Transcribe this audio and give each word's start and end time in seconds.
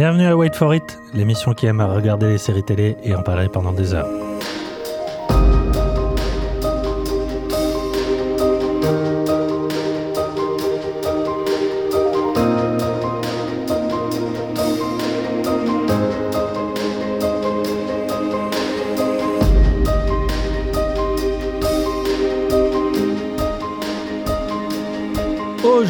Bienvenue 0.00 0.28
à 0.28 0.34
Wait 0.34 0.56
for 0.56 0.74
It, 0.74 0.98
l'émission 1.12 1.52
qui 1.52 1.66
aime 1.66 1.82
à 1.82 1.86
regarder 1.86 2.26
les 2.26 2.38
séries 2.38 2.62
télé 2.62 2.96
et 3.04 3.14
en 3.14 3.22
parler 3.22 3.50
pendant 3.50 3.70
des 3.70 3.92
heures. 3.92 4.08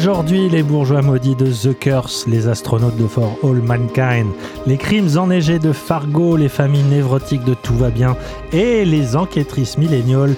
Aujourd'hui, 0.01 0.49
les 0.49 0.63
bourgeois 0.63 1.03
maudits 1.03 1.35
de 1.35 1.45
The 1.45 1.77
Curse, 1.77 2.25
les 2.25 2.47
astronautes 2.47 2.97
de 2.97 3.05
For 3.05 3.37
All 3.43 3.61
Mankind, 3.61 4.31
les 4.65 4.77
crimes 4.77 5.15
enneigés 5.15 5.59
de 5.59 5.71
Fargo, 5.71 6.35
les 6.37 6.49
familles 6.49 6.85
névrotiques 6.85 7.43
de 7.43 7.53
Tout 7.53 7.75
va 7.75 7.91
bien 7.91 8.17
et 8.51 8.83
les 8.83 9.15
enquêtrices 9.15 9.77
milléniales 9.77 10.33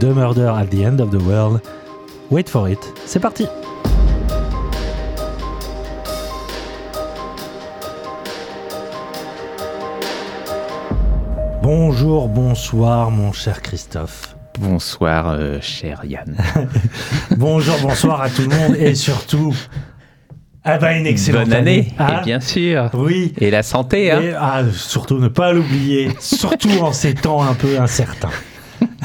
de 0.00 0.08
Murder 0.08 0.52
at 0.54 0.66
the 0.66 0.84
End 0.84 0.98
of 0.98 1.08
the 1.08 1.22
World. 1.26 1.62
Wait 2.30 2.46
for 2.46 2.68
it, 2.68 2.78
c'est 3.06 3.18
parti! 3.18 3.46
Bonjour, 11.62 12.28
bonsoir, 12.28 13.10
mon 13.10 13.32
cher 13.32 13.62
Christophe. 13.62 14.35
Bonsoir, 14.58 15.28
euh, 15.30 15.58
cher 15.60 16.00
Yann. 16.04 16.36
Bonjour, 17.36 17.76
bonsoir 17.82 18.22
à 18.22 18.30
tout 18.30 18.42
le 18.42 18.48
monde 18.48 18.76
et 18.76 18.94
surtout, 18.94 19.54
ah 20.64 20.78
bah 20.78 20.92
une 20.96 21.06
excellente 21.06 21.44
Bonne 21.44 21.52
année, 21.52 21.92
Ah, 21.98 22.20
et 22.20 22.24
bien 22.24 22.40
sûr. 22.40 22.90
Oui. 22.94 23.34
Et 23.38 23.50
la 23.50 23.62
santé, 23.62 24.10
hein. 24.10 24.20
Et, 24.22 24.32
ah, 24.38 24.62
surtout 24.72 25.18
ne 25.18 25.28
pas 25.28 25.52
l'oublier, 25.52 26.10
surtout 26.20 26.70
en 26.80 26.92
ces 26.92 27.14
temps 27.14 27.42
un 27.42 27.54
peu 27.54 27.78
incertains. 27.78 28.30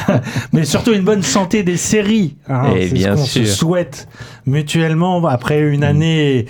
Mais 0.53 0.63
surtout 0.63 0.93
une 0.93 1.03
bonne 1.03 1.23
santé 1.23 1.63
des 1.63 1.77
séries. 1.77 2.37
hein, 2.47 2.71
Et 2.75 2.87
c'est 2.87 2.93
bien 2.93 3.15
ce 3.15 3.21
qu'on 3.21 3.25
se 3.27 3.43
sûr. 3.43 3.53
souhaite 3.55 4.07
mutuellement 4.45 5.25
après 5.27 5.59
une 5.59 5.83
année, 5.83 6.45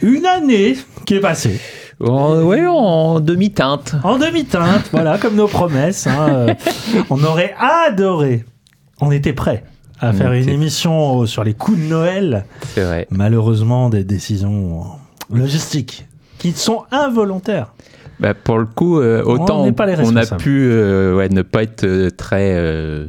une 0.00 0.26
année 0.26 0.76
qui 1.06 1.14
est 1.14 1.20
passée. 1.20 1.60
Oh, 2.00 2.42
ouais, 2.44 2.64
en 2.66 3.20
demi-teinte. 3.20 3.96
En 4.04 4.18
demi-teinte, 4.18 4.88
voilà, 4.92 5.18
comme 5.18 5.34
nos 5.34 5.48
promesses. 5.48 6.06
hein, 6.06 6.28
euh, 6.28 6.54
on 7.10 7.22
aurait 7.24 7.54
adoré. 7.58 8.44
On 9.00 9.10
était 9.10 9.32
prêts 9.32 9.64
à 10.00 10.12
faire 10.12 10.32
une 10.32 10.48
émission 10.48 11.26
sur 11.26 11.42
les 11.42 11.54
coups 11.54 11.78
de 11.78 11.84
Noël. 11.84 12.44
C'est 12.74 12.84
vrai. 12.84 13.06
Malheureusement, 13.10 13.90
des 13.90 14.04
décisions 14.04 14.84
logistiques 15.32 16.06
qui 16.38 16.52
sont 16.52 16.84
involontaires. 16.92 17.72
Bah, 18.20 18.34
pour 18.34 18.58
le 18.58 18.66
coup, 18.66 19.00
euh, 19.00 19.22
autant 19.22 19.62
On 19.64 19.68
on, 19.68 20.12
on 20.12 20.16
a 20.16 20.26
pu 20.36 20.68
euh, 20.70 21.16
ouais, 21.16 21.28
ne 21.28 21.42
pas 21.42 21.62
être 21.62 21.84
euh, 21.84 22.10
très 22.10 22.54
euh, 22.56 23.06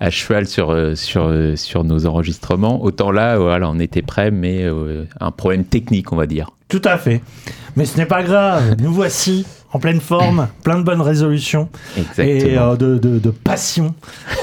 à 0.00 0.10
cheval 0.10 0.46
sur, 0.46 0.70
euh, 0.70 0.94
euh, 1.16 1.56
sur 1.56 1.84
nos 1.84 2.06
enregistrements, 2.06 2.82
autant 2.82 3.12
là, 3.12 3.38
voilà, 3.38 3.68
on 3.68 3.78
était 3.78 4.02
prêt, 4.02 4.30
mais 4.30 4.64
euh, 4.64 5.04
un 5.20 5.30
problème 5.30 5.64
technique, 5.64 6.12
on 6.12 6.16
va 6.16 6.26
dire. 6.26 6.50
Tout 6.68 6.82
à 6.84 6.96
fait. 6.96 7.20
Mais 7.76 7.84
ce 7.84 7.98
n'est 7.98 8.06
pas 8.06 8.22
grave. 8.22 8.76
Nous 8.80 8.92
voici 8.92 9.46
en 9.72 9.78
pleine 9.78 10.00
forme, 10.00 10.48
plein 10.64 10.78
de 10.78 10.84
bonnes 10.84 11.00
résolutions 11.00 11.68
et 11.96 12.00
Exactement. 12.00 12.72
euh, 12.72 12.76
de, 12.76 12.98
de- 12.98 13.18
de 13.18 13.30
passion, 13.30 13.94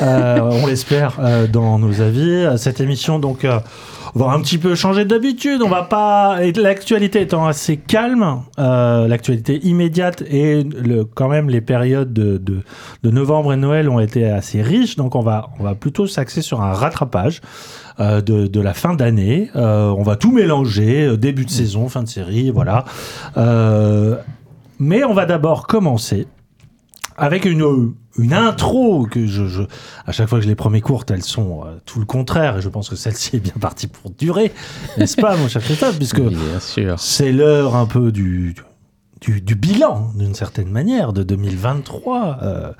euh, 0.02 0.40
on 0.42 0.66
l'espère, 0.68 1.18
euh, 1.20 1.48
dans 1.48 1.80
nos 1.80 2.02
avis. 2.02 2.30
Euh, 2.30 2.58
Cette 2.58 2.80
émission, 2.82 3.20
donc, 3.20 3.44
euh, 3.46 3.60
va 4.16 4.28
un 4.32 4.40
petit 4.42 4.58
peu 4.58 4.74
changer 4.74 5.06
d'habitude. 5.06 5.62
On 5.64 5.70
va 5.70 5.84
pas. 5.84 6.38
et 6.42 6.52
L'actualité 6.54 7.22
étant 7.22 7.46
assez 7.46 7.78
calme, 7.78 8.42
euh, 8.58 9.08
l'actualité 9.08 9.60
immédiate 9.64 10.24
et 10.30 10.64
le, 10.64 11.04
quand 11.04 11.28
même 11.28 11.50
les 11.50 11.62
périodes 11.62 12.14
de, 12.14 12.38
de, 12.38 12.62
de 13.04 13.12
novembre 13.12 13.54
et 13.54 13.58
Noël 13.58 13.90
ont 13.90 14.00
été 14.00 14.26
assez 14.26 14.62
riches. 14.64 14.96
Donc, 14.96 15.14
on 15.16 15.22
va, 15.22 15.50
on 15.60 15.64
va 15.64 15.76
plutôt 15.76 16.08
s'axer 16.08 16.42
sur 16.42 16.62
un 16.62 16.74
rattrapage. 16.74 17.42
euh, 18.00 18.22
de, 18.22 18.46
de 18.48 18.62
la 18.62 18.74
fin 18.76 18.94
d'année. 18.94 19.50
Euh, 19.56 19.90
on 19.90 20.04
va 20.04 20.16
tout 20.16 20.32
mélanger, 20.32 21.06
euh, 21.08 21.18
début 21.18 21.46
de 21.46 21.50
saison, 21.52 21.90
fin 21.90 22.04
de 22.04 22.08
série, 22.08 22.52
voilà. 22.52 22.86
Mais 24.80 25.04
on 25.04 25.14
va 25.14 25.26
d'abord 25.26 25.68
commencer 25.68 26.28
avec 27.20 27.46
une, 27.46 27.94
une 28.20 28.34
intro 28.34 29.08
que 29.10 29.26
je, 29.26 29.48
je- 29.48 29.64
à 30.06 30.12
chaque 30.12 30.30
fois 30.30 30.38
que 30.38 30.44
je 30.44 30.50
les 30.50 30.56
promets 30.56 30.82
courtes, 30.82 31.10
elles 31.10 31.24
sont 31.24 31.64
euh, 31.66 31.78
tout 31.86 32.00
le 32.00 32.06
contraire. 32.06 32.58
Et 32.58 32.62
je 32.62 32.70
pense 32.70 32.90
que 32.90 32.96
celle-ci 32.96 33.38
est 33.38 33.40
bien 33.40 33.56
partie 33.60 33.88
pour 33.88 34.12
durer, 34.12 34.54
n'est-ce 34.98 35.18
pas, 35.20 35.36
mon 35.36 35.48
cher 35.48 35.64
Christophe 35.64 35.98
Puisque 35.98 36.18
c'est 36.98 37.32
l'heure 37.32 37.76
un 37.76 37.88
peu 37.88 38.12
du, 38.12 38.54
du, 39.22 39.42
du 39.42 39.56
bilan, 39.56 40.12
d'une 40.16 40.36
certaine 40.36 40.70
manière, 40.70 41.12
de 41.12 41.24
2023. 41.24 42.38
Euh, 42.44 42.72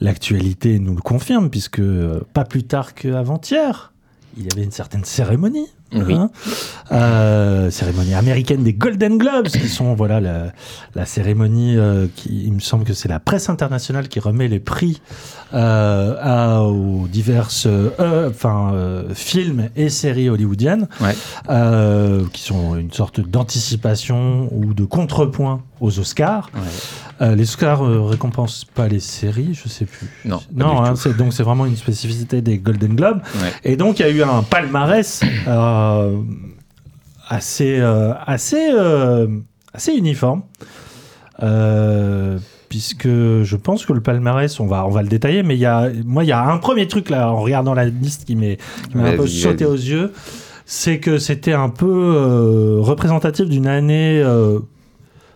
L'actualité 0.00 0.78
nous 0.78 0.94
le 0.94 1.02
confirme, 1.02 1.50
puisque 1.50 1.80
euh, 1.80 2.20
pas 2.34 2.44
plus 2.44 2.62
tard 2.64 2.94
qu'avant-hier, 2.94 3.92
il 4.36 4.44
y 4.44 4.48
avait 4.52 4.62
une 4.64 4.70
certaine 4.72 5.04
cérémonie. 5.04 5.66
Oui. 5.94 6.14
hein. 6.14 6.30
Euh, 6.90 7.70
cérémonie 7.70 8.14
américaine 8.14 8.62
des 8.64 8.72
Golden 8.74 9.18
Globes, 9.18 9.48
qui 9.48 9.68
sont 9.68 9.94
voilà 9.94 10.20
la, 10.20 10.52
la 10.94 11.06
cérémonie 11.06 11.76
euh, 11.76 12.06
qui, 12.16 12.44
il 12.46 12.52
me 12.52 12.60
semble 12.60 12.84
que 12.84 12.92
c'est 12.94 13.08
la 13.08 13.20
presse 13.20 13.48
internationale 13.48 14.08
qui 14.08 14.20
remet 14.20 14.48
les 14.48 14.60
prix 14.60 15.00
euh, 15.54 16.16
à- 16.20 16.62
aux 16.62 17.06
diverses 17.08 17.66
euh, 17.66 18.30
enfin, 18.30 18.72
euh, 18.74 19.04
films 19.14 19.68
et 19.76 19.88
séries 19.88 20.28
hollywoodiennes 20.28 20.88
Ouais. 21.00 21.14
euh, 21.50 22.22
qui 22.32 22.42
sont 22.42 22.76
une 22.76 22.92
sorte 22.92 23.20
d'anticipation 23.20 24.48
ou 24.52 24.74
de 24.74 24.84
contrepoint 24.84 25.62
aux 25.82 25.98
Oscars. 25.98 26.48
Ouais. 26.54 26.60
Euh, 27.20 27.34
les 27.34 27.42
Oscars 27.42 27.84
euh, 27.84 28.02
récompensent 28.02 28.64
pas 28.64 28.88
les 28.88 29.00
séries, 29.00 29.52
je 29.52 29.68
sais 29.68 29.84
plus. 29.84 30.08
Non, 30.24 30.40
non, 30.54 30.82
hein, 30.82 30.94
donc 31.18 31.32
c'est 31.32 31.42
vraiment 31.42 31.66
une 31.66 31.76
spécificité 31.76 32.40
des 32.40 32.58
Golden 32.58 32.94
Globes. 32.94 33.20
Ouais. 33.40 33.52
Et 33.64 33.76
donc 33.76 33.98
il 33.98 34.02
y 34.02 34.04
a 34.06 34.10
eu 34.10 34.22
un 34.22 34.42
palmarès 34.42 35.22
euh, 35.46 36.16
assez 37.28 37.78
euh, 37.80 38.14
assez 38.26 38.70
assez 39.74 39.92
uniforme. 39.92 40.42
Puisque 42.68 43.08
je 43.08 43.56
pense 43.56 43.84
que 43.84 43.92
le 43.92 44.00
palmarès, 44.00 44.58
on 44.58 44.66
va, 44.66 44.86
on 44.86 44.90
va 44.90 45.02
le 45.02 45.08
détailler, 45.08 45.42
mais 45.42 45.56
il 45.56 45.60
y 45.60 45.66
a, 45.66 45.90
moi, 46.06 46.24
il 46.24 46.28
y 46.28 46.32
a 46.32 46.42
un 46.42 46.56
premier 46.56 46.88
truc 46.88 47.10
là, 47.10 47.30
en 47.30 47.42
regardant 47.42 47.74
la 47.74 47.84
liste 47.84 48.24
qui 48.24 48.34
m'est 48.34 48.56
un 48.94 49.14
peu 49.14 49.26
sauté 49.26 49.66
aux 49.66 49.74
yeux, 49.74 50.12
c'est 50.64 50.98
que 50.98 51.18
c'était 51.18 51.52
un 51.52 51.68
peu 51.68 52.78
représentatif 52.80 53.46
d'une 53.46 53.66
année 53.66 54.24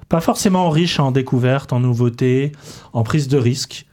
pas 0.08 0.20
forcément 0.20 0.70
riche 0.70 1.00
en 1.00 1.10
découvertes, 1.12 1.72
en 1.72 1.80
nouveautés, 1.80 2.52
en 2.92 3.02
prise 3.02 3.28
de 3.28 3.38
risque, 3.38 3.86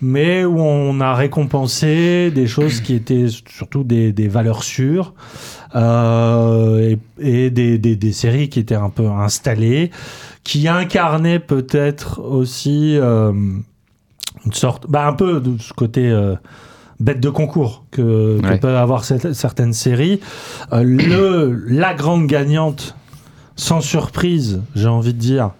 mais 0.00 0.44
où 0.44 0.60
on 0.60 1.00
a 1.00 1.14
récompensé 1.14 2.30
des 2.30 2.46
choses 2.46 2.80
qui 2.80 2.94
étaient 2.94 3.26
surtout 3.48 3.82
des, 3.82 4.12
des 4.12 4.28
valeurs 4.28 4.62
sûres 4.62 5.14
euh, 5.74 6.94
et, 7.20 7.46
et 7.46 7.50
des, 7.50 7.78
des- 7.78 7.96
des 7.96 8.12
séries 8.12 8.48
qui 8.48 8.60
étaient 8.60 8.74
un 8.74 8.90
peu 8.90 9.06
installées, 9.08 9.90
qui 10.44 10.68
incarnaient 10.68 11.40
peut-être 11.40 12.20
aussi 12.20 12.96
euh, 12.96 13.32
une 14.44 14.52
sorte, 14.52 14.88
bah, 14.88 15.06
un 15.06 15.12
peu 15.12 15.40
de 15.40 15.58
ce 15.58 15.72
côté 15.72 16.08
euh, 16.08 16.36
bête 17.00 17.20
de 17.20 17.30
concours 17.30 17.84
que, 17.90 18.40
que 18.40 18.46
Ouais. 18.46 18.58
peuvent 18.58 18.76
avoir 18.76 19.04
cette- 19.04 19.32
certaines 19.34 19.72
séries. 19.72 20.20
Euh, 20.72 20.82
le, 20.84 21.64
la 21.68 21.94
grande 21.94 22.26
gagnante, 22.26 22.96
sans 23.58 23.80
surprise, 23.82 24.62
j'ai 24.76 24.86
envie 24.88 25.12
de 25.12 25.18
dire, 25.18 25.50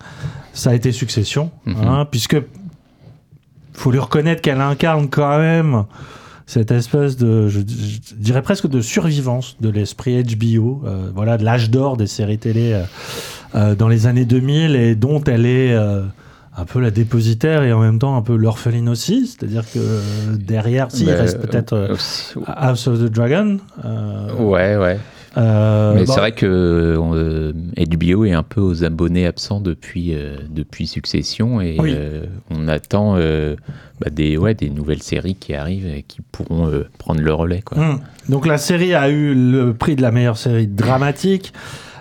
ça 0.54 0.70
a 0.70 0.74
été 0.74 0.92
Succession, 0.92 1.50
Mhm. 1.66 1.76
hein, 1.86 2.06
puisque 2.10 2.36
faut 3.74 3.90
lui 3.90 3.98
reconnaître 3.98 4.40
qu'elle 4.40 4.60
incarne 4.60 5.08
quand 5.10 5.38
même 5.38 5.84
cette 6.46 6.70
espèce 6.70 7.16
de, 7.16 7.48
je, 7.48 7.58
je 7.60 8.14
dirais 8.14 8.40
presque 8.42 8.66
de 8.68 8.80
survivance 8.80 9.56
de 9.60 9.68
l'esprit 9.68 10.22
HBO, 10.22 10.82
euh, 10.86 11.10
voilà, 11.14 11.36
de 11.36 11.44
l'âge 11.44 11.70
d'or 11.70 11.96
des 11.96 12.06
séries 12.06 12.38
télé 12.38 12.72
euh, 12.72 12.82
euh, 13.54 13.74
dans 13.74 13.88
les 13.88 14.06
années 14.06 14.24
2000 14.24 14.74
et 14.76 14.94
dont 14.94 15.22
elle 15.24 15.44
est 15.44 15.72
euh, 15.74 16.02
un 16.56 16.64
peu 16.64 16.80
la 16.80 16.90
dépositaire 16.90 17.62
et 17.64 17.72
en 17.72 17.80
même 17.80 17.98
temps 17.98 18.16
un 18.16 18.22
peu 18.22 18.34
l'orpheline 18.36 18.88
aussi, 18.88 19.26
c'est-à-dire 19.26 19.64
que 19.72 19.78
derrière, 20.36 20.86
si, 20.90 21.04
il 21.04 21.10
reste 21.10 21.40
peut-être 21.40 21.94
House 22.46 22.86
of 22.88 22.98
the 23.00 23.10
Dragon. 23.12 23.58
Ouais, 24.38 24.76
ouais. 24.76 24.98
Euh, 25.36 25.94
Mais 25.94 26.04
bon, 26.04 26.12
c'est 26.12 26.20
vrai 26.20 26.32
que 26.32 26.46
euh, 26.46 27.52
HBO 27.76 28.24
est 28.24 28.32
un 28.32 28.42
peu 28.42 28.60
aux 28.60 28.84
abonnés 28.84 29.26
absents 29.26 29.60
depuis, 29.60 30.14
euh, 30.14 30.36
depuis 30.48 30.86
Succession 30.86 31.60
et 31.60 31.76
Oui. 31.78 31.92
euh, 31.94 32.24
on 32.50 32.68
attend 32.68 33.16
bah, 33.16 34.10
des, 34.10 34.36
ouais, 34.36 34.54
des 34.54 34.70
nouvelles 34.70 35.02
séries 35.02 35.34
qui 35.34 35.54
arrivent 35.54 35.86
et 35.86 36.02
qui 36.02 36.20
pourront 36.32 36.70
prendre 36.98 37.20
le 37.20 37.32
relais. 37.32 37.62
Quoi. 37.62 37.78
Hum. 37.78 38.00
Donc 38.28 38.46
la 38.46 38.58
série 38.58 38.94
a 38.94 39.08
eu 39.08 39.34
le 39.34 39.74
prix 39.74 39.96
de 39.96 40.02
la 40.02 40.10
meilleure 40.10 40.38
série 40.38 40.66
dramatique. 40.66 41.52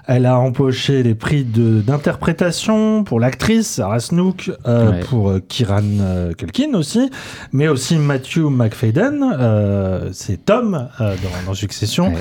Elle 0.10 0.26
a 0.26 0.40
empoché 0.40 1.04
les 1.04 1.16
prix 1.16 1.44
de- 1.44 1.82
d'interprétation 1.82 3.04
pour 3.04 3.20
l'actrice 3.20 3.68
Sarah 3.68 4.00
Snook, 4.00 4.52
euh, 4.66 4.92
Ouais. 4.92 5.00
pour 5.02 5.30
euh, 5.30 5.42
Kieran 5.46 5.82
euh, 6.00 6.34
Culkin 6.34 6.74
aussi, 6.76 7.10
mais 7.52 7.68
aussi 7.68 7.98
Matthew 7.98 8.50
McFadden, 8.50 9.34
euh, 9.38 10.10
c'est 10.14 10.46
Tom 10.46 10.88
euh, 11.02 11.16
dans, 11.16 11.48
dans 11.48 11.54
Succession. 11.54 12.08
Ouais. 12.14 12.20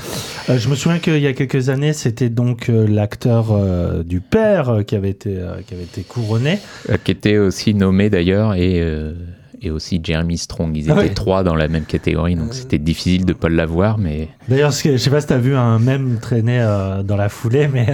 Euh, 0.49 0.57
je 0.57 0.67
me 0.67 0.75
souviens 0.75 0.99
qu'il 0.99 1.19
y 1.19 1.27
a 1.27 1.33
quelques 1.33 1.69
années, 1.69 1.93
c'était 1.93 2.29
donc 2.29 2.69
euh, 2.69 2.85
l'acteur 2.87 3.47
euh, 3.51 4.03
du 4.03 4.19
père 4.19 4.69
euh, 4.69 4.83
qui 4.83 4.95
avait 4.95 5.09
été 5.11 5.37
euh, 5.37 5.61
qui 5.65 5.73
avait 5.73 5.83
été 5.83 6.01
couronné. 6.01 6.59
Euh, 6.89 6.97
qui 7.01 7.11
était 7.11 7.37
aussi 7.37 7.73
nommé 7.73 8.09
d'ailleurs 8.09 8.53
et, 8.55 8.81
euh, 8.81 9.13
et 9.61 9.71
aussi 9.71 9.99
Jeremy 10.03 10.37
Strong. 10.37 10.75
Ils 10.75 10.89
Ah 10.91 10.93
étaient 10.93 11.01
ouais. 11.09 11.13
trois 11.13 11.43
dans 11.43 11.55
la 11.55 11.67
même 11.67 11.85
catégorie, 11.85 12.35
donc 12.35 12.53
c'était 12.53 12.77
difficile 12.77 13.25
de 13.25 13.33
pas 13.33 13.49
l'avoir, 13.49 13.97
mais 13.97 14.29
D'ailleurs, 14.47 14.71
je 14.71 14.97
sais 14.97 15.09
pas 15.09 15.21
si 15.21 15.27
tu 15.27 15.33
as 15.33 15.37
vu 15.37 15.55
un 15.55 15.79
mème 15.79 16.19
traîner 16.21 16.59
euh, 16.61 17.03
dans 17.03 17.17
la 17.17 17.29
foulée, 17.29 17.67
mais 17.67 17.87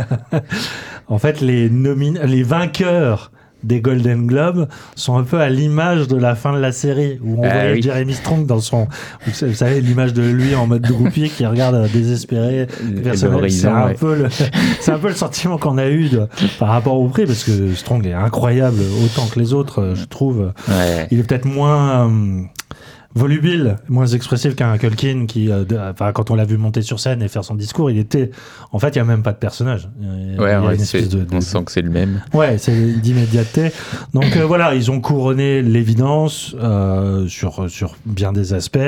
en 1.08 1.18
fait, 1.18 1.42
les, 1.42 1.70
les 1.70 2.44
vainqueurs 2.44 3.32
des 3.64 3.82
Golden 3.82 4.28
Globes 4.28 4.68
sont 4.96 5.18
un 5.18 5.24
peu 5.24 5.40
à 5.40 5.50
l'image 5.50 6.08
de 6.08 6.16
la 6.18 6.36
fin 6.36 6.54
de 6.54 6.60
la 6.60 6.72
série, 6.72 7.20
où 7.24 7.40
on 7.40 7.44
Ah 7.44 7.54
voyait 7.54 7.74
oui. 7.74 7.82
Jeremy 7.82 8.14
Strong 8.14 8.46
dans 8.46 8.60
son... 8.60 8.88
Vous 9.26 9.54
savez- 9.54 9.82
l'image 9.82 10.14
de 10.14 10.24
lui 10.24 10.56
en 10.56 10.68
mode 10.68 10.84
groupie 10.84 11.30
qui 11.30 11.46
regarde 11.46 11.76
euh, 11.76 11.88
désespéré. 11.92 12.68
C'est 13.14 13.68
un, 13.68 13.86
ouais. 13.88 13.94
peu 13.94 14.16
le- 14.16 14.30
c'est 14.80 14.92
un 14.92 15.00
peu 15.00 15.10
le 15.10 15.16
sentiment 15.16 15.58
qu'on 15.58 15.78
a 15.78 15.88
eu 15.88 16.10
de- 16.10 16.28
par 16.60 16.70
rapport 16.70 17.00
au 17.00 17.08
prix, 17.08 17.26
parce 17.26 17.44
que 17.44 17.74
Strong 17.74 18.06
est 18.06 18.14
incroyable 18.14 18.80
autant 19.04 19.26
que 19.28 19.40
les 19.40 19.54
autres, 19.54 19.80
euh, 19.82 19.96
je 19.96 20.06
trouve. 20.06 20.52
Ouais. 20.68 21.08
Il 21.12 21.20
est 21.20 21.24
peut-être 21.24 21.46
moins 21.46 22.08
euh, 22.08 22.42
volubile, 23.16 23.76
moins 23.90 24.08
expressif 24.08 24.56
qu'un 24.56 24.78
Culkin 24.78 25.26
qui, 25.28 25.52
euh, 25.52 25.64
de- 25.66 25.78
enfin, 25.78 26.12
quand 26.12 26.32
on 26.32 26.36
l'a 26.36 26.46
vu 26.46 26.58
monter 26.58 26.82
sur 26.82 27.00
scène 27.00 27.22
et 27.22 27.28
faire 27.28 27.44
son 27.46 27.56
discours, 27.56 27.92
il 27.92 27.98
était, 28.00 28.32
en 28.72 28.80
fait, 28.80 28.90
il 28.90 28.96
y 28.98 29.02
a 29.02 29.04
même 29.04 29.22
pas 29.24 29.34
de 29.34 29.38
personnage. 29.38 29.90
Il 30.02 30.34
il 30.34 30.42
Ouais, 30.42 30.54
de- 30.78 31.24
de- 31.24 31.28
on 31.36 31.42
sent 31.42 31.64
que 31.66 31.72
c'est 31.72 31.82
le 31.84 31.92
même. 31.92 32.22
Ouais, 32.34 32.58
c'est 32.58 32.94
d'immédiateté. 33.02 33.72
Donc 34.14 34.36
euh, 34.36 34.46
voilà, 34.46 34.74
ils 34.76 34.90
ont 34.90 35.00
couronné 35.00 35.62
l'évidence 35.62 36.56
euh, 36.60 37.28
sur, 37.28 37.70
sur 37.70 37.96
bien 38.06 38.34
des 38.34 38.54
aspects. 38.54 38.80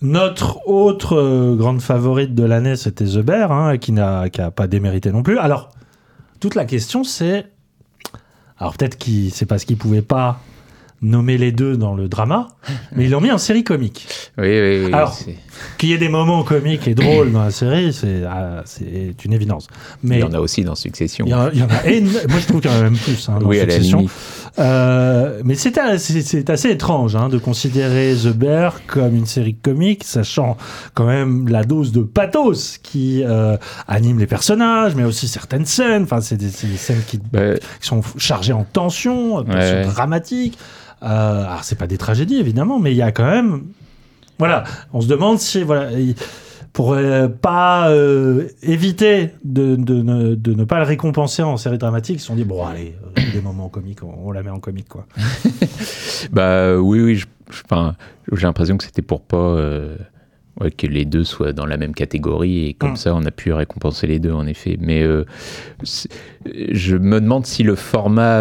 Notre 0.00 0.68
autre 0.68 1.56
grande 1.56 1.80
favorite 1.82 2.32
de 2.34 2.44
l'année, 2.44 2.76
c'était 2.76 3.04
The 3.04 3.18
Bear, 3.18 3.50
hein, 3.50 3.78
qui 3.78 3.90
n'a 3.90 4.28
qui 4.30 4.40
a 4.40 4.52
pas 4.52 4.68
démérité 4.68 5.10
non 5.10 5.24
plus. 5.24 5.38
Alors, 5.38 5.70
toute 6.38 6.54
la 6.54 6.64
question, 6.66 7.02
c'est... 7.02 7.46
Alors 8.60 8.76
peut-être 8.76 8.96
qu'il 8.96 9.32
c'est 9.32 9.46
parce 9.46 9.64
qu'ils 9.64 9.76
pouvaient 9.76 10.02
pas 10.02 10.40
nommer 11.00 11.38
les 11.38 11.52
deux 11.52 11.76
dans 11.76 11.94
le 11.94 12.08
drama, 12.08 12.48
mais 12.94 13.04
ils 13.04 13.10
l'ont 13.10 13.20
mis 13.20 13.30
en 13.30 13.38
série 13.38 13.62
comique. 13.64 14.06
Oui, 14.36 14.48
oui, 14.48 14.84
oui. 14.86 14.92
Alors, 14.92 15.16
Qu'il 15.76 15.90
y 15.90 15.92
ait 15.92 15.98
des 15.98 16.08
moments 16.08 16.42
comiques 16.42 16.86
et 16.88 16.94
drôles 16.94 17.30
dans 17.32 17.42
la 17.44 17.50
série, 17.50 17.92
c'est 17.92 18.22
ah, 18.28 18.62
c'est 18.64 19.14
une 19.24 19.32
évidence. 19.32 19.68
Mais 20.02 20.16
il 20.16 20.20
y 20.20 20.24
en 20.24 20.32
a 20.32 20.40
aussi 20.40 20.64
dans 20.64 20.74
Succession. 20.74 21.24
il 21.26 21.30
y, 21.30 21.34
en 21.34 21.40
a- 21.46 21.50
il 21.52 21.58
y 21.60 21.62
en 21.62 21.66
a 21.68 22.28
Moi, 22.28 22.40
je 22.40 22.46
trouve 22.46 22.60
qu'il 22.60 22.70
y 22.70 22.74
en 22.74 22.78
a 22.78 22.82
même 22.82 22.96
plus. 22.96 23.28
Hein, 23.28 23.38
dans 23.40 23.46
oui, 23.46 23.60
Succession. 23.60 24.06
Euh, 24.58 25.40
mais 25.44 25.54
c'est 25.54 25.78
assez, 25.78 26.70
étrange 26.70 27.14
hein, 27.14 27.28
de 27.28 27.38
considérer 27.38 28.14
The 28.20 28.28
Bear 28.28 28.80
comme 28.86 29.14
une 29.14 29.26
série 29.26 29.54
comique, 29.54 30.02
sachant 30.04 30.56
quand 30.94 31.06
même 31.06 31.48
la 31.48 31.62
dose 31.64 31.92
de 31.92 32.02
pathos 32.02 32.78
qui 32.82 33.22
euh, 33.24 33.56
anime 33.86 34.18
les 34.18 34.26
personnages, 34.26 34.94
mais 34.96 35.04
aussi 35.04 35.28
certaines 35.28 35.66
scènes. 35.66 36.02
Enfin, 36.04 36.20
c'est 36.20 36.36
des, 36.36 36.48
scènes 36.50 37.02
qui, 37.06 37.18
qui 37.18 37.86
sont 37.86 38.02
chargées 38.16 38.52
en 38.52 38.64
tension, 38.64 39.44
tension 39.44 39.58
Ouais. 39.58 39.84
dramatique. 39.84 40.58
Euh, 41.02 41.44
alors, 41.44 41.64
c'est 41.64 41.76
pas 41.78 41.86
des 41.86 41.98
tragédies 41.98 42.36
évidemment, 42.38 42.78
mais 42.78 42.92
il 42.92 42.96
y 42.96 43.02
a 43.02 43.12
quand 43.12 43.28
même. 43.30 43.62
Voilà, 44.38 44.64
on 44.92 45.00
se 45.00 45.08
demande 45.08 45.38
si 45.38 45.62
voilà. 45.62 45.92
il- 45.92 46.14
pour 46.74 46.92
euh, 46.92 47.26
pas 47.28 47.88
euh, 47.90 48.46
éviter 48.62 49.30
de, 49.42 49.74
de 49.74 49.94
ne, 50.02 50.34
de 50.36 50.52
ne 50.54 50.64
pas 50.64 50.78
le 50.78 50.84
récompenser 50.84 51.42
en 51.42 51.56
série 51.56 51.78
dramatique, 51.78 52.16
ils 52.16 52.20
se 52.20 52.26
sont 52.26 52.36
dit 52.36 52.44
bon 52.44 52.64
allez, 52.64 52.94
euh, 53.18 53.22
des 53.32 53.40
moments 53.40 53.68
comiques, 53.68 54.04
on, 54.04 54.14
on 54.26 54.30
la 54.30 54.42
met 54.44 54.50
en 54.50 54.60
comique 54.60 54.86
quoi. 54.88 55.06
bah, 56.32 56.76
oui, 56.78 57.00
oui. 57.00 57.22
J'ai 58.32 58.46
l'impression 58.46 58.76
que 58.76 58.84
c'était 58.84 59.02
pour 59.02 59.22
pas 59.22 59.36
euh, 59.38 59.96
ouais, 60.60 60.70
que 60.70 60.86
les 60.86 61.04
deux 61.06 61.24
soient 61.24 61.52
dans 61.54 61.66
la 61.66 61.78
même 61.78 61.94
catégorie 61.94 62.66
et 62.66 62.74
comme 62.74 62.92
Mm. 62.92 62.96
ça, 62.96 63.14
on 63.14 63.24
a 63.24 63.30
pu 63.30 63.52
récompenser 63.52 64.06
les 64.06 64.18
deux, 64.20 64.32
en 64.32 64.46
effet. 64.46 64.76
Mais 64.78 65.02
je 65.82 66.96
me 66.96 67.20
demande 67.20 67.46
si 67.46 67.62
le 67.62 67.74
format. 67.74 68.40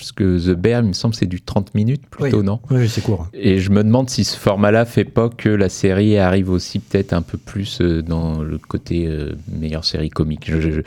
Euh, 0.00 0.02
parce 0.02 0.12
que 0.12 0.38
The 0.52 0.56
Bear, 0.56 0.80
il 0.82 0.88
me 0.88 0.92
semble, 0.92 1.14
c'est 1.14 1.26
du 1.26 1.40
30 1.40 1.74
minutes 1.74 2.02
plutôt, 2.10 2.38
Oui. 2.38 2.44
non? 2.44 2.60
Oui, 2.70 2.88
c'est 2.88 3.00
court. 3.02 3.28
Et 3.34 3.58
je 3.58 3.70
me 3.70 3.82
demande 3.84 4.08
si 4.10 4.24
ce 4.24 4.36
format-là 4.36 4.84
fait 4.84 5.04
pas 5.04 5.28
que 5.28 5.48
la 5.48 5.68
série 5.68 6.18
arrive 6.18 6.50
aussi 6.50 6.78
peut-être 6.78 7.12
un 7.12 7.22
peu 7.22 7.38
plus 7.38 7.80
euh, 7.80 8.02
dans 8.02 8.42
le 8.42 8.58
côté 8.58 9.06
euh, 9.06 9.32
meilleure 9.52 9.84
série 9.84 10.10
comique. 10.10 10.50
Je, 10.50 10.60
je, 10.60 10.80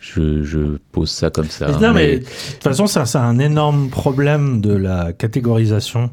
je- 0.00 0.42
je 0.42 0.58
pose 0.92 1.10
ça 1.10 1.30
comme 1.30 1.48
ça. 1.48 1.68
hein, 1.68 1.78
non, 1.80 1.92
mais 1.92 2.06
mais, 2.08 2.18
de 2.18 2.24
toute 2.24 2.62
façon, 2.62 2.86
ça, 2.86 3.06
c'est 3.06 3.18
un 3.18 3.38
énorme 3.38 3.88
problème 3.90 4.60
de 4.60 4.72
la 4.74 5.12
catégorisation 5.12 6.10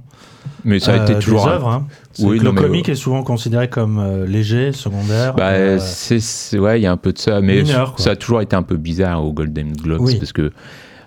mais 0.64 0.80
ça 0.80 0.94
a 0.94 1.00
euh, 1.00 1.04
été 1.04 1.16
toujours. 1.16 1.46
des 1.46 1.52
un- 1.52 1.54
œuvres. 1.56 1.68
hein. 1.70 1.88
Oui, 2.20 2.40
non, 2.40 2.52
le 2.52 2.62
comique 2.62 2.88
est 2.90 2.96
souvent 2.96 3.24
considéré 3.24 3.68
comme 3.70 4.00
euh, 4.00 4.26
léger, 4.26 4.72
secondaire. 4.72 5.34
Bah, 5.36 5.50
euh, 5.50 5.80
c'est, 5.80 6.58
ouais, 6.58 6.80
il 6.80 6.84
y 6.84 6.88
a 6.88 6.92
un 6.92 6.98
peu 6.98 7.12
de 7.14 7.18
ça, 7.18 7.42
mais 7.42 7.62
mineur, 7.64 7.96
ça 8.00 8.12
a 8.12 8.16
toujours 8.16 8.42
été 8.42 8.56
un 8.56 8.64
peu 8.64 8.78
bizarre 8.78 9.24
aux 9.26 9.34
Golden 9.34 9.74
Globes 9.74 10.02
Oui. 10.02 10.16
parce 10.18 10.32
que, 10.34 10.52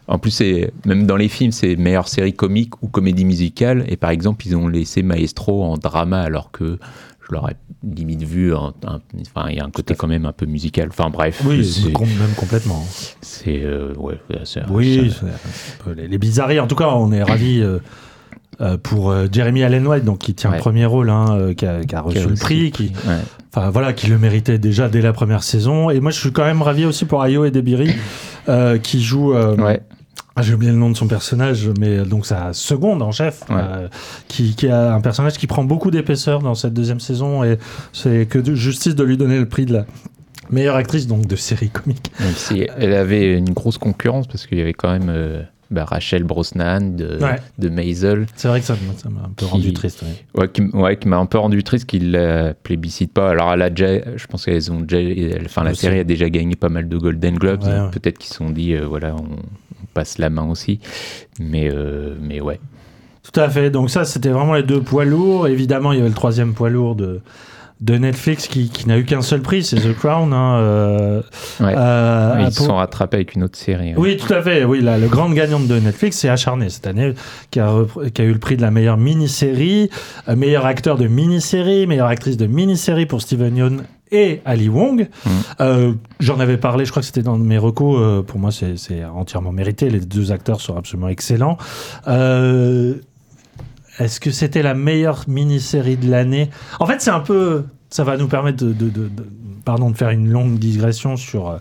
en 0.09 0.19
plus, 0.19 0.31
c'est 0.31 0.73
même 0.87 1.07
dans 1.07 1.17
les 1.17 1.29
films, 1.29 1.53
c'est 1.53 1.77
meilleure 1.77 2.09
série 2.09 2.33
comique 2.33 2.83
ou 2.83 2.89
comédie 2.89 3.25
musicale. 3.25 3.85
Et 3.89 3.97
par 3.97 4.11
exemple, 4.11 4.47
ils 4.47 4.57
ont 4.57 4.67
laissé 4.67 5.03
Maestro 5.03 5.63
en 5.65 5.77
drama 5.77 6.21
alors 6.23 6.51
que 6.51 6.79
je 7.29 7.35
l'aurais 7.35 7.57
limite 7.87 8.23
vu. 8.23 8.55
en- 8.55 8.73
un- 8.87 9.01
Enfin, 9.21 9.49
il 9.51 9.57
y 9.57 9.61
a 9.61 9.65
un 9.65 9.71
côté 9.71 9.95
quand 9.95 10.07
même 10.09 10.25
un 10.25 10.33
peu 10.33 10.47
musical. 10.47 10.89
Enfin, 10.91 11.11
bref, 11.11 11.43
oui, 11.45 11.65
c'est, 11.65 11.87
même 11.89 12.35
complètement. 12.37 12.83
c'est, 13.21 13.61
euh, 13.63 13.93
ouais, 13.97 14.19
Oui, 14.71 15.13
ça- 15.15 15.27
peu 15.85 15.93
les, 15.93 16.09
les 16.09 16.19
bizarreries. 16.19 16.59
En 16.61 16.67
tout 16.67 16.75
cas, 16.77 16.89
on 16.89 17.13
est 17.13 17.23
ravis 17.23 17.61
euh, 17.61 17.79
euh, 18.63 18.77
pour 18.79 19.11
euh, 19.11 19.27
Jeremy 19.31 19.63
Allen 19.63 19.87
White, 19.87 20.05
donc 20.05 20.19
qui 20.21 20.35
tient 20.35 20.51
Ouais. 20.51 20.57
le 20.57 20.63
premier 20.63 20.87
rôle, 20.87 21.11
hein, 21.11 21.27
euh, 21.39 21.55
qui, 21.55 21.67
a, 21.67 21.85
qui 21.85 21.95
a 21.95 22.01
reçu 22.01 22.17
qui 22.19 22.25
a 22.25 22.27
le 22.29 22.35
prix, 22.35 22.71
qui, 22.73 22.85
ouais. 23.07 23.15
enfin 23.55 23.69
voilà, 23.71 23.93
qui 23.93 24.07
le 24.09 24.19
méritait 24.19 24.59
déjà 24.59 24.89
dès 24.89 25.03
la 25.03 25.13
première 25.13 25.43
saison. 25.43 25.91
Et 25.91 26.01
moi, 26.01 26.11
je 26.11 26.19
suis 26.19 26.33
quand 26.33 26.45
même 26.47 26.63
ravi 26.63 26.87
aussi 26.87 27.05
pour 27.05 27.23
Ayo 27.23 27.45
et 27.45 27.51
Debiri, 27.51 27.91
qui 28.83 29.03
joue. 29.03 29.35
Ouais. 29.35 29.83
Ah, 30.39 30.43
J'ai 30.43 30.55
oublié 30.55 30.73
le 30.73 30.79
nom 30.79 30.91
de 30.91 30.97
son 30.97 31.07
personnage, 31.09 31.69
mais 31.81 31.99
euh, 31.99 32.05
donc 32.05 32.27
sa 32.27 32.53
seconde 32.53 33.03
en 33.03 33.11
chef, 33.13 33.43
Ouais. 33.51 33.57
euh, 33.59 33.89
qui, 34.29 34.55
qui 34.55 34.69
a 34.69 34.95
un 34.95 35.01
personnage 35.01 35.35
qui 35.39 35.47
prend 35.47 35.65
beaucoup 35.65 35.91
d'épaisseur 35.91 36.41
dans 36.41 36.55
cette 36.55 36.75
deuxième 36.75 37.01
saison, 37.01 37.45
et 37.45 37.59
c'est 37.93 38.27
que 38.27 38.39
de 38.39 38.55
justice 38.55 38.95
de 38.95 39.05
lui 39.05 39.17
donner 39.17 39.39
le 39.39 39.47
prix 39.49 39.67
de 39.67 39.73
la 39.75 39.87
meilleure 40.51 40.77
actrice 40.77 41.07
donc 41.07 41.27
de 41.27 41.37
série 41.37 41.69
comique. 41.71 42.11
Si 42.37 42.67
elle 42.79 42.95
avait 42.95 43.37
une 43.37 43.51
grosse 43.51 43.77
concurrence 43.79 44.27
parce 44.27 44.47
qu'il 44.47 44.57
y 44.59 44.63
avait 44.63 44.73
quand 44.73 44.91
même 44.91 45.09
euh, 45.11 45.43
bah, 45.71 45.85
Rachel 45.85 46.25
Brosnan 46.25 46.97
de, 46.97 47.19
Ouais. 47.21 47.37
de 47.59 47.69
Maisel. 47.69 48.25
C'est 48.35 48.49
vrai 48.49 48.61
que 48.61 48.65
ça 48.67 48.75
m'a 49.11 49.21
un 49.21 49.29
peu 49.37 49.45
Qui- 49.45 49.51
rendu 49.53 49.73
triste. 49.75 50.03
ouais. 50.03 50.41
Ouais, 50.41 50.49
qui, 50.51 50.63
m- 50.63 50.71
ouais, 50.73 50.97
qui 50.97 51.07
m'a 51.09 51.19
un 51.19 51.27
peu 51.27 51.37
rendu 51.37 51.63
triste 51.63 51.85
qu'il 51.85 52.13
la 52.13 52.55
plébiscite 52.55 53.13
pas. 53.13 53.29
Alors, 53.29 53.53
elle 53.53 53.61
a 53.61 53.69
déjà, 53.69 54.17
je 54.17 54.27
pense 54.27 54.47
qu'elles 54.47 54.73
ont 54.73 54.81
déjà, 54.81 55.37
enfin, 55.45 55.65
la 55.65 55.75
série 55.75 55.99
a 55.99 56.05
déjà 56.05 56.31
gagné 56.31 56.57
pas 56.57 56.71
mal 56.71 56.89
de 56.89 56.97
Golden 56.97 57.37
Globes. 57.37 57.65
Donc. 57.65 57.93
Peut-être 57.93 58.17
qu'ils 58.17 58.31
se 58.31 58.37
sont 58.37 58.49
dit, 58.49 58.73
euh, 58.73 58.87
voilà, 58.87 59.15
on 59.17 59.29
passe 59.95 60.19
la 60.19 60.31
main 60.31 60.49
aussi. 60.49 60.81
Mais, 61.41 61.71
euh, 61.73 62.15
mais 62.21 62.41
ouais. 62.41 62.61
Tout 63.31 63.41
à 63.41 63.49
fait. 63.49 63.71
Donc 63.71 63.91
ça, 63.91 64.05
c'était 64.05 64.31
vraiment 64.31 64.55
les 64.55 64.63
deux 64.63 64.81
poids 64.81 65.05
lourds. 65.05 65.49
Évidemment, 65.49 65.93
il 65.93 65.97
y 65.99 66.01
avait 66.01 66.09
le 66.09 66.15
troisième 66.15 66.55
poids 66.55 66.71
lourd 66.71 66.95
de, 66.95 67.21
de 67.83 67.97
Netflix 67.97 68.47
qui, 68.49 68.71
qui 68.71 68.89
n'a 68.89 68.97
eu 68.99 69.05
qu'un 69.05 69.21
seul 69.23 69.43
prix, 69.43 69.63
c'est 69.63 69.77
The 69.77 69.95
Crown. 69.95 70.33
hein, 70.33 70.57
euh, 70.61 71.23
Ouais. 71.61 71.75
euh, 71.77 72.37
Ils 72.41 72.53
se 72.53 72.65
sont 72.65 72.77
rattrapés 72.77 73.17
avec 73.19 73.35
une 73.35 73.45
autre 73.45 73.59
série. 73.59 73.91
hein. 73.91 73.95
Oui, 73.99 74.17
tout 74.17 74.33
à 74.33 74.41
fait. 74.43 74.65
Oui, 74.65 74.81
la, 74.81 74.97
le 74.99 75.09
grande 75.09 75.35
gagnante 75.35 75.67
de 75.69 75.79
Netflix, 75.79 76.17
c'est 76.17 76.29
Acharné 76.31 76.71
cette 76.71 76.87
année, 76.87 77.13
qui 77.51 77.61
a, 77.61 77.73
qui 78.15 78.23
a 78.23 78.25
eu 78.25 78.33
le 78.33 78.39
prix 78.39 78.57
de 78.57 78.63
la 78.63 78.71
meilleure 78.71 78.97
mini-série, 78.97 79.91
meilleur 80.35 80.65
acteur 80.65 80.97
de 80.97 81.07
mini-série, 81.07 81.87
meilleure 81.87 82.09
actrice 82.09 82.37
de 82.39 82.47
mini-série 82.47 83.05
pour 83.07 83.21
Steven 83.21 83.55
Yeun 83.57 83.83
et 84.13 84.41
Ali 84.45 84.69
Wong. 84.69 85.09
Mhm. 85.27 85.33
Euh, 85.61 85.93
J'en 86.21 86.41
avais 86.41 86.57
parlé, 86.57 86.85
je 86.85 86.91
crois 86.91 87.01
que 87.03 87.07
c'était 87.07 87.23
dans 87.23 87.39
mes 87.39 87.59
recos. 87.59 87.97
euh, 88.01 88.23
pour 88.23 88.39
moi, 88.39 88.51
c'est 88.51 89.05
entièrement 89.05 89.53
mérité. 89.53 89.91
Les 89.91 90.01
deux 90.01 90.33
acteurs 90.33 90.61
sont 90.61 90.77
absolument 90.77 91.09
excellents. 91.09 91.57
Euh, 92.07 92.95
Est-ce 93.99 94.21
que 94.21 94.31
c'était 94.31 94.63
la 94.63 94.75
meilleure 94.75 95.25
mini-série 95.27 95.97
de 95.97 96.09
l'année? 96.11 96.51
En 96.81 96.87
fait, 96.87 97.01
c'est 97.01 97.11
un 97.11 97.21
peu. 97.21 97.65
Ça 97.91 98.05
va 98.05 98.17
nous 98.17 98.29
permettre 98.29 98.65
de, 98.65 98.73
de- 98.73 98.89
de- 98.91 99.09
de- 99.09 99.27
pardon, 99.65 99.91
de 99.91 99.97
faire 99.97 100.11
une 100.11 100.29
longue 100.31 100.59
digression 100.59 101.17
sur. 101.17 101.59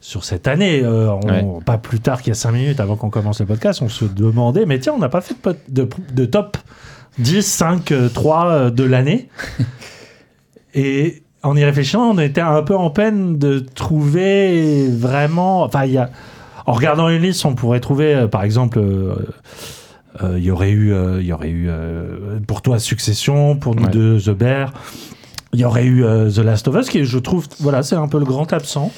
sur 0.00 0.24
cette 0.24 0.46
année, 0.46 0.82
euh, 0.84 1.10
on- 1.10 1.26
Ouais. 1.26 1.44
pas 1.64 1.78
plus 1.78 1.98
tard 1.98 2.20
qu'il 2.22 2.28
y 2.28 2.32
a 2.32 2.34
5 2.34 2.52
minutes 2.52 2.78
avant 2.78 2.94
qu'on 2.96 3.10
commence 3.10 3.40
le 3.40 3.46
podcast, 3.46 3.82
on 3.82 3.88
se 3.88 4.04
demandait, 4.04 4.64
mais 4.66 4.78
tiens, 4.78 4.92
on 4.94 4.98
n'a 4.98 5.08
pas 5.08 5.20
fait 5.20 5.34
de, 5.44 5.56
de, 5.82 5.88
de 6.14 6.24
top 6.26 6.58
10, 7.18 7.42
5, 7.44 7.90
euh, 7.90 8.08
3 8.08 8.46
euh, 8.46 8.70
de 8.70 8.84
l'année? 8.84 9.28
Et 10.74 11.22
en 11.46 11.56
y 11.56 11.64
réfléchissant, 11.64 12.10
on 12.10 12.18
était 12.18 12.40
un 12.40 12.62
peu 12.62 12.76
en 12.76 12.90
peine 12.90 13.38
de 13.38 13.58
trouver 13.58 14.88
vraiment. 14.88 15.62
Enfin, 15.62 15.84
il 15.84 15.92
y 15.92 15.98
a. 15.98 16.10
En 16.68 16.72
regardant 16.72 17.08
une 17.08 17.22
liste, 17.22 17.44
on 17.44 17.54
pourrait 17.54 17.78
trouver, 17.78 18.12
euh, 18.14 18.26
par 18.26 18.42
exemple, 18.42 18.80
euh, 18.80 19.14
euh, 20.24 20.34
il 20.36 20.42
y 20.44 20.50
aurait 20.50 20.70
eu, 20.72 20.92
euh, 20.92 21.18
il 21.20 21.26
y 21.26 21.32
aurait 21.32 21.50
eu 21.50 21.70
pour 22.48 22.60
toi 22.60 22.78
Succession, 22.80 23.56
pour 23.56 23.76
nous 23.76 23.84
Ouais. 23.84 23.90
deux 23.90 24.20
The 24.20 24.30
Bear. 24.30 24.72
Il 25.52 25.60
y 25.60 25.64
aurait 25.64 25.86
eu 25.86 26.02
The 26.02 26.38
Last 26.38 26.66
of 26.68 26.74
Us, 26.76 26.88
qui 26.90 27.04
je 27.04 27.18
trouve, 27.18 27.46
voilà, 27.60 27.82
c'est 27.84 27.94
un 27.94 28.08
peu 28.08 28.18
le 28.18 28.24
grand 28.24 28.52
absent. 28.52 28.90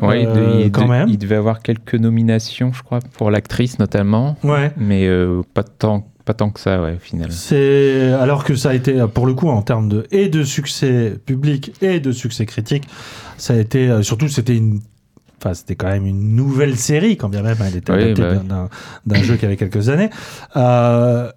Ouais, 0.00 0.22
il, 0.62 0.70
quand 0.70 0.86
même. 0.86 1.08
il 1.08 1.18
devait 1.18 1.34
avoir 1.34 1.60
quelques 1.62 1.96
nominations, 1.96 2.72
je 2.72 2.82
crois, 2.84 3.00
pour 3.18 3.30
l'actrice 3.32 3.78
notamment, 3.80 4.36
Ouais. 4.44 4.70
mais 4.76 5.08
pas 5.52 5.64
tant, 5.64 6.06
pas 6.30 6.34
tant 6.34 6.50
que 6.50 6.60
ça, 6.60 6.80
ouais, 6.80 6.94
au 6.94 6.98
final. 6.98 7.32
C'est 7.32 8.12
alors 8.12 8.44
que 8.44 8.54
ça 8.54 8.70
a 8.70 8.74
été 8.74 9.04
pour 9.12 9.26
le 9.26 9.34
coup 9.34 9.48
en 9.48 9.62
termes 9.62 9.88
de 9.88 10.06
et 10.12 10.28
de 10.28 10.44
succès 10.44 11.14
public 11.26 11.72
et 11.82 11.98
de 11.98 12.12
succès 12.12 12.46
critique, 12.46 12.84
ça 13.36 13.54
a 13.54 13.56
été 13.56 13.88
euh, 13.90 14.02
surtout 14.02 14.28
c'était 14.28 14.56
une 14.56 14.80
Enfin, 15.42 15.54
c'était 15.54 15.74
quand 15.74 15.86
même 15.88 16.04
une 16.04 16.36
nouvelle 16.36 16.76
série, 16.76 17.16
quand 17.16 17.30
bien 17.30 17.40
même 17.42 17.56
elle 17.66 17.76
était 17.76 17.90
Oui, 17.92 18.02
adaptée 18.12 18.22
bah 18.46 18.68
d'un- 19.06 19.22
jeu 19.22 19.36
qui 19.36 19.46
avait 19.46 19.56
quelques 19.56 19.88
années. 19.88 20.10
Euh, 20.54 21.30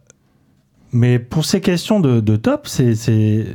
mais 0.91 1.19
pour 1.19 1.45
ces 1.45 1.61
questions 1.61 2.01
de, 2.01 2.19
de 2.19 2.35
top, 2.35 2.67
c'est, 2.67 2.95
c'est- 2.95 3.45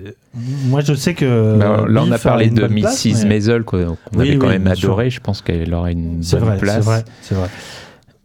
moi 0.64 0.80
je 0.80 0.94
sais 0.94 1.12
que 1.12 1.58
Bah, 1.58 1.84
là, 1.86 2.02
on 2.02 2.10
a 2.10 2.18
parlé 2.18 2.48
de 2.48 2.66
Mrs. 2.66 3.12
mais- 3.24 3.24
Maisel, 3.26 3.62
qu'on 3.64 3.98
Oui, 4.16 4.30
avait 4.30 4.38
quand 4.38 4.48
même 4.48 4.74
sûr. 4.74 4.88
adoré. 4.88 5.10
Je 5.10 5.20
pense 5.20 5.42
qu'elle 5.42 5.72
aurait 5.74 5.92
une 5.92 6.20
bonne 6.20 6.40
vrai, 6.40 6.56
place. 6.56 6.76
c'est 6.76 6.80
vrai, 6.90 7.04
c'est 7.20 7.34
vrai. 7.34 7.48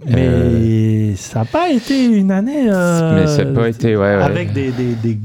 Mais 0.08 0.28
Euh, 0.28 1.16
ça 1.16 1.40
n'a 1.40 1.46
pas 1.46 1.70
été 1.70 2.06
une 2.06 2.32
année. 2.32 2.66
euh, 2.70 3.16
Mais 3.22 3.28
ça 3.28 3.46
n'a 3.46 3.52
pas 3.60 3.70
été, 3.70 3.96
ouais, 3.96 4.02
ouais. 4.02 4.24
Avec 4.24 4.54
des, 4.54 4.72
des, 4.72 4.96
des, 4.96 5.18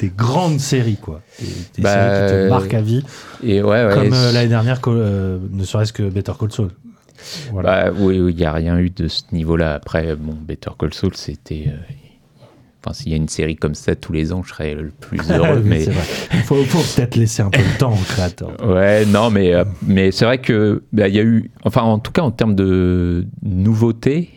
des 0.00 0.08
grandes 0.16 0.60
séries, 0.60 0.96
quoi. 1.00 1.20
Des, 1.40 1.46
des 1.76 1.82
Bah, 1.82 1.92
séries 1.94 2.26
qui 2.26 2.32
te 2.32 2.36
euh, 2.38 2.48
marquent 2.48 2.74
à 2.74 2.80
vie. 2.80 3.04
Et 3.42 3.62
ouais, 3.62 3.84
ouais, 3.86 3.94
comme 3.94 4.12
euh, 4.12 4.32
l'année 4.32 4.48
dernière, 4.48 4.80
euh, 4.88 5.38
ne 5.52 5.64
serait-ce 5.64 5.92
que 5.92 6.02
Better 6.08 6.32
Call 6.38 6.52
Saul. 6.52 6.70
Voilà. 7.52 7.90
Bah, 7.90 7.96
oui, 7.98 8.20
oui, 8.20 8.32
il 8.32 8.36
n'y 8.36 8.44
a 8.44 8.52
rien 8.52 8.78
eu 8.78 8.90
de 8.90 9.08
ce 9.08 9.22
niveau-là. 9.32 9.74
Après, 9.74 10.14
bon, 10.16 10.34
Better 10.34 10.70
Call 10.78 10.94
Saul, 10.94 11.14
c'était. 11.14 11.66
Enfin, 12.88 12.94
s'il 12.94 13.10
y 13.12 13.14
a 13.14 13.18
une 13.18 13.28
série 13.28 13.56
comme 13.56 13.74
ça 13.74 13.94
tous 13.94 14.12
les 14.12 14.32
ans, 14.32 14.42
je 14.42 14.50
serais 14.50 14.74
le 14.74 14.88
plus 14.88 15.20
heureux. 15.30 15.62
Mais. 15.62 15.84
Il 16.32 16.40
faut, 16.40 16.62
faut 16.64 16.78
peut-être 16.96 17.16
laisser 17.16 17.42
un 17.42 17.50
peu 17.50 17.60
de 17.60 17.78
temps 17.78 17.92
au 17.92 18.04
créateur. 18.04 18.52
Ouais, 18.66 19.04
non, 19.04 19.30
mais, 19.30 19.52
euh, 19.52 19.64
mais 19.86 20.10
c'est 20.10 20.24
vrai 20.24 20.38
que 20.38 20.82
bah, 20.92 21.08
il 21.08 21.14
y 21.14 21.18
a 21.18 21.22
eu, 21.22 21.50
enfin, 21.64 21.82
en 21.82 21.98
tout 21.98 22.12
cas, 22.12 22.22
en 22.22 22.30
termes 22.30 22.54
de 22.54 23.26
nouveautés, 23.42 24.30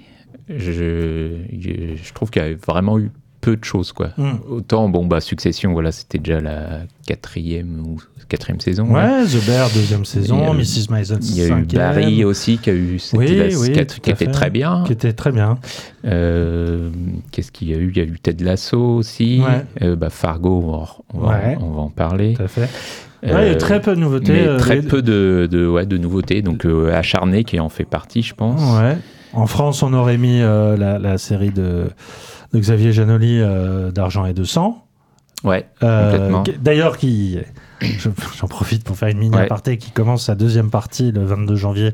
je, 0.50 1.38
je, 1.58 1.96
je 1.96 2.13
trouve 2.13 2.29
qu'il 2.29 2.41
y 2.41 2.46
a 2.46 2.53
vraiment 2.55 3.00
eu 3.00 3.12
peu 3.41 3.57
de 3.57 3.63
choses, 3.65 3.91
quoi. 3.91 4.10
Hmm. 4.17 4.36
Autant, 4.50 4.88
bon, 4.88 5.05
bah, 5.05 5.19
Succession, 5.19 5.74
voilà, 5.74 5.91
c'était 5.91 6.19
déjà 6.19 6.39
la 6.39 6.81
quatrième 7.07 7.79
ou 7.86 7.98
quatrième 8.29 8.62
saison. 8.62 8.86
Ouais, 8.86 9.25
The 9.25 9.45
Bear, 9.45 9.67
deuxième 9.75 10.05
saison, 10.05 10.53
eu- 10.53 10.57
Mrs. 10.57 10.89
Maisel, 10.91 11.17
Il 11.21 11.38
y 11.38 11.41
a 11.43 11.57
eu 11.57 11.63
Barry 11.65 12.24
aussi 12.24 12.57
qui 12.60 12.69
a 12.69 12.74
eu, 12.74 12.98
Oui, 13.13 13.36
la- 13.36 13.45
oui, 13.48 13.71
qui, 13.74 14.00
qui 14.00 14.10
était 14.12 14.15
fait. 14.25 14.31
très 14.31 14.50
bien. 14.50 14.83
qui 14.86 14.93
était 14.93 15.12
très 15.12 15.31
bien. 15.33 15.57
Euh, 16.05 16.89
Qu'est-ce 17.31 17.51
qu'il 17.51 17.69
y 17.69 17.74
a 17.74 17.77
eu? 17.77 17.91
Il 17.93 17.98
y 17.98 18.01
a 18.01 18.03
eu 18.05 18.17
Ted 18.21 18.43
Lasso 18.43 18.79
aussi. 18.79 19.41
Ouais. 19.41 19.65
Euh, 19.81 19.95
bah, 19.95 20.10
Fargo, 20.10 20.62
on 20.65 20.71
va, 20.71 20.77
en- 20.77 20.88
on 21.13 21.19
va, 21.19 21.29
Ouais. 21.29 21.57
on 21.62 21.69
va 21.71 21.81
en 21.81 21.89
parler. 21.89 22.33
Tout 22.36 22.43
à 22.43 22.48
fait. 22.48 22.62
Ouais, 22.62 22.67
il 23.24 23.29
y 23.31 23.33
a 23.33 23.39
Euh, 23.39 23.55
très 23.57 23.81
peu 23.81 23.95
de 23.95 24.00
nouveautés. 24.00 24.31
mais 24.31 24.48
euh, 24.48 24.57
très 24.57 24.77
les- 24.77 24.81
peu 24.88 25.01
de, 25.01 25.48
de, 25.51 25.67
ouais, 25.67 25.86
de 25.86 25.98
nouveautés. 25.98 26.41
Donc 26.41 26.65
euh, 26.65 26.91
Acharné 26.93 27.43
qui 27.43 27.60
en 27.60 27.69
fait 27.69 27.86
partie, 27.86 28.21
je 28.24 28.33
pense. 28.33 28.60
Ouais. 28.79 28.98
En 29.33 29.45
France, 29.45 29.83
on 29.83 29.93
aurait 29.93 30.17
mis 30.17 30.41
euh, 30.41 30.75
la, 30.75 30.98
la 31.00 31.17
série 31.17 31.51
de, 31.51 31.86
de 32.53 32.60
Xavier 32.60 32.91
Janoli 32.91 33.39
euh, 33.39 33.91
d'Argent 33.91 34.25
et 34.25 34.34
de 34.34 34.43
Sang. 34.43 34.86
Ouais, 35.43 35.65
Euh, 35.81 36.12
complètement. 36.12 36.43
D'ailleurs, 36.62 36.98
qui, 36.98 37.39
je- 37.81 38.10
j'en 38.38 38.48
profite 38.48 38.84
pour 38.84 38.96
faire 38.98 39.08
une 39.10 39.17
mini 39.17 39.36
Ouais. 39.36 39.43
aparté, 39.43 39.77
qui 39.77 39.89
commence 39.91 40.25
sa 40.25 40.36
deuxième 40.36 40.70
partie 40.70 41.12
le 41.12 41.24
22 41.25 41.55
janvier, 41.55 41.93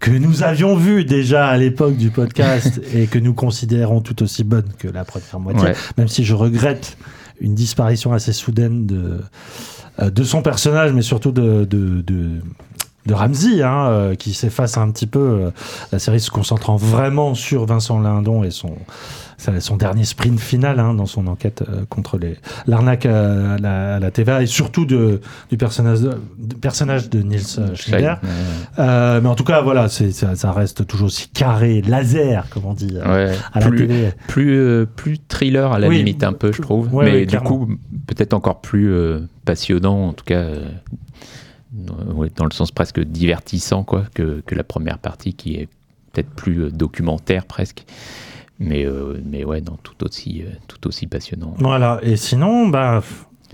que 0.00 0.10
nous 0.10 0.42
avions 0.42 0.74
vu 0.76 1.04
déjà 1.04 1.46
à 1.48 1.56
l'époque 1.58 1.96
du 1.96 2.10
podcast 2.10 2.80
et 2.94 3.06
que 3.06 3.18
nous 3.18 3.34
considérons 3.34 4.00
tout 4.00 4.22
aussi 4.22 4.44
bonne 4.44 4.68
que 4.78 4.88
la 4.88 5.04
première 5.04 5.40
moitié, 5.40 5.62
Ouais. 5.68 5.74
même 5.98 6.08
si 6.08 6.24
je 6.24 6.34
regrette 6.34 6.96
une 7.40 7.54
disparition 7.54 8.12
assez 8.12 8.32
soudaine 8.32 8.86
de, 8.86 9.20
euh, 10.00 10.08
de 10.10 10.22
son 10.22 10.40
personnage, 10.40 10.92
mais 10.92 11.02
surtout 11.02 11.32
de, 11.32 11.64
de, 11.64 12.00
de, 12.00 12.40
de 13.06 13.14
Ramsey, 13.14 13.62
hein, 13.62 14.12
qui 14.18 14.32
s'efface 14.32 14.78
un 14.78 14.90
petit 14.90 15.06
peu. 15.06 15.50
la 15.92 15.98
série 15.98 16.20
se 16.20 16.30
concentrant 16.30 16.76
vraiment 16.76 17.34
sur 17.34 17.66
Vincent 17.66 17.98
Lindon 18.00 18.42
et 18.44 18.50
son, 18.50 18.74
son 19.60 19.76
dernier 19.76 20.04
sprint 20.04 20.38
final 20.40 20.80
hein, 20.80 20.94
dans 20.94 21.06
son 21.06 21.26
enquête 21.26 21.62
euh, 21.68 21.84
contre 21.88 22.18
l'arnaque 22.66 23.06
à, 23.06 23.56
la, 23.58 23.96
à 23.96 23.98
la 24.00 24.10
TVA 24.10 24.42
et 24.42 24.46
surtout 24.46 24.84
de, 24.86 25.20
du 25.50 25.56
personnage 25.56 26.00
de, 26.00 26.12
du 26.38 26.56
personnage 26.56 27.10
de 27.10 27.22
Niels 27.22 27.40
euh, 27.58 27.74
Schneider. 27.74 28.18
Ouais. 28.22 28.28
Euh, 28.78 29.20
mais 29.20 29.28
en 29.28 29.34
tout 29.34 29.44
cas, 29.44 29.60
voilà, 29.62 29.88
ça, 29.88 30.34
ça 30.36 30.52
reste 30.52 30.86
toujours 30.86 31.06
aussi 31.06 31.28
carré, 31.28 31.82
laser, 31.82 32.46
comme 32.50 32.64
on 32.66 32.74
dit, 32.74 32.94
Ouais. 33.04 33.32
à 33.52 33.60
la 33.60 33.68
plus, 33.68 33.86
télé. 33.86 34.10
plus, 34.28 34.58
euh, 34.58 34.86
plus 34.86 35.18
thriller 35.28 35.72
à 35.72 35.78
la 35.78 35.88
Oui. 35.88 35.98
limite 35.98 36.22
un 36.24 36.32
peu, 36.32 36.52
je 36.52 36.62
trouve. 36.62 36.88
Mais 37.02 37.26
du 37.26 37.38
coup, 37.40 37.68
peut-être 38.06 38.32
encore 38.34 38.60
plus 38.60 38.94
passionnant, 39.44 40.08
en 40.08 40.12
tout 40.12 40.24
cas, 40.24 40.44
dans- 41.72 42.44
le 42.44 42.52
sens 42.52 42.70
presque 42.70 43.00
divertissant, 43.00 43.82
quoi, 43.84 44.04
que, 44.14 44.42
que 44.46 44.54
la 44.54 44.64
première 44.64 44.98
partie 44.98 45.34
qui 45.34 45.56
est 45.56 45.68
peut-être 46.12 46.30
plus 46.30 46.70
documentaire 46.72 47.44
presque. 47.44 47.84
Mais, 48.60 48.84
euh, 48.86 49.20
mais 49.24 49.44
ouais, 49.44 49.60
non, 49.60 49.76
tout 49.82 50.04
aussi, 50.04 50.42
euh, 50.46 50.50
tout 50.68 50.86
aussi 50.86 51.06
passionnant. 51.06 51.54
Voilà, 51.58 51.98
et 52.02 52.16
sinon, 52.16 52.68
bah, 52.68 53.02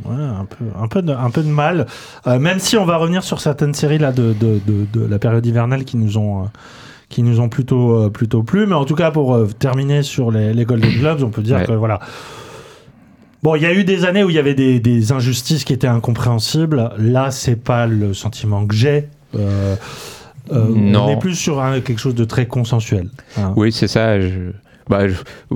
ouais, 0.05 0.15
un, 0.15 0.45
peu, 0.45 0.65
un, 0.79 0.89
peu 0.89 1.01
de, 1.03 1.13
un 1.13 1.31
peu 1.31 1.43
de 1.43 1.49
mal. 1.49 1.87
Euh, 2.27 2.39
même 2.39 2.59
si 2.59 2.77
on 2.77 2.85
va 2.85 2.97
revenir 2.99 3.23
sur 3.25 3.41
certaines 3.41 3.73
séries 3.75 3.99
là, 3.99 4.13
de, 4.13 4.35
de, 4.39 4.61
de, 4.93 5.07
la 5.07 5.19
période 5.19 5.45
hivernale 5.47 5.85
qui 5.85 5.97
nous 5.97 6.19
ont, 6.19 6.43
euh, 6.43 6.47
qui 7.09 7.23
nous 7.23 7.41
ont 7.41 7.49
plutôt, 7.49 7.95
euh, 7.95 8.11
plutôt 8.11 8.43
plu. 8.43 8.67
Mais 8.67 8.75
en 8.75 8.85
tout 8.85 8.95
cas, 8.95 9.11
pour 9.11 9.39
terminer 9.59 10.03
sur 10.03 10.31
les, 10.31 10.53
les 10.53 10.65
Golden 10.67 10.91
Globes, 11.01 11.23
on 11.23 11.31
peut 11.31 11.43
dire 11.43 11.57
Ouais. 11.57 11.67
que 11.67 11.73
voilà. 11.73 11.99
Bon, 13.43 13.55
il 13.55 13.63
y 13.63 13.67
a 13.67 13.73
eu 13.73 13.85
des 13.85 14.05
années 14.05 14.23
où 14.23 14.29
il 14.29 14.37
y 14.37 14.39
avait 14.39 14.55
des, 14.55 14.81
des 14.81 15.13
injustices 15.13 15.65
qui 15.65 15.73
étaient 15.73 15.87
incompréhensibles. 15.87 16.91
Là, 16.99 17.31
c'est 17.31 17.57
pas 17.57 17.87
le 17.87 18.13
sentiment 18.13 18.67
que 18.67 18.75
j'ai. 18.75 19.09
Non. 20.53 21.05
On 21.07 21.09
est 21.09 21.19
plus 21.19 21.35
sur 21.37 21.63
quelque 21.85 21.99
chose 21.99 22.15
de 22.15 22.25
très 22.25 22.47
consensuel. 22.47 23.09
hein. 23.39 23.55
Oui, 23.57 23.73
c'est 23.73 23.89
ça. 23.89 24.21
je- 24.21 24.51
bah, 24.91 25.05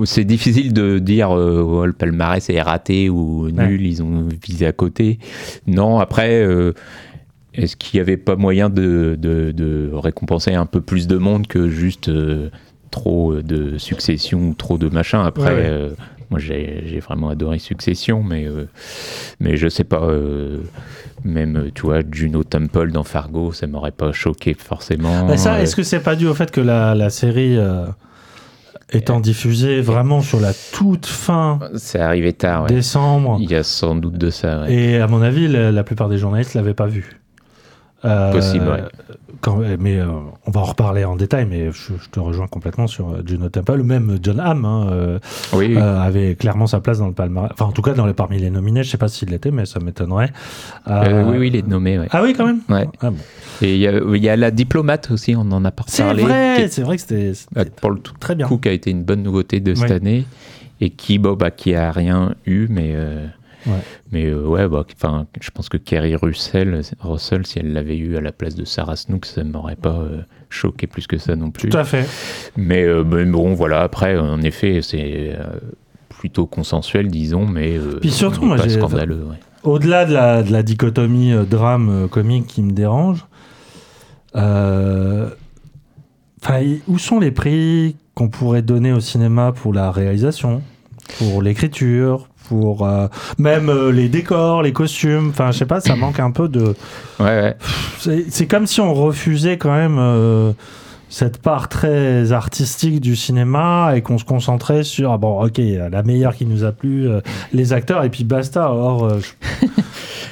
c'est 0.05 0.23
difficile 0.23 0.73
de 0.73 0.97
dire 0.97 1.29
euh, 1.37 1.61
oh, 1.61 1.85
le 1.85 1.93
palmarès 1.93 2.49
est 2.49 2.61
raté 2.61 3.09
ou 3.09 3.49
nul, 3.51 3.85
ils 3.85 4.01
ont 4.01 4.27
visé 4.43 4.65
à 4.65 4.71
côté. 4.71 5.19
Non, 5.67 5.99
après, 5.99 6.43
euh, 6.43 6.71
est-ce 7.53 7.75
qu'il 7.75 7.97
n'y 7.97 8.01
avait 8.01 8.17
pas 8.17 8.35
moyen 8.35 8.69
de, 8.69 9.15
de- 9.19 9.51
de 9.51 9.91
récompenser 9.93 10.53
un 10.53 10.65
peu 10.65 10.81
plus 10.81 11.05
de 11.07 11.17
monde 11.17 11.47
que 11.47 11.69
juste 11.69 12.09
euh, 12.09 12.49
trop 12.91 13.35
de 13.35 13.77
succession 13.77 14.39
ou 14.49 14.53
trop 14.53 14.77
de 14.77 14.89
machin 14.89 15.23
Après, 15.23 15.53
Ouais, 15.53 15.89
moi 16.31 16.39
j'ai 16.39 16.99
vraiment 17.05 17.29
adoré 17.29 17.59
Succession, 17.59 18.23
mais, 18.23 18.47
mais 19.39 19.57
je 19.57 19.67
sais 19.67 19.83
pas. 19.83 20.09
même, 21.23 21.69
tu 21.73 21.83
vois, 21.83 21.99
Juno 22.11 22.43
Temple 22.43 22.91
dans 22.91 23.03
Fargo, 23.03 23.51
ça 23.51 23.67
m'aurait 23.67 23.91
pas 23.91 24.11
choqué 24.11 24.53
forcément. 24.53 25.25
Mais 25.27 25.37
ça, 25.37 25.61
est-ce 25.61 25.75
que 25.75 25.83
c'est 25.83 25.99
pas 25.99 26.15
dû 26.15 26.27
au 26.27 26.33
fait 26.33 26.51
que 26.51 26.61
la, 26.61 26.95
la 26.95 27.09
série 27.09 27.57
étant 28.91 29.19
diffusée 29.19 29.81
vraiment 29.81 30.21
sur 30.21 30.39
la 30.39 30.53
toute 30.73 31.05
fin 31.05 31.59
c'est 31.75 31.99
arrivé 31.99 32.33
tard, 32.33 32.63
ouais. 32.63 32.69
décembre 32.69 33.37
Il 33.41 33.49
y 33.49 33.55
a 33.55 33.63
sans 33.63 33.95
doute 33.95 34.17
de 34.17 34.29
ça, 34.29 34.61
ouais. 34.61 34.73
et 34.73 34.99
à 34.99 35.07
mon 35.07 35.21
avis 35.21 35.47
la, 35.47 35.71
la 35.71 35.83
plupart 35.83 36.09
des 36.09 36.17
journalistes 36.17 36.53
l'avaient 36.53 36.73
pas 36.73 36.87
vu. 36.87 37.19
Euh, 38.03 38.31
Possible, 38.31 38.67
ouais. 38.67 38.83
Quand- 39.45 39.61
mais 39.79 39.97
euh, 39.99 40.07
on 40.45 40.51
va 40.51 40.61
en 40.61 40.65
reparler 40.65 41.05
en 41.05 41.15
détail, 41.15 41.45
mais 41.49 41.71
je, 41.71 41.93
je 42.01 42.09
te 42.09 42.19
rejoins 42.19 42.47
complètement 42.47 42.87
sur 42.87 43.09
euh, 43.09 43.21
Juno 43.25 43.47
Temple, 43.49 43.83
même 43.83 44.17
John 44.21 44.39
Hamm 44.39 44.65
hein, 44.65 44.87
euh, 44.91 45.19
Oui, 45.53 45.75
euh, 45.77 45.99
avait 46.01 46.35
clairement 46.35 46.67
sa 46.67 46.79
place 46.79 46.99
dans 46.99 47.07
le 47.07 47.13
palmarès. 47.13 47.51
Enfin, 47.53 47.65
en 47.65 47.71
tout 47.71 47.81
cas, 47.81 47.93
dans 47.93 48.05
les, 48.05 48.13
parmi 48.13 48.39
les 48.39 48.49
nominés, 48.49 48.83
je 48.83 48.89
sais 48.89 48.97
pas 48.97 49.07
s'il 49.07 49.29
l'était, 49.29 49.51
mais 49.51 49.65
ça 49.65 49.79
m'étonnerait. 49.79 50.31
Oui, 50.87 51.37
oui, 51.37 51.47
il 51.47 51.55
est 51.55 51.67
nommé, 51.67 51.99
ouais. 51.99 52.07
Ah 52.11 52.21
oui, 52.23 52.33
quand 52.35 52.45
même 52.45 52.59
Ouais. 52.69 52.87
Ah 53.01 53.11
bon. 53.11 53.17
Et 53.61 53.75
il 53.75 53.79
y, 53.81 53.87
a, 53.87 53.91
il 53.93 54.23
y 54.23 54.29
a 54.29 54.35
la 54.35 54.51
diplomate 54.51 55.11
aussi, 55.11 55.35
on 55.35 55.41
en 55.51 55.63
a 55.63 55.71
pas 55.71 55.83
C'est 55.87 56.03
parlé. 56.03 56.21
qui 56.23 56.27
vrai, 56.27 56.61
est- 56.63 56.67
c'est 56.69 56.81
vrai 56.83 56.95
que 56.97 57.01
c'était 57.01 57.33
c'était 57.33 57.69
pour 57.81 57.91
le 57.91 57.99
tout 57.99 58.13
très 58.19 58.35
bien. 58.35 58.47
coup, 58.47 58.57
qui 58.57 58.67
a 58.69 58.71
été 58.73 58.91
une 58.91 59.03
bonne 59.03 59.23
nouveauté 59.23 59.59
de 59.59 59.73
cette 59.75 59.91
année. 59.91 60.25
Et 60.81 60.89
qui, 60.89 61.19
bon, 61.19 61.33
bah, 61.35 61.51
qui 61.51 61.73
a 61.73 61.91
rien 61.91 62.35
eu, 62.45 62.67
mais. 62.69 62.95
Ouais. 63.67 63.73
Mais 64.11 64.25
euh, 64.25 64.41
ouais, 64.47 64.67
bah, 64.67 64.85
je 65.41 65.49
pense 65.49 65.69
que 65.69 65.77
Kerry 65.77 66.15
Russell, 66.15 66.81
Russell, 66.99 67.45
si 67.45 67.59
elle 67.59 67.73
l'avait 67.73 67.97
eu 67.97 68.15
à 68.17 68.21
la 68.21 68.31
place 68.31 68.55
de 68.55 68.63
Sarah 68.65 68.95
Snook, 68.95 69.25
ça 69.25 69.43
m'aurait 69.43 69.75
pas 69.75 69.97
euh, 69.97 70.21
choqué 70.49 70.87
plus 70.87 71.07
que 71.07 71.17
ça 71.17 71.35
non 71.35 71.49
plus. 71.51 71.69
Tout 71.69 71.77
à 71.77 71.83
fait. 71.83 72.05
Mais 72.55 72.83
euh, 72.83 73.03
ben, 73.03 73.31
bon, 73.31 73.53
voilà, 73.55 73.81
après, 73.81 74.17
en 74.17 74.41
effet, 74.41 74.81
c'est 74.81 75.35
euh, 75.37 75.57
plutôt 76.09 76.45
consensuel, 76.45 77.07
disons, 77.07 77.45
mais 77.47 77.79
Puis 78.01 78.11
surtout, 78.11 78.45
moi, 78.45 78.57
pas 78.57 78.69
scandaleux. 78.69 79.23
ouais. 79.29 79.37
Au-delà 79.63 80.05
de 80.05 80.13
la, 80.13 80.43
de 80.43 80.51
la 80.51 80.61
dichotomie 80.61 81.33
euh, 81.33 81.43
drame-comique 81.43 82.45
qui 82.45 82.61
me 82.61 82.71
dérange, 82.71 83.25
enfin, 84.35 85.31
où 86.87 86.99
sont 86.99 87.19
les 87.19 87.31
prix 87.31 87.95
qu'on 88.13 88.29
pourrait 88.29 88.61
donner 88.61 88.91
au 88.93 88.99
cinéma 88.99 89.51
pour 89.53 89.73
la 89.73 89.91
réalisation, 89.91 90.61
pour 91.17 91.41
l'écriture, 91.41 92.27
pour 92.47 92.85
euh, 92.85 93.07
même 93.37 93.69
euh, 93.69 93.91
les 93.91 94.09
décors, 94.09 94.61
les 94.61 94.73
costumes 94.73 95.29
Enfin, 95.29 95.51
je 95.51 95.57
sais 95.59 95.65
pas, 95.65 95.81
ça 95.81 95.95
manque 95.97 96.19
un 96.19 96.31
peu 96.31 96.47
de. 96.47 96.75
Ouais, 97.19 97.25
ouais. 97.25 97.55
C'est 97.99 98.25
c'est 98.29 98.47
comme 98.47 98.67
si 98.67 98.81
on 98.81 98.93
refusait 98.93 99.57
quand 99.57 99.73
même 99.73 99.97
euh, 99.99 100.51
cette 101.09 101.37
part 101.41 101.69
très 101.69 102.31
artistique 102.31 102.99
du 102.99 103.15
cinéma 103.15 103.93
et 103.95 104.01
qu'on 104.01 104.17
se 104.17 104.25
concentrait 104.25 104.83
sur 104.83 105.11
ah 105.11 105.17
bon 105.17 105.43
ok 105.45 105.59
la 105.91 106.03
meilleure 106.03 106.35
qui 106.35 106.45
nous 106.45 106.63
a 106.63 106.71
plu 106.71 107.07
les 107.53 107.73
acteurs 107.73 108.03
et 108.03 108.09
puis 108.09 108.23
basta 108.23 108.71
or 108.71 109.05
euh, 109.05 109.19
je- 109.19 109.67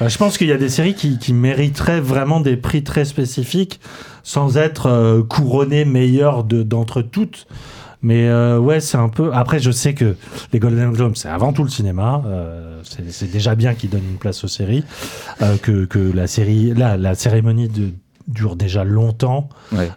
je 0.10 0.18
pense 0.18 0.38
qu'il 0.38 0.48
y 0.48 0.52
a 0.52 0.58
des 0.58 0.70
séries 0.70 0.96
qui, 0.96 1.20
qui 1.20 1.32
mériteraient 1.34 2.02
vraiment 2.02 2.40
des 2.42 2.58
prix 2.58 2.84
très 2.84 3.06
spécifiques 3.06 3.80
sans 4.24 4.58
être 4.58 5.24
couronnées 5.30 5.86
meilleures 5.86 6.44
de- 6.44 6.64
d'entre 6.64 7.02
toutes. 7.02 7.46
Mais 8.04 8.28
euh, 8.28 8.60
ouais, 8.60 8.80
c'est 8.82 8.98
un 8.98 9.10
peu. 9.10 9.32
Après, 9.34 9.60
je 9.60 9.72
sais 9.72 9.94
que 9.94 10.16
les 10.52 10.60
Golden 10.60 10.92
Globes, 10.92 11.16
c'est 11.16 11.30
avant 11.30 11.54
tout 11.54 11.64
le 11.64 11.70
cinéma. 11.70 12.22
euh, 12.26 12.82
c'est 12.84 13.32
déjà 13.32 13.56
bien 13.56 13.74
qu'ils 13.74 13.90
donnent 13.90 14.08
une 14.12 14.18
place 14.18 14.44
aux 14.44 14.48
séries. 14.50 14.84
euh, 15.42 15.56
que, 15.58 15.86
que 15.86 16.00
la 16.14 16.28
série, 16.28 16.74
là, 16.74 16.98
la 16.98 17.16
cérémonie 17.16 17.70
de- 17.70 17.92
dure 18.28 18.56
déjà 18.56 18.84
longtemps. 18.84 19.50
Ouais. 19.72 19.90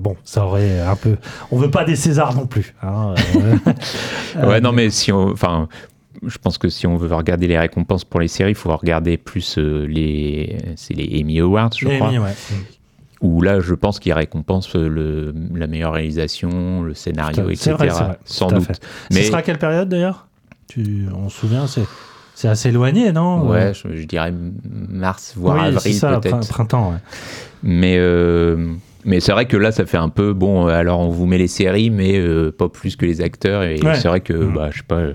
Bon, 0.00 0.16
ça 0.24 0.44
aurait 0.44 0.80
un 0.80 0.96
peu. 0.96 1.16
On 1.50 1.56
veut 1.58 1.70
pas 1.70 1.84
des 1.84 1.96
Césars 1.96 2.34
non 2.34 2.46
plus. 2.46 2.74
hein, 2.82 3.14
Ouais, 4.46 4.60
non, 4.60 4.72
mais 4.72 4.90
si 4.90 5.10
on. 5.12 5.30
Enfin. 5.32 5.68
Je 6.26 6.36
pense 6.36 6.58
que 6.58 6.68
si 6.68 6.86
on 6.86 6.96
veut 6.98 7.14
regarder 7.14 7.46
les 7.46 7.58
récompenses 7.58 8.04
pour 8.04 8.20
les 8.20 8.28
séries, 8.28 8.50
il 8.50 8.54
faut 8.54 8.76
regarder 8.76 9.16
plus 9.16 9.56
les, 9.56 10.58
c'est 10.76 10.92
les 10.92 11.18
Emmy 11.22 11.40
Awards, 11.40 11.70
je 11.78 11.88
les 11.88 11.96
crois. 11.96 12.08
Emmy, 12.08 12.18
ouais. 12.18 12.34
Où 13.20 13.42
là, 13.42 13.60
je 13.60 13.74
pense 13.74 13.98
qu'ils 14.00 14.12
récompensent 14.14 14.74
euh, 14.76 14.88
le, 14.88 15.34
la 15.54 15.66
meilleure 15.66 15.92
réalisation, 15.92 16.82
le 16.82 16.94
scénario, 16.94 17.50
etc. 17.50 17.72
vrai, 17.72 17.88
c'est 17.90 18.04
vrai, 18.04 18.18
Sans 18.24 18.48
à 18.48 18.54
doute. 18.54 18.64
fait. 18.66 18.80
Mais 19.12 19.22
Ce 19.22 19.28
sera 19.28 19.42
quelle 19.42 19.58
période 19.58 19.88
d'ailleurs? 19.90 20.26
Tu, 20.68 21.06
On 21.14 21.28
se 21.28 21.38
souvient, 21.40 21.66
c'est 21.66 21.84
c'est 22.34 22.48
assez 22.48 22.70
éloigné, 22.70 23.12
non? 23.12 23.46
Ouais, 23.46 23.72
je, 23.74 23.94
je 23.96 24.04
dirais 24.06 24.32
mars, 24.88 25.34
voire 25.36 25.56
Oui, 25.56 25.66
avril 25.76 26.00
peut-être. 26.00 26.28
prin- 26.30 26.40
printemps. 26.40 26.90
ouais. 26.92 26.96
Mais, 27.62 27.96
euh, 27.98 28.72
mais 29.04 29.20
c'est 29.20 29.32
vrai 29.32 29.44
que 29.44 29.58
là, 29.58 29.72
ça 29.72 29.84
fait 29.84 29.98
un 29.98 30.08
peu 30.08 30.32
bon. 30.32 30.66
euh, 30.66 30.70
Alors, 30.72 31.00
on 31.00 31.10
vous 31.10 31.26
met 31.26 31.36
les 31.36 31.48
séries, 31.48 31.90
mais 31.90 32.16
euh, 32.18 32.50
pas 32.50 32.70
plus 32.70 32.96
que 32.96 33.04
les 33.04 33.20
acteurs. 33.20 33.64
Et 33.64 33.82
Ouais. 33.82 33.96
c'est 33.96 34.08
vrai 34.08 34.20
que, 34.20 34.32
Mhm. 34.32 34.54
bah, 34.54 34.70
je 34.72 34.78
sais 34.78 34.84
pas, 34.88 34.94
euh, 35.00 35.14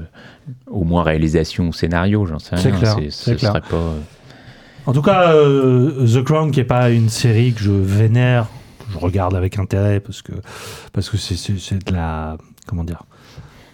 au 0.68 0.84
moins 0.84 1.02
réalisation 1.02 1.70
ou 1.70 1.74
scénario, 1.74 2.28
j'en 2.28 2.38
sais 2.38 2.58
rien. 2.58 2.72
clair, 2.78 2.96
c'est- 3.00 3.10
c'est 3.10 3.32
ce 3.32 3.36
clair. 3.38 3.52
serait 3.54 3.62
pas. 3.62 3.94
En 4.88 4.94
tout 4.94 5.02
cas, 5.02 5.34
euh, 5.34 6.06
The 6.08 6.24
Crown, 6.24 6.52
qui 6.52 6.60
est 6.60 6.64
pas 6.66 6.90
une 6.92 7.10
série 7.10 7.54
que 7.54 7.62
je 7.62 7.72
vénère, 7.72 8.48
que 8.80 8.94
je 8.94 8.98
regarde 9.00 9.36
avec 9.36 9.58
intérêt 9.58 10.00
parce 10.00 10.22
que 10.22 10.34
parce 10.94 11.10
que 11.10 11.18
c'est 11.18 11.86
de 11.88 11.94
la 11.94 12.38
comment 12.68 12.84
dire, 12.84 13.04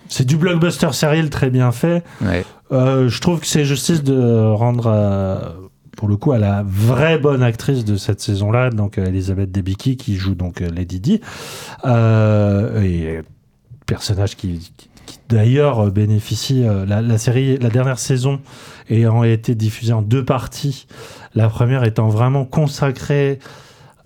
c'est 0.08 0.26
du 0.26 0.38
blockbuster 0.38 0.92
serial 0.94 1.30
très 1.30 1.50
bien 1.50 1.72
fait. 1.72 2.04
ouais. 2.22 2.46
Euh, 2.72 3.10
je 3.10 3.20
trouve 3.20 3.42
que 3.42 3.48
c'est 3.48 3.66
justice 3.66 4.02
de 4.02 4.46
rendre 4.54 4.86
euh, 4.88 5.40
pour 5.98 6.08
le 6.08 6.16
coup 6.16 6.32
à 6.32 6.38
la 6.40 6.64
vraie 6.66 7.18
bonne 7.18 7.44
actrice 7.44 7.84
de 7.84 7.98
cette 7.98 8.22
saison-là, 8.22 8.70
donc 8.70 8.98
Elisabeth 8.98 9.52
Debicki 9.52 9.98
qui 9.98 10.16
joue 10.16 10.36
donc 10.36 10.62
Lady 10.62 11.02
Di, 11.02 11.20
et 11.86 13.20
personnage 13.86 14.38
qui, 14.38 14.72
qui- 14.78 14.90
qui, 15.06 15.20
d'ailleurs 15.30 15.80
euh, 15.88 15.90
bénéficie 15.90 16.64
euh, 16.66 16.86
la, 16.86 17.02
la 17.02 17.18
série, 17.18 17.58
la 17.58 17.70
dernière 17.70 18.00
saison 18.00 18.40
ayant 18.90 19.24
été 19.24 19.56
diffusée 19.56 19.94
en 19.94 20.02
deux 20.02 20.26
parties, 20.26 20.88
la 21.36 21.48
première 21.50 21.84
étant 21.84 22.10
vraiment 22.10 22.46
consacrée 22.46 23.40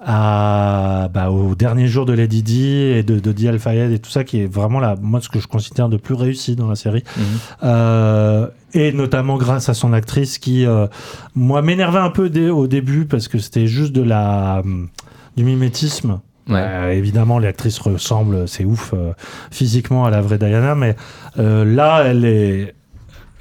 à, 0.08 1.10
bah, 1.14 1.32
au 1.32 1.56
dernier 1.56 1.88
jour 1.88 2.06
de 2.06 2.14
Lady 2.14 2.44
Di 2.44 2.68
et 2.74 3.02
de, 3.04 3.20
de 3.20 3.32
Di 3.32 3.48
Al-Fayed 3.48 3.92
et 3.92 4.00
tout 4.00 4.12
ça 4.12 4.24
qui 4.24 4.42
est 4.42 4.46
vraiment 4.46 4.80
la, 4.80 4.96
moi 5.02 5.20
ce 5.22 5.30
que 5.30 5.40
je 5.40 5.48
considère 5.48 5.90
de 5.90 5.98
plus 5.98 6.14
réussi 6.14 6.56
dans 6.56 6.68
la 6.68 6.76
série 6.76 7.04
Mhm. 7.18 7.24
euh, 7.64 8.48
et 8.74 8.92
notamment 8.92 9.38
grâce 9.38 9.70
à 9.70 9.74
son 9.74 9.94
actrice 9.94 10.38
qui, 10.38 10.66
euh, 10.66 10.88
moi, 11.34 11.62
m'énervait 11.62 12.00
un 12.00 12.10
peu 12.10 12.30
dès- 12.30 12.50
au 12.50 12.68
début 12.68 13.06
parce 13.06 13.28
que 13.30 13.40
c'était 13.40 13.68
juste 13.68 13.94
de 13.94 14.02
la 14.04 14.62
hum, 14.64 14.90
du 15.38 15.44
mimétisme. 15.46 16.20
Euh, 16.50 16.92
évidemment, 16.92 17.40
l'actrice 17.40 17.80
ressemble, 17.80 18.48
c'est 18.48 18.66
ouf, 18.66 18.94
euh, 18.94 19.14
physiquement 19.52 20.06
à 20.06 20.10
la 20.12 20.22
vraie 20.22 20.38
Diana, 20.38 20.76
mais 20.76 20.96
euh, 21.40 21.66
là, 21.66 22.04
elle 22.06 22.24
est, 22.26 22.76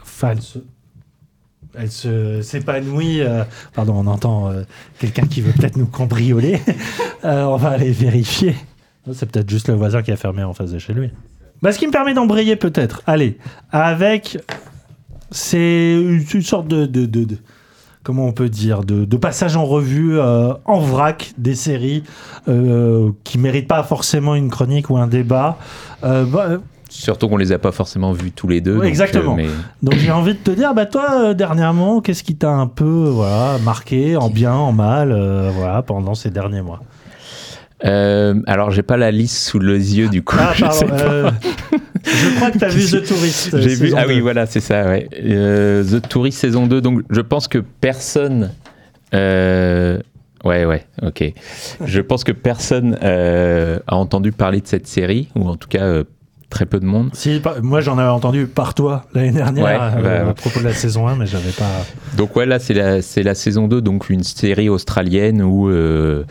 enfin, 0.02 0.34
elle 1.76 1.90
se, 1.90 2.40
s'épanouit. 2.42 3.20
pardon, 3.74 3.94
on 3.96 4.06
entend 4.06 4.50
quelqu'un 4.98 5.26
qui 5.26 5.40
veut 5.40 5.52
peut-être 5.52 5.76
nous 5.76 5.86
cambrioler. 5.86 6.60
On 7.24 7.56
va 7.56 7.70
aller 7.70 7.90
vérifier. 7.90 8.54
C'est 9.12 9.30
peut-être 9.30 9.50
juste 9.50 9.68
le 9.68 9.74
voisin 9.74 10.02
qui 10.02 10.12
a 10.12 10.16
fermé 10.16 10.42
en 10.44 10.54
face 10.54 10.70
de 10.70 10.78
chez 10.78 10.92
lui. 10.94 11.10
Bah, 11.62 11.72
ce 11.72 11.78
qui 11.78 11.86
me 11.86 11.92
permet 11.92 12.14
d'embrayer 12.14 12.56
peut-être. 12.56 13.02
Allez, 13.06 13.38
avec 13.72 14.38
c'est 15.30 15.94
une 16.00 16.42
sorte 16.42 16.68
de, 16.68 16.86
de, 16.86 17.06
de- 17.06 17.24
de- 17.24 17.38
comment 18.04 18.26
on 18.26 18.32
peut 18.32 18.48
dire 18.48 18.84
de, 18.84 19.04
de 19.04 19.16
passage 19.16 19.56
en 19.56 19.64
revue 19.64 20.18
euh, 20.18 20.52
en 20.66 20.78
vrac 20.78 21.32
des 21.38 21.54
séries 21.56 22.04
euh, 22.48 23.10
qui 23.24 23.38
méritent 23.38 23.66
pas 23.66 23.82
forcément 23.82 24.34
une 24.36 24.50
chronique 24.50 24.90
ou 24.90 24.96
un 24.98 25.08
débat. 25.08 25.56
Euh, 26.04 26.24
bah, 26.24 26.58
Surtout 26.90 27.28
qu'on 27.28 27.38
les 27.38 27.50
a 27.50 27.58
pas 27.58 27.72
forcément 27.72 28.12
vus 28.12 28.30
tous 28.30 28.46
les 28.46 28.60
deux. 28.60 28.74
Ouais, 28.74 28.78
donc, 28.82 28.86
exactement. 28.86 29.32
euh, 29.32 29.36
mais 29.36 29.48
donc 29.82 29.94
j'ai 29.98 30.12
envie 30.12 30.34
de 30.34 30.38
te 30.38 30.52
dire, 30.52 30.74
bah 30.74 30.86
toi 30.86 31.34
dernièrement, 31.34 32.00
qu'est-ce 32.00 32.22
qui 32.22 32.36
t'a 32.36 32.50
un 32.50 32.68
peu 32.68 33.08
voilà 33.10 33.58
marqué 33.64 34.16
en 34.16 34.28
bien, 34.30 34.52
en 34.54 34.70
mal, 34.70 35.08
voilà 35.56 35.82
pendant 35.82 36.14
ces 36.14 36.30
derniers 36.30 36.62
mois? 36.62 36.80
Euh, 37.84 38.40
alors, 38.46 38.70
j'ai 38.70 38.82
pas 38.82 38.96
la 38.96 39.10
liste 39.10 39.36
sous 39.48 39.58
les 39.58 39.98
yeux 39.98 40.08
du 40.08 40.22
coup. 40.22 40.36
Ah 40.38 40.52
je 40.54 40.60
pardon. 40.62 40.78
sais 40.78 40.86
pas. 40.86 40.94
euh, 41.02 41.30
je 42.04 42.36
crois 42.36 42.50
que 42.50 42.58
t'as 42.58 42.68
vu 42.68 42.84
The 42.84 43.04
Tourist. 43.06 43.58
J'ai 43.60 43.74
vu, 43.74 43.92
ah 43.96 44.04
oui, 44.06 44.16
2. 44.16 44.22
voilà, 44.22 44.46
c'est 44.46 44.60
ça, 44.60 44.84
ouais. 44.86 45.08
Euh, 45.22 45.82
The 45.84 46.06
Tourist 46.08 46.38
saison 46.38 46.66
2, 46.66 46.80
donc 46.80 47.02
je 47.10 47.20
pense 47.20 47.48
que 47.48 47.58
personne. 47.58 48.52
euh, 49.14 49.98
ouais, 50.44 50.64
ouais, 50.64 50.84
ok. 51.02 51.24
Je 51.84 52.00
pense 52.00 52.24
que 52.24 52.32
personne 52.32 52.98
euh, 53.02 53.78
a 53.86 53.96
entendu 53.96 54.32
parler 54.32 54.60
de 54.60 54.66
cette 54.66 54.86
série, 54.86 55.28
ou 55.34 55.48
en 55.48 55.56
tout 55.56 55.68
cas 55.68 56.02
très 56.54 56.66
peu 56.66 56.78
de 56.78 56.86
monde. 56.86 57.10
Si, 57.12 57.42
moi 57.62 57.80
j'en 57.80 57.98
avais 57.98 58.08
entendu 58.08 58.46
par 58.46 58.74
toi 58.74 59.04
l'année 59.12 59.32
dernière 59.32 59.64
Ouais, 59.64 59.74
euh, 59.76 60.24
bah, 60.24 60.30
à 60.30 60.34
propos 60.34 60.60
de 60.60 60.64
la 60.64 60.72
saison 60.72 61.08
1, 61.08 61.16
mais 61.16 61.26
j'avais 61.26 61.50
pas. 61.50 61.68
Donc, 62.16 62.36
ouais, 62.36 62.46
là, 62.46 62.58
c'est 62.58 62.74
la, 62.74 63.34
saison 63.34 63.66
2, 63.66 63.82
donc 63.82 64.08
une 64.08 64.22
série 64.22 64.68
australienne 64.68 65.42
où 65.42 65.68
euh, 65.68 66.24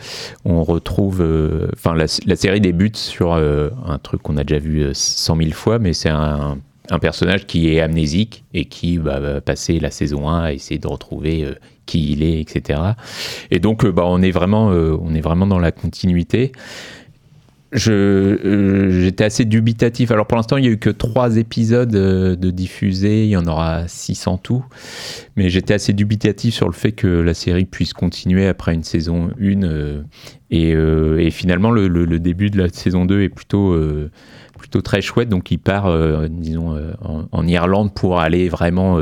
on 0.44 0.64
retrouve. 0.64 1.20
euh, 1.20 1.68
Enfin, 1.74 1.94
la, 1.94 2.06
la 2.26 2.36
série 2.36 2.60
débute 2.60 2.96
sur 2.96 3.34
un 3.34 3.98
truc 4.02 4.22
qu'on 4.22 4.36
a 4.38 4.44
déjà 4.44 4.58
vu 4.58 4.80
euh, 4.82 4.90
100 4.94 5.36
000 5.36 5.50
fois, 5.52 5.78
mais 5.78 5.92
c'est 5.92 6.08
un. 6.10 6.56
un 6.90 6.98
personnage 6.98 7.46
qui 7.46 7.74
est 7.74 7.80
amnésique 7.80 8.44
et 8.54 8.64
qui 8.66 8.98
bah, 8.98 9.20
va 9.20 9.40
passer 9.40 9.78
la 9.80 9.90
saison 9.90 10.28
1 10.28 10.44
à 10.44 10.52
essayer 10.52 10.78
de 10.78 10.86
retrouver 10.88 11.44
euh, 11.44 11.54
qui 11.86 12.12
il 12.12 12.22
est, 12.22 12.40
etc. 12.40 12.80
Et 13.50 13.58
donc, 13.58 13.84
euh, 13.84 13.92
bah, 13.92 14.04
on, 14.06 14.22
est 14.22 14.30
vraiment, 14.30 14.70
euh, 14.70 14.96
on 15.00 15.14
est 15.14 15.20
vraiment 15.20 15.46
dans 15.46 15.58
la 15.58 15.72
continuité. 15.72 16.52
Euh, 17.88 19.00
j'étais 19.02 19.24
assez 19.24 19.44
dubitatif. 19.44 20.10
Alors 20.10 20.26
pour 20.26 20.36
l'instant, 20.36 20.56
il 20.56 20.62
n'y 20.62 20.68
a 20.68 20.70
eu 20.70 20.78
que 20.78 20.90
trois 20.90 21.36
épisodes 21.36 21.94
euh, 21.94 22.36
de 22.36 22.50
diffusés. 22.50 23.24
Il 23.24 23.30
y 23.30 23.36
en 23.36 23.46
aura 23.46 23.88
six 23.88 24.26
en 24.26 24.38
tout. 24.38 24.64
Mais 25.36 25.48
j'étais 25.48 25.74
assez 25.74 25.92
dubitatif 25.92 26.54
sur 26.54 26.66
le 26.66 26.72
fait 26.72 26.92
que 26.92 27.06
la 27.06 27.34
série 27.34 27.64
puisse 27.64 27.92
continuer 27.92 28.46
après 28.46 28.74
une 28.74 28.84
saison 28.84 29.30
1. 29.40 29.62
euh, 29.62 30.02
et, 30.50 31.30
finalement, 31.30 31.70
le, 31.70 32.18
début 32.18 32.50
de 32.50 32.58
la 32.58 32.68
saison 32.68 33.04
2 33.04 33.22
est 33.22 33.28
plutôt, 33.28 33.76
plutôt 34.56 34.80
très 34.80 35.00
chouette. 35.00 35.28
Donc 35.28 35.50
il 35.50 35.58
part, 35.58 35.92
disons, 36.28 36.78
en 37.32 37.46
Irlande 37.46 37.92
pour 37.92 38.20
aller 38.20 38.48
vraiment... 38.48 39.00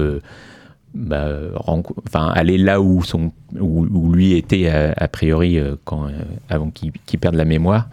euh, 0.94 1.50
bah, 1.54 1.82
enfin, 2.06 2.28
aller 2.34 2.58
là 2.58 2.80
où, 2.80 3.02
son, 3.02 3.32
où, 3.58 3.86
où 3.86 4.12
lui 4.12 4.34
était 4.34 4.68
a, 4.68 4.92
a 4.96 5.08
priori 5.08 5.58
euh, 5.58 5.76
quand, 5.84 6.06
euh, 6.06 6.10
avant 6.48 6.70
qu'il 6.70 6.92
qu'il 7.06 7.18
perde 7.18 7.34
la 7.34 7.44
mémoire. 7.44 7.88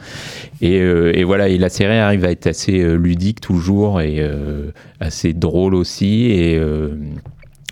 Et, 0.61 0.79
euh, 0.79 1.17
et 1.17 1.23
voilà, 1.23 1.49
et 1.49 1.57
la 1.57 1.69
série 1.69 1.97
arrive 1.97 2.25
à 2.25 2.31
être 2.31 2.47
assez 2.47 2.79
euh, 2.79 2.95
ludique 2.95 3.41
toujours 3.41 4.01
et 4.01 4.17
euh, 4.19 4.71
assez 4.99 5.33
drôle 5.33 5.75
aussi 5.75 6.25
et, 6.31 6.57
euh, 6.57 6.95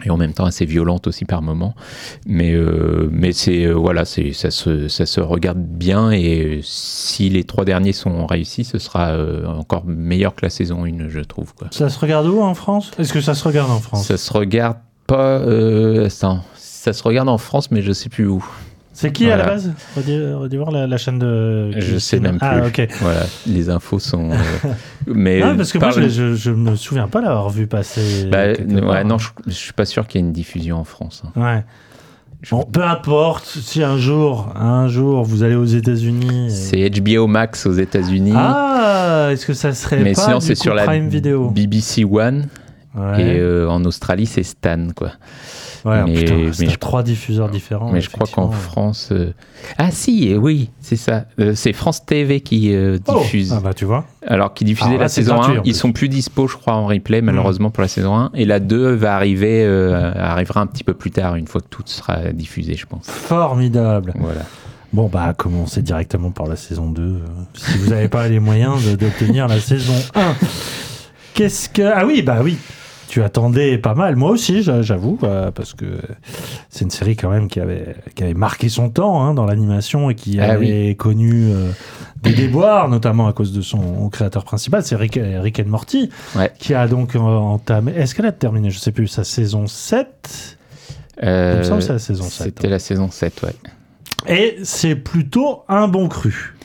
et 0.05 0.09
en 0.11 0.17
même 0.17 0.33
temps 0.33 0.45
assez 0.45 0.65
violente 0.65 1.07
aussi 1.07 1.25
par 1.25 1.41
moments. 1.41 1.75
Mais, 2.27 2.53
euh, 2.53 3.09
mais 3.11 3.31
c'est 3.31 3.65
euh, 3.65 3.73
voilà, 3.73 4.05
ça 4.05 4.51
se, 4.51 4.87
ça 4.87 5.05
se 5.05 5.19
regarde 5.19 5.59
bien 5.59 6.11
et 6.11 6.59
si 6.63 7.29
les 7.29 7.43
trois 7.43 7.65
derniers 7.65 7.93
sont 7.93 8.25
réussis, 8.27 8.63
ce 8.63 8.77
sera 8.77 9.09
euh, 9.09 9.45
encore 9.47 9.85
meilleur 9.85 10.35
que 10.35 10.45
la 10.45 10.49
saison 10.49 10.85
1, 10.85 11.09
je 11.09 11.19
trouve. 11.19 11.53
Quoi. 11.55 11.67
Ça 11.71 11.89
se 11.89 11.99
regarde 11.99 12.27
où 12.27 12.41
en 12.41 12.53
France? 12.53 12.91
Est-ce 12.99 13.11
que 13.11 13.21
ça 13.21 13.33
se 13.33 13.43
regarde 13.43 13.71
en 13.71 13.79
France? 13.79 14.05
Ça 14.07 14.17
se 14.17 14.31
regarde 14.31 14.77
pas. 15.07 15.39
Euh, 15.39 16.05
attends, 16.07 16.43
ça 16.55 16.93
se 16.93 17.01
regarde 17.03 17.29
en 17.29 17.37
France, 17.37 17.71
mais 17.71 17.81
je 17.81 17.91
sais 17.93 18.09
plus 18.09 18.27
où. 18.27 18.45
C'est 18.93 19.11
qui 19.11 19.29
à 19.29 19.37
la 19.37 19.45
base 19.45 19.71
Redis, 19.95 20.57
voir 20.57 20.71
la, 20.71 20.87
la 20.87 20.97
chaîne 20.97 21.19
de. 21.19 21.69
Je 21.79 21.97
sais 21.99 22.19
même 22.19 22.39
plus. 22.39 22.47
Ah, 22.47 22.65
ok. 22.65 22.87
Voilà, 22.99 23.25
les 23.45 23.69
infos 23.69 23.99
sont. 23.99 24.31
euh, 24.31 24.35
mais 25.07 25.41
Ah, 25.43 25.53
parce 25.55 25.71
que 25.71 25.77
moi, 25.77 25.91
je, 25.91 26.33
je, 26.33 26.49
me 26.51 26.75
souviens 26.75 27.07
pas 27.07 27.21
l'avoir 27.21 27.49
vu 27.51 27.67
passer. 27.67 28.25
Bah, 28.31 28.53
ouais, 28.53 29.03
non, 29.03 29.19
je, 29.19 29.29
je 29.45 29.51
suis 29.51 29.73
pas 29.73 29.85
sûr 29.85 30.07
qu'il 30.07 30.19
y 30.19 30.23
ait 30.23 30.27
une 30.27 30.33
diffusion 30.33 30.77
en 30.77 30.83
France. 30.83 31.21
hein. 31.35 31.39
Ouais. 31.39 31.63
Je- 32.41 32.51
Bon, 32.55 32.63
peu 32.63 32.83
importe, 32.83 33.45
si 33.45 33.83
un 33.83 33.97
jour, 33.99 34.49
un 34.55 34.87
jour, 34.87 35.23
vous 35.23 35.43
allez 35.43 35.55
aux 35.55 35.65
États-Unis. 35.65 36.47
et- 36.47 36.49
C'est 36.49 36.89
HBO 36.89 37.27
Max 37.27 37.67
aux 37.67 37.73
États-Unis. 37.73 38.33
Ah, 38.35 39.29
est-ce 39.31 39.45
que 39.45 39.53
ça 39.53 39.73
serait 39.73 39.99
mais 39.99 40.13
pas 40.13 40.21
sinon, 40.21 40.39
c'est 40.39 40.55
sur 40.55 40.73
la 40.73 40.85
Prime 40.85 41.07
Video? 41.09 41.49
BBC 41.51 42.03
One. 42.03 42.47
Ouais. 42.97 43.21
Et 43.21 43.39
euh, 43.39 43.69
en 43.69 43.83
Australie, 43.85 44.25
c'est 44.25 44.43
Stan, 44.43 44.87
quoi. 44.95 45.11
Ouais, 45.85 46.03
mais- 46.03 46.13
putain, 46.15 46.35
mais 46.59 46.69
je- 46.71 46.75
trois 46.77 47.03
diffuseurs 47.03 47.49
différents. 47.49 47.91
mais 47.91 48.01
je 48.01 48.09
crois 48.09 48.25
qu'en. 48.27 48.49
France. 48.51 49.09
euh, 49.11 49.31
Ah, 49.77 49.91
si, 49.91 50.33
euh, 50.33 50.37
oui, 50.37 50.69
c'est 50.81 50.95
ça. 50.95 51.25
Euh, 51.39 51.53
c'est 51.55 51.71
France 51.73 52.05
TV 52.05 52.41
qui 52.41 52.75
Oh 53.07 53.19
diffuse. 53.19 53.53
Ah 53.55 53.61
bah 53.63 53.73
tu 53.73 53.85
vois. 53.85 54.05
Alors, 54.25 54.53
qui 54.53 54.65
diffusait 54.65 54.93
là, 54.93 54.97
la 55.01 55.07
saison 55.09 55.35
gratuit, 55.35 55.57
1. 55.57 55.59
en 55.59 55.63
Ils 55.63 55.75
sont 55.75 55.91
plus 55.93 56.09
dispo, 56.09 56.47
je 56.47 56.57
crois, 56.57 56.73
en 56.73 56.87
replay, 56.87 57.21
malheureusement, 57.21 57.69
pour 57.69 57.81
la 57.81 57.87
saison 57.87 58.15
1. 58.17 58.31
Et 58.33 58.45
la 58.45 58.59
2 58.59 58.91
va 58.95 59.15
arriver, 59.15 59.63
arrivera 60.17 60.59
un 60.61 60.67
petit 60.67 60.83
peu 60.83 60.93
plus 60.93 61.11
tard, 61.11 61.35
une 61.35 61.47
fois 61.47 61.61
que 61.61 61.67
tout 61.69 61.83
sera 61.85 62.31
diffusé, 62.33 62.73
je 62.73 62.85
pense. 62.87 63.07
Formidable. 63.09 64.13
Voilà. 64.17 64.41
Bon, 64.93 65.07
bah, 65.07 65.33
commencez 65.37 65.81
directement 65.81 66.31
par 66.31 66.47
la 66.47 66.55
saison 66.55 66.89
2, 66.89 67.01
euh, 67.03 67.19
si 67.53 67.77
vous 67.77 67.89
n'avez 67.91 68.07
pas 68.07 68.27
les 68.27 68.39
moyens 68.39 68.97
d'obtenir 68.97 69.47
la 69.47 69.59
saison 69.59 69.93
1. 70.15 70.33
Qu'est-ce 71.33 71.69
que. 71.69 71.81
Ah 71.83 72.05
oui, 72.05 72.21
bah 72.23 72.39
oui. 72.43 72.57
Tu 73.07 73.23
attendais 73.23 73.77
pas 73.77 73.93
mal. 73.95 74.15
Moi 74.17 74.31
aussi, 74.31 74.63
j'a- 74.63 74.81
j'avoue, 74.81 75.17
euh, 75.23 75.49
parce 75.51 75.73
que 75.73 75.85
c'est 76.69 76.83
une 76.83 76.91
série 76.91 77.15
quand 77.15 77.29
même 77.29 77.47
qui 77.47 77.59
avait, 77.61 77.95
qui 78.15 78.23
avait 78.23 78.33
marqué 78.33 78.67
son 78.67 78.89
temps 78.89 79.23
hein, 79.23 79.33
dans 79.33 79.45
l'animation 79.45 80.09
et 80.09 80.15
qui 80.15 80.39
Ah 80.41 80.51
avait 80.51 80.93
connu 80.95 81.51
euh, 81.53 81.71
des 82.23 82.33
déboires, 82.33 82.89
notamment 82.89 83.27
à 83.27 83.33
cause 83.33 83.53
de 83.53 83.61
son 83.61 84.09
créateur 84.09 84.43
principal, 84.43 84.83
c'est 84.83 84.95
Rick, 84.97 85.17
Rick 85.21 85.59
and 85.59 85.67
Morty, 85.69 86.09
Ouais. 86.35 86.51
qui 86.59 86.73
a 86.73 86.87
donc 86.87 87.15
euh, 87.15 87.19
entamé. 87.19 87.93
Est-ce 87.95 88.13
qu'elle 88.13 88.25
a 88.25 88.31
terminé, 88.33 88.71
je 88.71 88.79
sais 88.79 88.91
plus, 88.91 89.07
sa 89.07 89.23
saison 89.23 89.67
7 89.67 90.57
Euh, 91.23 91.53
Il 91.55 91.59
me 91.59 91.63
semble 91.63 91.77
que 91.79 91.85
c'est 91.85 91.93
la 91.93 91.99
saison 91.99 92.23
7. 92.25 92.43
C'était 92.43 92.69
la 92.69 92.79
saison 92.79 93.09
7, 93.09 93.41
ouais. 93.43 93.55
Et 94.27 94.57
c'est 94.63 94.95
plutôt 94.95 95.63
un 95.69 95.87
bon 95.87 96.09
cru. 96.09 96.55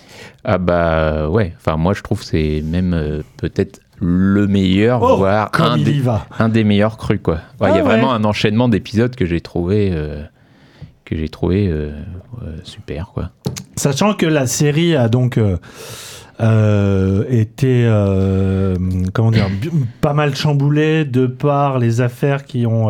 Ah 0.45 0.59
bah 0.59 1.29
ouais, 1.29 1.55
enfin 1.57 1.77
moi 1.77 1.95
je 1.95 2.03
trouve 2.03 2.25
c'est 2.25 2.63
même 2.65 2.95
euh, 2.95 3.23
peut-être 3.37 3.79
le 4.05 4.47
meilleur, 4.49 5.01
Oh, 5.01 5.17
voire 5.17 5.49
un 5.61 5.77
des, 5.77 5.93
y 5.93 6.01
va. 6.01 6.27
un 6.39 6.49
des 6.49 6.65
meilleurs 6.65 6.97
crus 6.97 7.21
quoi. 7.23 7.35
Ouais, 7.35 7.41
Il 7.61 7.65
Ah 7.67 7.69
y 7.69 7.73
a 7.73 7.75
ouais. 7.77 7.83
vraiment 7.83 8.13
un 8.13 8.25
enchaînement 8.25 8.69
d'épisodes 8.69 9.15
que 9.15 9.25
j'ai 9.25 9.41
trouvé 9.41 9.91
euh, 9.93 10.23
que 11.05 11.17
j'ai 11.17 11.29
trouvé 11.29 11.69
euh, 11.69 11.93
euh, 12.43 12.57
super 12.65 13.11
quoi. 13.15 13.31
Sachant 13.77 14.15
que 14.15 14.27
la 14.27 14.47
série 14.47 14.97
a 14.97 15.09
donc 15.09 15.39
été 17.31 17.87
comment 19.13 19.31
dire, 19.31 19.47
pas 20.01 20.13
mal 20.13 20.35
chamboulée 20.35 21.05
de 21.05 21.27
par 21.27 21.79
les 21.79 22.01
affaires 22.01 22.45
qui 22.45 22.67
ont 22.67 22.89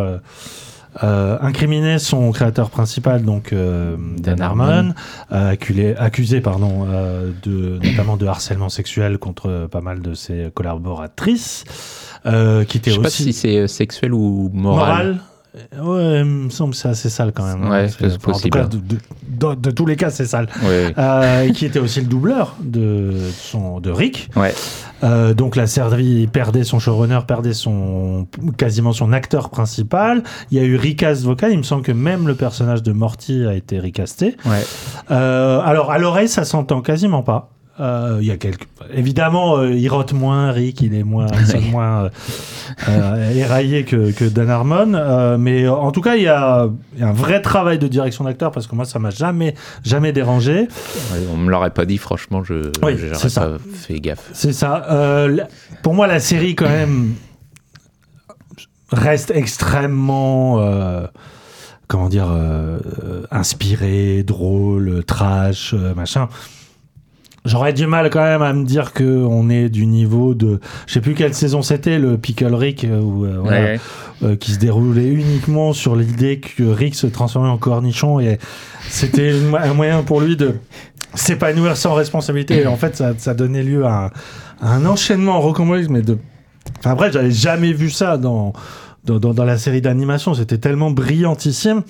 euh, 1.02 1.38
incriminé 1.40 1.98
son 1.98 2.31
créateur 2.33 2.68
principal, 2.68 3.22
donc 3.22 3.52
euh, 3.52 3.96
Dan 4.18 4.37
Dan 4.37 4.42
Harmon, 4.42 4.94
euh, 5.33 5.52
accusé, 5.52 5.96
accusé 5.96 6.40
pardon, 6.40 6.87
euh, 6.88 7.31
de, 7.42 7.78
notamment 7.83 8.16
de 8.16 8.26
harcèlement 8.26 8.68
sexuel 8.68 9.18
contre 9.18 9.68
pas 9.70 9.81
mal 9.81 10.02
de 10.02 10.12
ses 10.14 10.50
collaboratrices, 10.52 11.64
euh, 12.26 12.64
qui 12.64 12.76
était 12.76 12.90
Je 12.90 12.96
sais 12.96 13.02
pas 13.02 13.11
si 13.11 13.33
c'est 13.33 13.68
sexuel 13.68 14.12
ou 14.12 14.50
moral. 14.52 15.20
Ouais, 15.54 16.20
il 16.20 16.24
me 16.24 16.48
semble 16.50 16.70
que 16.70 16.76
c'est 16.78 16.88
assez 16.88 17.10
sale 17.10 17.32
quand 17.34 17.44
même. 17.44 17.62
hein. 17.64 17.70
Ouais, 17.70 17.88
C'est- 17.88 18.06
enfin, 18.06 18.14
en 18.14 18.18
tout 18.18 18.20
possible. 18.30 18.50
cas, 18.58 18.64
de, 18.64 18.78
de- 18.78 18.98
dans- 19.28 19.54
de 19.54 19.70
tous 19.70 19.84
les 19.84 19.96
cas, 19.96 20.08
c'est 20.10 20.24
sale. 20.24 20.48
Ouais. 20.64 20.94
Euh, 20.96 21.50
qui 21.50 21.66
était 21.66 21.78
aussi 21.78 22.00
le 22.00 22.06
doubleur 22.06 22.56
de, 22.62 23.12
son, 23.38 23.78
de 23.80 23.90
Rick. 23.90 24.30
Ouais. 24.34 24.54
Euh, 25.04 25.34
donc 25.34 25.56
la 25.56 25.66
série 25.66 26.26
perdait 26.26 26.64
son 26.64 26.78
showrunner, 26.78 27.18
perdait 27.26 27.52
son 27.52 28.26
quasiment 28.56 28.92
son 28.92 29.12
acteur 29.12 29.50
principal. 29.50 30.22
Il 30.50 30.56
y 30.56 30.60
a 30.60 30.64
eu 30.64 30.76
recast 30.76 31.22
vocal. 31.22 31.52
Il 31.52 31.58
me 31.58 31.62
semble 31.64 31.82
que 31.82 31.92
même 31.92 32.26
le 32.26 32.34
personnage 32.34 32.82
de 32.82 32.92
Morty 32.92 33.44
a 33.44 33.54
été 33.54 33.78
recasté. 33.78 34.36
Ouais. 34.46 34.64
Euh, 35.10 35.60
alors 35.60 35.90
à 35.90 35.98
l'oreille, 35.98 36.28
ça 36.28 36.44
s'entend 36.44 36.80
quasiment 36.80 37.22
pas. 37.22 37.50
Euh, 37.80 38.18
Il 38.20 38.26
y 38.26 38.30
a 38.30 38.37
quelques... 38.37 38.66
Évidemment, 38.94 39.56
euh, 39.58 39.70
il 39.72 39.88
rote 39.88 40.12
moins, 40.12 40.50
Rick, 40.52 40.82
il 40.82 40.94
est 40.94 41.02
moins, 41.04 41.26
il 41.40 41.46
sonne 41.46 41.70
moins 41.70 42.04
euh, 42.04 42.08
euh, 42.88 43.30
éraillé 43.35 43.85
que, 43.85 44.11
que 44.12 44.24
Dan 44.26 44.50
Harmon. 44.50 44.92
Euh, 44.94 45.38
mais 45.38 45.66
en 45.66 45.90
tout 45.90 46.02
cas, 46.02 46.16
il 46.16 46.22
y, 46.24 46.28
a, 46.28 46.68
il 46.94 47.00
y 47.00 47.02
a 47.02 47.08
un 47.08 47.12
vrai 47.14 47.40
travail 47.40 47.78
de 47.78 47.88
direction 47.88 48.24
d'acteur 48.24 48.50
parce 48.52 48.66
que 48.66 48.74
moi, 48.74 48.85
ça 48.85 48.98
m'a 48.98 49.08
jamais, 49.11 49.54
jamais 49.85 50.12
dérangé. 50.12 50.62
Ouais, 50.62 51.18
on 51.32 51.37
me 51.38 51.50
l'aurait 51.50 51.70
pas 51.70 51.87
dit, 51.87 51.96
franchement, 51.98 52.44
je 52.44 52.70
Oui, 52.82 52.92
c'est 53.14 53.28
ça. 53.30 53.40
pas 53.42 53.56
fait 53.72 54.00
gaffe. 54.00 54.28
C'est 54.35 54.52
ça. 54.52 54.85
Euh, 54.90 55.38
pour 55.82 55.94
moi, 55.94 56.06
la 56.06 56.20
série, 56.20 56.54
quand 56.54 56.68
même, 56.68 57.14
reste 58.90 59.30
extrêmement. 59.35 60.61
euh, 60.61 61.06
comment 61.88 62.08
dire. 62.08 62.28
euh, 62.30 62.78
inspirée, 63.30 64.22
drôle, 64.24 65.04
trash, 65.04 65.72
euh, 65.74 65.94
machin. 65.94 66.28
J'aurais 67.44 67.72
du 67.72 67.88
mal 67.88 68.09
quand 68.11 68.22
même 68.22 68.42
à 68.42 68.52
me 68.52 68.64
dire 68.64 68.92
que 68.92 69.02
on 69.28 69.50
est 69.50 69.68
du 69.68 69.87
niveau 69.87 70.33
de, 70.35 70.61
je 70.87 70.92
sais 70.92 71.00
plus 71.00 71.14
quelle 71.14 71.35
saison 71.35 71.61
c'était, 71.61 71.98
le 71.98 72.16
Pickle 72.16 72.55
Rick, 72.55 72.85
euh, 72.85 73.00
où, 73.00 73.24
euh, 73.24 73.38
voilà, 73.42 73.61
Ouais. 73.61 73.81
euh, 74.22 74.37
qui 74.37 74.52
se 74.52 74.59
déroulait 74.61 75.09
uniquement 75.09 75.72
sur 75.72 75.96
l'idée 75.96 76.38
que 76.38 76.62
Rick 76.62 76.94
se 76.94 77.09
transformait 77.09 77.48
en 77.48 77.59
cornichon 77.59 78.20
et 78.20 78.38
c'était 78.88 79.33
un 79.61 79.74
moyen 79.74 80.02
pour 80.05 80.20
lui 80.20 80.37
de 80.37 80.55
s'épanouir 81.14 81.76
sans 81.76 81.94
responsabilité. 81.94 82.61
Et 82.62 82.66
en 82.68 82.76
fait, 82.76 82.94
ça, 82.96 83.12
ça 83.18 83.35
donnait 83.35 83.64
lieu 83.64 83.85
à 83.87 84.05
un, 84.07 84.66
à 84.66 84.74
un 84.74 84.87
enchaînement 84.87 85.40
rocambolesque, 85.40 85.90
mais 85.90 86.02
de. 86.02 86.18
Enfin, 86.78 86.94
bref, 86.94 87.12
j'avais 87.12 87.33
jamais 87.33 87.72
vu 87.72 87.90
ça 87.90 88.18
dans, 88.18 88.52
dans, 89.05 89.18
dans- 89.18 89.35
dans 89.35 89.44
la 89.44 89.59
série 89.59 89.81
d'animation. 89.81 90.33
C'était 90.35 90.59
tellement 90.59 90.92
brillantissime. 90.92 91.83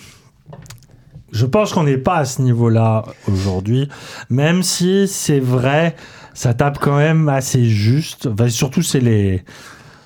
Je 1.33 1.47
pense 1.47 1.73
qu'on 1.73 1.85
n'est 1.85 1.97
pas 1.99 2.17
à 2.19 2.25
ce 2.25 2.43
niveau-là 2.43 3.05
aujourd'hui, 3.27 3.89
même 4.31 4.63
si 4.63 5.09
c'est 5.09 5.41
vrai, 5.41 5.97
ça 6.35 6.55
tape 6.55 6.79
quand 6.79 6.97
même 6.99 7.29
assez 7.29 7.65
juste. 7.65 8.29
Surtout, 8.49 8.83
c'est 8.83 9.01
les. 9.01 9.43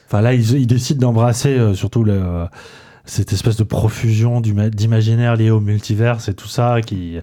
Enfin, 0.06 0.20
là, 0.20 0.34
ils, 0.34 0.66
décident 0.68 1.08
d'embrasser 1.08 1.48
euh, 1.58 1.74
surtout 1.74 2.04
le, 2.04 2.44
cette 3.06 3.32
espèce 3.32 3.56
de 3.56 3.64
profusion 3.64 4.40
d'ima- 4.40 4.70
d'imaginaire 4.70 5.34
lié 5.34 5.50
au 5.50 5.58
multivers 5.58 6.18
et 6.28 6.34
tout 6.34 6.46
ça, 6.46 6.80
qui, 6.80 7.18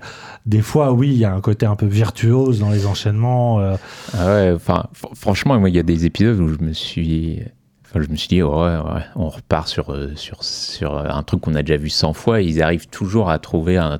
des 0.45 0.61
fois, 0.61 0.91
oui, 0.91 1.07
il 1.09 1.17
y 1.17 1.23
a 1.23 1.33
un 1.33 1.39
côté 1.39 1.65
un 1.65 1.77
peu 1.77 1.85
virtuose 1.85 2.59
dans 2.59 2.71
les 2.71 2.85
enchaînements. 2.85 3.61
euh, 3.61 3.75
Ah 4.19 4.25
ouais, 4.27 4.51
enfin, 4.53 4.85
fr- 5.01 5.15
franchement, 5.15 5.57
moi, 5.59 5.69
il 5.69 5.75
y 5.75 5.79
a 5.79 5.83
des 5.83 6.05
épisodes 6.05 6.39
où 6.41 6.49
je 6.49 6.57
me 6.61 6.73
suis, 6.73 7.39
je 8.01 8.09
me 8.09 8.15
suis 8.15 8.27
dit, 8.27 8.43
on 8.43 9.29
repart 9.29 9.67
sur, 9.67 9.91
euh, 9.91 10.13
sur, 10.15 10.97
un 10.97 11.23
truc 11.23 11.41
qu'on 11.41 11.55
a 11.55 11.61
déjà 11.61 11.77
vu 11.77 11.89
100 11.89 12.13
fois. 12.13 12.41
Ils 12.41 12.61
arrivent 12.61 12.87
toujours 12.87 13.29
à 13.29 13.39
trouver 13.39 13.77
un, 13.77 13.99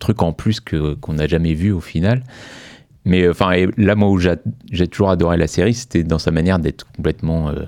truc 0.00 0.22
en 0.22 0.32
plus 0.32 0.60
qu'on 0.60 1.12
n'a 1.12 1.26
jamais 1.26 1.54
vu 1.54 1.72
au 1.72 1.80
final. 1.80 2.22
Mais 3.04 3.28
enfin, 3.28 3.52
là, 3.76 3.94
moi, 3.96 4.08
où 4.08 4.18
j'a- 4.18 4.36
j'ai 4.70 4.86
toujours 4.86 5.10
adoré 5.10 5.36
la 5.36 5.48
série, 5.48 5.74
c'était 5.74 6.04
dans 6.04 6.20
sa 6.20 6.30
manière 6.30 6.58
d'être 6.58 6.86
complètement 6.96 7.48
euh, 7.48 7.64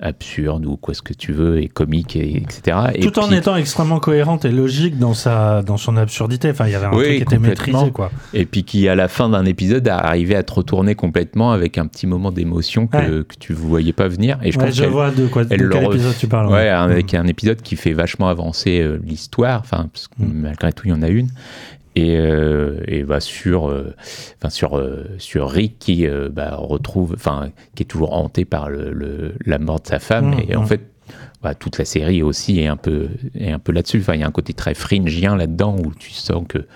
absurde 0.00 0.64
ou 0.66 0.76
quoi 0.76 0.94
ce 0.94 1.02
que 1.02 1.12
tu 1.12 1.32
veux 1.32 1.60
et 1.62 1.68
comique 1.68 2.16
et 2.16 2.36
etc. 2.38 2.76
Et 2.94 3.00
tout 3.00 3.18
en 3.18 3.28
puis- 3.28 3.36
étant 3.36 3.56
extrêmement 3.56 4.00
cohérente 4.00 4.44
et 4.44 4.50
logique 4.50 4.98
dans, 4.98 5.14
sa, 5.14 5.62
dans 5.62 5.76
son 5.76 5.96
absurdité. 5.96 6.50
Enfin, 6.50 6.66
il 6.66 6.72
y 6.72 6.74
avait 6.74 6.86
un 6.86 6.92
Oui, 6.92 7.04
truc 7.04 7.16
qui 7.16 7.22
était 7.22 7.38
maîtrisé, 7.38 7.90
quoi. 7.92 8.10
Et 8.32 8.46
puis 8.46 8.64
qui, 8.64 8.88
à 8.88 8.94
la 8.94 9.08
fin 9.08 9.28
d'un 9.28 9.44
épisode, 9.44 9.86
arrivait 9.88 10.36
à 10.36 10.42
te 10.42 10.52
retourner 10.54 10.94
complètement 10.94 11.52
avec 11.52 11.76
un 11.78 11.86
petit 11.86 12.06
moment 12.06 12.32
d'émotion 12.32 12.86
que, 12.86 12.96
Ouais. 12.96 13.24
que 13.24 13.34
tu 13.38 13.52
ne 13.52 13.58
voyais 13.58 13.92
pas 13.92 14.08
venir. 14.08 14.38
Et 14.42 14.52
je 14.52 14.58
Ouais, 14.58 14.66
pense 14.66 14.74
je 14.74 14.84
vois 14.84 15.10
de, 15.10 15.26
quoi, 15.26 15.44
de 15.44 15.48
quel 15.68 15.84
épisode 15.84 16.14
tu 16.18 16.26
parles. 16.28 16.48
Ouais, 16.50 16.68
un- 16.70 16.88
Mm. 16.88 16.92
avec 16.92 17.14
un 17.14 17.26
épisode 17.26 17.60
qui 17.60 17.76
fait 17.76 17.92
vachement 17.92 18.28
avancer 18.28 18.80
euh, 18.80 18.98
l'histoire, 19.04 19.60
enfin, 19.60 19.88
parce 19.92 20.08
que 20.08 20.22
Mm. 20.22 20.32
malgré 20.32 20.72
tout, 20.72 20.86
il 20.86 20.90
y 20.90 20.94
en 20.94 21.02
a 21.02 21.08
une. 21.08 21.28
Et, 21.96 22.16
euh, 22.18 22.80
et 22.86 23.02
bah, 23.02 23.20
sur, 23.20 23.68
euh, 23.68 23.94
enfin, 24.38 24.48
sur, 24.50 24.78
euh, 24.78 25.06
sur 25.18 25.50
Rick 25.50 25.78
qui 25.78 26.06
euh, 26.06 26.28
bah, 26.30 26.54
retrouve, 26.56 27.14
enfin, 27.14 27.50
qui 27.74 27.82
est 27.82 27.86
toujours 27.86 28.12
hanté 28.14 28.44
par 28.44 28.70
le, 28.70 28.92
le- 28.92 29.34
la 29.44 29.58
mort 29.58 29.80
de 29.80 29.88
sa 29.88 29.98
femme. 29.98 30.34
Mm, 30.36 30.40
et 30.48 30.56
en 30.56 30.62
mm. 30.62 30.66
fait, 30.66 30.80
bah, 31.42 31.54
toute 31.54 31.78
la 31.78 31.84
série 31.84 32.22
aussi 32.22 32.60
est 32.60 32.66
un 32.66 32.76
peu, 32.76 33.08
est 33.38 33.50
un 33.50 33.58
peu 33.58 33.72
là-dessus. 33.72 34.00
Enfin, 34.00 34.14
il 34.14 34.20
y 34.20 34.24
a 34.24 34.26
un 34.26 34.32
côté 34.32 34.52
très 34.52 34.74
fringien 34.74 35.36
là-dedans 35.36 35.76
où 35.78 35.92
tu 35.94 36.10
sens 36.10 36.44
que 36.48 36.66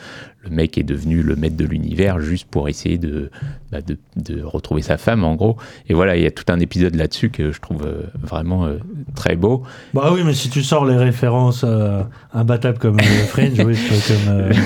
le 0.44 0.50
mec 0.50 0.76
est 0.76 0.82
devenu 0.82 1.22
le 1.22 1.36
maître 1.36 1.56
de 1.56 1.64
l'univers 1.64 2.20
juste 2.20 2.46
pour 2.50 2.68
essayer 2.68 2.98
de, 2.98 3.30
bah, 3.72 3.80
de, 3.80 3.96
de 4.16 4.42
retrouver 4.42 4.82
sa 4.82 4.98
femme, 4.98 5.24
en 5.24 5.34
gros. 5.34 5.56
Et 5.88 5.94
voilà, 5.94 6.16
il 6.16 6.22
y 6.22 6.26
a 6.26 6.30
tout 6.30 6.44
un 6.48 6.60
épisode 6.60 6.94
là-dessus 6.94 7.30
que 7.30 7.50
je 7.50 7.60
trouve 7.60 7.84
euh, 7.86 8.02
vraiment 8.20 8.66
euh, 8.66 8.78
très 9.14 9.36
beau. 9.36 9.62
Bah 9.94 10.10
oui, 10.12 10.20
mais 10.24 10.34
si 10.34 10.50
tu 10.50 10.62
sors 10.62 10.84
les 10.84 10.96
références 10.96 11.62
euh, 11.64 12.02
imbattables 12.32 12.78
comme 12.78 13.00
Fringe, 13.28 13.58
oui, 13.64 13.76
comme. 14.08 14.52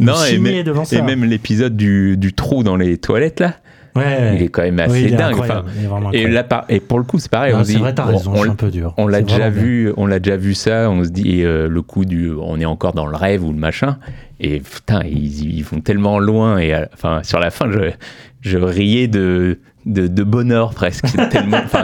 Non, 0.00 0.14
et, 0.24 0.34
et 0.92 1.02
même 1.02 1.24
l'épisode 1.24 1.76
du, 1.76 2.16
du 2.16 2.32
trou 2.32 2.62
dans 2.62 2.76
les 2.76 2.98
toilettes, 2.98 3.40
là, 3.40 3.54
ouais, 3.96 4.36
il 4.36 4.42
est 4.42 4.48
quand 4.48 4.62
même 4.62 4.80
assez 4.80 5.04
oui, 5.04 5.10
dingue. 5.12 5.38
Enfin, 5.38 5.64
et, 6.12 6.26
là, 6.26 6.46
et 6.68 6.80
pour 6.80 6.98
le 6.98 7.04
coup, 7.04 7.18
c'est 7.18 7.30
pareil. 7.30 7.52
Non, 7.52 7.60
on 7.60 7.62
dit, 7.62 7.76
vrai, 7.76 7.94
t'as 7.94 8.04
on- 8.06 8.16
raison, 8.16 8.32
on, 8.34 8.50
un 8.50 8.54
peu 8.54 8.70
dur. 8.70 8.94
on 8.96 9.06
l'a 9.06 9.22
déjà 9.22 9.38
vraiment 9.38 9.50
bien. 9.54 9.62
vu, 9.62 9.92
on 9.96 10.06
l'a 10.06 10.18
déjà 10.18 10.36
vu 10.36 10.54
ça. 10.54 10.90
On 10.90 11.04
se 11.04 11.10
dit 11.10 11.40
et, 11.40 11.44
euh, 11.44 11.68
le 11.68 11.82
coup 11.82 12.04
du, 12.04 12.30
on 12.32 12.58
est 12.60 12.64
encore 12.64 12.92
dans 12.92 13.06
le 13.06 13.16
rêve 13.16 13.44
ou 13.44 13.52
le 13.52 13.58
machin. 13.58 13.98
Et 14.40 14.60
putain, 14.60 15.02
ils, 15.04 15.56
ils 15.58 15.62
vont 15.64 15.80
tellement 15.80 16.18
loin. 16.18 16.58
Et 16.58 16.74
enfin, 16.94 17.20
sur 17.22 17.38
la 17.40 17.50
fin, 17.50 17.70
je, 17.70 17.90
je 18.40 18.58
riais 18.58 19.08
de, 19.08 19.58
de, 19.86 20.06
de 20.06 20.22
bonheur 20.24 20.74
presque. 20.74 21.06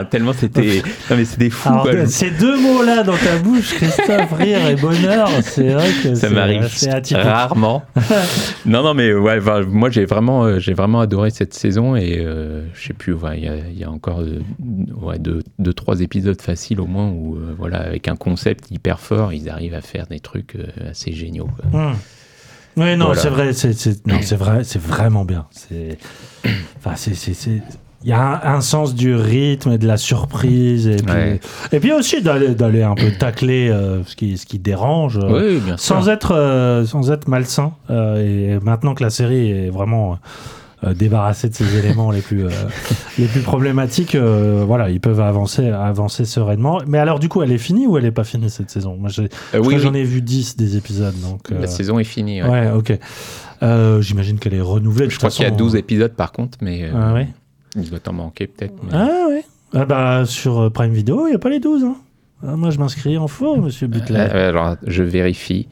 tellement, 0.09 0.33
c'était. 0.33 0.81
Non, 1.09 1.17
mais 1.17 1.25
c'était 1.25 1.49
fou. 1.49 1.69
Alors, 1.69 1.83
quoi. 1.83 1.91
Je- 1.93 2.05
ces 2.07 2.29
deux 2.31 2.59
mots-là 2.59 3.03
dans 3.03 3.15
ta 3.17 3.37
bouche, 3.37 3.73
Christophe, 3.75 4.33
rire 4.33 4.67
et 4.67 4.75
bonheur, 4.75 5.29
c'est 5.43 5.69
vrai 5.69 5.89
que 6.03 6.13
ça 6.15 6.27
c'est 6.27 6.33
m'arrive 6.33 6.67
rarement. 7.13 7.83
non, 8.65 8.83
non, 8.83 8.93
mais 8.93 9.13
ouais, 9.13 9.37
enfin, 9.39 9.61
moi 9.63 9.89
j'ai 9.89 10.05
vraiment, 10.05 10.43
euh, 10.43 10.59
j'ai 10.59 10.73
vraiment 10.73 10.99
adoré 11.01 11.29
cette 11.29 11.53
saison 11.53 11.95
et 11.95 12.17
euh, 12.19 12.63
je 12.73 12.87
sais 12.87 12.93
plus, 12.93 13.13
ouais, 13.13 13.37
il 13.37 13.43
y, 13.45 13.47
a, 13.47 13.55
il 13.71 13.77
y 13.77 13.83
a 13.83 13.89
encore 13.91 14.21
euh, 14.21 14.39
ouais, 15.01 15.17
deux, 15.19 15.41
deux, 15.59 15.73
trois 15.73 16.01
épisodes 16.01 16.41
faciles 16.41 16.81
au 16.81 16.87
moins 16.87 17.09
où, 17.09 17.35
euh, 17.35 17.55
voilà, 17.57 17.79
avec 17.81 18.07
un 18.07 18.15
concept 18.15 18.69
hyper 18.71 18.99
fort, 18.99 19.33
ils 19.33 19.49
arrivent 19.49 19.75
à 19.75 19.81
faire 19.81 20.07
des 20.07 20.19
trucs 20.19 20.57
assez 20.89 21.11
géniaux. 21.13 21.49
quoi. 21.71 21.79
Hmm. 21.91 21.95
Oui, 22.77 22.97
non, 22.97 23.05
Voilà. 23.05 23.21
c'est 23.21 23.29
vrai, 23.29 23.53
c'est 23.53 23.71
c'est- 23.73 24.05
vrai, 24.35 24.63
vraiment 24.79 25.23
bien. 25.23 25.45
C'est, 25.51 25.97
enfin, 26.77 26.95
c'est- 26.95 27.61
il 28.05 28.09
y 28.09 28.13
a 28.13 28.21
un, 28.47 28.55
un 28.57 28.61
sens 28.61 28.93
du 28.93 29.15
rythme 29.15 29.71
et 29.71 29.77
de 29.79 29.87
la 29.87 29.97
surprise 29.97 30.87
et 30.87 30.97
puis, 30.97 31.11
Ouais. 31.11 31.39
et 31.71 31.79
puis 31.79 31.91
aussi 31.91 32.21
d'aller, 32.21 32.53
d'aller 32.53 32.83
un 32.83 32.93
peu 32.93 33.09
tacler 33.17 33.67
euh, 33.69 34.03
ce 34.05 34.15
qui, 34.15 34.37
ce 34.37 34.45
qui 34.45 34.59
dérange. 34.59 35.17
euh, 35.17 35.55
Oui, 35.55 35.59
bien 35.59 35.75
sûr. 35.75 35.95
sans 35.97 36.07
être 36.07 36.35
euh, 36.35 36.85
sans 36.85 37.09
être 37.11 37.27
malsain 37.27 37.73
et 37.89 38.57
maintenant 38.61 38.93
que 38.93 39.03
la 39.03 39.09
série 39.09 39.49
est 39.49 39.69
vraiment 39.71 40.19
débarrassée 40.95 41.49
de 41.49 41.55
ces 41.55 41.77
éléments 41.79 42.11
les 42.11 42.21
plus 42.21 42.45
les 43.17 43.25
plus 43.25 43.41
problématiques 43.41 44.15
voilà 44.15 44.91
ils 44.91 44.99
peuvent 44.99 45.19
avancer 45.21 45.69
avancer 45.69 46.25
sereinement 46.25 46.79
mais 46.85 46.99
alors 46.99 47.17
du 47.17 47.27
coup 47.27 47.41
elle 47.41 47.51
est 47.51 47.57
finie 47.57 47.87
ou 47.87 47.97
elle 47.97 48.05
est 48.05 48.11
pas 48.11 48.23
finie 48.23 48.51
cette 48.51 48.69
saison? 48.69 48.95
Moi 48.99 49.09
oui, 49.61 49.79
j'en 49.79 49.93
oui, 49.93 49.99
ai 50.01 50.03
vu 50.03 50.21
10 50.21 50.57
des 50.57 50.77
épisodes 50.77 51.15
donc 51.23 51.49
la 51.49 51.65
saison 51.65 51.97
est 51.97 52.03
finie. 52.03 52.43
ouais. 52.43 52.49
ouais, 52.49 52.69
ok 52.71 52.99
j'imagine 54.01 54.37
qu'elle 54.37 54.53
est 54.53 54.61
renouvelée 54.61 55.09
Je 55.09 55.17
crois 55.17 55.31
qu'il 55.31 55.41
y 55.43 55.45
a 55.47 55.49
façon. 55.49 55.57
12 55.63 55.75
épisodes 55.75 56.13
par 56.13 56.31
contre, 56.31 56.59
mais 56.61 56.87
ah 56.93 57.13
ouais? 57.13 57.29
Il 57.75 57.89
doit 57.89 57.99
t'en 57.99 58.13
manquer 58.13 58.47
peut-être. 58.47 58.73
mais- 58.83 58.89
ah 58.93 59.25
ouais 59.29 59.43
ah 59.73 59.85
bah 59.85 60.25
sur 60.25 60.59
euh, 60.61 60.69
Prime 60.69 60.93
Video 60.93 61.27
il 61.27 61.31
y 61.31 61.35
a 61.35 61.39
pas 61.39 61.49
les 61.49 61.59
12 61.59 61.83
hein. 61.83 61.95
Ah, 62.45 62.55
moi 62.55 62.69
je 62.69 62.77
m'inscris 62.79 63.17
en 63.17 63.27
faux 63.27 63.55
monsieur 63.57 63.87
Butler 63.87 64.19
Euh, 64.19 64.33
euh, 64.33 64.49
alors, 64.49 64.75
je 64.85 65.03
vérifie. 65.03 65.67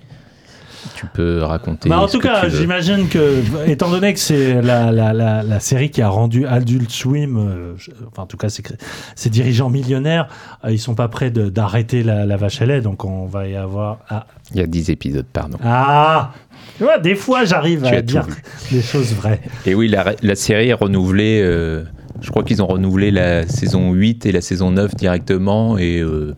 Tu 0.96 1.06
peux 1.08 1.42
raconter. 1.44 1.90
Bah, 1.90 2.00
en 2.00 2.08
tout 2.08 2.20
cas, 2.20 2.48
j'imagine 2.50 3.08
que, 3.08 3.42
étant 3.68 3.90
donné 3.90 4.14
que 4.14 4.20
c'est 4.20 4.62
la, 4.62 4.92
la, 4.92 5.14
la, 5.14 5.44
la 5.44 5.60
série 5.60 5.90
qui 5.92 6.02
a 6.02 6.10
rendu 6.10 6.46
Adult 6.46 6.90
Swim, 6.90 7.38
euh, 7.38 7.74
je- 7.78 7.92
enfin 8.08 8.24
en 8.24 8.26
tout 8.26 8.38
cas 8.38 8.48
ses 8.50 9.30
dirigeants 9.30 9.70
millionnaires, 9.70 10.28
euh, 10.66 10.72
ils 10.72 10.80
sont 10.80 10.96
pas 10.96 11.08
prêts 11.08 11.32
d'arrêter 11.32 12.04
la, 12.04 12.26
la 12.26 12.38
vache 12.38 12.62
à 12.62 12.66
lait, 12.66 12.82
donc 12.82 13.06
on 13.06 13.26
va 13.26 13.48
y 13.48 13.56
avoir... 13.56 14.00
Ah, 14.10 14.26
Il 14.52 14.58
y 14.60 14.64
a 14.64 14.68
10 14.68 14.90
épisodes, 14.92 15.26
pardon. 15.32 15.58
ah 15.64 16.32
Tu 16.78 16.84
vois, 16.84 16.98
des 17.00 17.16
fois 17.16 17.46
j'arrive 17.46 17.86
à 17.86 18.02
dire 18.02 18.26
des 18.72 18.82
choses 18.82 19.14
vraies. 19.14 19.42
Et 19.66 19.76
oui, 19.76 19.88
la, 19.88 20.14
la 20.22 20.36
série 20.36 20.70
est 20.70 20.74
renouvelée. 20.74 21.42
euh, 21.44 21.84
je 22.22 22.30
crois 22.30 22.44
qu'ils 22.44 22.62
ont 22.62 22.68
renouvelé 22.68 23.12
la 23.12 23.48
saison 23.48 23.92
8 23.92 24.26
et 24.26 24.32
la 24.32 24.42
saison 24.42 24.72
9 24.72 24.96
directement. 24.96 25.78
Et 25.78 26.00
euh, 26.00 26.36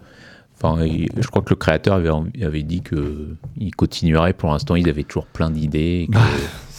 enfin, 0.61 0.85
je 0.85 1.27
crois 1.27 1.41
que 1.41 1.49
le 1.51 1.55
créateur 1.55 1.95
avait, 1.95 2.63
dit 2.63 2.81
qu'il 2.81 3.75
continuerait. 3.75 4.33
Pour 4.33 4.51
l'instant, 4.51 4.75
ils 4.75 4.89
avaient 4.89 5.03
toujours 5.03 5.25
plein 5.27 5.49
d'idées. 5.51 6.03
Et 6.03 6.07
que, 6.07 6.13
Bah, 6.13 6.19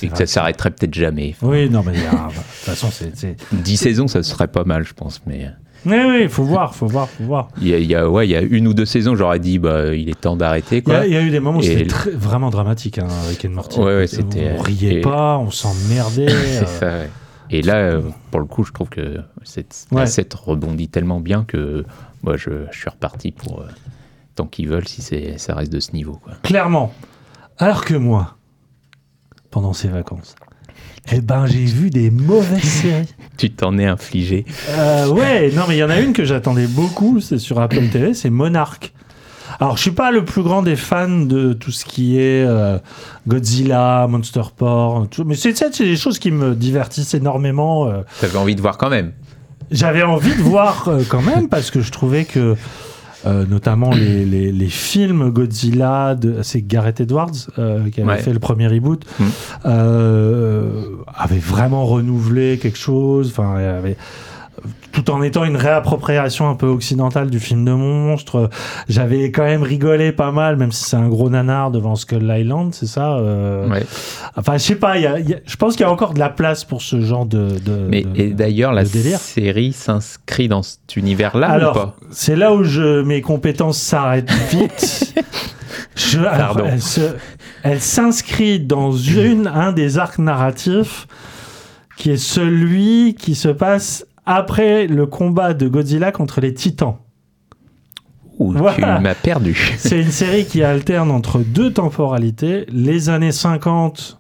et 0.03 0.09
que 0.09 0.17
ça 0.19 0.27
s'arrêterait 0.27 0.71
peut-être 0.71 0.95
jamais. 0.95 1.35
Oui, 1.43 1.71
non 1.71 1.83
mais 1.85 1.93
il 1.95 2.03
y 2.03 2.07
a- 2.07 2.11
bah, 2.13 2.29
de 2.29 2.35
toute 2.35 2.43
façon 2.43 2.89
c'est... 2.91 3.17
c'est- 3.17 3.37
10 3.53 3.77
saisons, 3.77 4.09
ça 4.09 4.23
serait 4.23 4.49
pas 4.49 4.65
mal, 4.65 4.85
je 4.85 4.93
pense. 4.93 5.23
Mais 5.27 5.49
Oui, 5.87 5.95
oui, 6.07 6.19
il 6.23 6.29
faut 6.29 6.43
voir, 6.43 6.75
faut 6.75 6.87
voir, 6.87 7.09
faut 7.09 7.25
voir. 7.25 7.49
il 7.63 7.69
y 7.69 7.75
a, 7.75 7.79
il 7.79 7.87
y 7.87 7.95
a- 7.95 8.11
ouais, 8.11 8.27
il 8.27 8.31
y 8.31 8.37
a 8.37 8.43
une 8.43 8.67
ou 8.69 8.75
deux 8.75 8.85
saisons, 8.85 9.15
j'aurais 9.15 9.39
dit 9.39 9.59
bah, 9.59 9.95
il 9.95 10.09
est 10.11 10.21
temps 10.21 10.37
d'arrêter. 10.37 10.83
Il 10.87 10.93
y, 10.93 10.97
a, 10.97 11.07
il 11.07 11.13
y 11.13 11.17
a 11.17 11.23
eu 11.23 11.31
des 11.31 11.41
moments 11.41 11.59
où 11.61 11.63
c'était 11.63 11.87
vraiment 12.15 12.51
dramatique 12.51 12.99
hein, 12.99 13.07
avec 13.27 13.39
Ken 13.39 13.53
Morty. 13.53 13.79
Ouais, 13.79 13.97
ouais, 13.97 14.07
c'était- 14.07 14.53
On 14.59 14.63
riait 14.63 14.95
et- 14.97 15.01
pas, 15.01 15.39
on 15.39 15.51
s'emmerdait. 15.51 16.27
C'est 16.29 16.63
euh, 16.63 16.67
ça, 16.67 16.87
ouais. 16.87 17.11
Et 17.49 17.63
là, 17.63 17.77
euh, 17.77 18.03
pour 18.33 18.41
le 18.41 18.47
coup, 18.47 18.65
je 18.65 18.73
trouve 18.73 18.89
que 18.89 19.19
cette 19.45 19.87
Ouais. 19.93 20.05
rebondit 20.35 20.89
tellement 20.89 21.21
bien 21.21 21.45
que 21.47 21.85
moi, 22.27 22.37
je, 22.37 22.51
je 22.73 22.79
suis 22.79 22.91
reparti 22.91 23.31
pour 23.33 23.61
euh, 23.61 23.67
tant 24.35 24.47
qu'ils 24.47 24.69
veulent, 24.69 24.87
si 24.89 25.01
c'est, 25.01 25.39
ça 25.39 25.55
reste 25.55 25.73
de 25.73 25.81
ce 25.81 25.93
niveau. 25.93 26.21
Quoi. 26.23 26.35
Clairement. 26.43 26.93
Alors 27.59 27.85
que 27.85 27.95
moi, 27.95 28.37
pendant 29.51 29.73
ces 29.73 29.89
vacances, 29.89 30.35
eh 31.13 31.21
ben 31.21 31.47
j'ai 31.47 31.65
vu 31.65 31.89
des 31.91 32.11
mauvaises 32.11 32.63
séries. 32.83 33.15
Tu 33.39 33.51
t'en 33.51 33.79
es 33.79 33.87
infligé. 33.87 34.45
Euh, 34.71 35.09
ouais, 35.09 35.51
non 35.53 35.63
mais 35.69 35.77
il 35.77 35.79
y 35.79 35.85
en 35.85 35.91
a 35.91 36.01
une 36.01 36.13
que 36.13 36.25
j'attendais 36.25 36.67
beaucoup, 36.67 37.21
c'est 37.21 37.39
sur 37.39 37.61
Apple 37.61 37.89
TV, 37.89 38.13
c'est 38.13 38.29
Monarch. 38.31 38.93
Alors 39.61 39.77
je 39.77 39.83
suis 39.83 39.93
pas 39.93 40.11
le 40.11 40.25
plus 40.25 40.43
grand 40.43 40.63
des 40.63 40.75
fans 40.77 41.09
de 41.21 41.53
tout 41.53 41.71
ce 41.71 41.85
qui 41.85 42.19
est 42.19 42.45
euh, 42.45 42.79
Godzilla, 43.29 44.07
Monster 44.09 44.43
Porn, 44.55 45.09
tout, 45.09 45.25
mais 45.25 45.37
c'est 45.37 45.57
c'est 45.57 45.79
des 45.85 45.97
choses 45.97 46.19
qui 46.19 46.31
me 46.33 46.55
divertissent 46.55 47.15
énormément. 47.15 47.87
euh, 47.89 48.03
T'avais 48.21 48.37
envie 48.37 48.57
de 48.57 48.61
voir 48.61 48.77
quand 48.77 48.91
même. 48.91 49.13
J'avais 49.71 50.03
envie 50.03 50.35
de 50.35 50.43
voir 50.43 50.85
euh, 50.89 51.03
quand 51.09 51.23
même 51.23 51.49
parce 51.49 51.71
que 51.71 51.81
je 51.81 51.91
trouvais 51.91 52.25
que 52.25 52.55
euh, 53.27 53.45
notamment 53.47 53.91
les, 53.93 54.25
les, 54.35 54.53
les 54.53 54.69
films 54.69 55.31
Godzilla, 55.31 56.15
de- 56.15 56.43
c'est 56.43 56.63
Gareth 56.63 57.01
Edwards 57.01 57.33
euh, 57.59 57.89
qui 57.91 58.01
avait 58.01 58.11
Ouais. 58.13 58.19
fait 58.19 58.33
le 58.33 58.39
premier 58.39 58.69
reboot, 58.69 59.05
Mm. 59.19 59.25
euh, 59.67 60.71
avait 61.15 61.39
vraiment 61.39 61.85
renouvelé 61.87 62.59
quelque 62.59 62.79
chose, 62.79 63.29
enfin 63.33 63.57
avait 63.57 63.97
tout 64.97 65.11
en 65.11 65.21
étant 65.21 65.45
une 65.45 65.57
réappropriation 65.57 66.49
un 66.49 66.55
peu 66.55 66.67
occidentale 66.67 67.29
du 67.29 67.39
film 67.39 67.67
de 67.67 67.73
monstre. 67.73 68.49
J'avais 68.89 69.31
quand 69.31 69.45
même 69.45 69.63
rigolé 69.63 70.11
pas 70.11 70.33
mal, 70.33 70.57
même 70.57 70.73
si 70.73 70.85
c'est 70.85 70.97
un 70.97 71.09
gros 71.09 71.29
nanar 71.29 71.71
devant 71.71 71.97
Skull 71.97 72.33
Island, 72.35 72.75
c'est 72.75 72.87
ça 72.87 73.17
euh, 73.19 73.69
Ouais. 73.69 73.85
Enfin, 74.37 74.55
je 74.55 74.63
sais 74.63 74.75
pas, 74.77 74.97
y 74.99 75.07
a- 75.07 75.19
y 75.21 75.35
a- 75.35 75.39
je 75.45 75.57
pense 75.57 75.75
qu'il 75.77 75.83
y 75.83 75.89
a 75.89 75.93
encore 75.93 76.15
de 76.15 76.19
la 76.19 76.31
place 76.31 76.65
pour 76.65 76.81
ce 76.81 77.03
genre 77.03 77.27
de. 77.27 77.59
de- 77.65 77.87
Mais 77.91 78.05
de- 78.05 78.21
et 78.21 78.31
d'ailleurs, 78.31 78.73
la 78.73 78.85
délire. 78.85 79.19
série 79.19 79.73
s'inscrit 79.75 80.49
dans 80.49 80.63
cet 80.63 80.97
univers-là 80.97 81.71
ou 81.71 81.75
pas? 81.75 81.97
c'est 82.11 82.35
là 82.37 82.55
où 82.55 82.65
je, 82.65 83.03
mes 83.03 83.21
compétences 83.21 83.79
s'arrêtent 83.79 84.33
vite. 84.51 85.15
Je, 85.95 86.21
Pardon. 86.21 86.65
elle 86.71 86.81
se- 86.83 87.15
elle 87.63 87.81
s'inscrit 87.81 88.61
dans 88.61 88.93
une, 88.93 89.47
un 89.47 89.73
des 89.73 89.99
arcs 89.99 90.19
narratifs 90.19 91.07
qui 91.97 92.11
est 92.11 92.17
celui 92.19 93.15
qui 93.19 93.35
se 93.35 93.49
passe 93.49 94.07
après 94.27 94.87
le 94.87 95.07
combat 95.07 95.55
de 95.55 95.69
Godzilla 95.69 96.13
contre 96.13 96.41
les 96.41 96.53
titans. 96.53 96.97
Ouh, 98.39 98.53
Voilà. 98.53 98.97
tu 98.97 99.03
m'as 99.03 99.15
perdu. 99.15 99.57
C'est 99.79 100.01
une 100.01 100.11
série 100.11 100.45
qui 100.45 100.63
alterne 100.63 101.11
entre 101.11 101.39
deux 101.39 101.73
temporalités, 101.73 102.67
les 102.69 103.09
années 103.09 103.33
50 103.33 104.19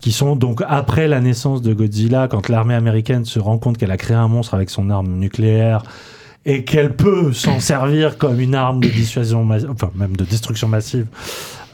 qui 0.00 0.12
sont 0.12 0.36
donc 0.36 0.62
après 0.68 1.08
la 1.08 1.20
naissance 1.20 1.62
de 1.62 1.74
Godzilla, 1.74 2.28
quand 2.28 2.48
l'armée 2.48 2.74
américaine 2.74 3.24
se 3.24 3.40
rend 3.40 3.58
compte 3.58 3.76
qu'elle 3.76 3.90
a 3.90 3.96
créé 3.96 4.16
un 4.16 4.28
monstre 4.28 4.54
avec 4.54 4.70
son 4.70 4.88
arme 4.88 5.08
nucléaire 5.08 5.82
et 6.44 6.62
qu'elle 6.62 6.94
peut 6.94 7.32
s'en 7.32 7.58
servir 7.58 8.16
comme 8.16 8.38
une 8.38 8.54
arme 8.54 8.78
de 8.80 8.88
dissuasion, 8.88 9.44
massive, 9.44 9.70
enfin 9.72 9.90
même 9.96 10.16
de 10.16 10.24
destruction 10.24 10.68
massive, 10.68 11.06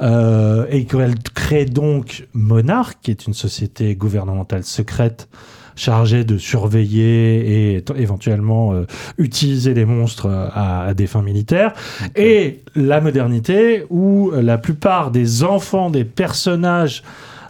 euh, 0.00 0.64
et 0.70 0.86
qu'elle 0.86 1.14
crée 1.34 1.66
donc 1.66 2.26
Monarch, 2.32 2.94
qui 3.02 3.10
est 3.10 3.26
une 3.26 3.34
société 3.34 3.94
gouvernementale 3.96 4.64
secrète 4.64 5.28
chargée 5.76 6.24
de 6.24 6.38
surveiller 6.38 7.74
et 7.76 7.84
éventuellement 7.96 8.72
euh, 8.72 8.86
utiliser 9.18 9.74
les 9.74 9.84
monstres 9.84 10.26
euh, 10.26 10.48
à, 10.52 10.84
à 10.86 10.94
des 10.94 11.06
fins 11.06 11.22
militaires, 11.22 11.72
et 12.16 12.60
la 12.74 13.00
modernité 13.00 13.84
où 13.90 14.30
euh, 14.32 14.42
la 14.42 14.58
plupart 14.58 15.10
des 15.10 15.44
enfants 15.44 15.90
des 15.90 16.04
personnages 16.04 17.02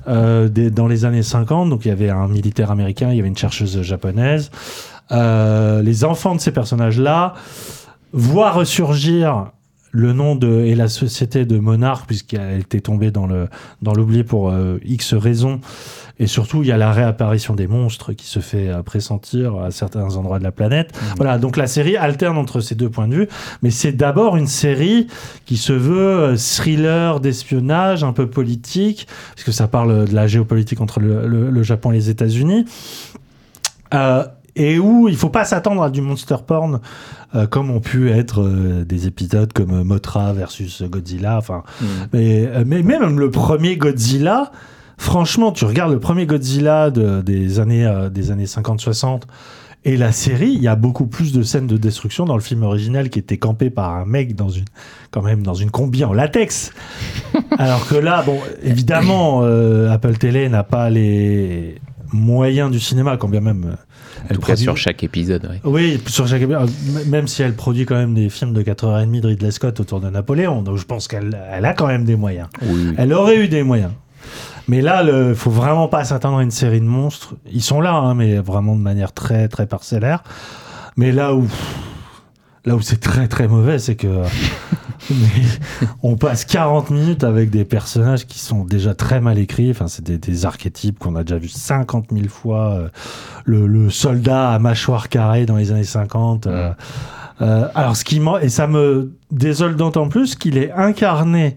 euh, 0.09 0.49
des- 0.49 0.71
dans 0.71 0.89
les 0.89 1.05
années 1.05 1.23
50, 1.23 1.69
donc 1.71 1.85
il 1.85 1.89
y 1.89 1.93
avait 1.93 2.11
un 2.11 2.27
militaire 2.29 2.71
américain, 2.71 3.11
il 3.11 3.17
y 3.17 3.21
avait 3.21 3.29
une 3.29 3.37
chercheuse 3.37 3.83
japonaise, 3.83 4.51
euh, 5.13 5.83
les 5.83 6.05
enfants 6.05 6.35
de 6.35 6.41
ces 6.41 6.53
personnages-là 6.53 7.35
voient 8.13 8.51
ressurgir 8.51 9.47
le 9.95 10.13
nom 10.15 10.35
de 10.37 10.49
et 10.65 10.75
la 10.75 10.89
société 10.89 11.45
de 11.45 11.59
Monarch 11.59 12.07
puisqu'elle 12.07 12.61
était 12.61 12.81
tombée 12.81 13.11
dans 13.11 13.27
le 13.27 13.49
dans 13.83 13.93
l'oubli 13.93 14.25
pour 14.25 14.49
euh, 14.51 14.79
X 14.85 15.13
raisons 15.13 15.61
et 16.19 16.27
surtout 16.27 16.63
il 16.63 16.69
y 16.69 16.73
a 16.73 16.79
la 16.79 16.93
réapparition 16.93 17.55
des 17.55 17.67
monstres 17.67 18.13
qui 18.15 18.27
se 18.27 18.41
fait 18.41 18.69
euh, 18.69 18.83
pressentir 18.83 19.57
à 19.57 19.71
certains 19.71 20.17
endroits 20.17 20.39
de 20.39 20.45
la 20.45 20.53
planète. 20.53 20.99
Voilà, 21.17 21.37
donc 21.39 21.57
la 21.59 21.67
série 21.67 21.97
alterne 21.97 22.39
entre 22.39 22.61
ces 22.61 22.75
deux 22.75 22.89
points 22.89 23.07
de 23.09 23.15
vue, 23.15 23.29
mais 23.63 23.71
c'est 23.71 23.93
d'abord 23.93 24.37
une 24.37 24.47
série 24.47 25.09
qui 25.45 25.59
se 25.59 25.73
veut 25.75 26.21
euh, 26.33 26.37
thriller 26.37 27.21
d'espionnage 27.21 28.03
un 28.03 28.13
peu 28.15 28.27
politique 28.31 29.07
puisque 29.35 29.53
ça 29.53 29.69
parle 29.69 30.07
de 30.09 30.15
la 30.15 30.27
géopolitique 30.27 30.81
entre 30.81 31.01
le, 31.01 31.27
le- 31.27 31.51
le 31.51 31.63
Japon 31.63 31.91
et 31.93 31.95
les 31.95 32.09
États-Unis. 32.09 32.65
Euh, 33.95 34.25
et 34.57 34.79
où 34.79 35.09
il 35.09 35.17
faut 35.17 35.31
pas 35.31 35.45
s'attendre 35.45 35.83
à 35.83 35.91
du 35.91 36.01
monster 36.03 36.37
porn 36.47 36.81
euh, 37.35 37.47
comme 37.47 37.71
ont 37.71 37.81
pu 37.81 38.11
être 38.11 38.43
euh, 38.43 38.85
des 38.85 39.07
épisodes 39.07 39.53
comme 39.53 39.83
Mothra 39.83 40.33
versus 40.33 40.83
Godzilla. 40.83 41.39
Enfin, 41.39 41.63
Mm. 41.81 41.85
mais, 42.13 42.47
euh, 42.47 42.65
mais 42.67 42.83
même 42.83 43.19
le 43.19 43.31
premier 43.31 43.77
Godzilla, 43.77 44.53
franchement, 44.99 45.53
tu 45.53 45.65
regardes 45.65 45.93
le 45.93 46.01
premier 46.01 46.27
Godzilla 46.27 46.91
de- 46.91 47.23
des 47.23 47.59
années, 47.61 47.87
euh, 47.87 48.11
des 48.11 48.31
années 48.31 48.47
50-60 48.47 49.23
Et 49.85 49.97
la 49.97 50.13
série, 50.13 50.53
il 50.53 50.63
y 50.63 50.69
a 50.69 50.77
beaucoup 50.77 51.07
plus 51.09 51.33
de 51.33 51.43
scènes 51.43 51.67
de 51.67 51.77
destruction 51.77 52.25
dans 52.25 52.37
le 52.37 52.41
film 52.41 52.63
original 52.63 53.11
qui 53.11 53.19
était 53.19 53.37
campé 53.39 53.69
par 53.69 53.97
un 53.97 54.05
mec 54.05 54.37
dans 54.37 54.49
une, 54.49 54.65
quand 55.11 55.23
même 55.23 55.43
dans 55.43 55.55
une 55.55 55.73
combi 55.73 56.05
en 56.05 56.13
latex. 56.13 56.71
Alors 57.59 57.89
que 57.89 57.97
là, 57.97 58.23
bon, 58.25 58.39
évidemment, 58.63 59.41
euh, 59.43 59.91
Apple 59.91 60.17
Télé 60.19 60.49
n'a 60.49 60.63
pas 60.63 60.89
les 60.89 61.81
moyens 62.13 62.71
du 62.71 62.79
cinéma, 62.81 63.17
quand 63.17 63.29
bien 63.29 63.41
même. 63.41 63.65
euh, 63.65 63.73
En 63.73 64.27
elle 64.29 64.37
tout 64.37 64.43
cas, 64.43 64.47
produit- 64.49 64.63
sur 64.65 64.77
chaque 64.77 65.03
épisode. 65.03 65.45
ouais. 65.47 65.61
Oui, 65.65 66.01
sur 66.07 66.27
chaque 66.29 66.43
euh, 66.43 66.67
même 67.07 67.27
si 67.29 67.43
elle 67.43 67.55
produit 67.55 67.87
quand 67.87 67.95
même 67.97 68.15
des 68.15 68.29
films 68.29 68.53
de 68.53 68.63
4h30 68.63 69.21
de 69.21 69.27
Ridley 69.29 69.51
Scott 69.51 69.81
autour 69.81 70.01
de 70.01 70.09
Napoléon, 70.11 70.63
donc 70.63 70.77
je 70.77 70.85
pense 70.85 71.09
qu'elle 71.09 71.39
elle 71.51 71.65
a 71.65 71.73
quand 71.75 71.87
même 71.87 72.05
des 72.05 72.17
moyens. 72.17 72.49
Oui. 72.63 72.95
Elle 72.99 73.13
aurait 73.13 73.37
eu 73.39 73.49
des 73.49 73.63
moyens. 73.63 73.93
Mais 74.69 74.81
là, 74.81 75.03
il 75.03 75.35
faut 75.35 75.51
vraiment 75.51 75.89
pas 75.89 76.05
s'attendre 76.05 76.39
à 76.39 76.43
une 76.43 76.53
série 76.53 76.81
de 76.81 76.87
monstres. 76.87 77.35
Ils 77.53 77.63
sont 77.63 77.81
là, 77.81 77.95
hein, 77.95 78.15
mais 78.15 78.39
vraiment 78.39 78.77
de 78.77 78.81
manière 78.81 79.13
très 79.13 79.49
très 79.49 79.67
parcellaire. 79.67 80.23
Mais 80.97 81.11
là 81.11 81.35
où 81.35 81.49
là 82.65 82.77
où 82.77 82.81
c'est 82.81 83.01
très 83.01 83.27
très 83.27 83.49
mauvais, 83.49 83.81
c'est 83.81 83.97
que 83.97 84.23
mais 85.11 85.43
on 86.03 86.17
passe 86.17 86.45
40 86.45 86.91
minutes 86.91 87.25
avec 87.25 87.51
des 87.51 87.65
personnages 87.65 88.27
qui 88.27 88.39
sont 88.39 88.65
déjà 88.65 88.95
très 88.95 89.21
mal 89.21 89.39
écrits. 89.39 89.71
Enfin, 89.71 89.89
c'est 89.89 90.05
des, 90.05 90.19
des 90.19 90.47
archétypes 90.47 90.99
qu'on 90.99 91.17
a 91.17 91.25
déjà 91.25 91.39
vu 91.39 91.49
50 91.49 92.07
000 92.13 92.29
fois. 92.29 92.73
Euh, 92.75 92.89
Le, 93.45 93.67
le 93.67 93.91
soldat 93.91 94.51
à 94.53 94.59
mâchoire 94.61 95.09
carrée 95.09 95.47
dans 95.47 95.57
les 95.57 95.73
années 95.73 95.83
50. 95.85 96.47
euh, 96.47 96.73
euh, 97.41 97.69
alors, 97.75 97.97
ce 97.97 98.05
qui 98.05 98.21
m'en- 98.21 98.39
et 98.39 98.49
ça 98.49 98.67
me 98.69 99.13
désole 99.33 99.75
d'autant 99.77 100.09
plus 100.09 100.37
qu'il 100.37 100.57
est 100.57 100.71
incarné 100.73 101.57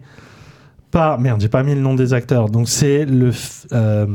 par 0.90 1.20
merde, 1.20 1.42
j'ai 1.42 1.50
pas 1.50 1.62
mis 1.62 1.76
le 1.76 1.82
nom 1.82 1.94
des 1.94 2.14
acteurs. 2.14 2.50
Donc 2.50 2.70
c'est 2.70 3.06
le 3.06 3.30
f- 3.32 3.66
euh, 3.74 4.08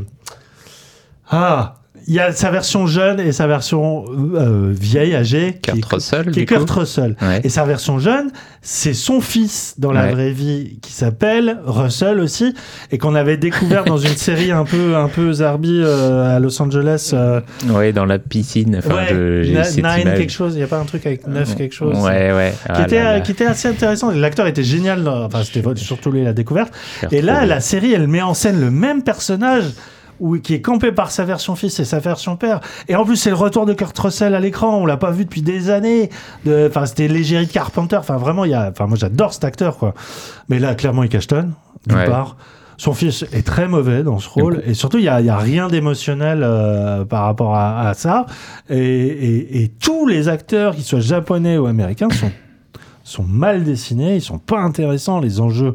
ah, 1.31 1.75
il 2.07 2.15
y 2.15 2.21
a 2.21 2.33
sa 2.33 2.51
version 2.51 2.87
jeune 2.87 3.21
et 3.21 3.33
sa 3.33 3.47
version 3.47 4.05
euh, 4.35 4.73
vieille, 4.73 5.15
âgée, 5.15 5.59
qui 5.63 5.73
Kurt 5.73 5.79
est- 5.79 5.95
Russell, 5.95 6.31
qui 6.31 6.41
est 6.41 6.47
Kurt 6.47 6.71
Russell. 6.71 7.17
Ouais. 7.23 7.41
Et 7.45 7.49
sa 7.49 7.65
version 7.65 7.99
jeune, 7.99 8.31
c'est 8.63 8.95
son 8.95 9.21
fils 9.21 9.75
dans 9.79 9.93
la 9.93 10.05
Ouais. 10.05 10.13
vraie 10.13 10.31
vie 10.33 10.79
qui 10.83 10.93
s'appelle 10.93 11.59
Russell 11.65 12.21
aussi 12.21 12.55
et 12.91 12.99
qu'on 12.99 13.15
avait 13.15 13.37
découvert 13.37 13.85
dans 13.85 13.99
une 13.99 14.09
série 14.17 14.51
un 14.53 14.65
peu 14.65 14.97
un 14.97 15.09
peu 15.09 15.33
zarbi 15.33 15.81
euh, 15.83 16.37
à 16.37 16.39
Los 16.41 16.61
Angeles. 16.61 17.11
euh, 17.13 17.41
Ouais, 17.69 17.93
dans 17.93 18.05
la 18.07 18.19
piscine. 18.19 18.77
Enfin, 18.79 18.95
ouais, 18.95 19.07
je- 19.11 19.77
Nine 19.77 19.87
image. 20.01 20.19
quelque 20.19 20.33
chose. 20.33 20.55
Il 20.55 20.61
y 20.61 20.65
a 20.65 20.67
pas 20.67 20.79
un 20.79 20.85
truc 20.85 21.07
avec 21.07 21.27
neuf 21.27 21.55
quelque 21.57 21.75
chose. 21.75 21.97
Ouais, 21.99 22.33
ouais. 22.33 22.53
Qui, 22.65 22.71
Ah 22.71 22.83
était, 22.83 23.03
là 23.03 23.13
là. 23.15 23.21
qui 23.21 23.33
était 23.33 23.47
assez 23.47 23.69
intéressant. 23.69 24.11
L'acteur 24.11 24.47
était 24.47 24.65
génial. 24.65 25.05
dans- 25.05 25.25
Enfin, 25.25 25.43
c'était 25.45 25.63
surtout 25.77 26.11
lui 26.11 26.25
la 26.25 26.33
découverte. 26.33 26.73
Et 27.13 27.23
là, 27.23 27.47
la 27.47 27.61
série, 27.61 27.93
elle 27.93 28.09
met 28.09 28.23
en 28.23 28.35
scène 28.35 28.61
le 28.61 28.71
même 28.71 29.03
personnage 29.03 29.65
où, 30.21 30.39
qui 30.39 30.55
est 30.55 30.61
campé 30.61 30.93
par 30.93 31.11
sa 31.11 31.25
version 31.25 31.57
fils 31.57 31.81
et 31.81 31.85
sa 31.85 31.99
version 31.99 32.37
père. 32.37 32.61
Et 32.89 32.95
en 32.95 33.05
plus, 33.05 33.17
c'est 33.17 33.31
le 33.31 33.37
retour 33.37 33.67
de 33.67 33.73
Kurt 33.73 33.99
Russell 33.99 34.35
à 34.35 34.41
l'écran. 34.41 34.77
On 34.77 34.87
l'a 34.87 34.97
pas 34.97 35.11
vu 35.11 35.25
depuis 35.25 35.43
des 35.43 35.71
années. 35.71 36.11
De- 36.45 36.67
Enfin, 36.69 36.87
c'était 36.87 37.09
l'égérie 37.09 37.47
de 37.47 37.53
Carpenter. 37.53 37.97
Enfin, 37.97 38.17
vraiment, 38.17 38.45
il 38.45 38.51
y 38.53 38.55
a. 38.55 38.69
Enfin, 38.71 38.87
moi, 38.87 38.97
j'adore 38.97 39.33
cet 39.33 39.45
acteur, 39.45 39.77
quoi. 39.79 39.95
Mais 40.49 40.59
là, 40.59 40.75
clairement, 40.75 41.03
il 41.03 41.09
cachetonne. 41.09 41.53
D'une 41.87 41.97
Ouais. 41.99 42.07
part. 42.07 42.37
Son 42.77 42.95
fils 42.95 43.25
est 43.33 43.47
très 43.47 43.69
mauvais 43.69 44.03
dans 44.03 44.19
ce 44.19 44.29
rôle. 44.31 44.63
Et 44.65 44.73
surtout, 44.73 44.97
il 44.97 45.05
y 45.05 45.09
a, 45.09 45.37
rien 45.37 45.69
d'émotionnel 45.69 46.41
euh, 46.43 47.05
par 47.05 47.25
rapport 47.25 47.55
à, 47.55 47.89
à 47.89 47.93
ça. 47.95 48.25
Et, 48.71 48.77
et- 48.79 49.63
et 49.63 49.69
tous 49.69 50.07
les 50.07 50.29
acteurs, 50.29 50.75
qu'ils 50.75 50.85
soient 50.85 51.01
japonais 51.01 51.59
ou 51.59 51.67
américains, 51.67 52.09
sont 52.11 52.31
sont 53.05 53.25
mal 53.25 53.65
dessinés, 53.65 54.17
ils 54.17 54.23
sont 54.23 54.39
pas 54.39 54.61
intéressants, 54.61 55.19
les 55.21 55.41
enjeux. 55.41 55.75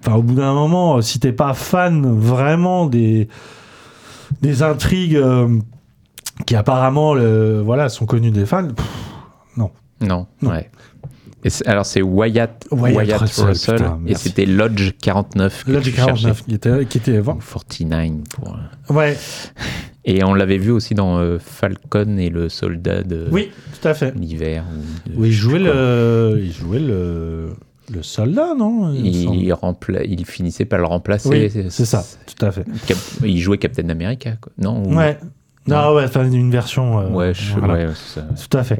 Enfin, 0.00 0.16
au 0.18 0.22
bout 0.22 0.34
d'un 0.34 0.52
moment, 0.52 1.00
si 1.00 1.18
t'es 1.18 1.32
pas 1.32 1.54
fan 1.54 2.04
vraiment 2.18 2.84
des, 2.86 3.28
des 4.42 4.62
intrigues 4.62 5.16
euh, 5.16 5.58
qui 6.46 6.56
apparemment 6.56 7.14
le, 7.14 7.60
voilà, 7.60 7.88
sont 7.88 8.06
connues 8.06 8.30
des 8.30 8.46
fans, 8.46 8.68
pff, 8.68 8.86
Non, 9.56 9.70
Non. 10.00 10.26
ouais. 10.42 10.70
Et 11.46 11.50
alors 11.66 11.84
c'est 11.84 12.00
Wyatt, 12.00 12.66
Wyatt 12.70 12.96
Wyatt, 12.96 13.20
Russell, 13.20 13.46
Russell, 13.48 13.76
putain, 13.76 14.00
et 14.06 14.14
c'était 14.14 14.46
Lodge 14.46 14.92
49 15.02 15.64
que 15.64 15.72
là, 15.72 15.80
tu 15.82 15.90
du 15.90 15.92
49 15.96 16.18
cherchais. 16.22 16.42
qui 16.48 16.54
était, 16.54 16.86
qui 16.86 16.98
était 16.98 17.18
Ou 17.18 17.24
49 17.24 18.10
pour... 18.30 18.48
euh. 18.56 18.94
Ouais, 18.94 19.14
Et 20.06 20.24
on 20.24 20.32
l'avait 20.32 20.56
vu 20.56 20.70
aussi 20.70 20.94
dans 20.94 21.18
euh, 21.18 21.38
Falcon 21.38 22.16
et 22.16 22.30
le 22.30 22.48
soldat 22.48 23.02
de 23.02 23.28
oui, 23.30 23.50
tout 23.78 23.86
à 23.86 23.92
fait. 23.92 24.14
l'hiver. 24.16 24.64
ou 25.14 25.20
Oui, 25.20 25.28
il 25.28 25.32
jouait 25.34 25.58
le, 25.58 26.40
il 26.42 26.50
jouait 26.52 26.78
le, 26.80 27.50
le 27.92 28.02
soldat, 28.02 28.54
non 28.56 28.92
Il 28.94 29.04
me 29.04 29.12
semble. 29.26 29.36
Il, 29.36 29.52
rempla- 29.52 30.04
il 30.06 30.24
finissait 30.24 30.64
par 30.64 30.78
le 30.78 30.86
remplacer. 30.86 31.28
Oui, 31.28 31.66
c'est 31.70 31.84
ça, 31.84 32.04
tout 32.26 32.44
à 32.46 32.50
fait. 32.50 32.64
Cap- 32.86 32.96
Il 33.24 33.38
jouait 33.40 33.58
Captain 33.58 33.88
America, 33.88 34.32
quoi. 34.40 34.52
Non 34.58 34.82
ou- 34.84 34.94
Ouais. 34.96 35.18
Non, 35.66 35.94
ouais, 35.94 36.04
enfin, 36.04 36.30
une 36.30 36.50
version. 36.50 36.98
euh, 37.00 37.08
Ouais, 37.08 37.32
je- 37.32 37.58
voilà. 37.58 37.86
ouais, 37.86 37.94
ça. 37.94 38.22
Tout 38.22 38.58
à 38.58 38.62
fait. 38.64 38.78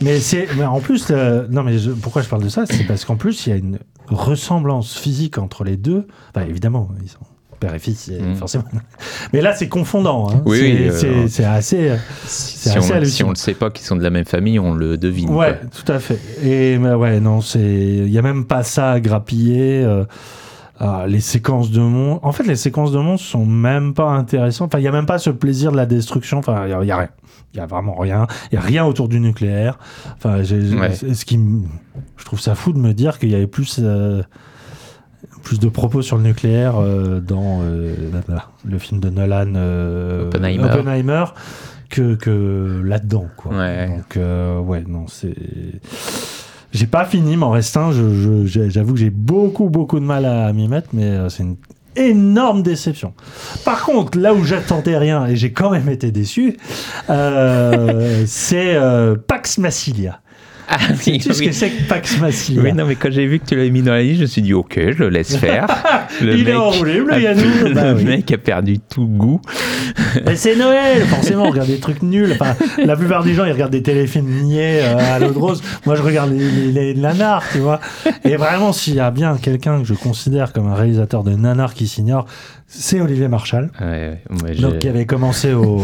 Mais 0.00 0.20
c'est, 0.20 0.46
mais 0.56 0.64
en 0.64 0.78
plus, 0.78 1.08
euh, 1.10 1.46
non, 1.50 1.64
mais 1.64 1.76
je- 1.78 1.90
pourquoi 1.90 2.22
je 2.22 2.28
parle 2.28 2.44
de 2.44 2.48
ça, 2.48 2.66
c'est 2.66 2.84
parce 2.84 3.04
qu'en 3.04 3.16
plus, 3.16 3.46
il 3.46 3.50
y 3.50 3.52
a 3.52 3.56
une 3.56 3.78
ressemblance 4.06 4.96
physique 4.96 5.38
entre 5.38 5.64
les 5.64 5.76
deux. 5.76 6.06
Enfin, 6.34 6.46
évidemment, 6.46 6.88
ils 7.02 7.08
sont 7.08 7.18
père 7.60 7.74
et 7.74 7.78
fils, 7.78 8.06
c'est 8.10 8.20
Mm. 8.20 8.34
forcément. 8.36 8.64
Mais 9.32 9.40
là, 9.40 9.54
c'est 9.54 9.68
confondant. 9.68 10.28
Hein. 10.30 10.42
Oui, 10.46 10.58
c'est, 10.92 11.08
oui, 11.08 11.14
euh, 11.44 11.56
assez. 11.56 11.92
Si, 12.26 12.58
C'est 12.58 12.70
si 12.70 12.78
assez 12.78 12.92
on, 12.94 13.04
si 13.04 13.24
on 13.24 13.28
le 13.30 13.34
sait 13.36 13.54
pas 13.54 13.70
qu'ils 13.70 13.86
sont 13.86 13.96
de 13.96 14.02
la 14.02 14.10
même 14.10 14.24
famille, 14.24 14.58
on 14.58 14.72
le 14.74 14.96
devine. 14.98 15.30
Ouais, 15.30 15.58
quoi. 15.60 15.68
tout 15.84 15.92
à 15.92 15.98
fait. 16.00 16.18
Et 16.42 16.78
mais 16.78 16.94
ouais, 16.94 17.20
non, 17.20 17.40
c'est, 17.40 17.60
il 17.60 18.08
y 18.10 18.18
a 18.18 18.22
même 18.22 18.44
pas 18.46 18.62
ça 18.64 18.92
à 18.92 19.00
grappiller. 19.00 19.84
euh, 19.84 20.04
ah, 20.82 21.04
les 21.06 21.20
séquences 21.20 21.70
de 21.70 21.80
monstres. 21.80 22.24
En 22.26 22.32
fait, 22.32 22.44
les 22.44 22.56
séquences 22.56 22.90
de 22.90 22.98
monstres 22.98 23.26
sont 23.26 23.44
même 23.44 23.92
pas 23.92 24.08
intéressantes. 24.12 24.72
Enfin, 24.74 24.80
il 24.80 24.84
y 24.84 24.88
a 24.88 24.92
même 24.92 25.04
pas 25.04 25.18
ce 25.18 25.28
plaisir 25.28 25.72
de 25.72 25.76
la 25.76 25.84
destruction. 25.84 26.38
Enfin, 26.38 26.62
il 26.64 26.70
y, 26.70 26.72
a- 26.72 26.82
il 26.82 26.86
y 26.86 26.90
a 26.90 26.96
rien. 26.96 27.08
Il 27.52 27.58
y 27.58 27.60
a 27.60 27.66
vraiment 27.66 27.94
rien. 27.96 28.26
Il 28.50 28.54
y 28.54 28.58
a 28.58 28.62
rien 28.62 28.86
autour 28.86 29.08
du 29.08 29.20
nucléaire. 29.20 29.78
Enfin, 30.16 30.38
Ouais. 30.38 30.94
ce 30.94 31.24
qui, 31.26 31.38
je 32.16 32.24
trouve 32.24 32.40
ça 32.40 32.54
fou 32.54 32.72
de 32.72 32.78
me 32.78 32.94
dire 32.94 33.18
qu'il 33.18 33.28
y 33.28 33.34
avait 33.34 33.46
plus. 33.46 33.76
euh, 33.78 34.22
plus 35.42 35.58
de 35.58 35.68
propos 35.68 36.02
sur 36.02 36.16
le 36.16 36.22
nucléaire 36.22 36.74
euh, 36.78 37.20
dans 37.20 37.60
euh, 37.62 37.94
le 38.64 38.78
film 38.78 39.00
de 39.00 39.10
Nolan 39.10 39.52
euh, 39.56 40.26
Oppenheimer. 40.28 40.64
Oppenheimer 40.64 41.24
que, 41.88 42.14
que 42.14 42.82
là-dedans. 42.84 43.26
Quoi. 43.36 43.56
Ouais. 43.56 43.88
Donc, 43.88 44.16
euh, 44.16 44.58
ouais, 44.60 44.84
non, 44.86 45.06
c'est. 45.08 45.34
J'ai 46.72 46.86
pas 46.86 47.04
fini, 47.04 47.36
m'en 47.36 47.50
reste 47.50 47.76
un. 47.76 47.90
Je- 47.90 48.14
je- 48.14 48.46
j'ai- 48.46 48.70
J'avoue 48.70 48.94
que 48.94 49.00
j'ai 49.00 49.10
beaucoup, 49.10 49.68
beaucoup 49.68 49.98
de 49.98 50.04
mal 50.04 50.24
à 50.24 50.52
m'y 50.52 50.68
mettre, 50.68 50.88
mais 50.92 51.18
c'est 51.28 51.42
une 51.42 51.56
énorme 51.96 52.62
déception. 52.62 53.12
Par 53.64 53.82
contre, 53.84 54.16
là 54.16 54.32
où 54.34 54.44
j'attendais 54.44 54.96
rien 54.96 55.26
et 55.26 55.34
j'ai 55.34 55.52
quand 55.52 55.70
même 55.70 55.88
été 55.88 56.12
déçu, 56.12 56.56
euh, 57.10 58.22
c'est 58.26 58.76
euh, 58.76 59.16
Pax 59.16 59.58
Massilia. 59.58 60.20
Ah 60.72 60.76
oui, 61.06 61.18
Tu 61.18 61.20
sais 61.20 61.32
ce 61.32 61.38
oui. 61.40 61.46
que 61.48 61.52
c'est 61.52 61.70
que 61.70 61.82
Pax 61.88 62.18
Massilia 62.20 62.62
Oui, 62.62 62.72
non, 62.72 62.86
mais 62.86 62.94
quand 62.94 63.10
j'ai 63.10 63.26
vu 63.26 63.40
que 63.40 63.46
tu 63.46 63.56
l'avais 63.56 63.70
mis 63.70 63.82
dans 63.82 63.90
la 63.92 64.02
liste, 64.02 64.18
je 64.18 64.22
me 64.22 64.26
suis 64.26 64.42
dit, 64.42 64.54
ok, 64.54 64.74
je 64.76 64.98
le 64.98 65.08
laisse 65.08 65.36
faire. 65.36 65.66
Le 66.22 66.34
Il 66.34 66.40
est 66.48 66.52
mec 66.52 66.56
enroulé, 66.60 66.94
le 66.98 67.12
a- 67.12 67.18
Yannou. 67.18 67.42
le 67.68 67.74
Bah 67.74 67.92
oui. 67.96 68.04
mec 68.04 68.30
a 68.32 68.38
perdu 68.38 68.78
tout 68.78 69.06
goût. 69.06 69.40
Mais 70.26 70.36
c'est 70.36 70.54
Noël, 70.56 71.02
forcément, 71.06 71.44
on 71.44 71.50
regarde 71.50 71.68
des 71.68 71.78
trucs 71.78 72.02
nuls. 72.02 72.32
Enfin, 72.38 72.54
la 72.84 72.96
plupart 72.96 73.24
des 73.24 73.34
gens, 73.34 73.44
ils 73.44 73.52
regardent 73.52 73.72
des 73.72 73.82
téléfilms 73.82 74.26
niais 74.28 74.80
euh, 74.82 75.14
à 75.14 75.18
l'eau 75.18 75.32
de 75.32 75.38
rose. 75.38 75.62
Moi, 75.86 75.94
je 75.96 76.02
regarde 76.02 76.32
les, 76.32 76.72
les, 76.72 76.94
les 76.94 77.00
nanars, 77.00 77.42
tu 77.52 77.58
vois. 77.58 77.80
Et 78.24 78.36
vraiment, 78.36 78.72
s'il 78.72 78.94
y 78.94 79.00
a 79.00 79.10
bien 79.10 79.36
quelqu'un 79.40 79.80
que 79.80 79.86
je 79.86 79.94
considère 79.94 80.52
comme 80.52 80.66
un 80.68 80.74
réalisateur 80.74 81.24
de 81.24 81.30
nanars 81.32 81.74
qui 81.74 81.86
s'ignore, 81.88 82.26
c'est 82.66 83.00
Olivier 83.00 83.28
Marchal. 83.28 83.70
Ouais, 83.80 84.18
ouais, 84.42 84.52
j'ai- 84.54 84.62
Donc, 84.62 84.78
qui 84.78 84.88
avait 84.88 85.06
commencé 85.06 85.52
au, 85.52 85.80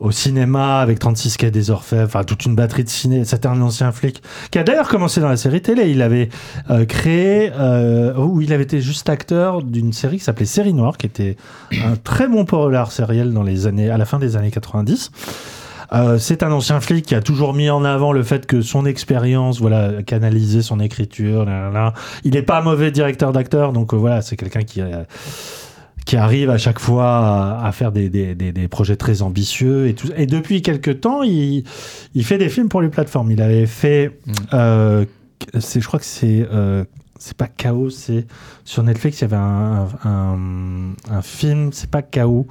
au 0.00 0.10
cinéma 0.10 0.80
avec 0.80 0.98
36 0.98 1.36
quais 1.36 1.50
des 1.50 1.70
Orfèvres, 1.70 2.06
enfin 2.06 2.24
toute 2.24 2.46
une 2.46 2.56
batterie 2.56 2.84
de 2.84 2.88
ciné. 2.88 3.24
C'était 3.24 3.46
un 3.46 3.60
ancien 3.60 3.92
flic 3.92 4.22
qui 4.50 4.58
a 4.58 4.62
d'ailleurs 4.62 4.88
commencé 4.88 5.20
dans 5.20 5.28
la 5.28 5.36
série 5.36 5.60
télé. 5.60 5.90
Il 5.90 6.02
avait 6.02 6.30
euh, 6.70 6.86
créé, 6.86 7.52
euh, 7.54 8.14
ou 8.16 8.40
il 8.40 8.52
avait 8.52 8.64
été 8.64 8.80
juste 8.80 9.08
acteur 9.10 9.62
d'une 9.62 9.92
série 9.92 10.18
qui 10.18 10.24
s'appelait 10.24 10.46
Série 10.46 10.72
Noire, 10.72 10.96
qui 10.96 11.06
était 11.06 11.36
un 11.72 11.96
très 11.96 12.26
bon 12.26 12.44
polar 12.46 12.90
sériel 12.90 13.32
dans 13.32 13.42
les 13.42 13.66
années, 13.66 13.90
à 13.90 13.98
la 13.98 14.06
fin 14.06 14.18
des 14.18 14.36
années 14.36 14.50
90. 14.50 15.10
Euh, 15.92 16.18
c'est 16.18 16.42
un 16.42 16.52
ancien 16.52 16.80
flic 16.80 17.04
qui 17.04 17.14
a 17.14 17.20
toujours 17.20 17.52
mis 17.52 17.68
en 17.68 17.84
avant 17.84 18.12
le 18.12 18.22
fait 18.22 18.46
que 18.46 18.62
son 18.62 18.86
expérience, 18.86 19.60
voilà, 19.60 20.02
canaliser 20.04 20.62
son 20.62 20.78
écriture, 20.78 21.44
là, 21.44 21.62
là, 21.62 21.70
là. 21.70 21.94
il 22.22 22.32
n'est 22.32 22.42
pas 22.42 22.62
mauvais 22.62 22.90
directeur 22.90 23.32
d'acteur, 23.32 23.72
donc 23.72 23.92
euh, 23.92 23.96
voilà, 23.96 24.22
c'est 24.22 24.36
quelqu'un 24.36 24.62
qui, 24.62 24.80
euh, 24.80 25.02
qui 26.06 26.16
arrive 26.16 26.50
à 26.50 26.58
chaque 26.58 26.78
fois 26.78 27.06
à, 27.60 27.66
à 27.66 27.72
faire 27.72 27.92
des, 27.92 28.08
des, 28.08 28.34
des, 28.34 28.52
des 28.52 28.68
projets 28.68 28.96
très 28.96 29.22
ambitieux 29.22 29.86
et 29.88 29.94
tout. 29.94 30.08
Et 30.16 30.26
depuis 30.26 30.62
quelques 30.62 31.00
temps, 31.00 31.22
il, 31.22 31.64
il 32.14 32.24
fait 32.24 32.38
des 32.38 32.48
films 32.48 32.68
pour 32.68 32.82
les 32.82 32.88
plateformes. 32.88 33.30
Il 33.30 33.40
avait 33.42 33.66
fait, 33.66 34.18
Mm. 34.26 34.32
euh, 34.54 35.04
je 35.54 35.86
crois 35.86 35.98
que 36.00 36.04
c'est, 36.06 36.46
euh, 36.52 36.84
c'est 37.18 37.36
pas 37.36 37.46
Chaos, 37.48 37.90
c'est 37.90 38.26
sur 38.64 38.82
Netflix. 38.82 39.18
Il 39.18 39.22
y 39.22 39.24
avait 39.24 39.36
un, 39.36 39.88
un, 40.04 40.38
un 41.10 41.22
film, 41.22 41.70
c'est 41.72 41.90
pas 41.90 42.02
Chaos. 42.02 42.46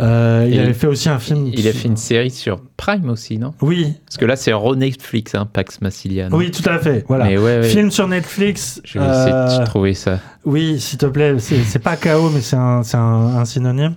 Euh, 0.00 0.48
il 0.50 0.58
avait 0.60 0.74
fait 0.74 0.86
aussi 0.86 1.08
un 1.08 1.18
film. 1.18 1.50
Il 1.52 1.66
a 1.66 1.72
fait 1.72 1.88
une 1.88 1.96
série 1.96 2.30
sur 2.30 2.60
Prime 2.76 3.08
aussi, 3.10 3.38
non? 3.38 3.52
Oui, 3.60 3.94
Parce 4.06 4.16
que 4.16 4.24
là, 4.24 4.36
c'est 4.36 4.52
Netflix, 4.76 5.34
hein, 5.34 5.48
Pax 5.52 5.80
Massilia. 5.80 6.28
oui, 6.30 6.50
tout 6.50 6.68
à 6.68 6.78
fait. 6.78 7.04
Voilà. 7.08 7.24
Mais 7.26 7.36
ouais, 7.36 7.58
ouais. 7.58 7.68
Film 7.68 7.90
sur 7.90 8.06
Netflix. 8.06 8.80
Je 8.84 8.98
vais 8.98 9.04
essayer 9.04 9.32
euh, 9.32 9.58
de 9.58 9.64
trouver 9.64 9.94
ça. 9.94 10.20
Oui, 10.44 10.78
s'il 10.80 10.98
te 10.98 11.06
plaît, 11.06 11.34
c'est 11.38 11.78
pas 11.80 11.96
KO, 11.96 12.30
mais 12.30 12.40
c'est 12.40 12.56
un, 12.56 12.82
un, 12.94 13.36
un 13.38 13.44
synonyme. 13.44 13.96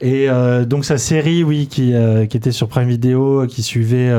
Et 0.00 0.28
euh, 0.28 0.64
donc 0.64 0.84
sa 0.84 0.98
série, 0.98 1.42
oui, 1.44 1.66
qui, 1.68 1.94
euh, 1.94 2.26
qui 2.26 2.36
était 2.36 2.52
sur 2.52 2.68
Prime 2.68 2.88
Video, 2.88 3.46
qui 3.46 3.62
suivait 3.62 4.12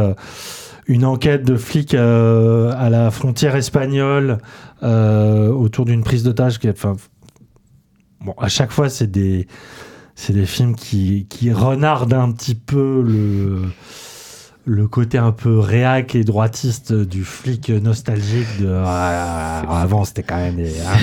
une 0.87 1.05
enquête 1.05 1.43
de 1.43 1.55
flics 1.57 1.93
à 1.93 2.89
la 2.89 3.11
frontière 3.11 3.55
espagnole 3.57 4.37
autour 4.81 5.83
d'une 5.85 6.03
prise 6.03 6.23
d'otage. 6.23 6.59
Enfin, 6.69 6.95
bon, 8.21 8.33
à 8.39 8.47
chaque 8.47 8.71
fois, 8.71 8.89
c'est 8.89 9.11
des, 9.11 9.47
c'est 10.21 10.33
des 10.33 10.45
films 10.45 10.75
qui, 10.75 11.27
qui 11.29 11.53
renardent 11.53 12.13
un 12.13 12.31
petit 12.33 12.55
peu 12.55 13.01
le 13.07 13.61
le 14.65 14.87
côté 14.87 15.17
un 15.17 15.31
peu 15.31 15.57
réac 15.57 16.13
et 16.13 16.23
droitiste 16.23 16.91
du 16.93 17.23
flic 17.23 17.69
nostalgique 17.69 18.45
de 18.61 18.69
Ah, 18.85 19.61
avant 19.81 20.03
c'était 20.03 20.21
quand 20.21 20.35
même 20.35 20.57
des, 20.57 20.69
hein, 20.81 20.97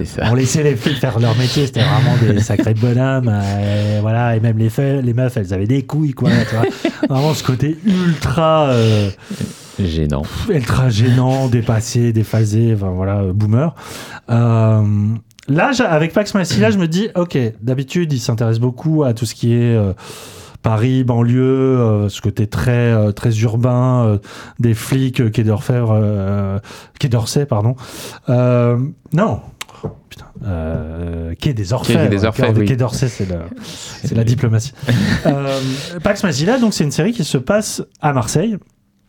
ça. 0.04 0.24
on 0.30 0.34
laissait 0.34 0.62
les 0.62 0.76
flics 0.76 0.98
faire 0.98 1.18
leur 1.18 1.34
métier, 1.36 1.66
c'était 1.66 1.82
vraiment 1.82 2.16
des 2.20 2.38
sacrés 2.42 2.74
bonhommes. 2.74 3.28
euh, 3.32 3.98
et 3.98 4.00
voilà, 4.02 4.36
et 4.36 4.40
même 4.40 4.58
les, 4.58 4.70
les 5.02 5.14
meufs, 5.14 5.36
elles 5.38 5.52
avaient 5.54 5.66
des 5.66 5.82
couilles, 5.86 6.12
quoi. 6.12 6.30
tu 6.48 6.54
vois. 6.54 6.66
Vraiment 7.08 7.34
ce 7.34 7.42
côté 7.42 7.78
ultra, 7.84 8.68
euh, 8.68 9.10
Gênant. 9.82 10.22
ultra 10.50 10.90
gênant, 10.90 11.48
dépassé, 11.48 12.12
déphasé, 12.12 12.74
enfin 12.76 12.90
voilà, 12.90 13.20
euh, 13.22 13.32
boomer. 13.32 13.74
Euh, 14.28 14.82
là, 15.50 15.70
avec 15.88 16.12
Pax 16.12 16.34
Massila, 16.34 16.70
je 16.72 16.78
me 16.78 16.88
dis, 16.88 17.08
ok, 17.14 17.36
d'habitude, 17.60 18.12
il 18.12 18.20
s'intéresse 18.20 18.58
beaucoup 18.58 19.04
à 19.04 19.12
tout 19.14 19.26
ce 19.26 19.34
qui 19.34 19.52
est. 19.54 19.76
euh, 19.76 19.92
Paris, 20.62 21.04
banlieue, 21.04 21.40
euh, 21.42 22.08
ce 22.10 22.20
côté 22.20 22.46
très 22.46 22.72
euh, 22.92 23.12
très 23.12 23.34
urbain, 23.38 24.18
des 24.58 24.74
flics, 24.74 25.32
Quai 25.32 25.42
d'Orfèvre, 25.42 26.60
Quai 26.98 27.08
d'Orsay, 27.08 27.46
pardon. 27.46 27.76
Non, 28.28 29.40
Oh, 29.82 29.88
putain, 30.10 30.26
euh, 30.44 31.34
Quai 31.40 31.54
des 31.54 31.72
Orfèvres. 31.72 32.10
des 32.10 32.24
Orfèvres, 32.26 32.52
Quai 32.52 32.70
oui. 32.72 32.76
d'Orsay, 32.76 33.08
c'est 33.08 33.28
la, 33.28 33.38
c'est 33.62 34.14
la 34.14 34.24
diplomatie. 34.24 34.74
euh, 35.26 35.58
Pax 36.02 36.22
Massila, 36.22 36.58
donc 36.58 36.74
c'est 36.74 36.84
une 36.84 36.90
série 36.90 37.12
qui 37.12 37.24
se 37.24 37.38
passe 37.38 37.82
à 38.02 38.12
Marseille 38.12 38.58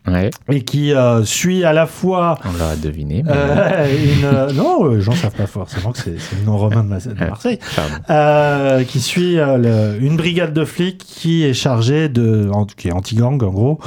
Ouais, 0.08 0.30
et 0.48 0.62
qui 0.62 0.92
euh, 0.92 1.24
suit 1.24 1.62
à 1.62 1.72
la 1.72 1.86
fois 1.86 2.36
on 2.44 2.52
l'aura 2.58 2.74
deviné. 2.74 3.22
mais- 3.24 3.30
euh, 3.32 3.86
une, 4.18 4.24
euh, 4.24 4.52
non, 4.52 4.88
les 4.88 5.00
gens 5.00 5.12
savent 5.12 5.30
pas 5.36 5.46
forcément 5.46 5.92
que 5.92 5.98
c'est 5.98 6.10
le 6.40 6.44
nom 6.44 6.58
romain 6.58 6.82
de, 6.82 6.88
Ma- 6.88 6.98
de 6.98 7.14
Marseille, 7.14 7.58
qui 8.88 9.00
suit 9.00 9.36
le- 9.36 9.98
une 10.00 10.16
brigade 10.16 10.52
de 10.52 10.64
flics 10.64 10.98
qui 10.98 11.44
est 11.44 11.54
chargée 11.54 12.08
de, 12.08 12.50
en- 12.52 12.64
qui 12.66 12.88
est 12.88 12.92
anti-gang 12.92 13.40
en 13.44 13.50
gros, 13.50 13.78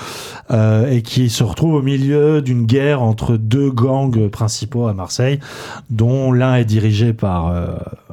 et 0.54 1.02
qui 1.02 1.30
se 1.30 1.44
retrouve 1.44 1.74
au 1.74 1.82
milieu 1.82 2.42
d'une 2.42 2.66
guerre 2.66 3.02
entre 3.02 3.36
deux 3.36 3.70
gangs 3.70 4.30
principaux 4.30 4.88
à 4.88 4.94
Marseille, 4.94 5.42
dont 5.90 6.32
l'un 6.32 6.56
est 6.56 6.66
dirigé 6.66 7.12
par 7.12 7.48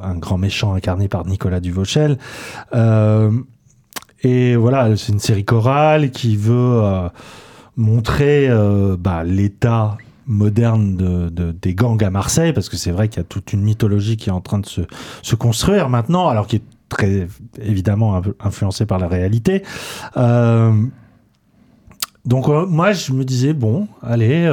un 0.03 0.15
grand 0.15 0.37
méchant 0.37 0.73
incarné 0.73 1.07
par 1.07 1.25
Nicolas 1.25 1.61
Duvauchel. 1.61 2.17
Et 4.23 4.55
voilà, 4.55 4.95
c'est 4.95 5.11
une 5.11 5.19
série 5.19 5.43
chorale 5.45 6.11
qui 6.11 6.35
veut 6.37 6.81
montrer 7.77 8.47
euh, 8.49 8.95
bah, 8.99 9.23
l'état 9.23 9.97
moderne 10.25 10.95
de, 10.95 11.29
de- 11.29 11.51
des 11.51 11.73
gangs 11.75 12.01
à 12.03 12.09
Marseille, 12.09 12.53
parce 12.53 12.69
que 12.69 12.77
c'est 12.77 12.91
vrai 12.91 13.09
qu'il 13.09 13.17
y 13.17 13.21
a 13.21 13.25
toute 13.25 13.51
une 13.53 13.61
mythologie 13.61 14.15
qui 14.15 14.29
est 14.29 14.33
en 14.33 14.41
train 14.41 14.59
de 14.59 14.65
se, 14.65 15.35
construire 15.35 15.89
maintenant, 15.89 16.29
alors 16.29 16.47
qui 16.47 16.57
est 16.57 16.63
très 16.87 17.27
évidemment 17.61 18.21
influencée 18.39 18.85
par 18.85 18.99
la 18.99 19.07
réalité. 19.07 19.63
Euh, 20.15 20.71
donc 22.25 22.47
euh, 22.47 22.65
moi 22.65 22.93
je 22.93 23.11
me 23.11 23.25
disais 23.25 23.51
bon 23.51 23.89
allez 24.01 24.47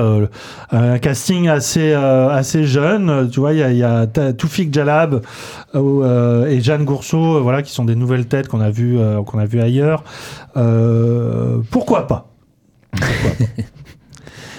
un 0.72 0.98
casting 0.98 1.46
assez 1.46 1.92
assez 1.92 2.64
jeune 2.64 3.30
tu 3.30 3.38
vois 3.38 3.52
il 3.52 3.60
y 3.60 3.84
a, 3.84 4.02
y 4.02 4.36
Toufik 4.36 4.74
Jalab 4.74 5.22
et 5.76 6.60
Jeanne 6.60 6.84
Gourceau 6.84 7.40
voilà 7.40 7.62
qui 7.62 7.70
sont 7.72 7.84
des 7.84 7.94
nouvelles 7.94 8.26
têtes 8.26 8.48
qu'on 8.48 8.60
a 8.60 8.70
vu 8.70 8.98
qu'on 9.24 9.38
a 9.38 9.44
vu 9.44 9.60
ailleurs 9.60 10.02
Pourquoi 11.70 12.08
pas? 12.08 12.29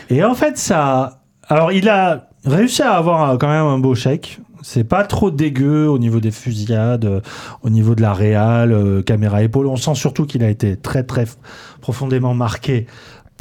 Et 0.09 0.23
en 0.23 0.35
fait 0.35 0.57
ça 0.57 1.21
alors 1.47 1.71
il 1.71 1.89
a 1.89 2.29
réussi 2.45 2.81
à 2.81 2.93
avoir 2.93 3.37
quand 3.37 3.47
même 3.47 3.65
un 3.65 3.79
beau 3.79 3.95
chèque 3.95 4.39
c'est 4.61 4.83
pas 4.83 5.03
trop 5.03 5.31
dégueu 5.31 5.87
au 5.87 5.97
niveau 5.97 6.19
des 6.19 6.31
fusillades, 6.31 7.05
euh, 7.05 7.21
au 7.63 7.69
niveau 7.69 7.95
de 7.95 8.01
la 8.01 8.13
réal, 8.13 8.71
euh, 8.71 9.01
caméra 9.01 9.41
épaule. 9.43 9.67
On 9.67 9.75
sent 9.75 9.95
surtout 9.95 10.25
qu'il 10.25 10.43
a 10.43 10.49
été 10.49 10.77
très 10.77 11.03
très 11.03 11.25
profondément 11.81 12.33
marqué 12.33 12.85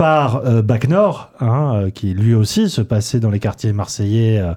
par 0.01 0.37
euh, 0.47 0.63
Bac 0.63 0.89
Nord, 0.89 1.29
hein, 1.41 1.73
euh, 1.75 1.91
qui 1.91 2.15
lui 2.15 2.35
aussi 2.35 2.71
se 2.71 2.81
passait 2.81 3.21
dans 3.21 3.29
les 3.29 3.39
quartiers 3.39 3.75
marseillais, 3.75 4.39
euh, 4.41 4.55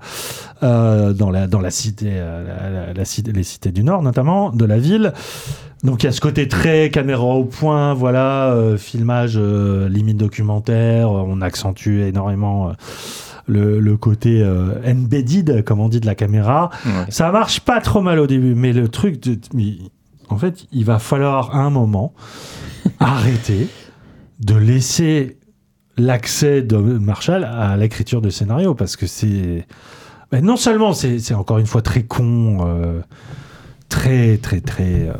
euh, 0.63 1.11
dans 1.11 1.29
la 1.29 1.47
dans 1.47 1.59
la 1.59 1.69
cité, 1.69 2.11
la- 2.11 2.69
la- 2.69 2.93
la 2.93 3.03
cité- 3.05 3.33
les 3.33 3.43
cités 3.43 3.73
du 3.73 3.83
Nord 3.83 4.03
notamment 4.03 4.51
de 4.51 4.63
la 4.63 4.77
ville. 4.79 5.11
Donc 5.83 6.03
il 6.03 6.05
y 6.05 6.09
a 6.09 6.13
ce 6.13 6.21
côté 6.21 6.47
très 6.47 6.89
caméra 6.89 7.23
au 7.25 7.43
point, 7.43 7.93
voilà, 7.93 8.55
filmage 8.77 9.37
limite 9.37 10.15
documentaire. 10.15 11.11
On 11.11 11.41
accentue 11.41 11.99
énormément. 12.03 12.71
le, 13.45 13.81
le 13.81 13.97
côté 13.97 14.41
euh, 14.41 14.75
embedded, 14.89 15.65
comme 15.65 15.81
on 15.81 15.89
dit, 15.89 15.99
de 15.99 16.05
la 16.05 16.15
caméra. 16.15 16.69
Ouais. 16.85 16.91
Ça 17.09 17.29
marche 17.33 17.59
pas 17.59 17.81
trop 17.81 17.99
mal 18.01 18.17
au 18.19 18.27
début, 18.27 18.55
mais 18.55 18.71
le 18.71 18.87
truc, 18.87 19.21
de, 19.21 19.37
mais 19.53 19.73
en 20.29 20.37
fait, 20.37 20.65
il 20.71 20.85
va 20.85 20.97
falloir 20.99 21.53
à 21.53 21.59
un 21.59 21.69
moment 21.69 22.13
arrêter 23.01 23.67
de 24.43 24.55
laisser 24.55 25.37
l'accès 25.97 26.61
de 26.61 26.77
Marshall 26.77 27.43
à 27.43 27.77
l'écriture 27.77 28.21
de 28.21 28.29
scénario, 28.29 28.73
parce 28.73 28.95
que 28.95 29.07
c'est 29.07 29.65
ben, 30.31 30.43
non 30.43 30.57
seulement 30.57 30.93
c'est 30.93 31.33
encore 31.33 31.59
une 31.59 31.67
fois 31.67 31.81
très 31.81 32.03
con, 32.03 32.65
euh, 32.65 33.01
très 33.89 34.37
très 34.37 34.61
très 34.61 35.07
euh, 35.07 35.13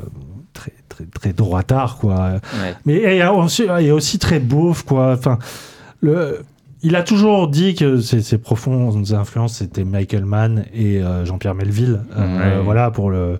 très 0.53 0.73
très 0.89 1.05
très 1.05 1.33
droitard 1.33 1.97
quoi. 1.97 2.39
Ouais. 2.61 2.75
Mais 2.85 2.95
il 2.95 3.17
y 3.17 3.21
a 3.21 3.33
aussi, 3.33 4.19
très 4.19 4.39
beauf, 4.39 4.83
quoi. 4.83 5.13
Enfin, 5.13 5.37
le, 6.01 6.41
il 6.83 6.95
a 6.95 7.03
toujours 7.03 7.47
dit 7.47 7.75
que 7.75 7.99
ses, 8.01 8.21
ses 8.21 8.37
profondes 8.37 9.11
influences, 9.13 9.55
c'était 9.55 9.83
Michael 9.85 10.25
Mann 10.25 10.65
et 10.73 11.01
euh, 11.01 11.25
Jean-Pierre 11.25 11.55
Melville. 11.55 12.01
Euh, 12.17 12.57
Ouais. 12.57 12.63
Voilà, 12.63 12.91
pour 12.91 13.09
le, 13.09 13.39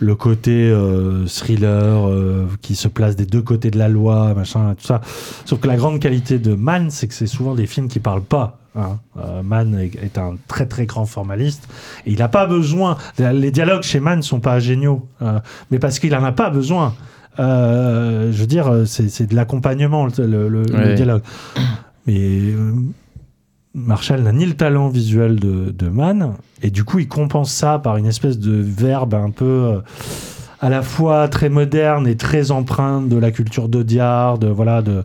le 0.00 0.14
côté 0.14 0.68
euh, 0.70 1.26
thriller 1.26 2.08
euh, 2.08 2.46
qui 2.62 2.74
se 2.74 2.88
place 2.88 3.16
des 3.16 3.26
deux 3.26 3.42
côtés 3.42 3.70
de 3.70 3.78
la 3.78 3.88
loi, 3.88 4.34
machin, 4.34 4.74
tout 4.78 4.86
ça. 4.86 5.00
Sauf 5.44 5.60
que 5.60 5.66
la 5.66 5.76
grande 5.76 5.98
qualité 5.98 6.38
de 6.38 6.54
Mann, 6.54 6.90
c'est 6.90 7.08
que 7.08 7.14
c'est 7.14 7.26
souvent 7.26 7.54
des 7.54 7.66
films 7.66 7.88
qui 7.88 8.00
parlent 8.00 8.22
pas. 8.22 8.58
hein. 8.76 8.98
Euh, 9.18 9.42
Mann 9.42 9.74
est, 9.78 9.94
est 10.02 10.18
un 10.18 10.34
très 10.48 10.66
très 10.66 10.84
grand 10.86 11.06
formaliste 11.06 11.66
et 12.06 12.12
il 12.12 12.18
n'a 12.18 12.28
pas 12.28 12.46
besoin. 12.46 12.96
Les 13.18 13.50
dialogues 13.50 13.82
chez 13.82 14.00
Mann 14.00 14.22
sont 14.22 14.40
pas 14.40 14.58
géniaux, 14.60 15.06
euh, 15.22 15.38
mais 15.70 15.78
parce 15.78 15.98
qu'il 15.98 16.14
en 16.14 16.24
a 16.24 16.32
pas 16.32 16.50
besoin. 16.50 16.94
Euh, 17.40 18.30
je 18.32 18.38
veux 18.38 18.46
dire, 18.46 18.82
c'est 18.86 19.08
c'est 19.08 19.26
de 19.26 19.34
l'accompagnement, 19.34 20.06
le, 20.18 20.26
le- 20.26 20.48
le 20.64 20.94
dialogue. 20.94 21.22
Mais 22.06 22.16
euh, 22.18 22.72
Marshall 23.74 24.22
n'a 24.22 24.32
ni 24.32 24.46
le 24.46 24.54
talent 24.54 24.88
visuel 24.88 25.40
de, 25.40 25.70
de 25.70 25.88
Mann, 25.88 26.34
et 26.62 26.70
du 26.70 26.84
coup, 26.84 26.98
il 27.00 27.08
compense 27.08 27.52
ça 27.52 27.78
par 27.78 27.96
une 27.96 28.06
espèce 28.06 28.38
de 28.38 28.54
verbe 28.54 29.14
un 29.14 29.30
peu 29.30 29.44
euh, 29.44 29.78
à 30.60 30.68
la 30.70 30.82
fois 30.82 31.28
très 31.28 31.48
moderne 31.48 32.06
et 32.06 32.16
très 32.16 32.50
empreinte 32.50 33.08
de 33.08 33.16
la 33.18 33.30
culture 33.32 33.68
d'Audiard, 33.68 34.38
de, 34.38 34.46
voilà, 34.46 34.80
de, 34.80 35.02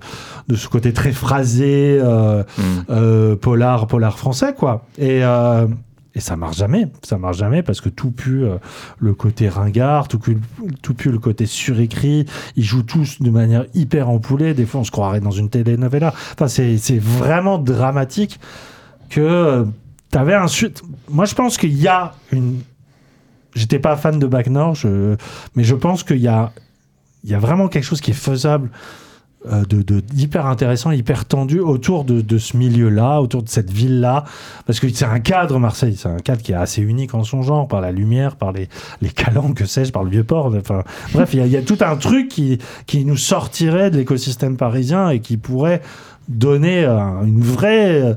de 0.47 0.55
ce 0.55 0.67
côté 0.69 0.93
très 0.93 1.11
phrasé, 1.11 1.99
euh, 2.01 2.43
Mm. 2.57 2.61
euh, 2.91 3.35
polar, 3.35 3.87
polar 3.87 4.17
français, 4.17 4.53
quoi. 4.57 4.85
Et, 4.97 5.21
et 6.19 6.21
ça 6.21 6.35
marche 6.35 6.57
jamais, 6.57 6.89
ça 7.01 7.17
marche 7.17 7.37
jamais 7.37 7.63
parce 7.63 7.79
que 7.79 7.87
tout 7.87 8.11
pue 8.11 8.43
euh, 8.43 8.57
le 8.99 9.13
côté 9.13 9.47
ringard, 9.47 10.09
tout 10.09 10.19
tout 10.81 10.93
pue 10.93 11.11
le 11.11 11.17
côté 11.17 11.45
surécrit. 11.45 12.25
Ils 12.57 12.63
jouent 12.65 12.83
tous 12.83 13.21
de 13.21 13.29
manière 13.29 13.65
hyper 13.73 14.09
empoulée. 14.09 14.53
Des 14.53 14.65
fois, 14.65 14.81
on 14.81 14.83
se 14.83 14.91
croirait 14.91 15.21
dans 15.21 15.31
une 15.31 15.49
telenovela. 15.49 16.13
Enfin, 16.33 16.49
c'est 16.49 16.99
vraiment 16.99 17.57
dramatique 17.57 18.37
que 19.09 19.21
euh, 19.21 19.65
t'avais 20.11 20.35
un 20.35 20.49
suite. 20.49 20.83
Moi, 21.09 21.23
je 21.23 21.35
pense 21.35 21.57
qu'il 21.57 21.73
y 21.73 21.87
a 21.87 22.15
une. 22.33 22.59
J'étais 23.55 23.79
pas 23.79 23.95
fan 23.95 24.19
de 24.19 24.27
Bac 24.27 24.47
mais 25.55 25.63
je 25.63 25.75
pense 25.75 26.03
qu'il 26.03 26.17
y 26.17 26.27
a, 26.27 26.51
il 27.23 27.29
y 27.29 27.33
a 27.33 27.39
vraiment 27.39 27.69
quelque 27.69 27.85
chose 27.85 28.01
qui 28.01 28.11
est 28.11 28.13
faisable 28.13 28.69
de, 29.45 29.81
de- 29.81 30.01
d'hyper 30.01 30.45
intéressant, 30.47 30.91
hyper 30.91 31.23
tendu 31.25 31.59
autour 31.61 32.03
de, 32.03 32.37
ce 32.37 32.57
milieu-là, 32.57 33.21
autour 33.21 33.41
de 33.41 33.47
cette 33.49 33.71
ville-là, 33.71 34.25
parce 34.65 34.79
que 34.81 34.89
c'est 34.89 35.05
un 35.05 35.19
cadre 35.19 35.59
Marseille, 35.59 35.95
c'est 35.97 36.09
un 36.09 36.17
cadre 36.17 36.41
qui 36.41 36.51
est 36.51 36.55
assez 36.55 36.81
unique 36.81 37.13
en 37.15 37.23
son 37.23 37.41
genre, 37.41 37.67
par 37.67 37.79
la 37.79 37.91
lumière, 37.93 38.35
par 38.35 38.51
les, 38.51 38.67
les 39.01 39.09
calanques, 39.09 39.55
que 39.55 39.65
sais-je, 39.65 39.91
par 39.93 40.03
le 40.03 40.09
vieux 40.09 40.25
port. 40.25 40.53
Enfin, 40.57 40.83
bref, 41.13 41.29
il 41.33 41.39
y, 41.39 41.41
a- 41.41 41.45
il 41.45 41.51
y 41.53 41.57
a 41.57 41.61
tout 41.61 41.77
un 41.81 41.95
truc 41.95 42.27
qui, 42.27 42.59
qui 42.85 43.05
nous 43.05 43.17
sortirait 43.17 43.91
de 43.91 43.97
l'écosystème 43.97 44.57
parisien 44.57 45.09
et 45.09 45.19
qui 45.21 45.37
pourrait 45.37 45.81
donner 46.27 46.83
euh, 46.83 46.99
une 47.23 47.41
vraie 47.41 48.01
euh, 48.01 48.13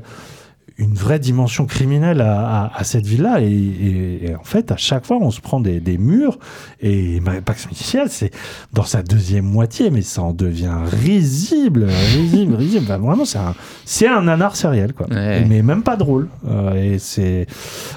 une 0.77 0.95
vraie 0.95 1.19
dimension 1.19 1.65
criminelle 1.65 2.19
à, 2.21 2.63
à- 2.65 2.77
à 2.79 2.83
cette 2.83 3.05
ville-là. 3.05 3.41
Et, 3.41 3.45
et- 3.51 4.25
et 4.29 4.35
en 4.35 4.43
fait, 4.43 4.71
à 4.71 4.77
chaque 4.77 5.05
fois, 5.05 5.17
on 5.21 5.29
se 5.31 5.39
prend 5.39 5.59
des, 5.59 5.79
des 5.79 5.97
murs. 5.97 6.39
Et 6.81 7.21
Pax 7.45 7.67
Michel, 7.69 8.07
c'est 8.09 8.31
dans 8.73 8.83
sa 8.83 9.03
deuxième 9.03 9.45
moitié, 9.45 9.89
mais 9.91 10.01
ça 10.01 10.23
en 10.23 10.33
devient 10.33 10.73
risible, 10.85 11.85
risible, 12.15 12.55
risible. 12.57 12.83
Enfin, 12.85 12.97
vraiment, 12.97 13.25
c'est 13.25 13.37
un, 13.37 13.53
c'est 13.85 14.07
un 14.07 14.23
nanar 14.23 14.55
sériel, 14.55 14.93
quoi. 14.93 15.07
Ouais. 15.11 15.45
Mais 15.47 15.61
même 15.61 15.83
pas 15.83 15.95
drôle. 15.95 16.27
Euh, 16.47 16.73
et 16.93 16.99
c'est. 16.99 17.45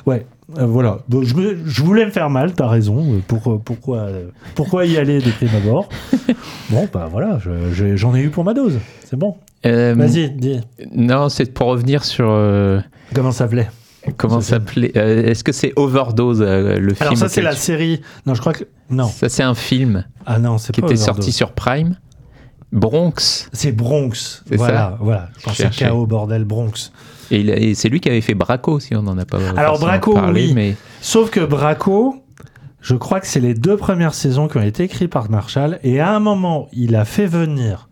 Ouais. 0.04 0.26
Euh, 0.58 0.66
voilà. 0.66 0.98
Je, 1.10 1.34
me- 1.34 1.58
je 1.66 1.82
voulais 1.82 2.04
me 2.06 2.10
faire 2.12 2.30
mal, 2.30 2.52
t'as 2.54 2.68
raison. 2.68 3.14
Euh, 3.14 3.18
Pour, 3.26 3.52
euh, 3.52 3.58
pourquoi, 3.64 3.96
euh, 3.98 4.28
pourquoi 4.54 4.84
y 4.86 4.96
aller 4.96 5.18
de 5.20 5.30
prime 5.30 5.48
abord 5.56 5.88
Bon, 6.70 6.88
bah 6.92 7.08
voilà, 7.10 7.38
je- 7.44 7.72
je- 7.72 7.96
j'en 7.96 8.14
ai 8.14 8.20
eu 8.22 8.28
pour 8.30 8.44
ma 8.44 8.54
dose. 8.54 8.78
C'est 9.04 9.16
bon. 9.18 9.34
Euh, 9.66 9.94
Vas-y, 9.96 10.30
dis. 10.30 10.60
Non, 10.92 11.28
c'est 11.28 11.52
pour 11.52 11.68
revenir 11.68 12.04
sur. 12.04 12.28
euh, 12.30 12.80
Comment 13.14 13.32
ça 13.32 13.38
s'appelait 13.38 13.68
comment 14.18 14.40
ça 14.40 14.50
s'appelait 14.50 14.92
euh, 14.96 15.24
Est-ce 15.24 15.42
que 15.42 15.50
c'est 15.50 15.72
Overdose, 15.74 16.40
le 16.40 16.78
film 16.94 16.96
Alors, 17.00 17.16
ça, 17.16 17.28
c'est 17.28 17.42
la 17.42 17.56
série. 17.56 18.00
Non, 18.24 18.34
je 18.34 18.40
crois 18.40 18.52
que. 18.52 18.64
Non. 18.88 19.06
Ça, 19.08 19.28
c'est 19.28 19.42
un 19.42 19.54
film 19.56 20.04
Ah 20.24 20.38
non, 20.38 20.58
c'est 20.58 20.72
qui 20.72 20.80
pas 20.80 20.86
était 20.86 20.94
Overdose. 20.94 21.04
sorti 21.16 21.32
sur 21.32 21.52
Prime. 21.52 21.96
Bronx. 22.72 23.48
C'est 23.52 23.72
Bronx. 23.72 24.42
C'est 24.48 24.56
Voilà, 24.56 24.96
voilà. 25.00 25.28
Je 25.38 25.44
pensais. 25.44 25.68
KO, 25.88 26.06
bordel, 26.06 26.44
Bronx. 26.44 26.92
Et, 27.30 27.74
c'est 27.74 27.88
lui 27.88 27.98
qui 28.00 28.08
avait 28.08 28.20
fait 28.20 28.34
Braco, 28.34 28.78
si 28.78 28.94
on 28.94 29.02
n'en 29.02 29.18
a 29.18 29.24
pas 29.24 29.38
Alors, 29.56 29.80
Braco, 29.80 30.14
parlé, 30.14 30.46
oui. 30.48 30.52
mais 30.54 30.76
Sauf 31.00 31.30
que 31.30 31.40
Braco, 31.40 32.22
je 32.80 32.94
crois 32.94 33.18
que 33.20 33.26
c'est 33.26 33.40
les 33.40 33.54
deux 33.54 33.76
premières 33.76 34.14
saisons 34.14 34.46
qui 34.46 34.58
ont 34.58 34.62
été 34.62 34.84
écrites 34.84 35.10
par 35.10 35.30
Marshall. 35.30 35.80
Et 35.82 35.98
à 35.98 36.14
un 36.14 36.20
moment, 36.20 36.68
il 36.72 36.94
a 36.94 37.04
fait 37.04 37.26
venir 37.26 37.88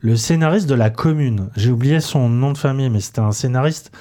le 0.00 0.16
scénariste 0.16 0.68
de 0.68 0.74
La 0.74 0.90
Commune. 0.90 1.48
J'ai 1.56 1.70
oublié 1.70 2.00
son 2.00 2.28
nom 2.28 2.52
de 2.52 2.58
famille, 2.58 2.90
mais 2.90 3.00
c'était 3.00 3.20
un 3.20 3.32
scénariste 3.32 3.92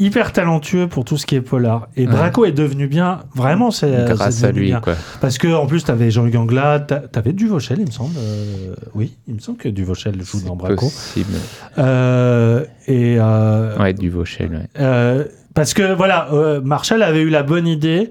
hyper 0.00 0.32
talentueux 0.32 0.86
pour 0.86 1.04
tout 1.04 1.16
ce 1.16 1.26
qui 1.26 1.34
est 1.34 1.40
polar. 1.40 1.88
Et 1.96 2.06
Ouais. 2.06 2.12
Braco 2.12 2.44
est 2.44 2.52
devenu 2.52 2.86
bien, 2.86 3.20
vraiment, 3.34 3.72
c'est 3.72 4.04
grâce 4.06 4.44
à 4.44 4.52
lui, 4.52 4.66
bien. 4.66 4.80
quoi. 4.80 4.94
Parce 5.20 5.38
que 5.38 5.48
en 5.52 5.66
plus, 5.66 5.82
t'avais 5.84 6.10
Jean-Luc 6.12 6.36
Anglade, 6.36 6.86
t'a- 6.86 7.00
t'avais 7.00 7.32
Duvauchel, 7.32 7.80
il 7.80 7.86
me 7.86 7.90
semble. 7.90 8.14
euh, 8.16 8.74
oui, 8.94 9.16
il 9.26 9.34
me 9.34 9.40
semble 9.40 9.58
que 9.58 9.68
Duvauchel 9.68 10.22
joue 10.22 10.40
dans 10.46 10.54
Braco. 10.54 10.86
Possible. 10.86 11.32
Euh, 11.78 12.64
et 12.86 13.16
euh, 13.18 13.76
Ouais, 13.78 13.92
du 13.92 14.08
Vauchel, 14.10 14.50
ouais. 14.52 14.68
euh, 14.80 15.24
parce 15.54 15.74
que 15.74 15.92
voilà, 15.94 16.28
euh, 16.32 16.60
Marshall 16.60 17.02
avait 17.02 17.22
eu 17.22 17.30
la 17.30 17.42
bonne 17.42 17.66
idée 17.66 18.10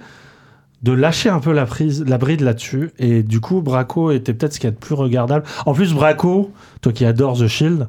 de 0.84 0.92
lâcher 0.92 1.30
un 1.30 1.40
peu 1.40 1.52
la 1.54 1.66
prise, 1.66 2.06
la 2.08 2.18
bride 2.18 2.42
là-dessus, 2.42 2.92
et 3.00 3.24
du 3.24 3.40
coup, 3.42 3.62
Braco 3.62 4.12
était 4.12 4.34
peut-être 4.34 4.54
ce 4.54 4.60
qu'il 4.60 4.68
y 4.68 4.72
a 4.72 4.72
de 4.72 4.78
plus 4.80 4.94
regardable. 4.96 5.44
En 5.66 5.74
plus, 5.74 5.94
Braco, 5.94 6.52
toi 6.82 6.92
qui 6.94 7.04
adores 7.06 7.40
The 7.40 7.48
Shield, 7.48 7.88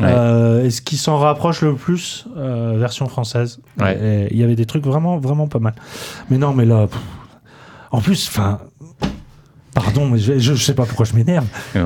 Ouais. 0.00 0.06
euh, 0.10 0.64
est 0.64 0.70
ce 0.70 0.80
qui 0.80 0.96
s'en 0.96 1.18
rapproche 1.18 1.62
le 1.62 1.74
plus, 1.74 2.26
euh, 2.36 2.76
version 2.78 3.06
française. 3.08 3.58
Ouais. 3.80 4.28
Il 4.30 4.36
y 4.36 4.44
avait 4.44 4.54
des 4.54 4.66
trucs 4.66 4.84
vraiment, 4.84 5.18
vraiment 5.18 5.48
pas 5.48 5.58
mal. 5.58 5.74
Mais 6.30 6.38
non, 6.38 6.52
mais 6.54 6.64
là, 6.66 6.86
pff, 6.86 7.00
en 7.90 8.00
plus, 8.00 8.28
enfin. 8.28 8.60
Pardon, 9.84 10.06
mais 10.08 10.18
je, 10.18 10.38
je, 10.38 10.54
je 10.54 10.62
sais 10.64 10.74
pas 10.74 10.84
pourquoi 10.84 11.06
je 11.06 11.14
m'énerve. 11.14 11.46
Mais 11.74 11.80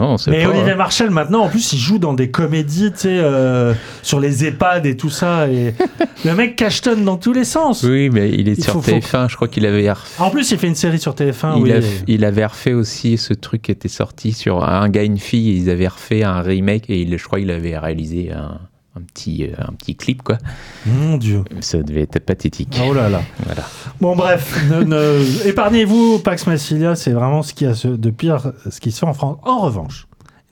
pas, 0.45 0.51
Olivier 0.51 0.71
hein. 0.73 0.77
Marshall, 0.77 1.11
maintenant, 1.11 1.43
en 1.45 1.49
plus, 1.49 1.73
il 1.73 1.79
joue 1.79 1.99
dans 1.99 2.13
des 2.15 2.31
comédies, 2.31 2.91
tu 2.93 2.99
sais, 3.01 3.19
euh, 3.21 3.75
sur 4.03 4.21
les 4.21 4.45
EHPAD 4.45 4.87
et 4.87 4.97
tout 4.97 5.11
ça. 5.11 5.49
Et 5.49 5.75
le 6.25 6.35
mec 6.35 6.57
cachetonne 6.57 7.05
dans 7.05 7.17
tous 7.17 7.33
les 7.33 7.45
sens. 7.45 7.83
Oui, 7.83 8.11
mais 8.11 8.31
il 8.31 8.49
est 8.49 8.59
Il 8.59 8.65
sur 8.65 8.75
faut- 8.75 8.83
faut- 8.83 8.91
TF1, 8.93 9.29
je 9.29 9.37
crois 9.37 9.49
qu'il 9.49 9.67
avait 9.67 9.91
refait. 9.91 10.23
En 10.23 10.31
plus, 10.31 10.51
il 10.51 10.59
fait 10.59 10.69
une 10.69 10.75
série 10.75 10.99
sur 10.99 11.15
TF1. 11.15 11.55
il, 11.59 11.63
oui. 11.63 11.73
a- 11.73 11.81
il 12.09 12.25
avait 12.25 12.47
refait 12.47 12.73
aussi 12.73 13.19
ce 13.19 13.35
truc 13.35 13.63
qui 13.63 13.73
était 13.73 13.89
sorti 13.89 14.33
sur 14.33 14.65
un 14.69 14.89
gars, 14.89 15.03
une 15.03 15.19
fille, 15.19 15.57
ils 15.57 15.71
avaient 15.71 15.89
refait 15.89 16.23
un 16.23 16.41
remake 16.41 16.89
et 16.89 17.01
il, 17.03 17.17
je 17.19 17.25
crois 17.25 17.39
qu'il 17.39 17.51
avait 17.51 17.77
réalisé 17.79 18.31
un, 18.33 18.59
un 18.97 19.01
petit, 19.03 19.45
euh, 19.45 19.55
un 19.59 19.73
petit 19.73 19.97
clip, 19.97 20.23
quoi. 20.23 20.39
Mon 20.87 21.17
Dieu. 21.17 21.45
Ça 21.61 21.83
devait 21.83 22.03
être 22.03 22.19
pathétique. 22.21 22.79
Oh 22.87 22.93
là 22.93 23.09
là. 23.09 23.23
Voilà. 23.45 23.63
Bon, 24.01 24.15
bref, 24.17 24.63
ne, 24.71 24.83
ne- 24.83 25.47
épargnez-vous 25.47 26.19
Pax 26.19 26.47
Massilia, 26.47 26.95
c'est 26.95 27.13
vraiment 27.13 27.43
ce 27.43 27.55
qui 27.55 27.65
a 27.67 27.73
de 27.85 28.11
pire, 28.11 28.53
ce 28.71 28.81
qui 28.81 28.93
se 28.93 28.99
fait 29.01 29.07
en 29.07 29.15
France. 29.15 29.39
En 29.45 29.61
revanche, 29.61 30.07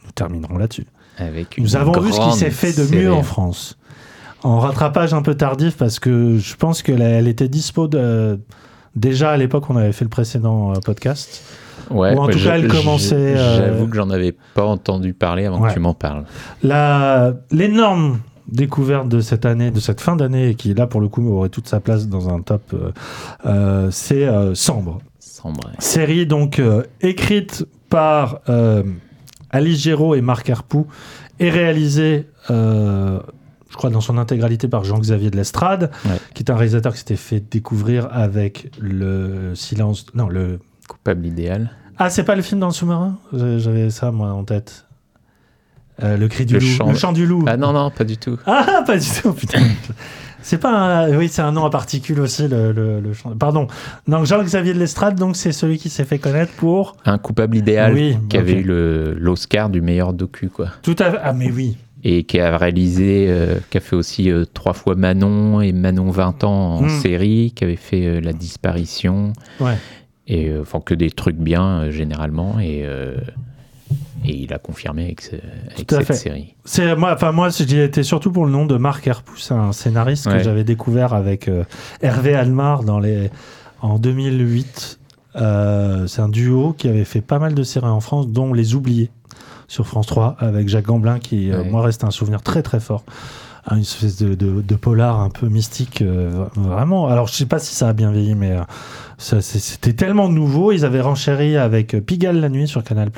nous 0.04 0.10
terminerons 0.12 0.56
là-dessus. 0.56 0.86
Avec 1.18 1.58
une 1.58 1.64
Nous 1.64 1.76
avons 1.76 2.00
vu 2.00 2.12
ce 2.12 2.20
qui 2.20 2.32
s'est 2.38 2.50
fait 2.50 2.68
de 2.72 2.84
série. 2.86 3.04
mieux 3.04 3.12
en 3.12 3.22
France. 3.22 3.76
En 4.42 4.58
rattrapage 4.58 5.12
un 5.12 5.20
peu 5.20 5.34
tardif, 5.34 5.76
parce 5.76 5.98
que 5.98 6.38
je 6.38 6.56
pense 6.56 6.82
qu'elle 6.82 7.02
elle 7.02 7.28
était 7.28 7.48
dispo 7.48 7.88
de- 7.88 8.40
déjà 8.96 9.32
à 9.32 9.36
l'époque 9.36 9.68
où 9.68 9.74
on 9.74 9.76
avait 9.76 9.92
fait 9.92 10.04
le 10.06 10.08
précédent 10.10 10.70
euh, 10.70 10.76
podcast. 10.82 11.42
Ouais, 11.90 12.14
Ou 12.14 12.18
en 12.20 12.28
tout 12.28 12.38
cas, 12.38 12.54
elle 12.56 12.68
commençait, 12.68 13.36
euh, 13.36 13.56
J'avoue 13.66 13.88
que 13.88 13.96
j'en 13.96 14.10
avais 14.10 14.32
pas 14.54 14.64
entendu 14.64 15.12
parler 15.14 15.46
avant 15.46 15.60
Ouais. 15.60 15.68
que 15.70 15.74
tu 15.74 15.80
m'en 15.80 15.94
parles. 15.94 16.24
La- 16.62 17.34
L'énorme 17.50 18.20
découverte 18.48 19.08
de 19.08 19.20
cette 19.20 19.44
année, 19.46 19.70
de 19.70 19.80
cette 19.80 20.00
fin 20.00 20.16
d'année, 20.16 20.50
et 20.50 20.54
qui 20.54 20.74
là 20.74 20.86
pour 20.86 21.00
le 21.00 21.08
coup 21.08 21.28
aurait 21.32 21.48
toute 21.48 21.68
sa 21.68 21.80
place 21.80 22.08
dans 22.08 22.28
un 22.28 22.40
top, 22.42 22.62
euh, 22.74 22.90
euh, 23.46 23.88
c'est 23.90 24.24
euh, 24.26 24.54
Sambre. 24.54 24.98
Sambre. 25.18 25.70
Série 25.78 26.26
donc 26.26 26.60
écrite 27.00 27.66
par 27.88 28.40
Alice 29.50 29.80
Géraud 29.82 30.14
et 30.14 30.20
Marc 30.20 30.48
Herpoux 30.50 30.86
et 31.38 31.48
réalisée, 31.50 32.28
je 32.48 33.76
crois, 33.76 33.90
dans 33.90 34.00
son 34.00 34.18
intégralité 34.18 34.68
par 34.68 34.84
Jean-Xavier 34.84 35.30
de 35.30 35.36
l'Estrade, 35.36 35.90
Ouais. 36.04 36.16
qui 36.34 36.42
est 36.42 36.50
un 36.50 36.56
réalisateur 36.56 36.92
qui 36.92 36.98
s'était 36.98 37.16
fait 37.16 37.40
découvrir 37.50 38.08
avec 38.12 38.70
le 38.80 39.54
silence. 39.54 40.06
Non, 40.14 40.28
le. 40.28 40.58
Coupable 40.88 41.24
idéal. 41.24 41.70
Ah, 42.02 42.08
c'est 42.10 42.24
pas 42.24 42.34
le 42.34 42.42
film 42.42 42.60
dans 42.60 42.68
le 42.68 42.72
sous-marin? 42.72 43.18
J'avais 43.32 43.90
ça, 43.90 44.10
moi, 44.10 44.30
en 44.32 44.42
tête. 44.44 44.86
Euh, 46.02 46.16
le 46.16 46.28
cri 46.28 46.46
du 46.46 46.54
Le 46.54 46.60
loup. 46.60 46.66
chant- 46.66 46.88
Le 46.90 46.96
chant 46.96 47.12
du 47.12 47.26
loup. 47.26 47.44
Ah 47.46 47.58
non, 47.58 47.72
non, 47.74 47.90
pas 47.90 48.04
du 48.04 48.16
tout. 48.16 48.38
Ah, 48.46 48.82
pas 48.86 48.96
du 48.96 49.06
tout, 49.20 49.32
putain. 49.34 49.60
C'est 50.40 50.56
pas 50.56 50.70
un... 51.04 51.14
Oui, 51.18 51.28
c'est 51.28 51.42
un 51.42 51.52
nom 51.52 51.66
à 51.66 51.70
particules 51.70 52.18
aussi, 52.20 52.48
le, 52.48 52.72
le, 52.72 53.00
le 53.00 53.12
chant- 53.12 53.36
Pardon. 53.36 53.66
Donc, 54.08 54.24
Jean-Xavier 54.24 54.72
de 54.72 54.78
l'Estrade, 54.78 55.16
donc, 55.16 55.36
c'est 55.36 55.52
celui 55.52 55.76
qui 55.76 55.90
s'est 55.90 56.04
fait 56.06 56.18
connaître 56.18 56.52
pour... 56.54 56.96
Un 57.04 57.18
coupable 57.18 57.58
idéal 57.58 57.92
Oui, 57.92 58.16
qui 58.30 58.38
avait 58.38 58.54
eu 58.54 58.64
l'Oscar 59.18 59.68
du 59.68 59.82
meilleur 59.82 60.14
docu, 60.14 60.48
quoi. 60.48 60.68
Tout 60.82 60.96
à 61.00 61.10
fait... 61.10 61.18
Ah, 61.22 61.34
mais 61.34 61.50
oui. 61.50 61.76
Et 62.02 62.24
qui 62.24 62.40
a 62.40 62.56
réalisé, 62.56 63.26
euh, 63.28 63.56
qui 63.68 63.76
a 63.76 63.80
fait 63.82 63.94
aussi 63.94 64.30
euh, 64.30 64.46
trois 64.54 64.72
fois 64.72 64.94
Manon 64.94 65.60
et 65.60 65.72
Manon 65.72 66.10
20 66.10 66.44
ans 66.44 66.76
en 66.78 66.82
Mm. 66.84 66.88
série, 67.02 67.52
qui 67.54 67.64
avait 67.64 67.76
fait 67.76 68.22
La 68.22 68.32
disparition, 68.32 69.34
Ouais. 69.60 69.74
Et 70.32 70.48
euh, 70.48 70.60
enfin 70.62 70.80
que 70.80 70.94
des 70.94 71.10
trucs 71.10 71.36
bien 71.36 71.64
euh, 71.64 71.90
généralement, 71.90 72.58
et, 72.60 72.82
euh, 72.84 73.16
et 74.24 74.34
il 74.36 74.52
a 74.52 74.58
confirmé 74.58 75.04
avec, 75.04 75.20
ce- 75.22 75.36
cette 75.76 76.02
fait. 76.04 76.12
série. 76.14 76.54
C'est 76.64 76.94
moi, 76.94 77.12
enfin 77.14 77.32
moi, 77.32 77.48
j'y 77.50 77.78
étais 77.80 78.02
surtout 78.02 78.30
pour 78.30 78.44
le 78.46 78.52
nom 78.52 78.64
de 78.66 78.76
Marc 78.76 79.06
Herpoux, 79.06 79.36
un 79.50 79.72
scénariste 79.72 80.26
que 80.26 80.38
j'avais 80.42 80.64
découvert 80.64 81.12
avec 81.14 81.48
euh, 81.48 81.64
Hervé 82.00 82.34
Almar 82.34 82.84
dans 82.84 83.00
les 83.00 83.30
en 83.82 83.98
2008. 83.98 84.98
Euh, 85.36 86.06
c'est 86.06 86.20
un 86.22 86.28
duo 86.28 86.72
qui 86.76 86.88
avait 86.88 87.04
fait 87.04 87.20
pas 87.20 87.38
mal 87.38 87.54
de 87.54 87.62
séries 87.62 87.86
en 87.86 88.00
France, 88.00 88.28
dont 88.28 88.52
Les 88.52 88.74
Oubliés 88.74 89.10
sur 89.68 89.86
France 89.86 90.06
3 90.08 90.36
avec 90.40 90.68
Jacques 90.68 90.86
Gamblin, 90.86 91.18
qui 91.20 91.50
euh, 91.52 91.62
moi 91.64 91.82
reste 91.82 92.02
un 92.04 92.10
souvenir 92.10 92.42
très 92.42 92.62
très 92.62 92.80
fort. 92.80 93.04
Une 93.70 93.82
espèce 93.82 94.16
de, 94.16 94.34
de- 94.34 94.62
de 94.62 94.74
polar 94.74 95.20
un 95.20 95.30
peu 95.30 95.46
mystique, 95.48 96.02
euh, 96.02 96.44
vraiment. 96.56 97.06
Alors 97.06 97.28
je 97.28 97.34
sais 97.34 97.46
pas 97.46 97.58
si 97.60 97.74
ça 97.74 97.88
a 97.88 97.92
bien 97.92 98.10
vieilli, 98.10 98.34
mais 98.34 98.50
euh, 98.52 98.62
ça, 99.16 99.40
c'était 99.40 99.92
tellement 99.92 100.28
nouveau. 100.28 100.72
Ils 100.72 100.84
avaient 100.84 101.00
renchéri 101.00 101.56
avec 101.56 101.94
Pigalle 102.04 102.40
la 102.40 102.48
nuit 102.48 102.66
sur 102.66 102.82
Canal 102.82 103.10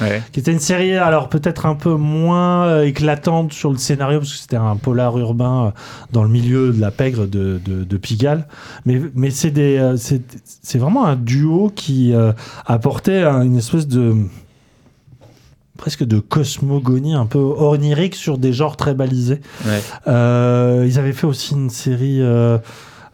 Ouais. 0.00 0.22
qui 0.32 0.40
était 0.40 0.52
une 0.52 0.58
série 0.58 0.96
alors 0.96 1.28
peut-être 1.28 1.66
un 1.66 1.74
peu 1.76 1.94
moins 1.94 2.64
euh, 2.66 2.82
éclatante 2.84 3.52
sur 3.52 3.70
le 3.70 3.78
scénario 3.78 4.18
parce 4.20 4.32
que 4.32 4.38
c'était 4.38 4.56
un 4.56 4.76
polar 4.76 5.16
urbain 5.18 5.72
dans 6.12 6.22
le 6.24 6.28
milieu 6.28 6.72
de 6.72 6.80
la 6.80 6.90
pègre 6.90 7.26
de, 7.26 7.60
de, 7.64 7.96
Pigalle 7.96 8.46
mais, 8.86 9.00
mais 9.14 9.30
c'est 9.30 9.50
des 9.50 9.94
c'est 9.96 10.22
c'est 10.62 10.78
vraiment 10.78 11.04
un 11.06 11.16
duo 11.16 11.70
qui 11.74 12.12
apportait 12.66 13.22
un- 13.22 13.42
une 13.42 13.56
espèce 13.58 13.86
de 13.86 14.14
presque 15.80 16.04
de 16.04 16.20
cosmogonie 16.20 17.14
un 17.14 17.24
peu 17.24 17.38
onirique 17.38 18.14
sur 18.14 18.36
des 18.36 18.52
genres 18.52 18.76
très 18.76 18.92
balisés 18.92 19.40
Ouais. 19.66 19.80
euh, 20.08 20.84
ils 20.86 20.98
avaient 20.98 21.14
fait 21.14 21.26
aussi 21.26 21.54
une 21.54 21.70
série 21.70 22.20
euh, 22.20 22.58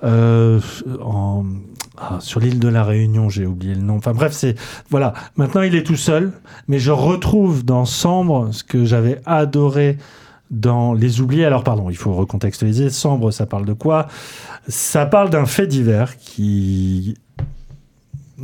euh, 0.02 0.60
en, 1.00 1.44
ah, 1.96 2.18
sur 2.20 2.40
l'île 2.40 2.58
de 2.58 2.68
la 2.68 2.82
Réunion, 2.82 3.28
j'ai 3.28 3.46
oublié 3.46 3.74
le 3.74 3.82
nom. 3.82 3.96
Enfin 3.96 4.12
bref, 4.12 4.32
c'est 4.32 4.56
voilà. 4.90 5.14
Maintenant, 5.36 5.62
il 5.62 5.74
est 5.76 5.84
tout 5.84 5.96
seul, 5.96 6.32
mais 6.68 6.78
je 6.78 6.90
retrouve 6.90 7.64
dans 7.64 7.84
Sambre 7.84 8.48
ce 8.52 8.64
que 8.64 8.84
j'avais 8.84 9.20
adoré 9.24 9.96
dans 10.50 10.92
Les 10.92 11.20
Oubliés. 11.20 11.44
Alors 11.44 11.62
pardon, 11.64 11.88
il 11.88 11.96
faut 11.96 12.12
recontextualiser. 12.12 12.90
Sambre, 12.90 13.30
ça 13.30 13.46
parle 13.46 13.64
de 13.64 13.72
quoi? 13.74 14.08
Ça 14.68 15.06
parle 15.06 15.30
d'un 15.30 15.46
fait 15.46 15.66
divers 15.68 16.18
qui 16.18 17.14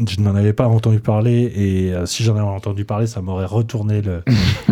je 0.09 0.21
n'en 0.23 0.35
avais 0.35 0.55
pas 0.55 0.67
entendu 0.69 1.01
parler 1.01 1.53
et 1.55 1.93
euh, 1.93 2.07
si 2.07 2.23
j'en 2.25 2.33
avais 2.33 2.41
entendu 2.41 2.87
parler, 2.87 3.07
ça 3.07 3.21
m'aurait 3.21 3.45
retourné 3.45 4.01
le, 4.01 4.23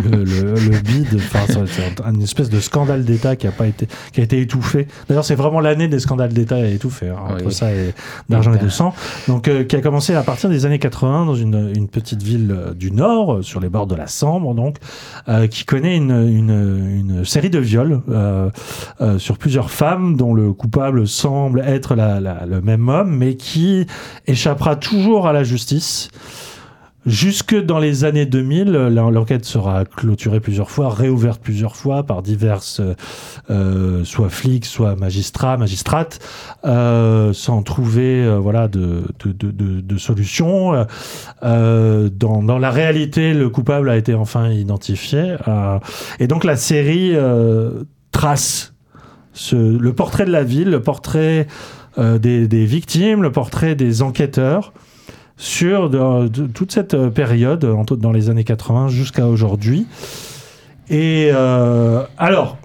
le, 0.03 0.23
le, 0.23 0.53
le 0.55 0.79
bide. 0.79 1.09
Enfin, 1.15 1.41
c'est 1.47 2.01
un- 2.03 2.13
une 2.13 2.23
espèce 2.23 2.49
de 2.49 2.59
scandale 2.59 3.05
d'État 3.05 3.35
qui 3.35 3.45
a 3.45 3.51
pas 3.51 3.67
été, 3.67 3.87
qui 4.13 4.21
a 4.21 4.23
été 4.23 4.41
étouffé. 4.41 4.87
D'ailleurs, 5.07 5.23
c'est 5.23 5.35
vraiment 5.35 5.59
l'année 5.59 5.87
des 5.87 5.99
scandales 5.99 6.33
d'État 6.33 6.65
étouffés 6.67 7.09
hein, 7.09 7.17
entre 7.29 7.45
Oui. 7.45 7.53
ça 7.53 7.71
et 7.71 7.93
d'argent 8.29 8.51
et 8.53 8.57
de 8.57 8.67
sang. 8.69 8.95
Donc, 9.27 9.47
euh, 9.47 9.63
qui 9.63 9.75
a 9.75 9.81
commencé 9.81 10.15
à 10.15 10.23
partir 10.23 10.49
des 10.49 10.65
années 10.65 10.79
80 10.79 11.27
dans 11.27 11.35
une, 11.35 11.71
une 11.75 11.87
petite 11.87 12.23
ville 12.23 12.51
euh, 12.51 12.73
du 12.73 12.91
Nord, 12.91 13.33
euh, 13.35 13.41
sur 13.43 13.59
les 13.59 13.69
bords 13.69 13.87
de 13.87 13.95
la 13.95 14.07
Sambre, 14.07 14.55
donc, 14.55 14.77
euh, 15.29 15.45
qui 15.45 15.65
connaît 15.65 15.97
une, 15.97 16.09
une, 16.11 17.11
une 17.11 17.25
série 17.25 17.51
de 17.51 17.59
viols 17.59 18.01
euh, 18.09 18.49
euh, 19.01 19.19
sur 19.19 19.37
plusieurs 19.37 19.69
femmes 19.69 20.17
dont 20.17 20.33
le 20.33 20.51
coupable 20.51 21.07
semble 21.07 21.59
être 21.63 21.93
la, 21.93 22.19
la- 22.19 22.47
le 22.47 22.59
même 22.61 22.89
homme, 22.89 23.15
mais 23.15 23.35
qui 23.35 23.85
échappera 24.25 24.75
toujours 24.75 25.10
à 25.19 25.33
la 25.33 25.43
justice. 25.43 26.09
Jusque 27.07 27.55
dans 27.55 27.79
les 27.79 28.03
années 28.03 28.27
2000, 28.27 28.73
l'enquête 28.73 29.43
sera 29.43 29.85
clôturée 29.85 30.39
plusieurs 30.39 30.69
fois, 30.69 30.89
réouverte 30.89 31.41
plusieurs 31.41 31.75
fois 31.75 32.03
par 32.03 32.21
diverses, 32.21 32.79
euh, 33.49 34.03
soit 34.03 34.29
flics, 34.29 34.67
soit 34.67 34.95
magistrats, 34.95 35.57
magistrates, 35.57 36.19
euh, 36.63 37.33
sans 37.33 37.63
trouver 37.63 38.23
euh, 38.23 38.37
voilà 38.37 38.67
de, 38.67 39.01
de, 39.25 39.51
de, 39.81 39.97
solution. 39.97 40.85
Euh, 41.41 42.09
dans, 42.13 42.43
dans, 42.43 42.59
la 42.59 42.69
réalité, 42.69 43.33
le 43.33 43.49
coupable 43.49 43.89
a 43.89 43.97
été 43.97 44.13
enfin 44.13 44.51
identifié, 44.51 45.37
euh, 45.47 45.79
et 46.19 46.27
donc 46.27 46.43
la 46.43 46.55
série 46.55 47.15
euh, 47.15 47.83
trace 48.11 48.75
ce, 49.33 49.55
le 49.55 49.93
portrait 49.93 50.25
de 50.25 50.31
la 50.31 50.43
ville, 50.43 50.69
le 50.69 50.83
portrait 50.83 51.47
des, 51.97 52.47
des 52.47 52.65
victimes, 52.65 53.21
le 53.23 53.31
portrait 53.31 53.75
des 53.75 54.01
enquêteurs 54.01 54.71
sur 55.41 55.89
de, 55.89 56.45
toute 56.45 56.71
cette 56.71 56.93
euh, 56.93 57.09
période, 57.09 57.65
dans 57.97 58.11
les 58.11 58.29
années 58.29 58.43
80 58.43 58.89
jusqu'à 58.89 59.25
aujourd'hui. 59.25 59.87
Et 60.87 61.31
euh, 61.33 62.03
alors, 62.19 62.59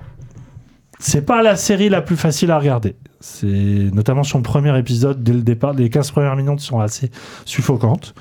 c'est 0.99 1.24
pas 1.24 1.43
la 1.43 1.57
série 1.57 1.89
la 1.89 2.03
plus 2.03 2.18
facile 2.18 2.51
à 2.51 2.59
regarder. 2.59 2.95
C'est 3.20 3.47
notamment 3.47 4.24
son 4.24 4.43
premier 4.43 4.79
épisode, 4.79 5.22
dès 5.22 5.33
le 5.33 5.41
départ, 5.41 5.72
les 5.72 5.89
15 5.89 6.11
premières 6.11 6.37
minutes 6.37 6.61
sont 6.61 6.79
assez 6.79 7.11
suffocantes. 7.47 8.14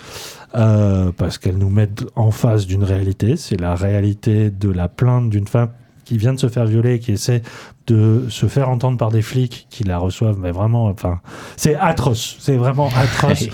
Euh, 0.56 1.12
parce 1.18 1.38
qu'elles 1.38 1.58
nous 1.58 1.70
mettent 1.70 2.06
en 2.16 2.32
face 2.32 2.66
d'une 2.66 2.86
réalité. 2.86 3.36
C'est 3.36 3.60
la 3.60 3.76
réalité 3.76 4.52
de 4.52 4.70
la 4.70 4.88
plainte 4.88 5.30
d'une 5.30 5.48
femme 5.48 5.72
qui 6.06 6.18
vient 6.18 6.34
de 6.34 6.40
se 6.40 6.48
faire 6.48 6.66
violer 6.66 7.00
qui 7.00 7.12
essaie 7.12 7.42
de 7.88 8.26
se 8.30 8.48
faire 8.48 8.70
entendre 8.70 8.98
par 8.98 9.12
des 9.12 9.22
flics 9.22 9.68
qui 9.70 9.84
la 9.84 9.98
reçoivent, 9.98 10.40
mais 10.40 10.52
vraiment, 10.52 10.86
enfin, 10.86 11.20
c'est 11.58 11.76
atroce, 11.76 12.38
c'est 12.40 12.58
vraiment 12.58 12.90
atroce 12.96 13.48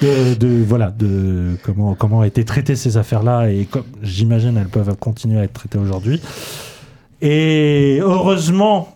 de, 0.00 0.34
de, 0.34 0.64
voilà, 0.66 0.90
de 0.90 1.56
comment 1.62 1.94
comment 1.94 2.18
ont 2.18 2.24
été 2.24 2.44
traitées 2.44 2.76
ces 2.76 2.96
affaires-là 2.96 3.50
et 3.50 3.64
comme 3.64 3.84
j'imagine 4.02 4.56
elles 4.56 4.68
peuvent 4.68 4.94
continuer 4.96 5.40
à 5.40 5.44
être 5.44 5.52
traitées 5.52 5.78
aujourd'hui. 5.78 6.20
Et 7.20 7.98
heureusement, 8.00 8.94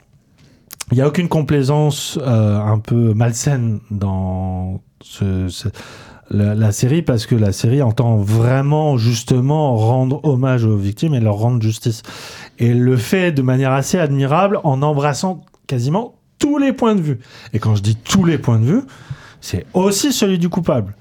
il 0.93 0.97
n'y 0.97 1.01
a 1.03 1.09
aucune 1.09 1.29
complaisance 1.29 2.19
euh, 2.21 2.61
un 2.61 2.79
peu 2.79 3.15
malsaine 3.15 3.81
dans 3.91 4.81
ce, 5.03 5.49
ce 5.49 5.69
la, 6.31 6.55
la, 6.55 6.73
série 6.73 7.03
parce 7.03 7.27
que 7.27 7.35
la 7.35 7.53
série 7.53 7.83
entend 7.83 8.17
vraiment 8.17 8.97
justement 8.97 9.77
rendre 9.77 10.21
hommage 10.25 10.65
aux 10.65 10.77
victimes 10.77 11.15
et 11.15 11.21
leur 11.21 11.37
rendre 11.37 11.61
justice. 11.63 12.03
Et 12.59 12.75
le 12.75 12.97
fait 12.97 13.33
de 13.33 13.43
manière 13.43 13.73
assez 13.73 13.99
admirable 13.99 14.61
en 14.65 14.83
embrassant 14.83 15.45
quasiment 15.67 16.15
tous 16.39 16.59
les 16.59 16.73
points 16.73 16.95
de 16.95 17.01
vue. 17.01 17.19
Et 17.53 17.59
quand 17.59 17.75
je 17.75 17.83
dis 17.83 17.97
tous 17.97 18.25
les 18.25 18.39
points 18.39 18.59
de 18.59 18.65
vue, 18.65 18.81
c'est 19.41 19.67
aussi 19.75 20.13
celui 20.13 20.39
du 20.39 20.49
coupable. 20.49 20.95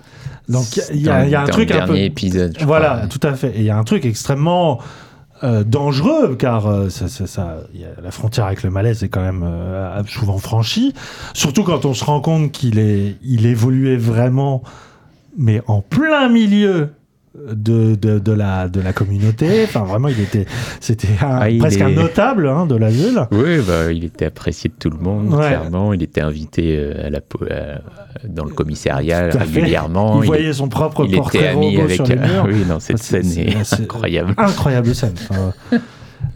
Donc 0.50 0.66
il 0.94 1.02
y, 1.02 1.10
a, 1.10 1.28
y 1.28 1.36
a 1.36 1.42
un 1.42 1.48
truc 1.48 1.72
un 1.72 1.88
peu. 1.88 1.98
épisode. 1.98 2.58
Voilà, 2.62 2.96
crois. 2.96 3.08
tout 3.08 3.28
à 3.28 3.34
fait. 3.34 3.52
Et 3.56 3.60
il 3.60 3.64
y 3.64 3.70
a 3.70 3.78
un 3.78 3.84
truc 3.84 4.06
extrêmement 4.06 4.80
euh, 5.44 5.64
dangereux 5.64 6.36
car 6.36 6.68
euh, 6.68 6.90
ça, 6.90 7.08
ça, 7.08 7.26
ça 7.26 7.58
y 7.74 7.84
a, 7.84 7.90
la 8.02 8.12
frontière 8.12 8.46
avec 8.46 8.62
le 8.62 8.70
malaise 8.70 9.04
est 9.04 9.10
quand 9.10 9.24
même 9.24 9.44
euh, 9.44 10.04
souvent 10.08 10.38
franchie. 10.38 10.94
Surtout 11.34 11.64
quand 11.64 11.86
on 11.86 11.94
se 11.94 12.04
rend 12.04 12.22
compte 12.22 12.52
qu'il 12.52 12.78
est, 12.78 13.16
il 13.24 13.46
évoluait 13.46 13.98
vraiment, 13.98 14.62
mais 15.38 15.62
en 15.68 15.82
plein 15.82 16.30
milieu 16.30 16.90
de, 17.36 17.96
de, 17.96 18.20
de, 18.20 18.32
la, 18.34 18.68
de 18.68 18.82
la 18.82 18.92
communauté. 18.92 19.64
Enfin, 19.64 19.84
vraiment, 19.84 20.10
il 20.10 20.20
était, 20.20 20.46
c'était 20.82 21.08
un, 21.22 21.40
Ah, 21.42 21.48
presque 21.60 21.80
est- 21.80 21.84
un 21.84 21.90
notable 21.90 22.48
hein, 22.50 22.66
de 22.66 22.76
la 22.76 22.90
ville. 22.90 23.26
Oui, 23.32 23.60
bah, 23.66 23.92
il 23.92 24.04
était 24.04 24.26
apprécié 24.26 24.70
de 24.70 24.76
tout 24.78 24.90
le 24.90 25.02
monde, 25.02 25.34
Ouais. 25.34 25.48
clairement. 25.48 25.94
Il 25.94 26.04
était 26.04 26.22
invité 26.22 26.76
euh, 26.78 27.08
à 27.08 27.10
la, 27.10 27.20
à- 27.20 28.28
dans 28.28 28.44
le 28.44 28.52
commissariat 28.54 29.32
fait. 29.32 29.38
régulièrement. 29.38 30.22
il 30.22 30.28
voyait 30.28 30.52
son 30.54 30.68
propre 30.68 31.06
il 31.08 31.16
portrait 31.16 31.38
était 31.40 31.48
ami 31.48 31.80
avec. 31.80 31.96
sur 31.96 32.06
les 32.06 32.16
murs. 32.18 32.44
oui, 32.48 32.66
non, 32.68 32.80
cette 32.82 32.98
scène 33.00 33.26
est, 33.38 33.74
incroyable. 33.80 34.34
incroyable 34.38 34.94
scène. 34.94 35.14
Enfin, 35.30 35.54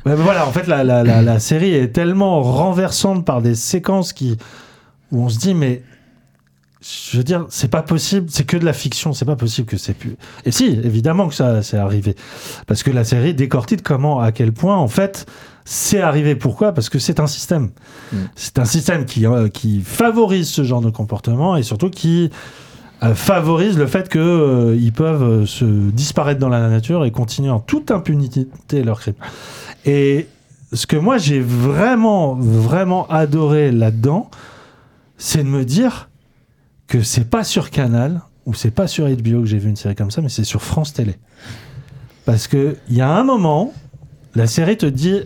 voilà, 0.05 0.47
en 0.47 0.51
fait, 0.51 0.67
la, 0.67 0.83
la, 0.83 1.03
la, 1.03 1.21
la 1.21 1.39
série 1.39 1.73
est 1.73 1.89
tellement 1.89 2.41
renversante 2.41 3.25
par 3.25 3.41
des 3.41 3.55
séquences 3.55 4.13
qui 4.13 4.37
où 5.11 5.23
on 5.25 5.29
se 5.29 5.37
dit 5.39 5.53
mais 5.53 5.83
je 7.11 7.17
veux 7.17 7.23
dire, 7.23 7.45
c'est 7.49 7.69
pas 7.69 7.81
possible, 7.81 8.27
c'est 8.29 8.45
que 8.45 8.57
de 8.57 8.65
la 8.65 8.73
fiction, 8.73 9.13
c'est 9.13 9.25
pas 9.25 9.35
possible 9.35 9.67
que 9.67 9.77
c'est 9.77 9.95
plus. 9.95 10.17
Et 10.45 10.51
si, 10.51 10.65
évidemment 10.65 11.27
que 11.27 11.33
ça 11.33 11.63
c'est 11.63 11.77
arrivé, 11.77 12.15
parce 12.67 12.83
que 12.83 12.91
la 12.91 13.03
série 13.03 13.33
décortique 13.33 13.81
comment, 13.81 14.19
à 14.19 14.31
quel 14.31 14.51
point, 14.53 14.77
en 14.77 14.87
fait, 14.87 15.25
c'est 15.63 16.01
arrivé. 16.01 16.35
Pourquoi? 16.35 16.73
Parce 16.73 16.89
que 16.89 16.99
c'est 16.99 17.19
un 17.19 17.25
système. 17.27 17.71
Mm. 18.13 18.17
C'est 18.35 18.59
un 18.59 18.65
système 18.65 19.05
qui 19.05 19.25
euh, 19.25 19.49
qui 19.49 19.81
favorise 19.81 20.47
ce 20.47 20.63
genre 20.63 20.81
de 20.81 20.91
comportement 20.91 21.57
et 21.57 21.63
surtout 21.63 21.89
qui 21.89 22.29
euh, 23.03 23.13
favorise 23.13 23.77
le 23.77 23.87
fait 23.87 24.07
que 24.07 24.19
euh, 24.19 24.91
peuvent 24.95 25.23
euh, 25.23 25.45
se 25.45 25.65
disparaître 25.65 26.39
dans 26.39 26.49
la 26.49 26.69
nature 26.69 27.03
et 27.03 27.11
continuer 27.11 27.49
en 27.49 27.59
toute 27.59 27.91
impunité 27.91 28.47
leur 28.83 29.01
crime. 29.01 29.15
Et 29.85 30.27
ce 30.71 30.87
que 30.87 30.95
moi 30.95 31.17
j'ai 31.17 31.41
vraiment 31.41 32.35
vraiment 32.35 33.05
adoré 33.07 33.71
là-dedans, 33.71 34.29
c'est 35.17 35.43
de 35.43 35.49
me 35.49 35.65
dire 35.65 36.09
que 36.87 37.01
c'est 37.01 37.29
pas 37.29 37.43
sur 37.43 37.69
Canal 37.69 38.21
ou 38.45 38.53
c'est 38.53 38.71
pas 38.71 38.87
sur 38.87 39.07
HBO 39.07 39.41
que 39.41 39.45
j'ai 39.45 39.57
vu 39.57 39.69
une 39.69 39.75
série 39.75 39.95
comme 39.95 40.11
ça, 40.11 40.21
mais 40.21 40.29
c'est 40.29 40.43
sur 40.43 40.61
France 40.61 40.93
Télé. 40.93 41.15
Parce 42.25 42.47
que 42.47 42.77
il 42.89 42.95
y 42.95 43.01
a 43.01 43.09
un 43.09 43.23
moment, 43.23 43.73
la 44.35 44.47
série 44.47 44.77
te 44.77 44.85
dit, 44.85 45.21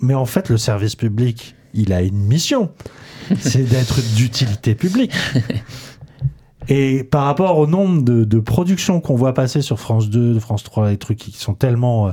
mais 0.00 0.14
en 0.14 0.26
fait 0.26 0.48
le 0.48 0.58
service 0.58 0.96
public, 0.96 1.54
il 1.74 1.92
a 1.92 2.02
une 2.02 2.18
mission, 2.18 2.70
c'est 3.38 3.64
d'être 3.64 4.00
d'utilité 4.14 4.74
publique. 4.74 5.12
Et 6.68 7.04
par 7.04 7.24
rapport 7.24 7.58
au 7.58 7.66
nombre 7.66 8.02
de, 8.02 8.24
de 8.24 8.38
productions 8.38 9.00
qu'on 9.00 9.16
voit 9.16 9.34
passer 9.34 9.62
sur 9.62 9.80
France 9.80 10.10
2, 10.10 10.38
France 10.38 10.62
3, 10.62 10.90
des 10.90 10.96
trucs 10.96 11.18
qui 11.18 11.32
sont 11.32 11.54
tellement 11.54 12.08
euh, 12.08 12.12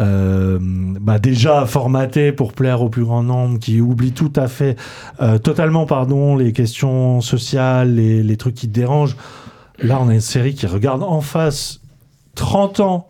euh, 0.00 0.58
bah 0.60 1.18
déjà 1.18 1.66
formatés 1.66 2.32
pour 2.32 2.52
plaire 2.52 2.82
au 2.82 2.88
plus 2.88 3.04
grand 3.04 3.22
nombre, 3.22 3.58
qui 3.58 3.80
oublient 3.80 4.12
tout 4.12 4.32
à 4.36 4.48
fait, 4.48 4.76
euh, 5.20 5.38
totalement, 5.38 5.86
pardon, 5.86 6.36
les 6.36 6.52
questions 6.52 7.20
sociales, 7.20 7.94
les, 7.94 8.22
les 8.22 8.36
trucs 8.36 8.54
qui 8.54 8.68
te 8.68 8.74
dérangent. 8.74 9.16
Là, 9.78 9.98
on 10.00 10.08
a 10.08 10.14
une 10.14 10.20
série 10.20 10.54
qui 10.54 10.66
regarde 10.66 11.02
en 11.02 11.20
face 11.20 11.80
30 12.34 12.80
ans, 12.80 13.08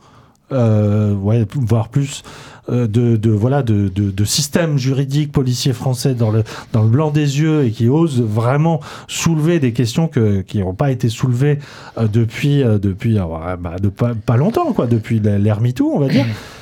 euh, 0.53 1.15
ouais, 1.15 1.47
voire 1.55 1.89
plus, 1.89 2.23
euh, 2.69 2.87
de, 2.87 3.17
de, 3.17 3.31
voilà, 3.31 3.65
de, 3.65 3.89
de, 3.89 4.13
de 4.13 4.25
système 4.25 4.79
juridique 4.79 5.33
policier 5.33 5.73
français 5.73 6.15
dans 6.15 6.31
le, 6.31 6.45
dans 6.73 6.83
le 6.83 6.89
blanc 6.89 7.11
des 7.11 7.41
yeux 7.41 7.65
et 7.65 7.73
qui 7.73 7.89
ose 7.89 8.23
vraiment 8.23 8.79
soulever 9.09 9.59
des 9.59 9.73
questions 9.73 10.07
que, 10.07 10.43
qui 10.43 10.59
n'ont 10.59 10.73
pas 10.73 10.93
été 10.93 11.09
soulevées 11.09 11.59
euh, 11.99 12.07
depuis, 12.07 12.63
euh, 12.63 12.79
depuis 12.79 13.19
ouais, 13.19 13.57
bah, 13.59 13.77
de 13.83 13.89
pas, 13.89 14.13
pas 14.15 14.37
longtemps, 14.37 14.73
quoi, 14.73 14.87
depuis 14.87 15.19
l'ère 15.19 15.61
MeToo, 15.61 15.91
on 15.93 15.99
va 15.99 16.09
dire. 16.09 16.27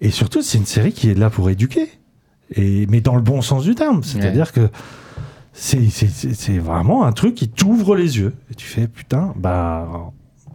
Et 0.00 0.10
surtout, 0.10 0.42
c'est 0.42 0.58
une 0.58 0.66
série 0.66 0.92
qui 0.92 1.10
est 1.10 1.14
là 1.14 1.30
pour 1.30 1.50
éduquer, 1.50 1.88
et, 2.54 2.86
mais 2.88 3.00
dans 3.00 3.16
le 3.16 3.22
bon 3.22 3.42
sens 3.42 3.64
du 3.64 3.74
terme. 3.74 4.02
C'est-à-dire 4.02 4.52
que 4.52 4.68
c'est 5.52 6.58
vraiment 6.58 7.04
un 7.04 7.12
truc 7.12 7.34
qui 7.34 7.48
t'ouvre 7.48 7.96
les 7.96 8.18
yeux. 8.18 8.34
Et 8.50 8.54
tu 8.54 8.66
fais, 8.66 8.88
putain, 8.88 9.34
bah. 9.36 10.12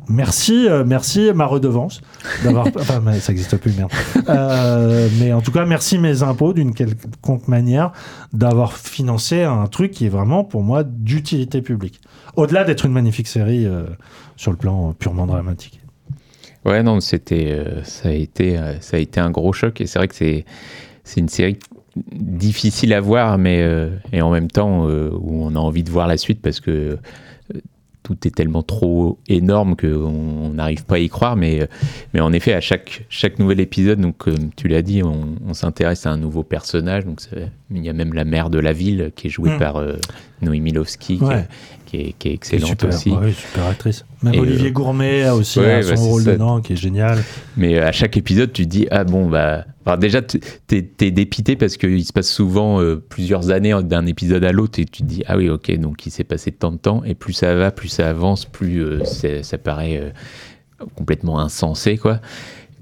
Merci, 0.10 0.68
euh, 0.68 0.84
merci 0.86 1.32
ma 1.34 1.46
redevance 1.46 2.02
d'avoir. 2.44 2.68
enfin, 2.76 3.02
mais 3.04 3.20
ça 3.22 3.32
n'existe 3.32 3.56
plus, 3.58 3.74
merde. 3.74 3.92
Euh, 4.28 5.08
mais 5.20 5.32
en 5.32 5.42
tout 5.42 5.52
cas, 5.52 5.66
merci 5.66 5.98
mes 5.98 6.24
impôts 6.24 6.52
d'une 6.54 6.74
quelconque 6.74 7.48
manière 7.48 7.94
d'avoir 8.34 8.74
financé 8.74 9.44
un 9.44 9.66
truc 9.68 9.92
qui 9.92 10.08
est 10.08 10.10
vraiment 10.10 10.44
pour 10.44 10.62
moi 10.62 10.84
d'utilité 10.84 11.62
publique. 11.62 12.02
Au-delà 12.36 12.64
d'être 12.66 12.86
une 12.86 12.92
magnifique 12.92 13.28
série 13.28 13.66
euh, 13.66 13.86
sur 14.36 14.52
le 14.52 14.58
plan 14.58 14.94
purement 14.94 15.26
dramatique. 15.26 15.83
Ouais, 16.66 16.82
non, 16.84 17.00
c'était, 17.02 17.52
euh, 17.52 17.84
ça 17.84 18.10
a 18.10 18.14
été, 18.14 18.58
euh, 18.58 18.80
ça 18.80 18.98
a 18.98 19.00
été 19.00 19.20
un 19.20 19.32
gros 19.32 19.52
choc 19.54 19.82
et 19.82 19.86
c'est 19.88 20.00
vrai 20.00 20.08
que 20.08 20.16
c'est, 20.16 20.46
c'est 21.04 21.20
une 21.20 21.30
série 21.30 21.58
difficile 22.14 22.94
à 22.94 23.02
voir, 23.02 23.38
mais 23.38 23.62
euh, 23.62 23.90
et 24.12 24.22
en 24.22 24.32
même 24.32 24.50
temps 24.50 24.86
où 24.88 25.44
on 25.44 25.56
a 25.56 25.60
envie 25.60 25.84
de 25.84 25.90
voir 25.92 26.08
la 26.08 26.18
suite 26.18 26.42
parce 26.42 26.60
que 26.60 26.98
tout 28.02 28.18
est 28.28 28.36
tellement 28.36 28.64
trop 28.64 29.18
énorme 29.30 29.78
qu'on 29.78 30.50
n'arrive 30.50 30.84
pas 30.86 30.96
à 30.96 31.00
y 31.00 31.08
croire. 31.08 31.38
Mais, 31.38 31.68
mais 32.14 32.20
en 32.20 32.34
effet, 32.34 32.54
à 32.54 32.60
chaque, 32.60 33.06
chaque 33.10 33.40
nouvel 33.40 33.62
épisode, 33.62 34.02
donc 34.02 34.18
comme 34.18 34.50
tu 34.58 34.68
l'as 34.68 34.82
dit, 34.82 35.02
on, 35.04 35.36
on 35.48 35.54
s'intéresse 35.54 36.06
à 36.06 36.12
un 36.12 36.18
nouveau 36.18 36.44
personnage. 36.44 37.06
Donc 37.06 37.22
il 37.72 37.84
y 37.84 37.88
a 37.90 37.94
même 37.94 38.14
la 38.14 38.26
mère 38.26 38.50
de 38.50 38.60
la 38.60 38.74
ville 38.74 39.12
qui 39.16 39.28
est 39.28 39.30
jouée 39.30 39.52
Mm. 39.52 39.58
par 39.60 39.78
euh, 39.78 39.94
Noémie 40.42 40.74
qui, 41.00 41.16
Ouais. 41.18 41.46
Qui 41.94 42.02
est, 42.02 42.14
qui 42.18 42.30
est 42.30 42.34
excellente 42.34 42.70
super, 42.70 42.90
aussi. 42.90 43.12
ouais, 43.12 43.32
super 43.32 43.66
actrice. 43.68 44.06
Même 44.24 44.34
Et, 44.34 44.40
Olivier 44.40 44.70
euh, 44.70 44.72
Gourmet 44.72 45.24
a 45.24 45.36
aussi 45.36 45.60
ouais, 45.60 45.86
a 45.86 45.90
bah, 45.90 45.96
son 45.96 46.10
rôle 46.10 46.24
dedans 46.24 46.62
qui 46.62 46.74
est 46.74 46.78
génial. 46.78 47.24
Mais 47.56 47.78
euh, 47.78 47.88
à 47.88 47.92
chaque 47.92 48.18
épisode, 48.18 48.52
tu 48.52 48.64
te 48.64 48.70
dis 48.70 48.88
ah 48.90 49.04
bon 49.04 49.30
bah 49.30 49.66
alors 49.86 49.98
déjà 49.98 50.22
t'es 50.22 50.40
t'es 50.82 51.12
dépité 51.12 51.56
parce 51.56 51.78
qu'il 51.78 52.04
se 52.04 52.14
passe 52.14 52.30
souvent 52.30 52.82
euh, 52.82 52.96
plusieurs 52.96 53.52
années 53.52 53.76
d'un 53.84 54.06
épisode 54.06 54.44
à 54.44 54.52
l'autre 54.52 54.80
et 54.80 54.86
tu 54.86 55.04
te 55.04 55.08
dis 55.08 55.24
ah 55.28 55.38
oui 55.38 55.50
ok 55.50 55.78
donc 55.78 56.06
il 56.06 56.12
s'est 56.12 56.24
passé 56.24 56.52
tant 56.52 56.72
de 56.72 56.78
temps 56.78 57.04
et 57.04 57.16
plus 57.16 57.34
ça 57.34 57.54
va 57.54 57.72
plus 57.72 57.90
ça 57.90 58.10
avance 58.10 58.46
plus 58.46 58.84
euh, 58.84 59.04
ça 59.04 59.58
paraît 59.58 59.98
euh, 59.98 60.10
complètement 60.96 61.40
insensé 61.40 61.98
quoi. 61.98 62.22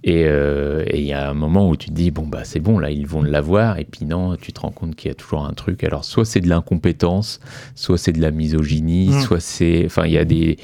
Et 0.03 0.23
euh, 0.25 0.83
et 0.87 0.99
il 0.99 1.05
y 1.05 1.13
a 1.13 1.29
un 1.29 1.35
moment 1.35 1.69
où 1.69 1.75
tu 1.75 1.89
te 1.89 1.93
dis, 1.93 2.09
bon, 2.09 2.23
bah 2.25 2.43
c'est 2.43 2.59
bon, 2.59 2.79
là, 2.79 2.89
ils 2.89 3.05
vont 3.05 3.21
l'avoir. 3.21 3.77
Et 3.77 3.83
puis 3.85 4.05
non, 4.05 4.35
tu 4.35 4.51
te 4.51 4.59
rends 4.61 4.71
compte 4.71 4.95
qu'il 4.95 5.09
y 5.09 5.11
a 5.11 5.15
toujours 5.15 5.45
un 5.45 5.53
truc. 5.53 5.83
Alors, 5.83 6.05
soit 6.05 6.25
c'est 6.25 6.39
de 6.41 6.49
l'incompétence, 6.49 7.39
soit 7.75 7.99
c'est 7.99 8.11
de 8.11 8.19
la 8.21 8.31
misogynie, 8.31 9.09
Mm. 9.09 9.21
soit 9.21 9.39
c'est. 9.39 9.83
Enfin, 9.85 10.05
il 10.07 10.13
y 10.13 10.17
a 10.17 10.25
des. 10.25 10.57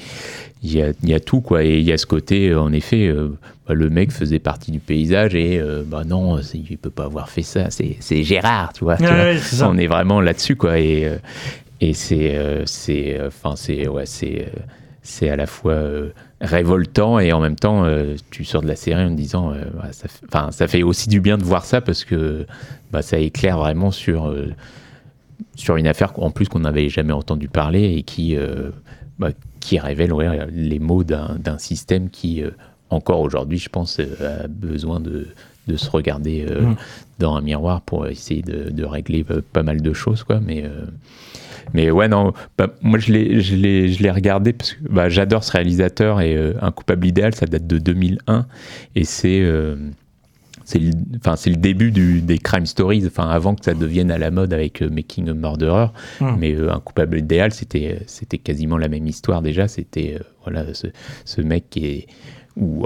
Il 0.64 0.72
y 0.74 0.82
a, 0.82 0.88
y 1.04 1.14
a 1.14 1.20
tout, 1.20 1.40
quoi. 1.40 1.62
Et 1.62 1.78
il 1.78 1.84
y 1.84 1.92
a 1.92 1.98
ce 1.98 2.06
côté, 2.06 2.48
euh, 2.48 2.60
en 2.60 2.72
effet, 2.72 3.06
euh, 3.06 3.28
bah, 3.68 3.74
le 3.74 3.88
mec 3.90 4.10
faisait 4.10 4.40
partie 4.40 4.72
du 4.72 4.80
paysage 4.80 5.36
et, 5.36 5.60
euh, 5.60 5.84
bah 5.86 6.02
non, 6.04 6.40
il 6.52 6.76
peut 6.78 6.90
pas 6.90 7.04
avoir 7.04 7.30
fait 7.30 7.42
ça. 7.42 7.68
C'est 7.70 8.24
Gérard, 8.24 8.72
tu 8.72 8.82
vois. 8.82 8.96
tu 8.96 9.04
ça. 9.38 9.68
On 9.70 9.78
est 9.78 9.86
vraiment 9.86 10.20
là-dessus, 10.20 10.56
quoi. 10.56 10.80
Et, 10.80 11.08
et 11.80 11.92
c'est. 11.94 12.36
c'est. 12.64 13.20
Enfin, 13.24 13.54
c'est. 13.54 13.86
Ouais, 13.86 14.04
c'est. 14.06 14.50
C'est 15.08 15.30
à 15.30 15.36
la 15.36 15.46
fois 15.46 15.72
euh, 15.72 16.10
révoltant 16.40 17.18
et 17.18 17.32
en 17.32 17.40
même 17.40 17.56
temps, 17.56 17.84
euh, 17.84 18.14
tu 18.30 18.44
sors 18.44 18.60
de 18.62 18.68
la 18.68 18.76
série 18.76 19.02
en 19.02 19.10
te 19.10 19.14
disant, 19.14 19.52
euh, 19.52 19.64
bah, 19.74 19.88
ça, 19.92 20.06
fait, 20.06 20.26
enfin, 20.26 20.50
ça 20.50 20.68
fait 20.68 20.82
aussi 20.82 21.08
du 21.08 21.20
bien 21.20 21.38
de 21.38 21.44
voir 21.44 21.64
ça 21.64 21.80
parce 21.80 22.04
que 22.04 22.46
bah, 22.92 23.00
ça 23.00 23.18
éclaire 23.18 23.56
vraiment 23.58 23.90
sur, 23.90 24.28
euh, 24.28 24.48
sur 25.56 25.76
une 25.76 25.86
affaire 25.86 26.12
en 26.18 26.30
plus 26.30 26.48
qu'on 26.48 26.60
n'avait 26.60 26.90
jamais 26.90 27.14
entendu 27.14 27.48
parler 27.48 27.94
et 27.96 28.02
qui, 28.02 28.36
bah, 29.18 29.30
qui 29.60 29.78
révèle 29.78 30.12
ouais, 30.12 30.46
les 30.52 30.78
mots 30.78 31.04
d'un 31.04 31.58
système 31.58 32.10
qui, 32.10 32.42
encore 32.90 33.20
aujourd'hui, 33.20 33.58
je 33.58 33.68
pense, 33.68 33.98
a 34.00 34.46
besoin 34.46 35.00
de, 35.00 35.28
de 35.68 35.76
se 35.76 35.90
regarder 35.90 36.46
euh, 36.48 36.60
Mm. 36.60 36.76
dans 37.18 37.34
un 37.36 37.40
miroir 37.40 37.80
pour 37.80 38.06
essayer 38.06 38.42
de, 38.42 38.70
de 38.70 38.84
régler 38.84 39.24
pas 39.24 39.62
mal 39.62 39.80
de 39.80 39.92
choses, 39.92 40.22
quoi. 40.22 40.38
Mais, 40.40 40.64
mais 41.74 41.90
ouais, 41.90 42.08
non, 42.08 42.32
bah, 42.56 42.68
moi 42.82 42.98
je 42.98 43.12
l'ai, 43.12 43.40
je, 43.40 43.56
l'ai, 43.56 43.92
je 43.92 44.02
l'ai 44.02 44.10
regardé 44.10 44.52
parce 44.52 44.72
que 44.74 44.78
bah, 44.88 45.08
j'adore 45.08 45.44
ce 45.44 45.52
réalisateur 45.52 46.20
et 46.20 46.36
euh, 46.36 46.54
Un 46.60 46.72
coupable 46.72 47.06
idéal, 47.06 47.34
ça 47.34 47.46
date 47.46 47.66
de 47.66 47.78
2001 47.78 48.46
et 48.94 49.04
c'est. 49.04 49.40
euh, 49.40 49.76
c'est 50.68 50.80
le, 50.80 50.90
enfin, 51.16 51.34
c'est 51.36 51.48
le 51.48 51.56
début 51.56 51.90
du, 51.90 52.20
des 52.20 52.36
crime 52.36 52.66
stories, 52.66 53.02
enfin, 53.06 53.30
avant 53.30 53.54
que 53.54 53.64
ça 53.64 53.72
devienne 53.72 54.10
à 54.10 54.18
la 54.18 54.30
mode 54.30 54.52
avec 54.52 54.82
euh, 54.82 54.90
Making 54.90 55.30
a 55.30 55.32
Murderer. 55.32 55.86
Mm. 56.20 56.36
Mais 56.38 56.54
euh, 56.54 56.70
un 56.70 56.78
coupable 56.78 57.18
idéal, 57.18 57.54
c'était, 57.54 58.00
c'était 58.06 58.36
quasiment 58.36 58.76
la 58.76 58.88
même 58.88 59.06
histoire 59.06 59.40
déjà. 59.40 59.66
C'était 59.66 60.16
euh, 60.20 60.24
voilà, 60.44 60.74
ce, 60.74 60.88
ce 61.24 61.40
mec 61.40 61.70
qui 61.70 61.86
est 61.86 62.06
ou 62.54 62.84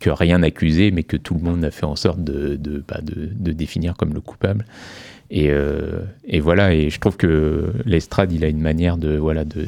que 0.00 0.10
rien 0.10 0.42
accusé, 0.42 0.90
mais 0.90 1.02
que 1.02 1.16
tout 1.18 1.34
le 1.34 1.40
monde 1.40 1.62
a 1.62 1.70
fait 1.70 1.84
en 1.84 1.94
sorte 1.94 2.24
de, 2.24 2.56
de, 2.56 2.82
bah, 2.88 3.00
de, 3.02 3.28
de 3.32 3.52
définir 3.52 3.96
comme 3.96 4.14
le 4.14 4.22
coupable. 4.22 4.64
Et, 5.34 5.50
euh, 5.50 5.98
et 6.24 6.38
voilà, 6.38 6.72
et 6.72 6.90
je 6.90 7.00
trouve 7.00 7.16
que 7.16 7.72
Lestrade, 7.84 8.30
il 8.30 8.44
a 8.44 8.48
une 8.48 8.60
manière 8.60 8.96
de, 8.96 9.16
voilà, 9.16 9.44
de, 9.44 9.66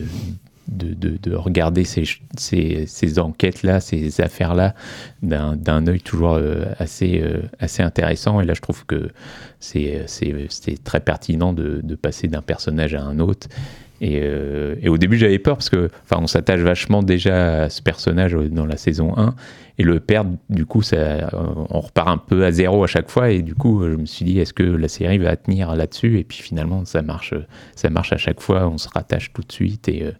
de, 0.69 0.95
de, 0.95 1.19
de 1.21 1.35
regarder 1.35 1.83
ces, 1.83 2.05
ces, 2.37 3.19
enquêtes-là, 3.19 3.81
ces 3.81 4.21
affaires-là, 4.21 4.77
d'un, 5.23 5.87
œil 5.89 6.01
toujours 6.01 6.35
euh, 6.35 6.67
assez, 6.79 7.21
euh, 7.21 7.41
assez 7.59 7.83
intéressant. 7.83 8.41
Et 8.41 8.45
là, 8.45 8.55
je 8.55 8.61
trouve 8.61 8.87
que 8.87 9.11
c'est 9.59 10.05
très 10.85 11.01
pertinent 11.01 11.53
de, 11.53 11.81
de 11.83 11.95
passer 11.97 12.29
d'un 12.29 12.43
personnage 12.43 12.95
à 12.95 13.03
un 13.03 13.19
autre. 13.19 13.49
Et, 14.01 14.21
euh, 14.23 14.75
et 14.83 14.89
au 14.89 14.99
début, 14.99 15.17
j'avais 15.17 15.39
peur 15.39 15.57
parce 15.57 15.71
que, 15.71 15.89
enfin, 16.05 16.21
on 16.23 16.27
s'attache 16.27 16.61
vachement 16.61 17.03
déjà 17.03 17.63
à 17.65 17.71
ce 17.71 17.81
personnage 17.83 18.33
dans 18.33 18.67
la 18.67 18.77
saison 18.77 19.17
1 19.17 19.35
et 19.79 19.83
le 19.83 20.01
perdre, 20.01 20.37
du 20.49 20.65
coup, 20.65 20.81
ça, 20.83 21.29
on 21.71 21.81
repart 21.81 22.09
un 22.09 22.17
peu 22.17 22.45
à 22.45 22.53
zéro 22.53 22.83
à 22.85 22.87
chaque 22.87 23.11
fois. 23.11 23.31
Et 23.31 23.43
du 23.43 23.55
coup, 23.55 23.83
je 23.85 23.97
me 23.97 24.07
suis 24.07 24.25
dit, 24.25 24.39
est-ce 24.39 24.55
que 24.55 24.63
la 24.63 24.89
série 24.89 25.19
va 25.19 25.37
tenir 25.37 25.75
là-dessus? 25.75 26.19
Et 26.19 26.25
puis 26.25 26.39
finalement, 26.39 26.85
ça 26.87 27.03
marche, 27.03 27.35
ça 27.75 27.91
marche 27.91 28.13
à 28.13 28.17
chaque 28.17 28.41
fois. 28.41 28.69
On 28.69 28.79
se 28.79 28.89
rattache 28.89 29.33
tout 29.35 29.43
de 29.43 29.53
suite 29.53 29.89
et, 29.89 30.05
euh, 30.05 30.13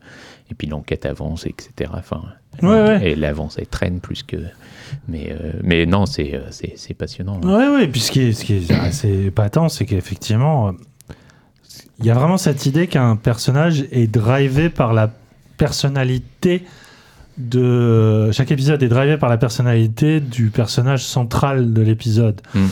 et 0.51 0.55
puis 0.55 0.66
l'enquête 0.66 1.07
avance, 1.07 1.47
etc. 1.47 1.91
Enfin, 1.95 2.22
Ouais, 2.62 2.68
ouais. 2.68 3.01
et 3.09 3.12
elle 3.12 3.24
avance, 3.24 3.57
elle 3.59 3.66
traîne 3.66 4.01
plus 4.01 4.22
que. 4.22 4.37
Mais, 5.09 5.29
euh, 5.31 5.53
mais 5.62 5.85
non, 5.85 6.07
c'est, 6.07 6.33
passionnant. 6.97 7.39
Oui, 7.43 7.64
oui. 7.74 7.89
Puis 7.89 8.01
ce 8.01 8.11
qui 8.12 8.22
est, 8.22 8.33
ce 8.33 8.45
qui 8.45 8.55
est 8.55 8.70
assez 8.72 9.31
patent, 9.31 9.68
c'est 9.68 9.85
qu'effectivement, 9.85 10.72
il 11.99 12.07
y 12.07 12.11
a 12.11 12.14
vraiment 12.14 12.36
cette 12.38 12.66
idée 12.66 12.86
qu'un 12.88 13.16
personnage 13.16 13.84
est 13.90 14.07
drivé 14.07 14.68
par 14.68 14.92
la 14.92 15.11
personnalité 15.57 16.64
de. 17.38 18.30
Chaque 18.32 18.51
épisode 18.51 18.82
est 18.82 18.88
drivé 18.88 19.16
par 19.16 19.28
la 19.28 19.36
personnalité 19.38 20.20
du 20.20 20.51
personnage 20.51 21.05
central 21.05 21.72
de 21.72 21.82
l'épisode. 21.82 22.40
Mm. 22.55 22.64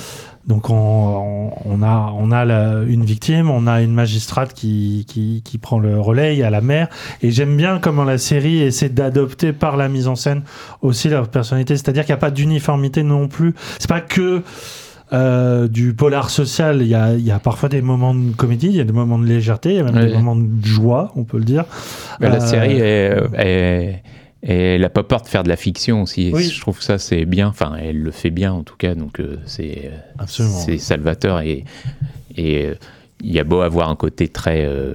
Donc 0.47 0.69
on, 0.69 0.75
on- 0.75 1.53
on 1.65 1.83
a, 1.83 2.13
on 2.19 2.31
a 2.31 2.45
la- 2.45 2.83
une 2.87 3.03
victime, 3.05 3.49
on 3.51 3.67
a 3.67 3.81
une 3.81 3.95
magistrate 3.95 4.53
qui, 4.53 5.07
qui, 5.09 5.41
qui 5.43 5.57
prend 5.57 5.79
le 5.79 5.99
relais, 5.99 6.35
il 6.35 6.39
y 6.39 6.43
a 6.43 6.51
la 6.51 6.61
mère. 6.61 6.89
Et 7.23 7.31
j'aime 7.31 7.57
bien 7.57 7.79
comment 7.79 8.05
la 8.05 8.19
série 8.19 8.59
essaie 8.61 8.91
d'adopter 8.91 9.55
par 9.55 9.79
la 9.79 9.89
mise 9.89 10.07
en 10.07 10.17
scène 10.17 10.43
aussi 10.83 11.09
leur 11.09 11.29
personnalité. 11.29 11.77
C'est-à-dire 11.79 12.05
qu'il 12.05 12.13
n'y 12.13 12.19
a 12.19 12.21
pas 12.21 12.31
d'uniformité 12.31 13.03
non 13.03 13.27
plus. 13.27 13.55
C'est 13.79 13.89
pas 13.89 14.03
que 14.03 14.43
euh, 15.13 15.69
du 15.69 15.95
polar 15.95 16.31
social. 16.31 16.81
Il 16.83 16.89
y 16.89 16.95
a, 16.95 17.13
il 17.15 17.25
y 17.25 17.31
a 17.31 17.39
parfois 17.39 17.69
des 17.69 17.83
moments 17.83 18.15
de 18.15 18.33
comédie, 18.35 18.69
il 18.69 18.75
y 18.77 18.81
a 18.81 18.85
des 18.85 18.93
moments 18.93 19.19
de 19.19 19.27
légèreté, 19.27 19.71
il 19.71 19.77
y 19.77 19.79
a 19.81 19.85
même 19.85 20.07
des 20.07 20.13
moments 20.15 20.37
de 20.37 20.65
joie, 20.65 21.13
on 21.17 21.25
peut 21.25 21.39
le 21.39 21.45
dire. 21.45 21.65
Mais 22.21 22.29
la 22.29 22.37
Euh, 22.37 22.41
série, 22.47 22.79
est, 22.81 23.17
est- 23.39 24.03
elle 24.47 24.83
n'a 24.83 24.91
pas 24.91 25.03
peur 25.05 25.23
de 25.23 25.27
faire 25.27 25.43
de 25.43 25.49
la 25.49 25.57
fiction 25.57 26.03
aussi. 26.03 26.31
Oui. 26.35 26.45
Je 26.45 26.61
trouve 26.61 26.77
que 26.79 26.85
ça, 26.85 26.99
c'est 26.99 27.25
bien. 27.25 27.49
Enfin, 27.49 27.77
elle 27.81 27.99
le 28.03 28.11
fait 28.11 28.29
bien, 28.31 28.53
en 28.53 28.63
tout 28.63 28.77
cas. 28.77 28.95
Donc, 28.95 29.19
euh, 29.21 29.39
c'est 29.47 29.91
salvateur. 30.79 31.41
Et 31.41 31.65
et, 32.37 32.71
il 33.23 33.33
y 33.33 33.39
a 33.39 33.45
beau 33.45 33.61
avoir 33.63 33.89
un 33.89 33.97
côté 33.97 34.29
très. 34.29 34.65
euh, 34.67 34.95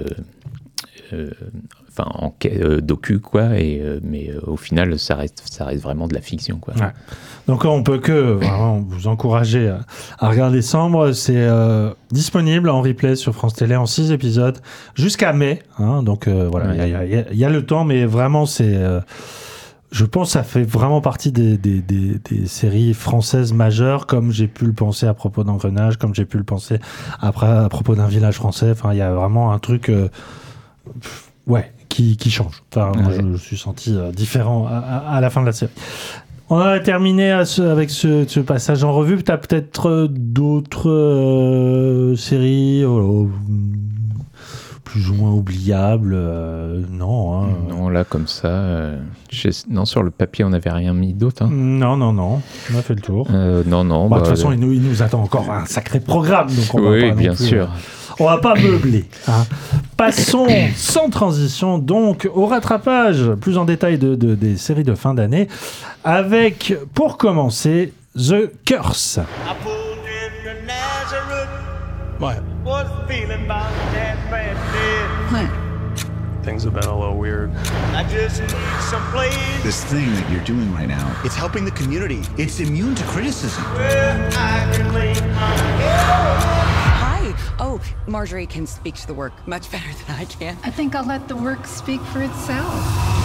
Enfin, 2.00 2.10
en, 2.14 2.34
euh, 2.46 2.80
docu, 2.80 3.18
quoi. 3.20 3.58
Et, 3.58 3.80
euh, 3.82 4.00
mais 4.02 4.30
euh, 4.30 4.40
au 4.46 4.56
final, 4.56 4.98
ça 4.98 5.14
reste, 5.16 5.42
ça 5.50 5.64
reste 5.64 5.82
vraiment 5.82 6.08
de 6.08 6.14
la 6.14 6.20
fiction, 6.20 6.58
quoi. 6.58 6.74
Ouais. 6.74 6.92
Donc 7.46 7.64
on 7.64 7.82
peut 7.82 7.98
que 7.98 8.12
vraiment 8.34 8.78
vous 8.80 9.08
encourager 9.08 9.68
à, 9.68 9.80
à 10.18 10.28
regarder 10.28 10.62
Sambre. 10.62 11.12
C'est 11.12 11.34
euh, 11.36 11.90
disponible 12.12 12.68
en 12.68 12.80
replay 12.80 13.16
sur 13.16 13.34
France 13.34 13.54
Télé 13.54 13.74
en 13.76 13.86
6 13.86 14.12
épisodes 14.12 14.58
jusqu'à 14.94 15.32
mai. 15.32 15.60
hein. 15.78 16.02
donc 16.02 16.28
voilà, 16.28 16.74
il 16.74 16.80
Ouais. 16.80 16.90
y 17.10 17.14
a- 17.16 17.32
y, 17.32 17.36
y 17.38 17.52
le 17.52 17.66
temps, 17.66 17.84
mais 17.84 18.04
vraiment 18.04 18.46
c'est... 18.46 18.78
je 19.90 20.04
pense 20.04 20.28
que 20.28 20.32
ça 20.34 20.42
fait 20.44 20.62
vraiment 20.62 21.00
partie 21.00 21.32
des, 21.32 21.58
des- 21.58 21.80
des- 21.82 22.20
des 22.30 22.46
séries 22.46 22.94
françaises 22.94 23.52
majeures, 23.52 24.06
comme 24.06 24.30
j'ai 24.30 24.46
pu 24.46 24.66
le 24.66 24.72
penser 24.72 25.06
à 25.06 25.14
propos 25.14 25.42
d'Engrenage, 25.42 25.96
comme 25.96 26.14
j'ai 26.14 26.26
pu 26.26 26.36
le 26.38 26.44
penser 26.44 26.78
après 27.20 27.48
à 27.48 27.68
propos 27.68 27.96
d'un 27.96 28.06
village 28.06 28.36
français. 28.36 28.70
Enfin, 28.70 28.92
il 28.92 28.98
y 28.98 29.02
a 29.02 29.12
vraiment 29.12 29.50
un 29.52 29.58
truc, 29.58 29.88
euh, 29.88 30.08
ouais, 31.48 31.72
qui, 31.90 32.16
qui 32.16 32.30
change. 32.30 32.62
Enfin, 32.72 32.92
moi, 32.96 33.12
je 33.14 33.20
me 33.20 33.36
suis 33.36 33.58
senti 33.58 33.94
euh, 33.94 34.10
différent 34.12 34.66
à, 34.66 34.76
à- 34.78 35.16
à 35.16 35.20
la 35.20 35.28
fin 35.28 35.42
de 35.42 35.46
la 35.46 35.52
série. 35.52 35.72
On 36.48 36.58
a 36.58 36.80
terminé 36.80 37.30
avec 37.30 37.90
ce, 37.90 38.24
ce 38.26 38.40
passage 38.40 38.82
en 38.82 38.92
revue. 38.92 39.22
Tu 39.22 39.30
as 39.30 39.36
peut-être 39.38 39.88
euh, 39.90 40.08
d'autres 40.10 40.88
euh, 40.90 42.16
séries 42.16 42.82
plus 44.84 45.08
ou 45.10 45.14
moins 45.14 45.30
oubliables 45.30 46.14
euh, 46.16 46.82
Non. 46.90 47.40
hein. 47.44 47.48
Non, 47.68 47.88
là, 47.88 48.02
comme 48.02 48.26
ça. 48.26 48.48
euh, 48.48 48.98
je- 49.30 49.48
non, 49.70 49.84
sur 49.84 50.02
le 50.02 50.10
papier, 50.10 50.44
on 50.44 50.48
n'avait 50.48 50.70
rien 50.72 50.92
mis 50.92 51.12
d'autre. 51.14 51.44
hein. 51.44 51.50
Non, 51.52 51.96
non, 51.96 52.12
non. 52.12 52.40
On 52.74 52.78
a 52.78 52.82
fait 52.82 52.94
le 52.96 53.00
tour. 53.00 53.28
Non, 53.30 53.84
non. 53.84 54.08
Bah, 54.08 54.16
de 54.16 54.22
bah, 54.22 54.28
toute 54.28 54.36
façon, 54.36 54.50
il 54.50 54.58
nous, 54.58 54.72
il 54.72 54.82
nous 54.82 55.02
attend 55.02 55.22
encore 55.22 55.48
un 55.50 55.66
sacré 55.66 56.00
programme. 56.00 56.48
Donc 56.48 56.74
on 56.74 56.82
va 56.82 56.90
oui, 56.90 57.12
bien 57.12 57.34
plus, 57.34 57.46
sûr. 57.46 57.68
On 58.20 58.26
va 58.26 58.38
pas 58.38 58.54
meubler. 58.54 59.04
hein. 59.28 59.44
Passons 59.96 60.46
sans 60.76 61.10
transition 61.10 61.78
donc 61.78 62.28
au 62.32 62.46
rattrapage 62.46 63.30
plus 63.40 63.58
en 63.58 63.64
détail 63.64 63.98
de, 63.98 64.14
de- 64.14 64.34
des 64.34 64.56
séries 64.56 64.84
de 64.84 64.94
fin 64.94 65.14
d'année 65.14 65.48
avec 66.04 66.74
pour 66.94 67.16
commencer 67.18 67.92
The 68.16 68.50
Curse. 68.64 69.20
Things 76.42 76.64
have 76.64 76.72
been 76.72 76.84
a 76.88 76.96
little 76.98 77.18
weird. 77.18 77.50
I 77.94 78.02
just 78.08 78.40
need 78.40 78.50
some 78.90 79.02
place 79.12 79.34
This 79.62 79.84
thing 79.84 80.10
that 80.14 80.30
you're 80.30 80.42
doing 80.44 80.72
right 80.72 80.88
now, 80.88 81.06
It's 81.22 81.36
helping 81.36 81.66
the 81.66 81.70
community. 81.72 82.22
It's 82.38 82.60
immune 82.60 82.94
to 82.94 83.04
criticism. 83.04 83.62
Oh, 87.60 87.78
Marjorie 88.06 88.46
can 88.46 88.66
speak 88.66 88.94
to 88.96 89.06
the 89.06 89.14
work 89.14 89.32
much 89.46 89.70
better 89.72 89.92
than 90.06 90.16
I 90.16 90.24
can. 90.24 90.56
I 90.64 90.70
think 90.70 90.94
I'll 90.94 91.04
let 91.04 91.28
the 91.28 91.36
work 91.36 91.66
speak 91.66 92.00
for 92.00 92.22
itself. 92.22 93.19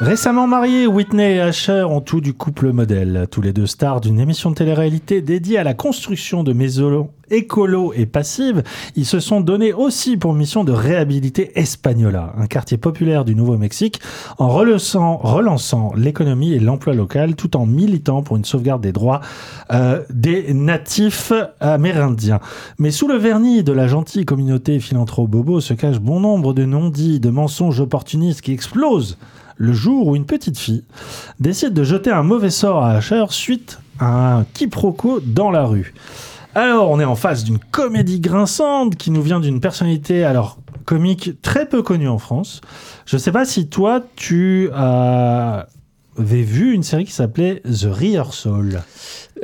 Récemment 0.00 0.46
mariés, 0.46 0.86
Whitney 0.86 1.34
et 1.34 1.40
Asher 1.40 1.82
ont 1.82 2.00
tout 2.00 2.20
du 2.20 2.32
couple 2.32 2.70
modèle, 2.70 3.26
tous 3.32 3.40
les 3.40 3.52
deux 3.52 3.66
stars 3.66 4.00
d'une 4.00 4.20
émission 4.20 4.50
de 4.50 4.54
télé-réalité 4.54 5.22
dédiée 5.22 5.58
à 5.58 5.64
la 5.64 5.74
construction 5.74 6.44
de 6.44 6.52
maisons 6.52 7.10
écolo 7.30 7.92
et 7.92 8.06
passives. 8.06 8.62
Ils 8.94 9.04
se 9.04 9.18
sont 9.18 9.40
donnés 9.40 9.72
aussi 9.72 10.16
pour 10.16 10.34
mission 10.34 10.62
de 10.62 10.70
réhabiliter 10.70 11.58
Espagnola, 11.58 12.32
un 12.38 12.46
quartier 12.46 12.78
populaire 12.78 13.24
du 13.24 13.34
Nouveau-Mexique, 13.34 14.00
en 14.38 14.48
relançant, 14.48 15.16
relançant 15.16 15.92
l'économie 15.96 16.52
et 16.52 16.60
l'emploi 16.60 16.94
local 16.94 17.34
tout 17.34 17.56
en 17.56 17.66
militant 17.66 18.22
pour 18.22 18.36
une 18.36 18.44
sauvegarde 18.44 18.82
des 18.82 18.92
droits 18.92 19.20
euh, 19.72 20.04
des 20.10 20.54
natifs 20.54 21.32
amérindiens. 21.58 22.38
Mais 22.78 22.92
sous 22.92 23.08
le 23.08 23.16
vernis 23.16 23.64
de 23.64 23.72
la 23.72 23.88
gentille 23.88 24.24
communauté 24.24 24.78
philanthrope 24.78 25.28
bobo 25.28 25.60
se 25.60 25.74
cache 25.74 25.98
bon 25.98 26.20
nombre 26.20 26.54
de 26.54 26.64
non-dits, 26.64 27.18
de 27.18 27.30
mensonges 27.30 27.80
opportunistes 27.80 28.42
qui 28.42 28.52
explosent 28.52 29.18
le 29.58 29.72
jour 29.72 30.06
où 30.06 30.16
une 30.16 30.24
petite 30.24 30.56
fille 30.56 30.84
décide 31.40 31.74
de 31.74 31.84
jeter 31.84 32.10
un 32.10 32.22
mauvais 32.22 32.50
sort 32.50 32.82
à 32.82 32.92
Asher 32.92 33.26
suite 33.30 33.80
à 33.98 34.36
un 34.36 34.44
quiproquo 34.44 35.20
dans 35.20 35.50
la 35.50 35.64
rue. 35.64 35.92
Alors, 36.54 36.90
on 36.90 36.98
est 36.98 37.04
en 37.04 37.16
face 37.16 37.44
d'une 37.44 37.58
comédie 37.58 38.20
grinçante 38.20 38.96
qui 38.96 39.10
nous 39.10 39.22
vient 39.22 39.40
d'une 39.40 39.60
personnalité, 39.60 40.24
alors, 40.24 40.58
comique 40.86 41.42
très 41.42 41.66
peu 41.66 41.82
connue 41.82 42.08
en 42.08 42.18
France. 42.18 42.62
Je 43.04 43.18
sais 43.18 43.32
pas 43.32 43.44
si 43.44 43.68
toi, 43.68 44.02
tu 44.16 44.70
as 44.72 45.66
avais 46.18 46.42
vu 46.42 46.74
une 46.74 46.82
série 46.82 47.04
qui 47.04 47.12
s'appelait 47.12 47.62
The 47.62 47.84
Rehearsal. 47.84 48.82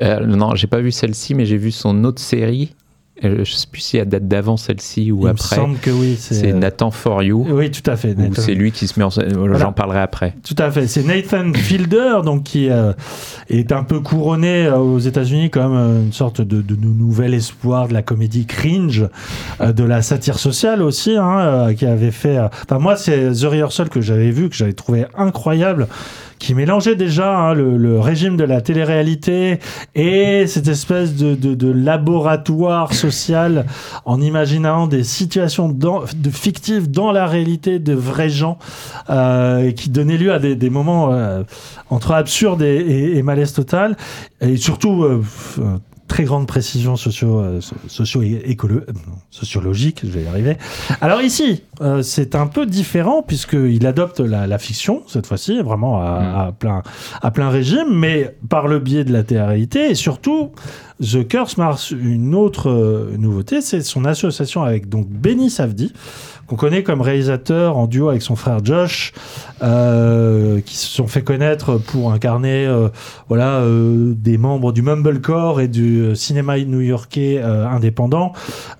Euh, 0.02 0.26
non, 0.26 0.54
j'ai 0.54 0.66
pas 0.66 0.80
vu 0.80 0.90
celle-ci, 0.90 1.34
mais 1.34 1.46
j'ai 1.46 1.56
vu 1.56 1.70
son 1.70 2.04
autre 2.04 2.20
série. 2.20 2.74
Euh, 3.22 3.44
Je 3.44 3.52
sais 3.52 3.68
plus 3.70 3.80
si 3.80 3.96
elle 3.96 4.08
date 4.08 4.26
d'avant 4.26 4.56
celle-ci 4.56 5.12
ou 5.12 5.20
Il 5.22 5.28
après. 5.28 5.56
me 5.56 5.62
semble 5.62 5.78
que 5.78 5.90
oui. 5.90 6.16
C'est 6.18 6.50
euh, 6.52 6.56
Nathan 6.56 6.90
For 6.90 7.22
You. 7.22 7.46
Oui, 7.48 7.70
tout 7.70 7.88
à 7.88 7.94
fait. 7.96 8.16
C'est 8.34 8.54
lui 8.54 8.72
qui 8.72 8.88
se 8.88 8.98
met 8.98 9.04
en 9.04 9.10
scène. 9.10 9.32
J'en 9.56 9.72
parlerai 9.72 10.00
après. 10.00 10.34
Tout 10.42 10.56
à 10.58 10.70
fait. 10.72 10.88
C'est 10.88 11.04
Nathan 11.04 11.52
Fielder, 11.54 12.16
donc 12.24 12.42
qui 12.42 12.68
euh, 12.70 12.92
est 13.48 13.70
un 13.70 13.84
peu 13.84 14.00
couronné 14.00 14.66
euh, 14.66 14.78
aux 14.78 14.98
États-Unis 14.98 15.50
comme 15.50 15.76
euh, 15.76 16.02
une 16.02 16.12
sorte 16.12 16.40
de, 16.40 16.60
de 16.60 16.74
nou- 16.74 16.92
nouvel 16.92 17.34
espoir 17.34 17.86
de 17.86 17.92
la 17.94 18.02
comédie 18.02 18.46
cringe, 18.46 19.06
euh, 19.60 19.72
de 19.72 19.84
la 19.84 20.02
satire 20.02 20.40
sociale 20.40 20.82
aussi, 20.82 21.16
hein, 21.16 21.38
euh, 21.38 21.72
qui 21.74 21.86
avait 21.86 22.10
fait. 22.10 22.36
euh, 22.36 22.48
Enfin, 22.64 22.80
moi, 22.80 22.96
c'est 22.96 23.30
The 23.30 23.44
Rehearsal 23.44 23.90
que 23.90 24.00
j'avais 24.00 24.32
vu, 24.32 24.48
que 24.50 24.56
j'avais 24.56 24.72
trouvé 24.72 25.06
incroyable. 25.16 25.86
Qui 26.44 26.54
mélangeait 26.54 26.94
déjà 26.94 27.34
hein, 27.38 27.54
le, 27.54 27.98
régime 28.00 28.36
de 28.36 28.44
la 28.44 28.60
télé-réalité 28.60 29.60
et 29.94 30.46
cette 30.46 30.68
espèce 30.68 31.14
de, 31.16 31.72
laboratoire 31.72 32.92
social 32.92 33.64
en 34.04 34.20
imaginant 34.20 34.86
des 34.86 35.04
situations 35.04 35.70
de 35.70 36.30
fictives 36.30 36.90
dans 36.90 37.12
la 37.12 37.26
réalité 37.26 37.78
de 37.78 37.94
vrais 37.94 38.28
gens 38.28 38.58
euh, 39.08 39.72
qui 39.72 39.88
donnait 39.88 40.18
lieu 40.18 40.34
à 40.34 40.38
des, 40.38 40.68
moments 40.68 41.14
euh, 41.14 41.44
entre 41.88 42.12
absurde 42.12 42.60
et, 42.60 42.76
et- 42.76 43.16
et 43.16 43.22
malaise 43.22 43.54
total, 43.54 43.96
et 44.42 44.58
surtout 44.58 45.02
euh, 45.02 45.22
euh, 45.60 45.78
très 46.08 46.24
grande 46.24 46.46
précision 46.46 46.96
socio, 46.96 47.40
euh, 47.40 47.60
euh, 47.60 48.80
sociologique, 49.30 50.00
je 50.04 50.10
vais 50.10 50.22
y 50.22 50.26
arriver. 50.26 50.56
Alors 51.00 51.22
ici, 51.22 51.62
euh, 51.80 52.02
c'est 52.02 52.34
un 52.34 52.46
peu 52.46 52.66
différent 52.66 53.22
puisqu'il 53.22 53.86
adopte 53.86 54.20
la, 54.20 54.46
la 54.46 54.58
fiction, 54.58 55.02
cette 55.06 55.26
fois-ci, 55.26 55.60
vraiment 55.62 56.00
à, 56.00 56.46
à 56.48 56.52
plein, 56.52 56.82
à 57.22 57.30
plein 57.30 57.48
régime, 57.48 57.88
mais 57.92 58.36
par 58.48 58.68
le 58.68 58.78
biais 58.78 59.04
de 59.04 59.12
la 59.12 59.22
télé-réalité, 59.22 59.90
et 59.90 59.94
surtout, 59.94 60.52
The 61.02 61.26
Curse 61.26 61.56
marque 61.56 61.90
une 61.90 62.34
autre 62.34 62.70
euh, 62.70 63.16
nouveauté, 63.18 63.60
c'est 63.60 63.82
son 63.82 64.04
association 64.04 64.62
avec 64.62 64.88
donc 64.88 65.08
Benny 65.08 65.50
Safdie, 65.50 65.92
qu'on 66.46 66.56
connaît 66.56 66.82
comme 66.82 67.00
réalisateur 67.00 67.76
en 67.78 67.86
duo 67.86 68.08
avec 68.10 68.22
son 68.22 68.36
frère 68.36 68.64
Josh, 68.64 69.12
euh, 69.62 70.60
qui 70.60 70.76
se 70.76 70.86
sont 70.88 71.06
fait 71.06 71.22
connaître 71.22 71.78
pour 71.78 72.12
incarner 72.12 72.66
euh, 72.66 72.88
voilà, 73.28 73.58
euh, 73.60 74.12
des 74.16 74.36
membres 74.38 74.72
du 74.72 74.82
Mumblecore 74.82 75.60
et 75.60 75.68
du 75.68 76.14
cinéma 76.16 76.58
new-yorkais 76.58 77.40
indépendant. 77.42 78.32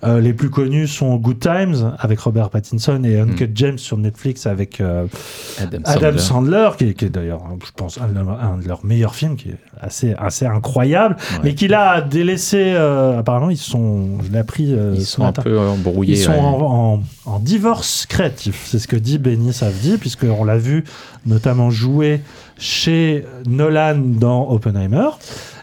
Les 0.03 0.33
plus 0.33 0.49
connus 0.49 0.87
sont 0.87 1.15
Good 1.17 1.39
Times 1.39 1.93
avec 1.99 2.19
Robert 2.19 2.49
Pattinson 2.49 3.01
et 3.03 3.19
Uncut 3.19 3.49
James 3.55 3.77
sur 3.77 3.97
Netflix 3.97 4.45
avec 4.45 4.81
Adam 4.81 5.79
Adam 5.85 6.17
Sandler. 6.17 6.19
Sandler, 6.19 6.69
qui, 6.77 6.83
est- 6.89 6.93
qui 6.93 7.05
est 7.05 7.09
d'ailleurs, 7.09 7.41
hein, 7.45 7.57
je 7.65 7.71
pense, 7.75 7.99
un, 7.99 8.07
de 8.07 8.13
leurs- 8.13 8.39
un 8.41 8.57
de 8.57 8.67
leurs 8.67 8.85
meilleurs 8.85 9.15
films, 9.15 9.35
qui 9.35 9.49
est 9.49 9.57
assez, 9.81 10.13
assez 10.17 10.45
incroyable, 10.45 11.15
Ouais. 11.33 11.39
mais 11.43 11.55
qu'il 11.55 11.73
a 11.73 12.01
délaissé. 12.01 12.73
apparemment, 12.75 13.49
ils 13.49 13.57
sont, 13.57 14.19
je 14.25 14.31
l'ai 14.31 14.37
appris 14.39 14.75
Ils 14.95 15.05
sont 15.05 15.23
un 15.23 15.25
matin. 15.27 15.41
peu 15.41 15.57
embrouillés. 15.59 16.13
Ils 16.13 16.17
sont 16.17 16.31
ouais. 16.31 16.39
en, 16.39 16.93
en- 16.95 17.03
en 17.25 17.39
divorce 17.55 18.05
créatif, 18.05 18.67
c'est 18.69 18.79
ce 18.79 18.87
que 18.87 18.97
dit 18.97 19.17
Benny 19.17 19.53
Safdie, 19.53 19.97
puisqu'on 19.97 20.43
l'a 20.43 20.57
vu 20.57 20.83
notamment 21.25 21.69
jouer 21.69 22.19
chez 22.57 23.23
Nolan 23.47 23.95
dans 23.97 24.49
Oppenheimer. 24.49 25.07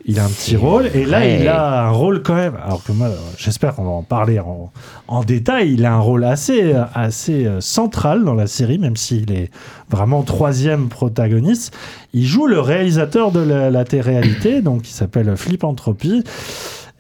Il 0.07 0.19
a 0.19 0.25
un 0.25 0.29
petit 0.29 0.57
rôle, 0.57 0.87
et 0.95 1.05
là, 1.05 1.27
il 1.27 1.47
a 1.49 1.85
un 1.85 1.91
rôle 1.91 2.23
quand 2.23 2.35
même. 2.35 2.57
Alors 2.65 2.83
que 2.83 2.93
moi, 2.93 3.11
j'espère 3.37 3.75
qu'on 3.75 3.85
va 3.85 3.91
en 3.91 4.03
parler 4.03 4.41
en, 4.41 4.73
en 5.07 5.23
détail. 5.23 5.75
Il 5.75 5.85
a 5.85 5.93
un 5.93 6.01
rôle 6.01 6.25
assez, 6.25 6.75
assez 6.95 7.45
euh, 7.45 7.61
central 7.61 8.25
dans 8.25 8.35
la 8.35 8.47
série, 8.47 8.79
même 8.79 8.97
s'il 8.97 9.31
est 9.31 9.51
vraiment 9.91 10.23
troisième 10.23 10.89
protagoniste. 10.89 11.77
Il 12.15 12.25
joue 12.25 12.47
le 12.47 12.59
réalisateur 12.59 13.33
de 13.33 13.41
la, 13.41 13.71
la 13.71 13.85
télé-réalité, 13.85 14.63
donc 14.63 14.81
qui 14.81 14.93
s'appelle 14.93 15.37
Flip 15.37 15.63
Entropy, 15.63 16.25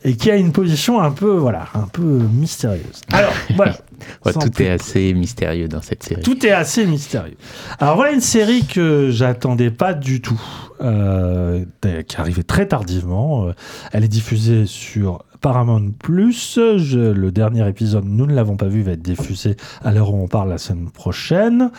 et 0.04 0.16
qui 0.16 0.30
a 0.30 0.36
une 0.36 0.52
position 0.52 1.00
un 1.00 1.10
peu, 1.10 1.30
voilà, 1.36 1.66
un 1.74 1.86
peu 1.86 2.02
mystérieuse. 2.02 3.00
Alors, 3.12 3.32
voilà. 3.56 3.76
Ouais, 4.24 4.32
tout 4.32 4.50
plus- 4.50 4.64
est 4.64 4.70
assez 4.70 5.14
mystérieux 5.14 5.68
dans 5.68 5.80
cette 5.82 6.02
série. 6.02 6.22
tout 6.22 6.44
est 6.44 6.50
assez 6.50 6.84
mystérieux. 6.86 7.36
Alors 7.78 7.94
voilà 7.96 8.10
une 8.12 8.20
série 8.20 8.64
que 8.66 9.10
j'attendais 9.12 9.70
pas 9.70 9.94
du 9.94 10.20
tout, 10.20 10.40
euh, 10.80 11.64
qui 12.08 12.16
arrivée 12.16 12.42
très 12.42 12.66
tardivement. 12.66 13.46
Euh, 13.46 13.52
Elle 13.92 14.02
est 14.02 14.08
diffusée 14.08 14.66
sur 14.66 15.24
Paramount 15.40 15.90
Plus. 16.00 16.58
Je- 16.78 17.12
le 17.12 17.30
dernier 17.30 17.68
épisode, 17.68 18.04
nous 18.04 18.26
ne 18.26 18.34
l'avons 18.34 18.56
pas 18.56 18.66
vu, 18.66 18.82
va 18.82 18.92
être 18.92 19.02
diffusé 19.02 19.56
à 19.84 19.92
l'heure 19.92 20.12
où 20.12 20.20
on 20.20 20.26
parle 20.26 20.48
la 20.48 20.58
semaine 20.58 20.90
prochaine. 20.90 21.70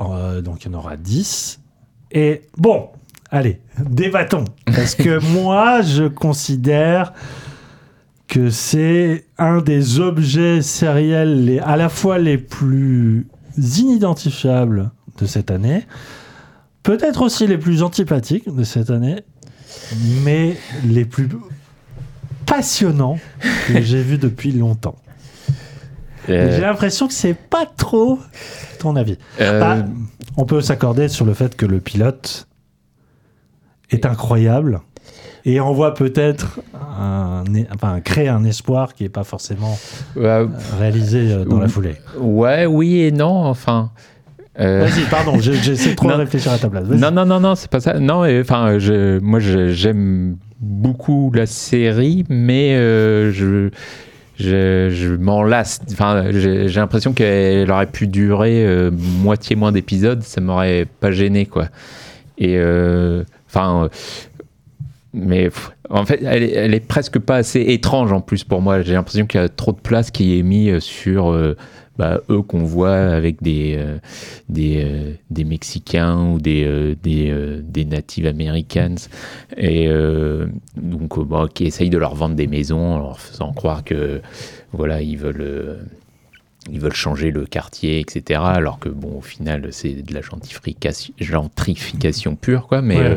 Euh, 0.00 0.40
donc 0.40 0.64
il 0.64 0.72
y 0.72 0.74
en 0.74 0.78
aura 0.78 0.96
10. 0.96 1.60
Et 2.10 2.42
bon, 2.56 2.88
allez, 3.30 3.60
débattons. 3.78 4.44
Parce 4.66 4.96
que 4.96 5.20
moi, 5.32 5.80
je 5.82 6.04
considère 6.08 7.12
que 8.32 8.48
c'est 8.48 9.26
un 9.36 9.60
des 9.60 10.00
objets 10.00 10.62
sériels 10.62 11.44
les, 11.44 11.58
à 11.58 11.76
la 11.76 11.90
fois 11.90 12.18
les 12.18 12.38
plus 12.38 13.26
inidentifiables 13.58 14.90
de 15.18 15.26
cette 15.26 15.50
année, 15.50 15.86
peut-être 16.82 17.20
aussi 17.20 17.46
les 17.46 17.58
plus 17.58 17.82
antipathiques 17.82 18.48
de 18.50 18.64
cette 18.64 18.88
année, 18.88 19.16
mais 20.24 20.56
les 20.86 21.04
plus 21.04 21.28
passionnants 22.46 23.18
que 23.68 23.80
j'ai 23.82 24.02
vus 24.02 24.16
depuis 24.16 24.52
longtemps. 24.52 24.96
Euh, 26.30 26.54
J'ai 26.56 26.62
l'impression 26.62 27.08
que 27.08 27.14
c'est 27.14 27.34
pas 27.34 27.66
trop 27.66 28.18
ton 28.78 28.96
avis. 28.96 29.18
euh, 29.42 29.60
Bah, 29.60 29.84
on 30.38 30.46
peut 30.46 30.62
s'accorder 30.62 31.08
sur 31.08 31.26
le 31.26 31.34
fait 31.34 31.54
que 31.54 31.66
le 31.66 31.80
pilote 31.80 32.48
est 33.90 34.06
incroyable 34.06 34.80
et 35.44 35.60
envoie 35.60 35.94
peut-être 35.94 36.60
un, 36.74 37.44
enfin, 37.74 38.00
créer 38.00 38.28
un 38.28 38.44
espoir 38.44 38.94
qui 38.94 39.02
n'est 39.02 39.08
pas 39.08 39.24
forcément 39.24 39.78
ouais, 40.16 40.46
réalisé 40.78 41.32
euh, 41.32 41.44
dans 41.44 41.58
la 41.58 41.68
foulée. 41.68 41.96
ouais, 42.20 42.66
oui 42.66 43.00
et 43.02 43.12
non, 43.12 43.44
enfin. 43.46 43.90
euh, 44.60 44.86
Vas-y, 44.86 45.04
pardon, 45.10 45.36
j'essaie 45.40 45.94
trop 45.94 46.08
de 46.08 46.14
réfléchir 46.14 46.52
à 46.52 46.58
ta 46.58 46.68
place. 46.68 46.84
Non, 46.88 47.10
non, 47.10 47.26
non, 47.26 47.40
non, 47.40 47.54
c'est 47.54 47.70
pas 47.70 47.80
ça. 47.80 47.98
Non, 47.98 48.24
enfin, 48.40 48.78
je, 48.78 49.18
moi, 49.20 49.40
j'aime 49.40 50.36
beaucoup 50.60 51.32
la 51.34 51.46
série, 51.46 52.24
mais 52.28 52.74
euh, 52.76 53.32
je, 53.32 53.70
je, 54.38 54.90
je 54.90 55.08
m'en 55.16 55.42
lasse. 55.42 55.80
Enfin, 55.90 56.26
j'ai 56.30 56.68
l'impression 56.68 57.12
qu'elle 57.12 57.68
aurait 57.70 57.86
pu 57.86 58.06
durer 58.06 58.64
euh, 58.64 58.90
moitié 59.22 59.56
moins 59.56 59.72
d'épisodes, 59.72 60.22
ça 60.22 60.40
m'aurait 60.40 60.86
pas 61.00 61.10
gêné, 61.10 61.46
quoi. 61.46 61.66
Et 62.38 62.54
euh, 62.58 63.24
enfin. 63.48 63.88
Mais 65.14 65.50
en 65.90 66.06
fait, 66.06 66.22
elle 66.22 66.74
est, 66.74 66.80
presque 66.80 67.18
pas 67.18 67.36
assez 67.36 67.60
étrange 67.60 68.12
en 68.12 68.20
plus 68.20 68.44
pour 68.44 68.62
moi. 68.62 68.82
J'ai 68.82 68.94
l'impression 68.94 69.26
qu'il 69.26 69.40
y 69.40 69.44
a 69.44 69.48
trop 69.48 69.72
de 69.72 69.80
place 69.80 70.10
qui 70.10 70.38
est 70.38 70.42
mis 70.42 70.70
euh, 70.70 70.80
sur 70.80 71.30
euh, 71.30 71.54
bah, 71.98 72.20
eux 72.30 72.40
qu'on 72.40 72.64
voit 72.64 72.96
avec 72.96 73.42
des, 73.42 73.74
euh, 73.76 73.98
des, 74.48 75.18
des 75.30 75.44
Mexicains 75.44 76.30
ou 76.30 76.38
des, 76.40 76.96
des, 77.02 77.60
des 77.62 77.84
Native 77.84 78.26
Americans 78.26 78.96
et 79.58 79.88
donc 80.76 81.18
bon, 81.20 81.46
qui 81.48 81.64
essayent 81.64 81.90
de 81.90 81.98
leur 81.98 82.14
vendre 82.14 82.34
des 82.34 82.46
maisons 82.46 82.94
en 82.94 82.98
leur 82.98 83.20
faisant 83.20 83.52
croire 83.52 83.84
que 83.84 84.22
voilà 84.72 85.02
ils 85.02 85.18
veulent 85.18 85.80
ils 86.70 86.78
veulent 86.80 86.94
changer 86.94 87.30
le 87.30 87.44
quartier 87.46 87.98
etc 88.00 88.40
alors 88.44 88.78
que 88.78 88.88
bon 88.88 89.18
au 89.18 89.20
final 89.20 89.68
c'est 89.72 89.94
de 90.02 90.14
la 90.14 90.20
gentrification, 90.22 91.12
gentrification 91.18 92.36
pure 92.36 92.66
quoi 92.68 92.82
mais 92.82 92.96
Ouais. 92.98 93.04
euh, 93.06 93.16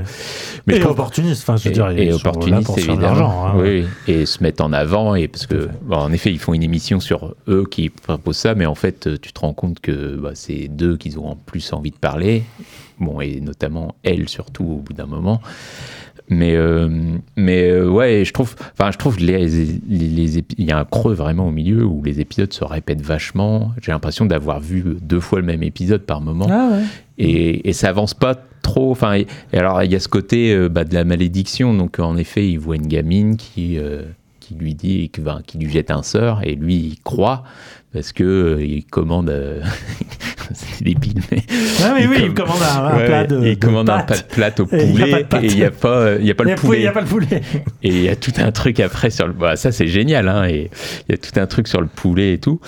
mais 0.67 0.77
et 0.77 0.79
trouve- 0.79 0.93
opportuniste, 0.93 1.43
enfin, 1.43 1.57
je 1.57 1.65
veux 1.65 1.69
et, 1.71 1.73
dire, 1.73 1.89
et 1.89 2.13
opportuniste 2.13 2.65
pour 2.65 2.77
évidemment 2.79 3.01
l'argent. 3.01 3.45
hein. 3.47 3.53
oui, 3.57 3.85
et 4.07 4.25
se 4.25 4.41
mettre 4.41 4.63
en 4.63 4.73
avant 4.73 5.15
et 5.15 5.27
parce 5.27 5.45
que 5.45 5.69
bon, 5.83 5.97
en 5.97 6.11
effet 6.11 6.31
ils 6.31 6.39
font 6.39 6.53
une 6.53 6.63
émission 6.63 6.99
sur 6.99 7.35
eux 7.47 7.65
qui 7.69 7.89
proposent 7.89 8.37
ça 8.37 8.55
mais 8.55 8.65
en 8.65 8.75
fait 8.75 9.19
tu 9.21 9.31
te 9.31 9.39
rends 9.39 9.53
compte 9.53 9.79
que 9.79 10.15
bah, 10.15 10.31
c'est 10.33 10.67
d'eux 10.67 10.97
qu'ils 10.97 11.19
ont 11.19 11.27
en 11.27 11.35
plus 11.35 11.71
envie 11.73 11.91
de 11.91 11.97
parler 11.97 12.43
bon 12.99 13.21
et 13.21 13.39
notamment 13.41 13.95
elle 14.03 14.27
surtout 14.29 14.63
au 14.63 14.77
bout 14.77 14.93
d'un 14.93 15.05
moment 15.05 15.41
mais 16.29 16.55
euh, 16.55 16.89
mais 17.35 17.69
euh, 17.69 17.87
ouais 17.89 18.23
je 18.25 18.33
trouve 18.33 18.55
enfin 18.73 18.91
je 18.91 18.97
trouve 18.97 19.19
les, 19.19 19.47
les, 19.47 20.07
les 20.07 20.39
épi- 20.39 20.55
il 20.57 20.65
y 20.65 20.71
a 20.71 20.77
un 20.79 20.85
creux 20.85 21.13
vraiment 21.13 21.47
au 21.47 21.51
milieu 21.51 21.83
où 21.85 22.01
les 22.03 22.19
épisodes 22.19 22.51
se 22.51 22.63
répètent 22.63 23.01
vachement 23.01 23.71
j'ai 23.81 23.91
l'impression 23.91 24.25
d'avoir 24.25 24.59
vu 24.59 24.83
deux 25.01 25.19
fois 25.19 25.39
le 25.39 25.45
même 25.45 25.61
épisode 25.63 26.01
par 26.01 26.21
moment 26.21 26.47
Ah 26.49 26.69
ouais. 26.71 26.83
et, 27.19 27.69
et 27.69 27.73
ça 27.73 27.89
avance 27.89 28.13
pas 28.13 28.35
trop. 28.63 28.89
Enfin, 28.89 29.13
et, 29.13 29.27
et 29.53 29.57
alors 29.59 29.83
il 29.83 29.91
y 29.91 29.95
a 29.95 29.99
ce 29.99 30.07
côté 30.07 30.51
euh, 30.53 30.69
bah, 30.69 30.83
de 30.85 30.93
la 30.95 31.03
malédiction. 31.03 31.73
Donc 31.75 31.99
en 31.99 32.17
effet, 32.17 32.49
il 32.49 32.57
voit 32.57 32.75
une 32.77 32.87
gamine 32.87 33.37
qui 33.37 33.77
qui 34.39 34.53
lui 34.55 34.75
dit, 34.75 35.09
que, 35.09 35.21
ben, 35.21 35.41
qui 35.45 35.57
lui 35.57 35.69
jette 35.71 35.89
un 35.91 36.03
sort, 36.03 36.41
et 36.43 36.53
lui 36.55 36.75
il 36.75 36.99
croit 37.03 37.43
parce 37.95 38.11
que 38.13 38.23
euh, 38.23 38.63
il 38.63 38.85
commande. 38.85 39.29
euh, 39.31 39.61
c'est 40.53 40.83
débile, 40.83 41.21
mais. 41.31 41.41
Ah, 41.83 41.93
mais 41.95 42.03
il 42.03 42.09
oui, 42.09 42.15
com- 42.17 42.25
il 42.27 42.33
commande 42.35 42.61
un, 42.61 42.83
un 42.85 42.97
Ouais, 42.97 43.05
plat 43.05 43.23
de. 43.25 43.37
il 43.45 43.55
de 43.57 43.65
commande 43.65 43.89
un 43.89 43.99
plat 44.03 44.17
de 44.17 44.21
plate 44.23 44.59
au 44.59 44.67
Et 44.71 44.83
il 44.83 44.99
y 44.99 45.01
a 45.01 45.05
poulet 45.05 45.23
pas 45.23 45.41
et 45.41 45.47
il 45.47 45.55
n'y 45.55 45.63
a 45.63 45.71
pas, 45.71 45.89
euh, 45.89 46.19
y 46.21 46.29
a 46.29 46.35
pas 46.35 46.43
y 46.43 46.49
le 46.49 46.55
poulet, 46.55 46.67
poulet. 46.67 46.79
il 46.79 46.83
y 46.83 46.87
a 46.87 46.91
pas 46.91 47.01
le 47.01 47.07
poulet. 47.07 47.41
Et 47.81 47.87
il 47.89 48.01
y 48.03 48.09
a 48.09 48.15
tout 48.15 48.33
un 48.37 48.51
truc 48.51 48.79
après 48.79 49.09
sur 49.09 49.25
le. 49.27 49.33
Bah, 49.33 49.55
ça, 49.55 49.71
c'est 49.71 49.87
génial, 49.87 50.27
hein. 50.29 50.45
Et 50.47 50.69
il 51.07 51.11
y 51.11 51.15
a 51.15 51.17
tout 51.17 51.39
un 51.39 51.47
truc 51.47 51.67
sur 51.67 51.81
le 51.81 51.87
poulet 51.87 52.33
et 52.33 52.37
tout. 52.37 52.59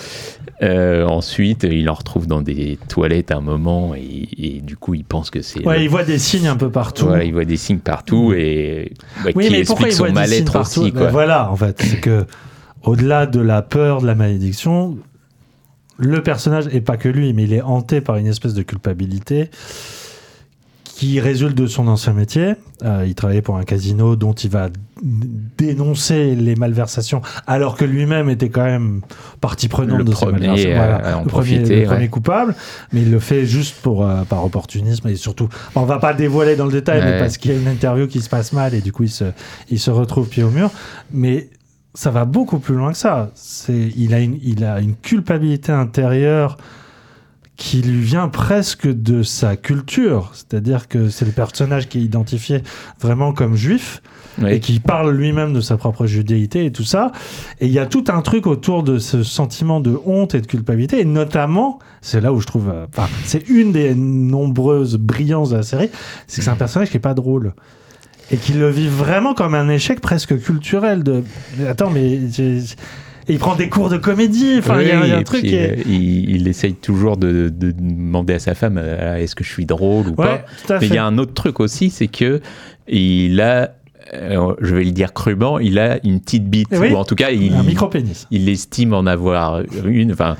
Euh, 0.60 1.06
ensuite, 1.06 1.62
il 1.70 1.88
en 1.88 1.94
retrouve 1.94 2.26
dans 2.26 2.40
des 2.40 2.80
toilettes 2.88 3.30
un 3.30 3.40
moment 3.40 3.94
et, 3.94 4.28
et 4.38 4.60
du 4.60 4.76
coup, 4.76 4.94
il 4.94 5.04
pense 5.04 5.30
que 5.30 5.40
c'est. 5.40 5.64
Ouais, 5.64 5.76
le- 5.78 5.84
il 5.84 5.88
voit 5.88 6.02
des 6.02 6.18
signes 6.18 6.48
un 6.48 6.56
peu 6.56 6.68
partout. 6.70 7.06
Voilà, 7.06 7.22
il 7.22 7.32
voit 7.32 7.44
des 7.44 7.56
signes 7.56 7.78
partout 7.78 8.32
et 8.36 8.92
bah, 9.24 9.30
Oui, 9.36 9.44
qui 9.46 9.52
mais 9.52 9.62
pourquoi 9.64 9.86
explique 9.86 10.08
son 10.08 10.12
mal-être 10.12 10.58
aussi. 10.60 10.90
Ben. 10.90 11.10
Voilà, 11.10 11.48
en 11.52 11.54
fait, 11.56 11.80
c'est 11.80 12.00
que 12.00 12.26
au-delà 12.82 13.26
de 13.26 13.38
la 13.40 13.62
peur, 13.62 14.00
de 14.02 14.06
la 14.08 14.16
malédiction, 14.16 14.98
le 15.98 16.22
personnage, 16.22 16.68
et 16.72 16.80
pas 16.80 16.96
que 16.96 17.08
lui, 17.08 17.32
mais 17.32 17.42
il 17.44 17.52
est 17.52 17.62
hanté 17.62 18.00
par 18.00 18.16
une 18.16 18.26
espèce 18.26 18.54
de 18.54 18.62
culpabilité 18.62 19.50
qui 20.84 21.20
résulte 21.20 21.56
de 21.56 21.68
son 21.68 21.86
ancien 21.86 22.12
métier. 22.12 22.54
Euh, 22.84 23.04
il 23.06 23.14
travaillait 23.14 23.42
pour 23.42 23.56
un 23.56 23.62
casino 23.62 24.16
dont 24.16 24.32
il 24.32 24.50
va 24.50 24.68
dénoncer 25.56 26.34
les 26.34 26.56
malversations, 26.56 27.22
alors 27.46 27.76
que 27.76 27.84
lui-même 27.84 28.28
était 28.28 28.48
quand 28.48 28.64
même 28.64 29.02
partie 29.40 29.68
prenante 29.68 29.98
Le 29.98 30.04
de 30.04 30.12
ces 30.12 30.26
malversations. 30.26 30.74
Voilà, 30.74 31.18
en 31.18 31.22
le 31.22 31.28
premier, 31.28 31.58
le 31.58 32.08
coupable, 32.08 32.56
mais 32.92 33.02
il 33.02 33.12
le 33.12 33.20
fait 33.20 33.46
juste 33.46 33.76
pour, 33.80 34.04
euh, 34.04 34.22
par 34.24 34.44
opportunisme 34.44 35.06
et 35.06 35.14
surtout, 35.14 35.48
on 35.76 35.84
va 35.84 35.98
pas 35.98 36.14
dévoiler 36.14 36.56
dans 36.56 36.66
le 36.66 36.72
détail, 36.72 37.00
mais 37.04 37.20
parce 37.20 37.38
qu'il 37.38 37.52
y 37.52 37.54
a 37.54 37.58
une 37.58 37.68
interview 37.68 38.08
qui 38.08 38.20
se 38.20 38.28
passe 38.28 38.52
mal 38.52 38.74
et 38.74 38.80
du 38.80 38.90
coup 38.90 39.04
il 39.04 39.10
se, 39.10 39.24
il 39.70 39.78
se 39.78 39.92
retrouve 39.92 40.28
pied 40.28 40.42
au 40.42 40.50
mur. 40.50 40.70
Mais 41.12 41.48
ça 41.94 42.10
va 42.10 42.24
beaucoup 42.24 42.58
plus 42.58 42.74
loin 42.74 42.92
que 42.92 42.98
ça. 42.98 43.30
C'est, 43.34 43.92
il, 43.96 44.14
a 44.14 44.20
une, 44.20 44.38
il 44.42 44.64
a 44.64 44.80
une 44.80 44.94
culpabilité 44.94 45.72
intérieure 45.72 46.56
qui 47.56 47.82
lui 47.82 48.00
vient 48.00 48.28
presque 48.28 48.86
de 48.86 49.22
sa 49.22 49.56
culture. 49.56 50.30
C'est-à-dire 50.32 50.86
que 50.86 51.08
c'est 51.08 51.24
le 51.24 51.32
personnage 51.32 51.88
qui 51.88 51.98
est 51.98 52.02
identifié 52.02 52.62
vraiment 53.00 53.32
comme 53.32 53.56
juif 53.56 54.00
et 54.46 54.60
qui 54.60 54.78
parle 54.78 55.10
lui-même 55.10 55.52
de 55.52 55.60
sa 55.60 55.76
propre 55.76 56.06
judéité 56.06 56.64
et 56.64 56.72
tout 56.72 56.84
ça. 56.84 57.10
Et 57.60 57.66
il 57.66 57.72
y 57.72 57.80
a 57.80 57.86
tout 57.86 58.04
un 58.08 58.22
truc 58.22 58.46
autour 58.46 58.84
de 58.84 58.98
ce 58.98 59.24
sentiment 59.24 59.80
de 59.80 59.98
honte 60.06 60.36
et 60.36 60.40
de 60.40 60.46
culpabilité, 60.46 61.00
et 61.00 61.04
notamment, 61.04 61.80
c'est 62.00 62.20
là 62.20 62.32
où 62.32 62.40
je 62.40 62.46
trouve, 62.46 62.70
euh, 62.70 62.86
c'est 63.24 63.48
une 63.48 63.72
des 63.72 63.96
nombreuses 63.96 64.96
brillances 64.96 65.50
de 65.50 65.56
la 65.56 65.62
série, 65.64 65.90
c'est 66.28 66.38
que 66.38 66.44
c'est 66.44 66.50
un 66.50 66.56
personnage 66.56 66.90
qui 66.90 66.96
est 66.96 67.00
pas 67.00 67.14
drôle. 67.14 67.54
Et 68.30 68.36
qui 68.36 68.52
le 68.52 68.68
vit 68.70 68.88
vraiment 68.88 69.32
comme 69.34 69.54
un 69.54 69.68
échec 69.68 70.00
presque 70.00 70.38
culturel 70.38 71.02
de, 71.02 71.24
attends, 71.66 71.90
mais 71.90 72.18
il 73.28 73.38
prend 73.38 73.54
des 73.56 73.68
cours 73.68 73.88
de 73.88 73.96
comédie, 73.96 74.56
enfin, 74.58 74.80
il 74.80 74.88
y 74.88 74.90
a, 74.90 75.04
il 75.04 75.10
y 75.10 75.12
a 75.12 75.16
un 75.16 75.20
et 75.20 75.24
truc 75.24 75.40
puis, 75.40 75.50
qui 75.50 75.56
est... 75.56 75.82
il, 75.86 76.30
il 76.30 76.48
essaye 76.48 76.74
toujours 76.74 77.16
de, 77.16 77.48
de 77.48 77.70
demander 77.72 78.34
à 78.34 78.38
sa 78.38 78.54
femme 78.54 78.78
euh, 78.78 79.16
est-ce 79.16 79.34
que 79.34 79.44
je 79.44 79.50
suis 79.50 79.66
drôle 79.66 80.08
ou 80.08 80.14
Ouais, 80.20 80.44
pas. 80.66 80.78
Mais 80.80 80.86
il 80.86 80.94
y 80.94 80.98
a 80.98 81.04
un 81.04 81.18
autre 81.18 81.34
truc 81.34 81.60
aussi, 81.60 81.90
c'est 81.90 82.08
que 82.08 82.40
il 82.86 83.40
a, 83.40 83.74
euh, 84.14 84.54
je 84.60 84.74
vais 84.74 84.84
le 84.84 84.92
dire 84.92 85.12
crûment, 85.12 85.58
il 85.58 85.78
a 85.78 85.98
une 86.04 86.20
petite 86.20 86.48
bite, 86.48 86.68
oui, 86.72 86.92
ou 86.92 86.96
en 86.96 87.04
tout 87.04 87.14
cas, 87.14 87.30
il, 87.30 87.52
un 87.52 87.64
il 88.30 88.48
estime 88.48 88.94
en 88.94 89.06
avoir 89.06 89.62
une. 89.84 90.12
Enfin, 90.12 90.36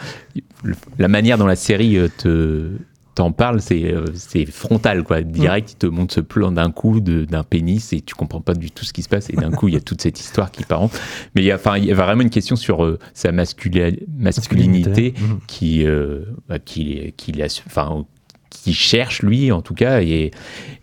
la 0.98 1.08
manière 1.08 1.38
dont 1.38 1.46
la 1.46 1.56
série 1.56 1.96
euh, 1.96 2.08
te 2.16 2.70
t'en 3.18 3.32
parle, 3.32 3.60
c'est 3.60 3.84
euh, 3.92 4.06
c'est 4.14 4.46
frontal, 4.46 5.02
quoi. 5.04 5.20
Direct, 5.22 5.72
il 5.72 5.76
te 5.76 5.86
montre 5.86 6.14
ce 6.14 6.20
plan 6.20 6.50
d'un 6.52 6.70
coup 6.70 7.00
de- 7.00 7.24
d'un 7.24 7.42
pénis 7.44 7.92
et 7.92 8.00
tu 8.00 8.14
comprends 8.14 8.40
pas 8.40 8.54
du 8.54 8.70
tout 8.70 8.84
ce 8.84 8.92
qui 8.92 9.02
se 9.02 9.08
passe. 9.08 9.28
Et 9.30 9.36
d'un 9.36 9.50
coup, 9.50 9.68
il 9.68 9.74
y 9.74 9.76
a 9.76 9.80
toute 9.80 10.00
cette 10.00 10.18
histoire 10.20 10.50
qui 10.50 10.64
part. 10.64 10.82
en- 10.82 10.90
Mais 11.34 11.42
il 11.42 11.44
y 11.44 11.50
a, 11.52 11.56
enfin, 11.56 11.76
il 11.78 11.84
y 11.84 11.92
a 11.92 11.94
vraiment 11.94 12.22
une 12.22 12.30
question 12.30 12.56
sur 12.56 12.84
euh, 12.84 12.98
sa 13.14 13.30
masculi- 13.32 13.98
masculinité 14.16 15.12
Masculinité. 15.12 15.14
Qui, 15.46 15.84
euh, 15.86 16.20
bah, 16.48 16.58
qui, 16.58 17.12
qui, 17.16 17.32
enfin, 17.66 18.04
qui 18.50 18.72
cherche 18.72 19.22
lui, 19.22 19.52
en 19.52 19.62
tout 19.62 19.74
cas. 19.74 20.00
Et 20.02 20.30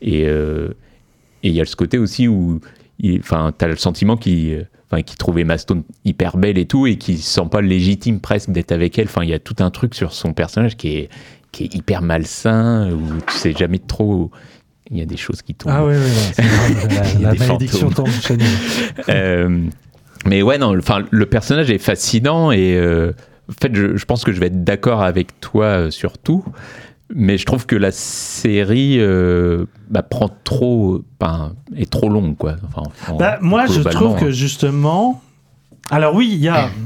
et 0.02 0.26
euh, 0.28 0.70
et 1.44 1.50
il 1.50 1.54
y 1.54 1.62
a 1.62 1.66
ce 1.66 1.76
côté 1.76 1.98
aussi 1.98 2.28
où, 2.28 2.60
il- 3.00 3.20
enfin, 3.20 3.54
t'as 3.58 3.68
le 3.68 3.76
sentiment 3.76 4.18
qu'il, 4.18 4.68
enfin, 4.90 5.02
qu'il 5.04 5.18
trouvait 5.18 5.42
Emma 5.42 5.58
Stone 5.58 5.84
hyper 6.04 6.38
belle 6.38 6.58
et 6.58 6.66
tout, 6.66 6.88
et 6.88 6.98
qu'il 6.98 7.18
se 7.18 7.30
sent 7.30 7.48
pas 7.52 7.62
légitime 7.62 8.20
presque 8.20 8.52
d'être 8.52 8.72
avec 8.72 8.98
elle. 9.00 9.06
Enfin, 9.06 9.24
il 9.24 9.30
y 9.30 9.34
a 9.34 9.40
tout 9.40 9.56
un 9.60 9.70
truc 9.72 9.96
sur 9.96 10.12
son 10.14 10.34
personnage 10.34 10.76
qui 10.78 10.90
est, 10.98 11.10
qui 11.56 11.64
est 11.64 11.74
hyper 11.74 12.02
malsain, 12.02 12.92
où 12.92 13.22
tu 13.26 13.34
sais 13.38 13.54
jamais 13.54 13.80
trop. 13.80 14.30
Il 14.92 14.98
y 14.98 15.02
a 15.02 15.06
des 15.06 15.16
choses 15.16 15.42
qui 15.42 15.56
tombent. 15.56 15.72
Ah 15.74 15.86
oui, 15.86 15.96
oui, 15.96 16.12
oui, 16.38 17.24
la, 17.24 17.34
malédiction 17.34 17.90
tombe 17.90 18.10
chez 18.10 18.36
nous. 18.36 18.46
Euh, 19.10 19.62
mais 20.26 20.42
ouais, 20.42 20.58
non, 20.58 20.78
enfin, 20.78 21.04
le 21.10 21.26
personnage 21.26 21.72
est 21.72 21.78
fascinant 21.78 22.52
et 22.52 22.76
euh, 22.76 23.14
en 23.50 23.54
fait, 23.54 23.74
je, 23.74 23.96
je 23.96 24.06
pense 24.06 24.26
que 24.26 24.34
je 24.34 24.40
vais 24.40 24.48
être 24.48 24.64
d'accord 24.66 25.02
avec 25.02 25.40
toi 25.40 25.66
euh, 25.66 25.92
sur 25.92 26.18
tout. 26.18 26.44
Mais 27.14 27.38
je 27.38 27.46
trouve 27.46 27.66
que 27.66 27.76
la 27.76 27.92
série 27.92 28.98
euh, 29.00 29.66
bah, 29.90 30.04
prend 30.04 30.30
trop, 30.44 31.04
est 31.76 31.90
trop 31.90 32.10
longue, 32.10 32.36
quoi. 32.36 32.56
Enfin, 32.68 32.84
en- 33.08 33.18
Bah, 33.18 33.38
moi, 33.42 33.66
je 33.68 33.82
trouve 33.82 34.20
que 34.20 34.26
hein. 34.26 34.32
justement. 34.32 35.22
Alors, 35.90 36.16
oui, 36.16 36.30
il 36.34 36.40
y 36.40 36.50
a. 36.50 36.70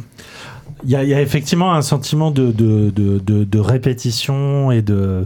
Il 0.84 0.90
y, 0.92 0.96
a, 0.96 1.04
il 1.04 1.10
y 1.10 1.14
a 1.14 1.22
effectivement 1.22 1.74
un 1.74 1.82
sentiment 1.82 2.32
de, 2.32 2.52
de, 2.52 2.90
de, 2.90 3.20
de- 3.20 3.44
de 3.44 3.60
répétition 3.60 4.72
et 4.72 4.82
de 4.82 5.26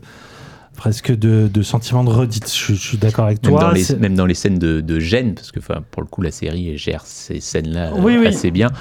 presque 0.76 1.12
de, 1.16 1.47
de 1.47 1.62
sentiment 1.62 2.04
de 2.04 2.10
redite. 2.10 2.51
Je, 2.51 2.74
je 2.74 2.88
suis 2.88 2.97
d'accord 2.97 3.26
avec 3.26 3.43
Même 3.43 3.51
toi. 3.51 3.62
dans, 3.62 3.72
les, 3.72 3.84
c'est- 3.84 3.97
même 3.97 4.16
dans 4.16 4.26
les 4.26 4.34
scènes 4.34 4.58
de, 4.60 4.82
de 4.82 4.99
gêne, 4.99 5.36
parce 5.36 5.51
que 5.51 5.60
pour 5.60 6.01
le 6.01 6.08
coup, 6.08 6.22
la 6.24 6.32
série 6.32 6.78
gère 6.78 7.06
ces 7.06 7.39
scènes-là 7.39 7.89
euh, 7.93 7.99
Oui, 8.01 8.18
oui. 8.20 8.28
assez 8.28 8.49
bien. 8.51 8.72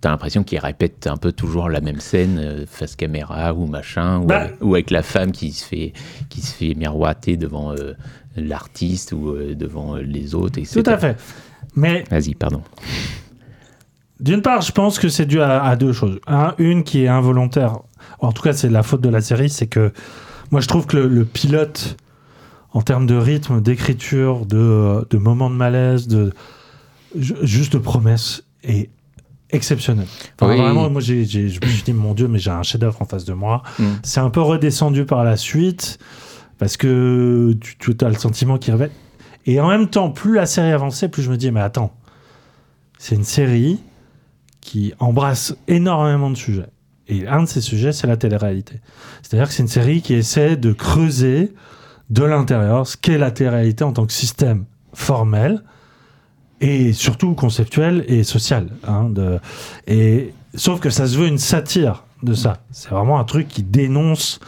T'as 0.00 0.10
l'impression 0.10 0.44
qu'ils 0.44 0.58
répètent 0.58 1.06
un 1.06 1.16
peu 1.16 1.32
toujours 1.32 1.68
la 1.70 1.80
même 1.80 1.98
scène 1.98 2.38
euh, 2.38 2.64
face 2.66 2.94
caméra 2.94 3.52
ou 3.54 3.66
machin, 3.66 4.18
ou, 4.20 4.26
Bah. 4.26 4.42
avec, 4.42 4.54
ou 4.60 4.74
avec 4.74 4.90
la 4.90 5.02
femme 5.02 5.32
qui 5.32 5.50
se 5.50 5.64
fait, 5.64 5.92
qui 6.28 6.42
se 6.42 6.54
fait 6.54 6.74
miroiter 6.74 7.36
devant 7.36 7.72
euh, 7.72 7.94
l'artiste 8.36 9.12
ou 9.12 9.34
devant 9.54 9.96
les 9.96 10.34
autres. 10.34 10.58
etc. 10.58 10.80
Tout 10.82 10.90
à 10.90 10.98
fait. 10.98 11.16
Mais 11.74 12.04
Vas-y, 12.10 12.34
pardon. 12.34 12.62
D'une 14.20 14.42
part, 14.42 14.60
je 14.62 14.72
pense 14.72 14.98
que 14.98 15.08
c'est 15.08 15.26
dû 15.26 15.40
à, 15.40 15.62
à 15.64 15.76
deux 15.76 15.92
choses. 15.92 16.20
Un, 16.26 16.54
une 16.58 16.84
qui 16.84 17.04
est 17.04 17.08
involontaire. 17.08 17.78
En 18.20 18.32
tout 18.32 18.42
cas, 18.42 18.52
c'est 18.52 18.68
la 18.68 18.82
faute 18.82 19.00
de 19.00 19.08
la 19.08 19.20
série, 19.20 19.50
c'est 19.50 19.66
que 19.66 19.92
moi, 20.50 20.60
je 20.60 20.68
trouve 20.68 20.86
que 20.86 20.96
le, 20.96 21.08
le 21.08 21.24
pilote, 21.24 21.96
en 22.72 22.82
termes 22.82 23.06
de 23.06 23.16
rythme, 23.16 23.60
d'écriture, 23.60 24.46
de, 24.46 25.06
de 25.10 25.18
moments 25.18 25.50
de 25.50 25.56
malaise, 25.56 26.06
de 26.06 26.32
ju- 27.18 27.34
juste 27.42 27.72
de 27.72 27.78
promesses, 27.78 28.44
est 28.62 28.90
exceptionnel. 29.50 30.06
Enfin, 30.40 30.52
Oui. 30.52 30.60
Vraiment, 30.60 30.88
moi, 30.90 31.00
j'ai- 31.00 31.24
je 31.26 31.60
me 31.60 31.66
suis 31.66 31.82
dit, 31.82 31.92
mon 31.92 32.14
Dieu, 32.14 32.28
mais 32.28 32.38
j'ai 32.38 32.50
un 32.50 32.62
chef-d'œuvre 32.62 33.02
en 33.02 33.04
face 33.04 33.24
de 33.24 33.32
moi. 33.32 33.62
Mm. 33.78 33.84
C'est 34.02 34.20
un 34.20 34.30
peu 34.30 34.40
redescendu 34.40 35.04
par 35.04 35.24
la 35.24 35.36
suite 35.36 35.98
parce 36.58 36.76
que 36.76 37.52
tu, 37.60 37.76
tu 37.96 38.04
as 38.04 38.08
le 38.08 38.14
sentiment 38.14 38.58
qu'il 38.58 38.72
révèle. 38.74 38.90
Et 39.46 39.60
en 39.60 39.68
même 39.68 39.88
temps, 39.88 40.10
plus 40.10 40.34
la 40.36 40.46
série 40.46 40.70
avançait, 40.72 41.08
plus 41.08 41.22
je 41.22 41.30
me 41.30 41.36
dis, 41.36 41.50
mais 41.50 41.60
attends, 41.60 41.92
c'est 42.98 43.14
une 43.16 43.24
série 43.24 43.80
qui 44.64 44.92
embrasse 44.98 45.54
énormément 45.68 46.30
de 46.30 46.36
sujets. 46.36 46.66
Et 47.06 47.28
un 47.28 47.42
de 47.42 47.46
ces 47.48 47.60
sujets, 47.60 47.92
c'est 47.92 48.06
la 48.06 48.16
télé-réalité. 48.16 48.80
C'est-à-dire 49.22 49.46
que 49.46 49.54
c'est 49.54 49.62
une 49.62 49.68
série 49.68 50.00
qui 50.02 50.14
essaie 50.14 50.56
de 50.56 50.72
creuser 50.72 51.52
de 52.10 52.24
l'intérieur 52.24 52.86
ce 52.86 52.96
qu'est 52.96 53.18
la 53.18 53.30
télé-réalité 53.30 53.84
en 53.84 53.92
tant 53.92 54.06
que 54.06 54.12
système 54.12 54.64
formel 54.94 55.62
et 56.60 56.92
surtout 56.92 57.34
conceptuel 57.34 58.04
et 58.08 58.24
social. 58.24 58.68
hein, 58.88 59.10
de, 59.10 59.38
et, 59.86 60.32
sauf 60.54 60.80
que 60.80 60.88
ça 60.90 61.06
se 61.06 61.16
veut 61.18 61.26
une 61.28 61.38
satire 61.38 62.04
de 62.22 62.32
ça. 62.34 62.58
C'est 62.70 62.88
vraiment 62.88 63.18
un 63.18 63.24
truc 63.24 63.48
qui 63.48 63.62
dénonce, 63.62 64.40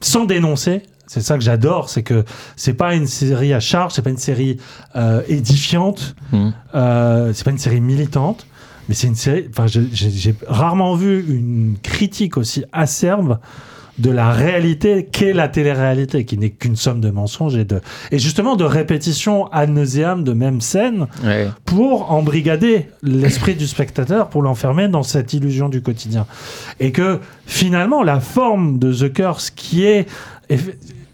sans 0.00 0.24
dénoncer. 0.24 0.82
C'est 1.06 1.20
ça 1.20 1.36
que 1.36 1.42
j'adore, 1.44 1.90
c'est 1.90 2.02
que 2.02 2.24
c'est 2.56 2.74
pas 2.74 2.94
une 2.94 3.06
série 3.06 3.52
à 3.52 3.60
charge, 3.60 3.92
c'est 3.92 4.02
pas 4.02 4.10
une 4.10 4.16
série 4.18 4.58
euh, 4.96 5.20
édifiante, 5.28 6.14
Mm. 6.32 6.50
euh, 6.74 7.32
c'est 7.34 7.44
pas 7.44 7.50
une 7.50 7.58
série 7.58 7.80
militante, 7.80 8.46
mais 8.88 8.94
c'est 8.94 9.06
une 9.06 9.14
série. 9.14 9.46
Enfin, 9.50 9.66
j'ai 9.66 10.34
rarement 10.46 10.94
vu 10.94 11.24
une 11.28 11.76
critique 11.82 12.36
aussi 12.36 12.64
acerbe 12.72 13.38
de 13.96 14.10
la 14.10 14.32
réalité 14.32 15.06
qu'est 15.12 15.32
la 15.32 15.46
télé-réalité, 15.46 16.24
qui 16.24 16.36
n'est 16.36 16.50
qu'une 16.50 16.74
somme 16.74 17.00
de 17.00 17.10
mensonges 17.10 17.54
et 17.56 17.64
de 17.64 17.80
et 18.10 18.18
justement 18.18 18.56
de 18.56 18.64
répétitions 18.64 19.46
ad 19.52 19.70
nauseam 19.70 20.24
de 20.24 20.32
mêmes 20.32 20.60
scènes 20.60 21.06
Ouais. 21.24 21.46
pour 21.64 22.10
embrigader 22.10 22.88
l'esprit 23.04 23.54
du 23.54 23.68
spectateur, 23.68 24.30
pour 24.30 24.42
l'enfermer 24.42 24.88
dans 24.88 25.04
cette 25.04 25.32
illusion 25.32 25.68
du 25.68 25.80
quotidien. 25.80 26.26
Et 26.80 26.90
que 26.90 27.20
finalement, 27.46 28.02
la 28.02 28.18
forme 28.18 28.80
de 28.80 28.92
The 28.92 29.12
Curse, 29.12 29.50
qui 29.50 29.84
est 29.84 30.06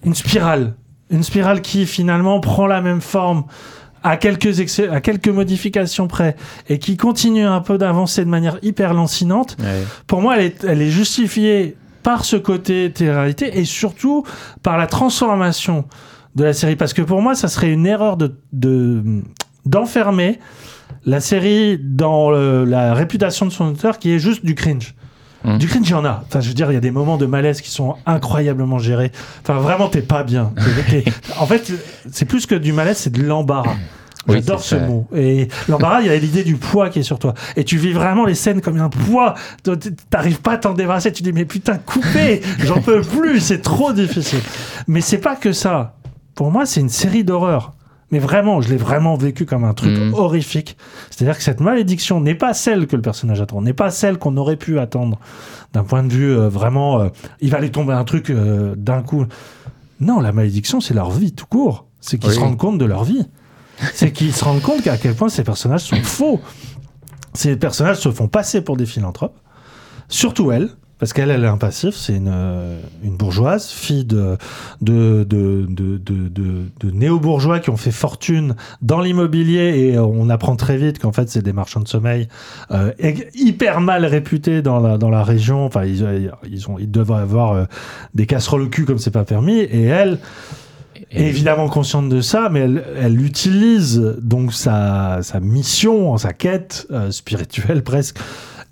une 0.07 0.15
spirale, 0.15 0.73
une 1.11 1.23
spirale 1.23 1.61
qui 1.61 1.85
finalement 1.85 2.41
prend 2.41 2.67
la 2.67 2.81
même 2.81 3.03
forme 3.03 3.45
à 4.03 4.17
quelques, 4.17 4.61
excès- 4.61 4.89
à 4.89 5.01
quelques 5.01 5.29
modifications 5.29 6.07
près, 6.09 6.37
et 6.69 6.79
qui 6.79 6.97
continue 6.97 7.45
un 7.45 7.61
peu 7.61 7.77
d'avancer 7.79 8.25
de 8.25 8.31
manière 8.31 8.59
hyper 8.63 8.95
lancinante, 8.95 9.57
Ouais. 9.61 9.83
pour 10.07 10.21
moi, 10.23 10.37
elle 10.39 10.45
est, 10.47 10.65
elle 10.65 10.81
est 10.83 10.91
justifiée 10.91 11.77
par 12.03 12.25
ce 12.25 12.37
côté 12.37 12.91
télé-réalité 12.93 13.59
et 13.59 13.65
surtout 13.67 14.25
par 14.63 14.79
la 14.79 14.87
transformation 14.87 15.85
de 16.35 16.45
la 16.45 16.53
série. 16.55 16.77
Parce 16.77 16.95
que 16.95 17.03
pour 17.03 17.21
moi, 17.21 17.35
ça 17.35 17.49
serait 17.49 17.71
une 17.73 17.85
erreur 17.87 18.17
de, 18.17 18.35
de- 18.53 19.03
d'enfermer 19.67 20.39
la 21.05 21.21
série 21.21 21.79
dans 21.83 22.31
le- 22.31 22.65
la 22.65 22.95
réputation 22.95 23.45
de 23.47 23.51
son 23.51 23.67
auteur 23.67 23.99
qui 23.99 24.11
est 24.13 24.19
juste 24.19 24.45
du 24.45 24.55
cringe. 24.55 24.95
Mm. 25.45 25.59
Du 25.59 25.67
cringe, 25.67 25.89
il 25.89 25.93
y 25.93 25.95
en 25.95 26.05
a. 26.05 26.23
Enfin, 26.27 26.41
je 26.41 26.49
veux 26.49 26.55
dire, 26.55 26.71
il 26.71 26.75
y 26.75 26.79
a 26.79 26.81
des 26.81 26.91
moments 26.91 27.17
de 27.17 27.27
malaise 27.27 27.61
qui 27.61 27.71
sont 27.71 27.97
incroyablement 28.07 28.79
gérés. 28.79 29.13
Enfin, 29.43 29.55
vraiment, 29.59 29.89
t'es 29.89 30.03
pas 30.03 30.23
bien. 30.23 30.53
En 31.39 31.47
fait, 31.47 31.73
c'est 32.11 32.25
plus 32.25 32.47
que 32.47 32.55
du 32.55 32.73
malaise, 32.73 32.99
c'est 32.99 33.13
de 33.13 33.23
l'embarras. 33.23 33.77
J'adore 34.29 34.61
ce 34.61 34.79
ça. 34.79 34.87
mot. 34.87 35.07
Et 35.15 35.49
l'embarras, 35.69 36.01
il 36.03 36.07
y 36.07 36.11
a 36.11 36.17
l'idée 36.17 36.45
du 36.45 36.57
poids 36.57 36.91
qui 36.91 36.99
est 36.99 37.05
sur 37.05 37.19
toi. 37.19 37.35
Et 37.57 37.65
tu 37.65 37.79
vis 37.79 37.93
vraiment 37.93 38.27
les 38.27 38.35
scènes 38.35 38.61
comme 38.61 38.79
un 38.79 38.91
poids. 38.91 39.35
T'arrives 40.11 40.41
pas 40.41 40.53
à 40.53 40.59
t'en 40.59 40.75
débarrasser. 40.75 41.13
Tu 41.13 41.23
dis, 41.23 41.33
mais 41.33 41.47
putain, 41.47 41.79
coupez 41.79 42.43
J'en 42.59 42.81
peux 42.81 43.01
plus. 43.01 43.41
C'est 43.41 43.63
trop 43.63 43.93
difficile. 43.93 44.41
Mais 44.87 45.01
c'est 45.01 45.19
pas 45.19 45.37
que 45.37 45.53
ça. 45.53 45.95
Pour 46.35 46.51
moi, 46.51 46.67
c'est 46.67 46.81
une 46.81 46.91
série 46.91 47.25
d'horreur. 47.25 47.73
Mais 48.11 48.19
vraiment, 48.19 48.61
je 48.61 48.69
l'ai 48.69 48.77
vraiment 48.77 49.17
vécu 49.17 49.47
comme 49.47 49.65
un 49.65 49.75
truc 49.75 49.97
Mhm. 49.97 50.15
horrifique. 50.15 50.77
C'est-à-dire 51.11 51.37
que 51.37 51.43
cette 51.45 51.61
malédiction 51.61 52.21
n'est 52.21 52.35
pas 52.35 52.55
celle 52.55 52.87
que 52.87 52.97
le 52.97 53.03
personnage 53.03 53.41
attend, 53.41 53.63
n'est 53.63 53.73
pas 53.73 53.91
celle 53.91 54.19
qu'on 54.19 54.37
aurait 54.37 54.57
pu 54.57 54.79
attendre 54.81 55.19
d'un 55.73 55.85
point 55.85 56.03
de 56.03 56.13
vue 56.13 56.33
euh, 56.33 56.49
vraiment. 56.49 57.01
euh, 57.01 57.09
il 57.41 57.51
va 57.51 57.61
lui 57.61 57.71
tomber 57.71 57.93
un 57.93 58.05
truc 58.05 58.31
euh, 58.31 58.75
d'un 58.77 59.03
coup. 59.03 59.27
Non, 60.01 60.21
la 60.21 60.33
malédiction, 60.33 60.81
c'est 60.81 60.95
leur 60.95 61.11
vie 61.11 61.33
tout 61.33 61.47
court. 61.47 61.87
C'est 62.01 62.19
qu'ils 62.19 62.31
Oui. 62.31 62.35
se 62.37 62.41
rendent 62.41 62.57
compte 62.57 62.79
de 62.79 62.85
leur 62.85 63.05
vie. 63.05 63.27
C'est 63.95 64.11
qu'ils 64.13 64.35
se 64.35 64.45
rendent 64.45 64.63
compte 64.63 64.83
qu'à 64.83 64.97
quel 64.97 65.15
point 65.15 65.29
ces 65.29 65.45
personnages 65.45 65.83
sont 65.83 66.03
faux. 66.03 66.41
Ces 67.35 67.57
personnages 67.57 67.99
se 67.99 68.11
font 68.11 68.27
passer 68.29 68.61
pour 68.61 68.77
des 68.77 68.87
philanthropes. 68.87 69.39
Surtout 70.09 70.51
elle, 70.51 70.71
parce 71.01 71.13
qu'elle, 71.13 71.31
elle 71.31 71.45
est 71.45 71.49
un 71.49 71.57
passif, 71.57 71.95
c'est 71.95 72.15
une, 72.15 72.31
euh, 72.33 72.81
une 73.03 73.17
bourgeoise, 73.17 73.69
fille 73.71 74.05
de, 74.05 74.37
de, 74.81 75.25
de, 75.25 75.67
de, 75.67 75.99
de, 75.99 76.91
néo-bourgeois 76.91 77.59
qui 77.59 77.71
ont 77.71 77.77
fait 77.77 77.91
fortune 77.91 78.55
dans 78.83 79.01
l'immobilier 79.01 79.89
et 79.91 79.97
euh, 79.97 80.05
on 80.05 80.29
apprend 80.29 80.57
très 80.57 80.77
vite 80.77 80.99
qu'en 80.99 81.13
fait 81.13 81.29
c'est 81.29 81.43
des 81.43 81.53
marchands 81.53 81.81
de 81.81 81.89
sommeil 81.89 82.29
euh, 82.71 82.93
hyper 83.35 83.81
mal 83.81 84.05
réputés 84.05 84.63
dans 84.63 84.81
la, 84.81 84.99
dans 84.99 85.11
la 85.11 85.25
région. 85.25 85.65
Enfin, 85.65 85.85
ils, 85.85 86.05
euh, 86.05 86.29
ils, 86.49 86.69
ont, 86.69 86.79
ils 86.79 86.91
doivent 86.91 87.13
avoir 87.13 87.53
euh, 87.53 87.65
des 88.15 88.27
casseroles 88.27 88.63
au 88.63 88.69
cul 88.69 88.85
comme 88.85 88.99
c'est 88.99 89.11
pas 89.11 89.25
permis. 89.25 89.59
Et 89.59 89.85
elle, 89.85 90.19
est 91.11 91.25
évidemment 91.25 91.69
consciente 91.69 92.09
de 92.09 92.21
ça, 92.21 92.49
mais 92.51 92.61
elle, 92.61 92.85
elle 93.01 93.25
utilise 93.25 94.17
donc 94.21 94.53
sa, 94.53 95.21
sa 95.23 95.41
mission, 95.41 96.17
sa 96.19 96.33
quête 96.33 96.87
euh, 96.91 97.11
spirituelle 97.11 97.83
presque, 97.83 98.19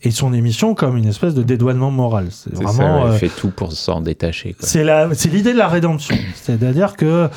et 0.02 0.10
son 0.10 0.32
émission 0.32 0.74
comme 0.74 0.96
une 0.96 1.06
espèce 1.08 1.34
de 1.34 1.42
dédouanement 1.42 1.90
moral. 1.90 2.28
C'est 2.30 2.54
vraiment. 2.54 2.72
ça, 2.72 3.00
elle 3.06 3.10
euh, 3.12 3.12
fait 3.12 3.28
tout 3.28 3.50
pour 3.50 3.72
s'en 3.72 4.00
détacher. 4.00 4.54
quoi. 4.54 4.66
c'est 4.66 4.84
la, 4.84 5.12
c'est 5.14 5.28
l'idée 5.28 5.52
de 5.52 5.58
la 5.58 5.68
rédemption. 5.68 6.16
C'est-à-dire 6.34 6.96
que 6.96 7.28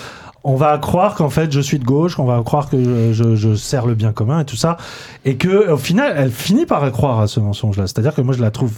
on 0.44 0.56
va 0.56 0.78
croire 0.80 1.16
qu'en 1.16 1.30
fait 1.30 1.52
je 1.52 1.60
suis 1.60 1.80
de 1.80 1.84
gauche, 1.86 2.16
qu'on 2.16 2.26
va 2.26 2.42
croire 2.44 2.70
que 2.70 3.14
je, 3.14 3.14
je, 3.14 3.36
je 3.36 3.56
sers 3.56 3.86
le 3.86 3.94
bien 3.96 4.12
commun 4.12 4.40
et 4.40 4.46
tout 4.46 4.56
ça, 4.56 4.78
et 5.26 5.38
que 5.38 5.70
au 5.72 5.78
final 5.78 6.14
elle 6.18 6.32
finit 6.32 6.66
par 6.66 6.90
croire 6.92 7.20
à 7.20 7.28
ce 7.28 7.40
mensonge-là. 7.40 7.88
C'est-à-dire 7.88 8.16
que 8.16 8.22
moi 8.22 8.34
je 8.34 8.42
la 8.42 8.52
trouve, 8.52 8.74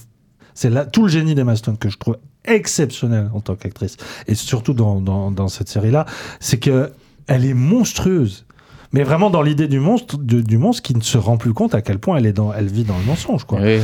c'est 0.54 0.70
là 0.70 0.86
tout 0.86 1.04
le 1.04 1.10
génie 1.10 1.36
d'Emma 1.36 1.56
Stone 1.56 1.78
que 1.78 1.90
je 1.90 1.98
trouve 1.98 2.18
exceptionnel 2.46 3.30
en 3.34 3.40
tant 3.40 3.56
qu'actrice, 3.56 3.96
et 4.28 4.36
surtout 4.36 4.74
dans, 4.74 5.00
dans, 5.00 5.32
dans 5.32 5.48
cette 5.48 5.70
série-là, 5.70 6.06
c'est 6.40 6.58
que 6.60 6.92
elle 7.28 7.46
est 7.46 7.54
monstrueuse. 7.54 8.46
Mais 8.94 9.04
vraiment 9.04 9.30
dans 9.32 9.42
l'idée 9.42 9.68
du 9.68 9.80
monstre, 9.80 10.18
de- 10.18 10.42
du 10.42 10.58
monstre 10.60 10.84
qui 10.84 10.96
ne 10.96 11.02
se 11.02 11.18
rend 11.18 11.38
plus 11.38 11.54
compte 11.54 11.74
à 11.76 11.82
quel 11.82 11.98
point 12.00 12.18
elle 12.18 12.26
est 12.28 12.34
dans, 12.34 12.54
elle 12.54 12.68
vit 12.68 12.84
dans 12.84 12.98
le 12.98 13.04
mensonge, 13.06 13.44
quoi. 13.44 13.60
Oui. 13.62 13.80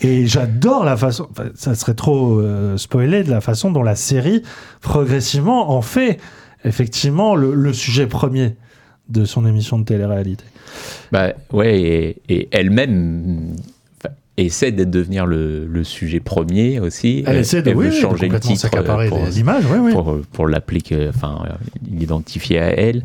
Et 0.00 0.26
j'adore 0.26 0.84
la 0.84 0.96
façon, 0.96 1.28
ça 1.54 1.74
serait 1.74 1.94
trop 1.94 2.40
euh, 2.40 2.76
spoilé 2.78 3.22
de 3.24 3.30
la 3.30 3.40
façon 3.42 3.70
dont 3.70 3.82
la 3.82 3.94
série 3.94 4.42
progressivement 4.80 5.70
en 5.70 5.82
fait 5.82 6.18
effectivement 6.64 7.34
le, 7.36 7.54
le 7.54 7.72
sujet 7.72 8.06
premier 8.06 8.56
de 9.10 9.24
son 9.26 9.46
émission 9.46 9.78
de 9.78 9.84
télé-réalité. 9.84 10.44
Bah 11.12 11.34
ouais, 11.52 11.78
et, 11.80 12.22
et 12.30 12.48
elle-même 12.52 13.54
essaie 14.36 14.72
de 14.72 14.82
devenir 14.82 15.26
le, 15.26 15.66
le 15.66 15.84
sujet 15.84 16.18
premier 16.18 16.80
aussi. 16.80 17.22
Elle 17.26 17.36
essaie 17.36 17.62
de, 17.62 17.72
oui, 17.72 17.86
oui, 17.88 17.94
de 17.96 18.00
changer 18.00 18.28
le 18.28 18.40
titre 18.40 18.60
s'accaparer 18.62 19.08
pour, 19.08 19.24
des 19.24 19.38
images, 19.38 19.64
oui, 19.70 19.78
oui. 19.80 19.92
pour, 19.92 20.18
pour 20.32 20.48
l'appliquer, 20.48 21.08
enfin, 21.08 21.44
euh, 21.46 21.52
l'identifier 21.88 22.58
à 22.58 22.70
elle. 22.70 23.04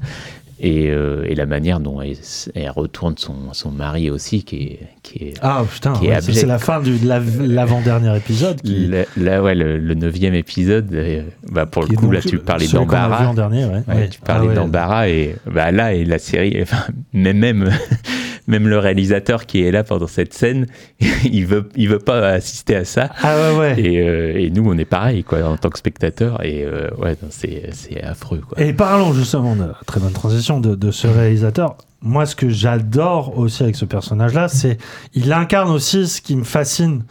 Et, 0.61 0.89
euh, 0.89 1.23
et 1.27 1.35
la 1.35 1.45
manière 1.45 1.79
dont 1.79 2.01
elle, 2.01 2.17
elle 2.53 2.69
retourne 2.71 3.15
son, 3.17 3.53
son 3.53 3.71
mari 3.71 4.09
aussi, 4.09 4.43
qui 4.43 4.55
est, 4.57 4.79
qui 5.03 5.23
est 5.25 5.33
Ah 5.41 5.63
putain, 5.71 5.93
ouais, 6.01 6.19
c'est 6.21 6.45
la 6.45 6.59
fin 6.59 6.81
de 6.81 6.91
la- 7.05 7.21
l'avant-dernier 7.45 8.15
épisode. 8.17 8.61
Qui, 8.61 8.87
Là, 8.87 9.03
là, 9.15 9.41
ouais, 9.41 9.55
le, 9.55 9.77
le 9.77 9.93
neuvième 9.93 10.33
épisode, 10.33 10.93
euh, 10.93 11.23
bah 11.51 11.65
pour 11.65 11.85
qui 11.85 11.91
le 11.91 11.97
coup, 11.97 12.11
là, 12.11 12.19
tu 12.21 12.39
parlais 12.39 12.67
d'embarras. 12.67 13.31
ouais. 13.33 13.83
Ouais, 13.87 14.09
tu 14.09 14.19
parlais 14.19 14.49
Ah 14.51 14.55
d'embarras 14.55 15.07
et 15.07 15.35
bah 15.49 15.71
là 15.71 15.93
et 15.93 16.03
la 16.05 16.19
série 16.19 16.59
enfin 16.61 16.83
même 17.13 17.37
même 17.37 17.69
même 18.47 18.67
le 18.67 18.79
réalisateur 18.79 19.45
qui 19.45 19.63
est 19.63 19.71
là 19.71 19.83
pendant 19.83 20.07
cette 20.07 20.33
scène 20.33 20.65
il 21.23 21.45
veut 21.45 21.69
il 21.75 21.87
veut 21.89 21.99
pas 21.99 22.29
assister 22.29 22.75
à 22.75 22.83
ça 22.85 23.09
Ah 23.21 23.35
ouais, 23.53 23.57
ouais. 23.59 23.79
et, 23.81 23.99
euh, 24.01 24.33
et 24.39 24.49
nous 24.49 24.67
on 24.69 24.77
est 24.77 24.85
pareil 24.85 25.23
quoi 25.23 25.43
en 25.47 25.55
tant 25.57 25.69
que 25.69 25.77
spectateur 25.77 26.43
et 26.43 26.63
euh, 26.65 26.89
ouais 26.97 27.15
c'est 27.29 28.03
affreux 28.03 28.39
quoi 28.47 28.59
Et 28.61 28.73
parlons 28.73 29.13
justement 29.13 29.55
de 29.55 29.65
très 29.85 29.99
bonne 29.99 30.13
transition 30.13 30.48
de, 30.57 30.91
ce 30.91 31.07
réalisateur. 31.07 31.77
Moi, 32.01 32.25
ce 32.25 32.35
que 32.35 32.49
j'adore 32.49 33.37
aussi 33.37 33.61
avec 33.63 33.75
ce 33.75 33.85
personnage-là, 33.85 34.47
c'est 34.47 34.77
il 35.13 35.31
incarne 35.31 35.69
aussi 35.69 36.07
ce 36.07 36.21
qui 36.21 36.35
me 36.35 36.43
fascine 36.43 37.03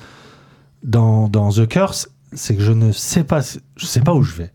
dans, 0.82 1.28
The 1.28 1.68
Curse, 1.68 2.08
c'est 2.32 2.56
que 2.56 2.62
je 2.62 2.72
ne 2.72 2.90
sais 2.90 3.24
pas, 3.24 3.40
je 3.76 3.86
sais 3.86 4.00
pas 4.00 4.14
où 4.14 4.22
je 4.22 4.34
vais, 4.34 4.50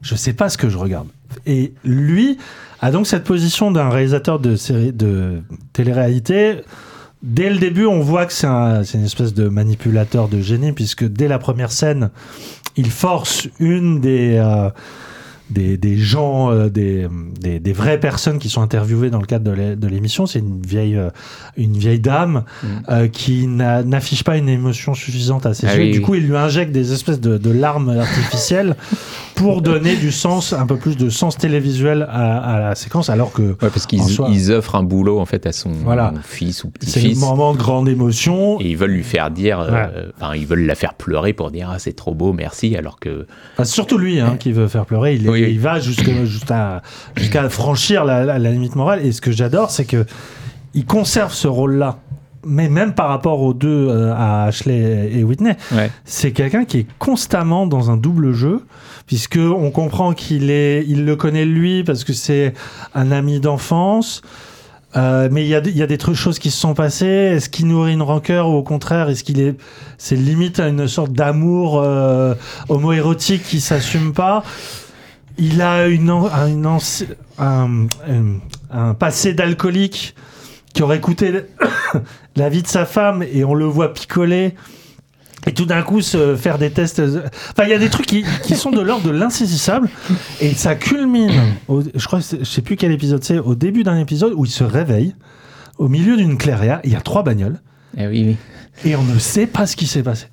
je 0.00 0.14
sais 0.14 0.32
pas 0.32 0.48
ce 0.48 0.56
que 0.56 0.68
je 0.68 0.78
regarde. 0.78 1.08
Et 1.46 1.74
lui 1.84 2.38
a 2.80 2.90
donc 2.90 3.06
cette 3.06 3.24
position 3.24 3.70
d'un 3.70 3.90
réalisateur 3.90 4.38
de 4.38 4.56
série 4.56 4.92
de 4.92 5.42
télé-réalité. 5.72 6.62
Dès 7.22 7.50
le 7.50 7.58
début, 7.58 7.86
on 7.86 8.00
voit 8.00 8.26
que 8.26 8.32
c'est 8.32 8.46
une 8.46 9.04
espèce 9.04 9.34
de 9.34 9.48
manipulateur 9.48 10.28
de 10.28 10.40
génie, 10.40 10.72
puisque 10.72 11.04
dès 11.04 11.28
la 11.28 11.38
première 11.38 11.70
scène, 11.70 12.10
il 12.76 12.90
force 12.90 13.48
une 13.60 14.00
des, 14.00 14.36
euh, 14.36 14.70
des, 15.52 15.76
des 15.76 15.96
gens, 15.96 16.50
euh, 16.50 16.68
des, 16.68 17.06
des, 17.40 17.60
des 17.60 17.72
vraies 17.72 18.00
personnes 18.00 18.38
qui 18.38 18.48
sont 18.48 18.62
interviewées 18.62 19.10
dans 19.10 19.20
le 19.20 19.26
cadre 19.26 19.44
de 19.44 19.50
l'é- 19.52 19.76
de 19.76 19.86
l'émission. 19.86 20.26
C'est 20.26 20.38
une 20.40 20.60
vieille, 20.62 20.96
euh, 20.96 21.10
une 21.56 21.76
vieille 21.76 22.00
dame 22.00 22.44
euh, 22.88 23.08
qui 23.08 23.46
n'a- 23.46 23.82
n'affiche 23.82 24.24
pas 24.24 24.36
une 24.36 24.48
émotion 24.48 24.94
suffisante 24.94 25.46
à 25.46 25.54
ses 25.54 25.66
Ah 25.66 25.76
yeux. 25.76 25.82
oui, 25.84 25.90
du 25.92 25.98
oui. 25.98 26.04
coup, 26.04 26.14
il 26.16 26.26
lui 26.26 26.36
injecte 26.36 26.72
des 26.72 26.92
espèces 26.92 27.20
de, 27.20 27.38
de 27.38 27.50
larmes 27.50 27.90
artificielles 27.90 28.76
pour 29.42 29.62
donner 29.62 29.96
du 29.96 30.10
sens, 30.12 30.52
un 30.52 30.66
peu 30.66 30.76
plus 30.76 30.96
de 30.96 31.10
sens 31.10 31.36
télévisuel 31.36 32.06
à, 32.10 32.38
à 32.38 32.60
la 32.60 32.74
séquence, 32.74 33.10
alors 33.10 33.32
que 33.32 33.42
ouais 33.42 33.56
parce 33.60 33.86
qu'ils 33.86 34.00
en 34.02 34.06
soi- 34.08 34.28
ils 34.30 34.50
offrent 34.52 34.74
un 34.76 34.82
boulot 34.82 35.18
en 35.20 35.26
fait 35.26 35.46
à 35.46 35.52
son 35.52 35.70
Voilà. 35.70 36.12
fils 36.22 36.64
ou 36.64 36.72
c'est 36.80 36.86
le 36.86 36.92
petit-fils 37.08 37.20
moment 37.20 37.52
de 37.52 37.58
grande 37.58 37.88
émotion. 37.88 38.60
et 38.60 38.70
ils 38.70 38.76
veulent 38.76 38.90
lui 38.92 39.02
faire 39.04 39.30
dire 39.30 39.60
euh, 39.60 39.70
Ouais. 39.72 39.88
enfin 40.20 40.34
ils 40.34 40.46
veulent 40.46 40.64
la 40.66 40.74
faire 40.74 40.94
pleurer 40.94 41.32
pour 41.32 41.50
dire 41.50 41.70
ah 41.72 41.78
c'est 41.78 41.94
trop 41.94 42.14
beau 42.14 42.32
merci 42.32 42.76
alors 42.76 42.98
que 43.00 43.26
Enfin, 43.54 43.64
c'est 43.64 43.72
surtout 43.74 43.98
lui 43.98 44.20
hein, 44.20 44.36
qui 44.38 44.52
veut 44.52 44.68
faire 44.68 44.86
pleurer. 44.86 45.14
Il, 45.16 45.28
Oui, 45.28 45.46
il 45.48 45.60
va 45.60 45.78
jusqu'à 45.80 47.48
franchir 47.48 48.04
la, 48.04 48.24
la- 48.24 48.38
la 48.38 48.50
limite 48.50 48.76
morale. 48.76 49.04
Et 49.04 49.12
ce 49.12 49.20
que 49.20 49.32
j'adore, 49.32 49.70
c'est 49.70 49.84
que 49.84 50.04
il 50.74 50.84
conserve 50.86 51.32
ce 51.32 51.48
rôle-là. 51.48 51.98
Mais 52.44 52.68
même 52.68 52.92
par 52.94 53.08
rapport 53.08 53.40
aux 53.40 53.54
deux, 53.54 53.68
euh, 53.88 54.12
à 54.16 54.44
Ashley 54.44 55.10
et 55.14 55.22
Whitney, 55.22 55.56
ouais 55.72 55.90
c'est 56.04 56.32
quelqu'un 56.32 56.64
qui 56.64 56.78
est 56.78 56.86
constamment 56.98 57.66
dans 57.68 57.90
un 57.90 57.96
double 57.96 58.32
jeu, 58.32 58.62
puisque 59.06 59.38
on 59.38 59.70
comprend 59.70 60.12
qu'il 60.14 60.50
est, 60.50 60.84
il 60.88 61.04
le 61.04 61.16
connaît 61.16 61.44
lui 61.44 61.84
parce 61.84 62.04
que 62.04 62.12
c'est 62.12 62.54
un 62.94 63.10
ami 63.12 63.40
d'enfance. 63.40 64.22
Euh, 64.94 65.28
mais 65.32 65.42
il 65.44 65.48
y 65.48 65.54
a, 65.54 65.62
y 65.66 65.82
a 65.82 65.86
des 65.86 65.96
trucs, 65.96 66.16
choses 66.16 66.38
qui 66.38 66.50
se 66.50 66.60
sont 66.60 66.74
passées. 66.74 67.06
Est-ce 67.06 67.48
qu'il 67.48 67.66
nourrit 67.66 67.94
une 67.94 68.02
rancœur 68.02 68.48
ou 68.50 68.56
au 68.56 68.62
contraire, 68.62 69.08
est-ce 69.08 69.24
qu'il 69.24 69.40
est, 69.40 69.54
c'est 69.96 70.16
limite 70.16 70.60
à 70.60 70.68
une 70.68 70.86
sorte 70.86 71.12
d'amour 71.12 71.80
euh, 71.82 72.34
homoérotique 72.68 73.42
qui 73.42 73.60
s'assume 73.62 74.12
pas? 74.12 74.42
Il 75.38 75.62
a 75.62 75.86
une, 75.88 76.10
une 76.10 76.66
un, 77.38 77.86
un- 78.06 78.38
un 78.70 78.92
passé 78.94 79.32
d'alcoolique 79.32 80.14
qui 80.74 80.82
aurait 80.82 81.00
coûté 81.00 81.32
la 82.36 82.50
vie 82.50 82.62
de 82.62 82.68
sa 82.68 82.84
femme 82.84 83.22
et 83.22 83.44
on 83.44 83.54
le 83.54 83.64
voit 83.64 83.94
picoler. 83.94 84.54
Et 85.46 85.52
tout 85.52 85.64
d'un 85.66 85.82
coup, 85.82 86.00
se 86.00 86.36
faire 86.36 86.56
des 86.58 86.70
tests. 86.70 87.00
Enfin, 87.00 87.64
il 87.64 87.70
y 87.70 87.74
a 87.74 87.78
des 87.78 87.88
trucs 87.90 88.06
qui, 88.06 88.24
qui 88.44 88.54
sont 88.54 88.70
de 88.70 88.80
l'ordre 88.80 89.04
de 89.06 89.10
l'insaisissable. 89.10 89.88
Et 90.40 90.52
ça 90.54 90.74
culmine. 90.76 91.32
au- 91.68 91.82
je 91.94 92.06
crois, 92.06 92.20
je 92.20 92.44
sais 92.44 92.62
plus 92.62 92.76
quel 92.76 92.92
épisode 92.92 93.24
c'est. 93.24 93.38
Au 93.40 93.54
début 93.56 93.82
d'un 93.82 93.98
épisode 93.98 94.32
où 94.36 94.44
il 94.44 94.50
se 94.50 94.62
réveille 94.64 95.14
au 95.78 95.88
milieu 95.88 96.16
d'une 96.16 96.38
clairière. 96.38 96.80
Il 96.84 96.92
y 96.92 96.96
a 96.96 97.00
trois 97.00 97.22
bagnoles 97.24 97.60
Ah 97.98 98.02
oui 98.08 98.24
oui 98.24 98.36
et 98.84 98.94
on 98.96 99.02
ne 99.02 99.18
sait 99.18 99.46
pas 99.46 99.66
ce 99.66 99.74
qui 99.76 99.86
s'est 99.86 100.02
passé. 100.04 100.26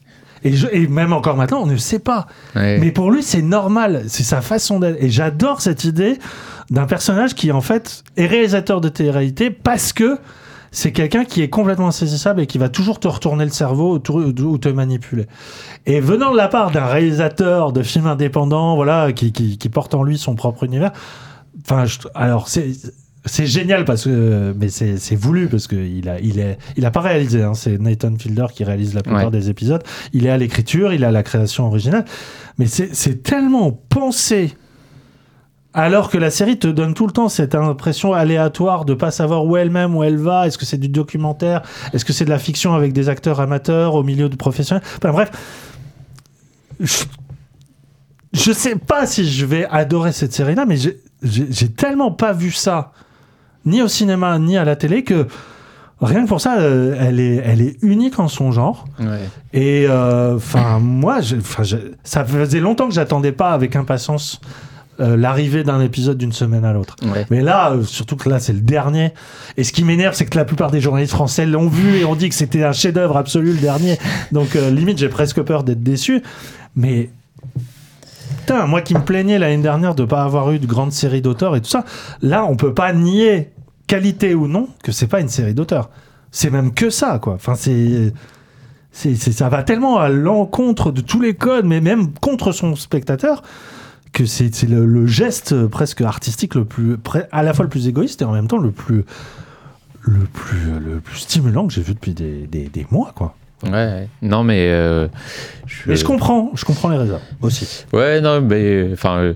Et, 0.43 0.53
je- 0.55 0.67
et 0.71 0.87
même 0.87 1.11
encore 1.11 1.35
maintenant, 1.35 1.61
on 1.63 1.65
ne 1.65 1.75
sait 1.77 1.99
pas. 1.99 2.27
Ouais. 2.55 2.77
Mais 2.79 2.91
pour 2.91 3.11
lui, 3.11 3.23
c'est 3.23 3.41
normal. 3.41 4.03
C'est 4.07 4.23
sa 4.23 4.41
façon 4.41 4.79
d'être. 4.79 4.95
Et 5.03 5.09
j'adore 5.09 5.59
cette 5.61 5.83
idée 5.85 6.19
d'un 6.69 6.85
personnage 6.85 7.33
qui, 7.33 7.51
en 7.51 7.61
fait, 7.61 8.03
est 8.15 8.27
réalisateur 8.27 8.79
de 8.79 8.89
télé-réalité 8.89 9.49
parce 9.49 9.91
que 9.91 10.17
c'est 10.71 10.91
quelqu'un 10.91 11.25
qui 11.25 11.41
est 11.41 11.49
complètement 11.49 11.87
insaisissable 11.87 12.41
et 12.41 12.47
qui 12.47 12.57
va 12.57 12.69
toujours 12.69 12.99
te 12.99 13.07
retourner 13.07 13.43
le 13.45 13.51
cerveau 13.51 13.95
ou 13.95 13.99
te- 13.99 14.11
ou 14.41 14.57
te 14.57 14.69
manipuler. 14.69 15.25
Et 15.85 15.99
venant 15.99 16.31
de 16.31 16.37
la 16.37 16.47
part 16.47 16.71
d'un 16.71 16.85
réalisateur 16.85 17.71
de 17.73 17.81
films 17.83 18.07
indépendants, 18.07 18.75
voilà, 18.75 19.11
qui, 19.13 19.31
qui, 19.31 19.57
qui 19.57 19.69
porte 19.69 19.93
en 19.95 20.03
lui 20.03 20.17
son 20.17 20.35
propre 20.35 20.63
univers, 20.63 20.91
enfin, 21.63 21.85
je- 21.85 21.97
alors 22.15 22.47
c'est 22.49 22.71
c'est 23.25 23.45
génial 23.45 23.83
parce 23.83 24.05
que 24.05 24.55
mais 24.57 24.69
c'est 24.69 25.15
voulu 25.15 25.47
parce 25.49 25.67
que 25.67 25.75
il 25.75 26.07
a 26.07 26.19
il 26.21 26.39
est 26.39 26.57
il 26.77 26.85
a 26.85 26.89
pas 26.89 27.01
réalisé 27.01 27.43
hein, 27.43 27.53
c'est 27.53 27.77
Nathan 27.77 28.13
Fielder 28.17 28.45
qui 28.53 28.63
réalise 28.63 28.93
la 28.93 29.01
plupart 29.03 29.25
Ouais. 29.25 29.29
des 29.31 29.49
épisodes 29.49 29.83
il 30.13 30.25
est 30.25 30.29
à 30.29 30.37
l'écriture 30.37 30.93
il 30.93 31.03
est 31.03 31.05
à 31.05 31.11
la 31.11 31.21
création 31.21 31.65
originale 31.67 32.05
mais 32.57 32.65
c'est 32.65 32.95
c'est 32.95 33.21
tellement 33.21 33.73
pensé 33.73 34.53
alors 35.73 36.09
que 36.09 36.17
la 36.17 36.31
série 36.31 36.57
te 36.57 36.67
donne 36.67 36.93
tout 36.95 37.05
le 37.05 37.11
temps 37.13 37.29
cette 37.29 37.53
impression 37.53 38.13
aléatoire 38.13 38.85
de 38.85 38.93
pas 38.95 39.11
savoir 39.11 39.45
où 39.45 39.55
elle-même 39.55 39.95
où 39.95 40.03
elle 40.03 40.17
va. 40.17 40.47
Est-ce 40.47 40.57
que 40.57 40.65
c'est 40.65 40.77
du 40.79 40.89
documentaire? 40.89 41.61
Est-ce 41.93 42.03
que 42.05 42.11
c'est 42.13 42.25
de 42.25 42.29
la 42.31 42.39
fiction 42.39 42.73
avec 42.73 42.91
des 42.91 43.07
acteurs 43.07 43.39
amateurs 43.39 43.93
au 43.95 44.03
milieu 44.03 44.29
de 44.29 44.35
professionnels? 44.35 44.83
Enfin 44.97 45.11
bref. 45.11 45.29
Je, 46.79 47.03
je 48.33 48.51
sais 48.51 48.75
pas 48.75 49.05
si 49.05 49.29
je 49.29 49.45
vais 49.45 49.65
adorer 49.69 50.11
cette 50.13 50.33
série 50.33 50.55
là 50.55 50.65
mais 50.65 50.77
j'ai- 50.77 51.69
tellement 51.69 52.11
pas 52.11 52.31
vu 52.31 52.51
ça 52.51 52.93
ni 53.65 53.81
au 53.81 53.87
cinéma 53.89 54.39
ni 54.39 54.55
à 54.57 54.63
la 54.63 54.75
télé 54.77 55.03
que 55.03 55.27
rien 55.99 56.23
que 56.23 56.29
pour 56.29 56.39
ça 56.39 56.59
euh, 56.59 56.95
elle 56.97 57.19
est 57.19 57.35
elle 57.43 57.59
est 57.61 57.77
unique 57.83 58.17
en 58.19 58.29
son 58.29 58.51
genre. 58.53 58.85
Ouais. 58.99 59.27
et 59.51 59.85
euh, 59.89 60.37
enfin 60.37 60.79
moi 60.79 61.19
je- 61.19 61.35
ça 62.05 62.23
faisait 62.23 62.61
longtemps 62.61 62.87
que 62.87 62.93
j'attendais 62.93 63.33
pas 63.33 63.51
avec 63.51 63.75
impatience 63.75 64.39
euh, 64.99 65.15
l'arrivée 65.17 65.63
d'un 65.63 65.81
épisode 65.81 66.17
d'une 66.17 66.31
semaine 66.33 66.65
à 66.65 66.73
l'autre 66.73 66.95
Ouais. 67.03 67.25
mais 67.29 67.41
là, 67.41 67.71
euh, 67.71 67.83
surtout 67.83 68.15
que 68.17 68.27
là, 68.29 68.39
c'est 68.39 68.53
le 68.53 68.59
dernier. 68.61 69.13
Et 69.57 69.63
ce 69.63 69.71
qui 69.71 69.83
m'énerve, 69.83 70.13
c'est 70.15 70.25
que 70.25 70.37
la 70.37 70.45
plupart 70.45 70.71
des 70.71 70.81
journalistes 70.81 71.13
français 71.13 71.45
l'ont 71.45 71.69
vu 71.69 71.97
et 71.97 72.05
ont 72.05 72.15
dit 72.15 72.27
que 72.29 72.35
c'était 72.35 72.63
un 72.63 72.73
chef-d'œuvre 72.73 73.15
absolu 73.17 73.53
le 73.53 73.59
dernier. 73.59 73.97
Donc, 74.31 74.55
euh, 74.55 74.69
limite, 74.71 74.97
j'ai 74.97 75.09
presque 75.09 75.41
peur 75.41 75.63
d'être 75.63 75.81
déçu. 75.83 76.21
Mais. 76.75 77.09
Putain, 78.41 78.65
moi 78.67 78.81
qui 78.81 78.93
me 78.95 79.01
plaignais 79.01 79.39
l'année 79.39 79.61
dernière 79.61 79.95
de 79.95 80.05
pas 80.05 80.23
avoir 80.23 80.51
eu 80.51 80.59
de 80.59 80.65
grande 80.65 80.91
série 80.91 81.21
d'auteurs 81.21 81.55
et 81.55 81.61
tout 81.61 81.69
ça, 81.69 81.85
là, 82.21 82.45
on 82.45 82.55
peut 82.55 82.73
pas 82.73 82.93
nier, 82.93 83.51
qualité 83.87 84.33
ou 84.33 84.47
non, 84.47 84.67
que 84.83 84.91
c'est 84.91 85.07
pas 85.07 85.19
une 85.19 85.29
série 85.29 85.53
d'auteurs. 85.53 85.89
C'est 86.31 86.49
même 86.51 86.73
que 86.73 86.89
ça, 86.89 87.19
quoi. 87.19 87.33
Enfin, 87.33 87.55
c'est. 87.55 88.13
c'est- 88.91 89.15
c'est- 89.15 89.31
ça 89.31 89.49
va 89.49 89.61
tellement 89.63 89.97
à 89.99 90.09
l'encontre 90.09 90.91
de 90.91 91.01
tous 91.01 91.21
les 91.21 91.35
codes, 91.35 91.65
mais 91.65 91.79
même 91.81 92.11
contre 92.13 92.51
son 92.51 92.75
spectateur, 92.75 93.43
que 94.13 94.25
c'est 94.25 94.63
le, 94.67 94.85
le 94.85 95.07
geste 95.07 95.65
presque 95.67 96.01
artistique 96.01 96.55
le 96.55 96.65
plus 96.65 96.97
à 97.31 97.43
la 97.43 97.53
fois 97.53 97.63
le 97.63 97.69
plus 97.69 97.87
égoïste 97.87 98.21
et 98.21 98.25
en 98.25 98.31
même 98.33 98.47
temps 98.47 98.57
le 98.57 98.71
plus 98.71 99.03
le 100.01 100.19
plus 100.33 100.79
le 100.79 100.99
plus 100.99 101.17
stimulant 101.19 101.67
que 101.67 101.73
j'ai 101.73 101.81
vu 101.81 101.93
depuis 101.93 102.13
des, 102.13 102.47
des, 102.47 102.69
des 102.69 102.85
mois 102.91 103.11
quoi. 103.15 103.35
Ouais, 103.63 103.71
ouais. 103.71 104.07
Non, 104.21 104.43
mais. 104.43 104.69
euh, 104.71 105.07
je... 105.65 105.89
Mais 105.89 105.95
je 105.97 106.05
comprends, 106.05 106.51
je 106.55 106.63
comprends 106.63 106.87
les 106.89 106.97
raisons 106.97 107.19
aussi. 107.41 107.85
Ouais, 107.91 108.21
non, 108.21 108.39
mais. 108.41 108.89
Enfin. 108.93 109.17
euh, 109.17 109.33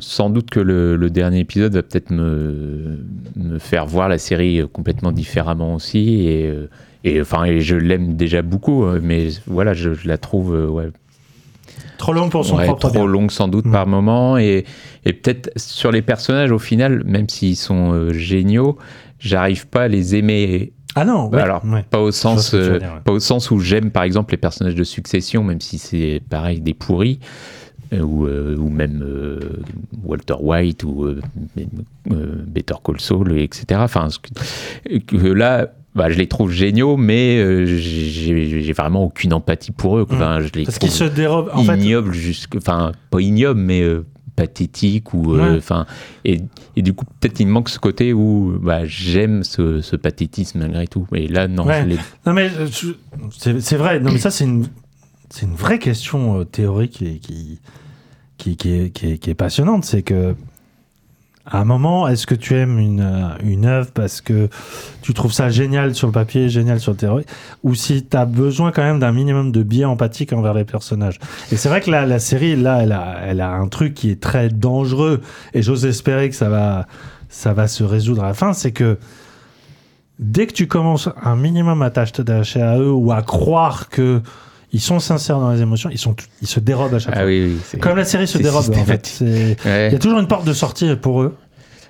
sans 0.00 0.30
doute 0.30 0.50
que 0.50 0.60
le, 0.60 0.96
le 0.96 1.10
dernier 1.10 1.38
épisode 1.40 1.74
va 1.74 1.82
peut-être 1.82 2.10
me, 2.10 2.98
me 3.36 3.58
faire 3.58 3.86
voir 3.86 4.08
la 4.08 4.18
série 4.18 4.62
complètement 4.72 5.10
différemment 5.12 5.74
aussi. 5.76 6.26
Et, 6.26 6.48
euh, 6.48 6.68
et, 7.04 7.20
enfin, 7.20 7.44
et 7.44 7.60
je 7.60 7.76
l'aime 7.76 8.14
déjà 8.14 8.42
beaucoup, 8.42 8.84
euh, 8.84 9.00
mais 9.02 9.28
voilà, 9.46 9.72
je, 9.72 9.94
je 9.94 10.06
la 10.06 10.18
trouve 10.18 10.50
ouais, 10.50 10.90
Trop 12.00 12.14
long 12.14 12.30
pour 12.30 12.46
son 12.46 12.56
Ouais, 12.56 12.64
propre 12.64 12.80
trop 12.88 12.90
bien. 12.90 13.04
longue 13.06 13.30
sans 13.30 13.46
doute 13.46 13.66
Mm. 13.66 13.72
par 13.72 13.86
moment 13.86 14.38
et, 14.38 14.64
et 15.04 15.12
peut-être 15.12 15.50
sur 15.56 15.92
les 15.92 16.00
personnages 16.02 16.50
au 16.50 16.58
final 16.58 17.02
même 17.04 17.28
s'ils 17.28 17.56
sont 17.56 17.92
euh, 17.92 18.12
géniaux 18.14 18.78
j'arrive 19.18 19.66
pas 19.66 19.82
à 19.82 19.88
les 19.88 20.14
aimer 20.16 20.72
Ah 20.94 21.04
non, 21.04 21.28
ouais, 21.28 21.42
alors 21.42 21.62
ouais. 21.66 21.84
pas 21.90 22.00
au 22.00 22.10
sens 22.10 22.54
euh, 22.54 22.78
dire, 22.78 22.88
ouais. 22.94 23.00
pas 23.04 23.12
au 23.12 23.20
sens 23.20 23.50
où 23.50 23.60
j'aime 23.60 23.90
par 23.90 24.02
exemple 24.04 24.32
les 24.32 24.38
personnages 24.38 24.74
de 24.74 24.82
Succession 24.84 25.44
même 25.44 25.60
si 25.60 25.76
c'est 25.76 26.22
pareil 26.30 26.60
des 26.62 26.72
pourris 26.72 27.20
euh, 27.92 28.00
ou, 28.00 28.26
euh, 28.26 28.56
ou 28.56 28.70
même 28.70 29.02
euh, 29.02 29.38
Walter 30.02 30.36
White 30.40 30.84
ou 30.84 31.04
euh, 31.04 31.20
Better 32.06 32.76
Call 32.82 32.98
Saul 33.00 33.38
etc 33.38 33.62
enfin 33.82 34.08
ce 34.08 34.18
que, 34.18 34.98
que 34.98 35.16
là 35.26 35.68
bah, 35.94 36.08
je 36.10 36.16
les 36.18 36.26
trouve 36.28 36.50
géniaux 36.52 36.96
mais 36.96 37.38
euh, 37.38 37.64
j'ai 37.66 38.72
vraiment 38.72 39.04
aucune 39.04 39.32
empathie 39.32 39.72
pour 39.72 39.98
eux 39.98 40.04
quoi. 40.04 40.16
Mm. 40.16 40.20
Enfin, 40.20 40.40
je 40.40 40.48
les 40.58 40.64
Parce 40.64 40.78
qu'il 40.78 40.88
trouve 40.90 41.08
se 41.08 41.12
dérobe 41.14 41.50
en 41.52 41.64
fait. 41.64 41.76
ignoble 41.78 42.12
jusque 42.12 42.56
enfin 42.56 42.92
pas 43.10 43.20
ignoble 43.20 43.60
mais 43.60 43.80
euh, 43.82 44.06
pathétique 44.36 45.12
ou 45.14 45.34
euh, 45.34 45.50
Ouais. 45.52 45.56
enfin 45.58 45.86
et, 46.24 46.40
et 46.76 46.82
du 46.82 46.92
coup 46.92 47.04
peut-être 47.20 47.40
il 47.40 47.46
manque 47.48 47.68
ce 47.68 47.78
côté 47.78 48.12
où 48.12 48.56
bah, 48.62 48.86
j'aime 48.86 49.42
ce, 49.42 49.80
ce 49.80 49.96
pathétisme 49.96 50.60
malgré 50.60 50.86
tout 50.86 51.06
et 51.14 51.26
là 51.28 51.48
non 51.48 51.66
Ouais. 51.66 51.82
je 51.82 51.88
l'ai 51.88 51.96
Non 52.26 52.32
mais 52.32 52.50
euh, 52.56 52.66
c'est 53.38 53.76
vrai. 53.76 54.00
Non 54.00 54.12
mais 54.12 54.18
ça 54.18 54.30
c'est 54.30 54.44
une 54.44 54.66
une 55.42 55.54
vraie 55.54 55.78
question 55.78 56.44
théorique 56.44 57.02
et 57.02 57.18
qui 57.18 57.60
qui 58.38 58.56
qui 58.56 58.72
est, 58.72 58.90
qui 58.90 59.12
est, 59.12 59.18
qui 59.18 59.30
est 59.30 59.34
passionnante. 59.34 59.84
C'est 59.84 60.02
que 60.02 60.34
à 61.46 61.58
un 61.58 61.64
moment, 61.64 62.06
est-ce 62.06 62.26
que 62.26 62.34
tu 62.34 62.54
aimes 62.54 62.78
une 62.78 63.00
euh, 63.00 63.28
une 63.42 63.64
œuvre 63.66 63.90
parce 63.92 64.20
que 64.20 64.48
tu 65.02 65.14
trouves 65.14 65.32
ça 65.32 65.48
génial 65.48 65.94
sur 65.94 66.06
le 66.06 66.12
papier, 66.12 66.48
génial 66.48 66.80
sur 66.80 66.92
le 66.92 66.98
théorie, 66.98 67.24
ou 67.62 67.74
si 67.74 68.04
tu 68.04 68.16
as 68.16 68.26
besoin 68.26 68.72
quand 68.72 68.82
même 68.82 69.00
d'un 69.00 69.12
minimum 69.12 69.50
de 69.50 69.62
biais 69.62 69.86
empathique 69.86 70.32
envers 70.32 70.54
les 70.54 70.64
personnages? 70.64 71.18
Et 71.50 71.56
c'est 71.56 71.68
vrai 71.68 71.80
que 71.80 71.90
la, 71.90 72.04
la 72.06 72.18
série 72.18 72.56
là, 72.56 72.82
elle 72.82 72.92
a 72.92 73.18
elle 73.24 73.40
a 73.40 73.52
un 73.52 73.68
truc 73.68 73.94
qui 73.94 74.10
est 74.10 74.20
très 74.20 74.48
dangereux 74.48 75.22
et 75.54 75.62
j'ose 75.62 75.86
espérer 75.86 76.28
que 76.28 76.36
ça 76.36 76.48
va 76.48 76.86
ça 77.30 77.52
va 77.54 77.68
se 77.68 77.84
résoudre 77.84 78.22
à 78.22 78.28
la 78.28 78.34
fin. 78.34 78.52
C'est 78.52 78.72
que 78.72 78.98
dès 80.18 80.46
que 80.46 80.52
tu 80.52 80.68
commences 80.68 81.08
un 81.22 81.36
minimum 81.36 81.80
à 81.82 81.90
t'attacher 81.90 82.60
à 82.60 82.78
eux 82.78 82.92
ou 82.92 83.12
à 83.12 83.22
croire 83.22 83.88
que 83.88 84.20
ils 84.72 84.80
sont 84.80 85.00
sincères 85.00 85.38
dans 85.40 85.50
les 85.52 85.60
émotions, 85.60 85.90
ils 85.90 85.98
sont 85.98 86.14
ils 86.42 86.46
se 86.48 86.60
dérobent 86.60 86.94
à 86.94 86.98
chaque 86.98 87.14
ah 87.14 87.20
fois. 87.20 87.26
oui, 87.26 87.58
oui 87.74 87.80
Comme 87.80 87.96
la 87.96 88.04
série 88.04 88.26
se 88.26 88.38
dérobe 88.38 88.64
en 88.70 88.84
fait. 88.84 89.18
Ouais. 89.20 89.88
Il 89.88 89.92
y 89.92 89.96
a 89.96 89.98
toujours 89.98 90.18
une 90.20 90.28
porte 90.28 90.46
de 90.46 90.52
sortie 90.52 90.94
pour 90.96 91.22
eux. 91.22 91.36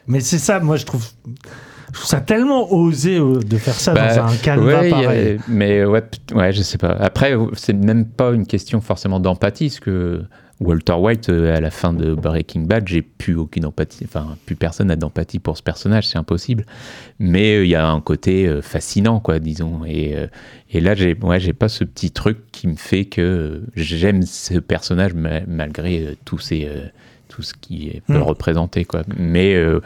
Mais 0.06 0.20
c'est 0.20 0.38
ça, 0.38 0.58
moi 0.60 0.76
je 0.76 0.86
trouve, 0.86 1.06
je 1.26 1.92
trouve 1.94 2.06
ça 2.06 2.20
tellement 2.20 2.72
osé 2.72 3.18
euh, 3.18 3.38
de 3.38 3.58
faire 3.58 3.74
ça 3.74 3.92
Bah, 3.92 4.14
dans 4.16 4.32
un 4.32 4.36
calme 4.36 4.64
ouais, 4.64 4.74
a- 4.74 4.90
pareil. 4.90 5.38
mais 5.46 5.84
ouais, 5.84 6.02
ouais, 6.34 6.52
je 6.52 6.62
sais 6.62 6.78
pas. 6.78 6.92
Après, 6.98 7.36
c'est 7.54 7.74
même 7.74 8.06
pas 8.06 8.32
une 8.32 8.46
question 8.46 8.80
forcément 8.80 9.20
d'empathie, 9.20 9.68
parce 9.68 9.80
que 9.80 10.22
Walter 10.60 10.92
White, 10.94 11.30
euh, 11.30 11.56
à 11.56 11.60
la 11.60 11.70
fin 11.70 11.92
de 11.92 12.14
Breaking 12.14 12.62
Bad, 12.62 12.86
j'ai 12.86 13.02
plus 13.02 13.34
aucune 13.34 13.64
empathie, 13.64 14.04
enfin, 14.04 14.36
plus 14.46 14.56
personne 14.56 14.88
n'a 14.88 14.96
d'empathie 14.96 15.38
pour 15.38 15.56
ce 15.56 15.62
personnage, 15.62 16.06
c'est 16.06 16.18
impossible. 16.18 16.66
Mais 17.18 17.56
euh, 17.56 17.64
il 17.64 17.70
y 17.70 17.74
a 17.74 17.88
un 17.88 18.00
côté 18.00 18.46
euh, 18.46 18.60
fascinant, 18.62 19.20
quoi, 19.20 19.38
disons. 19.38 19.84
Et, 19.86 20.14
et 20.70 20.80
là, 20.80 20.94
j'ai 20.94 21.14
ouais, 21.14 21.40
j'ai 21.40 21.52
pas 21.54 21.68
ce 21.68 21.84
petit 21.84 22.10
truc 22.10 22.38
qui 22.52 22.68
me 22.68 22.76
fait 22.76 23.06
que 23.06 23.62
j'aime 23.74 24.22
ce 24.22 24.58
personnage 24.58 25.14
ma- 25.14 25.40
malgré 25.46 26.16
tous 26.24 26.38
ces. 26.38 26.68
tout 27.28 27.42
ce 27.42 27.54
qui 27.54 28.00
peut 28.08 28.14
Mm. 28.14 28.16
le 28.16 28.22
représenter 28.24 28.84
quoi 28.84 29.02
mais 29.16 29.54
euh, 29.54 29.78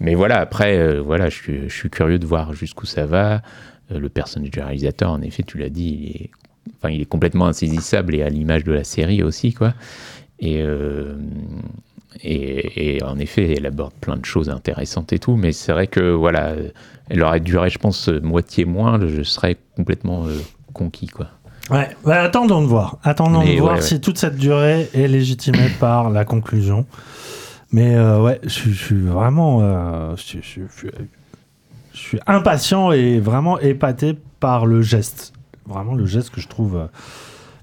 mais 0.00 0.16
voilà 0.16 0.40
après 0.40 0.76
euh, 0.76 1.00
voilà 1.00 1.28
je 1.28 1.36
suis, 1.36 1.68
je 1.68 1.74
suis 1.74 1.88
curieux 1.88 2.18
de 2.18 2.26
voir 2.26 2.52
jusqu'où 2.52 2.84
ça 2.84 3.06
va 3.06 3.42
Euh, 3.92 4.00
le 4.00 4.08
personnage 4.08 4.50
du 4.50 4.60
réalisateur 4.60 5.10
en 5.12 5.22
effet 5.22 5.44
tu 5.44 5.56
l'as 5.58 5.68
dit 5.68 5.88
il 6.02 6.16
est 6.22 6.30
enfin 6.82 6.92
il 6.92 7.00
est 7.02 7.06
complètement 7.06 7.46
insaisissable 7.46 8.14
et 8.14 8.22
à 8.22 8.28
l'image 8.28 8.64
de 8.64 8.72
la 8.72 8.84
série 8.84 9.22
aussi 9.22 9.52
quoi 9.52 9.74
et 10.38 10.62
euh, 10.62 11.14
et, 12.22 12.96
et 12.96 13.02
en 13.04 13.18
effet, 13.18 13.54
elle 13.56 13.66
aborde 13.66 13.92
plein 14.00 14.16
de 14.16 14.24
choses 14.24 14.50
intéressantes 14.50 15.12
et 15.12 15.18
tout, 15.20 15.36
mais 15.36 15.52
c'est 15.52 15.70
vrai 15.72 15.86
que 15.86 16.10
voilà, 16.10 16.54
elle 17.08 17.22
aurait 17.22 17.38
duré, 17.40 17.70
je 17.70 17.78
pense, 17.78 18.08
moitié 18.08 18.64
moins, 18.64 18.98
je 19.06 19.22
serais 19.22 19.56
complètement 19.76 20.26
euh, 20.26 20.36
conquis, 20.74 21.06
quoi. 21.06 21.28
Ouais, 21.70 21.88
bah, 22.04 22.22
attendons 22.22 22.62
de 22.62 22.66
voir. 22.66 22.98
Attendons 23.04 23.44
Mais 23.44 23.54
de 23.54 23.60
voir 23.60 23.76
ouais, 23.76 23.80
si 23.80 24.00
toute 24.00 24.18
cette 24.18 24.36
durée 24.36 24.88
est 24.92 25.06
légitimée 25.06 25.68
par 25.80 26.10
la 26.10 26.24
conclusion. 26.24 26.84
Mais 27.70 27.94
euh, 27.94 28.20
ouais, 28.20 28.40
je, 28.42 28.48
suis- 28.48 28.72
je 28.72 28.84
suis 28.84 29.00
vraiment. 29.02 29.60
euh, 29.62 30.16
je 30.16 31.98
suis 31.98 32.18
impatient 32.26 32.90
et 32.92 33.20
vraiment 33.20 33.58
épaté 33.60 34.18
par 34.40 34.66
le 34.66 34.82
geste. 34.82 35.32
Vraiment 35.70 35.94
le 35.94 36.06
geste 36.06 36.30
que 36.30 36.40
je 36.40 36.48
trouve. 36.48 36.76
euh, 36.76 36.86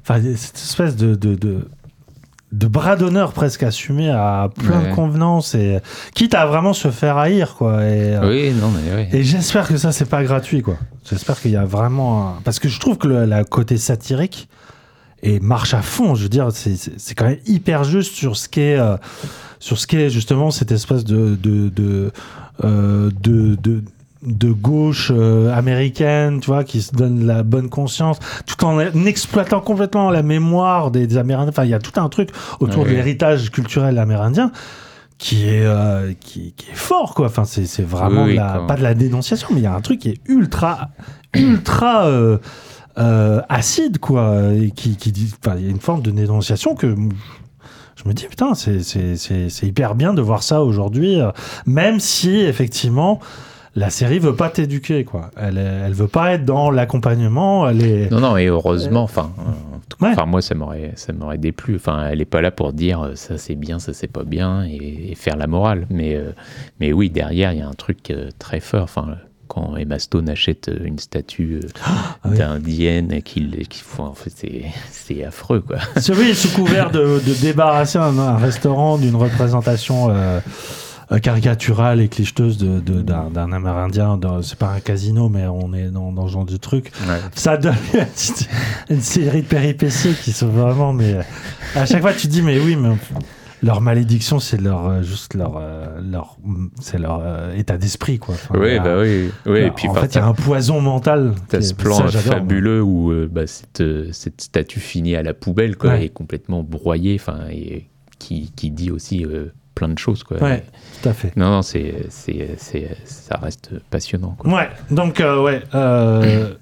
Enfin, 0.02 0.22
cette 0.36 0.56
espèce 0.58 0.96
de. 0.96 1.16
de, 1.16 1.36
de 1.36 1.68
de 2.54 2.66
bras 2.66 2.96
d'honneur 2.96 3.34
presque 3.34 3.64
assumé 3.64 4.10
à 4.10 4.50
plein 4.56 4.80
Ouais. 4.82 4.90
de 4.92 4.96
convenances 4.96 5.54
et 5.54 5.80
quitte 6.16 6.34
à 6.34 6.46
vraiment 6.46 6.72
se 6.72 6.92
faire 6.92 7.18
haïr 7.18 7.56
quoi 7.56 7.84
et, 7.84 8.16
euh, 8.16 8.30
Oui, 8.30 8.54
non, 8.54 8.72
mais 8.72 9.10
et 9.12 9.22
j'espère 9.26 9.68
que 9.68 9.76
ça, 9.76 9.92
c'est 9.92 10.06
pas 10.08 10.24
gratuit, 10.24 10.62
quoi. 10.62 10.78
J'espère 11.10 11.42
qu'il 11.42 11.52
y 11.52 11.58
a 11.58 11.66
vraiment 11.66 12.30
un... 12.30 12.42
Parce 12.46 12.60
que 12.60 12.70
je 12.70 12.80
trouve 12.80 12.98
que 12.98 13.10
le 13.10 13.26
la 13.26 13.44
côté 13.44 13.76
satirique 13.76 14.48
et 15.22 15.42
marche 15.42 15.74
à 15.74 15.82
fond. 15.82 16.16
Je 16.16 16.24
veux 16.24 16.30
dire, 16.30 16.48
c'est- 16.54 17.14
quand 17.16 17.26
même 17.26 17.40
hyper 17.48 17.84
juste 17.84 18.14
sur 18.16 18.38
ce 18.38 18.48
qu'est 18.48 18.80
euh, 18.80 18.96
sur 19.60 19.78
ce 19.78 19.86
qu'est 19.86 20.10
justement 20.10 20.50
cette 20.50 20.72
espèce 20.72 21.04
de 21.04 21.36
de 21.36 21.68
de 21.68 22.14
euh, 22.64 23.12
de, 23.22 23.56
de, 23.56 23.84
de 24.28 24.52
gauche 24.52 25.12
euh, 25.16 25.52
américaine, 25.56 26.40
tu 26.42 26.48
vois, 26.48 26.64
qui 26.64 26.82
se 26.82 26.92
donne 26.94 27.26
la 27.26 27.44
bonne 27.44 27.70
conscience, 27.70 28.20
tout 28.46 28.64
en 28.66 28.80
exploitant 29.06 29.62
complètement 29.62 30.12
la 30.12 30.22
mémoire 30.22 30.92
des, 30.92 31.08
des 31.08 31.18
Amérindiens. 31.18 31.50
Enfin, 31.50 31.64
il 31.64 31.70
y 31.70 31.74
a 31.74 31.80
tout 31.80 32.00
un 32.00 32.10
truc 32.10 32.30
autour 32.60 32.84
Ouais. 32.84 32.90
de 32.90 32.96
l'héritage 32.96 33.50
culturel 33.52 33.98
amérindien 33.98 34.52
qui 35.18 35.46
est 35.50 35.66
euh, 35.66 36.14
qui, 36.20 36.54
qui 36.56 36.70
est 36.70 36.76
fort 36.76 37.16
quoi 37.16 37.26
enfin 37.26 37.44
c'est 37.44 37.66
c'est 37.66 37.82
vraiment 37.82 38.26
Oui, 38.26 38.36
la- 38.36 38.60
pas 38.68 38.76
de 38.76 38.84
la 38.84 38.94
dénonciation 38.94 39.48
mais 39.50 39.62
il 39.62 39.64
y 39.64 39.66
a 39.66 39.74
un 39.74 39.82
truc 39.82 39.98
qui 40.02 40.10
est 40.10 40.20
ultra 40.28 40.90
ultra 41.34 42.06
euh, 42.06 42.38
euh, 43.00 43.42
acide 43.50 43.98
quoi 43.98 44.54
et 44.54 44.70
qui 44.70 44.96
qui 44.96 45.12
dit 45.12 45.34
enfin 45.44 45.56
il 45.58 45.66
y 45.66 45.68
a 45.68 45.72
une 45.72 45.80
forme 45.80 46.04
de 46.04 46.12
dénonciation 46.12 46.76
que 46.76 46.96
Je 47.96 48.08
me 48.08 48.14
dis, 48.14 48.28
putain, 48.28 48.54
c'est- 48.54 48.84
c'est 48.84 49.16
c'est- 49.18 49.50
c'est 49.50 49.66
hyper 49.66 49.96
bien 49.96 50.14
de 50.14 50.22
voir 50.22 50.44
ça 50.44 50.62
aujourd'hui, 50.62 51.18
même 51.66 52.00
si, 52.00 52.30
effectivement, 52.42 53.20
la 53.78 53.90
série 53.92 54.18
veut 54.20 54.36
pas 54.36 54.50
t'éduquer, 54.50 55.04
quoi. 55.04 55.30
Elle, 55.38 55.58
elle 55.58 55.94
veut 55.94 56.08
pas 56.08 56.34
être 56.34 56.44
dans 56.46 56.72
l'accompagnement, 56.72 57.70
elle 57.70 57.84
est... 57.84 58.12
Non, 58.12 58.20
non, 58.20 58.36
et 58.36 58.48
heureusement, 58.48 59.04
enfin, 59.04 59.32
Ouais. 60.02 60.10
enfin, 60.12 60.26
moi, 60.26 60.42
ça 60.42 60.54
m'aurait, 60.56 60.92
ça 60.96 61.14
m'aurait 61.14 61.38
déplu. 61.38 61.76
Enfin, 61.78 62.08
elle 62.12 62.20
est 62.22 62.26
pas 62.26 62.42
là 62.42 62.52
pour 62.52 62.74
dire 62.74 63.02
euh, 63.02 63.16
ça 63.16 63.38
c'est 63.38 63.56
bien, 63.56 63.80
ça 63.80 63.94
c'est 63.94 64.08
pas 64.12 64.24
bien 64.24 64.64
et, 64.66 65.12
et 65.12 65.16
faire 65.16 65.38
la 65.38 65.48
morale. 65.48 65.88
Mais, 65.90 66.16
euh, 66.16 66.32
mais 66.80 66.92
oui, 66.92 67.10
derrière, 67.10 67.54
il 67.54 67.60
y 67.60 67.62
a 67.62 67.68
un 67.68 67.74
truc 67.74 68.12
euh, 68.12 68.30
très 68.38 68.60
fort. 68.60 68.84
Enfin, 68.84 69.16
quand 69.48 69.76
Emma 69.78 69.98
Stone 69.98 70.30
achète 70.30 70.70
une 70.84 71.00
statue 71.00 71.62
Ah 71.86 72.18
oui. 72.26 72.38
d'indienne 72.38 73.22
qu'il, 73.24 73.68
qu'il 73.68 73.84
faut, 73.84 74.04
en 74.04 74.14
fait, 74.14 74.32
c'est, 74.36 74.66
c'est 74.92 75.24
affreux, 75.24 75.62
quoi. 75.62 75.78
C'est 75.96 76.14
oui, 76.16 76.36
sous 76.36 76.50
couvert 76.54 76.92
de, 76.92 77.20
de 77.26 77.34
débarrasser 77.42 77.98
un, 77.98 78.18
un 78.20 78.38
restaurant 78.38 78.98
d'une 78.98 79.16
représentation 79.16 80.10
euh, 80.10 80.40
caricaturale 81.22 82.02
et 82.02 82.08
clicheteuse 82.10 82.58
de, 82.58 82.80
de- 82.80 83.02
d'un, 83.02 83.30
d'un 83.30 83.52
Amérindien. 83.52 84.20
C'est 84.44 84.58
pas 84.58 84.72
un 84.72 84.80
casino, 84.80 85.30
mais 85.30 85.46
on 85.48 85.74
est 85.74 85.90
dans, 85.90 86.12
dans 86.12 86.28
ce 86.28 86.34
genre 86.34 86.46
de 86.46 86.58
truc. 86.58 86.92
Ça 87.36 87.58
donne 87.58 87.76
une 88.90 89.02
série 89.02 89.42
de 89.42 89.48
péripéties 89.48 90.16
qui 90.24 90.32
sont 90.32 90.48
vraiment. 90.50 90.94
Mais 90.94 91.14
euh, 91.14 91.22
à 91.76 91.86
chaque 91.86 92.02
fois, 92.02 92.14
tu 92.14 92.28
te 92.28 92.32
dis, 92.34 92.42
mais 92.42 92.60
oui, 92.60 92.76
mais 92.76 92.90
leur 93.64 93.82
malédiction, 93.82 94.40
c'est 94.40 94.62
leur 94.62 94.86
euh, 94.88 95.02
juste 95.02 95.34
leur 95.34 95.58
euh, 95.58 96.00
leur 96.02 96.38
c'est 96.80 97.00
leur 97.00 97.22
euh, 97.24 97.56
état 97.56 97.78
d'esprit, 97.78 98.20
quoi. 98.20 98.36
Enfin, 98.36 98.56
oui, 98.60 98.78
a- 98.78 98.84
bah 98.84 99.00
oui. 99.02 99.30
oui. 99.46 99.60
Et 99.62 99.72
puis, 99.72 99.88
en 99.88 99.94
fait, 99.96 100.14
il 100.14 100.18
y 100.18 100.22
a 100.22 100.28
un 100.28 100.34
poison 100.34 100.80
mental. 100.82 101.34
T'as 101.48 101.62
ce 101.62 101.72
est- 101.72 101.78
plan 101.78 102.08
ça, 102.10 102.20
fabuleux 102.20 102.82
où 102.84 103.12
euh, 103.12 103.28
bah, 103.32 103.48
cette, 103.48 103.82
euh, 103.82 104.10
cette 104.12 104.42
statue 104.42 104.80
finit 104.80 105.16
à 105.16 105.24
la 105.24 105.34
poubelle, 105.34 105.76
quoi, 105.78 105.92
Ouais. 105.92 106.06
et 106.06 106.10
complètement 106.10 106.62
broyée, 106.64 107.18
enfin, 107.20 107.40
et 107.50 107.88
qui, 108.20 108.52
qui 108.56 108.70
dit 108.72 108.92
aussi 108.92 109.26
euh, 109.26 109.52
plein 109.78 109.90
de 109.90 110.00
choses, 110.00 110.24
quoi. 110.24 110.42
Ouais, 110.42 110.64
tout 111.02 111.10
à 111.10 111.14
fait. 111.14 111.36
Non, 111.38 111.50
non, 111.52 111.62
c'est, 111.62 112.08
ça 112.10 113.38
reste 113.38 113.80
passionnant, 113.90 114.36
quoi. 114.38 114.52
Ouais, 114.52 114.70
donc 114.90 115.22
euh, 115.22 115.42
ouais. 115.44 115.62
euh, 115.76 116.56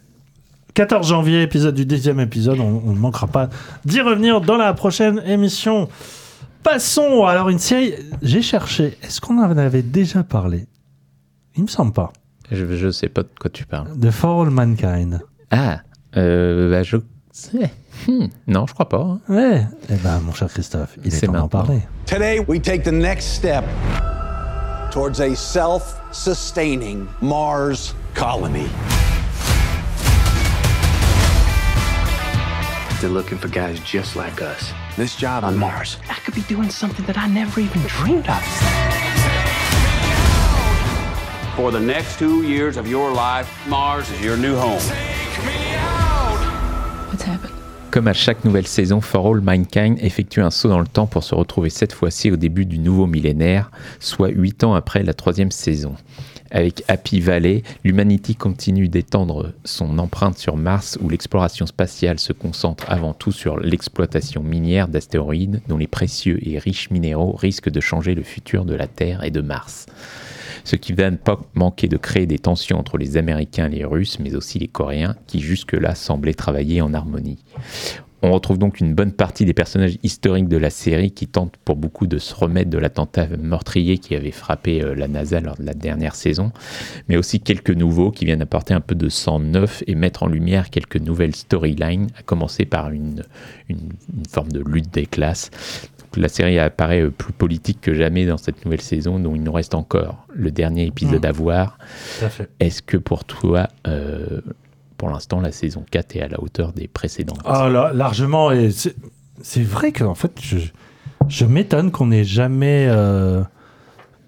14 0.74 1.08
janvier, 1.08 1.42
épisode 1.42 1.76
du 1.76 1.86
deuxième 1.86 2.20
épisode, 2.20 2.60
on 2.60 2.92
ne 2.92 3.00
manquera 3.00 3.28
pas 3.28 3.50
d'y 3.86 4.02
revenir 4.02 4.42
dans 4.42 4.58
la 4.58 4.74
prochaine 4.74 5.22
émission. 5.26 5.88
Passons 6.64 7.26
alors 7.26 7.50
une 7.50 7.60
série. 7.60 7.94
J'ai 8.22 8.42
cherché. 8.42 8.98
Est-ce 9.02 9.22
qu'on 9.22 9.38
en 9.42 9.58
avait 9.58 9.84
déjà 9.84 10.24
parlé? 10.24 10.68
Il 11.56 11.64
me 11.64 11.68
semble 11.68 11.94
pas. 11.94 12.12
Je, 12.52 12.76
je 12.76 12.90
sais 12.92 13.08
pas 13.08 13.24
de 13.24 13.30
quoi 13.40 13.50
tu 13.50 13.66
parles. 13.66 13.88
The 14.00 14.12
For 14.12 14.42
All 14.42 14.50
Mankind. 14.50 15.22
Ah, 15.52 15.80
euh, 16.18 16.70
bah, 16.70 16.84
je 16.84 16.98
sais. 17.32 17.72
Hmm, 18.08 18.28
non, 18.48 18.68
je 18.68 18.74
crois 18.74 18.88
pas. 18.90 18.98
hein. 19.02 19.20
Ouais. 19.30 19.66
Eh 19.90 19.96
ben, 19.96 20.20
mon 20.20 20.34
cher 20.34 20.48
Christophe, 20.50 20.96
il 21.04 21.08
est, 21.14 21.18
C'est 21.18 21.26
temps 21.28 21.34
d'en 21.34 21.48
parler. 21.48 21.82
Today, 22.06 22.40
we 22.48 22.60
take 22.62 22.84
the 22.84 22.92
next 22.92 23.34
step 23.34 23.64
towards 24.92 25.20
a 25.22 25.34
self 25.36 26.00
sustaining 26.12 27.08
Mars 27.22 27.96
colony. 28.14 28.68
They're 33.02 33.10
looking 33.10 33.38
for 33.38 33.50
guys 33.50 33.80
just 33.82 34.16
like 34.16 34.42
us. 34.42 34.72
This 34.98 35.16
job 35.16 35.44
on 35.44 35.58
Mars. 35.58 35.98
I 36.10 36.16
could 36.26 36.34
be 36.36 36.42
doing 36.48 36.70
something 36.70 37.06
that 37.08 37.18
I 37.18 37.28
never 37.28 37.60
even 37.60 37.82
dreamed 37.88 38.28
of. 38.30 38.42
For 41.56 41.72
the 41.72 41.80
next 41.80 42.18
two 42.20 42.44
years 42.44 42.78
of 42.78 42.88
your 42.88 43.12
life, 43.12 43.48
Mars 43.68 44.10
is 44.12 44.22
your 44.22 44.38
new 44.38 44.56
home. 44.56 44.82
What's 47.10 47.24
happened? 47.24 47.45
Comme 47.96 48.10
à 48.10 48.14
chaque 48.14 48.44
nouvelle 48.44 48.68
saison, 48.68 49.00
For 49.00 49.26
All 49.26 49.40
Mankind 49.40 49.98
effectue 50.02 50.42
un 50.42 50.52
saut 50.52 50.68
dans 50.68 50.82
le 50.82 50.86
temps 50.86 51.08
pour 51.08 51.24
se 51.24 51.34
retrouver 51.34 51.70
cette 51.70 51.94
fois-ci 51.94 52.30
au 52.30 52.36
début 52.36 52.66
du 52.66 52.78
nouveau 52.78 53.08
millénaire, 53.08 53.72
soit 54.02 54.28
8 54.28 54.66
ans 54.66 54.74
après 54.74 55.02
la 55.02 55.14
troisième 55.14 55.50
saison. 55.50 55.96
Avec 56.52 56.84
Happy 56.90 57.22
Valley, 57.22 57.64
l'humanité 57.86 58.34
continue 58.34 58.90
d'étendre 58.90 59.54
son 59.64 59.98
empreinte 59.98 60.38
sur 60.38 60.58
Mars 60.58 61.00
où 61.02 61.08
l'exploration 61.08 61.66
spatiale 61.68 62.20
se 62.20 62.34
concentre 62.34 62.84
avant 62.90 63.14
tout 63.14 63.32
sur 63.32 63.58
l'exploitation 63.62 64.44
minière 64.44 64.90
d'astéroïdes 64.90 65.62
dont 65.70 65.78
les 65.78 65.88
précieux 65.88 66.38
et 66.46 66.60
riches 66.60 66.90
minéraux 66.90 67.38
risquent 67.38 67.72
de 67.72 67.80
changer 67.80 68.14
le 68.14 68.24
futur 68.24 68.66
de 68.66 68.76
la 68.76 68.88
Terre 68.88 69.24
et 69.24 69.32
de 69.32 69.40
Mars. 69.40 69.86
Ce 70.66 70.76
qui 70.76 70.94
va 70.94 71.10
ne 71.10 71.16
pas 71.16 71.40
manquer 71.54 71.88
de 71.88 71.96
créer 71.96 72.26
des 72.26 72.40
tensions 72.40 72.78
entre 72.78 72.98
les 72.98 73.18
Américains 73.18 73.68
et 73.68 73.76
les 73.76 73.86
Russes, 73.86 74.20
mais 74.20 74.36
aussi 74.36 74.60
les 74.60 74.68
Coréens, 74.68 75.16
qui 75.28 75.40
jusque-là 75.40 75.96
semblaient 75.96 76.34
travailler 76.34 76.82
en 76.82 76.94
harmonie. 76.94 77.38
On 78.28 78.32
retrouve 78.32 78.58
donc 78.58 78.80
une 78.80 78.96
bonne 78.96 79.12
partie 79.12 79.46
des 79.46 79.54
personnages 79.54 80.00
historiques 80.02 80.48
de 80.48 80.58
la 80.58 80.72
série 80.72 81.12
qui 81.12 81.28
tentent 81.28 81.58
pour 81.58 81.76
beaucoup 81.76 82.08
de 82.08 82.18
se 82.18 82.34
remettre 82.34 82.72
de 82.72 82.80
l'attentat 82.80 83.28
meurtrier 83.38 84.00
qui 84.00 84.16
avait 84.16 84.32
frappé 84.32 84.82
euh, 84.82 84.96
la 84.96 85.08
NASA 85.08 85.40
lors 85.40 85.58
de 85.58 85.64
la 85.64 85.76
dernière 85.76 86.16
saison, 86.16 86.52
mais 87.08 87.18
aussi 87.18 87.40
quelques 87.40 87.70
nouveaux 87.70 88.10
qui 88.10 88.26
viennent 88.26 88.42
apporter 88.42 88.74
un 88.74 88.82
peu 88.82 88.96
de 88.96 89.10
sang 89.10 89.40
neuf 89.40 89.84
et 89.86 89.94
mettre 89.94 90.24
en 90.24 90.28
lumière 90.28 90.72
quelques 90.72 90.98
nouvelles 90.98 91.36
storylines, 91.36 92.08
à 92.18 92.24
commencer 92.24 92.66
par 92.66 92.90
une, 92.90 93.22
forme 94.28 94.52
de 94.52 94.64
lutte 94.66 94.92
des 94.92 95.06
classes. 95.06 95.52
La 96.18 96.28
série 96.30 96.58
apparaît 96.60 97.02
euh, 97.02 97.10
plus 97.12 97.34
politique 97.34 97.80
que 97.82 97.94
jamais 97.94 98.26
dans 98.26 98.38
cette 98.38 98.64
nouvelle 98.66 98.82
saison, 98.82 99.20
dont 99.20 99.36
il 99.36 99.44
nous 99.44 99.52
reste 99.52 99.74
encore 99.76 100.26
le 100.34 100.52
dernier 100.52 100.86
épisode 100.86 101.24
Mm. 101.24 101.30
à 101.30 101.32
voir. 101.32 101.78
Est-ce 102.60 102.82
que 102.82 102.98
pour 102.98 103.26
toi, 103.26 103.68
euh, 103.88 104.42
pour 104.98 105.10
l'instant, 105.10 105.42
la 105.42 105.52
saison 105.52 105.84
4 105.92 106.16
est 106.16 106.22
à 106.22 106.28
la 106.28 106.42
hauteur 106.42 106.72
des 106.74 106.88
précédentes? 106.88 107.42
Ah 107.46 107.70
là, 107.70 107.92
largement. 107.94 108.52
Et 108.52 108.70
c'est 109.42 109.64
vrai 109.64 109.92
que 109.92 110.04
en 110.04 110.16
fait, 110.16 110.32
je, 110.42 110.58
je 111.28 111.46
m'étonne 111.46 111.92
qu'on 111.92 112.08
n'ait 112.08 112.24
jamais 112.24 112.88
euh, 112.90 113.42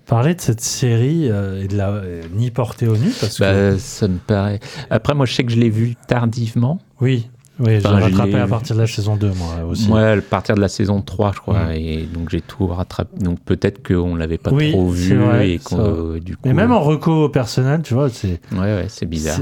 parlé 0.06 0.36
de 0.36 0.42
cette 0.42 0.62
série 0.62 1.30
euh, 1.30 1.64
et 1.64 1.68
de 1.68 1.78
la 1.78 2.02
ni 2.34 2.52
porté 2.52 2.88
au 2.88 2.98
nu 2.98 3.12
parce 3.20 3.38
que 3.40 3.72
Bah, 3.74 3.80
ça 3.80 4.08
me 4.08 4.18
paraît. 4.18 4.60
Après, 4.90 5.14
moi, 5.14 5.26
je 5.26 5.34
sais 5.34 5.44
que 5.44 5.52
je 5.52 5.58
l'ai 5.60 5.70
vu 5.70 5.96
tardivement. 6.08 6.80
oui, 7.02 7.30
oui, 7.60 7.78
Enfin, 7.78 7.98
j'ai 7.98 8.04
rattrapé 8.06 8.36
à 8.36 8.48
partir 8.48 8.76
de 8.76 8.82
la 8.82 8.88
saison 8.88 9.16
2 9.16 9.32
moi 9.34 9.64
aussi. 9.68 9.88
Moi, 9.88 10.02
à 10.12 10.22
partir 10.22 10.56
de 10.56 10.62
la 10.62 10.68
saison 10.68 11.02
3, 11.02 11.32
je 11.34 11.40
crois. 11.40 11.76
Et 11.76 12.04
donc, 12.06 12.30
j'ai 12.30 12.42
tout 12.42 12.68
rattrapé. 12.68 13.18
Donc, 13.20 13.40
peut-être 13.42 13.86
qu'on 13.86 14.14
ne 14.14 14.20
l'avait 14.20 14.38
pas 14.38 14.52
Oui, 14.52 14.72
trop 14.72 14.90
vu. 14.90 15.18
vrai, 15.18 15.50
et 15.52 15.60
euh, 15.74 16.20
du 16.20 16.36
coup, 16.36 16.44
Mais 16.46 16.54
même 16.54 16.72
en 16.72 16.82
reco 16.82 17.30
personnel, 17.30 17.82
tu 17.84 17.94
vois, 17.94 18.10
c'est 18.10 18.40
Ouais, 18.52 18.60
ouais, 18.60 18.86
c'est 18.90 19.06
bizarre. 19.08 19.40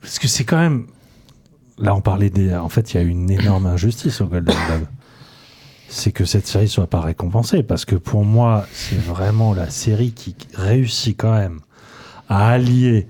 parce 0.00 0.18
que 0.18 0.28
c'est 0.28 0.44
quand 0.44 0.58
même 0.58 0.86
là 1.78 1.94
on 1.94 2.00
parlait 2.00 2.30
des 2.30 2.54
en 2.54 2.68
fait, 2.68 2.92
il 2.92 2.96
y 2.96 3.00
a 3.00 3.02
une 3.02 3.30
énorme 3.30 3.66
injustice 3.74 4.20
au 4.20 4.26
Golden 4.26 4.54
Globe. 4.68 4.86
C'est 5.88 6.12
que 6.12 6.24
cette 6.24 6.46
série 6.46 6.68
soit 6.68 6.86
pas 6.86 7.00
récompensée 7.00 7.62
parce 7.62 7.84
que 7.84 7.96
pour 7.96 8.24
moi, 8.24 8.66
c'est 8.72 8.98
vraiment 8.98 9.52
la 9.52 9.68
série 9.68 10.12
qui 10.12 10.34
réussit 10.54 11.18
quand 11.18 11.32
même 11.34 11.60
à 12.30 12.48
allier 12.48 13.08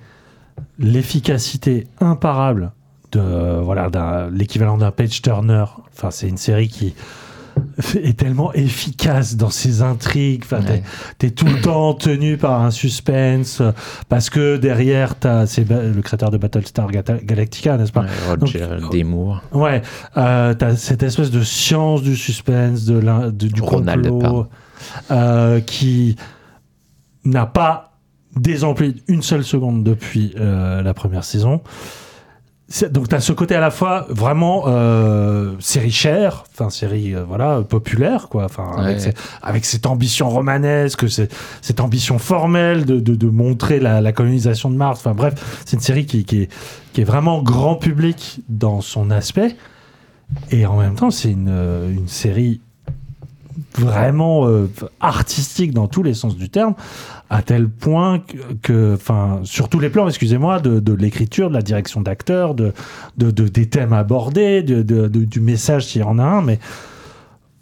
l'efficacité 0.79 1.87
imparable 2.01 2.73
de 3.13 3.61
voilà 3.63 3.91
d'un- 3.91 4.31
l'équivalent 4.31 4.77
d'un 4.79 4.91
page 4.91 5.23
turner. 5.23 5.65
Enfin, 5.95 6.11
c'est 6.11 6.29
une 6.29 6.37
série 6.39 6.69
qui 6.69 6.95
est 8.03 8.19
tellement 8.19 8.53
efficace 8.55 9.37
dans 9.37 9.51
ses 9.51 9.83
intrigues. 9.83 10.43
Enfin, 10.45 10.61
Ouais. 10.63 10.83
t'es 11.19 11.31
tout 11.31 11.45
le 11.47 11.61
temps 11.63 11.93
tenu 11.95 12.39
par 12.39 12.63
un 12.63 12.71
suspense 12.71 13.61
euh, 13.61 13.73
parce 14.09 14.31
que 14.31 14.57
derrière 14.57 15.17
t'as 15.19 15.47
c'est 15.47 15.69
le 15.69 16.01
créateur 16.01 16.31
de 16.31 16.39
Battlestar 16.39 16.89
Galactica, 16.91 17.77
n'est-ce 17.77 17.93
pas? 17.93 18.03
Ouais, 18.03 18.37
Roger 18.41 18.67
Demour. 18.91 19.43
Ouais, 19.53 19.83
euh, 20.17 20.55
t'as 20.55 20.77
cette 20.77 21.03
espèce 21.03 21.31
de 21.31 21.43
science 21.43 22.03
du 22.03 22.17
suspense, 22.17 22.85
de 22.87 22.99
l'in- 22.99 23.29
de- 23.29 23.49
du 23.49 23.61
Ronald 23.61 24.09
complot, 24.09 24.47
euh, 25.11 25.61
qui 25.61 26.17
n'a 27.25 27.45
pas 27.47 27.99
désempli 28.35 29.03
une 29.09 29.21
seule 29.23 29.45
seconde 29.45 29.85
depuis 29.85 30.35
euh, 30.41 30.81
la 30.83 30.95
première 30.95 31.23
saison. 31.25 31.61
Donc 32.91 33.09
t'as 33.09 33.21
ce 33.21 33.33
côté 33.33 33.55
à 33.55 33.61
la 33.61 33.71
fois 33.71 34.07
vraiment 34.09 34.65
euh, 34.67 35.53
série 35.61 35.91
chère, 35.91 36.45
enfin 36.55 36.71
série 36.71 37.15
euh, 37.15 37.23
voilà 37.23 37.61
populaire 37.63 38.29
quoi, 38.31 38.45
enfin 38.47 38.71
avec, 38.79 38.97
Ouais. 38.97 38.99
ces- 39.03 39.15
avec 39.43 39.65
cette 39.67 39.85
ambition 39.87 40.31
romanesque, 40.31 41.05
cette 41.09 41.81
ambition 41.81 42.19
formelle 42.19 42.87
de, 42.87 42.99
de, 42.99 43.15
de 43.15 43.27
montrer 43.29 43.79
la, 43.79 44.01
la 44.01 44.13
colonisation 44.13 44.71
de 44.71 44.77
Mars. 44.77 45.01
Enfin 45.01 45.15
bref, 45.15 45.35
c'est 45.67 45.77
une 45.77 45.83
série 45.83 46.07
qui, 46.07 46.25
qui, 46.25 46.43
est, 46.43 46.49
qui 46.95 47.03
est 47.03 47.05
vraiment 47.05 47.43
grand 47.43 47.75
public 47.77 48.41
dans 48.49 48.81
son 48.81 49.11
aspect. 49.11 49.55
Et 50.51 50.65
en 50.65 50.79
même 50.79 50.95
temps, 50.95 51.11
c'est 51.11 51.31
une, 51.31 51.51
euh, 51.51 51.93
une 51.93 52.09
série 52.09 52.63
vraiment 53.77 54.47
euh, 54.49 54.69
artistique 55.01 55.73
dans 55.73 55.87
tous 55.89 56.03
les 56.03 56.15
sens 56.15 56.37
du 56.37 56.49
terme, 56.49 56.75
à 57.31 57.43
tel 57.43 57.69
point 57.69 58.23
que- 58.63 58.95
enfin, 58.95 59.41
sur 59.45 59.69
tous 59.69 59.81
les 59.81 59.89
plans, 59.89 60.07
excusez-moi, 60.09 60.61
de, 60.61 60.81
de 60.81 60.93
l'écriture, 60.93 61.49
de 61.49 61.55
la 61.55 61.63
direction 61.63 62.01
d'acteurs, 62.01 62.55
de, 62.55 62.73
de, 63.19 63.31
de- 63.31 63.49
des 63.49 63.67
thèmes 63.67 63.93
abordés, 63.93 64.63
de, 64.63 64.83
du 65.09 65.41
message 65.41 65.87
s'il 65.87 66.01
y 66.03 66.05
en 66.05 66.19
a 66.19 66.25
un, 66.25 66.43
mais 66.43 66.59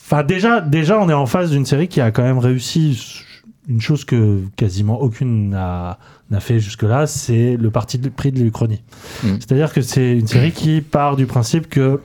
enfin 0.02 0.22
déjà, 0.24 0.60
déjà, 0.60 0.98
on 0.98 1.08
est 1.08 1.14
en 1.14 1.26
face 1.26 1.50
d'une 1.50 1.66
série 1.66 1.88
qui 1.88 2.00
a 2.00 2.10
quand 2.10 2.22
même 2.22 2.38
réussi 2.38 3.24
une 3.68 3.80
chose 3.80 4.04
que 4.04 4.40
quasiment 4.56 5.00
aucune 5.00 5.50
n'a 5.50 5.96
fait 6.40 6.58
jusque-là, 6.60 7.06
c'est 7.06 7.56
le 7.56 7.70
parti 7.70 7.98
de- 7.98 8.08
pris 8.08 8.32
de 8.32 8.40
l'Uchronie. 8.40 8.82
Mm. 9.22 9.28
C'est-à-dire 9.38 9.72
que 9.72 9.82
c'est 9.82 10.12
une 10.18 10.26
série 10.26 10.52
qui 10.52 10.80
part 10.80 11.16
du 11.16 11.26
principe 11.26 11.68
que 11.68 12.00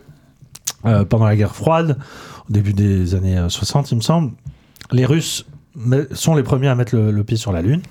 euh, 0.86 1.04
pendant 1.06 1.26
la 1.26 1.36
guerre 1.36 1.56
froide, 1.56 1.98
au 2.50 2.54
début 2.54 2.74
des 2.74 3.16
années 3.16 3.38
euh, 3.38 3.50
60, 3.50 3.92
il 3.92 3.96
me 3.98 4.02
semble, 4.02 4.32
les 4.92 5.06
Russes 5.06 5.46
sont 6.14 6.36
les 6.36 6.44
premiers 6.44 6.70
à 6.70 6.76
mettre 6.76 6.96
le, 6.96 7.12
le 7.12 7.24
pied 7.24 7.38
sur 7.38 7.52
la 7.52 7.62
Lune. 7.62 7.82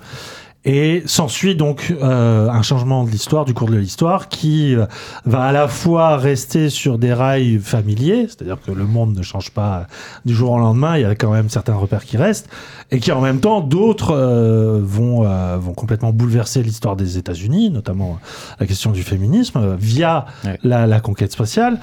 Et 0.66 1.02
s'ensuit 1.04 1.54
donc 1.56 1.92
euh, 2.02 2.48
un 2.48 2.62
changement 2.62 3.04
de 3.04 3.10
l'histoire, 3.10 3.44
du 3.44 3.52
cours 3.52 3.68
de 3.68 3.76
l'histoire, 3.76 4.30
qui 4.30 4.74
euh, 4.74 4.86
va 5.26 5.42
à 5.42 5.52
la 5.52 5.68
fois 5.68 6.16
rester 6.16 6.70
sur 6.70 6.96
des 6.96 7.12
rails 7.12 7.58
familiers, 7.58 8.28
c'est-à-dire 8.28 8.56
que 8.64 8.70
le 8.70 8.86
monde 8.86 9.14
ne 9.14 9.22
change 9.22 9.50
pas 9.50 9.86
du 10.24 10.34
jour 10.34 10.52
au 10.52 10.58
lendemain, 10.58 10.96
il 10.96 11.02
y 11.02 11.04
a 11.04 11.14
quand 11.14 11.30
même 11.30 11.50
certains 11.50 11.74
repères 11.74 12.06
qui 12.06 12.16
restent, 12.16 12.48
et 12.90 12.98
qui 12.98 13.12
en 13.12 13.20
même 13.20 13.40
temps, 13.40 13.60
d'autres 13.60 14.14
euh, 14.16 14.80
vont, 14.82 15.26
euh, 15.26 15.58
vont 15.58 15.74
complètement 15.74 16.14
bouleverser 16.14 16.62
l'histoire 16.62 16.96
des 16.96 17.18
États-Unis, 17.18 17.68
notamment 17.68 18.18
la 18.58 18.64
question 18.64 18.90
du 18.90 19.02
féminisme, 19.02 19.58
euh, 19.58 19.76
via 19.78 20.24
Ouais. 20.46 20.58
la, 20.64 20.86
la 20.86 21.00
conquête 21.00 21.32
spatiale. 21.32 21.78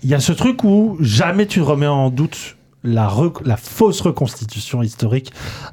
Euh, 0.00 0.04
Il 0.04 0.10
y 0.10 0.14
a 0.14 0.20
ce 0.20 0.32
truc 0.32 0.64
où 0.64 0.96
jamais 1.00 1.46
tu 1.46 1.60
remets 1.62 1.86
en 1.86 2.10
doute 2.10 2.56
la, 2.82 3.06
rec- 3.08 3.44
la 3.44 3.56
fausse 3.58 4.00
reconstitution 4.00 4.82
historique 4.82 5.32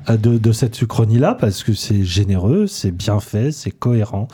euh, 0.10 0.18
de, 0.18 0.38
de 0.38 0.52
cette 0.52 0.82
uchronie-là, 0.82 1.36
parce 1.36 1.64
que 1.64 1.74
c'est 1.74 2.04
généreux, 2.04 2.68
c'est 2.68 2.92
bien 2.92 3.20
fait, 3.20 3.52
c'est 3.52 3.72
cohérent. 3.72 4.28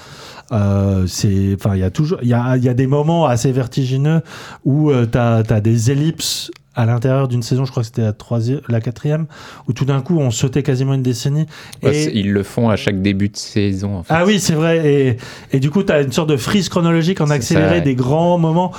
Euh, 0.51 1.05
c'est, 1.07 1.55
enfin, 1.55 1.75
il 1.75 1.81
y 1.81 1.83
a 1.83 1.91
toujours, 1.91 2.17
il 2.23 2.29
y 2.29 2.33
a, 2.33 2.57
y 2.57 2.69
a 2.69 2.73
des 2.73 2.87
moments 2.87 3.25
assez 3.27 3.51
vertigineux 3.51 4.21
où 4.65 4.91
tu 5.11 5.17
as, 5.17 5.43
des 5.61 5.91
ellipses 5.91 6.49
à 6.75 6.87
l'intérieur 6.87 7.27
d'une 7.27 7.43
saison, 7.43 7.65
je 7.65 7.69
crois 7.71 7.83
que 7.83 7.87
c'était 7.87 8.01
la 8.01 8.13
troisième, 8.13 8.61
la 8.67 8.81
quatrième, 8.81 9.27
où 9.67 9.73
tout 9.73 9.85
d'un 9.85 10.01
coup 10.01 10.17
on 10.17 10.31
sautait 10.31 10.63
quasiment 10.63 10.95
une 10.95 11.03
décennie. 11.03 11.45
Ouais, 11.83 11.95
Et- 12.05 12.17
Ils 12.19 12.31
le 12.33 12.41
font 12.41 12.69
à 12.69 12.75
chaque 12.75 12.99
début 12.99 13.29
de 13.29 13.37
saison. 13.37 13.97
En 13.97 14.03
fait. 14.03 14.11
ah 14.11 14.25
oui, 14.25 14.39
c'est 14.39 14.55
vrai. 14.55 14.91
Et, 14.91 15.17
et 15.51 15.59
du 15.59 15.69
coup, 15.69 15.83
tu 15.83 15.91
as 15.93 16.01
une 16.01 16.11
sorte 16.11 16.29
de 16.29 16.37
frise 16.37 16.69
chronologique 16.69 17.21
en 17.21 17.29
accéléré 17.29 17.67
ça, 17.67 17.73
ouais. 17.75 17.81
des 17.81 17.93
grands 17.93 18.39
moments. 18.39 18.71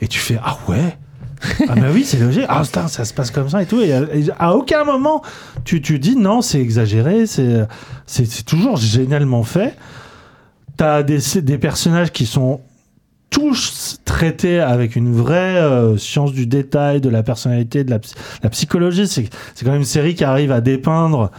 Et 0.00 0.08
tu 0.08 0.18
fais 0.18 0.38
Ah 0.42 0.58
ouais? 0.68 0.96
Ah 1.68 1.74
bah 1.74 1.86
oui, 1.92 2.04
c'est 2.04 2.18
logique. 2.18 2.44
Ah 2.48 2.62
putain, 2.62 2.86
ça 2.88 3.04
se 3.04 3.14
passe 3.14 3.30
comme 3.30 3.48
ça 3.48 3.62
et 3.62 3.66
tout. 3.66 3.80
Et, 3.80 3.88
et 3.88 4.24
à 4.38 4.54
aucun 4.54 4.84
moment, 4.84 5.22
tu, 5.64 5.80
tu 5.80 5.98
dis 5.98 6.16
non, 6.16 6.42
c'est 6.42 6.60
exagéré. 6.60 7.26
C'est 7.26 7.66
c'est 8.06 8.44
toujours 8.44 8.76
génialement 8.76 9.42
fait. 9.42 9.74
Tu 10.76 10.84
as 10.84 11.02
des, 11.02 11.18
des 11.40 11.58
personnages 11.58 12.12
qui 12.12 12.26
sont 12.26 12.60
tous 13.30 14.00
traités 14.04 14.60
avec 14.60 14.96
une 14.96 15.14
vraie 15.14 15.56
euh, 15.56 15.96
science 15.96 16.32
du 16.32 16.46
détail, 16.46 17.00
de 17.00 17.08
la 17.08 17.22
personnalité, 17.22 17.84
de 17.84 17.90
la, 17.90 18.00
la 18.42 18.50
psychologie. 18.50 19.06
C'est 19.06 19.30
c'est 19.54 19.64
quand 19.64 19.70
même 19.70 19.80
une 19.80 19.86
série 19.86 20.14
qui 20.14 20.24
arrive 20.24 20.52
à 20.52 20.60
dépeindre 20.60 21.30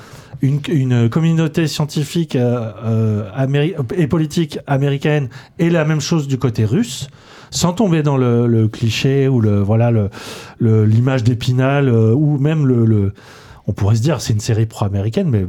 une, 0.42 0.62
une 0.70 1.10
communauté 1.10 1.68
scientifique 1.68 2.36
euh, 2.36 2.72
euh, 2.84 3.74
et 3.96 4.08
politique 4.08 4.58
américaine 4.66 5.30
et 5.60 5.70
la 5.70 5.86
même 5.86 6.02
chose 6.02 6.28
du 6.28 6.40
côté 6.40 6.66
russe 6.66 7.08
sans 7.52 7.74
tomber 7.74 8.02
dans 8.02 8.18
le, 8.18 8.48
le 8.48 8.68
cliché 8.68 9.28
ou 9.28 9.40
le 9.42 9.60
voilà 9.62 9.92
le 9.92 10.86
l'image 10.86 11.24
d'épinal 11.24 11.88
euh, 11.90 12.14
ou 12.14 12.38
même 12.40 12.66
le, 12.66 12.86
le- 12.86 13.14
on 13.68 13.74
pourrait 13.74 13.96
se 13.96 14.02
dire 14.02 14.20
c'est 14.22 14.34
une 14.34 14.40
série 14.40 14.66
pro-américaine 14.66 15.30
mais 15.30 15.46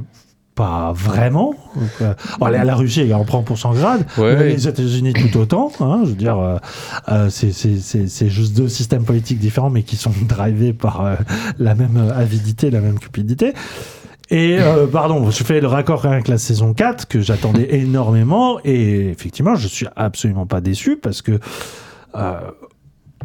pas 0.55 0.93
vraiment. 0.95 1.55
Euh, 2.03 2.13
bon, 2.39 2.47
la, 2.49 2.63
la 2.65 2.75
Russie, 2.75 3.11
en 3.15 3.25
prend 3.25 3.43
pour 3.43 3.57
100 3.57 3.73
grades. 3.73 4.05
Ouais, 4.19 4.37
mais 4.37 4.49
les 4.51 4.69
États-Unis 4.69 5.15
tout 5.15 5.39
autant. 5.39 5.73
hein, 5.81 6.01
je 6.05 6.11
veux 6.11 6.15
dire, 6.15 6.39
euh, 6.39 6.59
euh, 7.09 7.31
c'est- 7.31 7.53
c'est 7.53 7.79
c'est- 7.79 8.07
c'est 8.07 8.29
juste 8.29 8.55
deux 8.55 8.69
systèmes 8.69 9.05
politiques 9.05 9.39
différents, 9.39 9.71
mais 9.71 9.83
qui 9.83 9.97
sont 9.97 10.13
drivés 10.29 10.75
par 10.75 11.07
euh, 11.07 11.15
la 11.59 11.75
même 11.75 11.97
avidité, 12.15 12.71
la 12.71 12.83
même 12.83 12.99
cupidité. 12.99 13.55
Et 14.29 14.59
euh, 14.61 14.87
pardon, 14.87 15.31
je 15.31 15.43
fais 15.43 15.59
le 15.63 15.69
raccord 15.69 16.05
avec 16.05 16.29
la 16.29 16.37
saison 16.37 16.75
4 16.75 17.09
que 17.09 17.21
j'attendais 17.23 17.75
énormément 17.77 18.59
et 18.63 19.09
effectivement, 19.09 19.55
je 19.55 19.69
suis 19.69 19.87
absolument 19.97 20.45
pas 20.47 20.61
déçu 20.61 20.99
parce 20.99 21.23
que 21.23 21.33
euh, 21.33 21.39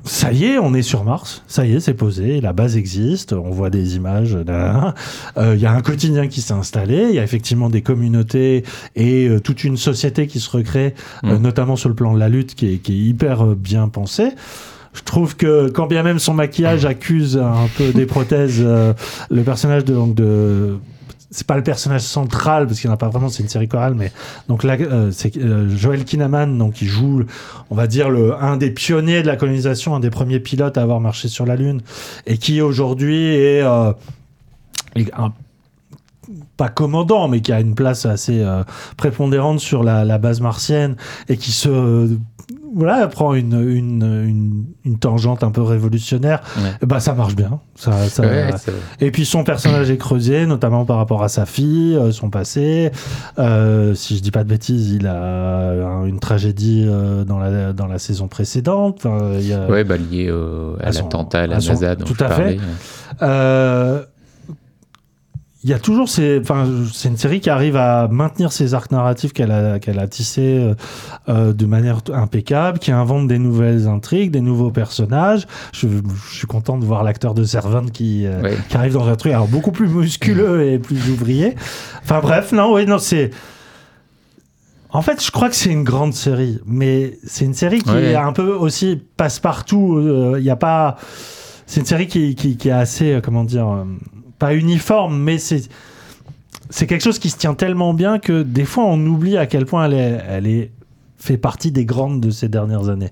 ça 0.03 0.31
y 0.31 0.45
est, 0.45 0.57
on 0.57 0.73
est 0.73 0.84
sur 0.84 1.03
Mars. 1.03 1.43
Ça 1.47 1.65
y 1.65 1.73
est, 1.73 1.80
c'est 1.80 1.93
posé. 1.95 2.39
La 2.39 2.53
base 2.53 2.77
existe. 2.77 3.34
On 3.34 3.49
voit 3.49 3.69
des 3.69 3.95
images. 3.95 4.35
nan. 4.35 4.93
Euh, 5.38 5.55
Il 5.55 5.61
y 5.61 5.65
a 5.65 5.72
un 5.73 5.81
quotidien 5.81 6.27
qui 6.27 6.39
s'est 6.41 6.53
installé. 6.53 7.07
Il 7.09 7.15
y 7.15 7.19
a 7.19 7.23
effectivement 7.23 7.69
des 7.69 7.81
communautés 7.81 8.64
et 8.95 9.27
euh, 9.27 9.39
toute 9.39 9.64
une 9.64 9.76
société 9.76 10.27
qui 10.27 10.39
se 10.39 10.49
recrée, 10.49 10.93
euh, 11.26 11.38
Mm. 11.38 11.41
notamment 11.41 11.76
sur 11.76 11.89
le 11.89 11.95
plan 11.95 12.14
de 12.14 12.19
la 12.19 12.30
lutte, 12.30 12.55
qui 12.55 12.73
est, 12.73 12.77
qui 12.77 12.93
est 12.93 13.09
hyper 13.09 13.43
euh, 13.43 13.55
bien 13.55 13.89
pensée. 13.89 14.30
Je 14.93 15.01
trouve 15.03 15.35
que 15.35 15.69
quand 15.69 15.88
bien 15.88 16.03
même 16.03 16.19
son 16.19 16.34
maquillage 16.34 16.85
accuse 16.85 17.38
un 17.38 17.68
peu 17.77 17.91
des 17.91 18.05
prothèses, 18.05 18.61
euh, 18.64 18.93
le 19.30 19.43
personnage 19.43 19.84
de, 19.85 19.93
donc 19.93 20.15
de 20.15 20.77
c'est 21.29 21.45
pas 21.45 21.57
le 21.57 21.63
personnage 21.63 22.01
central 22.01 22.67
parce 22.67 22.79
qu'il 22.79 22.89
n'y 22.89 22.91
en 22.91 22.95
a 22.95 22.97
pas 22.97 23.09
vraiment, 23.09 23.29
c'est 23.29 23.43
une 23.43 23.49
série 23.49 23.67
chorale, 23.67 23.95
mais 23.95 24.11
donc 24.47 24.63
là, 24.63 24.77
euh, 24.79 25.11
c'est 25.11 25.35
euh, 25.37 25.69
Joel 25.75 26.05
Kinnaman, 26.05 26.57
donc 26.57 26.81
il 26.81 26.87
joue, 26.87 27.23
on 27.69 27.75
va 27.75 27.87
dire 27.87 28.09
le 28.09 28.33
un 28.41 28.57
des 28.57 28.71
pionniers 28.71 29.21
de 29.21 29.27
la 29.27 29.35
colonisation, 29.35 29.95
un 29.95 29.99
des 29.99 30.09
premiers 30.09 30.39
pilotes 30.39 30.77
à 30.77 30.81
avoir 30.81 31.01
marché 31.01 31.27
sur 31.27 31.45
la 31.45 31.55
Lune, 31.55 31.81
et 32.25 32.37
qui 32.37 32.61
aujourd'hui 32.61 33.35
est, 33.35 33.61
euh, 33.61 33.91
pas 36.55 36.69
commandant, 36.69 37.27
mais 37.27 37.41
qui 37.41 37.51
a 37.51 37.59
une 37.59 37.75
place 37.75 38.05
assez 38.05 38.41
euh, 38.41 38.63
prépondérante 38.95 39.59
sur 39.59 39.83
la, 39.83 40.05
la 40.05 40.17
base 40.17 40.41
martienne 40.41 40.95
et 41.29 41.37
qui 41.37 41.51
se 41.51 42.17
voilà 42.76 43.07
prend 43.07 43.34
une, 43.34 43.53
une, 43.53 44.03
une, 44.03 44.65
une 44.85 44.99
tangente 44.99 45.44
un 45.44 45.52
peu 45.52 45.61
révolutionnaire. 45.61 46.41
Ouais. 46.57 46.88
Bah 46.88 46.99
ça 46.99 47.14
marche 47.14 47.35
bien. 47.35 47.60
Ça, 47.76 47.91
ça, 48.10 48.23
Ouais, 48.23 48.49
c'est- 48.57 48.72
et 49.06 49.11
puis 49.11 49.26
son 49.26 49.44
personnage 49.44 49.89
est 49.91 49.98
creusé, 49.98 50.45
notamment 50.45 50.85
par 50.85 50.98
rapport 50.98 51.23
à 51.23 51.30
sa 51.30 51.45
fille, 51.45 51.95
euh, 51.95 52.11
son 52.11 52.30
passé. 52.30 52.91
Euh, 53.39 53.94
si 53.95 54.18
je 54.18 54.22
dis 54.22 54.31
pas 54.31 54.44
de 54.44 54.49
bêtises, 54.49 54.91
il 54.91 55.07
a 55.07 55.69
un- 55.88 56.06
une 56.06 56.19
tragédie 56.19 56.85
euh, 56.88 57.23
dans, 57.23 57.39
la, 57.39 57.73
dans 57.73 57.88
la 57.88 57.99
saison 57.99 58.27
précédente. 58.27 59.06
Enfin, 59.06 59.31
il 59.39 59.48
y 59.48 59.53
a- 59.53 59.68
Ouais, 59.68 59.84
bah, 59.84 59.98
lié 59.98 60.31
au- 60.31 60.76
à 60.81 60.88
à 60.88 60.91
l'attentat 60.91 61.41
à 61.41 61.48
la 61.48 61.60
son- 61.60 61.73
NASA 61.73 61.95
dont 61.95 62.06
tout 62.06 62.15
je 62.18 62.23
à 62.23 62.30
fait. 62.31 62.57
Euh, 63.22 64.03
il 65.68 65.72
y 65.72 65.73
a 65.73 65.80
toujours 65.80 66.07
ces. 66.07 66.39
Enfin, 66.39 66.65
c'est 66.94 67.10
une 67.10 67.18
série 67.18 67.41
qui 67.41 67.49
arrive 67.49 67.76
à 67.76 68.07
maintenir 68.07 68.53
ses 68.53 68.73
arcs 68.73 68.89
narratifs 68.89 69.34
qu'elle 69.34 69.52
a, 69.52 69.80
qu'elle 69.80 69.99
a 69.99 70.07
tissés 70.07 70.60
euh, 70.60 70.76
euh, 71.27 71.52
de 71.52 71.65
manière 71.65 71.99
impeccable, 72.14 72.80
qui 72.80 72.94
invente 72.94 73.27
des 73.27 73.38
nouvelles 73.38 73.85
intrigues, 73.85 74.31
des 74.31 74.39
nouveaux 74.39 74.72
personnages. 74.72 75.45
Je, 75.73 75.89
je 76.31 76.38
suis 76.38 76.48
content 76.48 76.77
de 76.77 76.85
voir 76.85 77.03
l'acteur 77.03 77.34
de 77.34 77.44
Servant 77.44 77.85
qui, 77.85 78.26
euh, 78.26 78.56
qui 78.69 78.77
arrive 78.77 78.94
dans 78.94 79.10
un 79.10 79.18
truc 79.18 79.34
alors 79.34 79.49
beaucoup 79.49 79.73
plus 79.73 79.89
musculeux 79.89 80.65
et 80.72 80.80
plus 80.80 81.10
ouvrier. 81.10 81.56
Enfin 82.02 82.22
bref, 82.22 82.53
non, 82.53 82.73
oui, 82.73 82.85
non, 82.85 82.98
c'est. 82.98 83.31
En 84.91 85.02
fait, 85.02 85.22
je 85.22 85.31
crois 85.31 85.49
que 85.49 85.56
c'est 85.56 85.69
une 85.69 85.84
grande 85.84 86.14
série, 86.14 86.60
mais 86.65 87.18
c'est 87.26 87.44
une 87.44 87.53
série 87.53 87.81
qui 87.81 87.91
est 87.91 88.15
un 88.15 88.31
peu 88.31 88.53
aussi 88.53 89.02
passe-partout. 89.18 89.98
euh, 89.98 90.35
Il 90.38 90.44
n'y 90.44 90.49
a 90.49 90.56
pas. 90.56 90.95
C'est 91.65 91.81
une 91.81 91.85
série 91.85 92.07
qui, 92.07 92.35
qui, 92.35 92.56
qui 92.56 92.69
est 92.69 92.72
assez, 92.72 93.15
euh, 93.15 93.22
comment 93.22 93.44
dire, 93.44 93.68
euh, 93.68 93.84
pas 94.39 94.55
uniforme, 94.55 95.18
mais 95.22 95.38
c'est 95.38 95.68
c'est 96.69 96.85
quelque 96.85 97.01
chose 97.03 97.18
qui 97.19 97.30
se 97.30 97.38
tient 97.38 97.53
tellement 97.53 97.93
bien 97.93 98.19
que 98.19 98.43
des 98.43 98.65
fois 98.65 98.85
on 98.85 98.99
oublie 99.05 99.38
à 99.38 99.45
quel 99.45 99.65
point 99.65 99.85
elle 99.85 99.93
est, 99.93 100.22
elle 100.27 100.47
est 100.47 100.72
fait 101.18 101.38
partie 101.38 101.72
des 101.72 101.85
grandes 101.85 102.19
de 102.22 102.30
ces 102.30 102.49
dernières 102.49 102.89
années. 102.89 103.11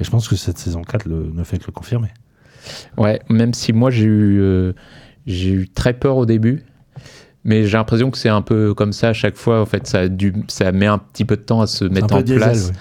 Et 0.00 0.04
je 0.04 0.10
pense 0.10 0.26
que 0.28 0.36
cette 0.36 0.58
saison 0.58 0.82
4 0.82 1.06
le- 1.08 1.30
ne 1.32 1.44
fait 1.44 1.58
que 1.58 1.64
le 1.66 1.72
confirmer. 1.72 2.08
Ouais, 2.96 3.20
même 3.28 3.54
si 3.54 3.72
moi 3.72 3.90
j'ai 3.90 4.04
eu, 4.04 4.40
euh, 4.40 4.72
j'ai 5.26 5.50
eu 5.50 5.68
très 5.68 5.92
peur 5.94 6.16
au 6.16 6.26
début, 6.26 6.64
mais 7.44 7.64
j'ai 7.64 7.76
l'impression 7.78 8.10
que 8.10 8.18
c'est 8.18 8.28
un 8.28 8.42
peu 8.42 8.74
comme 8.74 8.92
ça 8.92 9.08
à 9.10 9.12
chaque 9.12 9.36
fois. 9.36 9.60
En 9.62 9.66
fait, 9.66 9.86
ça, 9.86 10.00
a 10.00 10.08
dû, 10.08 10.34
ça 10.48 10.70
met 10.72 10.86
un 10.86 10.98
petit 10.98 11.24
peu 11.24 11.36
de 11.36 11.42
temps 11.42 11.60
à 11.60 11.66
se 11.66 11.84
mettre 11.84 12.14
en 12.14 12.20
diesel, 12.20 12.38
place. 12.40 12.66
ouais. 12.68 12.72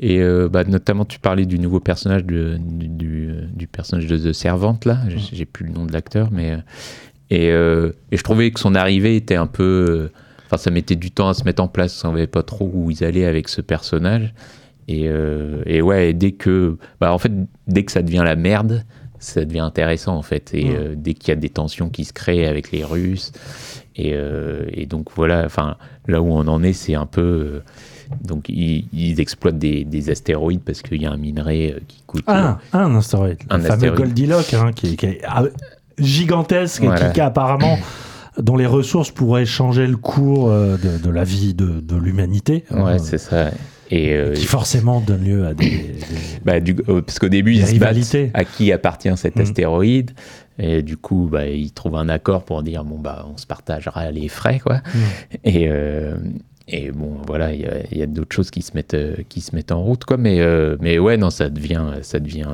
Et 0.00 0.20
euh, 0.20 0.48
bah, 0.48 0.64
notamment, 0.64 1.04
tu 1.04 1.18
parlais 1.18 1.46
du 1.46 1.58
nouveau 1.58 1.80
personnage 1.80 2.24
de- 2.24 2.58
du, 2.60 2.88
du, 2.88 3.30
du 3.54 3.66
personnage 3.66 4.06
de 4.06 4.18
The 4.18 4.32
Servante 4.32 4.84
là. 4.84 4.98
J'ai- 5.08 5.18
J'ai 5.36 5.44
plus 5.46 5.64
le 5.66 5.72
nom 5.72 5.84
de 5.86 5.92
l'acteur, 5.92 6.28
mais 6.30 6.52
euh, 6.52 6.56
et, 7.34 7.50
euh, 7.50 7.92
et 8.10 8.16
je 8.16 8.22
trouvais 8.22 8.50
que 8.50 8.60
son 8.60 8.74
arrivée 8.74 9.16
était 9.16 9.34
un 9.36 9.46
peu, 9.46 9.62
euh, 9.88 10.12
enfin, 10.46 10.56
ça 10.58 10.70
mettait 10.70 10.96
du 10.96 11.10
temps 11.10 11.28
à 11.28 11.34
se 11.34 11.44
mettre 11.44 11.62
en 11.62 11.68
place. 11.68 12.04
On 12.04 12.10
savait 12.12 12.26
pas 12.26 12.42
trop 12.42 12.70
où 12.72 12.90
ils 12.90 13.02
allaient 13.04 13.24
avec 13.26 13.48
ce 13.48 13.60
personnage. 13.60 14.32
Et, 14.88 15.04
euh, 15.08 15.62
et 15.64 15.80
ouais, 15.80 16.10
et 16.10 16.12
dès 16.12 16.32
que, 16.32 16.76
bah, 17.00 17.12
en 17.14 17.18
fait, 17.18 17.32
dès 17.68 17.84
que 17.84 17.92
ça 17.92 18.02
devient 18.02 18.22
la 18.24 18.36
merde, 18.36 18.84
ça 19.20 19.44
devient 19.44 19.60
intéressant 19.60 20.16
en 20.16 20.22
fait. 20.22 20.50
Et 20.54 20.70
euh, 20.70 20.94
dès 20.96 21.14
qu'il 21.14 21.28
y 21.28 21.32
a 21.32 21.36
des 21.36 21.48
tensions 21.48 21.88
qui 21.88 22.04
se 22.04 22.12
créent 22.12 22.46
avec 22.46 22.72
les 22.72 22.82
Russes, 22.84 23.30
et, 23.94 24.10
euh, 24.14 24.64
et 24.72 24.86
donc 24.86 25.08
voilà, 25.14 25.44
enfin, 25.46 25.76
là 26.08 26.20
où 26.20 26.26
on 26.32 26.46
en 26.48 26.62
est, 26.62 26.72
c'est 26.72 26.94
un 26.94 27.06
peu. 27.06 27.20
euh, 27.20 27.60
donc 28.24 28.48
ils, 28.48 28.86
ils 28.92 29.20
exploitent 29.20 29.58
des, 29.58 29.84
des 29.84 30.10
astéroïdes 30.10 30.60
parce 30.62 30.82
qu'il 30.82 31.00
y 31.00 31.06
a 31.06 31.12
un 31.12 31.16
minerai 31.16 31.72
euh, 31.72 31.80
qui 31.88 32.02
coûte. 32.06 32.24
Ah, 32.26 32.58
un 32.72 32.94
astéroïde. 32.96 33.38
Un 33.48 33.58
le 33.58 33.62
fameux 33.64 33.74
astéroïde. 33.74 34.04
Goldilocks, 34.04 34.54
hein, 34.54 34.72
qui, 34.74 34.88
est- 34.88 34.96
qui 34.96 35.06
est 35.06 35.20
ah, 35.24 35.44
gigantesque 35.98 36.82
et 36.82 36.86
Voilà. 36.86 37.06
qui, 37.08 37.14
qui 37.14 37.20
apparemment, 37.20 37.78
dont 38.38 38.56
les 38.56 38.66
ressources 38.66 39.10
pourraient 39.10 39.44
changer 39.46 39.86
le 39.86 39.96
cours 39.96 40.48
euh, 40.50 40.76
de, 40.76 40.98
de 41.02 41.10
la 41.10 41.24
vie 41.24 41.54
de, 41.54 41.80
de 41.80 41.96
l'humanité. 41.96 42.64
euh, 42.72 42.76
hein, 42.78 42.84
ouais, 42.84 42.98
c'est 42.98 43.18
ça. 43.18 43.50
Et 43.90 44.14
euh, 44.14 44.32
qui 44.32 44.46
forcément 44.46 45.00
donne 45.02 45.22
lieu 45.24 45.46
à 45.46 45.52
des. 45.54 45.68
des- 45.68 45.94
bah, 46.44 46.60
du, 46.60 46.74
euh, 46.88 47.02
parce 47.02 47.18
qu'au 47.18 47.28
début, 47.28 47.52
ils 47.52 47.58
se 47.66 47.72
battent 47.72 47.90
rivalités. 47.90 48.30
à 48.32 48.44
qui 48.44 48.72
appartient 48.72 49.14
cet 49.16 49.36
Mhm. 49.36 49.42
astéroïde. 49.42 50.10
Et 50.58 50.82
du 50.82 50.96
coup, 50.96 51.28
bah, 51.30 51.46
ils 51.46 51.72
trouvent 51.72 51.96
un 51.96 52.08
accord 52.08 52.44
pour 52.44 52.62
dire 52.62 52.84
bon, 52.84 52.98
bah, 52.98 53.26
on 53.32 53.36
se 53.36 53.46
partagera 53.46 54.10
les 54.10 54.28
frais, 54.28 54.60
quoi. 54.60 54.76
Mhm. 54.94 55.00
Et, 55.44 55.68
euh, 55.68 56.16
et 56.72 56.90
bon, 56.90 57.18
voilà, 57.26 57.52
il 57.52 57.60
y 57.92 58.02
a, 58.02 58.06
d'autres 58.06 58.34
choses 58.34 58.50
qui 58.50 58.62
se 58.62 58.72
mettent, 58.74 58.94
euh, 58.94 59.16
qui 59.28 59.40
se 59.42 59.54
mettent 59.54 59.72
en 59.72 59.82
route, 59.82 60.04
quoi. 60.04 60.16
Mais, 60.16 60.40
euh, 60.40 60.76
mais 60.80 60.98
ouais, 60.98 61.18
non, 61.18 61.28
ça 61.28 61.50
devient, 61.50 61.84
ça 62.00 62.18
devient, 62.18 62.48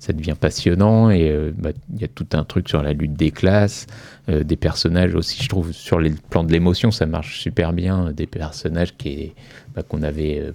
ça 0.00 0.12
devient 0.12 0.34
passionnant. 0.38 1.10
Et 1.10 1.30
euh, 1.30 1.52
bah, 1.56 1.70
il 1.94 2.00
y 2.00 2.04
a 2.04 2.08
tout 2.08 2.26
un 2.32 2.42
truc 2.42 2.68
sur 2.68 2.82
la 2.82 2.92
lutte 2.92 3.14
des 3.14 3.30
classes, 3.30 3.86
euh, 4.28 4.42
des 4.42 4.56
personnages 4.56 5.14
aussi. 5.14 5.42
Je 5.42 5.48
trouve 5.48 5.72
sur 5.72 6.00
les 6.00 6.10
plans 6.10 6.42
de 6.42 6.52
l'émotion, 6.52 6.90
ça 6.90 7.06
marche 7.06 7.40
super 7.40 7.72
bien. 7.72 8.10
Des 8.12 8.26
personnages 8.26 8.96
qui, 8.96 9.32
bah, 9.74 9.82
qu'on 9.82 10.02
avait 10.02 10.52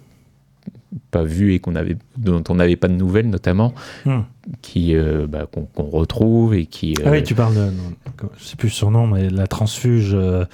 pas 1.12 1.24
vus 1.24 1.54
et 1.54 1.60
qu'on 1.60 1.76
avait, 1.76 1.98
dont 2.18 2.44
on 2.50 2.56
n'avait 2.56 2.76
pas 2.76 2.88
de 2.88 2.94
nouvelles, 2.94 3.30
notamment, 3.30 3.74
Hmm. 4.06 4.22
qui, 4.62 4.96
euh, 4.96 5.28
bah, 5.28 5.48
qu'on, 5.50 5.84
retrouve 5.84 6.56
et 6.56 6.66
qui. 6.66 6.94
Ah 7.06 7.12
oui, 7.12 7.24
tu 7.24 7.36
parles 7.36 7.56
de. 7.56 7.72
je 8.38 8.44
sais 8.44 8.56
plus 8.56 8.70
son 8.70 8.92
nom, 8.92 9.08
mais 9.08 9.30
la 9.30 9.48
transfuge 9.48 10.12
euh, 10.14 10.46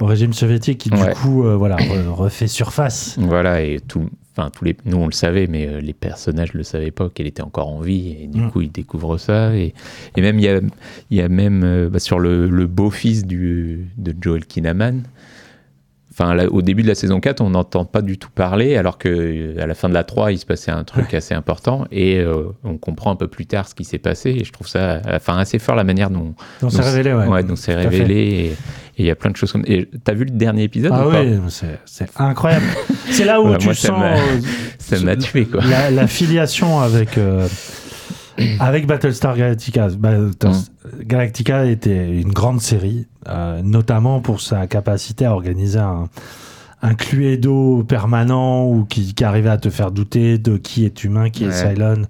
au 0.00 0.06
régime 0.06 0.32
soviétique 0.32 0.78
qui, 0.78 0.90
du 0.90 0.96
Ouais. 1.00 1.12
coup, 1.14 1.44
euh, 1.44 1.56
voilà, 1.56 1.76
re- 1.76 2.08
refait 2.08 2.46
surface. 2.48 3.16
Voilà, 3.18 3.62
et 3.62 3.80
tout, 3.86 4.08
enfin, 4.36 4.50
tous 4.50 4.64
les, 4.64 4.76
nous 4.84 4.96
on 4.96 5.06
le 5.06 5.12
savait, 5.12 5.46
mais 5.46 5.66
euh, 5.68 5.80
les 5.80 5.92
personnages 5.92 6.52
le 6.52 6.62
savaient 6.62 6.90
pas 6.90 7.08
qu'elle 7.08 7.26
était 7.26 7.42
encore 7.42 7.68
en 7.68 7.80
vie, 7.80 8.16
et 8.22 8.26
du 8.26 8.40
Mm. 8.40 8.50
coup 8.50 8.60
ils 8.62 8.72
découvrent 8.72 9.18
ça. 9.18 9.54
Et, 9.54 9.72
et 10.16 10.20
même, 10.20 10.38
il 10.38 10.44
y 10.44 10.48
a, 10.48 10.60
y 11.10 11.20
a 11.20 11.28
même 11.28 11.62
euh, 11.64 11.88
bah, 11.88 11.98
sur 12.00 12.18
le, 12.18 12.48
le 12.48 12.66
beau-fils 12.66 13.24
du, 13.26 13.86
de 13.96 14.14
Joel 14.20 14.44
Kinnaman. 14.46 15.02
Enfin, 16.16 16.32
là, 16.34 16.46
au 16.48 16.62
début 16.62 16.82
de 16.84 16.88
la 16.88 16.94
saison 16.94 17.18
4, 17.18 17.40
on 17.40 17.50
n'entend 17.50 17.84
pas 17.84 18.00
du 18.00 18.18
tout 18.18 18.30
parler, 18.30 18.76
alors 18.76 18.98
que 18.98 19.08
euh, 19.08 19.60
à 19.60 19.66
la 19.66 19.74
fin 19.74 19.88
de 19.88 19.94
la 19.94 20.04
3, 20.04 20.30
il 20.30 20.38
se 20.38 20.46
passait 20.46 20.70
un 20.70 20.84
truc 20.84 21.12
assez 21.12 21.34
important, 21.34 21.86
et 21.90 22.20
euh, 22.20 22.44
on 22.62 22.76
comprend 22.78 23.10
un 23.10 23.16
peu 23.16 23.26
plus 23.26 23.46
tard 23.46 23.66
ce 23.68 23.74
qui 23.74 23.82
s'est 23.84 23.98
passé. 23.98 24.30
Et 24.30 24.44
je 24.44 24.52
trouve 24.52 24.68
ça, 24.68 25.00
enfin, 25.12 25.38
assez 25.38 25.58
fort 25.58 25.74
la 25.74 25.82
manière 25.82 26.10
dont, 26.10 26.34
Donc 26.60 26.70
c'est 26.70 26.78
dont- 26.78 26.84
révélé, 26.84 27.12
ouais. 27.14 27.42
dont 27.42 27.56
c'est 27.56 27.74
révélé. 27.74 28.14
Et 28.16 28.56
il 29.02 29.06
y 29.06 29.10
a 29.10 29.16
plein 29.16 29.32
de 29.32 29.36
choses 29.36 29.50
comme. 29.50 29.64
Et 29.66 29.88
t'as 30.04 30.14
vu 30.14 30.24
le 30.24 30.30
dernier 30.30 30.62
épisode 30.62 30.92
Ah 30.94 31.08
ou 31.08 31.10
oui, 31.10 31.36
c'est 31.84 32.08
incroyable. 32.16 32.64
c'est 33.10 33.24
là 33.24 33.40
où 33.42 33.56
tu 33.58 33.64
moi, 33.66 33.74
ça 33.74 33.88
sens 33.88 33.98
m'a- 33.98 34.12
euh, 34.16 34.40
ça 34.78 35.00
m'a 35.00 35.16
tué, 35.16 35.46
quoi. 35.46 35.62
La, 35.64 35.90
la 35.90 36.06
filiation 36.06 36.78
avec 36.80 37.18
euh, 37.18 37.48
avec 38.60 38.86
Battlestar 38.86 39.36
Galactica. 39.36 39.88
Battlestar 39.88 40.52
Galactica 41.02 41.64
était 41.66 42.20
une 42.20 42.32
grande 42.32 42.60
série, 42.60 43.06
euh, 43.28 43.62
notamment 43.62 44.20
pour 44.20 44.40
sa 44.40 44.66
capacité 44.66 45.24
à 45.26 45.32
organiser 45.32 45.78
un 45.78 46.08
un 46.82 46.92
cluedo 46.94 47.82
permanent 47.82 48.66
ou 48.66 48.84
qui, 48.84 49.14
qui 49.14 49.24
arrivait 49.24 49.48
à 49.48 49.56
te 49.56 49.70
faire 49.70 49.90
douter 49.90 50.36
de 50.36 50.58
qui 50.58 50.84
est 50.84 51.02
humain, 51.02 51.30
qui 51.30 51.44
est. 51.44 51.50
Cylon, 51.50 52.02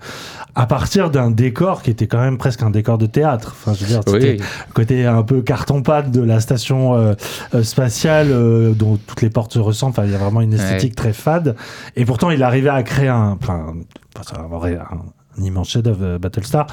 à 0.57 0.67
partir 0.67 1.11
d'un 1.13 1.31
décor 1.31 1.81
qui 1.81 1.91
était 1.91 2.09
quand 2.09 2.19
même 2.19 2.39
presque 2.39 2.61
un 2.63 2.71
décor 2.71 2.99
de 2.99 3.07
théâtre. 3.07 3.55
Enfin, 3.57 3.73
je 3.73 3.83
veux 3.85 3.87
dire, 3.87 4.01
c'était 4.05 4.39
Oui. 4.41 4.47
côté 4.75 5.07
un 5.07 5.23
peu 5.23 5.43
carton-pâte 5.43 6.11
de 6.11 6.23
la 6.23 6.41
station 6.41 6.95
euh, 6.97 7.15
euh, 7.55 7.63
spatiale 7.63 8.33
euh, 8.33 8.73
dont 8.73 8.99
toutes 9.07 9.23
les 9.23 9.31
portes 9.31 9.53
se 9.53 9.61
ressemblent. 9.61 9.93
Enfin, 9.97 10.07
il 10.07 10.11
y 10.11 10.17
a 10.17 10.19
vraiment 10.19 10.41
une 10.41 10.55
esthétique 10.55 10.97
très 10.97 11.13
fade. 11.13 11.55
Et 11.95 12.05
pourtant, 12.05 12.31
il 12.33 12.43
arrivait 12.43 12.71
à 12.71 12.83
créer 12.83 13.07
un, 13.11 13.39
enfin, 13.41 13.75
un- 13.77 14.95
un 15.39 15.43
immense 15.43 15.71
chef-d'œuvre 15.71 16.05
euh, 16.05 16.19
Battlestar. 16.19 16.67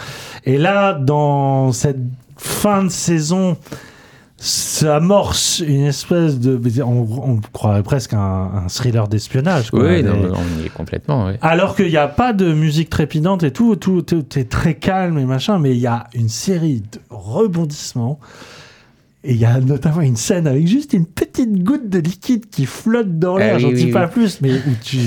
Et 0.46 0.58
là, 0.58 0.94
dans 0.94 1.72
cette 1.72 2.00
fin 2.38 2.84
de 2.84 2.90
saison, 2.90 3.58
s'amorce 4.38 5.60
une 5.60 5.86
espèce 5.86 6.40
de, 6.40 6.60
on, 6.82 7.08
on 7.24 7.40
croirait 7.54 7.84
presque 7.84 8.14
un, 8.14 8.52
un 8.66 8.68
thriller 8.70 9.08
d'espionnage. 9.08 9.70
quoi. 9.70 9.84
Oui, 9.84 10.04
non, 10.04 10.16
on 10.34 10.62
y 10.62 10.66
est 10.66 10.70
complètement. 10.70 11.28
ouais. 11.28 11.38
alors 11.44 11.76
qu'il 11.76 11.90
n'y 11.90 11.98
a 11.98 12.08
pas 12.08 12.34
de 12.34 12.52
musique 12.52 12.90
trépidante 12.90 13.44
et 13.44 13.52
tout, 13.52 13.76
tout, 13.76 14.02
tout 14.02 14.40
est 14.40 14.50
très 14.50 14.74
calme 14.74 15.20
et 15.20 15.26
machin, 15.26 15.60
mais 15.60 15.72
il 15.72 15.80
y 15.80 15.86
a 15.88 16.08
une 16.16 16.30
série 16.30 16.82
de 16.82 17.00
rebondissements. 17.12 18.20
Et 19.24 19.34
il 19.34 19.38
y 19.40 19.46
a 19.46 19.60
notamment 19.60 20.02
une 20.02 20.16
scène 20.16 20.48
avec 20.48 20.68
juste 20.68 20.94
une 20.94 21.06
petite 21.06 21.64
goutte 21.64 21.88
de 21.90 22.00
liquide 22.00 22.50
qui 22.50 22.66
flotte 22.66 23.20
dans 23.20 23.38
l'air, 23.38 23.52
Ah 23.54 23.56
oui, 23.58 23.62
j'en 23.62 23.68
oui, 23.70 23.74
dis 23.76 23.86
oui. 23.86 23.92
pas 23.92 24.08
plus, 24.08 24.42
mais 24.42 24.54
où 24.54 24.72
tu 24.84 24.98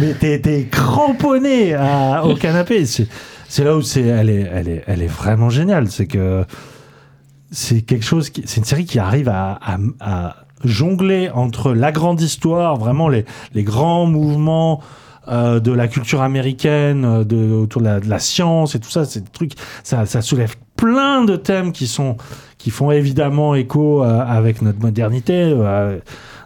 mais 0.00 0.14
t'es, 0.14 0.40
t'es 0.40 0.68
cramponné 0.70 1.74
à- 1.74 2.24
au 2.24 2.34
canapé. 2.34 2.86
C'est, 2.86 3.06
c'est 3.46 3.64
là 3.64 3.76
où 3.76 3.82
c'est, 3.82 4.00
elle, 4.02 4.30
est, 4.30 4.48
elle, 4.50 4.68
est, 4.68 4.84
elle 4.86 5.02
est 5.02 5.06
vraiment 5.06 5.50
géniale. 5.50 5.90
C'est 5.90 6.06
que 6.06 6.44
c'est 7.50 7.82
quelque 7.82 8.04
chose 8.04 8.30
qui, 8.30 8.42
c'est 8.46 8.58
une 8.58 8.64
série 8.64 8.84
qui 8.86 8.98
arrive 8.98 9.28
à, 9.28 9.58
à- 9.62 9.78
à 10.00 10.36
jongler 10.64 11.30
entre 11.30 11.72
la 11.72 11.92
grande 11.92 12.20
histoire, 12.20 12.76
vraiment 12.76 13.08
les, 13.08 13.24
les 13.54 13.62
grands 13.64 14.06
mouvements 14.06 14.80
euh, 15.28 15.60
de 15.60 15.72
la 15.72 15.88
culture 15.88 16.22
américaine, 16.22 17.04
euh, 17.04 17.24
de, 17.24 17.52
autour 17.52 17.82
de 17.82 17.86
la, 17.86 18.00
de 18.00 18.08
la 18.08 18.18
science 18.18 18.74
et 18.74 18.80
tout 18.80 18.90
ça, 18.90 19.04
c'est 19.04 19.20
des 19.20 19.30
trucs, 19.30 19.52
ça, 19.84 20.04
ça 20.06 20.20
soulève 20.22 20.54
plein 20.76 21.24
de 21.24 21.36
thèmes 21.36 21.72
qui 21.72 21.86
sont, 21.86 22.16
qui 22.58 22.70
font 22.70 22.90
évidemment 22.90 23.54
écho 23.54 24.02
avec 24.02 24.62
notre 24.62 24.80
modernité. 24.80 25.34
euh, 25.56 25.98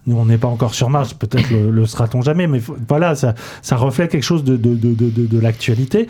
nous, 0.06 0.16
on 0.18 0.24
n'est 0.26 0.38
pas 0.38 0.48
encore 0.48 0.74
sur 0.74 0.90
Mars, 0.90 1.14
peut-être 1.14 1.48
le, 1.50 1.70
le 1.70 1.86
sera-t-on 1.86 2.22
jamais, 2.22 2.46
mais 2.48 2.60
voilà, 2.88 3.14
ça, 3.14 3.34
ça 3.62 3.76
reflète 3.76 4.10
quelque 4.10 4.24
chose 4.24 4.42
de, 4.44 4.56
de, 4.56 4.74
de, 4.74 4.94
de, 4.94 5.26
de- 5.26 5.40
l'actualité. 5.40 6.08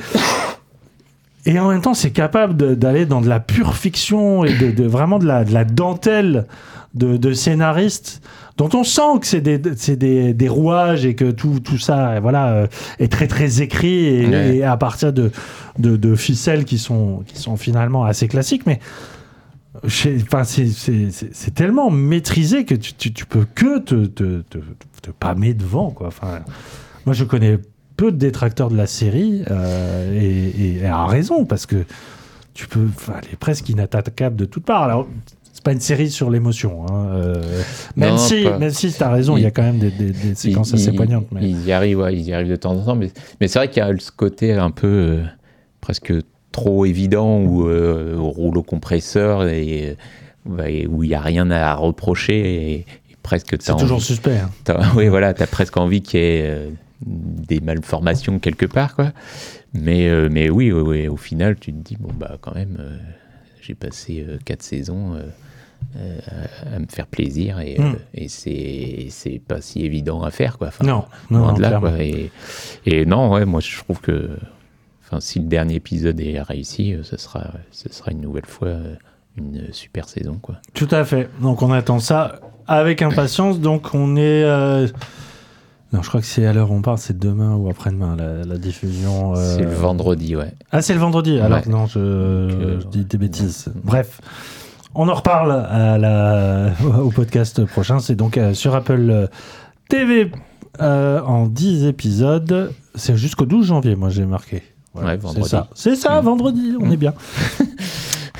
Et 1.45 1.59
en 1.59 1.69
même 1.69 1.81
temps, 1.83 1.93
c'est 1.95 2.11
capable 2.13 2.77
d'aller 2.77 3.05
dans 3.05 3.21
de 3.21 3.29
la 3.29 3.41
pure 3.41 3.75
fiction 3.77 4.45
et 4.45 4.55
de, 4.57 4.71
de 4.71 4.85
vraiment 4.87 5.19
de 5.19 5.27
la, 5.27 5.45
de 5.45 5.53
la 5.53 5.65
dentelle 5.65 6.47
de, 6.95 7.17
de 7.17 7.33
scénaristes 7.33 8.23
dont 8.59 8.69
on 8.75 8.85
sent 8.85 9.19
que 9.21 9.27
c'est 9.27 9.41
des, 9.41 9.59
des, 9.59 10.35
des 10.35 10.49
rouages 10.49 11.05
et 11.07 11.15
que 11.15 11.31
tout, 11.31 11.59
tout 11.61 11.79
ça 11.79 12.21
voilà, 12.21 12.49
euh, 12.53 12.67
est 12.99 13.11
très 13.11 13.27
très 13.27 13.61
écrit 13.63 14.05
et, 14.07 14.27
Ouais. 14.27 14.57
et 14.57 14.63
à 14.65 14.77
partir 14.77 15.13
de, 15.13 15.31
de, 15.79 16.15
ficelles 16.15 16.65
qui 16.65 16.79
sont, 16.79 17.25
qui 17.27 17.39
sont 17.39 17.57
finalement 17.57 18.05
assez 18.05 18.29
classiques. 18.29 18.65
Mais 18.67 18.79
enfin, 19.85 20.45
c'est, 20.45 21.55
tellement 21.55 21.91
maîtrisé 21.91 22.65
que 22.65 22.75
tu, 22.75 22.95
tu, 22.95 23.13
tu 23.13 23.27
peux 23.27 23.45
que 23.55 23.79
te, 23.81 24.07
te, 24.07 24.43
te, 24.43 24.59
te 25.03 25.11
pâmer 25.11 25.55
devant. 25.55 25.91
Quoi. 25.91 26.09
Enfin, 26.09 26.41
moi, 27.07 27.15
je 27.15 27.25
connais 27.25 27.59
peu 27.97 28.13
de 28.13 28.17
détracteurs 28.17 28.71
de 28.71 28.77
la 28.77 28.87
série 28.87 29.43
euh, 29.51 30.19
et, 30.21 30.79
et 30.81 30.87
à 30.87 31.07
raison 31.07 31.45
parce 31.45 31.67
que 31.67 31.85
tu 32.55 32.67
peux, 32.69 32.87
enfin, 32.95 33.15
elle 33.23 33.33
est 33.33 33.37
presque 33.37 33.69
inattaquable 33.69 34.37
de 34.37 34.45
toutes 34.45 34.65
parts. 34.65 34.83
Alors, 34.83 35.09
c'est 35.53 35.63
pas 35.65 35.73
une 35.73 35.81
série 35.81 36.11
sur 36.11 36.31
l'émotion, 36.31 36.87
hein, 36.91 37.07
euh, 37.13 37.63
même 37.97 38.11
Non, 38.13 38.19
si, 38.19 38.43
pas. 38.45 38.59
même 38.59 38.71
si 38.71 38.93
tu 38.93 39.03
as 39.03 39.11
raison, 39.11 39.37
il 39.37 39.43
y 39.43 39.47
a 39.47 39.51
quand 39.51 39.63
même 39.63 39.79
des, 39.79 39.91
des- 39.91 40.11
des 40.11 40.35
séquences 40.35 40.73
assez 40.75 40.93
poignantes. 40.93 41.27
Mais... 41.33 41.49
Ils 41.49 41.65
y 41.67 41.73
arrivent, 41.73 41.99
ouais, 41.99 42.15
ils 42.15 42.23
y 42.23 42.33
arrivent 42.33 42.51
de 42.51 42.57
temps 42.57 42.73
en 42.75 42.85
temps, 42.85 42.95
mais, 42.97 43.11
mais 43.41 43.49
c'est 43.49 43.59
vrai 43.59 43.69
qu'il 43.69 43.83
y 43.83 43.87
a 43.87 43.91
ce 43.99 44.11
côté 44.11 44.53
un 44.55 44.71
peu 44.71 44.87
euh, 44.87 45.23
presque 45.81 46.13
trop 46.53 46.85
évident 46.85 47.41
où 47.41 47.67
euh, 47.67 48.17
au 48.17 48.29
rouleau 48.31 48.63
compresseur 48.63 49.47
et, 49.49 49.97
où 50.47 51.03
il 51.03 51.09
n'y 51.09 51.15
a 51.15 51.21
rien 51.21 51.51
à 51.51 51.75
reprocher 51.75 52.39
et, 52.41 52.75
et 52.81 52.87
presque 53.23 53.57
c'est 53.61 53.73
toujours 53.77 53.97
envie- 53.97 54.05
suspect. 54.05 54.39
hein. 54.39 54.81
oui, 54.97 55.09
voilà, 55.09 55.35
t'as 55.35 55.47
presque 55.47 55.77
envie 55.77 56.03
qu'il 56.03 56.21
y 56.21 56.23
ait 56.25 56.43
euh, 56.47 56.69
des 57.05 57.61
malformations 57.61 58.39
quelque 58.39 58.67
part, 58.67 58.95
quoi. 58.95 59.13
Mais, 59.75 60.07
euh, 60.09 60.29
mais 60.31 60.51
oui, 60.51 60.71
oui, 60.71 60.83
oui, 60.83 61.09
au 61.09 61.17
final, 61.17 61.57
tu 61.59 61.73
te 61.73 61.79
dis, 61.79 61.97
bon, 61.99 62.11
bah, 62.15 62.37
quand 62.41 62.55
même, 62.55 62.79
j'ai 63.63 63.75
passé 63.75 64.27
quatre 64.45 64.63
saisons 64.63 65.15
à, 65.97 66.75
à 66.75 66.79
me 66.79 66.87
faire 66.89 67.07
plaisir 67.07 67.59
et, 67.61 67.79
Mm. 67.79 67.97
et 68.15 68.29
c'est, 68.29 69.07
c'est 69.11 69.41
pas 69.41 69.61
si 69.61 69.85
évident 69.85 70.23
à 70.23 70.31
faire, 70.31 70.59
quoi. 70.59 70.69
Enfin, 70.69 70.85
Non, 70.85 71.05
non, 71.31 71.39
loin 71.41 71.49
non, 71.49 71.55
de 71.55 71.63
là, 71.63 71.79
quoi. 71.81 71.93
Et, 72.03 72.31
et 72.87 73.05
non, 73.07 73.33
ouais, 73.33 73.45
moi, 73.47 73.61
je 73.61 73.77
trouve 73.79 74.01
que, 74.01 74.31
enfin, 75.13 75.21
si 75.21 75.39
le 75.41 75.45
dernier 75.47 75.75
épisode 75.75 76.19
est 76.21 76.41
réussi, 76.41 76.95
euh, 76.95 77.03
ce 77.03 77.17
sera, 77.19 77.45
ce 77.71 77.93
sera 77.93 78.11
une 78.13 78.21
nouvelle 78.23 78.47
fois 78.47 78.69
euh, 78.69 78.95
une 79.37 79.69
super 79.73 80.09
saison, 80.09 80.39
quoi. 80.41 80.57
Tout 80.75 80.89
à 80.91 81.05
fait. 81.05 81.29
Donc 81.41 81.63
on 81.63 81.71
attend 81.73 81.99
ça 81.99 82.41
avec 82.67 83.03
impatience. 83.03 83.61
Donc 83.61 83.91
on 83.95 84.17
est. 84.17 84.43
euh, 84.45 84.87
Non, 85.93 86.01
je 86.03 86.09
crois 86.09 86.21
que 86.21 86.27
c'est 86.27 86.47
à 86.47 86.53
l'heure 86.55 86.71
où 86.71 86.75
on 86.75 86.83
parle, 86.83 86.99
c'est 86.99 87.19
demain 87.19 87.55
ou 87.55 87.69
après-demain 87.69 88.17
la, 88.17 88.45
la 88.45 88.57
diffusion. 88.59 89.35
euh, 89.37 89.57
C'est 89.57 89.65
le 89.65 89.71
vendredi, 89.75 90.35
ouais. 90.37 90.53
Ah, 90.71 90.81
c'est 90.83 90.95
le 90.95 91.01
vendredi. 91.01 91.39
Alors 91.39 91.59
Ouais. 91.59 91.69
non, 91.71 91.87
je, 91.87 91.99
euh, 91.99 92.81
je 92.81 92.87
dis 92.87 93.05
des 93.05 93.19
bêtises. 93.19 93.69
Bref, 93.85 94.21
on 94.95 95.09
en 95.09 95.15
reparle 95.15 95.53
à 95.53 95.99
la, 95.99 96.73
au 97.03 97.11
podcast 97.11 97.65
prochain. 97.67 97.99
C'est 98.01 98.15
donc 98.17 98.39
sur 98.55 98.75
Apple 98.75 99.29
TV 99.89 100.31
en 100.79 101.47
10 101.47 101.85
épisodes. 101.87 102.73
C'est 102.95 103.17
jusqu'au 103.17 103.47
12 103.47 103.67
janvier, 103.67 103.95
moi 103.97 104.11
j'ai 104.11 104.27
marqué. 104.27 104.63
Ouais, 104.95 105.19
C'est 105.35 105.45
ça, 105.45 105.69
c'est 105.75 105.97
ça, 105.97 106.21
Mm. 106.21 106.25
vendredi, 106.25 106.75
on 106.81 106.87
Mm. 106.87 106.93
est 106.93 106.97
bien. 106.97 107.15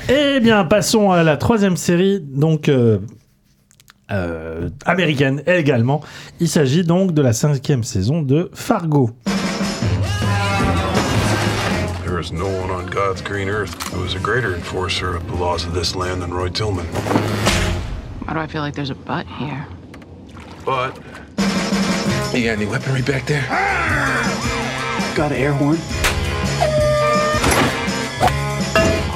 Eh 0.09 0.41
bien, 0.41 0.65
passons 0.65 1.11
à 1.11 1.23
la 1.23 1.37
troisième 1.37 1.77
série, 1.77 2.19
donc 2.19 2.67
euh, 2.67 2.99
euh, 4.11 4.69
américaine 4.85 5.41
également. 5.47 6.01
Il 6.41 6.49
s'agit 6.49 6.83
donc 6.83 7.13
de 7.13 7.21
la 7.21 7.31
cinquième 7.31 7.83
saison 7.85 8.21
de 8.21 8.51
Fargo. 8.53 9.11
There 12.05 12.19
is 12.19 12.33
no 12.33 12.45
one 12.45 12.69
on 12.69 12.85
God's 12.89 13.21
green 13.23 13.47
earth 13.47 13.75
who 13.93 14.03
is 14.05 14.13
a 14.15 14.19
greater 14.19 14.53
enforcer 14.53 15.15
of 15.15 15.23
the 15.31 15.39
laws 15.39 15.65
of 15.65 15.73
this 15.73 15.95
land 15.95 16.21
than 16.21 16.31
Roy 16.33 16.49
Tillman. 16.49 16.85
Why 18.27 18.33
do 18.33 18.39
I 18.41 18.47
feel 18.47 18.61
like 18.61 18.75
there's 18.75 18.91
a 18.91 18.95
butt 19.07 19.25
here? 19.39 19.65
But 20.65 20.97
You 22.33 22.43
got 22.43 22.57
any 22.57 22.65
weaponry 22.65 23.03
back 23.03 23.25
there? 23.25 23.43
Got 25.15 25.31
an 25.31 25.37
air 25.37 25.53
horn? 25.53 25.77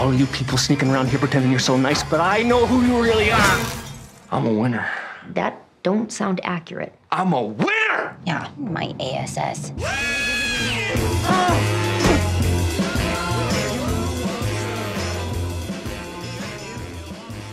All 0.08 0.14
you 0.14 0.26
people 0.28 0.58
sneaking 0.58 0.90
around 0.90 1.10
here 1.10 1.20
pretending 1.20 1.52
you're 1.52 1.60
so 1.60 1.76
nice, 1.76 2.02
but 2.02 2.22
I 2.22 2.42
know 2.42 2.66
who 2.66 2.82
you 2.82 2.98
really 3.04 3.30
are. 3.30 3.60
I'm 4.32 4.46
a 4.48 4.54
winner. 4.54 4.86
That 5.34 5.56
don't 5.84 6.10
sound 6.10 6.40
accurate. 6.46 6.94
I'm 7.12 7.34
a 7.34 7.44
winner! 7.44 8.16
Yeah, 8.26 8.48
my 8.58 8.96
ASS. 9.02 9.74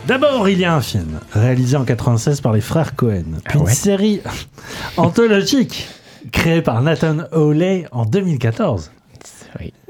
D'abord, 0.07 0.47
il 0.47 0.59
y 0.59 0.63
a 0.63 0.75
un 0.75 0.81
film 0.81 1.19
réalisé 1.33 1.75
en 1.75 1.83
96 1.83 2.39
par 2.39 2.53
les 2.53 2.61
frères 2.61 2.95
Cohen, 2.95 3.41
puis 3.43 3.59
une 3.59 3.65
ouais 3.65 3.73
série 3.73 4.21
anthologique 4.95 5.89
créée 6.31 6.61
par 6.61 6.81
Nathan 6.81 7.25
Hawley 7.33 7.85
en 7.91 8.05
2014. 8.05 8.91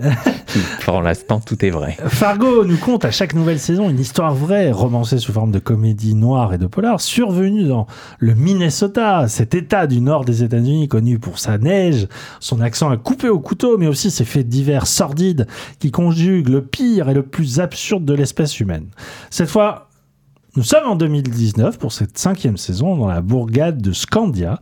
Pour 0.86 1.02
l'instant, 1.02 1.40
tout 1.40 1.64
est 1.66 1.70
vrai. 1.70 1.98
Fargo 2.08 2.64
nous 2.66 2.78
conte 2.78 3.06
à 3.06 3.12
chaque 3.12 3.34
nouvelle 3.34 3.60
saison 3.60 3.90
une 3.90 4.00
histoire 4.00 4.34
vraie, 4.34 4.72
romancée 4.72 5.18
sous 5.18 5.34
forme 5.34 5.52
de 5.52 5.60
comédie 5.60 6.16
noire 6.16 6.54
et 6.54 6.58
de 6.58 6.68
polar, 6.68 7.02
survenue 7.02 7.66
dans 7.66 7.88
le 8.20 8.36
Minnesota, 8.36 9.28
cet 9.28 9.54
état 9.54 9.88
du 9.88 10.02
nord 10.02 10.26
des 10.26 10.44
États-Unis 10.44 10.88
connu 10.88 11.20
pour 11.20 11.40
sa 11.40 11.58
neige, 11.58 12.08
son 12.40 12.62
accent 12.62 12.90
à 12.90 12.98
couper 12.98 13.30
au 13.30 13.40
couteau, 13.40 13.78
mais 13.78 13.88
aussi 13.88 14.12
ses 14.12 14.26
faits 14.26 14.48
divers 14.48 14.88
sordides 14.88 15.48
qui 15.80 15.92
conjuguent 15.92 16.50
le 16.50 16.62
pire 16.64 17.10
et 17.10 17.14
le 17.14 17.24
plus 17.24 17.60
absurde 17.60 18.06
de 18.06 18.14
l'espèce 18.14 18.60
humaine. 18.60 18.88
Cette 19.30 19.50
fois, 19.50 19.85
nous 20.56 20.64
sommes 20.64 20.88
en 20.88 20.96
2019 20.96 21.78
pour 21.78 21.92
cette 21.92 22.18
cinquième 22.18 22.56
saison 22.56 22.96
dans 22.96 23.08
la 23.08 23.20
bourgade 23.20 23.82
de 23.82 23.92
Scandia. 23.92 24.62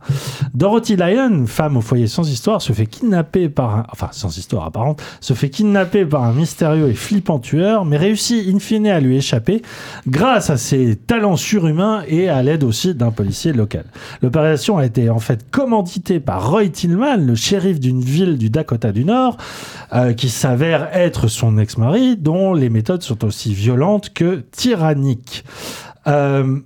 Dorothy 0.52 0.96
Lyon, 0.96 1.44
femme 1.46 1.76
au 1.76 1.80
foyer 1.80 2.08
sans 2.08 2.28
histoire, 2.28 2.60
se 2.60 2.72
fait 2.72 2.86
kidnapper 2.86 3.48
par 3.48 3.76
un, 3.76 3.86
enfin 3.92 4.08
sans 4.10 4.36
histoire 4.36 4.64
apparente, 4.64 5.00
se 5.20 5.34
fait 5.34 5.50
kidnapper 5.50 6.04
par 6.04 6.24
un 6.24 6.32
mystérieux 6.32 6.88
et 6.88 6.94
flippant 6.94 7.38
tueur, 7.38 7.84
mais 7.84 7.96
réussit 7.96 8.52
in 8.52 8.58
fine 8.58 8.88
à 8.88 8.98
lui 8.98 9.18
échapper 9.18 9.62
grâce 10.08 10.50
à 10.50 10.56
ses 10.56 10.96
talents 10.96 11.36
surhumains 11.36 12.02
et 12.08 12.28
à 12.28 12.42
l'aide 12.42 12.64
aussi 12.64 12.92
d'un 12.96 13.12
policier 13.12 13.52
local. 13.52 13.84
L'opération 14.20 14.78
a 14.78 14.86
été 14.86 15.10
en 15.10 15.20
fait 15.20 15.48
commanditée 15.48 16.18
par 16.18 16.50
Roy 16.50 16.70
Tillman, 16.70 17.18
le 17.18 17.36
shérif 17.36 17.78
d'une 17.78 18.00
ville 18.00 18.36
du 18.36 18.50
Dakota 18.50 18.90
du 18.90 19.04
Nord, 19.04 19.36
euh, 19.92 20.12
qui 20.12 20.28
s'avère 20.28 20.88
être 20.92 21.28
son 21.28 21.56
ex-mari, 21.56 22.16
dont 22.16 22.52
les 22.52 22.68
méthodes 22.68 23.02
sont 23.02 23.24
aussi 23.24 23.54
violentes 23.54 24.12
que 24.12 24.42
tyranniques. 24.50 25.44
Euh, 26.06 26.60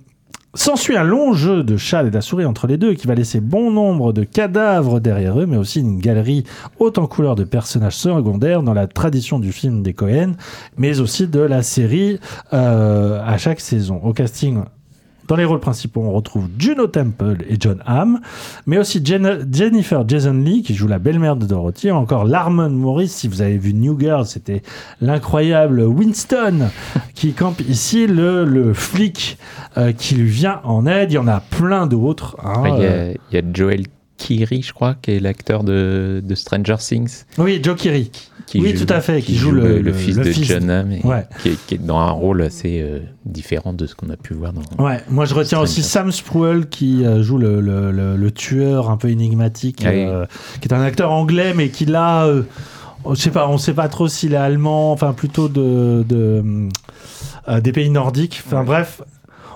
S'ensuit 0.55 0.97
un 0.97 1.03
long 1.03 1.33
jeu 1.33 1.63
de 1.63 1.77
chat 1.77 2.01
et 2.01 2.09
de 2.09 2.15
la 2.15 2.21
souris 2.21 2.43
entre 2.43 2.65
les 2.65 2.77
deux 2.77 2.95
qui 2.95 3.05
va 3.05 3.13
laisser 3.13 3.39
bon 3.39 3.69
nombre 3.69 4.13
de 4.13 4.23
cadavres 4.23 4.99
derrière 4.99 5.39
eux, 5.39 5.45
mais 5.45 5.57
aussi 5.57 5.79
une 5.79 5.99
galerie 5.99 6.43
haute 6.79 6.97
en 6.97 7.05
couleurs 7.05 7.35
de 7.35 7.43
personnages 7.43 7.95
secondaires 7.97 8.63
dans 8.63 8.73
la 8.73 8.87
tradition 8.87 9.37
du 9.37 9.51
film 9.51 9.83
des 9.83 9.93
Cohen, 9.93 10.31
mais 10.75 11.01
aussi 11.01 11.27
de 11.27 11.39
la 11.39 11.61
série 11.61 12.19
euh, 12.51 13.21
à 13.23 13.37
chaque 13.37 13.59
saison. 13.59 14.01
Au 14.03 14.11
casting, 14.11 14.63
dans 15.29 15.35
les 15.37 15.45
rôles 15.45 15.59
principaux, 15.61 16.01
on 16.01 16.11
retrouve 16.11 16.47
Juno 16.57 16.87
Temple 16.87 17.37
et 17.47 17.55
John 17.59 17.81
Hamm, 17.85 18.19
mais 18.65 18.77
aussi 18.79 18.99
Jen- 19.01 19.47
Jennifer 19.49 20.03
Jason 20.05 20.33
Lee 20.33 20.63
qui 20.63 20.73
joue 20.75 20.87
la 20.87 20.99
belle-mère 20.99 21.37
de 21.37 21.45
Dorothy, 21.45 21.91
encore 21.91 22.25
Larmon 22.25 22.69
Morris, 22.71 23.07
si 23.07 23.27
vous 23.27 23.41
avez 23.41 23.57
vu 23.57 23.73
New 23.73 23.97
Girl, 23.97 24.25
c'était 24.25 24.63
l'incroyable 25.01 25.81
Winston 25.81 26.69
qui 27.13 27.33
campe 27.33 27.61
ici, 27.61 28.07
le, 28.07 28.43
le 28.43 28.73
flic 28.73 29.37
euh, 29.77 29.91
qui 29.91 30.15
lui 30.15 30.29
vient 30.29 30.59
en 30.63 30.85
aide. 30.85 31.11
Il 31.11 31.15
y 31.15 31.17
en 31.19 31.27
a 31.27 31.39
plein 31.41 31.87
d'autres. 31.87 32.35
hein, 32.43 32.63
Il 33.31 33.33
y, 33.33 33.35
y 33.35 33.39
a 33.39 33.43
Joel 33.53 33.83
Keery, 34.19 34.61
je 34.61 34.73
crois, 34.73 34.95
qui 35.01 35.11
est 35.11 35.19
l'acteur 35.19 35.63
de, 35.63 36.21
de 36.23 36.35
Stranger 36.35 36.75
Things. 36.77 37.23
Oui, 37.39 37.59
Joe. 37.63 37.75
Qui 38.45 38.59
oui, 38.61 38.75
joue- 38.75 38.85
tout 38.85 38.93
à 38.93 38.99
fait, 38.99 39.21
qui, 39.21 39.35
joue, 39.35 39.51
le, 39.51 39.79
le 39.79 39.93
fils 39.93 40.17
le 40.17 40.23
de 40.25 40.31
John 40.31 40.69
Hamm, 40.71 40.91
et 40.91 41.01
Ouais. 41.05 41.25
qui, 41.41 41.49
est, 41.49 41.65
qui 41.67 41.75
est 41.75 41.77
dans 41.77 41.99
un 41.99 42.09
rôle 42.09 42.41
assez 42.41 42.81
euh, 42.81 42.99
différent 43.25 43.73
de 43.73 43.85
ce 43.85 43.93
qu'on 43.95 44.09
a 44.09 44.17
pu 44.17 44.33
voir 44.33 44.53
dans. 44.53 44.83
Ouais, 44.83 44.97
moi 45.09 45.25
je 45.25 45.35
retiens 45.35 45.59
aussi 45.59 45.83
Sam 45.83 46.11
Spruell 46.11 46.67
qui 46.67 47.05
euh, 47.05 47.21
joue 47.21 47.37
le, 47.37 48.29
tueur 48.31 48.89
un 48.89 48.97
peu 48.97 49.09
énigmatique, 49.09 49.83
Ah 49.85 49.89
oui. 49.91 50.03
euh, 50.05 50.25
qui 50.61 50.67
est 50.67 50.73
un 50.73 50.81
acteur 50.81 51.11
anglais 51.11 51.53
mais 51.55 51.69
qui 51.69 51.85
là, 51.85 52.27
je 53.07 53.15
sais 53.15 53.29
pas, 53.31 53.47
on 53.47 53.57
sait 53.59 53.73
pas 53.73 53.87
trop 53.87 54.07
s'il 54.07 54.33
est 54.33 54.37
allemand, 54.37 54.91
enfin 54.91 55.13
plutôt 55.13 55.47
de, 55.47 56.03
de, 56.09 56.43
des 57.61 57.71
pays 57.71 57.89
nordiques. 57.91 58.41
Enfin 58.47 58.63
bref, 58.63 59.01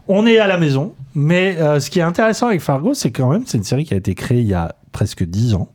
on 0.07 0.25
est 0.25 0.37
à 0.37 0.47
la 0.47 0.57
maison. 0.57 0.93
Mais 1.15 1.57
euh, 1.57 1.79
ce 1.79 1.89
qui 1.89 1.99
est 1.99 2.03
intéressant 2.03 2.47
avec 2.47 2.61
Fargo, 2.61 2.93
c'est 2.93 3.11
quand 3.11 3.29
même 3.29 3.43
c'est 3.45 3.57
une 3.57 3.63
série 3.63 3.85
qui 3.85 3.93
a 3.93 3.97
été 3.97 4.15
créée 4.15 4.41
il 4.41 4.47
y 4.47 4.53
a 4.53 4.75
presque 4.91 5.23
10 5.23 5.55
ans. 5.55 5.69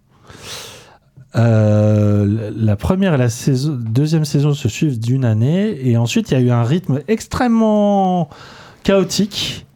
Euh, 1.36 2.50
la 2.56 2.76
première 2.76 3.14
et 3.14 3.18
la 3.18 3.28
deuxième 3.28 4.24
saison 4.24 4.54
se 4.54 4.68
suivent 4.68 4.98
d'une 4.98 5.24
année 5.24 5.78
et 5.86 5.96
ensuite 5.98 6.30
il 6.30 6.34
y 6.34 6.36
a 6.38 6.40
eu 6.40 6.50
un 6.50 6.62
rythme 6.62 7.02
extrêmement 7.06 8.30
chaotique 8.82 9.66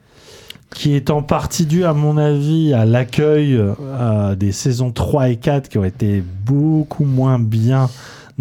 qui 0.75 0.95
est 0.95 1.11
en 1.11 1.23
partie 1.23 1.67
dû 1.67 1.85
à 1.85 1.93
mon 1.93 2.17
avis 2.17 2.73
à 2.73 2.87
l'accueil 2.87 3.55
euh, 3.55 4.35
des 4.35 4.51
saisons 4.51 4.93
3 4.93 5.29
et 5.29 5.37
4 5.37 5.69
qui 5.69 5.77
ont 5.77 5.85
été 5.85 6.25
beaucoup 6.47 7.05
moins 7.05 7.39
bien 7.39 7.91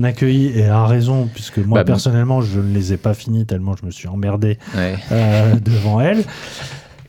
accueillis 0.02 0.52
et 0.58 0.66
à 0.68 0.86
raison 0.86 1.28
puisque 1.34 1.58
moi 1.60 1.80
Bah, 1.80 1.84
personnellement 1.84 2.42
je 2.42 2.60
ne 2.60 2.74
les 2.74 2.94
ai 2.94 2.98
pas 2.98 3.14
finis 3.14 3.46
tellement 3.46 3.76
je 3.80 3.86
me 3.86 3.92
suis 3.92 4.08
emmerdé 4.08 4.58
Ouais. 4.76 4.96
euh, 5.12 5.56
devant 5.64 6.00
elles 6.02 6.24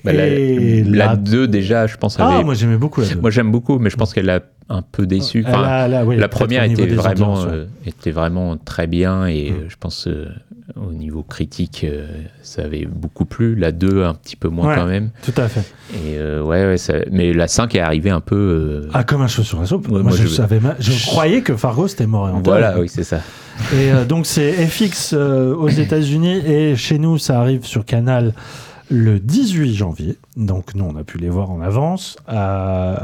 Bah, 0.04 0.12
la- 0.12 0.26
et 0.26 0.82
la, 0.84 1.06
la- 1.06 1.16
2, 1.16 1.46
déjà, 1.46 1.86
je 1.86 1.96
pense. 1.96 2.18
Ah, 2.18 2.28
avait- 2.28 2.44
moi 2.44 2.54
j'aimais 2.54 2.76
beaucoup 2.76 3.02
la. 3.02 3.14
Moi, 3.20 3.30
j'aime 3.30 3.52
beaucoup, 3.52 3.78
mais 3.78 3.88
je 3.88 3.96
pense 3.96 4.12
qu'elle 4.12 4.30
a 4.30 4.40
un 4.68 4.82
peu 4.82 5.06
déçu. 5.06 5.44
Enfin, 5.46 6.04
oui, 6.06 6.16
la 6.16 6.28
première 6.28 6.64
était 6.64 6.86
vraiment, 6.86 7.34
ouais. 7.42 7.48
euh, 7.50 7.66
était 7.86 8.10
vraiment 8.10 8.56
très 8.56 8.86
bien 8.86 9.26
et 9.26 9.50
Mm. 9.50 9.54
euh, 9.54 9.64
je 9.68 9.76
pense 9.78 10.06
euh, 10.08 10.28
au 10.76 10.92
niveau 10.92 11.22
critique, 11.22 11.84
ça 12.42 12.62
avait 12.62 12.86
beaucoup 12.86 13.24
plu. 13.26 13.54
La 13.56 13.72
2, 13.72 14.04
un 14.04 14.14
petit 14.14 14.36
peu 14.36 14.48
moins 14.48 14.68
Ouais, 14.68 14.74
quand 14.76 14.86
même. 14.86 15.10
Tout 15.22 15.34
à 15.36 15.48
fait. 15.48 15.64
Et 15.94 16.18
ouais, 16.40 16.64
ouais, 16.66 16.78
ça- 16.78 16.94
mais 17.10 17.32
la 17.32 17.48
5 17.48 17.74
est 17.74 17.80
arrivée 17.80 18.10
un 18.10 18.20
peu. 18.20 18.88
Ah, 18.94 19.04
comme 19.04 19.20
un 19.22 19.26
cheveu 19.26 19.42
sur 19.44 19.60
la 19.60 19.66
soupe. 19.66 19.88
Moi, 19.88 20.02
moi, 20.02 20.12
je, 20.12 20.22
je- 20.22 20.28
savais 20.28 20.60
ma- 20.60 20.76
je 20.78 20.92
croyais 21.06 21.42
que 21.42 21.56
Fargo 21.56 21.88
c'était 21.88 22.06
mort 22.06 22.28
et 22.28 22.32
enterré. 22.32 22.60
voilà, 22.60 22.78
oui, 22.80 22.88
c'est 22.88 23.02
ça. 23.04 23.20
Et 23.74 23.90
donc 24.08 24.24
c'est 24.26 24.52
FX 24.66 25.12
aux 25.14 25.68
États-Unis 25.68 26.38
et 26.46 26.74
chez 26.76 26.98
nous 26.98 27.18
ça 27.18 27.38
arrive 27.40 27.66
sur 27.66 27.84
Canal 27.84 28.32
le 28.90 29.18
18 29.18 29.74
janvier. 29.74 30.16
Donc 30.36 30.74
nous 30.74 30.84
on 30.84 30.96
a 30.96 31.04
pu 31.04 31.18
les 31.18 31.28
voir 31.28 31.50
en 31.50 31.60
avance. 31.60 32.16
Euh, 32.30 32.96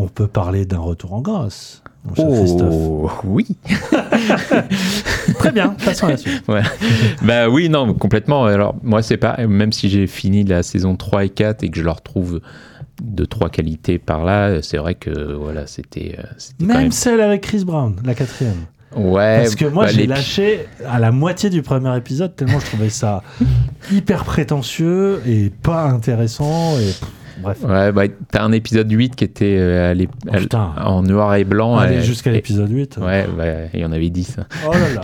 on 0.00 0.06
peut 0.06 0.28
parler 0.28 0.64
d'un 0.64 0.78
retour 0.78 1.12
en 1.12 1.20
grâce. 1.20 1.82
mon 2.04 2.14
cher 2.14 2.28
Christophe. 2.28 2.72
Oh, 2.72 3.10
oui. 3.24 3.46
Très 5.38 5.52
bien, 5.52 5.74
passons 5.84 6.06
à 6.06 6.10
la 6.10 6.16
suite. 6.16 6.42
Ouais. 6.48 6.62
bah 7.22 7.48
oui, 7.48 7.68
non, 7.68 7.92
complètement. 7.94 8.44
Alors, 8.44 8.76
moi, 8.82 9.02
c'est 9.02 9.16
pas. 9.16 9.36
Même 9.46 9.72
si 9.72 9.88
j'ai 9.88 10.06
fini 10.06 10.44
la 10.44 10.62
saison 10.62 10.96
3 10.96 11.24
et 11.24 11.28
4 11.28 11.64
et 11.64 11.68
que 11.70 11.78
je 11.78 11.84
leur 11.84 12.00
trouve 12.00 12.40
de 13.02 13.24
trois 13.24 13.48
qualités 13.48 13.98
par 13.98 14.24
là, 14.24 14.62
c'est 14.62 14.76
vrai 14.78 14.94
que 14.94 15.32
voilà, 15.34 15.66
c'était. 15.66 16.16
euh, 16.18 16.22
c'était 16.38 16.64
quand 16.64 16.78
Même 16.78 16.92
celle 16.92 17.20
avec 17.20 17.42
Chris 17.42 17.64
Brown, 17.64 17.96
la 18.04 18.14
quatrième. 18.14 18.66
Ouais. 18.96 19.38
Parce 19.42 19.54
que 19.54 19.66
moi 19.66 19.84
bah, 19.84 19.90
j'ai 19.92 20.00
les- 20.02 20.06
lâché 20.06 20.66
à 20.88 20.98
la 20.98 21.12
moitié 21.12 21.50
du 21.50 21.60
premier 21.60 21.94
épisode 21.98 22.34
tellement 22.34 22.58
je 22.58 22.64
trouvais 22.64 22.88
ça 22.88 23.22
hyper 23.92 24.24
prétentieux 24.24 25.20
et 25.26 25.50
pas 25.50 25.84
intéressant. 25.84 26.72
Et 26.78 26.86
pff, 26.86 27.04
bref. 27.42 27.58
Ouais, 27.62 27.92
bah, 27.92 28.02
t'as 28.30 28.42
un 28.42 28.52
épisode 28.52 28.90
8 28.90 29.16
qui 29.16 29.24
était 29.24 29.56
euh, 29.58 29.90
à 29.90 29.94
l'ép- 29.94 30.10
Oh, 30.28 30.36
putain. 30.36 30.72
en 30.84 31.02
noir 31.02 31.34
et 31.36 31.44
blanc. 31.44 31.76
Aller 31.76 31.96
euh, 31.98 32.02
jusqu'à 32.02 32.30
l'épisode 32.30 32.70
8. 32.70 32.98
Ouais, 32.98 33.26
bah, 33.36 33.44
il 33.74 33.80
y 33.80 33.84
en 33.84 33.92
avait 33.92 34.10
10. 34.10 34.36
Oh 34.66 34.72
là 34.72 34.78
là. 34.94 35.00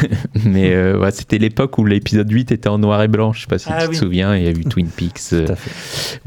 Mais 0.44 0.72
euh, 0.72 0.98
ouais, 0.98 1.10
c'était 1.10 1.38
l'époque 1.38 1.76
où 1.78 1.84
l'épisode 1.84 2.30
8 2.30 2.52
était 2.52 2.68
en 2.68 2.78
noir 2.78 3.02
et 3.02 3.08
blanc. 3.08 3.32
Je 3.32 3.42
sais 3.42 3.46
pas 3.46 3.58
si 3.58 3.68
Ah 3.70 3.82
tu 3.82 3.88
oui. 3.88 3.94
te 3.94 3.98
souviens. 4.00 4.36
Il 4.36 4.44
y 4.44 4.46
a 4.46 4.50
eu 4.50 4.64
Twin 4.64 4.88
Peaks, 4.88 5.20
euh, 5.32 5.46
à. 5.48 5.54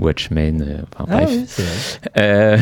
Watchmen, 0.01 0.61
euh, 0.67 0.77
enfin 0.93 1.05
Ah 1.09 1.15
bref. 1.17 1.30
oui, 1.31 1.43
c'est 1.47 1.61
vrai. 1.63 2.11
Euh, 2.19 2.57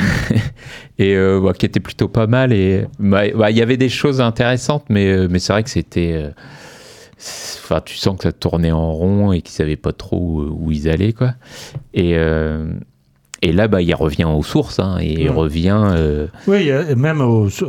et 0.99 1.17
ouais, 1.17 1.53
qui 1.53 1.65
était 1.65 1.79
plutôt 1.79 2.07
pas 2.07 2.27
mal. 2.27 2.53
Et 2.53 2.85
bah, 2.99 3.23
bah, 3.35 3.51
il 3.51 3.57
y 3.57 3.61
avait 3.61 3.77
des 3.77 3.89
choses 3.89 4.21
intéressantes, 4.21 4.85
mais, 4.89 5.27
mais 5.27 5.39
c'est 5.39 5.53
vrai 5.53 5.63
que 5.63 5.69
c'était. 5.69 6.25
Euh, 7.21 7.59
Enfin, 7.63 7.81
tu 7.85 7.95
sens 7.97 8.17
que 8.17 8.23
ça 8.23 8.31
tournait 8.31 8.71
en 8.71 8.91
rond 8.91 9.31
et 9.31 9.41
qu'ils 9.41 9.53
savaient 9.53 9.75
pas 9.75 9.93
trop 9.93 10.17
où, 10.17 10.57
où 10.65 10.71
ils 10.71 10.89
allaient, 10.89 11.13
quoi. 11.13 11.33
Et, 11.93 12.15
euh, 12.17 12.73
et 13.43 13.51
là, 13.53 13.67
bah, 13.67 13.81
il 13.81 13.93
revient 13.95 14.25
aux 14.25 14.43
sources, 14.43 14.79
hein, 14.79 14.97
et 14.99 15.23
il 15.23 15.29
revient. 15.29 15.79
euh, 15.95 16.27
Oui, 16.47 16.69
et 16.69 16.95
même 16.95 17.21
au, 17.21 17.47
Et 17.49 17.63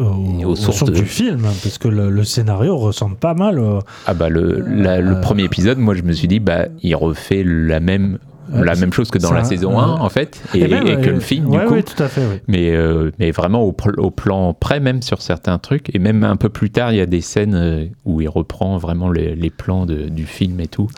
aux 0.45 0.51
aux 0.51 0.57
sources 0.57 0.79
sources 0.79 0.91
de- 0.91 0.97
du 0.99 1.07
film, 1.07 1.45
hein, 1.47 1.53
parce 1.63 1.79
que 1.79 1.89
le, 1.89 2.11
le 2.11 2.25
scénario 2.25 2.77
ressemble 2.77 3.17
pas 3.17 3.35
mal. 3.35 3.59
au- 3.59 3.81
Ah 4.07 4.15
bah 4.15 4.29
le, 4.29 4.61
la- 4.69 5.01
le 5.01 5.13
Euh, 5.17 5.21
premier 5.21 5.45
épisode, 5.45 5.79
moi 5.79 5.95
je 5.95 6.03
me 6.03 6.13
suis 6.13 6.29
dit 6.29 6.41
bah 6.41 6.67
il 6.83 6.95
refait 6.97 7.43
la 7.45 7.81
même 7.81 8.19
la 8.51 8.75
même 8.75 8.93
chose 8.93 9.11
que 9.11 9.19
dans 9.19 9.33
la 9.33 9.45
saison 9.45 9.79
un- 9.79 9.97
1 9.97 10.01
en 10.01 10.09
fait 10.09 10.43
et, 10.55 10.61
et 10.63 10.69
même, 10.69 10.87
et 10.87 11.01
que 11.01 11.11
le 11.11 11.21
film 11.21 11.49
du 11.51 11.59
coup. 11.67 11.75
ouais, 11.75 11.83
tout 11.83 12.03
à 12.03 12.09
fait, 12.09 12.23
oui. 12.27 12.41
Mais 12.49 12.71
euh, 12.75 13.11
mais 13.19 13.31
vraiment 13.31 13.63
au, 13.63 13.73
pl- 13.73 13.99
au 13.99 14.11
plan 14.11 14.53
près 14.53 14.81
même 14.81 15.01
sur 15.03 15.23
certains 15.23 15.59
trucs 15.59 15.95
et 15.95 15.99
même 15.99 16.25
un 16.25 16.37
peu 16.37 16.49
plus 16.49 16.71
tard 16.71 16.93
il 16.93 16.99
y 16.99 17.01
a 17.01 17.07
des 17.07 17.21
scènes 17.21 17.55
euh, 17.55 17.87
où 18.05 18.21
il 18.21 18.29
reprend 18.29 18.77
vraiment 18.79 19.11
les, 19.11 19.35
les 19.37 19.51
plans 19.51 19.87
de- 19.87 20.09
du 20.09 20.27
film 20.27 20.59
et 20.61 20.67
tout. 20.67 20.89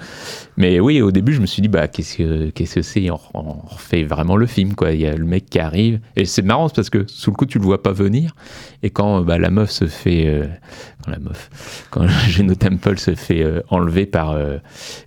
Mais 0.57 0.81
oui 0.81 1.03
au 1.03 1.11
début 1.11 1.33
je 1.35 1.41
me 1.41 1.47
suis 1.47 1.61
dit 1.62 1.69
bah 1.69 1.87
qu'est-ce 1.89 2.16
que 2.16 2.51
qu'est-ce 2.51 2.77
que 2.77 2.83
c'est? 2.83 3.11
On, 3.11 3.19
on 3.35 3.53
refait 3.66 4.05
vraiment 4.05 4.37
le 4.37 4.47
film 4.47 4.75
quoi. 4.75 4.93
Il 4.93 5.01
y 5.01 5.07
a 5.07 5.15
le 5.15 5.25
mec 5.27 5.47
qui 5.51 5.59
arrive 5.59 6.01
et 6.16 6.25
c'est 6.25 6.43
marrant 6.43 6.69
parce 6.71 6.91
que 6.91 7.05
sous 7.09 7.31
le 7.31 7.37
coup 7.37 7.47
tu 7.47 7.59
le 7.59 7.65
vois 7.65 7.83
pas 7.83 7.93
venir 7.93 8.35
et 8.83 8.91
quand 8.91 9.21
bah, 9.23 9.39
la 9.39 9.51
meuf 9.51 9.71
se 9.71 9.87
fait 9.87 10.27
euh, 10.27 10.47
la 11.10 11.18
meuf 11.18 11.86
quand 11.90 12.06
Geno 12.28 12.55
Temple 12.55 12.98
se 12.98 13.14
fait 13.14 13.43
euh, 13.43 13.60
enlever 13.70 14.06
par 14.06 14.31
euh, 14.32 14.59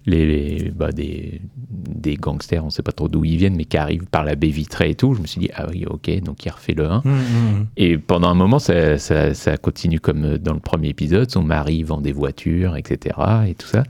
les, 0.05 0.25
les- 0.25 0.71
bah, 0.71 0.91
des, 0.91 1.41
des 1.69 2.15
gangsters, 2.15 2.63
on 2.65 2.69
sait 2.69 2.83
pas 2.83 2.91
trop 2.91 3.07
d'où 3.07 3.23
ils 3.25 3.37
viennent, 3.37 3.55
mais 3.55 3.65
qui 3.65 3.77
arrivent 3.77 4.05
par 4.05 4.23
la 4.23 4.35
baie 4.35 4.49
vitrée 4.49 4.91
et 4.91 4.95
tout, 4.95 5.13
je 5.13 5.21
me 5.21 5.27
suis 5.27 5.39
dit, 5.39 5.49
ah 5.55 5.65
oui, 5.71 5.85
ok, 5.87 6.21
donc 6.21 6.45
il 6.45 6.49
refait 6.51 6.73
le 6.73 6.85
1. 6.85 6.95
Hum, 6.97 7.03
hum. 7.05 7.67
Et 7.77 7.97
pendant 7.97 8.29
un 8.29 8.33
moment, 8.35 8.59
ça, 8.59 8.97
ça, 8.97 9.33
ça 9.33 9.57
continue 9.57 9.99
comme 9.99 10.37
dans 10.37 10.53
le 10.53 10.59
premier 10.59 10.89
épisode. 10.89 11.29
Son 11.31 11.43
mari 11.43 11.83
vend 11.83 12.01
des 12.01 12.11
voitures, 12.11 12.75
etc. 12.77 13.15
Et 13.47 13.53
tout 13.55 13.67
ça. 13.67 13.83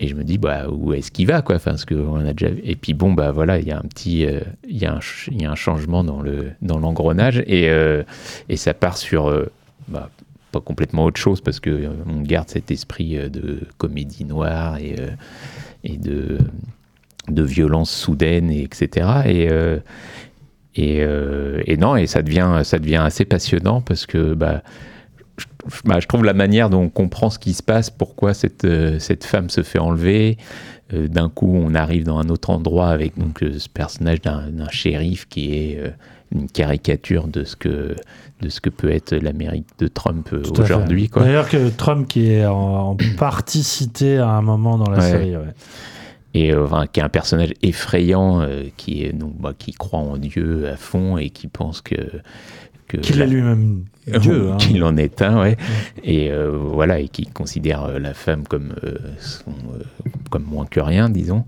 Et 0.00 0.06
je 0.06 0.14
me 0.14 0.22
dis, 0.22 0.38
bah, 0.38 0.66
où 0.70 0.92
est-ce 0.92 1.10
qu'il 1.10 1.26
va, 1.26 1.42
quoi 1.42 1.56
enfin, 1.56 1.72
parce 1.72 1.84
que 1.84 1.94
on 1.96 2.24
a 2.24 2.32
déjà... 2.32 2.52
Et 2.62 2.76
puis 2.76 2.94
bon, 2.94 3.12
bah 3.14 3.32
voilà, 3.32 3.58
il 3.58 3.66
y 3.66 3.72
a 3.72 3.78
un 3.78 3.82
petit, 3.88 4.26
euh, 4.26 4.40
y, 4.68 4.84
a 4.86 4.92
un 4.92 5.00
ch- 5.00 5.28
il 5.32 5.42
y 5.42 5.44
a 5.44 5.50
un 5.50 5.56
changement 5.56 6.04
dans 6.04 6.20
le 6.22 6.52
dans 6.62 6.78
l'engrenage 6.78 7.42
et 7.48 7.68
euh, 7.68 8.04
et 8.48 8.56
ça 8.56 8.74
part 8.74 8.96
sur, 8.96 9.28
euh, 9.28 9.50
bah, 9.88 10.08
pas 10.50 10.60
complètement 10.60 11.04
autre 11.04 11.20
chose 11.20 11.40
parce 11.40 11.60
que 11.60 11.70
euh, 11.70 11.90
on 12.06 12.20
garde 12.22 12.48
cet 12.48 12.70
esprit 12.70 13.18
euh, 13.18 13.28
de 13.28 13.60
comédie 13.76 14.24
noire 14.24 14.78
et 14.78 14.96
euh, 14.98 16.38
de 17.28 17.42
violence 17.42 17.90
soudaine 17.90 18.50
et 18.50 18.62
etc. 18.62 19.06
Et 20.74 21.76
non, 21.76 21.96
et 21.96 22.06
ça 22.06 22.22
devient, 22.22 22.60
ça 22.64 22.78
devient 22.78 22.96
assez 22.96 23.24
passionnant 23.24 23.80
parce 23.80 24.06
que 24.06 24.34
bah, 24.34 24.62
je, 25.36 25.44
bah, 25.84 26.00
je 26.00 26.06
trouve 26.06 26.24
la 26.24 26.32
manière 26.32 26.70
dont 26.70 26.82
on 26.82 26.88
comprend 26.88 27.28
ce 27.30 27.38
qui 27.38 27.52
se 27.52 27.62
passe, 27.62 27.90
pourquoi 27.90 28.32
cette, 28.32 28.66
cette 28.98 29.24
femme 29.24 29.50
se 29.50 29.62
fait 29.62 29.78
enlever. 29.78 30.38
D'un 30.90 31.28
coup, 31.28 31.52
on 31.54 31.74
arrive 31.74 32.04
dans 32.04 32.18
un 32.18 32.30
autre 32.30 32.48
endroit 32.48 32.88
avec 32.88 33.18
donc, 33.18 33.40
ce 33.40 33.68
personnage 33.68 34.22
d'un 34.22 34.70
shérif 34.70 35.28
qui 35.28 35.54
est 35.54 35.92
une 36.34 36.48
caricature 36.48 37.26
de 37.26 37.44
ce 37.44 37.56
que, 37.56 37.94
de 38.40 38.48
ce 38.48 38.60
que 38.60 38.70
peut 38.70 38.90
être 38.90 39.14
l'Amérique 39.16 39.66
de 39.78 39.88
Trump 39.88 40.28
euh, 40.32 40.42
aujourd'hui. 40.58 41.10
D'ailleurs, 41.14 41.48
que 41.48 41.68
Trump 41.70 42.06
qui 42.08 42.30
est 42.30 42.44
en, 42.46 42.90
en 42.90 42.96
partie 43.18 43.62
cité 43.62 44.18
à 44.18 44.28
un 44.30 44.42
moment 44.42 44.76
dans 44.78 44.90
la 44.90 44.98
Ouais. 44.98 45.10
série. 45.10 45.36
ouais. 45.36 45.54
et 46.34 46.52
euh, 46.52 46.64
enfin, 46.66 46.86
qui 46.86 47.00
est 47.00 47.02
un 47.02 47.08
personnage 47.08 47.52
effrayant 47.62 48.40
euh, 48.42 48.64
qui 48.76 49.04
est 49.04 49.12
donc 49.12 49.32
bah, 49.40 49.52
qui 49.58 49.72
croit 49.72 50.00
en 50.00 50.16
Dieu 50.18 50.68
à 50.68 50.76
fond 50.76 51.16
et 51.18 51.30
qui 51.30 51.46
pense 51.48 51.80
que 51.80 51.94
Qu'il 53.00 53.18
la- 53.18 53.24
est 53.24 53.28
lui-même 53.28 53.84
Dieu. 54.20 54.50
hein. 54.52 54.56
qu'il 54.58 54.82
en 54.84 54.96
est 54.96 55.20
un 55.22 55.40
ouais 55.40 55.56
et 56.04 56.30
euh, 56.30 56.50
voilà 56.50 57.00
et 57.00 57.08
qui 57.08 57.24
considère 57.26 57.98
la 57.98 58.14
femme 58.14 58.46
comme 58.46 58.74
son, 59.18 59.52
comme 60.30 60.44
moins 60.44 60.64
que 60.66 60.80
rien 60.80 61.08
disons 61.10 61.44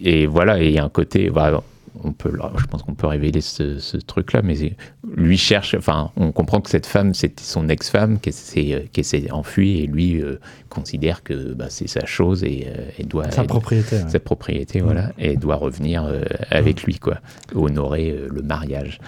et 0.00 0.26
voilà 0.26 0.60
et 0.62 0.66
il 0.68 0.72
y 0.72 0.78
a 0.78 0.84
un 0.84 0.88
côté 0.90 1.30
bah, 1.30 1.62
on 2.04 2.12
peut 2.12 2.32
je 2.58 2.64
pense 2.66 2.82
qu'on 2.82 2.94
peut 2.94 3.06
révéler 3.06 3.40
ce, 3.40 3.78
ce 3.78 3.96
truc 3.96 4.32
là 4.32 4.42
mais 4.42 4.54
c'est- 4.54 4.76
lui 5.16 5.36
cherche 5.36 5.74
enfin 5.74 6.10
on 6.16 6.32
comprend 6.32 6.60
que 6.60 6.70
cette 6.70 6.86
femme 6.86 7.14
c'était 7.14 7.42
son 7.44 7.68
ex-femme 7.68 8.20
qui 8.20 8.32
s'est 8.32 8.88
s'est 9.02 9.30
enfuie 9.30 9.80
et 9.80 9.86
lui 9.86 10.20
euh, 10.22 10.38
considère 10.68 11.22
que 11.22 11.52
bah, 11.52 11.66
c'est 11.68 11.88
sa 11.88 12.06
chose 12.06 12.44
et 12.44 12.66
euh, 12.68 12.88
elle 12.98 13.08
doit 13.08 13.30
Sa 13.30 13.42
elle- 13.42 13.48
propriété, 13.48 13.96
ouais. 13.96 14.08
sa 14.08 14.20
propriété 14.20 14.80
voilà 14.80 15.12
et 15.18 15.32
elle 15.32 15.38
doit 15.38 15.56
revenir 15.56 16.04
euh, 16.04 16.22
avec 16.50 16.84
lui 16.84 16.98
quoi 16.98 17.18
honorer 17.54 18.16
le 18.30 18.42
mariage 18.42 19.00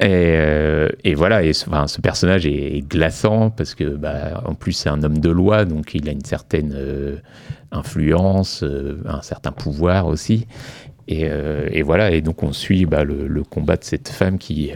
et, 0.00 0.88
et 1.04 1.14
voilà, 1.14 1.44
et 1.44 1.52
ce, 1.52 1.68
enfin, 1.70 1.86
ce 1.86 2.00
personnage 2.00 2.46
est, 2.46 2.76
est 2.78 2.80
glaçant 2.80 3.50
parce 3.50 3.76
que, 3.76 3.84
bah, 3.84 4.42
en 4.44 4.54
plus, 4.54 4.72
c'est 4.72 4.88
un 4.88 5.00
homme 5.04 5.18
de 5.18 5.30
loi, 5.30 5.64
donc 5.64 5.94
il 5.94 6.08
a 6.08 6.12
une 6.12 6.24
certaine 6.24 6.76
influence, 7.70 8.64
un 9.06 9.22
certain 9.22 9.52
pouvoir 9.52 10.06
aussi. 10.06 10.46
Et, 11.08 11.24
euh, 11.28 11.68
et 11.72 11.82
voilà, 11.82 12.10
et 12.12 12.20
donc 12.22 12.42
on 12.42 12.52
suit 12.52 12.86
bah, 12.86 13.04
le, 13.04 13.26
le 13.26 13.42
combat 13.42 13.76
de 13.76 13.84
cette 13.84 14.08
femme 14.08 14.38
qui, 14.38 14.70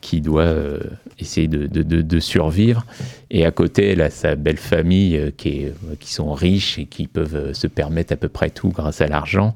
qui 0.00 0.20
doit 0.20 0.42
euh, 0.42 0.80
essayer 1.18 1.46
de, 1.48 1.66
de- 1.66 1.82
de- 1.82 2.02
de 2.02 2.20
survivre. 2.20 2.84
Et 3.30 3.44
à 3.46 3.50
côté, 3.50 3.90
elle 3.90 4.00
a 4.02 4.10
sa 4.10 4.34
belle 4.34 4.56
famille 4.56 5.16
euh, 5.16 5.30
qui, 5.36 5.48
est, 5.64 5.74
qui 6.00 6.12
sont 6.12 6.32
riches 6.32 6.78
et 6.78 6.86
qui 6.86 7.06
peuvent 7.06 7.52
se 7.52 7.66
permettre 7.66 8.12
à 8.12 8.16
peu 8.16 8.28
près 8.28 8.50
tout 8.50 8.70
grâce 8.70 9.00
à 9.00 9.06
l'argent. 9.06 9.54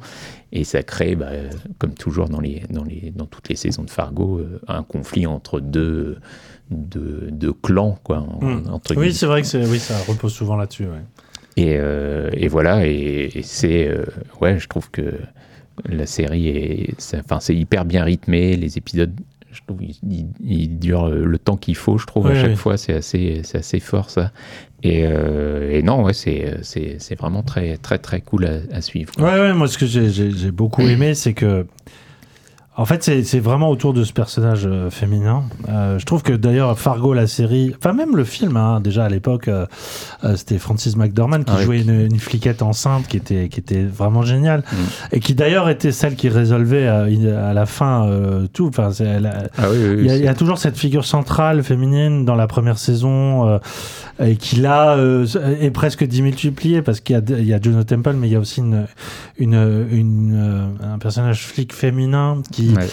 Et 0.53 0.65
ça 0.65 0.83
crée, 0.83 1.15
bah, 1.17 1.31
comme 1.79 1.95
toujours 1.95 2.29
dans, 2.29 2.41
les, 2.41 2.63
dans, 2.71 2.85
les, 2.85 3.11
dans 3.17 3.27
toutes 3.27 3.49
les 3.49 3.57
saisons 3.57 3.83
de 3.85 3.91
Fargo, 3.91 4.43
un 4.69 4.83
conflit 4.83 5.27
entre 5.27 5.61
deux, 5.61 6.19
deux, 6.71 7.29
deux 7.31 7.53
clans. 7.55 7.99
Quoi, 8.05 8.19
Hum. 8.43 8.65
entre 8.71 8.95
Oui, 8.97 9.13
c'est 9.15 9.27
vrai 9.27 9.43
que 9.43 9.57
oui, 9.71 9.79
ça 9.79 9.97
repose 10.07 10.33
souvent 10.33 10.57
là-dessus. 10.57 10.85
ouais. 10.85 11.03
Et, 11.57 11.77
euh, 11.79 12.31
et 12.33 12.49
voilà, 12.49 12.87
et, 12.87 13.31
et 13.35 13.43
c'est. 13.43 13.89
euh, 13.89 14.05
ouais, 14.41 14.59
je 14.59 14.69
trouve 14.69 14.91
que 14.91 15.15
la 15.89 16.07
série 16.07 16.49
est. 16.49 17.15
Enfin, 17.19 17.41
c'est 17.41 17.55
hyper 17.55 17.85
bien 17.85 18.05
rythmé. 18.05 18.57
Les 18.57 18.79
épisodes, 18.79 19.13
je 19.51 19.61
trouve, 19.67 19.81
ils, 19.83 20.79
durent 20.79 21.09
le 21.09 21.39
temps 21.39 21.57
qu'il 21.57 21.77
faut, 21.77 21.99
je 21.99 22.07
trouve, 22.07 22.27
à 22.29 22.35
chaque 22.35 22.57
fois. 22.57 22.77
C'est 22.77 22.95
assez, 22.95 23.41
c'est 23.45 23.59
assez 23.59 23.81
fort, 23.81 24.11
ça. 24.11 24.33
Et, 24.83 25.03
euh, 25.05 25.71
et 25.71 25.83
non, 25.83 26.03
ouais, 26.03 26.13
c'est, 26.15 26.57
c'est, 26.63 26.97
c'est 26.99 27.15
vraiment 27.19 27.43
très, 27.43 27.77
très, 27.77 27.99
très 27.99 28.21
cool 28.21 28.47
à, 28.47 28.77
à 28.77 28.81
suivre. 28.81 29.13
quoi. 29.15 29.33
Ouais, 29.33 29.41
ouais, 29.41 29.53
moi, 29.55 29.69
ce 29.69 29.79
que 29.79 29.87
j'ai, 29.87 30.11
j'ai- 30.11 30.33
j'ai 30.33 30.51
beaucoup 30.51 30.83
aimé, 30.89 31.15
c'est 31.15 31.35
que. 31.35 31.67
En 32.75 32.87
fait, 32.87 33.03
c'est, 33.03 33.39
vraiment 33.39 33.69
autour 33.69 33.93
de 33.93 34.03
ce 34.03 34.15
personnage 34.15 34.63
euh, 34.65 34.89
féminin. 34.89 35.43
Euh, 35.69 35.99
je 35.99 36.07
trouve 36.07 36.23
que 36.23 36.33
d'ailleurs, 36.33 36.79
Fargo, 36.79 37.13
la 37.13 37.27
série, 37.27 37.75
enfin, 37.77 37.93
même 37.93 38.17
le 38.17 38.25
film, 38.25 38.57
hein, 38.57 38.81
déjà 38.81 39.05
à 39.05 39.09
l'époque, 39.11 39.49
euh, 39.49 39.67
euh, 40.25 40.37
c'était 40.37 40.57
Francis 40.57 40.97
McDormand 40.97 41.41
qui 41.41 41.53
Ah 41.53 41.57
oui. 41.59 41.65
jouait 41.65 41.81
une, 41.83 42.01
une 42.07 42.19
fliquette 42.19 42.63
enceinte 42.63 43.07
qui 43.09 43.19
était, 43.19 43.51
qui 43.51 43.61
était 43.61 43.85
vraiment 43.85 44.23
géniale. 44.23 44.65
Mm. 44.73 44.77
Et 45.13 45.21
qui 45.21 45.35
d'ailleurs 45.35 45.69
était 45.69 45.93
celle 45.93 46.17
qui 46.17 46.31
résolvait 46.31 46.87
euh, 46.89 47.51
à 47.51 47.53
la 47.53 47.67
fin 47.67 48.07
euh, 48.09 48.47
tout. 48.51 48.69
Enfin, 48.69 48.89
Ah 49.59 49.65
oui, 49.71 49.77
oui, 49.79 49.97
il, 49.99 50.07
y 50.07 50.27
a, 50.27 50.33
y 50.33 50.35
toujours 50.35 50.57
cette 50.57 50.79
figure 50.79 51.05
centrale 51.05 51.63
féminine 51.63 52.25
dans 52.25 52.37
la 52.37 52.47
première 52.47 52.79
saison 52.79 53.49
euh, 53.49 53.59
et 54.23 54.37
qui 54.37 54.57
là 54.57 54.97
euh, 54.97 55.27
est 55.61 55.71
presque 55.71 56.05
démultipliée 56.07 56.81
parce 56.81 57.01
qu'il 57.01 57.23
y 57.39 57.43
y 57.43 57.53
a 57.53 57.61
Juno 57.61 57.83
Temple 57.85 58.15
mais 58.15 58.29
il 58.29 58.33
y 58.33 58.37
a 58.37 58.41
aussi 58.41 58.61
une, 58.61 58.87
une, 59.39 59.87
une, 59.91 60.77
un 60.83 60.99
personnage 60.99 61.45
flic 61.47 61.75
féminin 61.75 62.41
qui, 62.51 62.62
Ouais. 62.71 62.87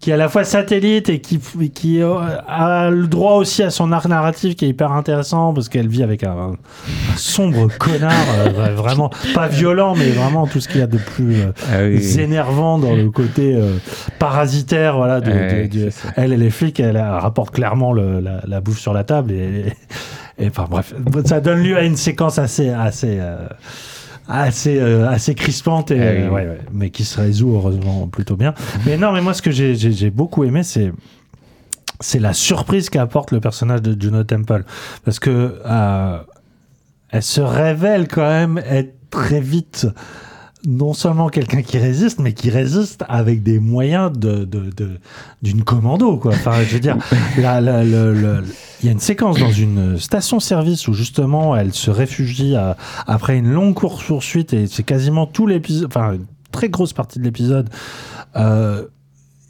qui 0.00 0.10
est 0.10 0.14
à 0.14 0.16
la 0.16 0.28
fois 0.30 0.44
satellite 0.44 1.10
et 1.10 1.20
qui, 1.20 1.38
qui 1.74 2.00
euh, 2.00 2.14
a 2.48 2.88
le 2.90 3.06
droit 3.06 3.34
aussi 3.34 3.62
à 3.62 3.68
son 3.70 3.92
arc 3.92 4.06
narratif 4.06 4.56
qui 4.56 4.64
est 4.64 4.68
hyper 4.68 4.92
intéressant 4.92 5.52
parce 5.52 5.68
qu'elle 5.68 5.88
vit 5.88 6.02
avec 6.02 6.24
un, 6.24 6.52
un 6.52 7.16
sombre 7.16 7.68
connard 7.78 8.12
euh, 8.38 8.74
vraiment 8.74 9.10
pas 9.34 9.46
violent 9.48 9.94
mais 9.94 10.08
vraiment 10.08 10.46
tout 10.46 10.60
ce 10.60 10.68
qu'il 10.68 10.80
y 10.80 10.82
a 10.82 10.86
de 10.86 10.96
plus 10.96 11.34
euh, 11.36 11.52
Ah 11.70 11.82
oui, 11.82 12.18
énervant 12.18 12.78
dans 12.78 12.94
le 12.96 13.10
côté 13.10 13.54
euh, 13.54 13.76
parasitaire 14.18 14.96
voilà 14.96 15.20
de, 15.20 15.30
elle 16.16 16.32
elle 16.32 16.42
est 16.42 16.50
flic 16.50 16.80
elle, 16.80 16.96
euh, 16.96 17.18
rapporte 17.18 17.50
clairement 17.54 17.92
le- 17.92 18.20
la, 18.20 18.40
la 18.46 18.60
bouffe 18.62 18.78
sur 18.80 18.94
la 18.94 19.04
table 19.04 19.32
et, 19.32 19.66
et, 20.38 20.48
enfin 20.48 20.66
bref 20.70 20.94
ça 21.26 21.40
donne 21.40 21.62
lieu 21.62 21.76
à 21.76 21.82
une 21.82 21.96
séquence 21.96 22.38
assez 22.38 22.70
assez 22.70 23.18
assez 24.30 24.78
euh, 24.78 25.08
assez 25.08 25.34
crispante 25.34 25.90
et 25.90 26.00
Ah 26.00 26.04
euh, 26.04 26.28
ouais, 26.28 26.46
ouais, 26.46 26.60
mais 26.72 26.90
qui 26.90 27.04
se 27.04 27.20
résout 27.20 27.54
heureusement 27.54 28.06
plutôt 28.06 28.36
bien. 28.36 28.54
Mais 28.86 28.96
non 28.96 29.12
mais 29.12 29.20
moi 29.20 29.34
ce 29.34 29.42
que 29.42 29.50
j'ai 29.50 29.74
j'ai 29.74 30.10
beaucoup 30.10 30.44
aimé 30.44 30.62
c'est 30.62 30.92
c'est 32.00 32.18
la 32.18 32.32
surprise 32.32 32.90
qu'apporte 32.90 33.30
le 33.30 33.40
personnage 33.40 33.82
de 33.82 34.00
Juno 34.00 34.24
Temple. 34.24 34.64
Parce 35.04 35.18
que 35.18 35.60
euh, 35.64 36.18
elle 37.10 37.22
se 37.22 37.40
révèle 37.40 38.08
quand 38.08 38.28
même 38.28 38.58
être 38.58 38.94
très 39.10 39.40
vite 39.40 39.86
non 40.66 40.92
seulement 40.92 41.28
quelqu'un 41.28 41.62
qui 41.62 41.78
résiste, 41.78 42.20
mais 42.20 42.32
qui 42.34 42.50
résiste 42.50 43.04
avec 43.08 43.42
des 43.42 43.58
moyens 43.58 44.12
de, 44.12 44.44
de- 44.44 44.70
de- 44.76 44.98
d'une 45.42 45.62
commando, 45.64 46.16
quoi. 46.18 46.32
Enfin, 46.32 46.62
je 46.62 46.74
veux 46.74 46.80
dire, 46.80 46.96
la- 47.38 47.60
la- 47.60 47.82
il 47.84 48.86
y 48.86 48.88
a 48.88 48.92
une 48.92 49.00
séquence 49.00 49.38
dans 49.38 49.50
une 49.52 49.98
station-service 49.98 50.86
où 50.88 50.92
justement 50.94 51.56
elle 51.56 51.72
se 51.72 51.90
réfugie 51.90 52.56
à- 52.56 52.76
après 53.06 53.38
une 53.38 53.50
longue 53.50 53.74
course-poursuite 53.74 54.52
et 54.52 54.66
c'est 54.66 54.82
quasiment 54.82 55.26
tout 55.26 55.46
l'épisode, 55.46 55.86
enfin, 55.86 56.12
une 56.14 56.26
très 56.52 56.68
grosse 56.68 56.92
partie 56.92 57.18
de 57.18 57.24
l'épisode. 57.24 57.68
Euh, 58.36 58.84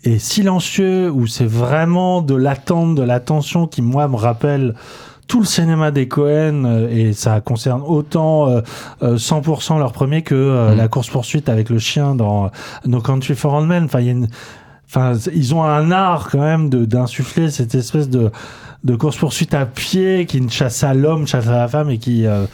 est 0.03 0.19
silencieux, 0.19 1.11
où 1.11 1.27
c'est 1.27 1.45
vraiment 1.45 2.23
de 2.23 2.35
l'attente, 2.35 2.95
de 2.95 3.03
l'attention 3.03 3.67
qui, 3.67 3.83
moi, 3.83 4.09
me 4.09 4.17
rappelle 4.17 4.75
tout 5.31 5.39
le 5.41 5.47
cinéma 5.47 5.93
des 5.93 6.09
Cohen, 6.09 6.65
euh, 6.65 6.89
et 6.91 7.13
ça 7.13 7.41
concerne 7.41 7.83
autant 7.87 8.49
euh, 8.49 8.61
euh, 9.03 9.17
100% 9.17 9.79
leur 9.79 9.93
premier 9.93 10.23
que 10.23 10.35
euh, 10.35 10.73
Mhm. 10.73 10.77
la 10.77 10.89
course-poursuite 10.89 11.49
avec 11.49 11.71
le 11.71 11.79
chien 11.79 12.17
dans 12.17 12.47
euh, 12.47 12.49
No 12.87 13.01
Country 13.01 13.37
for 13.37 13.55
Old 13.55 13.69
Men. 13.69 13.85
Enfin, 13.85 14.01
il 14.01 14.07
y 14.07 14.09
a 14.09 14.13
une... 14.13 14.29
Enfin, 14.89 15.13
ils 15.33 15.55
ont 15.55 15.63
un 15.63 15.93
art 15.93 16.29
quand 16.33 16.41
même 16.41 16.69
de- 16.69 16.85
d'insuffler 16.85 17.49
cette 17.51 17.77
espèce 17.77 18.09
de, 18.11 18.33
de 18.83 18.97
course-poursuite 18.97 19.55
à 19.55 19.67
pied 19.67 20.27
qui 20.27 20.41
ne 20.41 20.49
chasse 20.51 20.83
à 20.83 20.95
l'homme, 20.95 21.29
chasse 21.29 21.47
à 21.47 21.53
la 21.59 21.69
femme 21.69 21.91
et 21.91 21.99
qui 21.99 22.27
euh, 22.27 22.47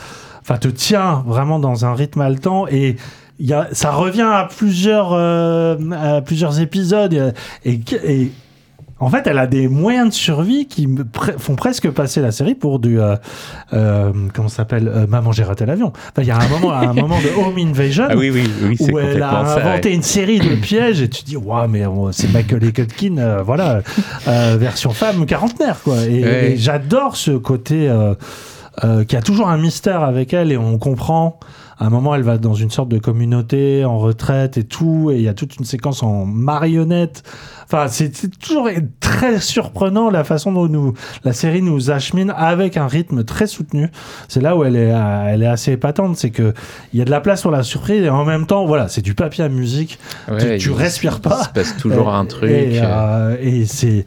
enfin, 0.43 0.59
te 0.59 0.69
tient 0.69 1.25
vraiment 1.27 1.59
dans 1.59 1.87
un 1.87 1.95
rythme 1.95 2.21
haletant. 2.21 2.67
Et 2.69 2.97
y 3.41 3.55
a, 3.55 3.69
ça 3.73 3.91
revient 3.91 4.29
à 4.31 4.47
plusieurs, 4.55 5.15
euh, 5.15 5.77
à 5.93 6.21
plusieurs 6.21 6.61
épisodes. 6.61 7.15
Et, 7.65 7.71
et, 7.73 7.81
et 8.05 8.33
En 8.99 9.11
fait, 9.11 9.27
elle 9.27 9.39
a 9.39 9.47
des 9.47 9.69
moyens 9.69 10.09
de 10.09 10.15
survie 10.15 10.67
qui 10.67 10.87
me 10.87 11.03
pre- 11.05 11.39
font 11.39 11.55
presque 11.55 11.91
passer 11.91 12.23
la 12.23 12.31
série 12.33 12.55
pour 12.55 12.79
du 12.79 12.99
euh, 12.99 13.15
euh, 13.75 14.11
comment 14.33 14.49
ça 14.49 14.57
s'appelle 14.57 14.89
euh, 14.89 15.07
Maman 15.07 15.33
j'ai 15.33 15.45
raté 15.45 15.67
l'avion. 15.67 15.89
Enfin, 15.95 16.23
il 16.23 16.27
y 16.27 16.31
a 16.31 16.39
un 16.39 16.49
moment, 16.49 16.73
un 16.73 16.95
moment 16.95 17.19
de 17.21 17.29
Home 17.39 17.59
Invasion 17.59 18.07
Ah 18.09 18.17
oui, 18.17 18.31
oui, 18.31 18.49
oui, 18.63 18.77
où 18.91 18.99
elle 18.99 19.23
a 19.23 19.45
ça, 19.45 19.57
inventé 19.61 19.93
une 19.93 20.03
série 20.03 20.39
de 20.39 20.55
pièges 20.55 21.03
et 21.03 21.11
tu 21.11 21.23
te 21.25 21.27
dis 21.27 21.37
waouh 21.37 21.69
mais 21.69 21.85
euh, 21.87 22.11
c'est 22.13 22.33
Michael 22.33 22.73
Culkin 22.73 23.19
euh, 23.19 23.43
voilà 23.43 23.83
euh, 24.29 24.57
version 24.59 24.91
femme 24.93 25.27
quarantenaire 25.27 25.81
quoi. 25.85 25.97
Et, 26.03 26.25
Ouais. 26.25 26.53
et 26.53 26.57
j'adore 26.57 27.17
ce 27.17 27.33
côté 27.33 27.91
euh, 27.91 28.15
euh, 28.85 29.05
qui 29.05 29.15
a 29.17 29.21
toujours 29.21 29.49
un 29.51 29.59
mystère 29.59 30.03
avec 30.05 30.33
elle 30.33 30.51
et 30.53 30.57
on 30.57 30.79
comprend. 30.79 31.39
À 31.79 31.87
un 31.87 31.91
moment, 31.91 32.15
elle 32.15 32.23
va 32.23 32.39
dans 32.39 32.55
une 32.55 32.71
sorte 32.71 32.89
de 32.89 32.99
communauté 32.99 33.85
en 33.85 33.99
retraite 33.99 34.57
et 34.57 34.65
tout, 34.65 35.11
et 35.13 35.17
il 35.17 35.23
y 35.23 35.29
a 35.29 35.35
toute 35.35 35.57
une 35.57 35.67
séquence 35.67 36.03
en 36.03 36.25
marionnette. 36.25 37.23
Enfin, 37.65 37.87
c'est 37.89 38.11
toujours 38.39 38.69
très 39.01 39.41
surprenant 39.41 40.09
la 40.09 40.25
façon 40.25 40.53
dont 40.53 40.69
nous, 40.69 40.95
la 41.25 41.35
série 41.35 41.61
nous 41.61 41.91
achemine 41.91 42.33
avec 42.35 42.79
un 42.79 42.87
rythme 42.87 43.25
très 43.25 43.47
soutenu. 43.47 43.91
C'est 44.29 44.41
là 44.41 44.57
où 44.57 44.65
elle 44.65 44.77
est, 44.77 44.91
euh, 44.93 45.27
elle 45.29 45.43
est 45.43 45.47
assez 45.49 45.73
épatante, 45.73 46.17
c'est 46.17 46.31
que 46.31 46.55
il 46.95 46.99
y 46.99 47.03
a 47.03 47.05
de 47.05 47.11
la 47.11 47.21
place 47.21 47.43
pour 47.43 47.51
la 47.51 47.63
surprise 47.63 48.03
et 48.03 48.09
en 48.09 48.25
même 48.25 48.47
temps, 48.47 48.65
voilà, 48.65 48.89
c'est 48.89 49.03
du 49.03 49.15
papier 49.15 49.45
à 49.45 49.49
musique. 49.51 49.99
Ouais, 50.31 50.57
tu, 50.57 50.59
tu 50.59 50.71
il- 50.71 50.75
respires 50.77 51.21
pas. 51.21 51.41
Il 51.43 51.45
se 51.45 51.51
passe 51.51 51.77
toujours 51.77 52.09
Et- 52.09 52.15
un 52.17 52.25
truc. 52.25 52.51
Et, 52.51 52.81
euh, 52.83 53.37
et 53.41 53.67
c'est 53.67 54.07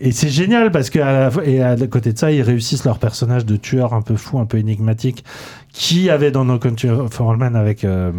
et 0.00 0.12
c'est 0.12 0.28
génial 0.28 0.70
parce 0.70 0.90
que 0.90 0.98
à 0.98 1.30
la 1.30 1.44
et 1.44 1.62
à 1.62 1.76
côté 1.86 2.12
de 2.12 2.18
ça, 2.18 2.30
ils 2.32 2.42
réussissent 2.42 2.84
leur 2.84 2.98
personnage 2.98 3.44
de 3.46 3.56
tueur 3.56 3.94
un 3.94 4.02
peu 4.02 4.16
fou, 4.16 4.38
un 4.38 4.46
peu 4.46 4.58
énigmatique, 4.58 5.24
qui 5.72 6.10
avait 6.10 6.30
dans 6.30 6.44
No 6.44 6.58
Country 6.58 6.88
for 7.10 7.26
Old 7.28 7.38
Men 7.40 7.56
avec 7.56 7.84
euh, 7.84 8.12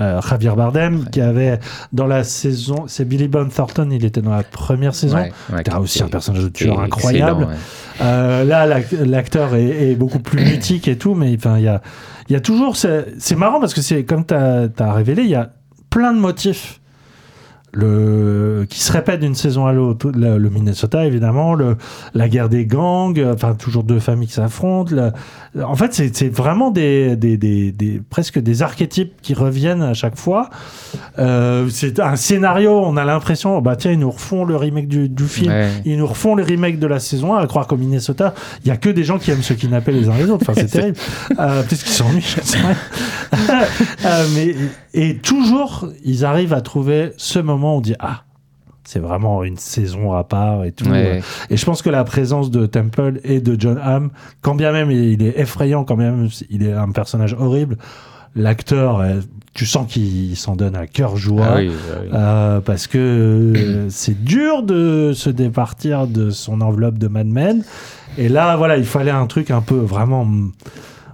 euh, 0.00 0.20
Javier 0.22 0.52
Bardem, 0.56 1.04
qui 1.10 1.20
avait 1.20 1.58
dans 1.92 2.06
la 2.06 2.24
saison, 2.24 2.84
c'est 2.86 3.04
Billy 3.06 3.28
Bob 3.28 3.50
Thornton, 3.52 3.88
il 3.92 4.04
était 4.04 4.22
dans 4.22 4.34
la 4.34 4.42
première 4.42 4.94
saison. 4.94 5.16
Ouais, 5.50 5.56
ouais, 5.56 5.62
qui 5.62 5.70
aussi 5.80 6.02
un 6.02 6.08
personnage 6.08 6.44
de 6.44 6.48
tueur 6.48 6.76
incroyable. 6.84 7.46
Euh, 8.00 8.44
là, 8.44 8.66
l'ac- 8.66 8.92
l'acteur 8.92 9.54
est, 9.54 9.90
est 9.90 9.94
beaucoup 9.94 10.18
plus 10.18 10.42
mythique 10.42 10.88
et 10.88 10.96
tout, 10.96 11.14
mais 11.14 11.34
enfin, 11.36 11.58
il 11.58 11.64
y 11.64 11.68
a, 11.68 11.82
il 12.28 12.32
y 12.32 12.36
a 12.36 12.40
toujours. 12.40 12.76
ce- 12.76 13.04
C'est 13.18 13.36
marrant 13.36 13.60
parce 13.60 13.74
que 13.74 13.82
c'est 13.82 14.04
comme 14.04 14.24
tu 14.24 14.34
as, 14.34 14.92
révélé, 14.92 15.22
il 15.24 15.30
y 15.30 15.34
a 15.34 15.50
plein 15.90 16.14
de 16.14 16.18
motifs. 16.18 16.80
Le, 17.74 18.66
qui 18.68 18.80
se 18.80 18.92
répètent 18.92 19.20
d'une 19.20 19.34
saison 19.34 19.66
à 19.66 19.72
l'autre. 19.72 20.10
Le, 20.14 20.36
le 20.36 20.50
Minnesota, 20.50 21.06
évidemment, 21.06 21.54
le, 21.54 21.76
la 22.14 22.28
guerre 22.28 22.48
des 22.50 22.66
gangs, 22.66 23.18
enfin, 23.32 23.54
toujours 23.54 23.82
deux 23.82 23.98
familles 23.98 24.28
qui 24.28 24.34
s'affrontent. 24.34 24.94
En 25.62 25.74
fait, 25.74 25.94
c'est 25.94 26.14
c'est 26.14 26.28
vraiment 26.28 26.70
des, 26.70 27.16
des, 27.16 27.36
des, 27.38 27.72
des- 27.72 28.02
presque 28.10 28.38
des 28.38 28.62
archétypes 28.62 29.14
qui 29.22 29.32
reviennent 29.34 29.80
à 29.82 29.94
chaque 29.94 30.16
fois. 30.18 30.50
Euh, 31.18 31.68
c'est 31.70 31.98
un 32.00 32.16
scénario, 32.16 32.72
on 32.78 32.96
a 32.98 33.04
l'impression, 33.04 33.60
bah 33.62 33.76
tiens, 33.76 33.92
ils 33.92 33.98
nous 33.98 34.10
refont 34.10 34.44
le 34.44 34.56
remake 34.56 34.88
du, 34.88 35.08
du 35.08 35.24
film, 35.24 35.50
Ouais. 35.52 35.70
ils 35.84 35.96
nous 35.98 36.06
refont 36.06 36.34
le 36.34 36.42
remake 36.42 36.78
de 36.78 36.86
la 36.86 36.98
saison 37.00 37.34
1, 37.34 37.38
à 37.38 37.46
croire 37.46 37.66
qu'au 37.66 37.76
Minnesota, 37.76 38.34
il 38.64 38.68
y 38.68 38.70
a 38.70 38.76
que 38.76 38.90
des 38.90 39.04
gens 39.04 39.18
qui 39.18 39.30
aiment 39.30 39.42
se 39.42 39.54
kidnapper 39.54 39.92
les 39.92 40.08
uns 40.10 40.16
les 40.18 40.28
autres. 40.30 40.44
Enfin, 40.48 40.52
c'est 40.54 40.66
terrible. 40.70 40.96
Euh, 41.38 41.62
Peut-être 41.62 41.82
qu'ils 41.84 41.92
s'ennuient, 41.92 42.20
je 42.20 42.40
sais 42.42 42.58
pas. 42.58 42.74
Euh, 44.04 44.26
mais, 44.34 44.54
et 44.94 45.16
toujours, 45.16 45.88
ils 46.04 46.24
arrivent 46.24 46.52
à 46.52 46.60
trouver 46.60 47.12
ce 47.16 47.38
moment 47.38 47.61
on 47.68 47.80
dit, 47.80 47.94
ah, 47.98 48.22
c'est 48.84 48.98
vraiment 48.98 49.44
une 49.44 49.56
saison 49.56 50.12
à 50.12 50.24
part 50.24 50.64
et 50.64 50.72
tout. 50.72 50.88
Ouais. 50.88 51.22
Et 51.50 51.56
je 51.56 51.64
pense 51.64 51.82
que 51.82 51.90
la 51.90 52.04
présence 52.04 52.50
de 52.50 52.66
Temple 52.66 53.20
et 53.24 53.40
de 53.40 53.58
John 53.60 53.78
Hamm, 53.82 54.10
quand 54.40 54.54
bien 54.54 54.72
même 54.72 54.90
il 54.90 55.22
est 55.22 55.38
effrayant, 55.38 55.84
quand 55.84 55.96
bien 55.96 56.10
même 56.12 56.28
il 56.50 56.64
est 56.66 56.72
un 56.72 56.90
personnage 56.90 57.34
horrible, 57.38 57.76
l'acteur, 58.34 59.00
euh, 59.00 59.20
tu 59.54 59.66
sens 59.66 59.86
qu'il 59.92 60.36
s'en 60.36 60.56
donne 60.56 60.74
à 60.76 60.86
cœur 60.86 61.16
joie. 61.16 61.46
Ah 61.48 61.56
oui, 61.58 61.70
ah 61.70 61.96
oui. 62.02 62.08
Euh, 62.12 62.60
parce 62.60 62.86
que 62.86 62.98
euh, 62.98 63.86
c'est 63.90 64.24
dur 64.24 64.62
de 64.62 65.12
se 65.14 65.30
départir 65.30 66.06
de 66.06 66.30
son 66.30 66.60
enveloppe 66.60 66.98
de 66.98 67.06
Mad 67.08 67.26
Men. 67.26 67.62
Et 68.18 68.28
là, 68.28 68.56
voilà, 68.56 68.78
il 68.78 68.84
fallait 68.84 69.10
un 69.10 69.26
truc 69.26 69.50
un 69.50 69.60
peu 69.60 69.76
vraiment, 69.76 70.26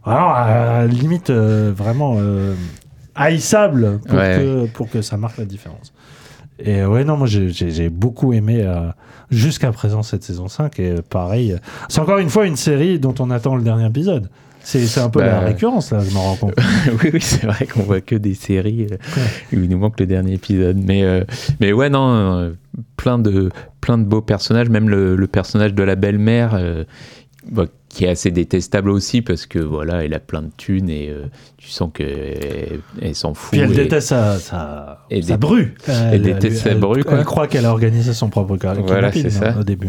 vraiment 0.06 0.32
à 0.34 0.86
limite, 0.86 1.30
euh, 1.30 1.72
vraiment 1.76 2.16
euh, 2.18 2.54
haïssable 3.14 3.98
pour, 4.06 4.16
Ouais. 4.18 4.36
que, 4.38 4.66
pour 4.72 4.88
que 4.88 5.02
ça 5.02 5.16
marque 5.16 5.38
la 5.38 5.44
différence. 5.44 5.92
Et 6.58 6.84
ouais, 6.84 7.04
non, 7.04 7.16
moi 7.16 7.26
j'ai- 7.26 7.50
j'ai 7.50 7.88
beaucoup 7.88 8.32
aimé 8.32 8.62
euh, 8.64 8.88
jusqu'à 9.30 9.70
présent 9.72 10.02
cette 10.02 10.24
saison 10.24 10.48
5. 10.48 10.78
Et 10.80 10.94
pareil, 11.08 11.56
c'est 11.88 12.00
encore 12.00 12.18
une 12.18 12.30
fois 12.30 12.46
une 12.46 12.56
série 12.56 12.98
dont 12.98 13.14
on 13.20 13.30
attend 13.30 13.56
le 13.56 13.62
dernier 13.62 13.86
épisode. 13.86 14.28
C'est 14.60 14.98
un 14.98 15.08
peu 15.08 15.20
la 15.20 15.38
Bah, 15.40 15.46
récurrence 15.46 15.92
là, 15.92 16.00
je 16.06 16.12
m'en 16.12 16.20
rends 16.24 16.36
compte. 16.36 16.54
oui, 17.02 17.10
oui, 17.14 17.20
c'est 17.22 17.46
vrai 17.46 17.66
qu'on 17.66 17.80
voit 17.82 18.02
que 18.02 18.16
des 18.16 18.34
séries 18.34 18.86
euh, 18.90 18.96
où 19.56 19.62
il 19.62 19.68
nous 19.70 19.78
manque 19.78 19.98
le 19.98 20.04
dernier 20.06 20.34
épisode. 20.34 20.76
Mais, 20.76 21.04
euh, 21.04 21.24
mais 21.60 21.72
ouais, 21.72 21.88
non, 21.88 22.12
euh, 22.12 22.50
plein, 22.96 23.18
de, 23.18 23.50
plein 23.80 23.96
de 23.96 24.04
beaux 24.04 24.20
personnages, 24.20 24.68
même 24.68 24.90
le, 24.90 25.16
le 25.16 25.26
personnage 25.26 25.72
de 25.74 25.82
la 25.82 25.94
belle-mère, 25.94 26.60
bah, 27.50 27.64
qui 27.88 28.04
est 28.04 28.08
assez 28.08 28.30
détestable 28.30 28.90
aussi 28.90 29.22
parce 29.22 29.46
que 29.46 29.58
voilà, 29.58 30.04
elle 30.04 30.12
a 30.14 30.20
plein 30.20 30.42
de 30.42 30.50
thunes 30.56 30.90
et 30.90 31.08
euh, 31.08 31.24
tu 31.56 31.68
sens 31.68 31.90
qu'elle 31.92 32.80
elle, 33.00 33.14
s'en 33.14 33.32
fout. 33.34 33.52
Puis 33.52 33.60
elle 33.60 33.72
et- 33.72 33.76
déteste 33.84 34.08
sa, 34.08 34.38
sa, 34.38 35.06
et 35.10 35.22
sa. 35.22 35.38
Elle 36.12 36.22
déteste 36.22 36.58
sa 36.58 36.70
elle- 36.70 36.78
bru, 36.80 37.02
quoi. 37.02 37.18
Elle 37.18 37.24
croit 37.24 37.46
qu'elle 37.48 37.64
a 37.64 37.70
organisé 37.70 38.12
son 38.12 38.28
propre 38.28 38.56
cas. 38.56 38.74
Voilà, 38.74 39.10
c'est 39.12 39.30
ça. 39.30 39.56
Au 39.58 39.64
début. 39.64 39.88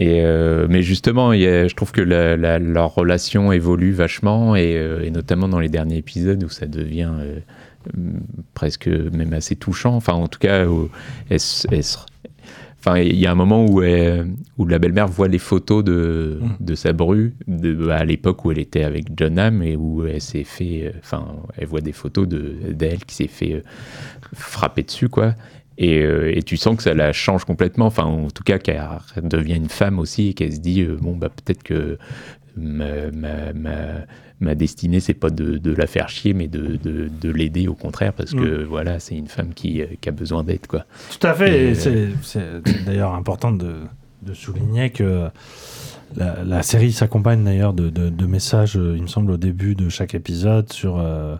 Et 0.00 0.20
euh, 0.22 0.66
mais 0.70 0.82
justement, 0.82 1.32
y 1.32 1.44
a- 1.46 1.66
je 1.68 1.74
trouve 1.74 1.90
que 1.92 2.00
la- 2.00 2.36
la- 2.36 2.58
leur 2.60 2.94
relation 2.94 3.50
évolue 3.52 3.92
vachement, 3.92 4.54
et, 4.56 4.76
euh, 4.76 5.02
et 5.04 5.10
notamment 5.10 5.48
dans 5.48 5.58
les 5.60 5.68
derniers 5.68 5.96
épisodes 5.96 6.42
où 6.44 6.48
ça 6.48 6.66
devient 6.66 7.10
euh, 7.18 7.40
presque 8.54 8.86
même 8.88 9.32
assez 9.32 9.56
touchant. 9.56 9.94
Enfin, 9.96 10.12
en 10.14 10.28
tout 10.28 10.38
cas, 10.38 10.62
elle 10.62 10.68
elle 11.30 11.40
se- 11.40 11.98
Enfin, 12.80 12.98
il 12.98 13.16
y 13.16 13.26
a 13.26 13.32
un 13.32 13.34
moment 13.34 13.66
où, 13.66 13.82
elle- 13.82 14.28
où 14.56 14.64
la 14.64 14.78
belle-mère 14.78 15.08
voit 15.08 15.26
les 15.28 15.38
photos 15.38 15.82
de, 15.82 16.38
Mm. 16.40 16.64
de 16.64 16.74
sa 16.76 16.92
bru 16.92 17.34
de, 17.48 17.88
à 17.88 18.04
l'époque 18.04 18.44
où 18.44 18.52
elle 18.52 18.60
était 18.60 18.84
avec 18.84 19.06
John 19.16 19.36
Hamm 19.38 19.62
et 19.64 19.76
où 19.76 20.06
elle 20.06 20.20
s'est 20.20 20.44
fait. 20.44 20.84
euh, 20.86 20.90
Enfin, 21.00 21.26
elle 21.56 21.66
voit 21.66 21.80
des 21.80 21.92
photos 21.92 22.28
de- 22.28 22.54
d'elle 22.72 23.04
qui 23.04 23.14
s'est 23.16 23.26
fait 23.26 23.54
euh, 23.54 23.62
frapper 24.34 24.82
dessus, 24.84 25.08
quoi. 25.08 25.34
Et, 25.76 26.00
euh, 26.02 26.32
et 26.36 26.42
tu 26.42 26.56
sens 26.56 26.76
que 26.76 26.82
ça 26.84 26.94
la 26.94 27.12
change 27.12 27.44
complètement. 27.44 27.86
Enfin, 27.86 28.04
en 28.04 28.30
tout 28.30 28.42
cas, 28.44 28.58
qu'elle 28.58 28.80
devient 29.24 29.56
une 29.56 29.68
femme 29.68 29.98
aussi 29.98 30.28
et 30.28 30.34
qu'elle 30.34 30.52
se 30.52 30.60
dit 30.60 30.82
euh, 30.82 30.96
bon, 31.00 31.16
bah, 31.16 31.28
peut-être 31.30 31.62
que 31.62 31.98
ma, 32.56 33.10
ma, 33.12 33.52
ma- 33.54 34.04
ma 34.40 34.54
destinée, 34.54 35.00
c'est 35.00 35.14
pas 35.14 35.30
de, 35.30 35.58
de 35.58 35.72
la 35.74 35.86
faire 35.86 36.08
chier, 36.08 36.32
mais 36.32 36.46
de, 36.48 36.76
de, 36.76 37.08
de 37.08 37.30
l'aider 37.30 37.66
au 37.68 37.74
contraire, 37.74 38.12
parce 38.12 38.32
que 38.32 38.62
voilà, 38.64 39.00
c'est 39.00 39.16
une 39.16 39.26
femme 39.26 39.52
qui, 39.54 39.82
euh, 39.82 39.86
qui 40.00 40.08
a 40.08 40.12
besoin 40.12 40.44
d'aide, 40.44 40.66
quoi. 40.66 40.84
Tout 41.18 41.26
à 41.26 41.34
fait. 41.34 41.74
C'est- 41.74 42.08
d'ailleurs 42.86 43.14
important 43.14 43.50
de, 43.52 43.74
souligner 44.34 44.90
que 44.90 45.28
la, 46.16 46.44
la 46.44 46.62
série 46.62 46.92
s'accompagne 46.92 47.42
d'ailleurs 47.44 47.72
de 47.72 48.26
messages, 48.26 48.76
euh, 48.76 48.94
il 48.96 49.02
me 49.02 49.06
semble, 49.08 49.30
au 49.32 49.36
début 49.38 49.74
de 49.74 49.88
chaque 49.88 50.14
épisode 50.14 50.70
sur 50.72 50.98
euh, 50.98 51.36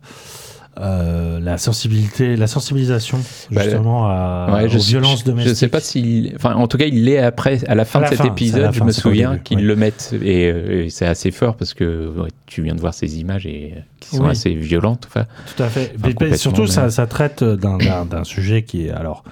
euh, 0.81 1.41
la 1.41 1.59
sensibilité, 1.59 2.37
la 2.37 2.47
sensibilisation 2.47 3.19
Bah, 3.51 3.63
justement 3.65 4.07
à, 4.07 4.49
Ouais, 4.53 4.65
aux 4.65 4.69
je, 4.69 4.79
violences 4.79 5.21
je- 5.21 5.25
domestiques. 5.25 5.55
Je 5.55 5.59
sais 5.59 5.69
pas 5.69 5.81
si. 5.81 6.33
Enfin, 6.37 6.55
en 6.55 6.67
tout 6.69 6.79
cas, 6.79 6.85
il 6.87 7.05
l'est 7.05 7.19
après, 7.19 7.59
à 7.67 7.75
la 7.75 7.85
fin 7.85 8.01
À 8.01 8.05
de 8.05 8.09
cet 8.11 8.19
fin, 8.19 8.25
épisode, 8.27 8.73
je 8.73 8.79
fin, 8.79 8.85
me 8.85 8.93
souviens 8.93 9.39
qu'ils 9.39 9.59
oui. 9.59 9.65
le 9.65 9.77
mettent. 9.77 10.15
Et, 10.23 10.47
euh, 10.51 10.85
et 10.85 10.91
c'est 10.91 11.07
assez 11.07 11.31
fort 11.31 11.57
parce 11.57 11.75
que 11.75 12.09
ouais, 12.17 12.29
tu 12.47 12.63
viens 12.63 12.75
de 12.75 12.81
voir 12.81 12.95
ces 12.95 13.19
images 13.19 13.47
et 13.47 13.75
euh, 13.77 13.81
qui 14.01 14.17
sont 14.17 14.25
Oui. 14.25 14.31
assez 14.31 14.55
violentes. 14.55 15.07
Enfin, 15.09 15.27
Tout 15.57 15.63
à 15.63 15.69
fait. 15.69 15.93
Enfin, 15.99 16.09
complètement, 16.13 16.37
surtout, 16.37 16.67
ça, 16.67 16.91
ça 16.91 17.07
traite 17.07 17.43
d'un- 17.43 18.25
sujet 18.25 18.63
qui 18.63 18.87
est 18.87 18.91
alors 18.91 19.25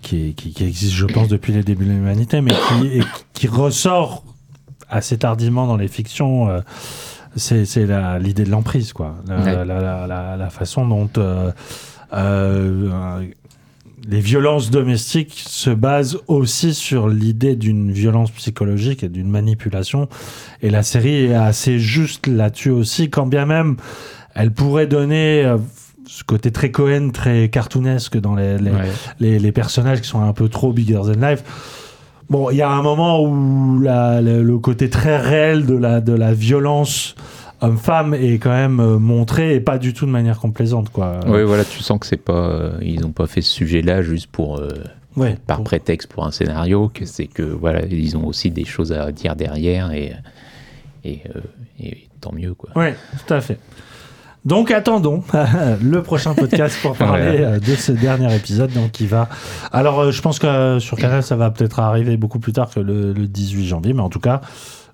qui, 0.00 0.28
est- 0.28 0.32
qui, 0.32 0.52
qui 0.52 0.64
existe, 0.64 0.94
je 0.94 1.06
pense, 1.06 1.28
depuis 1.28 1.52
les 1.52 1.62
débuts 1.62 1.84
de 1.84 1.90
l'humanité, 1.92 2.40
mais 2.40 2.50
qui, 2.52 2.98
et 2.98 3.02
qui 3.34 3.46
ressort 3.46 4.24
assez 4.90 5.16
tardivement 5.16 5.66
dans 5.66 5.76
les 5.76 5.88
fictions. 5.88 6.48
euh, 6.50 6.60
c'est 7.36 7.64
c'est 7.64 7.86
la- 7.86 8.18
l'idée 8.18 8.44
de 8.44 8.50
l'emprise, 8.50 8.92
quoi. 8.92 9.16
La, 9.26 9.36
Ouais. 9.38 9.64
la, 9.64 10.36
la- 10.36 10.50
façon 10.50 10.86
dont 10.86 11.08
euh, 11.18 11.50
euh, 12.12 13.22
les 14.08 14.20
violences 14.20 14.70
domestiques 14.70 15.34
se 15.46 15.70
basent 15.70 16.18
aussi 16.26 16.74
sur 16.74 17.08
l'idée 17.08 17.54
d'une 17.56 17.92
violence 17.92 18.30
psychologique 18.32 19.04
et 19.04 19.08
d'une 19.08 19.30
manipulation. 19.30 20.08
Et 20.60 20.70
la 20.70 20.82
série 20.82 21.26
est 21.26 21.34
assez 21.34 21.78
juste 21.78 22.26
là-dessus 22.26 22.70
aussi, 22.70 23.10
quand 23.10 23.26
bien 23.26 23.46
même 23.46 23.76
elle 24.34 24.50
pourrait 24.50 24.86
donner 24.86 25.44
euh, 25.44 25.58
ce 26.06 26.24
côté 26.24 26.50
très 26.50 26.70
Cohen, 26.70 27.10
très 27.12 27.48
cartoonesque 27.48 28.18
dans 28.18 28.34
les, 28.34 28.58
les, 28.58 28.70
ouais. 28.70 28.90
les, 29.20 29.38
les 29.38 29.52
personnages 29.52 30.00
qui 30.00 30.08
sont 30.08 30.22
un 30.22 30.32
peu 30.32 30.48
trop 30.48 30.72
bigger 30.72 31.00
than 31.04 31.20
life. 31.30 31.42
Bon, 32.30 32.50
il 32.50 32.56
y 32.56 32.62
a 32.62 32.70
un 32.70 32.82
moment 32.82 33.22
où 33.22 33.78
la- 33.80 34.20
le, 34.20 34.42
le 34.42 34.58
côté 34.58 34.88
très 34.90 35.18
réel 35.18 35.66
de 35.66 35.74
la, 35.76 36.00
de 36.00 36.12
la 36.12 36.32
violence 36.32 37.14
homme-femme 37.60 38.14
est 38.14 38.38
quand 38.38 38.50
même 38.50 38.80
euh, 38.80 38.98
montré 38.98 39.54
et 39.54 39.60
pas 39.60 39.78
du 39.78 39.92
tout 39.94 40.06
de 40.06 40.10
manière 40.10 40.38
complaisante, 40.38 40.90
quoi. 40.90 41.20
Ouais, 41.28 41.44
voilà, 41.44 41.64
tu 41.64 41.80
sens 41.82 41.98
que 42.00 42.06
c'est 42.06 42.16
pas. 42.16 42.32
euh, 42.48 42.70
ils 42.82 43.04
ont 43.04 43.12
pas 43.12 43.26
fait 43.26 43.40
ce 43.42 43.52
sujet-là 43.52 44.02
juste 44.02 44.28
pour. 44.30 44.58
euh, 44.58 44.68
Ouais, 45.14 45.36
par 45.46 45.62
prétexte 45.62 46.10
pour 46.10 46.24
un 46.24 46.30
scénario, 46.30 46.90
que 46.92 47.04
c'est 47.04 47.26
que 47.26 47.42
voilà, 47.42 47.84
ils 47.84 48.16
ont 48.16 48.26
aussi 48.26 48.50
des 48.50 48.64
choses 48.64 48.92
à 48.92 49.12
dire 49.12 49.36
derrière 49.36 49.92
et, 49.92 50.14
et, 51.04 51.20
euh, 51.36 51.40
et 51.78 52.08
tant 52.22 52.32
mieux 52.32 52.54
quoi. 52.54 52.70
Oui, 52.76 52.86
tout 53.26 53.34
à 53.34 53.42
fait. 53.42 53.58
Donc 54.44 54.70
attendons 54.72 55.22
le 55.82 56.02
prochain 56.02 56.34
podcast 56.34 56.76
pour 56.82 56.96
parler 56.96 57.22
Ouais. 57.22 57.40
euh, 57.44 57.58
de 57.60 57.74
ce 57.76 57.92
dernier 57.92 58.34
épisode 58.34 58.72
donc 58.72 58.90
qui 58.90 59.06
va 59.06 59.28
alors 59.70 60.00
euh, 60.00 60.10
je 60.10 60.20
pense 60.20 60.38
que 60.40 60.46
euh, 60.48 60.80
sur 60.80 60.96
Canal 60.98 61.22
ça 61.22 61.36
va 61.36 61.50
peut-être 61.50 61.78
arriver 61.78 62.16
beaucoup 62.16 62.40
plus 62.40 62.52
tard 62.52 62.68
que 62.70 62.80
le, 62.80 63.12
le 63.12 63.26
18 63.28 63.66
janvier 63.66 63.92
mais 63.92 64.02
en 64.02 64.08
tout 64.08 64.18
cas 64.20 64.40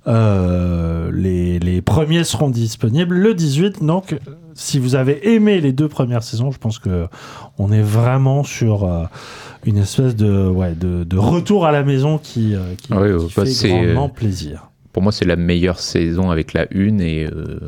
euh, 0.07 1.11
les, 1.13 1.59
les 1.59 1.83
premiers 1.83 2.25
seront 2.25 2.51
disponibles 2.51 3.15
le 3.17 3.35
18 3.35 3.83
donc 3.85 4.19
si 4.55 4.79
vous 4.79 4.95
avez 4.95 5.35
aimé 5.35 5.61
les 5.61 5.73
deux 5.73 5.89
premières 5.89 6.23
saisons 6.23 6.51
je 6.51 6.59
pense 6.59 6.79
que 6.79 7.07
on 7.59 7.73
est 7.73 7.83
vraiment 7.83 8.45
sur 8.45 8.85
euh, 8.85 9.05
une 9.65 9.79
espèce 9.79 10.15
de, 10.15 10.47
ouais, 10.49 10.75
de, 10.75 11.05
de 11.05 11.17
retour 11.19 11.67
à 11.67 11.73
la 11.73 11.83
maison 11.83 12.19
qui, 12.19 12.55
euh, 12.55 12.61
qui, 12.77 12.93
Ouais, 12.93 13.09
qui 13.09 13.25
ouais, 13.25 13.31
bah, 13.37 13.45
fait 13.47 13.69
grandement 13.69 14.09
plaisir 14.09 14.68
Pour 14.99 15.05
moi, 15.05 15.13
c'est 15.13 15.27
la 15.27 15.37
meilleure 15.37 15.79
saison 15.79 16.33
avec 16.33 16.55
la 16.55 16.67
une 16.73 17.01
et 17.01 17.25
euh, 17.25 17.61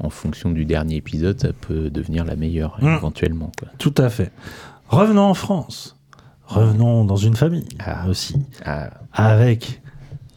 en 0.00 0.10
fonction 0.10 0.50
du 0.50 0.66
dernier 0.66 0.96
épisode, 0.96 1.40
ça 1.40 1.48
peut 1.58 1.88
devenir 1.88 2.26
la 2.26 2.36
meilleure 2.36 2.76
Mm. 2.82 2.96
éventuellement. 2.96 3.50
Quoi. 3.58 3.68
Tout 3.78 3.94
à 3.96 4.10
fait. 4.10 4.30
Revenons 4.90 5.22
en 5.22 5.32
France. 5.32 5.96
Revenons 6.44 7.06
dans 7.06 7.16
une 7.16 7.36
famille 7.36 7.64
Ah. 7.82 8.04
aussi. 8.06 8.36
Ah, 8.66 8.90
Avec 9.14 9.80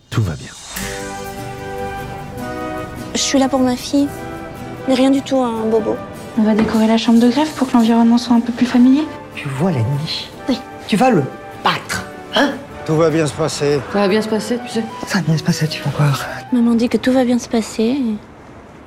Tout 0.09 0.21
va 0.21 0.35
bien. 0.35 0.47
Je 3.13 3.19
suis 3.19 3.39
là 3.39 3.49
pour 3.49 3.59
ma 3.59 3.75
fille, 3.75 4.07
mais 4.87 4.93
rien 4.93 5.11
du 5.11 5.21
tout, 5.21 5.41
un 5.41 5.65
bobo. 5.69 5.97
On 6.37 6.43
va 6.43 6.55
décorer 6.55 6.87
la 6.87 6.97
chambre 6.97 7.19
de 7.19 7.27
greffe 7.29 7.53
pour 7.57 7.67
que 7.67 7.73
l'environnement 7.73 8.17
soit 8.17 8.37
un 8.37 8.39
peu 8.39 8.53
plus 8.53 8.65
familier? 8.65 9.03
Tu 9.35 9.49
vois 9.49 9.71
l'ennemi 9.73 10.29
Oui. 10.47 10.57
Tu 10.87 10.95
vas 10.95 11.09
le 11.11 11.23
battre, 11.61 12.05
hein? 12.35 12.51
Tout 12.87 12.95
va 12.95 13.09
bien 13.09 13.27
se 13.27 13.33
passer. 13.33 13.81
Ça 13.91 13.99
va 13.99 14.07
bien 14.07 14.21
se 14.21 14.29
passer, 14.29 14.57
tu 14.65 14.71
sais. 14.71 14.83
Ça 15.07 15.17
va 15.17 15.25
bien 15.25 15.37
se 15.37 15.43
passer, 15.43 15.67
tu 15.67 15.83
vas 15.83 15.89
voir. 15.97 16.25
Maman 16.53 16.73
dit 16.73 16.87
que 16.87 16.95
tout 16.95 17.11
va 17.11 17.25
bien 17.25 17.37
se 17.37 17.49
passer, 17.49 17.83
et 17.83 18.15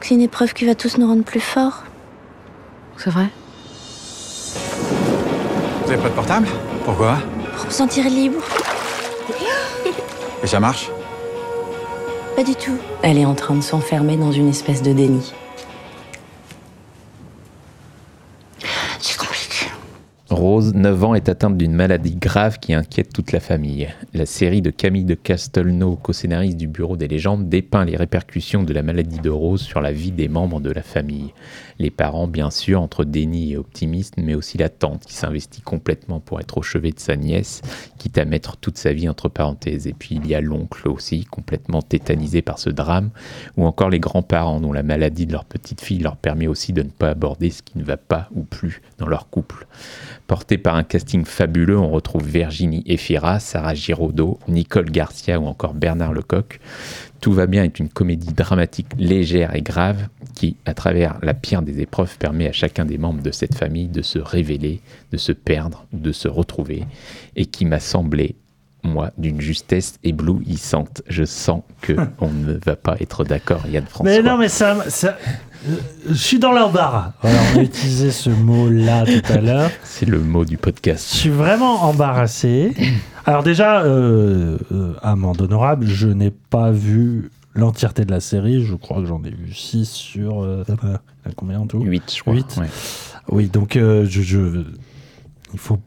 que 0.00 0.06
c'est 0.06 0.14
une 0.14 0.22
épreuve 0.22 0.54
qui 0.54 0.64
va 0.64 0.74
tous 0.74 0.96
nous 0.96 1.06
rendre 1.06 1.22
plus 1.22 1.38
forts. 1.38 1.84
C'est 2.96 3.10
vrai 3.10 3.26
Vous 5.84 5.92
avez 5.92 6.00
pas 6.00 6.08
de 6.08 6.14
portable? 6.14 6.48
Pourquoi? 6.86 7.18
Pour 7.58 7.66
me 7.66 7.70
sentir 7.70 8.06
libre. 8.06 8.42
Et 10.42 10.46
ça 10.46 10.60
marche? 10.60 10.90
Pas 12.36 12.42
du 12.42 12.54
tout. 12.54 12.78
Elle 13.02 13.18
est 13.18 13.26
en 13.26 13.34
train 13.34 13.54
de 13.54 13.60
s'enfermer 13.60 14.16
dans 14.16 14.32
une 14.32 14.48
espèce 14.48 14.80
de 14.80 14.94
déni. 14.94 15.34
Rose, 20.30 20.74
9 20.74 21.04
ans, 21.04 21.14
est 21.16 21.28
atteinte 21.28 21.56
d'une 21.56 21.74
maladie 21.74 22.14
grave 22.14 22.60
qui 22.60 22.72
inquiète 22.72 23.12
toute 23.12 23.32
la 23.32 23.40
famille. 23.40 23.88
La 24.14 24.26
série 24.26 24.62
de 24.62 24.70
Camille 24.70 25.04
de 25.04 25.14
Castelnau, 25.14 25.96
co-scénariste 25.96 26.56
du 26.56 26.68
Bureau 26.68 26.96
des 26.96 27.08
légendes, 27.08 27.48
dépeint 27.48 27.84
les 27.84 27.96
répercussions 27.96 28.62
de 28.62 28.72
la 28.72 28.84
maladie 28.84 29.18
de 29.18 29.28
Rose 29.28 29.62
sur 29.62 29.80
la 29.80 29.90
vie 29.90 30.12
des 30.12 30.28
membres 30.28 30.60
de 30.60 30.70
la 30.70 30.82
famille. 30.82 31.32
Les 31.80 31.90
parents, 31.90 32.28
bien 32.28 32.50
sûr, 32.50 32.82
entre 32.82 33.04
déni 33.04 33.52
et 33.52 33.56
optimisme, 33.56 34.20
mais 34.22 34.34
aussi 34.34 34.58
la 34.58 34.68
tante 34.68 35.06
qui 35.06 35.14
s'investit 35.14 35.62
complètement 35.62 36.20
pour 36.20 36.38
être 36.38 36.58
au 36.58 36.62
chevet 36.62 36.90
de 36.90 37.00
sa 37.00 37.16
nièce, 37.16 37.62
quitte 37.96 38.18
à 38.18 38.26
mettre 38.26 38.58
toute 38.58 38.76
sa 38.76 38.92
vie 38.92 39.08
entre 39.08 39.30
parenthèses. 39.30 39.86
Et 39.86 39.94
puis 39.94 40.16
il 40.16 40.26
y 40.26 40.34
a 40.34 40.42
l'oncle 40.42 40.90
aussi, 40.90 41.24
complètement 41.24 41.80
tétanisé 41.80 42.42
par 42.42 42.58
ce 42.58 42.68
drame, 42.68 43.08
ou 43.56 43.64
encore 43.64 43.88
les 43.88 43.98
grands-parents 43.98 44.60
dont 44.60 44.74
la 44.74 44.82
maladie 44.82 45.24
de 45.24 45.32
leur 45.32 45.46
petite 45.46 45.80
fille 45.80 46.00
leur 46.00 46.16
permet 46.16 46.48
aussi 46.48 46.74
de 46.74 46.82
ne 46.82 46.90
pas 46.90 47.08
aborder 47.08 47.48
ce 47.48 47.62
qui 47.62 47.78
ne 47.78 47.82
va 47.84 47.96
pas 47.96 48.28
ou 48.34 48.42
plus 48.42 48.82
dans 48.98 49.08
leur 49.08 49.30
couple. 49.30 49.66
Porté 50.26 50.58
par 50.58 50.74
un 50.74 50.84
casting 50.84 51.24
fabuleux, 51.24 51.78
on 51.78 51.88
retrouve 51.88 52.26
Virginie 52.26 52.82
Efira, 52.84 53.40
Sarah 53.40 53.72
Giraudot, 53.72 54.38
Nicole 54.48 54.90
Garcia 54.90 55.40
ou 55.40 55.46
encore 55.46 55.72
Bernard 55.72 56.12
Lecoq. 56.12 56.60
Tout 57.20 57.32
va 57.32 57.46
bien 57.46 57.64
est 57.64 57.78
une 57.78 57.88
comédie 57.90 58.32
dramatique 58.32 58.86
légère 58.98 59.54
et 59.54 59.60
grave 59.62 60.08
qui, 60.34 60.56
à 60.64 60.72
travers 60.72 61.18
la 61.22 61.34
pire 61.34 61.60
des 61.60 61.80
épreuves, 61.80 62.16
permet 62.16 62.48
à 62.48 62.52
chacun 62.52 62.86
des 62.86 62.96
membres 62.96 63.22
de 63.22 63.30
cette 63.30 63.54
famille 63.54 63.88
de 63.88 64.00
se 64.00 64.18
révéler, 64.18 64.80
de 65.12 65.18
se 65.18 65.32
perdre, 65.32 65.86
de 65.92 66.12
se 66.12 66.28
retrouver, 66.28 66.84
et 67.36 67.44
qui 67.46 67.66
m'a 67.66 67.78
semblé, 67.80 68.36
moi, 68.82 69.10
d'une 69.18 69.40
justesse 69.40 69.98
éblouissante. 70.02 71.02
Je 71.08 71.24
sens 71.24 71.62
que 71.82 71.92
on 72.20 72.30
ne 72.30 72.54
va 72.64 72.76
pas 72.76 72.96
être 73.00 73.24
d'accord, 73.24 73.66
Yann 73.68 73.84
François. 73.84 74.10
Mais 74.16 74.22
non, 74.22 74.38
mais 74.38 74.48
ça. 74.48 74.88
ça- 74.88 75.18
je 76.08 76.14
suis 76.14 76.38
dans 76.38 76.52
l'embarras. 76.52 77.12
Voilà, 77.22 77.38
on 77.54 77.58
a 77.58 77.62
utilisé 77.62 78.10
ce 78.10 78.30
mot-là 78.30 79.04
tout 79.04 79.32
à 79.32 79.40
l'heure. 79.40 79.70
C'est 79.84 80.06
le 80.06 80.18
mot 80.20 80.44
du 80.44 80.54
Je 80.54 80.60
podcast. 80.60 81.04
suis 81.06 81.30
vraiment 81.30 81.82
embarrassé. 81.84 82.72
Alors, 83.26 83.42
déjà, 83.42 83.82
euh, 83.82 84.56
euh, 84.72 84.94
amende 85.02 85.42
honorable, 85.42 85.86
je 85.86 86.08
n'ai 86.08 86.30
pas 86.30 86.70
vu 86.70 87.30
l'entièreté 87.54 88.04
de 88.04 88.10
la 88.10 88.20
série. 88.20 88.64
Je 88.64 88.74
crois 88.74 89.00
que 89.00 89.06
j'en 89.06 89.22
ai 89.24 89.30
vu 89.30 89.52
6 89.52 89.88
sur. 89.90 90.42
euh, 90.42 90.64
euh, 90.84 90.96
combien 91.36 91.60
en 91.60 91.66
tout? 91.66 91.80
8, 91.82 92.14
je 92.16 92.20
crois. 92.22 92.34
Huit. 92.34 92.56
ouais. 92.58 92.66
Oui, 93.30 93.48
donc 93.48 93.76
euh, 93.76 94.06
je, 94.08 94.22
je- 94.22 94.64
il 95.52 95.58
faut, 95.58 95.78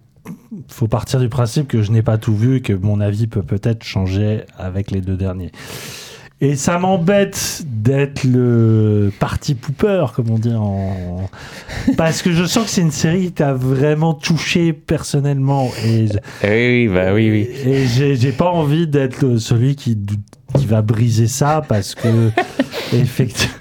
faut 0.70 0.88
partir 0.88 1.20
du 1.20 1.28
principe 1.30 1.68
que 1.68 1.82
je 1.82 1.91
n'ai 1.91 2.04
pas 2.04 2.18
tout 2.18 2.36
vu 2.36 2.58
et 2.58 2.62
que 2.62 2.74
mon 2.74 3.02
avis 3.02 3.28
peut 3.28 3.41
peut-être 3.44 3.84
changer 3.84 4.44
avec 4.58 4.91
les 4.91 5.02
deux 5.02 5.18
derniers. 5.18 5.52
Et 6.44 6.57
ça 6.57 6.78
m'embête 6.78 7.64
d'être 7.65 8.26
le 8.26 9.14
parti 9.18 9.56
pooper, 9.56 10.07
comme 10.14 10.30
on 10.30 10.38
dit 10.38 10.53
en... 10.53 11.30
Parce 11.95 12.22
que 12.22 12.34
je 12.34 12.44
sens 12.44 12.65
que 12.65 12.70
c'est 12.70 12.82
une 12.82 12.91
série 12.91 13.28
qui 13.28 13.32
t'a 13.32 13.53
vraiment 13.53 14.14
touché 14.14 14.74
personnellement. 14.74 15.72
Et, 15.86 16.10
Eh 16.44 16.88
Oui, 16.90 16.94
bah 16.94 17.14
oui, 17.14 17.32
oui. 17.32 17.49
et 17.65 17.88
j'ai 17.88 18.18
j'ai 18.18 18.34
pas 18.34 18.49
envie 18.52 18.88
d'être 18.88 19.38
celui 19.38 19.78
qui, 19.78 19.98
qui 20.57 20.65
va 20.65 20.82
briser 20.82 21.28
ça 21.28 21.61
parce 21.65 21.95
que... 21.95 22.30
effectivement 22.94 23.56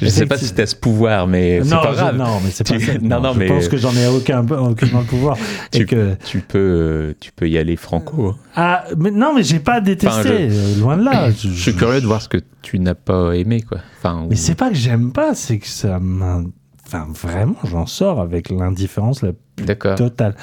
Je 0.00 0.08
sais 0.08 0.26
pas 0.26 0.36
si 0.38 0.52
tu 0.54 0.60
as 0.60 0.66
ce 0.66 0.76
pouvoir, 0.76 1.26
mais 1.26 1.60
c'est 1.62 1.74
non, 1.74 1.82
pas 1.82 1.90
je- 1.92 1.96
grave. 1.96 2.16
non, 2.16 2.40
mais 2.44 2.50
c'est 2.50 2.66
pas 2.68 2.78
Tu- 2.78 2.84
ça. 2.86 2.92
non, 3.00 3.20
non, 3.20 3.32
je 3.34 3.38
mais 3.38 3.46
pense 3.46 3.68
que 3.68 3.76
j'en 3.76 3.92
ai 3.94 4.06
aucun, 4.06 4.46
aucunement 4.46 5.00
le 5.00 5.06
pouvoir. 5.06 5.36
Et 5.72 5.78
tu, 5.78 5.86
que, 5.86 6.14
tu 6.24 6.40
peux, 6.40 7.14
tu 7.20 7.32
peux 7.32 7.48
y 7.48 7.56
aller 7.58 7.76
franco. 7.76 8.28
hein. 8.28 8.36
ah, 8.56 8.84
mais 8.96 9.10
non, 9.10 9.34
mais 9.34 9.42
j'ai 9.42 9.60
pas 9.60 9.80
détesté, 9.80 10.08
Enfin, 10.08 10.28
euh, 10.30 10.78
loin 10.80 10.96
de 10.96 11.04
là. 11.04 11.30
Je 11.36 11.48
suis 11.50 11.74
curieux 11.74 12.00
de 12.00 12.06
voir 12.06 12.20
ce 12.22 12.28
que 12.28 12.38
tu 12.62 12.78
n'as 12.78 12.94
pas 12.94 13.32
aimé, 13.36 13.62
quoi. 13.62 13.78
Enfin, 13.98 14.26
Mais 14.28 14.34
ou- 14.34 14.38
c'est 14.38 14.54
pas 14.54 14.68
que 14.70 14.76
j'aime 14.76 15.12
pas, 15.12 15.34
c'est 15.34 15.58
que 15.58 15.66
ça 15.68 15.98
m'in- 15.98 16.44
Enfin, 16.86 17.06
vraiment, 17.12 17.56
j'en 17.64 17.84
sors 17.86 18.20
avec 18.20 18.48
l'indifférence 18.48 19.22
la 19.22 19.32
plus 19.56 19.66
totale. 19.96 20.36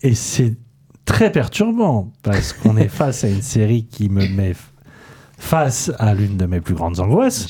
Et 0.00 0.14
c'est 0.14 0.54
très 1.04 1.30
perturbant 1.30 2.10
parce 2.22 2.54
qu'on 2.54 2.78
est 2.78 2.88
face 2.88 3.24
à 3.24 3.28
une 3.28 3.42
série 3.42 3.84
qui 3.84 4.08
me 4.08 4.26
met 4.28 4.54
face 5.44 5.92
à 5.98 6.14
l'une 6.14 6.36
de 6.38 6.46
mes 6.46 6.60
plus 6.60 6.74
grandes 6.74 7.00
angoisses 7.00 7.46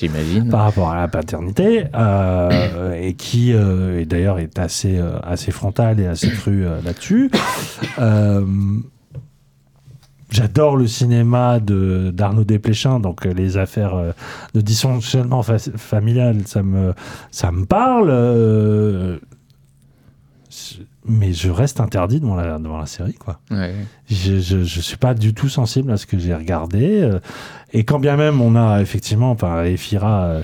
par 0.50 0.64
rapport 0.64 0.90
à 0.90 0.96
la 0.96 1.08
paternité 1.08 1.84
euh, 1.94 2.92
et 3.00 3.14
qui 3.14 3.52
euh, 3.52 4.00
et 4.00 4.04
d'ailleurs 4.04 4.38
est 4.40 4.58
assez 4.58 4.98
euh, 4.98 5.18
assez 5.22 5.52
frontale 5.52 6.00
et 6.00 6.06
assez 6.06 6.28
crue 6.30 6.64
là-dessus. 6.84 7.30
J'adore 10.30 10.76
le 10.76 10.88
cinéma 10.88 11.60
de 11.60 12.10
d'Arnaud 12.12 12.42
Desplechin, 12.42 12.98
donc 12.98 13.24
les 13.24 13.56
affaires 13.56 13.94
de 14.54 14.60
dysfonctionnement 14.60 15.44
fa- 15.44 15.58
familial, 15.76 16.38
ça 16.46 16.62
me 16.64 16.92
ça 17.30 17.52
me 17.52 17.64
parle. 17.64 18.10
Euh, 21.06 21.08
mais 21.08 21.32
je 21.32 21.50
reste 21.50 21.80
interdit 21.80 22.20
devant 22.20 22.34
la, 22.34 22.58
devant 22.58 22.78
la 22.78 22.86
série, 22.86 23.14
quoi. 23.14 23.40
Ouais. 23.50 23.74
Je, 24.10 24.38
je 24.40 24.80
suis 24.80 24.96
pas 24.96 25.14
du 25.14 25.34
tout 25.34 25.48
sensible 25.48 25.92
à 25.92 25.96
ce 25.96 26.06
que 26.06 26.18
j'ai 26.18 26.34
regardé. 26.34 27.00
euh, 27.02 27.20
et 27.72 27.84
quand 27.84 27.98
bien 27.98 28.16
même 28.16 28.40
on 28.40 28.54
a 28.56 28.80
effectivement, 28.80 29.30
enfin, 29.30 29.64
Ephira, 29.64 30.42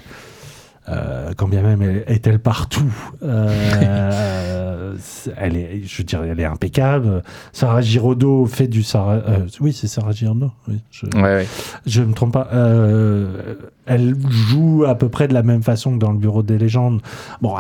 euh, 0.91 1.31
quand 1.37 1.49
bien 1.49 1.63
même 1.63 1.83
elle- 1.83 2.05
est-elle 2.07 2.39
partout, 2.39 2.93
euh, 3.23 4.95
elle 5.37 5.57
est, 5.57 5.83
je 5.85 6.03
dirais, 6.03 6.29
elle 6.29 6.41
est 6.41 6.45
impeccable. 6.45 7.23
Sarah 7.53 7.81
Giraudot 7.81 8.47
fait 8.47 8.67
du 8.69 8.83
Sarah, 8.83 9.15
euh, 9.29 9.47
oui, 9.61 9.73
c'est 9.73 9.87
Sarah 9.87 10.13
Giraudot. 10.13 10.51
Oui, 10.69 10.81
je, 10.91 11.07
Ouais, 11.17 11.23
ouais. 11.23 11.47
je 11.87 12.03
me 12.03 12.13
trompe 12.13 12.33
pas. 12.33 12.49
Euh, 12.53 13.55
elle 13.87 14.15
joue 14.29 14.85
à 14.87 14.95
peu 14.95 15.09
près 15.09 15.27
de 15.29 15.35
la 15.35 15.43
même 15.43 15.63
façon 15.63 15.95
que 15.95 15.99
dans 15.99 16.13
le 16.13 16.19
Bureau 16.19 16.43
des 16.43 16.59
légendes. 16.59 17.01
Bon, 17.43 17.55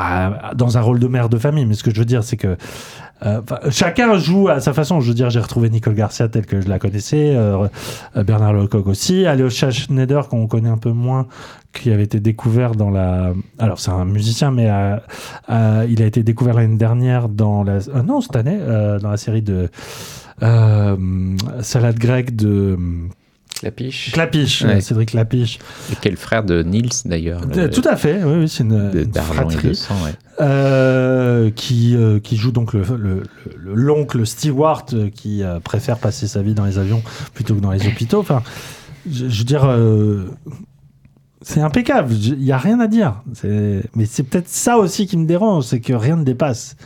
dans 0.54 0.78
un 0.78 0.80
rôle 0.80 0.98
de 1.00 1.08
mère 1.08 1.28
de 1.28 1.38
famille, 1.38 1.66
mais 1.66 1.74
ce 1.74 1.82
que 1.82 1.92
je 1.92 1.98
veux 1.98 2.04
dire, 2.06 2.22
c'est 2.24 2.36
que 2.36 2.56
euh, 3.24 3.40
chacun 3.70 4.16
joue 4.18 4.48
à 4.48 4.60
sa 4.60 4.72
façon. 4.72 5.00
Je 5.00 5.08
veux 5.08 5.14
dire, 5.14 5.30
j'ai 5.30 5.40
retrouvé 5.40 5.70
Nicole 5.70 5.94
Garcia 5.94 6.28
telle 6.28 6.46
que 6.46 6.60
je 6.60 6.68
la 6.68 6.78
connaissais, 6.78 7.34
euh, 7.34 7.68
euh, 8.16 8.24
Bernard 8.24 8.52
Lecoq 8.52 8.86
aussi, 8.86 9.26
Alyosha 9.26 9.70
Schneider 9.70 10.28
qu'on 10.28 10.46
connaît 10.46 10.68
un 10.68 10.78
peu 10.78 10.92
moins, 10.92 11.26
qui 11.72 11.90
avait 11.90 12.04
été 12.04 12.20
découvert 12.20 12.74
dans 12.74 12.90
la. 12.90 13.32
Alors 13.58 13.78
c'est 13.78 13.90
un 13.90 14.04
musicien, 14.04 14.50
mais 14.50 14.70
il 15.88 16.02
a 16.02 16.06
été 16.06 16.22
découvert 16.22 16.54
l'année 16.54 16.76
dernière 16.76 17.28
dans 17.28 17.62
la. 17.62 17.78
non, 18.04 18.20
cette 18.20 18.36
année 18.36 18.58
dans 18.58 19.10
la 19.10 19.16
série 19.16 19.42
de 19.42 19.68
salade 20.40 21.98
grecque 21.98 22.34
de. 22.34 22.78
Clapiche. 23.60 24.12
Clapiche, 24.12 24.62
Ouais. 24.62 24.80
Cédric 24.80 25.10
Clapiche. 25.10 25.58
Et 25.92 25.96
quel 26.00 26.16
frère 26.16 26.42
de 26.44 26.62
Nils, 26.62 26.88
d'ailleurs. 27.04 27.42
Tout 27.70 27.82
à 27.84 27.94
fait, 27.96 28.22
oui, 28.24 28.40
oui, 28.40 28.48
c'est 28.48 28.62
une, 28.62 28.90
de- 28.90 29.00
une 29.00 29.10
d'Argent 29.10 29.42
et 29.42 29.44
de 29.46 29.50
fratrie. 29.58 29.74
sang, 29.76 29.94
ouais. 30.04 30.12
Euh, 30.40 31.50
qui, 31.50 31.94
euh, 31.94 32.18
qui 32.20 32.36
joue 32.36 32.52
donc 32.52 32.72
le, 32.72 32.80
le- 32.96 33.22
le- 33.58 33.74
l'oncle 33.74 34.26
Stewart 34.26 34.86
euh, 34.94 35.10
qui 35.14 35.42
euh, 35.42 35.60
préfère 35.60 35.98
passer 35.98 36.26
sa 36.26 36.40
vie 36.40 36.54
dans 36.54 36.64
les 36.64 36.78
avions 36.78 37.02
plutôt 37.34 37.54
que 37.54 37.60
dans 37.60 37.70
les 37.72 37.86
hôpitaux. 37.86 38.20
Enfin, 38.20 38.42
je, 39.10 39.28
je 39.28 39.38
veux 39.38 39.44
dire, 39.44 39.68
c'est 41.42 41.60
impeccable. 41.60 42.12
Il 42.14 42.42
y 42.42 42.52
a 42.52 42.58
rien 42.58 42.80
à 42.80 42.86
dire. 42.86 43.22
Mais 43.44 44.06
c'est 44.06 44.22
peut-être 44.22 44.48
ça 44.48 44.78
aussi 44.78 45.06
qui 45.06 45.16
me 45.18 45.26
dérange, 45.26 45.64
c'est 45.64 45.80
que 45.80 45.92
rien 45.92 46.16
ne 46.16 46.24
dépasse. 46.24 46.76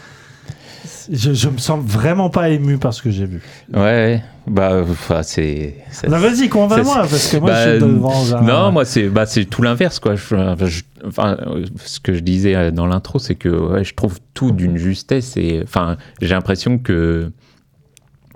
Je, 1.13 1.33
je 1.35 1.49
me 1.49 1.59
sens 1.59 1.85
vraiment 1.85 2.31
pas 2.31 2.49
ému 2.51 2.79
par 2.79 2.95
ce 2.95 3.03
que 3.03 3.11
j'ai 3.11 3.27
vu. 3.27 3.43
Ouais, 3.73 4.23
bah, 4.47 4.83
enfin, 4.89 5.23
c'est. 5.23 5.77
Non, 6.09 6.19
vas-y, 6.19 6.49
convainc-moi, 6.49 6.99
parce 7.01 7.29
que 7.29 7.37
moi, 7.39 7.51
bah, 7.51 7.65
je 7.65 7.71
suis 7.71 7.81
devant 7.81 8.35
un- 8.37 8.43
Non, 8.43 8.73
moi, 8.73 8.85
c'est 8.85 9.09
bah, 9.09 9.25
tout 9.27 9.63
l'inverse, 9.63 9.99
quoi. 9.99 10.15
Je- 10.17 10.35
enfin, 10.35 10.67
je- 10.67 10.83
enfin, 11.07 11.37
ce 11.85 12.01
que 12.01 12.15
je 12.15 12.21
disais 12.21 12.55
euh, 12.55 12.71
dans 12.71 12.87
l'intro, 12.87 13.19
c'est 13.19 13.35
que 13.35 13.49
ouais, 13.49 13.85
je 13.85 13.95
trouve 13.95 14.19
tout 14.35 14.51
d'une 14.53 14.77
justesse 14.77 15.37
et. 15.37 15.61
Enfin, 15.63 15.97
j'ai 16.21 16.35
l'impression 16.35 16.79
que. 16.79 17.31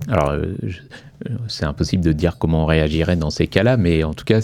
Alors, 0.09 0.31
euh, 0.31 0.43
je- 0.62 0.78
c'est 1.48 1.64
impossible 1.64 2.05
de 2.05 2.12
dire 2.12 2.38
comment 2.38 2.62
on 2.64 2.66
réagirait 2.66 3.16
dans 3.16 3.30
ces 3.30 3.46
cas-là, 3.46 3.76
mais 3.76 4.05
en 4.05 4.14
tout 4.14 4.24
cas, 4.24 4.40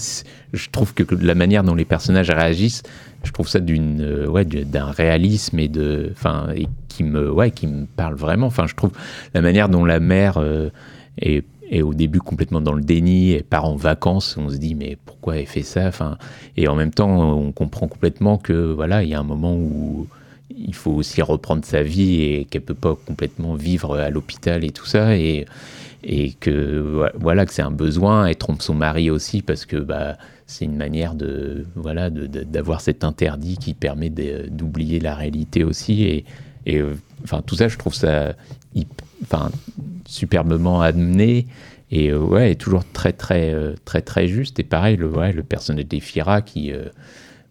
je 0.52 0.70
trouve 0.70 0.94
que 0.94 1.02
la 1.14 1.34
manière 1.34 1.64
dont 1.64 1.74
les 1.74 1.84
personnages 1.84 2.30
réagissent, 2.30 2.82
je 3.22 3.32
trouve 3.32 3.48
ça 3.48 3.60
d'une, 3.60 4.02
euh, 4.02 4.26
ouais, 4.26 4.44
du- 4.44 4.64
d'un 4.64 4.90
réalisme 4.90 5.58
et 5.58 5.68
de, 5.68 6.10
enfin, 6.12 6.48
et 6.54 6.68
qui 6.88 7.02
me, 7.04 7.30
ouais, 7.30 7.50
qui 7.50 7.66
me 7.66 7.86
parle 7.86 8.14
vraiment. 8.14 8.46
Enfin, 8.46 8.66
je 8.66 8.74
trouve 8.74 8.92
la 9.32 9.40
manière 9.40 9.68
dont 9.68 9.84
la 9.84 9.98
mère 9.98 10.36
euh, 10.38 10.68
est, 11.20 11.44
est 11.70 11.82
au 11.82 11.94
début 11.94 12.20
complètement 12.20 12.60
dans 12.60 12.74
le 12.74 12.82
déni, 12.82 13.32
et 13.32 13.42
part 13.42 13.64
en 13.64 13.76
vacances, 13.76 14.36
on 14.36 14.50
se 14.50 14.56
dit 14.56 14.74
mais 14.74 14.98
pourquoi 15.06 15.38
elle 15.38 15.46
fait 15.46 15.62
ça? 15.62 15.86
Enfin, 15.86 16.18
et 16.56 16.68
en 16.68 16.74
même 16.76 16.90
temps, 16.92 17.32
on 17.32 17.52
comprend 17.52 17.88
complètement 17.88 18.36
que 18.36 18.72
voilà, 18.72 19.02
il 19.02 19.08
y 19.08 19.14
a 19.14 19.20
un 19.20 19.24
moment 19.24 19.54
où 19.56 20.06
il 20.56 20.74
faut 20.74 20.92
aussi 20.92 21.22
reprendre 21.22 21.64
sa 21.64 21.82
vie 21.82 22.22
et 22.22 22.44
qu'elle 22.44 22.60
peut 22.62 22.74
pas 22.74 22.94
complètement 23.06 23.54
vivre 23.54 23.96
à 23.96 24.10
l'hôpital 24.10 24.64
et 24.64 24.70
tout 24.70 24.86
ça 24.86 25.16
et 25.16 25.46
et 26.06 26.32
que 26.32 27.10
voilà 27.18 27.46
que 27.46 27.52
c'est 27.52 27.62
un 27.62 27.70
besoin 27.70 28.26
elle 28.26 28.36
trompe 28.36 28.62
son 28.62 28.74
mari 28.74 29.10
aussi 29.10 29.40
parce 29.40 29.64
que 29.64 29.76
bah 29.76 30.16
c'est 30.46 30.66
une 30.66 30.76
manière 30.76 31.14
de 31.14 31.66
voilà 31.74 32.10
d'avoir 32.10 32.82
cet 32.82 33.04
interdit 33.04 33.56
qui 33.56 33.72
permet 33.72 34.10
d'oublier 34.10 35.00
la 35.00 35.14
réalité 35.14 35.64
aussi 35.64 36.04
et 36.04 36.24
et 36.66 36.82
enfin 37.22 37.42
tout 37.44 37.56
ça 37.56 37.68
je 37.68 37.78
trouve 37.78 37.94
ça 37.94 38.34
superbement 40.06 40.82
amené 40.82 41.46
et 41.90 42.10
euh, 42.10 42.18
ouais 42.18 42.52
et 42.52 42.56
toujours 42.56 42.84
très 42.92 43.12
très 43.12 43.52
euh, 43.52 43.74
très 43.84 44.02
très 44.02 44.26
juste 44.26 44.58
et 44.58 44.64
pareil 44.64 44.96
le 44.96 45.08
ouais, 45.08 45.32
le 45.32 45.42
personnage 45.42 45.86
d'Efira 45.86 46.42
qui 46.42 46.72
euh, 46.72 46.86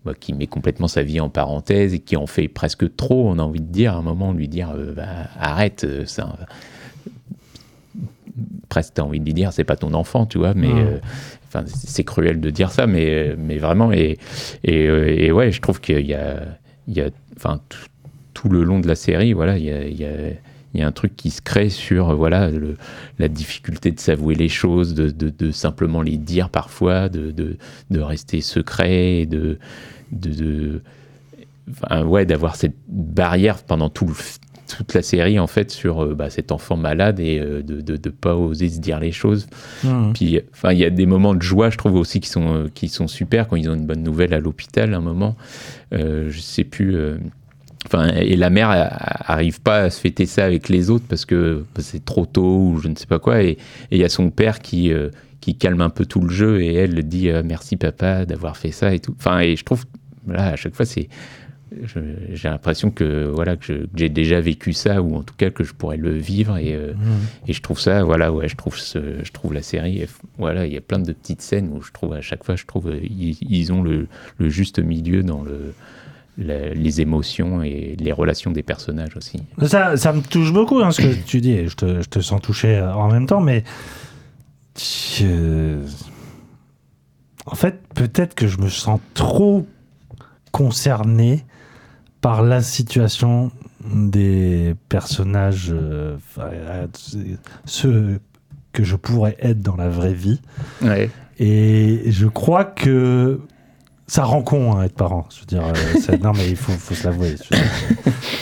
bah, 0.06 0.14
qui 0.20 0.34
met 0.34 0.48
complètement 0.48 0.88
sa 0.88 1.02
vie 1.02 1.20
en 1.20 1.30
parenthèse 1.30 1.94
et 1.94 2.00
qui 2.00 2.18
en 2.18 2.28
fait 2.28 2.50
presque 2.50 2.94
trop, 2.96 3.30
on 3.30 3.40
a 3.40 3.42
envie 3.42 3.62
de 3.62 3.72
dire, 3.72 3.94
à 3.94 4.00
un 4.00 4.02
moment, 4.02 4.34
lui 4.34 4.50
dire 4.50 4.76
bah, 4.98 5.06
arrête, 5.40 5.88
ça. 6.06 6.36
Presque, 8.74 8.96
t'as 8.96 9.04
envie 9.04 9.20
de 9.20 9.26
lui 9.26 9.36
dire, 9.36 9.54
c'est 9.54 9.64
pas 9.64 9.76
ton 9.76 9.94
enfant, 9.94 10.26
tu 10.26 10.40
vois, 10.40 10.56
mais. 10.56 10.70
Mm. 10.74 10.78
euh, 10.80 10.98
Enfin, 11.56 11.64
c'est 11.68 12.04
cruel 12.04 12.42
de 12.42 12.50
dire 12.50 12.72
ça, 12.72 12.88
mais, 12.88 13.36
mais 13.38 13.60
vraiment, 13.60 13.92
et, 13.94 14.18
et, 14.64 14.88
euh, 14.88 15.06
et 15.16 15.32
ouais, 15.32 15.52
je 15.52 15.62
trouve 15.62 15.80
qu'il 15.80 16.04
y 16.08 16.16
a, 16.16 16.42
il 16.88 16.96
y 16.96 17.02
a 17.02 17.10
enfin, 17.38 17.62
tout, 17.70 17.78
tout 18.34 18.50
le 18.50 18.64
long 18.64 18.80
de 18.80 18.88
la 18.88 18.96
série, 18.96 19.34
voilà, 19.34 19.60
il 19.60 19.66
y 19.66 19.72
a, 19.72 19.84
il 19.86 19.96
y 19.96 20.04
a, 20.04 20.10
il 20.74 20.80
y 20.80 20.82
a 20.82 20.88
un 20.88 20.92
truc 20.92 21.16
qui 21.16 21.30
se 21.30 21.42
crée 21.44 21.70
sur 21.70 22.10
euh, 22.10 22.16
voilà 22.16 22.50
le- 22.50 22.76
la 23.20 23.28
difficulté 23.28 23.92
de 23.92 24.00
s'avouer 24.00 24.34
les 24.34 24.50
choses, 24.50 24.96
de, 24.96 25.12
de- 25.12 25.30
de 25.30 25.52
simplement 25.52 26.02
les 26.02 26.18
dire 26.18 26.50
parfois, 26.50 27.08
de, 27.08 27.30
de, 27.30 28.00
rester 28.00 28.42
secret, 28.42 29.20
et 29.22 29.26
de, 29.28 29.60
de, 30.12 30.82
enfin, 31.70 32.04
ouais, 32.04 32.26
d'avoir 32.26 32.56
cette 32.56 32.78
barrière 32.88 33.62
pendant 33.62 33.90
tout 33.90 34.08
le 34.08 34.14
toute 34.78 34.94
la 34.94 35.02
série 35.02 35.40
en 35.40 35.48
fait 35.48 35.72
sur 35.72 36.04
euh, 36.04 36.16
bah, 36.16 36.30
cet 36.30 36.52
enfant 36.52 36.78
malade 36.78 37.20
et 37.20 37.40
euh, 37.40 37.62
de, 37.62 37.82
de, 37.82 37.98
de 37.98 38.10
pas 38.10 38.36
oser 38.36 38.70
se 38.70 38.80
dire 38.80 39.00
les 39.00 39.12
choses. 39.12 39.48
Mhm. 39.84 40.14
Puis, 40.14 40.40
enfin, 40.54 40.72
il 40.72 40.80
y 40.80 40.86
a 40.86 40.90
des 40.90 41.06
moments 41.06 41.36
de 41.36 41.42
joie, 41.42 41.70
je 41.70 41.78
trouve 41.78 41.96
aussi 41.96 42.20
qui 42.20 42.30
sont 42.30 42.56
euh, 42.56 42.68
qui 42.74 42.88
sont 42.88 43.08
super 43.08 43.48
quand 43.48 43.56
ils 43.56 43.70
ont 43.70 43.76
une 43.76 43.86
bonne 43.86 44.04
nouvelle 44.04 44.34
à 44.34 44.40
l'hôpital. 44.40 44.94
À 44.94 44.98
un 44.98 45.02
moment, 45.02 45.36
je 45.92 46.40
sais 46.40 46.64
plus. 46.64 46.98
Enfin, 47.86 48.08
et 48.16 48.36
la 48.36 48.50
mère 48.50 48.70
arrive 48.70 49.62
pas 49.62 49.80
à 49.80 49.90
se 49.90 50.00
fêter 50.00 50.26
ça 50.26 50.46
avec 50.46 50.70
les 50.70 50.90
autres 50.90 51.06
parce 51.08 51.26
que 51.26 51.66
c'est 51.80 52.04
trop 52.04 52.26
tôt 52.26 52.60
ou 52.60 52.80
je 52.80 52.88
ne 52.88 52.96
sais 52.96 53.06
pas 53.06 53.20
quoi. 53.20 53.44
Et 53.44 53.58
il 53.92 53.98
y 53.98 54.04
a 54.04 54.10
son 54.10 54.30
père 54.30 54.60
qui 54.60 54.92
qui 55.42 55.56
calme 55.56 55.82
un 55.82 55.90
peu 55.90 56.06
tout 56.06 56.22
le 56.22 56.30
jeu 56.30 56.62
et 56.62 56.74
elle 56.74 57.04
dit 57.04 57.30
merci 57.44 57.76
papa 57.76 58.26
d'avoir 58.26 58.58
fait 58.58 58.72
ça 58.72 58.94
et 58.94 59.00
tout. 59.00 59.16
Enfin, 59.20 59.40
et 59.40 59.56
je 59.56 59.64
trouve 59.64 59.86
voilà 60.26 60.48
à 60.48 60.56
chaque 60.56 60.76
fois 60.76 60.86
c'est 60.86 61.10
j'ai 62.34 62.50
l'impression 62.50 62.92
que 62.92 63.26
voilà 63.26 63.56
que 63.58 63.88
j'ai 63.96 64.10
déjà 64.10 64.40
vécu 64.42 64.74
ça 64.74 65.02
ou 65.02 65.16
en 65.16 65.24
tout 65.24 65.34
cas 65.36 65.50
que 65.50 65.64
je 65.64 65.74
pourrais 65.74 65.98
le 65.98 66.12
vivre 66.18 66.58
et, 66.58 66.74
euh, 66.74 66.94
Mhm. 66.94 67.20
et 67.48 67.54
je 67.54 67.62
trouve 67.62 67.80
ça 67.80 68.04
voilà 68.04 68.32
ouais 68.32 68.48
je 68.48 68.56
trouve 68.56 68.78
ce- 68.78 69.24
je 69.24 69.32
trouve 69.32 69.54
la 69.54 69.62
série 69.62 70.00
et 70.00 70.08
voilà 70.38 70.66
il 70.66 70.74
y 70.74 70.78
a 70.78 70.82
plein 70.82 71.00
de 71.00 71.12
petites 71.14 71.42
scènes 71.42 71.70
où 71.74 71.82
je 71.82 71.92
trouve 71.92 72.14
à 72.14 72.22
chaque 72.22 72.44
fois 72.44 72.56
je 72.56 72.66
trouve 72.66 72.90
euh, 72.90 73.00
ils, 73.04 73.38
ils 73.42 73.72
ont 73.74 73.82
le, 73.82 74.08
le 74.38 74.50
juste 74.50 74.80
milieu 74.80 75.24
dans 75.24 75.42
le 75.44 75.74
la- 76.38 76.74
les 76.74 77.00
émotions 77.02 77.62
et 77.62 77.96
les 78.00 78.12
relations 78.12 78.52
des 78.52 78.64
personnages 78.64 79.16
aussi 79.16 79.44
Ça, 79.64 79.98
ça 79.98 80.14
me 80.14 80.22
touche 80.22 80.52
beaucoup, 80.52 80.80
hein, 80.82 80.90
ce 80.92 81.02
que 81.04 81.14
tu 81.14 81.42
dis, 81.42 81.52
et 81.52 81.68
je 81.68 81.76
te, 81.76 82.02
je 82.02 82.10
te 82.10 82.20
sens 82.22 82.42
touché 82.42 82.76
euh, 82.78 82.92
en 82.94 83.12
même 83.12 83.28
temps, 83.28 83.40
mais. 83.42 83.64
je- 84.78 85.80
En 87.46 87.56
fait, 87.56 87.82
peut-être 87.94 88.36
que 88.36 88.48
je 88.48 88.58
me 88.58 88.70
sens 88.70 89.00
trop 89.14 89.68
concerné 90.52 91.44
par 92.24 92.42
la 92.42 92.62
situation 92.62 93.52
des 93.94 94.76
personnages, 94.88 95.72
euh, 95.74 96.16
euh, 96.40 96.88
ceux 97.66 98.22
que 98.72 98.84
je 98.86 98.96
pourrais 98.96 99.36
être 99.40 99.62
dans 99.62 99.76
la 99.76 99.90
vraie 99.90 100.14
vie. 100.14 100.40
Ouais. 100.82 101.10
Et 101.38 102.04
je 102.08 102.26
crois 102.28 102.64
que 102.64 103.42
ça 104.08 104.24
rend 104.24 104.42
con 104.42 104.74
hein, 104.78 104.84
être 104.84 104.96
parent. 104.96 105.28
Je 105.36 105.42
veux 105.42 105.46
dire, 105.48 105.64
euh, 105.66 106.18
non 106.24 106.32
mais 106.34 106.50
il 106.50 106.56
faut, 106.56 106.72
faut 106.72 106.94
se 106.96 107.04
l'avouer. 107.06 107.36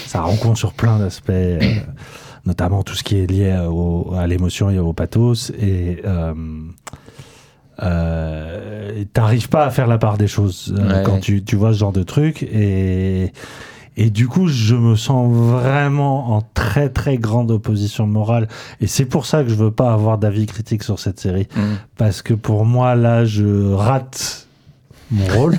Ça 0.05 0.21
rend 0.21 0.35
con 0.35 0.53
sur 0.53 0.73
plein 0.73 0.99
d'aspects, 0.99 1.31
euh, 1.31 1.59
notamment 2.45 2.83
tout 2.83 2.93
ce 2.93 3.03
qui 3.03 3.17
est 3.17 3.25
lié 3.25 3.65
au- 3.67 4.13
à 4.15 4.27
l'émotion 4.27 4.69
et 4.69 4.77
au 4.77 4.93
pathos. 4.93 5.51
Et 5.59 6.03
euh, 7.83 9.03
t'arrives 9.13 9.49
pas 9.49 9.65
à 9.65 9.69
faire 9.69 9.87
la 9.87 9.97
part 9.97 10.17
des 10.17 10.27
choses 10.27 10.73
euh, 10.77 10.97
Ouais. 10.99 11.03
quand 11.03 11.19
tu, 11.19 11.43
tu 11.43 11.55
vois 11.55 11.73
ce 11.73 11.79
genre 11.79 11.91
de 11.93 12.03
truc. 12.03 12.43
Et, 12.43 13.31
et 13.97 14.09
du 14.09 14.27
coup, 14.27 14.47
je 14.47 14.75
me 14.75 14.95
sens 14.95 15.31
vraiment 15.33 16.35
en 16.35 16.41
très 16.53 16.89
très 16.89 17.17
grande 17.17 17.51
opposition 17.51 18.07
morale. 18.07 18.47
Et 18.79 18.87
c'est 18.87 19.05
pour 19.05 19.25
ça 19.25 19.43
que 19.43 19.49
je 19.49 19.55
veux 19.55 19.71
pas 19.71 19.91
avoir 19.93 20.17
d'avis 20.17 20.45
critique 20.45 20.83
sur 20.83 20.99
cette 20.99 21.19
série. 21.19 21.47
Mm. 21.55 21.61
Parce 21.97 22.21
que 22.21 22.33
pour 22.33 22.65
moi, 22.65 22.95
là, 22.95 23.25
je 23.25 23.73
rate 23.73 24.47
mon 25.11 25.25
rôle. 25.27 25.57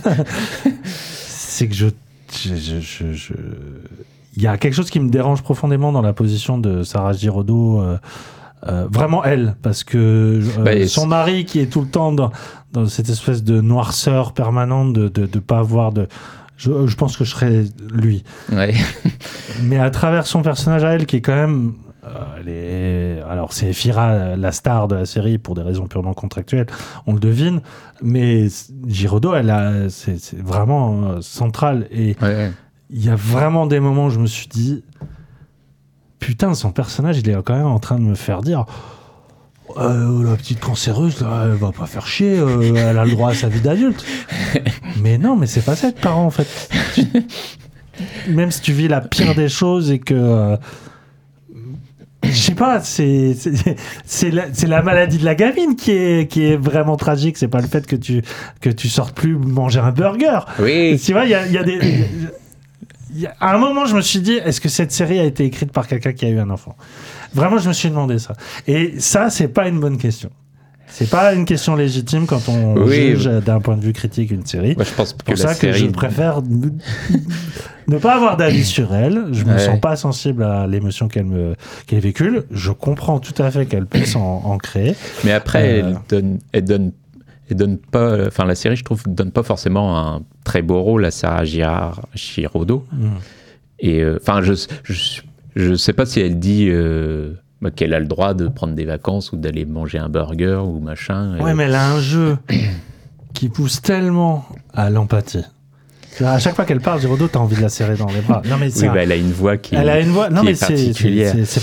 c'est 0.84 1.68
que 1.68 1.74
je. 1.74 1.88
je, 2.32 2.54
je- 2.56 2.80
je- 2.80 3.12
je- 3.12 3.32
Il 4.36 4.42
y 4.42 4.46
a 4.46 4.56
quelque 4.56 4.72
chose 4.74 4.90
qui 4.90 4.98
me 5.00 5.10
dérange 5.10 5.42
profondément 5.42 5.92
dans 5.92 6.00
la 6.02 6.12
position 6.14 6.56
de 6.58 6.82
Sarah 6.84 7.12
Giraudot. 7.12 7.80
euh, 7.82 7.98
euh, 8.68 8.86
vraiment 8.90 9.24
elle, 9.24 9.56
parce 9.62 9.82
que 9.84 9.98
euh, 9.98 10.62
Bah, 10.62 10.86
son 10.86 11.06
mari 11.06 11.44
qui 11.44 11.58
est 11.60 11.66
tout 11.66 11.80
le 11.80 11.88
temps 11.88 12.12
dans, 12.12 12.30
dans 12.72 12.86
cette 12.86 13.08
espèce 13.08 13.42
de 13.42 13.60
noirceur 13.60 14.32
permanente, 14.32 14.92
de 14.92 15.08
de, 15.08 15.26
de 15.26 15.38
pas 15.38 15.58
avoir 15.58 15.92
de. 15.92 16.06
Je, 16.56 16.86
je 16.86 16.96
pense 16.96 17.16
que 17.16 17.24
je 17.24 17.30
serais 17.30 17.64
lui. 17.92 18.22
Ouais. 18.52 18.74
Mais 19.64 19.78
à 19.78 19.90
travers 19.90 20.26
son 20.26 20.42
personnage 20.42 20.84
à 20.84 20.90
elle, 20.94 21.06
qui 21.06 21.16
est 21.16 21.20
quand 21.20 21.34
même. 21.34 21.72
euh, 22.04 23.18
est- 23.18 23.22
alors, 23.28 23.52
c'est 23.52 23.72
Fira, 23.72 24.36
la 24.36 24.52
star 24.52 24.86
de 24.86 24.94
la 24.94 25.06
série, 25.06 25.38
pour 25.38 25.54
des 25.54 25.62
raisons 25.62 25.86
purement 25.88 26.14
contractuelles, 26.14 26.66
on 27.06 27.14
le 27.14 27.20
devine. 27.20 27.62
Mais 28.00 28.46
elle 29.34 29.50
a, 29.50 29.88
c'est, 29.88 30.36
vraiment 30.38 31.20
central. 31.20 31.88
Et 31.90 32.16
il 32.90 33.04
y 33.04 33.08
a 33.08 33.16
vraiment 33.16 33.66
des 33.66 33.80
moments 33.80 34.06
où 34.06 34.10
je 34.10 34.20
me 34.20 34.26
suis 34.26 34.46
dit. 34.48 34.84
Putain, 36.22 36.54
son 36.54 36.70
personnage, 36.70 37.18
il 37.18 37.28
est 37.28 37.42
quand 37.44 37.56
même 37.56 37.66
en 37.66 37.80
train 37.80 37.98
de 37.98 38.04
me 38.04 38.14
faire 38.14 38.42
dire. 38.42 38.64
Euh, 39.76 40.22
la 40.22 40.36
petite 40.36 40.60
cancéreuse, 40.60 41.20
là, 41.20 41.46
elle 41.46 41.54
va 41.54 41.72
pas 41.72 41.86
faire 41.86 42.06
chier, 42.06 42.38
euh, 42.38 42.74
elle 42.76 42.96
a 42.96 43.04
le 43.04 43.10
droit 43.10 43.30
à 43.30 43.34
sa 43.34 43.48
vie 43.48 43.60
d'adulte. 43.60 44.04
mais 45.02 45.18
non, 45.18 45.34
mais 45.34 45.48
c'est 45.48 45.64
pas 45.64 45.74
ça 45.74 45.88
être 45.88 46.00
parent 46.00 46.24
en 46.24 46.30
fait. 46.30 46.46
Même 48.28 48.52
si 48.52 48.60
tu 48.60 48.72
vis 48.72 48.86
la 48.86 49.00
pire 49.00 49.34
des 49.34 49.48
choses 49.48 49.90
et 49.90 49.98
que. 49.98 50.14
euh, 50.14 50.56
je 52.22 52.30
sais 52.30 52.54
pas, 52.54 52.80
c'est 52.80 53.34
la, 54.30 54.44
la 54.68 54.82
maladie 54.82 55.18
de 55.18 55.24
la 55.24 55.34
gamine 55.34 55.74
qui 55.74 55.90
est, 55.90 56.30
qui 56.30 56.44
est 56.44 56.56
vraiment 56.56 56.96
tragique. 56.96 57.36
C'est 57.36 57.48
pas 57.48 57.60
le 57.60 57.66
fait 57.66 57.84
que 57.84 57.96
tu, 57.96 58.22
que 58.60 58.70
tu 58.70 58.88
sortes 58.88 59.16
plus 59.16 59.34
manger 59.36 59.80
un 59.80 59.90
burger. 59.90 60.38
Oui. 60.60 61.00
Tu 61.04 61.14
vois, 61.14 61.24
il 61.24 61.30
y 61.30 61.34
a, 61.34 61.46
il 61.46 61.52
y 61.52 61.58
a 61.58 61.64
des. 61.64 61.80
Il 63.14 63.20
y 63.22 63.26
a- 63.26 63.34
à 63.40 63.54
un 63.54 63.58
moment, 63.58 63.86
je 63.86 63.94
me 63.96 64.00
suis 64.00 64.20
dit, 64.20 64.34
est-ce 64.34 64.60
que 64.60 64.68
cette 64.68 64.92
série 64.92 65.18
a 65.20 65.24
été 65.24 65.44
écrite 65.44 65.72
par 65.72 65.86
quelqu'un 65.86 66.12
qui 66.12 66.24
a 66.26 66.28
eu 66.28 66.38
un 66.38 66.50
enfant? 66.50 66.76
Vraiment, 67.34 67.58
je 67.58 67.68
me 67.68 67.72
suis 67.72 67.88
demandé 67.88 68.18
ça. 68.18 68.34
Et 68.66 68.94
ça, 68.98 69.30
c'est 69.30 69.48
pas 69.48 69.68
une 69.68 69.80
bonne 69.80 69.98
question. 69.98 70.30
C'est 70.88 71.08
pas 71.08 71.32
une 71.32 71.46
question 71.46 71.74
légitime 71.74 72.26
quand 72.26 72.50
on 72.50 72.74
Oui. 72.84 72.94
juge 73.12 73.24
d'un 73.24 73.60
point 73.60 73.78
de 73.78 73.82
vue 73.82 73.94
critique 73.94 74.30
une 74.30 74.44
série. 74.44 74.74
Moi, 74.76 74.84
je 74.84 74.92
pense 74.92 75.08
C'est 75.08 75.18
que 75.22 75.24
pour 75.24 75.38
ça 75.38 75.54
que 75.54 75.72
je 75.72 75.86
préfère 75.86 76.42
ne, 76.42 76.68
ne 77.88 77.98
pas 77.98 78.14
avoir 78.14 78.36
d'avis 78.36 78.64
sur 78.66 78.94
elle. 78.94 79.28
Je 79.32 79.44
me 79.44 79.54
Ouais. 79.54 79.58
sens 79.58 79.80
pas 79.80 79.96
sensible 79.96 80.42
à 80.42 80.66
l'émotion 80.66 81.08
qu'elle 81.08 81.24
me 81.24 81.54
qu'elle 81.86 82.00
véhicule. 82.00 82.44
Je 82.50 82.72
comprends 82.72 83.20
tout 83.20 83.40
à 83.42 83.50
fait 83.50 83.64
qu'elle 83.64 83.86
puisse 83.86 84.16
en, 84.16 84.42
en 84.44 84.58
créer. 84.58 84.94
Mais 85.24 85.32
après, 85.32 85.62
Euh, 85.82 85.88
elle 85.88 85.98
donne, 86.10 86.38
elle 86.52 86.64
donne, 86.64 86.92
elle 87.52 87.56
donne 87.58 87.78
pas, 87.78 88.26
enfin 88.26 88.44
la 88.44 88.54
série, 88.54 88.76
je 88.76 88.84
trouve, 88.84 89.02
donne 89.06 89.30
pas 89.30 89.42
forcément 89.42 89.98
un 89.98 90.22
très 90.44 90.62
beau 90.62 90.80
rôle 90.82 91.04
à 91.04 91.10
Sarah 91.10 91.44
Girard 91.44 92.00
Chirodo. 92.14 92.84
Mm. 92.92 93.06
Et 93.80 94.00
euh, 94.02 94.18
enfin, 94.20 94.42
je, 94.42 94.52
je 94.84 95.20
je 95.54 95.74
sais 95.74 95.92
pas 95.92 96.06
si 96.06 96.20
elle 96.20 96.38
dit 96.38 96.68
euh, 96.70 97.32
bah, 97.60 97.70
qu'elle 97.70 97.92
a 97.94 98.00
le 98.00 98.06
droit 98.06 98.32
de 98.34 98.48
prendre 98.48 98.74
des 98.74 98.84
vacances 98.86 99.32
ou 99.32 99.36
d'aller 99.36 99.64
manger 99.66 99.98
un 99.98 100.08
burger 100.08 100.60
ou 100.64 100.80
machin. 100.80 101.36
Ouais, 101.38 101.50
Euh, 101.50 101.54
mais 101.54 101.64
elle 101.64 101.74
a 101.74 101.90
un 101.92 102.00
jeu 102.00 102.38
qui 103.34 103.48
pousse 103.48 103.82
tellement 103.82 104.46
à 104.72 104.88
l'empathie. 104.90 105.44
À 106.22 106.38
chaque 106.38 106.54
fois 106.54 106.66
qu'elle 106.66 106.80
parle, 106.80 107.00
Girodo, 107.00 107.26
t'as 107.26 107.38
envie 107.38 107.56
de 107.56 107.62
la 107.62 107.70
serrer 107.70 107.96
dans 107.96 108.06
les 108.06 108.20
bras. 108.20 108.42
Non, 108.48 108.56
mais 108.60 108.68
oui, 108.76 108.86
un- 108.86 108.92
bah, 108.92 109.02
elle 109.02 109.12
a 109.12 109.16
une 109.16 109.32
voix 109.32 109.56
qui, 109.56 109.74
Elle 109.74 109.88
a 109.88 109.98
une 109.98 110.10
voix. 110.10 110.28
Non, 110.28 110.42
mais 110.42 110.50
est 110.52 110.54
c'est- 110.54 110.66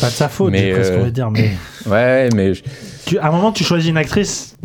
pas 0.02 0.08
de 0.08 0.12
sa 0.12 0.28
faute, 0.28 0.52
Mais, 0.52 0.74
euh, 0.74 0.98
qu'on 0.98 1.04
va 1.04 1.12
dire. 1.12 1.30
Mais 1.30 1.52
Ouais, 1.86 2.30
mais 2.36 2.54
tu- 3.06 3.20
à 3.20 3.28
un 3.28 3.32
moment, 3.32 3.52
tu 3.52 3.64
choisis 3.64 3.90
une 3.92 3.98
actrice 3.98 4.58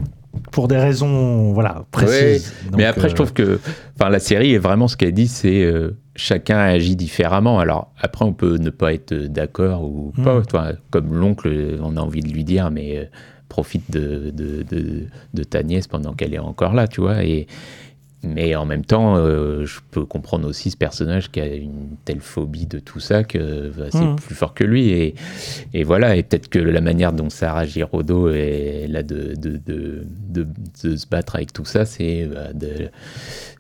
pour 0.53 0.69
des 0.69 0.77
raisons, 0.79 1.53
voilà, 1.53 1.85
précises. 1.91 2.53
Donc, 2.71 2.77
mais 2.79 2.85
après, 2.85 3.07
euh, 3.07 3.11
je 3.11 3.15
trouve 3.15 3.33
que 3.33 3.61
enfin, 3.99 4.11
la 4.11 4.19
série 4.19 4.55
est 4.55 4.59
vraiment 4.59 4.89
ce 4.89 4.97
qu'elle 4.97 5.13
dit, 5.15 5.29
c'est 5.29 5.63
euh, 5.65 5.97
chacun 6.17 6.59
agit 6.59 6.97
différemment. 6.97 7.59
Alors 7.59 7.93
après, 8.01 8.25
on 8.25 8.33
peut 8.33 8.57
ne 8.59 8.71
pas 8.71 8.93
être 8.95 9.15
d'accord 9.15 9.83
ou 9.83 10.13
Mm. 10.17 10.23
pas. 10.25 10.43
Toi, 10.43 10.69
comme 10.91 11.15
l'oncle, 11.15 11.79
on 11.83 11.97
a 11.97 12.01
envie 12.01 12.21
de 12.23 12.29
lui 12.31 12.45
dire, 12.45 12.71
mais 12.71 12.99
euh, 12.99 13.05
profite 13.49 13.91
de, 13.91 14.31
de, 14.31 14.63
de, 14.63 15.05
de 15.33 15.43
ta 15.45 15.63
nièce 15.63 15.87
pendant 15.87 16.13
qu'elle 16.15 16.35
est 16.35 16.39
encore 16.39 16.75
là, 16.75 16.89
tu 16.89 17.01
vois. 17.01 17.25
Et, 17.25 17.47
mais 18.25 18.55
en 18.57 18.65
même 18.67 18.85
temps, 18.85 19.17
euh, 19.17 19.65
je 19.67 19.81
peux 19.91 20.05
comprendre 20.05 20.49
aussi 20.49 20.71
ce 20.71 20.77
personnage 20.77 21.31
qui 21.31 21.41
a 21.41 21.47
une 21.55 21.97
telle 22.05 22.21
phobie 22.21 22.67
de 22.67 22.79
tout 22.79 23.01
ça 23.01 23.23
que 23.25 23.71
bah, 23.77 23.87
c'est 23.91 24.05
Mhm. 24.05 24.17
plus 24.17 24.35
fort 24.35 24.55
que 24.55 24.65
lui. 24.65 24.89
Et, 24.91 25.15
et 25.73 25.85
voilà, 25.85 26.17
et 26.17 26.23
peut-être 26.23 26.49
que 26.49 26.59
la 26.59 26.81
manière 26.81 27.13
dont 27.13 27.31
Sarah 27.31 27.67
Giraudot 27.67 28.31
est 28.31 28.87
là 28.89 29.03
de, 29.03 29.35
de, 29.37 29.61
de, 29.67 30.07
de- 30.31 30.47
se 30.97 31.07
battre 31.09 31.37
avec 31.37 31.53
tout 31.53 31.65
ça, 31.65 31.85
c'est 31.85 32.25
bah, 32.27 32.49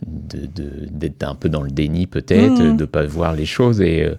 d'être 0.02 1.22
un 1.22 1.34
peu 1.34 1.48
dans 1.48 1.62
le 1.62 1.70
déni 1.70 2.06
peut-être, 2.06 2.60
Mhm. 2.60 2.76
de 2.76 2.82
ne 2.82 2.86
pas 2.86 3.04
voir 3.04 3.34
les 3.34 3.46
choses. 3.46 3.80
Et, 3.80 4.02
euh, 4.04 4.14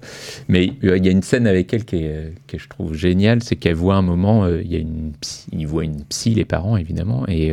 mais 0.47 0.71
euh, 0.83 0.97
il 0.97 1.05
y 1.05 1.09
a 1.09 1.11
une 1.11 1.21
scène 1.21 1.47
avec 1.47 1.73
elle 1.73 1.85
qui 1.85 1.97
est, 1.97 2.33
que 2.47 2.57
je 2.57 2.67
trouve 2.67 2.93
géniale, 2.95 3.41
c'est 3.43 3.55
qu'elle 3.55 3.75
voit 3.75 3.95
un 3.95 4.01
moment, 4.01 4.47
il 4.47 4.71
y 4.71 4.75
a 4.75 4.79
une 4.79 5.11
psy, 5.21 5.45
ils 5.51 5.67
voient 5.67 5.83
une 5.83 6.03
psy, 6.05 6.33
les 6.33 6.45
parents 6.45 6.77
évidemment, 6.77 7.25
et 7.27 7.51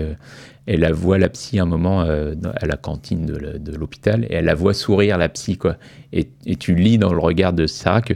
elle 0.67 0.81
la 0.81 0.93
voit 0.93 1.19
la 1.19 1.29
psy 1.29 1.59
un 1.59 1.67
moment 1.67 2.03
euh, 2.03 2.35
à 2.57 2.67
la 2.67 2.77
cantine 2.77 3.27
de 3.27 3.77
l'hôpital, 3.77 4.25
et 4.25 4.35
elle 4.35 4.47
la 4.47 4.55
voit 4.55 4.75
sourire 4.75 5.19
la 5.19 5.29
psy 5.29 5.59
quoi. 5.59 5.77
Et, 6.13 6.29
et 6.47 6.57
tu 6.57 6.75
lis 6.75 6.99
dans 6.99 7.13
le 7.13 7.21
regard 7.21 7.53
de 7.53 7.67
Sarah 7.67 8.03
que 8.03 8.15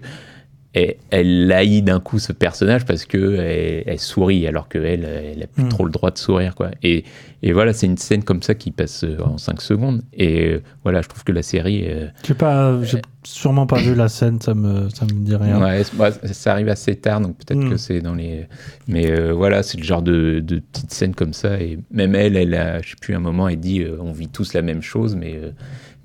elle, 0.77 0.95
elle 1.11 1.53
haït 1.53 1.83
d'un 1.83 2.01
coup 2.01 2.19
ce 2.19 2.33
personnage 2.33 2.85
parce 2.85 3.05
que 3.07 3.37
elle, 3.37 3.85
elle 3.87 3.99
sourit 3.99 4.47
alors 4.47 4.69
qu'elle, 4.69 5.05
elle 5.05 5.43
a 5.43 5.47
plus 5.47 5.65
Mm. 5.65 5.69
trop 5.69 5.85
le 5.85 5.91
droit 5.91 6.11
de 6.11 6.19
sourire 6.19 6.55
quoi. 6.55 6.71
Et, 6.83 7.05
et 7.43 7.53
voilà, 7.53 7.73
c'est 7.73 7.87
une 7.87 7.97
scène 7.97 8.23
comme 8.25 8.43
ça 8.43 8.55
qui 8.55 8.71
passe 8.71 9.05
euh, 9.05 9.17
en 9.23 9.39
5 9.39 9.61
secondes. 9.63 10.03
Et 10.13 10.47
euh, 10.47 10.63
voilà, 10.85 11.01
je 11.03 11.09
trouve 11.09 11.25
que 11.25 11.33
la 11.33 11.43
série. 11.43 11.85
euh, 11.89 12.09
J'ai 12.27 12.35
pas, 12.35 12.83
j'ai 12.83 13.01
sûrement 13.25 13.67
pas 13.67 13.79
vu 13.79 13.95
la 13.95 14.09
scène, 14.09 14.41
ça 14.41 14.55
me, 14.55 14.89
ça 14.91 15.05
me 15.07 15.11
dit 15.13 15.35
rien. 15.37 15.61
Ouais, 15.63 15.83
bah, 15.95 16.11
ça 16.13 16.53
arrive 16.53 16.69
assez 16.69 16.95
tard, 16.97 17.21
donc 17.21 17.37
peut-être 17.39 17.65
Mm. 17.65 17.71
que 17.71 17.77
c'est 17.77 18.01
dans 18.01 18.15
les. 18.15 18.47
Mais 18.89 19.11
euh, 19.11 19.33
voilà, 19.33 19.63
c'est 19.63 19.79
le 19.79 19.85
genre 19.85 20.03
de, 20.03 20.41
de 20.41 20.59
petites 20.61 20.93
scènes 20.93 21.15
comme 21.15 21.33
ça. 21.33 21.61
Et 21.61 21.79
même 21.91 22.15
elle, 22.15 22.37
elle 22.37 22.55
a, 22.55 22.83
je 22.83 22.91
sais 22.91 22.97
plus, 23.01 23.15
un 23.15 23.21
moment, 23.21 23.49
elle 23.49 23.61
dit 23.61 23.85
on 24.01 24.13
vit 24.13 24.29
tous 24.29 24.53
la 24.55 24.63
même 24.63 24.83
chose, 24.83 25.17
mais, 25.17 25.41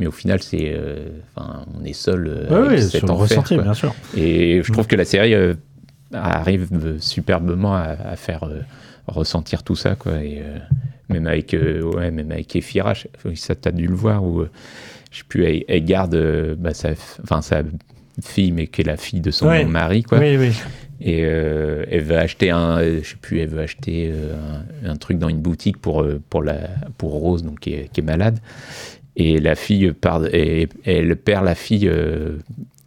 mais 0.02 0.08
au 0.08 0.12
final, 0.12 0.42
c'est. 0.42 0.74
euh, 0.74 1.08
Enfin, 1.36 1.66
on 1.80 1.86
est 1.86 1.94
seul. 1.94 2.28
euh, 2.28 2.50
Ouais, 2.50 2.68
avec 2.68 2.80
oui, 2.80 2.82
cet 2.90 3.04
enfer, 3.06 3.18
ressenti, 3.18 3.58
bien 3.58 3.74
sûr. 3.74 3.96
Et 4.18 4.62
je 4.64 4.72
trouve 4.74 4.88
que 4.88 4.96
la 4.98 5.06
série 5.06 5.34
euh, 5.34 5.54
arrive 6.14 6.68
superbement 7.00 7.74
à, 7.76 7.84
à 8.14 8.16
faire 8.18 8.44
ressentir 9.08 9.64
tout 9.64 9.76
ça, 9.76 9.96
quoi. 9.96 10.22
Et, 10.24 10.42
même 11.10 11.28
avec, 11.28 11.54
euh, 11.54 11.82
ouais, 11.82 12.10
même 12.12 12.32
avec 12.32 12.56
Efira, 12.56 12.94
ça 13.36 13.56
t'as 13.56 13.72
dû 13.72 13.86
le 13.88 13.96
voir, 13.96 14.24
où, 14.24 14.44
je 15.12 15.18
sais 15.18 15.24
plus, 15.28 15.44
elle, 15.46 15.64
elle 15.68 15.84
garde 15.86 16.16
euh, 16.16 16.56
bah, 16.58 16.74
sa, 16.74 16.92
enfin, 17.24 17.42
sa 17.42 17.64
fille, 18.24 18.52
mais 18.52 18.68
qui 18.68 18.82
est 18.82 18.86
la 18.86 18.98
fille 18.98 19.20
de 19.22 19.32
son 19.32 19.48
Ouais. 19.48 19.66
mari, 19.66 20.04
quoi. 20.04 20.20
Oui, 20.20 20.38
oui. 20.38 20.52
Et 21.04 21.24
euh, 21.26 21.84
elle 21.90 22.04
veut 22.04 22.18
acheter 22.18 22.52
un, 22.52 22.80
je 22.82 23.02
sais 23.10 23.16
plus, 23.20 23.40
elle 23.40 23.50
veut 23.50 23.60
acheter 23.62 24.14
un, 24.86 24.90
un 24.92 24.96
truc 24.98 25.18
dans 25.18 25.30
une 25.30 25.42
boutique 25.42 25.78
pour 25.78 26.06
pour 26.30 26.44
la 26.44 26.60
pour 27.00 27.12
Rose 27.14 27.42
donc 27.44 27.60
qui 27.60 27.74
est, 27.74 27.90
qui 27.92 28.02
est 28.02 28.04
malade. 28.04 28.38
Et 29.16 29.40
la 29.40 29.56
fille 29.56 29.92
part, 29.92 30.26
et, 30.34 30.70
elle 30.86 31.16
perd 31.16 31.46
la 31.46 31.56
fille, 31.56 31.88
euh, 31.88 32.38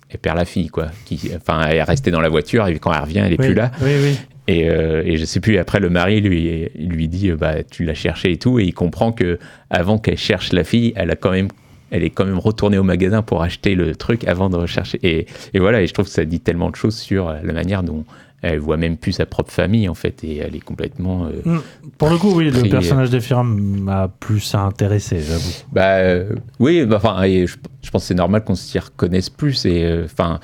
elle 0.09 0.19
perd 0.19 0.37
la 0.37 0.45
fille 0.45 0.69
quoi. 0.69 0.87
Qui, 1.05 1.31
enfin, 1.37 1.67
elle 1.67 1.77
est 1.77 1.83
restée 1.83 2.11
dans 2.11 2.21
la 2.21 2.29
voiture 2.29 2.67
et 2.67 2.79
quand 2.79 2.93
elle 2.93 3.01
revient, 3.03 3.19
elle 3.19 3.33
est 3.33 3.41
Oui, 3.41 3.47
plus 3.49 3.55
là. 3.55 3.71
Oui, 3.83 3.93
oui. 4.03 4.19
Et, 4.47 4.69
euh, 4.69 5.03
et 5.05 5.17
je 5.17 5.25
sais 5.25 5.41
plus. 5.41 5.59
Après, 5.59 5.81
le 5.81 5.91
mari 5.91 6.21
lui 6.21 6.69
lui 6.77 7.09
dit, 7.09 7.31
euh, 7.31 7.37
bah 7.37 7.63
tu 7.63 7.85
l'as 7.85 7.95
cherché 7.95 8.33
et 8.33 8.39
tout, 8.39 8.59
et 8.59 8.65
il 8.65 8.75
comprend 8.75 9.13
que 9.13 9.39
avant 9.71 9.99
qu'elle 9.99 10.19
cherche 10.19 10.53
la 10.53 10.65
fille, 10.65 10.93
elle 10.97 11.11
a 11.11 11.17
quand 11.17 11.31
même 11.31 11.49
elle 11.91 12.03
est 12.03 12.11
quand 12.11 12.25
même 12.25 12.39
retournée 12.39 12.79
au 12.79 12.83
magasin 12.83 13.23
pour 13.23 13.43
acheter 13.43 13.77
le 13.77 13.95
truc 13.95 14.27
avant 14.27 14.51
de 14.51 14.57
rechercher. 14.57 14.99
Et, 15.03 15.27
et 15.53 15.59
voilà, 15.61 15.81
et 15.81 15.87
je 15.87 15.95
trouve 15.95 16.07
que 16.07 16.11
ça 16.11 16.25
dit 16.25 16.41
tellement 16.41 16.71
de 16.71 16.77
choses 16.77 16.97
sur 16.97 17.31
la 17.31 17.53
manière 17.53 17.85
dont 17.85 18.05
elle 18.53 18.59
voit 18.61 18.77
même 18.77 18.97
plus 18.97 19.13
sa 19.13 19.27
propre 19.27 19.51
famille, 19.53 19.89
en 19.89 19.95
fait, 19.95 20.23
et 20.25 20.39
elle 20.39 20.55
est 20.57 20.61
complètement... 20.61 21.27
euh, 21.27 21.31
Mm. 21.45 21.59
Pour 21.99 22.11
le 22.11 22.17
coup, 22.19 22.33
oui, 22.35 22.45
le 22.51 22.61
pris- 22.61 22.69
personnage 22.69 23.11
d'Ephira 23.11 23.43
m'a 23.45 24.09
plus 24.09 24.55
intéressé, 24.55 25.21
j'avoue. 25.21 25.51
Bah 25.73 25.97
euh, 25.99 26.35
oui, 26.59 26.85
bah, 26.87 26.97
enfin, 26.97 27.23
je, 27.25 27.47
je 27.83 27.91
pense 27.91 28.03
que 28.03 28.09
c'est 28.09 28.15
normal 28.15 28.45
qu'on 28.45 28.55
s'y 28.55 28.79
reconnaisse 28.79 29.31
plus. 29.31 29.65
Et 29.67 29.85
euh, 29.85 30.05
enfin, 30.05 30.41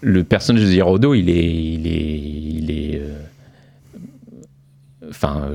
le 0.00 0.24
personnage 0.24 0.62
de 0.62 0.68
Zirodo, 0.68 1.14
il 1.14 1.28
est, 1.30 1.44
il 1.52 1.86
est, 1.86 2.18
il 2.20 2.70
est. 2.70 3.02
Enfin, 5.10 5.48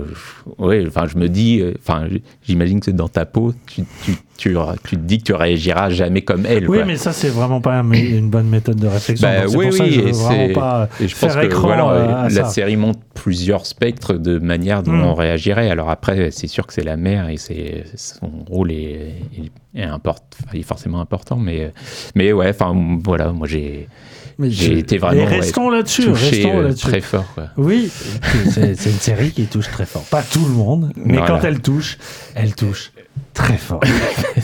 ouais, 0.58 0.84
enfin, 0.88 1.06
je 1.08 1.18
me 1.18 1.30
dis, 1.30 1.64
enfin, 1.80 2.08
j'imagine 2.46 2.80
que 2.82 2.86
c'est 2.86 2.96
dans 2.96 3.08
ta 3.08 3.26
peau, 3.26 3.54
tu, 3.68 3.84
tu, 4.04 4.12
tu, 4.38 4.56
tu 4.84 4.96
te 4.98 5.02
dis 5.02 5.20
que 5.20 5.24
tu 5.24 5.34
réagiras 5.34 5.90
jamais 5.90 6.22
comme 6.24 6.46
elle. 6.46 6.70
Oui, 6.70 6.78
quoi. 6.80 6.86
mais 6.86 6.98
ça, 6.98 7.14
c'est 7.14 7.30
vraiment 7.30 7.62
pas 7.62 7.80
un- 7.80 7.92
une 7.94 8.30
bonne 8.30 8.50
méthode 8.50 8.76
de 8.80 8.88
réflexion. 8.88 9.28
Bah 9.28 9.46
oui, 9.56 9.68
pour 9.68 9.74
ça 9.78 9.86
que 9.86 9.90
oui, 9.90 9.94
je 9.96 10.02
veux 10.02 10.12
vraiment 10.12 10.54
pas 10.54 10.90
et 11.00 11.08
je 11.08 11.16
faire 11.16 11.30
pense 11.30 11.38
que 11.42 11.46
écran 11.46 11.62
voilà, 11.68 12.20
à 12.20 12.24
la 12.30 12.30
ça. 12.30 12.50
série 12.50 12.76
montre 12.76 13.00
plusieurs 13.14 13.66
spectres 13.66 14.16
de 14.16 14.40
manière 14.40 14.84
dont 14.84 14.92
Mm. 14.92 15.06
on 15.06 15.14
réagirait. 15.14 15.70
Alors 15.70 15.90
après, 15.90 16.32
c'est 16.32 16.48
sûr 16.48 16.68
que 16.68 16.74
c'est 16.74 16.84
la 16.84 16.98
mère 16.98 17.30
et 17.30 17.38
c'est 17.38 17.86
son 17.96 18.30
rôle 18.50 18.72
est, 18.72 19.14
est, 19.76 19.80
est 19.80 19.84
import- 19.84 20.20
est 20.54 20.62
forcément 20.64 21.00
important, 21.00 21.38
mais 21.38 21.72
mais 22.14 22.34
ouais, 22.34 22.50
enfin 22.50 22.74
voilà, 23.04 23.32
moi 23.32 23.48
j'ai 23.48 23.88
j'ai 24.40 24.80
été 24.80 24.98
vraiment 24.98 25.22
Et 25.22 25.26
restons 25.26 25.70
ouais, 25.70 25.78
là-dessus, 25.78 26.04
touché, 26.06 26.30
restons 26.30 26.60
euh, 26.60 26.64
là-dessus. 26.64 26.88
très 26.88 27.02
fort. 27.02 27.26
Quoi. 27.36 27.50
Oui, 27.58 27.90
c'est 28.52 28.76
c'est 28.76 28.90
une 28.90 29.00
série 29.00 29.32
qui 29.32 29.46
touche 29.46 29.70
très 29.72 29.86
fort. 29.86 30.04
Pas 30.04 30.22
tout 30.24 30.44
le 30.46 30.52
monde, 30.54 30.92
mais 30.96 31.18
Voilà. 31.18 31.28
quand 31.40 31.48
elle 31.48 31.62
touche, 31.62 31.98
elle 32.36 32.54
touche 32.56 32.92
très 33.34 33.58
fort. 33.58 33.82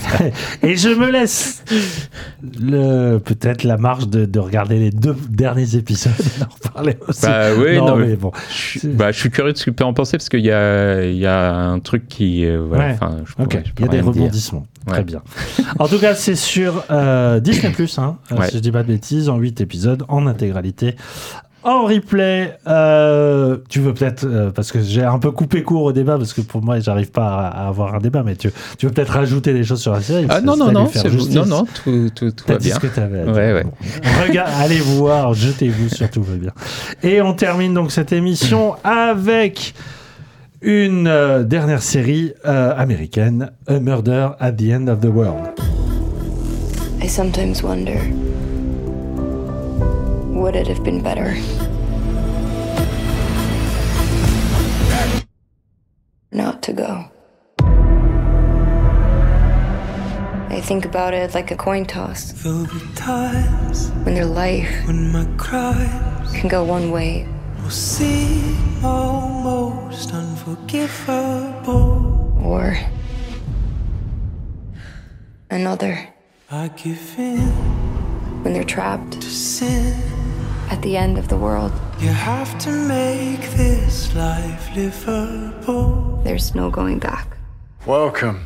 Et 0.64 0.76
je 0.76 0.90
me 0.90 1.10
laisse 1.10 1.64
le 2.60 3.18
peut-être 3.20 3.64
la 3.64 3.78
marge 3.78 4.08
de, 4.08 4.26
de 4.26 4.40
regarder 4.40 4.80
les 4.80 4.90
deux 4.92 5.16
derniers 5.30 5.76
épisodes 5.76 6.12
et 6.20 6.40
d'en 6.40 6.48
reparler 6.50 6.98
aussi. 7.08 7.26
Bah 7.26 7.48
oui, 7.58 7.78
non, 7.78 7.88
non, 7.88 7.96
mais 7.96 8.16
bon. 8.16 8.32
Je, 8.50 8.54
suis- 8.80 8.88
bah, 8.90 9.12
je 9.12 9.20
suis 9.20 9.30
curieux 9.30 9.54
de 9.54 9.58
ce 9.58 9.66
que 9.66 9.70
tu 9.72 9.76
peux 9.76 9.84
en 9.86 9.94
penser 9.94 10.18
parce 10.18 10.30
qu'il 10.30 10.42
y 10.46 10.52
a, 10.52 11.04
il 11.06 11.18
y 11.18 11.26
a 11.26 11.54
un 11.56 11.80
truc 11.80 12.08
qui. 12.08 12.46
euh, 12.46 12.64
voilà, 12.68 12.90
Ouais. 12.90 12.98
je 13.26 13.44
il 13.78 13.82
y 13.82 13.86
a 13.86 13.88
des 13.88 14.02
rebondissements. 14.02 14.66
Très 14.88 15.04
bien. 15.04 15.22
En 15.80 15.88
tout 15.88 16.00
cas, 16.00 16.16
c'est 16.16 16.36
sur 16.36 16.84
euh, 16.90 17.40
Disney, 17.40 17.72
hein, 17.98 18.18
euh, 18.32 18.36
Ouais. 18.36 18.50
si 18.50 18.56
je 18.58 18.62
dis 18.62 18.72
pas 18.72 18.82
de 18.84 18.88
bêtises, 18.88 19.30
en 19.30 19.38
8 19.38 19.62
épisodes, 19.62 20.04
en 20.08 20.26
intégralité. 20.28 20.96
En 21.64 21.84
replay, 21.86 22.58
euh, 22.68 23.58
tu 23.70 23.82
veux 23.82 23.94
peut-être, 23.94 24.26
euh, 24.26 24.50
parce 24.50 24.72
que 24.72 24.82
j'ai 24.82 25.04
un 25.04 25.20
peu 25.20 25.30
coupé 25.30 25.62
court 25.62 25.84
au 25.84 25.92
débat, 25.92 26.18
parce 26.18 26.34
que 26.34 26.42
pour 26.42 26.64
moi, 26.64 26.80
j'arrive 26.80 27.12
pas 27.12 27.28
à, 27.28 27.48
à 27.50 27.68
avoir 27.68 27.94
un 27.94 28.00
débat, 28.00 28.24
mais 28.24 28.36
tu, 28.36 28.50
tu 28.80 28.88
veux 28.88 28.92
peut-être 28.92 29.14
rajouter 29.14 29.54
des 29.54 29.64
choses 29.64 29.80
sur 29.82 29.94
la 29.94 30.02
série 30.02 30.26
Ah 30.30 30.42
non, 30.42 30.58
non, 30.58 30.72
non, 30.72 30.90
non, 31.30 31.46
non, 31.46 31.66
tout, 31.84 32.10
tout, 32.16 32.32
tout 32.32 32.46
va 32.48 32.58
bien. 32.58 32.74
ce 32.74 32.80
que 32.80 32.88
t'avais 32.88 33.20
à 33.20 33.26
dire. 33.26 33.34
Ouais, 33.36 33.54
ouais. 33.54 33.66
Regarde, 34.28 34.50
allez 34.60 34.80
voir, 34.80 35.36
jetez-vous 35.36 35.90
sur 35.90 36.10
tout 36.10 36.24
va 36.24 36.36
bien. 36.36 36.52
Et 37.04 37.22
on 37.22 37.34
termine 37.34 37.76
donc 37.76 37.92
cette 37.92 38.12
émission 38.12 38.76
avec 38.84 39.76
une 40.64 41.08
euh, 41.08 41.44
dernière 41.44 41.84
série 41.84 42.34
euh, 42.46 42.74
américaine, 42.76 43.52
A 43.68 43.80
Murder 43.80 44.30
at 44.40 44.54
the 44.54 44.72
End 44.72 44.88
of 44.88 45.00
the 45.02 45.06
World. 45.14 45.52
I 47.04 47.08
sometimes 47.08 47.62
wonder 47.64 47.98
would 50.42 50.56
it 50.56 50.66
have 50.68 50.84
been 50.84 51.02
better? 51.04 51.36
Not 56.32 56.64
to 56.64 56.74
go. 56.74 57.06
I 60.50 60.60
think 60.62 60.86
about 60.86 61.14
it 61.14 61.34
like 61.36 61.52
a 61.52 61.56
coin 61.56 61.86
toss. 61.86 62.32
There'll 62.44 62.66
be 62.66 62.80
times 62.96 63.90
When 64.04 64.16
their 64.16 64.26
life 64.26 64.88
when 64.88 65.12
my 65.12 65.26
cries 65.38 66.32
can 66.34 66.50
go 66.50 66.64
one 66.64 66.90
way 66.92 67.28
will 67.62 67.70
seem 67.70 68.84
almost 68.84 70.12
unforgivable. 70.14 72.18
or 72.44 72.78
another. 75.52 76.08
I 76.50 76.70
give 76.70 77.16
in 77.20 77.38
When 78.44 78.54
they're 78.54 78.64
trapped 78.64 79.22
to 79.22 79.30
sin. 79.30 79.94
At 80.72 80.82
the 80.82 80.96
end 80.96 81.18
of 81.18 81.28
the 81.28 81.36
world, 81.36 81.72
You 82.00 82.10
have 82.14 82.58
to 82.60 82.72
make 82.72 83.42
this 83.58 84.14
life 84.16 84.72
livable. 84.76 86.20
there's 86.24 86.56
no 86.56 86.70
going 86.70 86.98
back. 87.00 87.28
Welcome. 87.86 88.40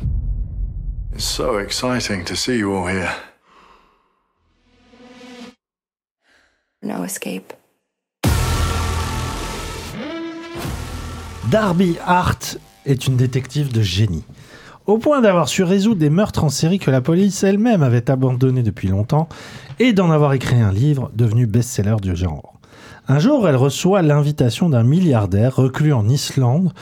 It's 1.12 1.24
so 1.24 1.58
exciting 1.58 2.24
to 2.24 2.34
see 2.36 2.58
you 2.58 2.74
all 2.74 2.86
here. 2.88 3.10
No 6.82 7.04
escape. 7.04 7.52
Darby 11.50 11.96
Hart 12.04 12.58
est 12.86 13.06
une 13.06 13.16
détective 13.16 13.72
de 13.72 13.82
génie. 13.82 14.24
Au 14.86 14.98
point 14.98 15.20
d'avoir 15.20 15.48
su 15.48 15.62
résoudre 15.64 15.98
des 16.00 16.10
meurtres 16.10 16.44
en 16.44 16.48
série 16.48 16.78
que 16.78 16.90
la 16.90 17.00
police 17.00 17.42
elle-même 17.42 17.82
avait 17.82 18.10
abandonnés 18.10 18.62
depuis 18.62 18.88
longtemps 18.88 19.28
et 19.78 19.92
d'en 19.92 20.10
avoir 20.10 20.32
écrit 20.32 20.60
un 20.60 20.72
livre 20.72 21.10
devenu 21.14 21.46
best-seller 21.46 21.96
du 22.02 22.16
genre. 22.16 22.54
Un 23.08 23.18
jour, 23.18 23.48
elle 23.48 23.56
reçoit 23.56 24.02
l'invitation 24.02 24.68
d'un 24.68 24.82
milliardaire 24.82 25.56
reclus 25.56 25.92
en 25.92 26.08
Islande 26.08 26.72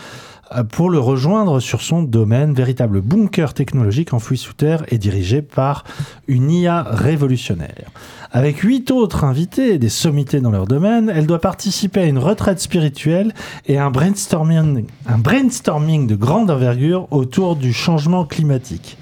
euh, 0.55 0.65
pour 0.65 0.89
le 0.89 0.99
rejoindre 0.99 1.61
sur 1.61 1.83
son 1.83 2.03
domaine, 2.03 2.55
véritable 2.55 3.01
bunker 3.03 3.53
technologique 3.53 4.15
enfoui 4.15 4.39
sous 4.39 4.55
terre 4.55 4.85
et 4.89 4.99
dirigé 4.99 5.43
par 5.43 5.85
une 6.27 6.51
IA 6.51 6.83
révolutionnaire. 6.83 7.91
Avec 8.33 8.61
huit 8.61 8.91
autres 8.91 9.25
invités 9.25 9.75
et 9.75 9.79
des 9.79 9.89
sommités 9.89 10.41
dans 10.41 10.51
leur 10.51 10.67
domaine, 10.67 11.13
elle 11.15 11.27
doit 11.27 11.41
participer 11.41 12.01
à 12.01 12.07
une 12.07 12.19
retraite 12.19 12.61
spirituelle 12.61 13.33
et 13.67 13.79
un 13.79 13.91
brainstorming, 13.91 14.87
un 15.07 15.19
brainstorming 15.19 16.07
de 16.07 16.17
grande 16.17 16.51
envergure 16.51 17.07
autour 17.11 17.55
du 17.55 17.73
changement 17.73 18.25
climatique. 18.25 18.97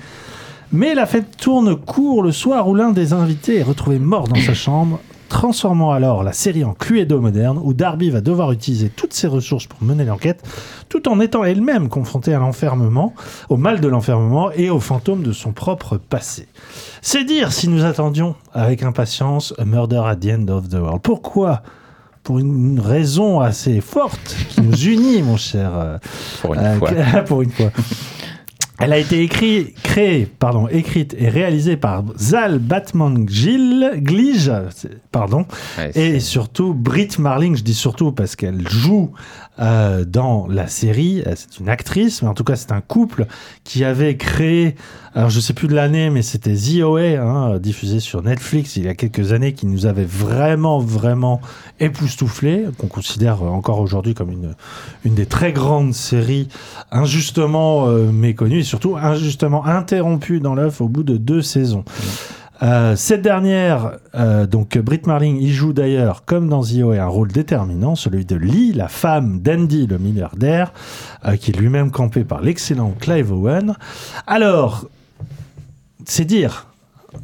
Mais 0.73 0.95
la 0.95 1.07
fête 1.07 1.37
tourne 1.37 1.77
court 1.77 2.23
le 2.23 2.33
soir 2.33 2.67
où 2.69 2.75
l'un 2.75 2.91
des 2.93 3.13
invités 3.13 3.59
est 3.59 3.63
retrouvé 3.63 3.99
mort 3.99 4.27
dans 4.27 4.41
sa 4.41 4.55
chambre, 4.55 5.01
transformant 5.29 5.93
alors 5.93 6.23
la 6.23 6.33
série 6.33 6.65
en 6.65 6.73
Cluedo 6.73 7.21
moderne 7.21 7.61
où 7.63 7.75
Darby 7.75 8.09
va 8.09 8.23
devoir 8.23 8.53
utiliser 8.53 8.89
toutes 8.89 9.13
ses 9.13 9.27
ressources 9.27 9.67
pour 9.67 9.83
mener 9.83 10.05
l'enquête, 10.05 10.43
tout 10.89 11.09
en 11.09 11.21
étant 11.21 11.45
elle-même 11.45 11.89
confrontée 11.91 12.33
à 12.33 12.39
l'enfermement, 12.39 13.13
au 13.51 13.59
mal 13.59 13.81
de 13.81 13.89
l'enfermement 13.89 14.51
et 14.51 14.71
aux 14.71 14.81
fantômes 14.81 15.23
de 15.23 15.33
son 15.33 15.53
propre 15.53 15.99
passé. 15.99 16.49
C'est 17.03 17.25
dire 17.25 17.53
si 17.53 17.69
nous 17.69 17.85
attendions 17.85 18.35
avec 18.55 18.83
impatience 18.83 19.55
A 19.59 19.67
Murder 19.67 20.03
at 20.07 20.17
the 20.17 20.27
End 20.27 20.49
of 20.49 20.69
the 20.71 20.75
World. 20.75 21.03
Pourquoi? 21.03 21.63
Pour 22.23 22.39
une 22.39 22.79
raison 22.81 23.41
assez 23.41 23.81
forte 23.81 24.37
qui 24.51 24.61
nous 24.63 24.77
unit, 24.87 25.23
mon 25.23 25.37
cher. 25.37 25.73
euh, 25.75 25.99
Pour 26.41 26.55
une 26.55 26.61
euh, 26.61 26.79
fois. 26.79 26.91
pour 27.27 27.43
une 27.43 27.51
fois. 27.51 27.71
Elle 28.79 28.93
a 28.93 28.99
été 28.99 29.23
écrit, 29.23 29.75
créée, 29.83 30.27
pardon, 30.27 30.67
écrite 30.67 31.15
et 31.19 31.29
réalisée 31.29 31.77
par 31.77 32.03
Zal 32.19 32.59
Batman 32.59 33.29
Gil, 33.29 33.93
Glige, 33.97 34.51
pardon, 35.13 35.47
Ouais, 35.79 35.91
et 35.95 36.21
surtout 36.21 36.75
Britt 36.75 37.19
Marling. 37.19 37.57
Je 37.57 37.63
dis 37.63 37.75
surtout 37.75 38.13
parce 38.13 38.35
qu'elle 38.35 38.67
joue 38.69 39.13
euh, 39.61 40.07
dans 40.07 40.47
la 40.49 40.67
série. 40.67 41.23
Euh, 41.27 41.35
C'est 41.37 41.61
une 41.61 41.69
actrice, 41.69 42.23
mais 42.23 42.29
en 42.29 42.35
tout 42.35 42.45
cas 42.45 42.57
c'est 42.57 42.73
un 42.73 42.81
couple 42.81 43.27
qui 43.65 43.85
avait 43.85 44.17
créé, 44.17 44.77
alors 45.15 45.29
je 45.29 45.41
sais 45.41 45.53
plus 45.53 45.69
de 45.69 45.75
l'année, 45.75 46.09
mais 46.09 46.23
c'était 46.23 46.55
The 46.55 46.83
OA, 46.83 47.21
hein, 47.21 47.59
diffusé 47.59 48.01
sur 48.01 48.23
Netflix 48.23 48.77
il 48.77 48.85
y 48.85 48.89
a 48.89 48.95
quelques 48.95 49.33
années, 49.33 49.53
qui 49.53 49.67
nous 49.67 49.85
avait 49.85 50.07
vraiment, 50.07 50.79
vraiment 50.79 51.41
époustouflé, 51.81 52.65
qu'on 52.79 52.87
considère 52.87 53.43
encore 53.43 53.81
aujourd'hui 53.81 54.15
comme 54.15 54.31
une, 54.31 54.55
une 55.05 55.15
des 55.15 55.27
très 55.27 55.53
grandes 55.53 55.93
séries 55.93 56.49
injustement 56.91 57.89
euh, 57.89 58.11
méconnues 58.11 58.61
et 58.61 58.65
surtout 58.65 58.97
injustement 58.97 59.67
interrompue 59.67 60.41
dans 60.41 60.55
l'œuf 60.55 60.81
au 60.81 60.89
bout 60.89 61.03
de 61.03 61.17
deux 61.19 61.43
saisons. 61.43 61.85
Euh, 62.63 62.95
cette 62.95 63.23
dernière, 63.23 63.99
euh, 64.15 64.47
donc 64.47 64.79
Britt 64.79 65.07
Marling, 65.07 65.37
y 65.41 65.51
joue 65.51 65.73
d'ailleurs, 65.73 66.25
comme 66.25 66.49
dans 66.49 66.63
OA, 66.63 67.03
un 67.03 67.07
rôle 67.07 67.33
déterminant, 67.33 67.97
celui 67.97 68.25
de 68.25 68.37
Lee, 68.37 68.73
la 68.73 68.89
femme 68.89 69.41
d'Andy, 69.41 69.89
le 69.89 69.99
milliardaire, 69.99 70.73
euh, 71.25 71.37
qui 71.37 71.51
est 71.51 71.57
lui-même 71.59 71.91
campé 71.91 72.23
par 72.23 72.41
l'excellent 72.41 72.95
Clive 73.01 73.33
Owen. 73.33 73.75
Alors, 74.29 74.87
c'est 76.05 76.25
dire 76.25 76.69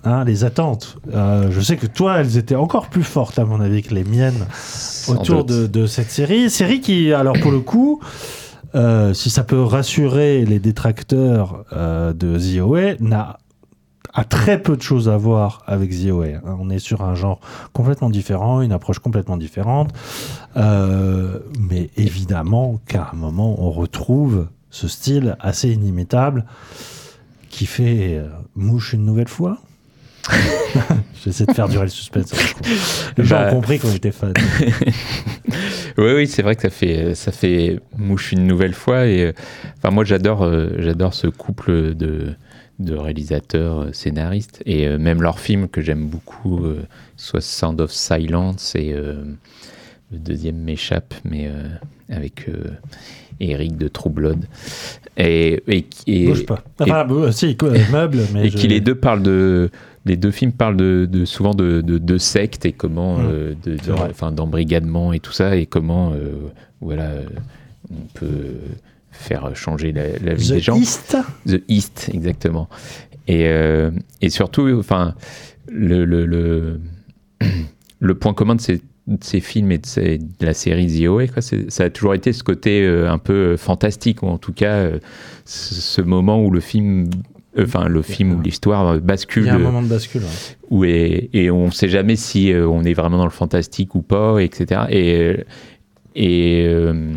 hein, 0.05 0.25
les 0.25 0.45
attentes. 0.45 0.99
Je 1.13 1.61
sais 1.61 1.77
que 1.77 1.87
toi, 1.87 2.19
elles 2.19 2.37
étaient 2.37 2.57
encore 2.57 2.89
plus 2.89 3.05
fortes, 3.05 3.39
à 3.39 3.45
mon 3.45 3.61
avis, 3.61 3.83
que 3.83 3.95
les 3.95 4.05
miennes 4.05 4.47
autour 5.07 5.45
de, 5.45 5.67
de 5.67 5.87
cette 5.87 6.11
série. 6.11 6.51
Série 6.51 6.81
qui, 6.81 7.13
alors 7.13 7.39
pour 7.41 7.53
le 7.53 7.61
coup, 7.61 8.01
si 9.15 9.31
ça 9.31 9.45
peut 9.45 9.63
rassurer 9.63 10.45
les 10.45 10.59
détracteurs 10.59 11.65
de 11.73 12.39
The 12.39 13.01
n'a 13.01 13.39
a 14.15 14.25
très 14.25 14.61
peu 14.61 14.77
de 14.77 14.83
choses 14.83 15.09
à 15.09 15.17
voir 15.17 15.63
avec 15.67 15.91
The 15.91 16.09
hein. 16.11 16.57
On 16.59 16.71
est 16.71 16.79
sur 16.79 17.03
un 17.03 17.15
genre 17.15 17.41
complètement 17.73 18.11
différent, 18.11 18.61
une 18.63 18.73
approche 18.73 18.99
complètement 18.99 19.37
différente. 19.37 19.91
Euh, 20.57 21.39
mais 21.59 21.91
évidemment 21.97 22.81
qu'à 22.87 23.11
un 23.13 23.17
moment, 23.17 23.63
on 23.63 23.71
retrouve 23.71 24.49
ce 24.71 24.89
style 24.89 25.37
assez 25.41 25.71
inimitable 25.71 26.45
qui 27.49 27.67
fait 27.67 28.17
euh, 28.17 28.29
mouche 28.57 28.93
une 28.93 29.05
nouvelle 29.05 29.29
fois. 29.29 29.59
J'essaie 31.25 31.47
de 31.47 31.53
faire 31.53 31.69
durer 31.69 31.85
le 31.85 31.91
suspense. 31.91 32.33
Les 33.17 33.25
gens 33.25 33.37
Bah. 33.37 33.49
ont 33.49 33.55
compris 33.57 33.79
qu'on 33.79 33.93
était 33.93 34.13
fans. 34.13 34.33
Oui, 35.97 36.13
oui, 36.15 36.27
c'est 36.29 36.43
vrai 36.43 36.55
que 36.55 36.63
ça 36.63 36.71
fait, 36.71 37.17
ça 37.17 37.33
fait 37.33 37.81
mouche 37.97 38.31
une 38.31 38.47
nouvelle 38.47 38.75
fois. 38.75 39.07
Et 39.07 39.25
euh, 39.25 39.33
enfin, 39.79 39.91
moi, 39.93 40.05
j'adore, 40.05 40.45
euh, 40.45 40.69
j'adore 40.79 41.13
ce 41.13 41.27
couple 41.27 41.95
de, 41.95 42.35
de 42.79 42.95
réalisateurs, 42.95 43.81
euh, 43.81 43.93
scénaristes, 43.93 44.63
et 44.67 44.87
euh, 44.87 44.99
même 44.99 45.21
leur 45.23 45.41
film 45.41 45.69
que 45.69 45.81
j'aime 45.81 46.07
beaucoup, 46.07 46.65
euh, 46.65 46.83
soit 47.17 47.41
Sound 47.41 47.81
of 47.81 47.91
Silence 47.91 48.75
et 48.77 48.93
euh, 48.93 49.23
le 50.13 50.19
deuxième 50.19 50.57
m'échappe, 50.59 51.13
mais 51.25 51.49
euh, 51.49 51.69
avec 52.09 52.49
euh, 52.49 52.71
Eric 53.41 53.77
de 53.77 53.89
True 53.89 54.11
Blood. 54.11 54.45
Et, 55.17 55.63
et, 55.67 55.87
et- 56.07 56.27
Bouge 56.27 56.47
pas. 56.47 56.63
et- 56.81 56.83
Enfin, 56.85 57.05
bah, 57.05 57.33
si, 57.33 57.57
quoi, 57.57 57.71
meuble, 57.93 58.21
mais. 58.33 58.47
et 58.47 58.51
je- 58.51 58.57
qui 58.57 58.69
les 58.69 58.81
deux 58.81 58.95
parlent 58.95 59.23
de 59.23 59.71
les 60.07 60.17
deux 60.17 60.31
films 60.31 60.53
parlent 60.53 60.77
de, 60.77 61.07
de- 61.11 61.27
souvent 61.27 61.53
de, 61.55 61.83
de, 61.83 61.99
de 61.99 62.19
sectes 62.19 62.65
et 62.65 62.73
comment 62.73 63.19
Mm. 63.19 63.27
euh, 63.31 63.55
de, 63.65 64.31
d'embrigadement 64.31 65.13
et 65.13 65.21
tout 65.21 65.33
ça 65.33 65.57
et 65.57 65.67
comment 65.67 66.15
voilà 66.81 67.11
on 67.91 68.07
peut 68.15 68.55
faire 69.19 69.55
changer 69.57 69.93
la, 69.93 70.05
la 70.25 70.35
vie 70.35 70.49
The 70.49 70.53
des 70.53 70.61
gens 70.61 70.77
East 70.77 71.17
The 71.47 71.63
East 71.69 72.11
exactement 72.15 72.69
et, 73.27 73.47
euh, 73.49 73.91
et 74.23 74.31
surtout 74.31 74.69
enfin 74.79 75.15
le, 75.71 76.05
le, 76.05 76.25
le, 76.27 76.81
le 78.01 78.15
point 78.15 78.33
commun 78.35 78.55
de 78.55 78.61
ces, 78.61 78.77
de 79.07 79.19
ces 79.23 79.41
films 79.41 79.73
et 79.73 79.79
de, 79.79 79.87
ces- 79.87 80.19
de 80.19 80.47
la 80.47 80.55
série 80.55 80.87
The 80.87 81.07
OA, 81.09 81.27
quoi, 81.29 81.43
ça 81.43 81.85
a 81.85 81.91
toujours 81.91 82.15
été 82.15 82.33
ce 82.33 82.43
côté 82.43 82.83
euh, 82.83 83.11
un 83.11 83.19
peu 83.19 83.57
fantastique, 83.57 84.23
ou 84.23 84.27
en 84.29 84.39
tout 84.39 84.53
cas 84.53 84.73
euh, 84.77 84.99
ce, 85.45 86.01
moment 86.03 86.43
où 86.43 86.51
le 86.51 86.61
film, 86.61 87.11
euh, 87.59 87.65
enfin 87.65 87.87
le 87.89 88.01
film 88.03 88.33
ou 88.33 88.41
l'histoire 88.41 88.87
euh, 88.95 88.99
bascule. 88.99 89.43
Il 89.45 89.47
y 89.47 89.51
a 89.51 89.55
un 89.55 89.61
euh, 89.61 89.63
moment 89.63 89.83
de 89.83 89.89
bascule. 89.89 90.23
ouais. 90.23 90.29
où 90.71 90.85
est- 90.85 91.29
et 91.35 91.51
on 91.51 91.67
ne 91.67 91.71
sait 91.71 91.89
jamais 91.89 92.17
si 92.17 92.53
euh, 92.53 92.67
on 92.69 92.83
est 92.85 92.95
vraiment 92.95 93.19
dans 93.19 93.25
le 93.25 93.31
fantastique 93.31 93.95
ou 93.95 94.01
pas, 94.03 94.39
etc. 94.39 94.83
Et, 94.91 95.15
euh, 95.23 95.37
et 96.15 96.65
euh, 96.67 97.13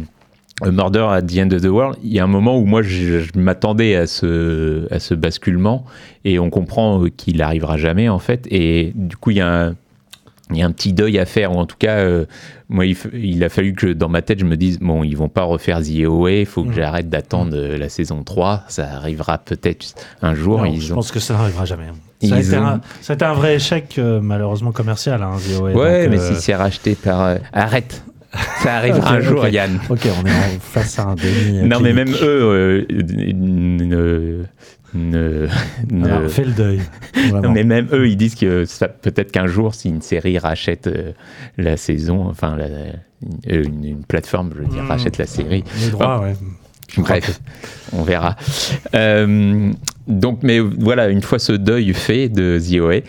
A 0.61 0.71
Murder 0.71 1.07
at 1.11 1.21
the 1.23 1.37
End 1.37 1.51
of 1.53 1.61
the 1.61 1.65
World, 1.67 1.97
il 2.03 2.13
y 2.13 2.19
a 2.19 2.23
un 2.23 2.27
moment 2.27 2.57
où 2.57 2.65
moi 2.65 2.81
je, 2.81 3.19
je 3.21 3.31
m'attendais 3.35 3.95
à 3.95 4.07
ce, 4.07 4.87
à 4.93 4.99
ce 4.99 5.13
basculement 5.13 5.85
et 6.25 6.39
on 6.39 6.49
comprend 6.49 7.03
euh, 7.03 7.09
qu'il 7.09 7.37
n'arrivera 7.37 7.77
jamais 7.77 8.09
en 8.09 8.19
fait. 8.19 8.47
Et 8.51 8.91
du 8.95 9.17
coup, 9.17 9.31
il 9.31 9.37
y 9.37 9.41
a 9.41 9.67
un, 9.69 9.75
il 10.51 10.57
y 10.57 10.61
a 10.61 10.65
un 10.65 10.71
petit 10.71 10.91
deuil 10.91 11.17
à 11.17 11.25
faire, 11.25 11.53
ou 11.55 11.59
en 11.59 11.65
tout 11.65 11.77
cas, 11.79 11.99
euh, 11.99 12.25
moi, 12.67 12.85
il, 12.85 13.41
a 13.43 13.47
fallu 13.47 13.73
que 13.73 13.87
dans 13.87 14.09
ma 14.09 14.21
tête, 14.21 14.37
je 14.39 14.45
me 14.45 14.57
dise, 14.57 14.79
bon, 14.79 15.01
ils 15.03 15.15
vont 15.15 15.29
pas 15.29 15.43
refaire 15.43 15.79
The 15.79 15.87
il 15.89 16.45
faut 16.45 16.63
que 16.63 16.69
Mm. 16.69 16.73
j'arrête 16.73 17.09
d'attendre 17.09 17.51
euh, 17.55 17.77
la 17.77 17.87
saison 17.87 18.21
3, 18.23 18.63
ça 18.67 18.85
arrivera 18.95 19.37
peut-être 19.37 19.85
un 20.21 20.35
jour. 20.35 20.57
Non, 20.59 20.65
ils 20.65 20.81
je 20.81 20.91
ont- 20.91 20.95
pense 20.97 21.11
que 21.11 21.19
ça 21.21 21.35
n'arrivera 21.35 21.63
jamais. 21.63 21.85
Ça 22.21 22.35
a, 22.35 22.39
été 22.39 22.57
ont- 22.57 22.65
un, 22.65 22.81
ça 23.01 23.13
a 23.13 23.15
été 23.15 23.23
un 23.25 23.33
vrai 23.33 23.55
échec, 23.55 23.95
euh, 23.97 24.19
malheureusement, 24.21 24.73
commercial, 24.73 25.23
hein, 25.23 25.37
The. 25.37 25.61
Ouais, 25.61 25.73
donc, 26.03 26.11
mais 26.11 26.19
euh, 26.19 26.35
si 26.35 26.41
c'est 26.41 26.53
racheté 26.55 26.95
par. 26.95 27.37
Arrête 27.53 28.03
Ça 28.63 28.75
arrivera 28.77 29.13
un 29.15 29.19
jour. 29.21 29.47
Yann. 29.47 29.79
Ok, 29.89 30.01
on 30.05 30.25
est 30.25 30.29
en- 30.31 30.59
face 30.61 30.97
à 30.99 31.03
un 31.03 31.15
déni. 31.15 31.59
euh, 31.59 31.63
Non, 31.65 31.79
mais 31.81 31.93
même 31.93 32.11
eux, 32.11 32.17
euh, 32.23 32.85
ne. 33.33 34.43
ne- 34.93 35.47
ne- 35.89 36.05
Alors, 36.05 36.29
fais 36.29 36.43
le 36.45 36.51
deuil. 36.51 36.81
Non, 37.31 37.51
mais 37.51 37.63
même 37.63 37.87
eux, 37.91 38.07
ils 38.07 38.17
disent 38.17 38.35
que 38.35 38.65
ça- 38.65 38.87
peut-être 38.89 39.31
qu'un 39.31 39.47
jour, 39.47 39.73
si 39.73 39.89
une 39.89 40.01
série 40.01 40.37
rachète 40.37 40.87
euh, 40.87 41.11
la 41.57 41.77
saison, 41.77 42.27
enfin, 42.29 42.55
la- 42.57 42.67
une, 43.47 43.83
une 43.85 44.03
plateforme, 44.05 44.51
je 44.55 44.61
veux 44.63 44.67
dire, 44.67 44.83
Mm. 44.83 44.87
rachète 44.87 45.17
la 45.17 45.27
série. 45.27 45.63
Les 45.81 45.89
droits, 45.91 46.17
Enfin, 46.17 46.25
ouais. 46.27 46.35
Bref, 46.97 47.39
on 47.93 48.03
verra. 48.03 48.35
Euh, 48.95 49.71
donc, 50.07 50.39
mais 50.43 50.59
voilà, 50.59 51.07
une 51.07 51.21
fois 51.21 51.39
ce 51.39 51.53
deuil 51.53 51.93
fait 51.93 52.27
de 52.27 52.59
The 52.59 52.81
OA, 52.81 53.01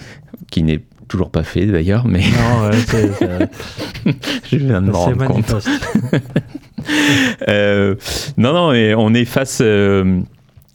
qui 0.53 0.63
n'est 0.63 0.81
toujours 1.13 1.31
pas 1.31 1.43
fait 1.45 1.67
d'ailleurs, 1.67 2.07
mais 2.09 2.21
Non, 2.21 2.69
ouais, 2.69 2.77
c'est- 2.87 3.13
c'est- 3.13 4.15
je 4.51 4.57
viens 4.57 4.83
de 4.83 4.91
rendre 4.91 5.25
compte. 5.27 5.55
Euh, 7.49 7.95
non, 8.37 8.53
non, 8.53 8.73
mais 8.73 8.95
on 8.95 9.15
est 9.15 9.25
face. 9.25 9.61
euh, 9.63 10.21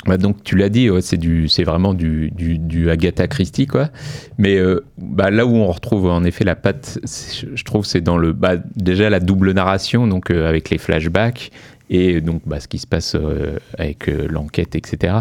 bah, 0.06 0.18
donc 0.18 0.42
tu 0.44 0.56
l'as 0.56 0.70
dit, 0.70 0.90
ouais, 0.90 1.02
c'est 1.02 1.18
du, 1.18 1.50
c'est 1.50 1.64
vraiment 1.66 1.94
du, 1.94 2.32
du, 2.32 2.58
du 2.58 2.90
Agatha 2.90 3.28
Christie, 3.28 3.68
quoi. 3.68 3.90
Mais 4.38 4.56
euh, 4.58 4.86
bah, 4.98 5.32
là 5.32 5.46
où 5.46 5.56
on 5.56 5.68
retrouve 5.68 6.06
en 6.10 6.24
effet 6.24 6.46
la 6.46 6.56
patte, 6.56 7.00
je 7.04 7.64
trouve, 7.64 7.86
c'est 7.86 8.00
dans 8.00 8.18
le, 8.18 8.32
bah, 8.32 8.54
déjà 8.78 9.10
la 9.10 9.20
double 9.20 9.52
narration, 9.52 10.08
donc 10.08 10.32
euh, 10.32 10.48
avec 10.48 10.70
les 10.70 10.78
flashbacks 10.78 11.52
et 11.90 12.22
donc 12.22 12.42
bah, 12.46 12.60
ce 12.60 12.68
qui 12.68 12.78
se 12.80 12.88
passe 12.88 13.16
euh, 13.16 13.58
avec 13.78 14.10
euh, 14.10 14.28
l'enquête, 14.30 14.76
etc. 14.76 15.20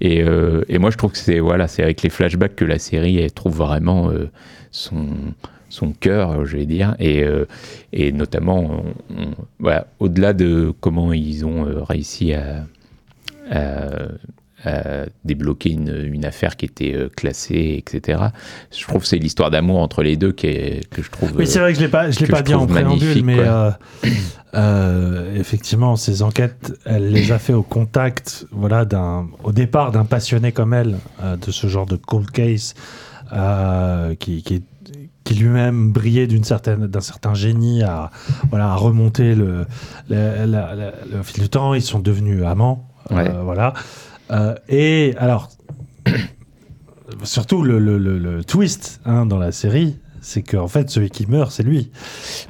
Et, 0.00 0.22
euh, 0.22 0.64
et 0.68 0.78
moi, 0.78 0.90
je 0.90 0.96
trouve 0.96 1.12
que 1.12 1.18
c'est 1.18 1.38
voilà, 1.40 1.66
avec 1.78 2.02
les 2.02 2.10
flashbacks 2.10 2.56
que 2.56 2.64
la 2.64 2.78
série 2.78 3.30
trouve 3.30 3.56
vraiment 3.56 4.10
son 4.70 5.06
son 5.70 5.92
cœur, 5.92 6.46
je 6.46 6.56
vais 6.56 6.64
dire, 6.64 6.96
et, 6.98 7.24
et 7.92 8.10
notamment, 8.10 8.82
au-delà 10.00 10.32
de 10.32 10.72
comment 10.80 11.12
ils 11.12 11.44
ont 11.44 11.84
réussi 11.84 12.32
à- 12.32 12.64
à 14.68 15.06
débloquer 15.24 15.70
une, 15.70 16.08
une 16.12 16.24
affaire 16.24 16.56
qui 16.56 16.64
était 16.66 16.94
euh, 16.94 17.08
classée, 17.08 17.74
etc. 17.78 18.22
Je 18.76 18.82
trouve 18.86 19.02
que 19.02 19.08
c'est 19.08 19.18
l'histoire 19.18 19.50
d'amour 19.50 19.78
entre 19.80 20.02
les 20.02 20.16
deux 20.16 20.32
qui 20.32 20.46
est- 20.46 20.88
que 20.90 21.02
je 21.02 21.10
trouve. 21.10 21.32
Oui, 21.36 21.46
c'est 21.46 21.58
vrai 21.58 21.72
que 21.72 21.78
je 21.78 21.84
l'ai 21.84 21.90
pas, 21.90 22.10
je 22.10 22.20
l'ai 22.20 22.26
pas 22.26 22.38
je 22.38 22.44
dit 22.44 22.54
en 22.54 22.66
préambule, 22.66 23.24
mais 23.24 23.38
euh, 23.38 23.70
euh, 24.54 25.34
effectivement, 25.36 25.96
ces 25.96 26.22
enquêtes, 26.22 26.74
elle 26.84 27.10
les 27.12 27.32
a 27.32 27.38
fait 27.38 27.52
au 27.52 27.62
contact, 27.62 28.46
voilà, 28.50 28.84
d'un, 28.84 29.28
au 29.44 29.52
départ 29.52 29.92
d'un 29.92 30.04
passionné 30.04 30.52
comme 30.52 30.72
elle 30.74 30.98
euh, 31.22 31.36
de 31.36 31.50
ce 31.50 31.66
genre 31.66 31.86
de 31.86 31.96
cold 31.96 32.30
case, 32.30 32.74
euh, 33.32 34.14
qui, 34.14 34.42
lui-même 35.30 35.92
brillait 35.92 36.26
d'une 36.26 36.44
certaine, 36.44 36.86
d'un 36.86 37.02
certain 37.02 37.34
génie 37.34 37.82
à, 37.82 38.10
voilà, 38.48 38.70
à 38.72 38.74
remonter 38.76 39.34
le, 39.34 39.66
fil 41.22 41.42
du 41.42 41.48
temps. 41.50 41.74
Ils 41.74 41.82
sont 41.82 41.98
devenus 41.98 42.44
amants, 42.44 42.88
euh, 43.10 43.42
voilà. 43.44 43.74
Euh, 44.30 44.54
et 44.68 45.14
alors, 45.18 45.48
surtout 47.22 47.62
le, 47.62 47.78
le- 47.78 47.98
le- 47.98 48.18
le 48.18 48.44
twist 48.44 49.00
hein, 49.04 49.26
dans 49.26 49.38
la 49.38 49.52
série, 49.52 49.96
c'est 50.20 50.42
qu'en 50.42 50.68
fait, 50.68 50.90
celui 50.90 51.10
qui 51.10 51.26
meurt, 51.26 51.50
c'est 51.52 51.62
lui. 51.62 51.90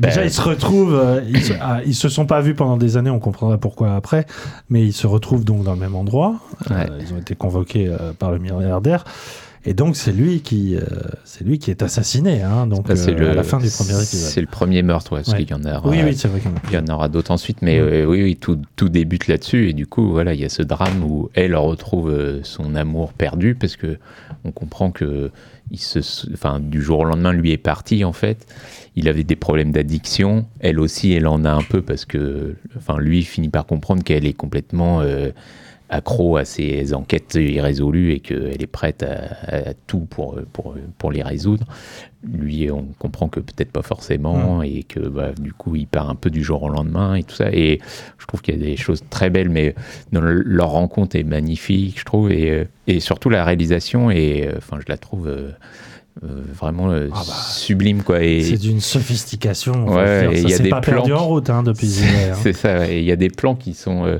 Déjà, 0.00 0.16
Ben- 0.22 0.26
ils 0.26 0.32
se 0.32 0.40
retrouvent, 0.40 0.94
euh, 0.94 1.20
ils, 1.28 1.42
se, 1.42 1.52
ah, 1.60 1.80
ils 1.84 1.94
se 1.94 2.08
sont 2.08 2.26
pas 2.26 2.40
vus 2.40 2.54
pendant 2.54 2.76
des 2.76 2.96
années, 2.96 3.10
on 3.10 3.20
comprendra 3.20 3.58
pourquoi 3.58 3.94
après, 3.94 4.26
mais 4.70 4.84
ils 4.84 4.92
se 4.92 5.06
retrouvent 5.06 5.44
donc 5.44 5.62
dans 5.64 5.74
le 5.74 5.78
même 5.78 5.94
endroit. 5.94 6.36
Euh, 6.70 6.86
ils 7.00 7.12
ont 7.14 7.18
été 7.18 7.34
convoqués 7.36 7.86
euh, 7.88 8.12
par 8.18 8.32
le 8.32 8.38
milliardaire. 8.38 9.04
Et 9.64 9.74
donc, 9.74 9.96
c'est 9.96 10.12
lui 10.12 10.40
qui, 10.40 10.76
euh, 10.76 10.80
c'est 11.24 11.44
lui 11.44 11.58
qui 11.58 11.70
est 11.70 11.82
assassiné, 11.82 12.42
hein, 12.42 12.66
donc 12.66 12.86
Ça, 12.88 12.96
c'est 12.96 13.10
euh, 13.12 13.18
le- 13.18 13.30
à 13.30 13.34
la 13.34 13.42
fin 13.42 13.58
du 13.58 13.68
premier 13.68 13.90
épisode. 13.94 14.30
C'est 14.30 14.40
le 14.40 14.46
premier 14.46 14.82
meurtre, 14.82 15.10
parce 15.16 15.28
Ouais. 15.28 15.38
qu'il 15.44 15.50
y 15.50 15.54
en 15.54 15.64
a. 15.64 15.80
Oui, 15.86 15.98
oui, 16.04 16.14
c'est 16.16 16.28
vrai 16.28 16.40
qu'il 16.40 16.50
y 16.50 16.52
en 16.52 16.56
a 16.56 16.60
Il 16.70 16.74
y 16.74 16.90
en 16.90 16.94
aura 16.94 17.08
d'autres 17.08 17.32
ensuite, 17.32 17.60
mais 17.62 17.78
euh, 17.78 18.04
oui, 18.06 18.22
oui, 18.22 18.36
tout, 18.36 18.58
tout 18.76 18.88
débute 18.88 19.26
là-dessus. 19.26 19.68
Et 19.68 19.72
du 19.72 19.86
coup, 19.86 20.10
voilà, 20.10 20.32
il 20.34 20.40
y 20.40 20.44
a 20.44 20.48
ce 20.48 20.62
drame 20.62 21.02
où 21.02 21.28
elle 21.34 21.56
retrouve 21.56 22.40
son 22.44 22.74
amour 22.76 23.12
perdu 23.12 23.54
parce 23.56 23.76
que 23.76 23.98
on 24.44 24.52
comprend 24.52 24.90
que 24.90 25.30
il 25.70 25.78
se, 25.78 25.98
enfin, 26.32 26.60
du 26.60 26.80
jour 26.80 27.00
au 27.00 27.04
lendemain, 27.04 27.32
lui 27.32 27.52
est 27.52 27.58
parti 27.58 28.02
en 28.04 28.14
fait. 28.14 28.46
Il 28.96 29.06
avait 29.08 29.24
des 29.24 29.36
problèmes 29.36 29.70
d'addiction. 29.70 30.46
Elle 30.60 30.80
aussi, 30.80 31.12
elle 31.12 31.26
en 31.26 31.44
a 31.44 31.50
un 31.50 31.62
peu 31.62 31.82
parce 31.82 32.04
que, 32.06 32.54
enfin, 32.76 32.96
lui 32.98 33.22
finit 33.22 33.50
par 33.50 33.66
comprendre 33.66 34.02
qu'elle 34.02 34.24
est 34.26 34.32
complètement 34.32 35.02
accro 35.88 36.36
à 36.36 36.44
ses 36.44 36.92
enquêtes 36.94 37.34
irrésolues 37.34 38.12
et 38.12 38.20
qu'elle 38.20 38.62
est 38.62 38.66
prête 38.66 39.02
à, 39.02 39.70
à 39.70 39.74
tout 39.86 40.00
pour, 40.00 40.38
pour, 40.52 40.74
pour 40.98 41.10
les 41.12 41.22
résoudre. 41.22 41.66
Lui, 42.24 42.70
on 42.70 42.84
comprend 42.98 43.28
que 43.28 43.40
peut-être 43.40 43.70
pas 43.70 43.82
forcément 43.82 44.62
et 44.62 44.82
que 44.82 45.00
bah, 45.00 45.30
du 45.38 45.52
coup, 45.52 45.76
il 45.76 45.86
part 45.86 46.10
un 46.10 46.14
peu 46.16 46.30
du 46.30 46.42
jour 46.42 46.62
au 46.64 46.68
lendemain 46.68 47.14
et 47.14 47.22
tout 47.22 47.34
ça. 47.36 47.50
Et 47.52 47.80
je 48.18 48.26
trouve 48.26 48.42
qu'il 48.42 48.58
y 48.58 48.62
a 48.62 48.64
des 48.66 48.76
choses 48.76 49.02
très 49.08 49.30
belles, 49.30 49.50
mais 49.50 49.74
dans 50.12 50.20
le- 50.20 50.42
leur 50.42 50.70
rencontre 50.70 51.16
est 51.16 51.22
magnifique, 51.24 51.98
je 52.00 52.04
trouve. 52.04 52.32
Et, 52.32 52.66
et 52.86 53.00
surtout, 53.00 53.30
la 53.30 53.44
réalisation, 53.44 54.10
et 54.10 54.48
enfin, 54.56 54.78
je 54.80 54.86
la 54.88 54.98
trouve. 54.98 55.28
euh, 55.28 55.50
euh, 56.24 56.42
vraiment 56.52 56.90
euh, 56.90 57.10
sublime 57.48 58.02
quoi 58.02 58.22
et 58.22 58.42
C'est 58.42 58.56
d'une 58.56 58.80
sophistication. 58.80 59.86
faut 59.86 59.94
Ouais, 59.94 60.28
il 60.32 60.50
y 60.50 60.54
a 60.54 60.58
des 60.58 60.68
pas 60.68 60.80
plans 60.80 60.96
perdu 60.96 61.12
en 61.12 61.26
route 61.26 61.48
hein, 61.48 61.62
depuis 61.62 61.98
années, 62.02 62.30
hein. 62.30 62.36
c'est 62.42 62.52
ça, 62.52 62.90
il 62.90 63.04
y 63.04 63.12
a 63.12 63.16
des 63.16 63.28
plans 63.28 63.54
qui 63.54 63.72
sont, 63.72 64.04
euh, 64.04 64.18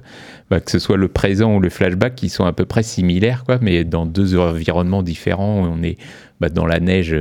bah, 0.49 0.61
que 0.61 0.71
ce 0.71 0.79
soit 0.79 0.97
le 0.97 1.09
présent 1.09 1.57
ou 1.57 1.61
le 1.61 1.71
flashback, 1.71 2.15
qui 2.15 2.29
sont 2.29 2.45
à 2.45 2.53
peu 2.53 2.67
près 2.67 2.85
similaires, 2.85 3.45
quoi, 3.45 3.59
mais 3.61 3.83
dans 3.83 4.07
deux 4.07 4.39
environnements 4.39 5.03
différents. 5.03 5.69
On 5.69 5.83
est 5.83 5.99
bah, 6.41 6.51
dans 6.51 6.67
la 6.67 6.79
neige 6.79 7.17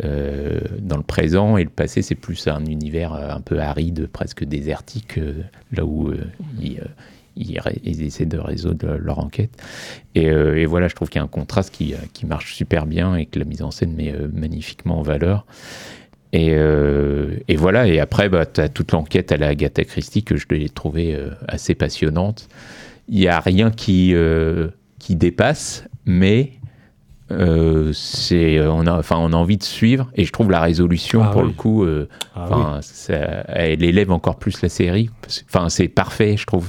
dans 0.00 0.96
le 0.96 1.02
présent, 1.02 1.56
et 1.56 1.64
le 1.64 1.70
passé, 1.70 2.02
c'est 2.02 2.14
plus 2.14 2.46
un 2.46 2.64
univers 2.66 3.14
un 3.14 3.40
peu 3.40 3.58
aride, 3.58 4.08
presque 4.12 4.44
désertique, 4.44 5.18
là 5.72 5.84
où 5.86 6.10
euh, 6.10 6.84
ils, 7.36 8.02
essaient 8.02 8.26
de 8.26 8.38
résoudre 8.38 8.96
leur 8.96 9.18
enquête. 9.18 9.50
Et, 10.14 10.30
euh, 10.30 10.56
et 10.56 10.66
voilà, 10.66 10.88
je 10.88 10.94
trouve 10.94 11.08
qu'il 11.08 11.18
y 11.18 11.22
a 11.22 11.24
un 11.24 11.28
contraste 11.28 11.74
qui, 11.74 11.94
euh, 11.94 11.98
qui 12.12 12.26
marche 12.26 12.54
super 12.54 12.86
bien 12.86 13.16
et 13.16 13.26
que 13.26 13.38
la 13.38 13.44
mise 13.44 13.62
en 13.62 13.70
scène 13.70 13.94
met 13.94 14.12
euh, 14.12 14.28
magnifiquement 14.32 14.98
en 14.98 15.02
valeur. 15.02 15.46
Et, 16.32 16.56
voilà, 17.56 17.86
et 17.86 18.00
après, 18.00 18.28
bah, 18.28 18.44
tu 18.44 18.60
as 18.60 18.68
toute 18.68 18.90
l'enquête 18.90 19.30
à 19.30 19.36
la 19.36 19.48
Agatha 19.48 19.84
Christie 19.84 20.24
que 20.24 20.36
je 20.36 20.46
l'ai 20.50 20.68
trouvée 20.68 21.16
assez 21.46 21.76
passionnante. 21.76 22.48
Il 23.08 23.20
n'y 23.20 23.28
a 23.28 23.38
rien 23.38 23.70
qui, 23.70 24.16
qui 24.98 25.14
dépasse, 25.14 25.84
mais 26.06 26.54
euh, 27.30 27.90
c'est, 27.94 28.60
on, 28.66 28.86
a, 28.86 28.98
enfin, 28.98 29.16
on 29.18 29.32
a 29.32 29.36
envie 29.36 29.56
de 29.56 29.62
suivre, 29.62 30.10
et 30.14 30.24
je 30.24 30.32
trouve 30.32 30.50
la 30.50 30.60
résolution, 30.60 31.22
Ah 31.22 31.30
pour 31.30 31.42
oui. 31.42 31.48
le 31.48 31.54
coup, 31.54 31.84
euh, 31.84 32.08
Ah 32.36 32.78
ça- 32.82 33.44
elle 33.48 33.82
élève 33.82 34.10
encore 34.12 34.36
plus 34.36 34.60
la 34.62 34.68
série. 34.68 35.08
Enfin, 35.48 35.68
c'est 35.70 35.88
parfait, 35.88 36.36
je 36.36 36.44
trouve, 36.46 36.68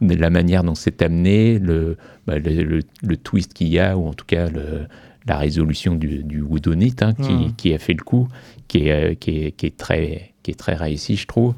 de 0.00 0.14
la 0.14 0.30
manière 0.30 0.62
dont 0.64 0.74
c'est 0.76 1.02
amené, 1.02 1.58
le, 1.58 1.96
bah, 2.26 2.38
le, 2.38 2.62
le- 2.62 2.82
le 3.02 3.16
twist 3.16 3.54
qu'il 3.54 3.68
y 3.68 3.78
a, 3.78 3.96
ou 3.96 4.06
en 4.06 4.14
tout 4.14 4.26
cas 4.26 4.48
le- 4.48 4.86
la 5.26 5.36
résolution 5.36 5.94
du, 5.94 6.22
du 6.24 6.40
Whodunit, 6.42 6.94
hein, 7.02 7.12
qui, 7.12 7.32
Mm. 7.32 7.52
qui 7.56 7.74
a 7.74 7.78
fait 7.78 7.92
le 7.92 8.02
coup, 8.02 8.28
qui 8.68 8.88
est, 8.88 8.92
euh, 9.10 9.14
qui 9.14 9.44
est, 9.46 9.52
qui 9.52 9.66
est 9.66 9.76
très 9.76 10.32
qui 10.44 10.52
est 10.52 10.54
très 10.54 10.74
réussi, 10.76 11.16
je 11.16 11.26
trouve, 11.26 11.52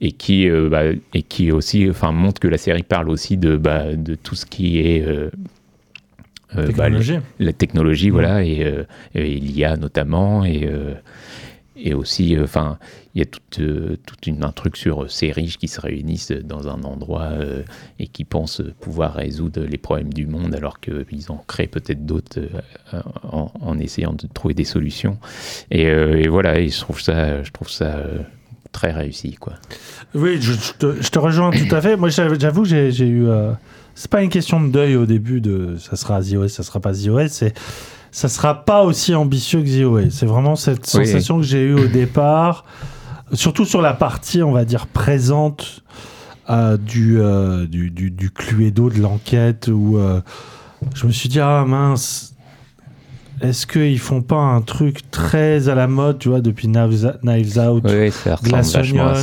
et 0.00 0.12
qui, 0.12 0.48
euh, 0.48 0.70
bah, 0.70 0.84
et 1.12 1.22
qui 1.22 1.52
aussi, 1.52 1.90
enfin, 1.90 2.10
montre 2.10 2.40
que 2.40 2.48
la 2.48 2.56
série 2.56 2.82
parle 2.84 3.10
aussi 3.10 3.36
de, 3.36 3.58
bah, 3.58 3.94
de 3.94 4.14
tout 4.14 4.34
ce 4.34 4.46
qui 4.46 4.78
est 4.78 5.06
euh, 6.56 6.66
bah, 6.66 6.84
Technologie. 6.84 7.14
la, 7.14 7.46
la 7.46 7.52
technologie, 7.52 8.10
voilà, 8.10 8.42
et, 8.44 8.64
euh, 8.64 8.84
et 9.14 9.38
l'IA 9.38 9.76
notamment, 9.76 10.44
et, 10.44 10.66
euh, 10.66 10.94
et 11.76 11.94
aussi, 11.94 12.36
euh, 12.36 12.44
enfin, 12.44 12.78
il 13.14 13.20
y 13.20 13.22
a 13.22 13.26
toute, 13.26 13.60
toute 14.06 14.26
une, 14.26 14.44
un 14.44 14.52
truc 14.52 14.76
sur 14.76 15.10
ces 15.10 15.32
riches 15.32 15.58
qui 15.58 15.66
se 15.68 15.80
réunissent 15.80 16.30
dans 16.32 16.68
un 16.68 16.82
endroit 16.84 17.30
et 17.98 18.06
qui 18.06 18.24
pensent 18.24 18.62
pouvoir 18.80 19.14
résoudre 19.14 19.62
les 19.62 19.78
problèmes 19.78 20.12
du 20.12 20.26
monde 20.26 20.54
alors 20.54 20.78
qu'ils 20.78 21.24
en 21.30 21.42
créent 21.48 21.66
peut-être 21.66 22.06
d'autres 22.06 22.38
en, 23.24 23.50
en 23.60 23.78
essayant 23.80 24.12
de 24.12 24.28
trouver 24.32 24.54
des 24.54 24.64
solutions. 24.64 25.18
Et, 25.72 25.86
et 25.86 26.28
voilà, 26.28 26.60
et 26.60 26.68
je 26.68 26.78
trouve 26.78 27.00
ça, 27.00 27.42
je 27.42 27.50
trouve 27.50 27.68
ça 27.68 28.04
très 28.70 28.92
réussi, 28.92 29.34
quoi. 29.34 29.54
Oui, 30.14 30.38
je, 30.40 30.52
je 30.52 30.72
te, 30.78 31.02
je 31.02 31.08
te 31.10 31.18
rejoins 31.18 31.50
tout 31.50 31.74
à 31.74 31.80
fait. 31.80 31.96
Moi, 31.96 32.10
j'avoue, 32.10 32.64
j'ai 32.64 32.92
j'ai 32.92 33.08
eu. 33.08 33.26
euh, 33.26 33.50
c'est 34.00 34.10
pas 34.10 34.22
une 34.22 34.30
question 34.30 34.62
de 34.62 34.68
deuil 34.68 34.96
au 34.96 35.04
début 35.04 35.42
de 35.42 35.76
ça 35.76 35.94
sera 35.94 36.22
The 36.22 36.32
OS, 36.36 36.48
ça 36.54 36.62
sera 36.62 36.80
pas 36.80 36.94
The 36.94 37.08
OS, 37.08 37.28
c'est 37.28 37.52
ça 38.10 38.30
sera 38.30 38.64
pas 38.64 38.82
aussi 38.82 39.14
ambitieux 39.14 39.60
que 39.62 39.68
The 39.68 39.84
OS. 39.84 40.10
C'est 40.14 40.24
vraiment 40.24 40.56
cette 40.56 40.90
Oui. 40.94 41.06
sensation 41.06 41.36
que 41.36 41.42
j'ai 41.42 41.60
eue 41.64 41.74
au 41.74 41.86
départ, 41.86 42.64
surtout 43.34 43.66
sur 43.66 43.82
la 43.82 43.92
partie, 43.92 44.42
on 44.42 44.52
va 44.52 44.64
dire, 44.64 44.86
présente 44.86 45.82
euh, 46.48 46.78
du, 46.78 47.20
euh, 47.20 47.66
du, 47.66 47.90
du, 47.90 48.10
du 48.10 48.30
Cluedo 48.30 48.88
de 48.88 49.00
l'enquête 49.00 49.68
où 49.70 49.98
euh, 49.98 50.22
je 50.94 51.06
me 51.06 51.12
suis 51.12 51.28
dit, 51.28 51.38
ah 51.38 51.66
mince, 51.66 52.32
est-ce 53.40 53.66
qu'ils 53.66 53.98
font 53.98 54.22
pas 54.22 54.36
un 54.36 54.60
truc 54.60 55.10
très 55.10 55.68
à 55.68 55.74
la 55.74 55.86
mode, 55.86 56.18
tu 56.18 56.28
vois, 56.28 56.40
depuis 56.40 56.68
Knives, 56.68 57.18
Knives 57.22 57.58
Out, 57.58 57.84
Oui, 57.86 58.10
Glass 58.42 58.74
Onion. 58.76 59.14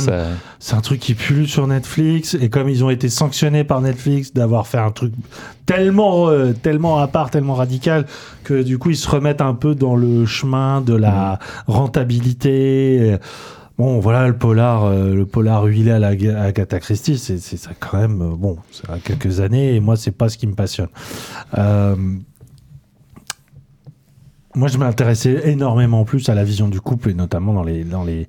C'est 0.58 0.74
un 0.74 0.80
truc 0.80 1.00
qui 1.00 1.14
pullule 1.14 1.48
sur 1.48 1.66
Netflix 1.66 2.36
et 2.40 2.48
comme 2.48 2.68
ils 2.68 2.82
ont 2.84 2.90
été 2.90 3.08
sanctionnés 3.08 3.64
par 3.64 3.80
Netflix 3.80 4.32
d'avoir 4.32 4.66
fait 4.66 4.78
un 4.78 4.90
truc 4.90 5.12
tellement 5.66 6.28
euh, 6.28 6.52
tellement 6.52 6.98
à 6.98 7.06
part, 7.06 7.30
tellement 7.30 7.54
radical 7.54 8.06
que 8.42 8.62
du 8.62 8.78
coup 8.78 8.90
ils 8.90 8.96
se 8.96 9.08
remettent 9.08 9.40
un 9.40 9.54
peu 9.54 9.74
dans 9.74 9.94
le 9.94 10.26
chemin 10.26 10.80
de 10.80 10.94
la 10.94 11.38
rentabilité. 11.66 13.18
Bon, 13.78 14.00
voilà 14.00 14.26
le 14.26 14.36
polar, 14.36 14.86
euh, 14.86 15.14
le 15.14 15.24
polar 15.24 15.62
huilé 15.64 15.92
à 15.92 16.00
la 16.00 16.08
à 16.08 16.42
Agatha 16.42 16.80
Christie, 16.80 17.16
c'est 17.16 17.38
c'est 17.38 17.56
ça 17.56 17.70
quand 17.78 17.98
même. 17.98 18.20
euh, 18.22 18.34
bon, 18.36 18.56
ça 18.72 18.94
a 18.94 18.98
quelques 18.98 19.38
années 19.38 19.76
et 19.76 19.80
moi 19.80 19.94
c'est 19.96 20.10
pas 20.10 20.28
ce 20.28 20.36
qui 20.36 20.48
me 20.48 20.54
passionne. 20.54 20.88
Euh, 21.56 21.94
moi, 24.58 24.68
je 24.68 24.76
m'intéressais 24.76 25.48
énormément 25.50 26.04
plus 26.04 26.28
à 26.28 26.34
la 26.34 26.42
vision 26.42 26.68
du 26.68 26.80
couple 26.80 27.10
et 27.10 27.14
notamment 27.14 27.52
dans 27.54 27.62
les, 27.62 27.84
dans 27.84 28.02
les, 28.02 28.26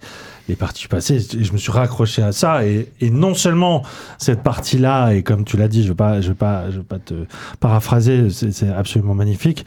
les 0.47 0.55
parties 0.55 0.87
passées. 0.87 1.19
Je 1.19 1.51
me 1.51 1.57
suis 1.57 1.71
raccroché 1.71 2.21
à 2.21 2.31
ça. 2.31 2.65
Et, 2.65 2.87
et 3.01 3.09
non 3.09 3.33
seulement 3.33 3.83
cette 4.19 4.43
partie-là, 4.43 5.13
et 5.13 5.23
comme 5.23 5.43
tu 5.43 5.57
l'as 5.57 5.67
dit, 5.67 5.81
je 5.81 5.87
ne 5.87 5.93
vais, 5.93 5.97
pas- 5.97 6.21
je 6.21 6.31
pas- 6.31 6.69
je 6.69 6.81
pas 6.81 6.99
te 6.99 7.25
paraphraser, 7.59 8.29
c'est 8.29 8.69
absolument 8.69 9.15
magnifique. 9.15 9.65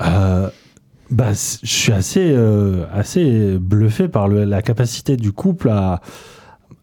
Euh, 0.00 0.48
bah, 1.10 1.32
je 1.62 1.68
suis 1.68 1.92
assez, 1.92 2.32
euh, 2.32 2.84
assez 2.92 3.58
bluffé 3.60 4.08
par 4.08 4.28
la 4.28 4.62
capacité 4.62 5.16
du 5.16 5.30
couple 5.32 5.68
à, 5.68 6.00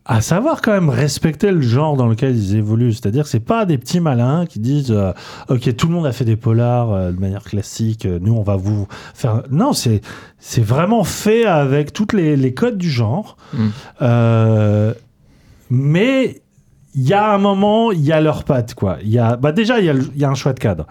à 0.06 0.20
savoir 0.20 0.62
quand 0.62 0.74
même 0.74 0.90
respecter 0.90 1.52
le 1.52 1.62
genre 1.62 1.96
dans 1.96 2.08
lequel 2.08 2.36
ils 2.36 2.56
évoluent. 2.56 2.92
C'est-à-dire 2.92 3.24
que 3.24 3.30
c'est 3.30 3.40
pas 3.40 3.66
des 3.66 3.78
petits 3.78 4.02
malins 4.02 4.46
qui 4.46 4.60
disent 4.60 4.92
euh, 4.92 5.14
Ok, 5.48 5.74
tout 5.76 5.88
le 5.88 5.94
monde 5.94 6.06
a 6.06 6.12
fait 6.12 6.26
des 6.26 6.36
polars 6.36 6.92
euh, 6.92 7.12
de 7.12 7.20
manière 7.20 7.44
classique, 7.44 8.06
euh, 8.06 8.20
nous 8.22 8.34
on 8.34 8.44
va 8.44 8.58
vous 8.58 8.88
faire. 9.14 9.44
Non, 9.50 9.72
c'est 9.72 10.02
c'est 10.40 10.64
vraiment 10.64 11.06
fait 11.06 11.46
avec 11.46 11.94
toutes 11.94 12.12
les, 12.12 12.36
les 12.36 12.54
codes 12.54 12.78
du 12.78 12.90
genre. 12.90 13.38
Mm. 13.54 14.92
Mais 15.70 16.42
il 16.96 17.08
y 17.08 17.14
a 17.14 17.34
un 17.34 17.38
moment, 17.40 17.92
il 17.92 18.02
y 18.02 18.12
a 18.12 18.22
leurs 18.22 18.44
pattes, 18.44 18.76
quoi. 18.76 18.98
Il 19.02 19.10
y 19.10 19.18
a, 19.18 19.38
bah 19.38 19.52
déjà, 19.52 19.80
il 19.80 19.86
y 19.86 19.90
a, 19.90 19.96
y 20.16 20.26
un 20.26 20.36
choix 20.36 20.54
de 20.54 20.60
cadre. 20.60 20.86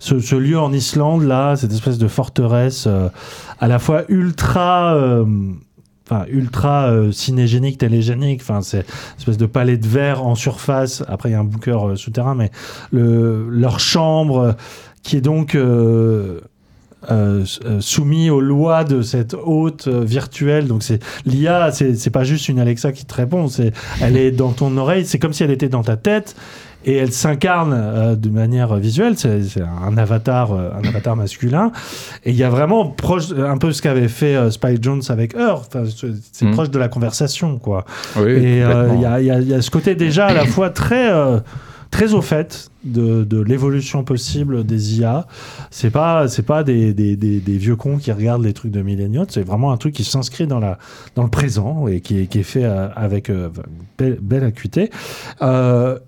Ce, 0.00 0.18
ce 0.18 0.34
lieu 0.34 0.58
en 0.58 0.72
Islande, 0.72 1.22
là, 1.22 1.54
cette 1.54 1.70
espèce 1.70 1.98
de 1.98 2.08
forteresse, 2.08 2.88
à 3.60 3.68
la 3.68 3.78
fois 3.78 4.02
ultra, 4.08 4.96
enfin, 6.10 6.24
ultra 6.28 6.88
euh, 6.88 7.12
cinégénique, 7.12 7.78
télégénique. 7.78 8.40
Enfin, 8.42 8.60
c'est 8.62 8.84
espèce 9.18 9.36
de 9.38 9.46
palais 9.46 9.76
de 9.76 9.86
verre 9.86 10.24
en 10.26 10.34
surface. 10.34 11.02
Après, 11.08 11.30
il 11.30 11.32
y 11.32 11.34
a 11.34 11.40
un 11.40 11.44
bunker 11.44 11.88
euh, 11.90 11.96
souterrain, 11.96 12.34
mais 12.34 12.50
le, 12.92 13.48
leur 13.50 13.80
chambre, 13.80 14.38
euh, 14.38 14.52
qui 15.02 15.16
est 15.16 15.20
donc 15.20 15.54
euh, 15.54 16.40
euh, 17.10 17.42
s- 17.42 17.60
euh, 17.66 17.80
soumis 17.80 18.30
aux 18.30 18.40
lois 18.40 18.84
de 18.84 19.02
cette 19.02 19.34
hôte 19.34 19.88
virtuelle. 19.88 20.66
Donc 20.66 20.82
c'est 20.82 21.02
l'IA, 21.26 21.70
c'est 21.72 22.10
pas 22.10 22.24
juste 22.24 22.48
une 22.48 22.58
Alexa 22.58 22.92
qui 22.92 23.04
te 23.04 23.14
répond, 23.14 23.48
c'est 23.48 23.72
elle 24.00 24.16
est 24.16 24.30
dans 24.30 24.52
ton 24.52 24.74
oreille, 24.78 25.04
c'est 25.04 25.18
comme 25.18 25.32
si 25.34 25.42
elle 25.44 25.50
était 25.50 25.68
dans 25.68 25.82
ta 25.82 25.96
tête 25.96 26.34
et 26.84 26.96
elle 26.96 27.12
s'incarne 27.12 27.72
euh, 27.74 28.14
de 28.16 28.28
manière 28.28 28.74
visuelle. 28.76 29.16
C'est 29.16 29.40
un 29.60 29.96
avatar, 29.96 30.52
euh, 30.52 30.70
un 30.82 30.86
avatar 30.88 31.16
masculin. 31.16 31.72
Et 32.24 32.30
il 32.30 32.36
y 32.36 32.42
a 32.44 32.50
vraiment 32.50 32.86
proche, 32.86 33.32
un 33.32 33.58
peu 33.58 33.72
ce 33.72 33.80
qu'avait 33.82 34.08
fait 34.08 34.36
euh, 34.36 34.50
Spike 34.50 34.82
Jones 34.82 35.02
avec 35.08 35.34
Earth. 35.34 35.74
Enfin, 35.74 35.84
c'est 36.32 36.44
Mhm. 36.44 36.52
proche 36.52 36.70
de 36.70 36.78
la 36.78 36.88
conversation, 36.88 37.58
quoi. 37.58 37.84
Oui, 38.16 38.30
et 38.32 38.62
euh, 38.62 38.90
il 38.94 39.00
y, 39.00 39.04
a, 39.06 39.20
il 39.20 39.26
y 39.26 39.30
a- 39.30 39.40
il 39.40 39.48
y 39.48 39.54
a 39.54 39.62
ce 39.62 39.70
côté 39.70 39.94
déjà 39.94 40.26
à 40.26 40.34
la 40.34 40.44
fois 40.54 40.70
très 40.70 41.10
euh, 41.12 41.40
très 41.90 42.12
au 42.12 42.22
fait 42.22 42.70
de, 42.82 43.22
de 43.22 43.40
l'évolution 43.40 44.02
possible 44.02 44.64
des 44.66 44.98
IA. 44.98 45.26
C'est 45.70 45.90
pas 45.90 46.26
c'est 46.26 46.42
pas 46.42 46.64
des, 46.64 46.92
des, 46.92 47.14
des, 47.16 47.38
des 47.38 47.56
vieux 47.56 47.76
cons 47.76 47.98
qui 47.98 48.10
regardent 48.10 48.42
les 48.42 48.52
trucs 48.52 48.72
de 48.72 48.82
milléniaux. 48.82 49.24
C'est 49.28 49.46
vraiment 49.46 49.70
un 49.70 49.76
truc 49.76 49.94
qui 49.94 50.02
s'inscrit 50.02 50.48
dans 50.48 50.58
la 50.58 50.78
dans 51.14 51.22
le 51.22 51.30
présent 51.30 51.86
et 51.86 52.00
qui 52.00 52.20
est, 52.22 52.26
qui 52.26 52.40
est 52.40 52.42
fait 52.42 52.64
euh, 52.64 52.88
avec 52.96 53.30
euh, 53.30 53.48
belle, 53.96 54.18
belle 54.20 54.42
acuité. 54.44 54.90
Euh, 55.40 55.98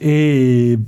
et 0.00 0.78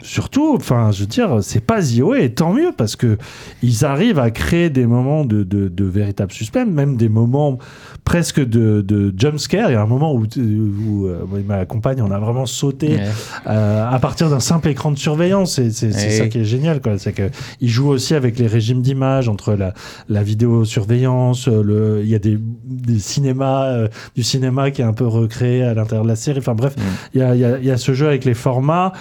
surtout, 0.00 0.54
enfin, 0.56 0.90
je 0.92 1.00
veux 1.00 1.06
dire, 1.06 1.38
c'est 1.42 1.60
pas 1.64 1.80
ZOE, 1.82 2.14
et 2.14 2.30
tant 2.32 2.52
mieux, 2.52 2.70
parce 2.76 2.94
que 2.96 3.18
ils 3.62 3.84
arrivent 3.84 4.18
à 4.20 4.30
créer 4.30 4.70
des 4.70 4.86
moments 4.86 5.24
de, 5.24 5.42
de, 5.42 5.68
de 5.68 5.84
véritable 5.84 6.30
suspense, 6.32 6.68
même 6.68 6.96
des 6.96 7.08
moments 7.08 7.58
presque 8.04 8.40
de, 8.40 8.80
de 8.80 9.12
jumpscare. 9.16 9.70
Il 9.70 9.74
y 9.74 9.76
a 9.76 9.82
un 9.82 9.86
moment 9.86 10.14
où, 10.14 10.22
où, 10.24 11.06
euh, 11.06 11.24
ma 11.46 11.64
compagne, 11.66 12.00
on 12.00 12.10
a 12.10 12.18
vraiment 12.18 12.46
sauté 12.46 12.88
Ouais. 12.88 13.02
euh, 13.48 13.88
à 13.90 13.98
partir 13.98 14.30
d'un 14.30 14.40
simple 14.40 14.68
écran 14.68 14.92
de 14.92 14.98
surveillance. 14.98 15.54
C'est 15.56 15.70
c'est- 15.70 15.92
c'est 15.92 16.06
Ouais. 16.06 16.10
ça 16.18 16.26
qui 16.28 16.38
est 16.38 16.44
génial, 16.44 16.80
quoi. 16.80 16.96
C'est 16.98 17.12
qu'ils 17.12 17.68
jouent 17.68 17.88
aussi 17.90 18.14
avec 18.14 18.38
les 18.38 18.46
régimes 18.46 18.82
d'image 18.82 19.28
entre 19.28 19.54
la, 19.54 19.74
la 20.08 20.22
vidéosurveillance, 20.22 21.48
euh, 21.48 21.62
le, 21.62 22.00
il 22.02 22.08
y 22.08 22.14
a 22.14 22.18
des, 22.18 22.38
des 22.64 22.98
cinémas, 22.98 23.64
euh, 23.66 23.88
du 24.14 24.22
cinéma 24.22 24.70
qui 24.70 24.80
est 24.82 24.84
un 24.86 24.92
peu 24.92 25.06
recréé 25.06 25.62
à 25.64 25.74
l'intérieur 25.74 26.04
de 26.04 26.08
la 26.08 26.16
série. 26.16 26.38
Enfin 26.38 26.54
bref, 26.54 26.74
il 27.14 27.20
y, 27.20 27.22
a, 27.22 27.34
il 27.34 27.40
y 27.40 27.44
a- 27.44 27.58
il 27.58 27.64
y 27.64 27.70
a 27.70 27.76
ce 27.76 27.92
jeu 27.94 28.06
avec 28.06 28.24
les 28.24 28.34
formats. 28.34 28.92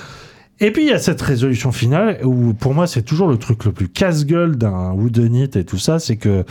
Et 0.60 0.72
puis 0.72 0.84
il 0.86 0.90
y 0.90 0.92
a 0.92 0.98
cette 0.98 1.22
résolution 1.22 1.72
finale 1.72 2.20
où 2.24 2.54
pour 2.56 2.74
moi 2.74 2.88
c'est 2.88 3.04
toujours 3.04 3.28
le 3.28 3.38
truc 3.38 3.64
le 3.66 3.72
plus 3.72 3.88
casse-gueule 3.90 4.56
d'un 4.56 4.92
Whodunit 4.92 5.50
et 5.56 5.64
tout 5.64 5.78
ça, 5.78 6.00
c'est 6.00 6.18
que 6.18 6.46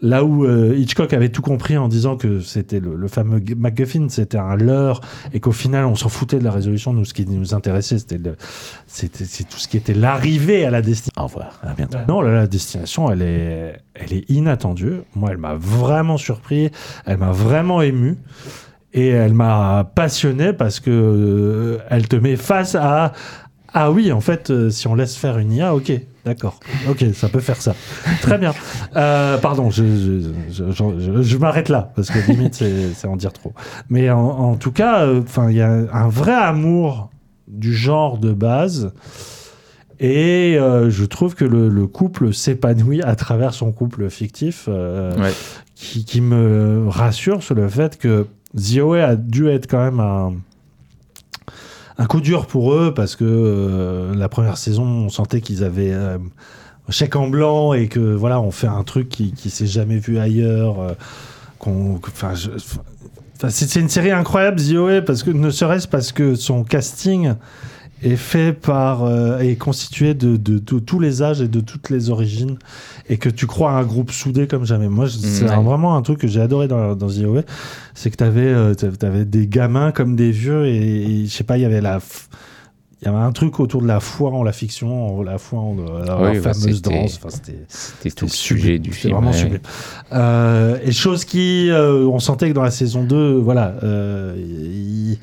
là 0.00 0.24
où 0.24 0.46
euh, 0.46 0.74
Hitchcock 0.76 1.12
avait 1.12 1.28
tout 1.28 1.42
compris 1.42 1.76
en 1.76 1.86
disant 1.88 2.16
que 2.16 2.40
c'était 2.40 2.80
le, 2.80 2.96
le 2.96 3.08
fameux 3.08 3.42
MacGuffin, 3.56 4.06
c'était 4.08 4.38
un 4.38 4.56
leurre 4.56 5.02
et 5.34 5.40
qu'au 5.40 5.52
final 5.52 5.84
on 5.84 5.94
s'en 5.94 6.08
foutait 6.08 6.38
de 6.38 6.44
la 6.44 6.52
résolution, 6.52 6.94
nous 6.94 7.04
ce 7.04 7.12
qui 7.12 7.26
nous 7.26 7.52
intéressait 7.54 7.98
c'était 7.98 8.16
le- 8.16 8.36
c'était 8.86 9.26
c'est 9.26 9.44
tout 9.44 9.58
ce 9.58 9.68
qui 9.68 9.76
était 9.76 9.92
l'arrivée 9.94 10.64
à 10.64 10.70
la 10.70 10.80
destination. 10.80 11.22
Au 11.22 11.26
revoir. 11.26 11.60
À 11.62 11.74
bientôt. 11.74 11.98
Non, 12.08 12.22
la, 12.22 12.32
la 12.32 12.46
destination, 12.46 13.10
elle 13.12 13.20
est, 13.22 13.74
elle 13.94 14.12
est 14.14 14.30
inattendue. 14.30 15.00
Moi, 15.14 15.30
elle 15.32 15.38
m'a 15.38 15.54
vraiment 15.54 16.16
surpris. 16.16 16.70
Elle 17.04 17.18
m'a 17.18 17.32
vraiment 17.32 17.82
ému. 17.82 18.16
Et 18.92 19.08
elle 19.08 19.34
m'a 19.34 19.90
passionné 19.94 20.52
parce 20.52 20.80
que 20.80 20.90
euh, 20.90 21.78
elle 21.90 22.08
te 22.08 22.16
met 22.16 22.36
face 22.36 22.74
à 22.74 23.12
ah 23.72 23.90
oui, 23.90 24.12
en 24.12 24.20
fait, 24.20 24.50
euh, 24.50 24.70
si 24.70 24.86
on 24.88 24.94
laisse 24.94 25.16
faire 25.16 25.38
une 25.38 25.52
IA, 25.52 25.74
ok, 25.74 25.92
d'accord, 26.24 26.58
ok, 26.88 27.04
ça 27.14 27.28
peut 27.28 27.40
faire 27.40 27.60
ça. 27.62 27.74
Très 28.20 28.36
bien. 28.38 28.52
Euh, 28.96 29.38
pardon, 29.38 29.70
je, 29.70 29.84
je, 30.50 31.22
je, 31.22 31.36
m'arrête 31.38 31.68
là 31.68 31.92
parce 31.94 32.10
que 32.10 32.18
limite 32.30 32.62
c'est 32.94 33.06
en 33.06 33.16
dire 33.16 33.32
trop. 33.32 33.52
Mais 33.88 34.10
en, 34.10 34.18
en 34.20 34.56
tout 34.56 34.72
cas, 34.72 35.04
euh, 35.06 35.22
il 35.48 35.54
y 35.56 35.60
a 35.62 35.70
un 35.70 36.08
vrai 36.08 36.34
amour 36.34 37.10
du 37.48 37.74
genre 37.74 38.18
de 38.18 38.32
base. 38.32 38.92
Et 40.02 40.56
euh, 40.58 40.88
je 40.88 41.04
trouve 41.04 41.34
que 41.34 41.44
le, 41.44 41.68
le 41.68 41.86
couple 41.86 42.32
s'épanouit 42.32 43.02
à 43.02 43.14
travers 43.16 43.52
son 43.52 43.70
couple 43.70 44.08
fictif, 44.08 44.66
Ouais. 44.68 45.32
qui, 45.74 46.04
qui 46.04 46.20
me 46.20 46.86
rassure 46.88 47.42
sur 47.42 47.54
le 47.54 47.68
fait 47.68 47.98
que 47.98 48.26
ZOE 48.58 48.94
a 48.94 49.16
dû 49.16 49.48
être 49.48 49.66
quand 49.68 49.82
même 49.84 50.00
un, 50.00 50.32
un 52.00 52.06
coup 52.06 52.22
dur 52.22 52.46
pour 52.46 52.72
eux 52.72 52.94
parce 52.94 53.14
que 53.14 53.24
euh, 53.26 54.14
la 54.14 54.30
première 54.30 54.56
saison, 54.56 54.84
on 54.84 55.08
sentait 55.10 55.42
qu'ils 55.42 55.62
avaient 55.62 55.92
euh, 55.92 56.16
un 56.16 56.90
chèque 56.90 57.14
en 57.14 57.28
blanc 57.28 57.74
et 57.74 57.88
que 57.88 58.00
voilà, 58.00 58.40
on 58.40 58.50
fait 58.50 58.66
un 58.66 58.82
truc 58.84 59.10
qui, 59.10 59.32
qui 59.32 59.50
s'est 59.50 59.66
jamais 59.66 59.98
vu 59.98 60.18
ailleurs. 60.18 60.80
euh, 60.80 60.94
enfin, 62.08 62.32
c'est, 63.50 63.76
une 63.76 63.90
série 63.90 64.12
incroyable, 64.12 64.58
ZOE, 64.58 65.02
parce 65.02 65.22
que 65.22 65.30
ne 65.30 65.50
serait-ce 65.50 65.86
parce 65.86 66.12
que 66.12 66.34
son 66.36 66.64
casting 66.64 67.34
est 68.02 68.16
fait 68.16 68.52
par 68.52 69.04
euh, 69.04 69.38
est 69.40 69.56
constitué 69.56 70.14
de, 70.14 70.36
de- 70.36 70.58
de 70.58 70.78
tous 70.78 71.00
les 71.00 71.22
âges 71.22 71.40
et 71.42 71.48
de 71.48 71.60
toutes 71.60 71.90
les 71.90 72.08
origines 72.10 72.56
et 73.08 73.18
que 73.18 73.28
tu 73.28 73.46
crois 73.46 73.72
à 73.72 73.74
un 73.74 73.84
groupe 73.84 74.10
soudé 74.10 74.46
comme 74.46 74.64
jamais. 74.64 74.88
Moi, 74.88 75.06
je- 75.06 75.18
c'est 75.18 75.44
ouais. 75.48 75.62
vraiment 75.62 75.96
un 75.96 76.02
truc 76.02 76.18
que 76.18 76.26
j'ai 76.28 76.40
adoré 76.40 76.66
dans, 76.68 76.94
dans 76.96 77.08
ZOE, 77.08 77.42
c'est 77.94 78.10
que 78.10 78.16
tu 78.16 78.24
avais, 78.24 79.24
des 79.24 79.46
gamins 79.46 79.92
comme 79.92 80.16
des 80.16 80.30
vieux 80.30 80.66
et, 80.66 80.76
et 81.22 81.26
je 81.26 81.30
sais 81.30 81.44
pas, 81.44 81.58
il 81.58 81.62
y 81.62 81.66
avait 81.66 81.80
la 81.80 81.98
il 83.02 83.06
y 83.06 83.08
avait 83.08 83.16
un 83.24 83.32
truc 83.32 83.60
autour 83.60 83.80
de 83.80 83.86
la 83.86 83.98
foi 83.98 84.30
en 84.30 84.42
la 84.42 84.52
fiction, 84.52 85.16
en 85.18 85.22
la 85.22 85.38
foi 85.38 85.58
en 85.58 85.74
euh, 85.78 86.04
la 86.04 86.20
Oui, 86.20 86.38
bah, 86.38 86.52
fameuse 86.52 86.82
danse. 86.82 87.18
Enfin, 87.24 87.34
c'était 87.68 88.10
tout 88.10 88.26
le 88.26 88.30
sujet 88.30 88.78
du 88.78 88.92
film. 88.92 89.14
vraiment 89.14 89.30
ouais. 89.30 89.36
sublime. 89.38 89.60
Euh, 90.12 90.76
et 90.84 90.92
chose 90.92 91.24
qui, 91.24 91.70
euh, 91.70 92.04
on 92.04 92.18
sentait 92.18 92.50
que 92.50 92.54
dans 92.54 92.62
la 92.62 92.70
saison 92.70 93.02
2, 93.02 93.38
voilà, 93.38 93.74
euh, 93.84 94.34
il- 94.38 95.16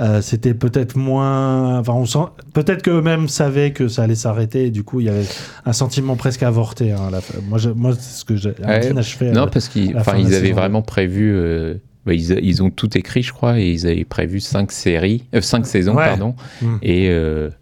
euh, 0.00 0.20
c'était 0.20 0.52
peut-être 0.54 0.96
moins. 0.96 1.78
Enfin, 1.78 1.94
on 1.94 2.04
sent 2.06 2.18
peut-être 2.52 2.82
qu'eux-mêmes 2.82 3.28
savaient 3.28 3.72
que 3.72 3.88
ça 3.88 4.02
allait 4.02 4.14
s'arrêter. 4.14 4.66
Et 4.66 4.70
du 4.70 4.82
coup, 4.82 5.00
il 5.00 5.06
y 5.06 5.08
avait 5.08 5.24
un 5.64 5.72
sentiment 5.72 6.16
presque 6.16 6.42
avorté. 6.42 6.92
hein, 6.92 7.08
la. 7.10 7.20
Moi, 7.48 7.58
je- 7.58 7.70
moi, 7.70 7.92
c'est 7.94 8.18
ce 8.20 8.24
que 8.24 8.36
j'ai 8.36 8.50
Ouais. 8.50 8.90
à 8.90 9.32
Non, 9.32 9.48
parce 9.48 9.68
qu'ils 9.68 9.96
ils 10.18 10.34
avaient 10.34 10.52
vraiment 10.52 10.82
prévu. 10.82 11.32
euh, 11.34 11.74
bah, 12.04 12.14
ils, 12.14 12.62
ont 12.62 12.70
tout 12.70 12.96
écrit, 12.96 13.22
je 13.24 13.32
crois, 13.32 13.58
et 13.58 13.68
ils 13.68 13.84
avaient 13.86 14.04
prévu 14.04 14.38
cinq 14.38 14.70
séries, 14.70 15.24
euh, 15.34 15.40
cinq 15.40 15.66
saisons, 15.66 15.96
Ouais. 15.96 16.04
pardon. 16.04 16.36
Mm. 16.62 16.76
Et 16.82 17.10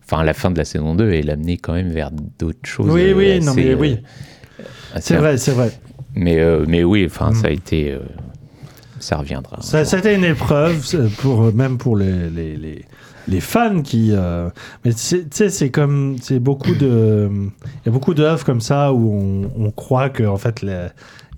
enfin, 0.05 0.23
la 0.23 0.35
fin 0.35 0.51
de 0.51 0.59
la 0.59 0.67
saison 0.67 0.95
2 0.95 1.13
est 1.13 1.23
l'amener 1.23 1.57
quand 1.57 1.73
même 1.73 1.91
vers 1.91 2.11
d'autres 2.39 2.59
choses. 2.65 2.91
Oui, 2.91 3.13
oui, 3.15 3.41
non, 3.41 3.55
mais 3.55 3.73
oui. 3.75 4.01
C'est 5.01 5.17
vrai, 5.17 5.39
c'est 5.39 5.53
vrai. 5.53 5.71
Mais, 6.15 6.39
mais 6.69 6.85
oui, 6.85 7.05
enfin, 7.07 7.33
ça 7.33 7.47
a 7.47 7.51
été. 7.51 7.97
Ça 9.05 9.17
reviendra. 9.17 9.59
Ça, 9.61 9.85
été 9.99 10.15
une 10.15 10.25
épreuve, 10.25 10.83
pour, 11.19 11.53
même 11.53 11.79
pour 11.79 11.97
les, 11.97 12.31
les, 12.31 12.57
les, 12.57 12.85
les 13.29 13.41
fans 13.41 13.83
qui. 13.83 14.11
euh, 14.13 14.49
mais 14.85 14.93
tu 14.93 15.25
sais, 15.31 15.49
c'est 15.51 15.71
comme. 15.71 16.17
C'est 16.21 16.39
beaucoup 16.39 16.75
de. 16.75 17.29
Il 17.33 17.87
y 17.87 17.89
a 17.89 17.93
beaucoup 17.93 18.15
d'œuvres 18.15 18.45
comme 18.45 18.61
ça 18.61 18.93
où 18.93 19.13
on, 19.15 19.67
on 19.67 19.71
croit 19.71 20.09
qu'en 20.11 20.37
fait, 20.39 20.63
les- 20.63 20.89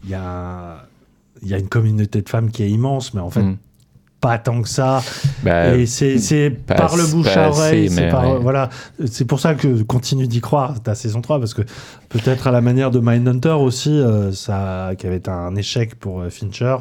il 0.04 0.10
y 0.10 0.14
a. 0.14 0.86
Y 1.42 1.52
a 1.54 1.58
une 1.58 1.68
communauté 1.68 2.22
de 2.22 2.28
femmes 2.28 2.50
qui 2.50 2.62
est 2.62 2.70
immense, 2.70 3.12
mais 3.12 3.20
en 3.20 3.30
fait, 3.30 3.42
Mm. 3.42 3.56
Pas 4.26 4.38
tant 4.38 4.60
que 4.60 4.68
ça. 4.68 5.02
Bah, 5.44 5.74
et 5.76 5.86
c'est 5.86 6.50
par 6.50 6.96
le 6.96 7.06
bouche 7.06 7.36
à 7.36 7.50
oreille. 7.50 7.88
c'est 7.88 8.12
ouais. 8.12 8.38
Voilà. 8.40 8.70
Pour 9.28 9.40
ça 9.40 9.54
que 9.54 9.82
continue 9.82 10.26
d'y 10.26 10.40
croire, 10.40 10.82
ta 10.82 10.94
saison 10.94 11.20
3, 11.20 11.38
parce 11.38 11.54
que 11.54 11.62
peut-être 12.08 12.46
à 12.46 12.50
la 12.50 12.60
manière 12.60 12.90
de 12.90 12.98
Mindhunter 12.98 13.50
aussi, 13.50 13.90
euh, 13.90 14.32
ça, 14.32 14.90
qui 14.98 15.06
avait 15.06 15.16
été 15.16 15.30
un 15.30 15.54
échec 15.54 15.94
pour 15.94 16.20
euh, 16.20 16.30
Fincher, 16.30 16.76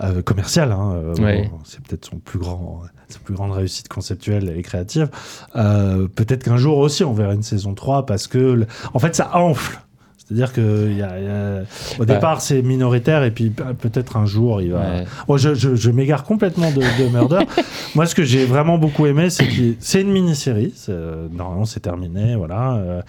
euh, 0.00 0.22
commercial. 0.22 0.70
hein, 0.72 1.12
Ouais. 1.18 1.48
bon, 1.50 1.58
c'est 1.64 1.80
peut-être 1.80 2.04
son 2.04 2.18
plus 2.18 2.38
grand, 2.38 2.82
sa 3.08 3.18
plus 3.18 3.34
grande 3.34 3.52
réussite 3.52 3.88
conceptuelle 3.88 4.52
et 4.56 4.62
créative. 4.62 5.08
Peut-être 5.54 6.44
qu'un 6.44 6.56
jour 6.56 6.78
aussi, 6.78 7.02
on 7.04 7.12
verra 7.12 7.34
une 7.34 7.42
saison 7.42 7.74
3, 7.74 8.06
parce 8.06 8.28
que, 8.28 8.66
en 8.92 8.98
fait, 9.00 9.14
ça 9.16 9.36
enfle. 9.36 9.80
C'est-à-dire 10.26 10.52
que 10.54 10.90
y 10.92 11.02
a- 11.02 11.18
il 11.20 11.24
y 11.24 11.28
a- 11.28 11.62
au 12.00 12.04
Bah. 12.04 12.14
départ 12.14 12.40
c'est 12.40 12.62
minoritaire 12.62 13.24
et 13.24 13.30
puis 13.30 13.50
pe- 13.50 13.74
peut-être 13.78 14.16
un 14.16 14.24
jour 14.26 14.62
il 14.62 14.72
va. 14.72 14.78
Ouais. 14.80 15.04
Bon, 15.28 15.36
je 15.36 15.54
je, 15.54 15.74
je 15.74 15.90
m'égare 15.90 16.24
complètement 16.24 16.70
de, 16.70 16.80
de 16.80 17.08
Murder. 17.10 17.40
Moi, 17.94 18.06
ce 18.06 18.14
que 18.14 18.22
j'ai 18.24 18.46
vraiment 18.46 18.78
beaucoup 18.78 19.04
aimé, 19.06 19.28
c'est 19.30 19.46
que 19.46 19.74
c'est 19.80 20.00
une 20.00 20.10
mini-série. 20.12 20.72
euh, 20.88 21.26
Normalement, 21.30 21.66
c'est 21.66 21.80
terminé, 21.80 22.36
voilà. 22.36 22.74
euh, 22.76 23.02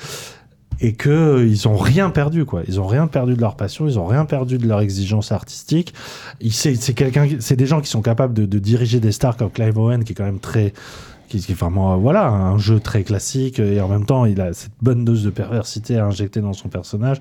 et 0.82 0.92
que 0.92 1.10
euh, 1.10 1.48
ils 1.48 1.70
ont 1.70 1.78
rien 1.78 2.10
perdu, 2.10 2.44
quoi. 2.44 2.64
Ils 2.68 2.82
ont 2.82 2.86
rien 2.88 3.08
perdu 3.08 3.34
de 3.36 3.40
leur 3.40 3.56
passion, 3.56 3.88
ils 3.88 3.98
ont 3.98 4.06
rien 4.08 4.26
perdu 4.26 4.58
de 4.58 4.68
leur 4.68 4.82
exigence 4.82 5.32
artistique. 5.32 5.94
C'est 6.52 6.76
quelqu'un, 6.94 7.28
c'est 7.40 7.56
des 7.56 7.66
gens 7.66 7.80
qui 7.80 7.90
sont 7.90 8.02
capables 8.02 8.34
de, 8.34 8.46
de 8.46 8.60
diriger 8.60 9.00
des 9.00 9.14
stars 9.14 9.38
comme 9.38 9.50
Clive 9.52 9.78
Owen, 9.78 10.04
qui 10.04 10.12
est 10.12 10.16
quand 10.16 10.26
même 10.26 10.40
très 10.40 10.74
qui, 11.28 11.38
est 11.38 11.54
vraiment 11.54 11.94
euh, 11.94 11.96
voilà 11.96 12.28
un 12.28 12.58
jeu 12.58 12.80
très 12.80 13.04
classique 13.04 13.60
et 13.60 13.80
en 13.82 13.88
même 13.88 14.06
temps 14.06 14.26
il 14.26 14.40
a 14.42 14.54
cette 14.54 14.72
bonne 14.82 15.06
dose 15.06 15.24
de 15.24 15.30
perversité 15.30 15.98
à 15.98 16.06
injecter 16.06 16.42
dans 16.42 16.54
son 16.54 16.70
personnage 16.70 17.18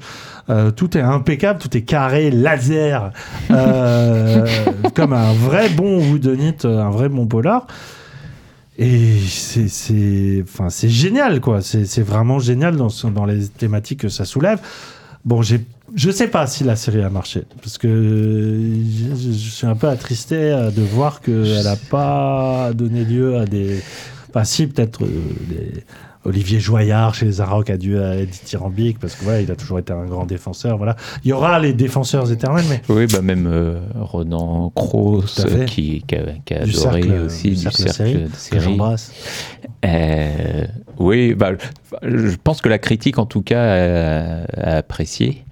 Euh, 0.50 0.70
tout 0.70 0.96
est 0.96 1.00
impeccable 1.00 1.58
tout 1.58 1.74
est 1.76 1.82
carré 1.82 2.30
laser 2.30 3.12
euh, 3.50 4.46
comme 4.94 5.12
un 5.12 5.32
vrai 5.32 5.68
bon 5.70 5.98
whodunit 6.10 6.56
un 6.64 6.90
vrai 6.90 7.08
bon 7.08 7.26
polar 7.26 7.66
Et 8.76 9.18
c'est, 9.28 9.68
c'est, 9.68 10.42
enfin, 10.42 10.68
c'est 10.68 10.88
génial, 10.88 11.40
quoi. 11.40 11.62
C'est, 11.62 11.84
c'est 11.84 12.02
vraiment 12.02 12.40
génial 12.40 12.74
dans, 12.74 12.88
dans 13.14 13.24
les 13.24 13.46
thématiques 13.46 14.00
que 14.00 14.08
ça 14.08 14.24
soulève. 14.24 14.58
Bon, 15.24 15.42
j'ai, 15.42 15.60
je 15.94 16.10
sais 16.10 16.28
pas 16.28 16.46
si 16.46 16.64
la 16.64 16.76
série 16.76 17.02
a 17.02 17.10
marché, 17.10 17.42
parce 17.62 17.78
que 17.78 17.88
je, 17.88 19.14
je- 19.16 19.32
je 19.32 19.50
suis 19.50 19.66
un 19.66 19.76
peu 19.76 19.88
attristé 19.88 20.36
euh, 20.36 20.70
de 20.70 20.82
voir 20.82 21.20
qu'elle 21.20 21.62
n'a 21.64 21.76
pas 21.76 22.72
donné 22.74 23.04
lieu 23.04 23.36
à 23.38 23.44
des. 23.46 23.80
Enfin, 24.30 24.44
si, 24.44 24.66
peut-être 24.66 25.04
euh, 25.04 25.08
des- 25.48 25.84
Olivier 26.26 26.58
Joyard 26.58 27.14
chez 27.14 27.26
les 27.26 27.42
Arocs 27.42 27.68
a 27.68 27.76
dû 27.76 27.98
être 27.98 28.30
dithyrambique, 28.30 28.98
parce 28.98 29.14
que 29.14 29.24
voilà, 29.24 29.42
il 29.42 29.50
a 29.50 29.56
toujours 29.56 29.78
été 29.78 29.92
un 29.92 30.06
grand 30.06 30.24
défenseur. 30.24 30.78
Voilà. 30.78 30.96
Il 31.22 31.28
y 31.28 31.32
aura 31.34 31.58
les 31.58 31.74
défenseurs 31.74 32.32
éternels, 32.32 32.64
mais. 32.70 32.80
Oui, 32.88 33.04
bah 33.12 33.20
même 33.20 33.46
euh, 33.46 33.78
Ronan 33.94 34.70
Cross 34.74 35.44
euh, 35.44 35.66
qui, 35.66 36.02
qui 36.08 36.14
a, 36.16 36.22
qui 36.46 36.54
a 36.54 36.62
adoré 36.62 36.72
cercle, 37.02 37.12
aussi 37.26 37.50
du 37.50 37.56
cercle 37.56 37.76
cercle, 37.82 37.92
série, 37.94 38.14
de 38.14 38.28
que 38.28 38.36
série. 38.38 38.60
j'embrasse. 38.64 39.12
Euh, 39.84 40.64
oui, 40.98 41.34
bah, 41.34 41.50
je 42.02 42.36
pense 42.42 42.62
que 42.62 42.70
la 42.70 42.78
critique 42.78 43.18
en 43.18 43.26
tout 43.26 43.42
cas 43.42 43.62
a, 43.62 44.44
a 44.56 44.76
apprécié. 44.78 45.43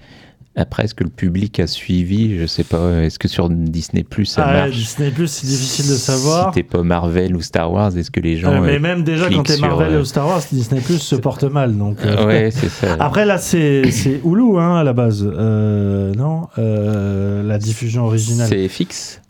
Après, 0.55 0.85
est-ce 0.85 0.95
que 0.95 1.03
le 1.03 1.09
public 1.11 1.59
a 1.61 1.67
suivi? 1.67 2.39
Je 2.39 2.45
sais 2.47 2.65
pas. 2.65 3.01
Est-ce 3.03 3.19
que 3.19 3.27
sur 3.27 3.49
Disney 3.49 4.05
Plus 4.05 4.27
ça 4.27 4.45
Ah 4.47 4.53
marche? 4.53 4.73
Disney 4.77 5.11
Plus, 5.11 5.27
c'est 5.29 5.47
difficile 5.47 5.89
de 5.89 5.95
savoir. 5.97 6.49
Si 6.53 6.61
t'es 6.61 6.63
pas 6.63 6.83
Marvel 6.83 7.35
ou 7.35 7.41
Star 7.41 7.73
Wars, 7.73 7.97
est-ce 7.97 8.11
que 8.11 8.21
les 8.21 8.37
gens 8.37 8.53
Euh, 8.53 8.61
mais 8.61 8.77
euh, 8.77 8.79
même 8.81 9.03
déjà 9.03 9.31
quand 9.31 9.45
t'es 9.45 9.57
Marvel 9.57 9.95
euh, 9.95 10.03
ou 10.03 10.05
Star 10.05 10.27
Wars, 10.27 10.43
Disney 10.53 10.83
Plus 10.83 10.99
se 10.99 11.17
porte 11.17 11.45
mal. 11.45 11.79
Donc, 11.79 11.97
euh, 12.05 12.27
Ouais, 12.27 12.51
c'est 12.51 12.69
ça. 12.69 12.97
Après 13.01 13.25
là, 13.25 13.39
c'est 13.39 13.83
Hulu 14.25 14.59
hein, 14.59 14.77
à 14.77 14.85
la 14.85 14.93
base. 14.93 15.27
Euh, 15.27 16.13
non, 16.15 16.49
euh, 16.59 17.43
la 17.43 17.57
diffusion 17.59 18.05
originale. 18.05 18.49
C'est 18.51 18.69
FX 18.69 19.23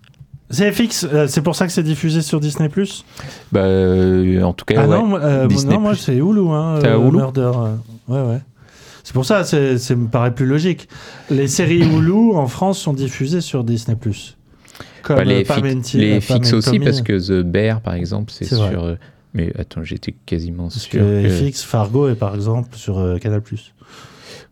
C'est 0.50 0.72
FX. 0.72 1.04
euh, 1.12 1.26
c'est 1.28 1.42
pour 1.42 1.54
ça 1.54 1.66
que 1.68 1.72
c'est 1.72 1.84
diffusé 1.84 2.20
sur 2.22 2.40
Disney 2.40 2.68
Plus? 2.68 3.04
Bah, 3.52 3.60
euh, 3.60 4.42
en 4.42 4.52
tout 4.54 4.64
cas, 4.64 4.74
ah 4.78 4.88
ouais. 4.88 4.96
non, 4.96 5.06
moi, 5.06 5.20
euh, 5.20 5.46
Disney+. 5.46 5.72
non, 5.74 5.80
moi 5.82 5.94
c'est 5.94 6.16
Hulu. 6.16 6.48
Hein, 6.50 6.80
euh, 6.84 6.98
Hulu? 6.98 7.16
Murder. 7.18 7.52
euh, 7.54 7.74
ouais, 8.08 8.28
ouais. 8.28 8.40
C'est 9.12 9.14
pour 9.14 9.26
ça, 9.26 9.44
c'est 9.44 9.76
c'est- 9.76 9.94
me 9.94 10.08
paraît 10.08 10.34
plus 10.34 10.46
logique. 10.46 10.88
Les 11.30 11.46
séries 11.46 11.80
Hulu 11.86 12.34
en 12.34 12.46
France 12.46 12.78
sont 12.78 12.94
diffusées 12.94 13.42
sur 13.42 13.62
Disney 13.62 13.94
Plus. 13.94 14.38
Comme 15.02 15.16
Bah, 15.16 15.24
les 15.24 15.42
euh, 15.42 15.44
les 15.98 16.16
euh, 16.54 16.56
aussi, 16.56 16.78
parce 16.78 17.02
que 17.02 17.18
The 17.18 17.44
Bear, 17.44 17.82
par 17.82 17.92
exemple, 17.92 18.32
c'est 18.34 18.46
sur. 18.46 18.62
euh, 18.84 18.94
Mais 19.34 19.52
attends, 19.58 19.82
j'étais 19.82 20.12
quasiment 20.24 20.64
Parce 20.64 20.78
sûr. 20.80 20.92
que 20.92 21.22
que- 21.24 21.28
FX, 21.28 21.62
Fargo 21.62 22.08
est 22.08 22.14
par 22.14 22.34
exemple 22.34 22.74
sur 22.74 22.98
euh, 22.98 23.18
Canal 23.18 23.42
Plus. 23.42 23.74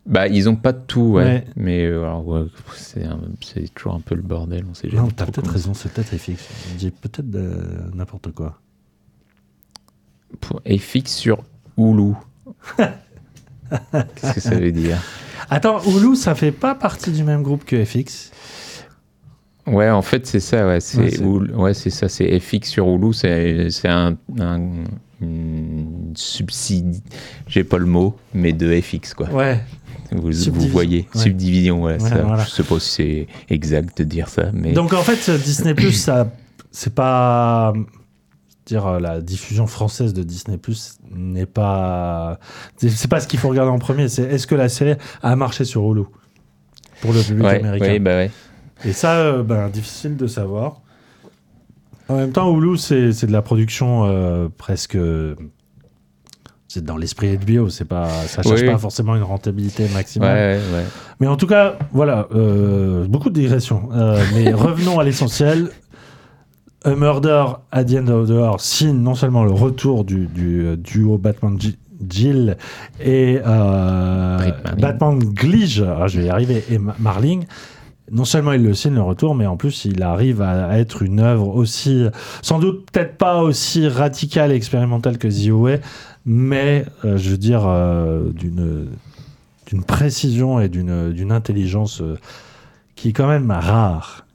Bah, 0.05 0.29
ils 0.29 0.47
ont 0.51 0.57
pas 0.57 0.73
de 0.73 0.81
tout, 0.87 1.01
ouais. 1.13 1.25
Ouais. 1.25 1.45
Mais 1.57 1.87
euh, 1.87 2.03
alors, 2.03 2.27
ouais, 2.29 2.43
c'est 2.77 3.05
un- 3.05 3.19
c'est 3.41 3.73
toujours 3.75 3.95
un 3.95 4.01
peu 4.01 4.15
le 4.15 4.21
bordel, 4.23 4.67
on 4.71 4.75
sait 4.75 4.89
Non, 4.89 4.93
jamais 4.97 5.09
t'as 5.17 5.25
trop 5.25 5.33
peut-être 5.33 5.45
comment- 5.47 5.55
raison, 5.55 5.73
c'est 5.73 5.91
peut-être 5.91 6.15
FX. 6.15 6.49
Je 6.73 6.77
dis 6.77 6.91
peut-être 6.91 7.31
de- 7.31 7.57
n'importe 7.95 8.31
quoi. 8.33 8.59
Pour 10.41 10.61
FX 10.67 11.15
sur 11.15 11.45
Hulu. 11.79 12.13
Qu'est-ce 13.93 14.35
que 14.35 14.41
ça 14.41 14.55
veut 14.55 14.73
dire 14.73 14.99
Attends, 15.49 15.81
Hulu, 15.85 16.17
ça 16.17 16.35
fait 16.35 16.53
pas 16.53 16.75
partie 16.75 17.11
du 17.11 17.25
même 17.25 17.43
groupe 17.43 17.65
que 17.65 17.85
FX. 17.85 18.31
Ouais, 19.67 19.91
en 19.91 20.03
fait, 20.03 20.27
c'est 20.27 20.41
ça, 20.41 20.67
ouais. 20.67 20.81
C'est 20.81 21.21
Ouais, 21.21 21.55
ouais, 21.55 21.75
ça, 21.75 22.09
c'est 22.09 22.39
FX 22.41 22.69
sur 22.69 22.87
Hulu, 22.89 23.13
c'est 23.13 23.89
un, 23.89 24.17
un 24.39 24.61
une 25.21 26.15
j'ai 27.47 27.65
pas 27.65 27.79
le 27.79 27.87
mot, 27.87 28.17
mais 28.35 28.53
de 28.53 28.81
FX, 28.81 29.15
quoi. 29.15 29.29
Ouais. 29.31 29.61
Vous, 30.13 30.33
voyez, 30.69 31.07
Ouais. 31.15 31.21
subdivision, 31.21 31.83
ouais, 31.83 31.93
Ouais, 31.95 32.09
ça, 32.09 32.23
voilà. 32.23 32.43
je 32.45 32.51
sais 32.51 32.63
pas 32.65 32.81
si 32.81 32.91
c'est 32.91 33.27
exact 33.55 33.99
de 33.99 34.05
dire 34.05 34.29
ça, 34.29 34.51
mais... 34.53 34.73
Donc 34.73 34.93
en 34.93 35.03
fait, 35.03 35.31
Disney 35.43 35.75
Plus, 35.75 35.93
ça, 35.93 36.33
c'est 36.73 36.95
pas 36.95 37.73
dire 38.71 38.87
euh, 38.87 39.01
la 39.01 39.21
diffusion 39.21 39.67
française 39.67 40.15
de 40.15 40.23
Disney 40.23 40.57
Plus 40.59 40.99
n'est 41.11 41.47
pas, 41.47 42.39
c'est- 42.77 43.09
pas 43.09 43.21
ce 43.21 43.27
qu'il 43.29 43.39
faut 43.41 43.49
regarder 43.49 43.71
en 43.73 43.79
premier. 43.79 44.09
C'est 44.09 44.23
est-ce 44.23 44.47
que 44.47 44.55
la 44.55 44.69
série 44.69 44.95
a 45.23 45.35
marché 45.37 45.65
sur 45.65 45.83
Hulu 45.91 46.05
pour 47.01 47.13
le 47.13 47.21
public 47.21 47.45
Ouais, 47.45 47.59
américain. 47.61 47.99
bah 48.01 48.11
ouais. 48.17 48.31
Et 48.85 48.93
ça, 48.93 49.17
euh, 49.19 49.43
ben, 49.43 49.69
difficile 49.69 50.17
de 50.17 50.27
savoir. 50.27 50.81
En 52.09 52.17
même 52.17 52.33
temps, 52.33 52.57
Hulu, 52.57 52.77
c'est 52.77 53.13
c'est 53.13 53.27
de 53.27 53.33
la 53.33 53.43
production 53.43 54.05
euh, 54.07 54.49
presque. 54.57 54.97
C'est 56.69 56.85
dans 56.85 56.97
l'esprit 56.97 57.37
HBO, 57.37 57.69
c'est 57.69 57.85
pas, 57.85 58.09
ça 58.29 58.43
cherche 58.43 58.61
Oui. 58.61 58.67
pas 58.69 58.79
forcément 58.79 59.17
une 59.17 59.25
rentabilité 59.25 59.89
maximale. 59.93 60.37
Ouais, 60.37 60.57
ouais, 60.57 60.79
ouais. 60.79 60.85
Mais 61.19 61.27
en 61.27 61.37
tout 61.37 61.49
cas, 61.49 61.77
voilà, 61.93 62.29
euh, 62.33 63.07
beaucoup 63.09 63.29
de 63.29 63.35
digressions. 63.35 63.89
Euh, 63.93 64.23
mais 64.35 64.53
revenons 64.67 65.01
à 65.01 65.05
l'essentiel. 65.05 65.71
A 66.85 66.95
Murder 66.95 67.45
at 67.73 67.85
the 67.85 67.95
End 67.97 68.09
of 68.09 68.29
the 68.29 68.33
Hour 68.33 68.61
signe 68.61 69.03
non 69.03 69.15
seulement 69.15 69.45
le 69.45 69.53
retour 69.53 70.05
du, 70.05 70.27
du 70.27 70.65
euh, 70.67 70.77
duo 70.77 71.19
Batman 71.19 71.61
G- 71.61 71.77
Jill 72.09 72.57
et 73.01 73.39
euh. 73.47 74.51
Batman 74.79 75.19
Glige, 75.19 75.83
ah, 75.87 76.07
je 76.07 76.21
vais 76.21 76.27
y 76.27 76.31
arriver, 76.31 76.65
et 76.71 76.79
Ma- 76.79 76.95
Marling. 76.99 77.45
Non 78.11 78.25
seulement 78.25 78.53
il 78.53 78.63
le 78.65 78.75
signe 78.75 78.95
le 78.95 79.03
retour, 79.03 79.35
mais 79.37 79.47
en 79.47 79.57
plus 79.57 79.85
il 79.85 80.03
arrive 80.03 80.43
à, 80.43 80.79
être 80.79 81.03
une 81.03 81.21
œuvre 81.21 81.49
aussi, 81.55 82.07
sans 82.43 82.59
doute 82.59 82.91
peut-être 82.91 83.17
pas 83.19 83.43
aussi 83.43 83.87
radicale 83.87 84.51
et 84.51 84.55
expérimentale 84.57 85.17
que 85.19 85.29
The 85.29 85.51
Away, 85.51 85.81
mais 86.27 86.87
euh, 87.05 87.19
je 87.19 87.31
veux 87.31 87.39
dire 87.39 87.63
euh, 87.67 88.31
d'une 88.33 88.87
d'une 89.69 89.85
précision 89.85 90.59
et 90.59 90.69
d'une 90.69 91.31
intelligence 91.31 92.03
qui 92.97 93.11
est 93.11 93.13
quand 93.13 93.29
même 93.29 93.53
rare 93.53 94.27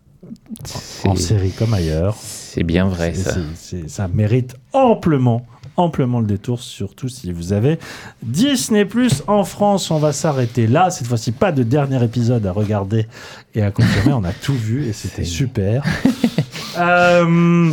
en 1.04 1.16
série 1.18 1.52
comme 1.52 1.74
ailleurs. 1.74 2.16
C'est 2.56 2.64
bien 2.64 2.88
vrai, 2.88 3.14
ça. 3.14 3.36
ça 3.88 4.08
mérite 4.08 4.56
amplement, 4.72 5.46
amplement 5.76 6.22
le 6.22 6.26
détour, 6.26 6.62
surtout 6.62 7.10
si 7.10 7.34
vous 7.34 7.52
avez 7.52 7.78
Disney 8.24 8.86
Plus 8.86 9.24
en 9.28 9.44
France. 9.44 9.92
On 9.92 10.00
va 10.00 10.14
s'arrêter 10.14 10.66
là. 10.66 10.90
Cette 10.90 11.08
fois-ci, 11.08 11.34
pas 11.34 11.52
de 11.52 11.64
dernier 11.64 12.02
épisode 12.02 12.46
à 12.46 12.54
regarder 12.54 13.08
et 13.56 13.62
à 13.62 13.72
confirmer. 13.72 14.14
On 14.14 14.24
a 14.24 14.32
tout 14.32 14.54
vu 14.54 14.86
et 14.86 14.94
c'était 14.94 15.26
super. 15.26 15.84
Euh, 16.78 17.72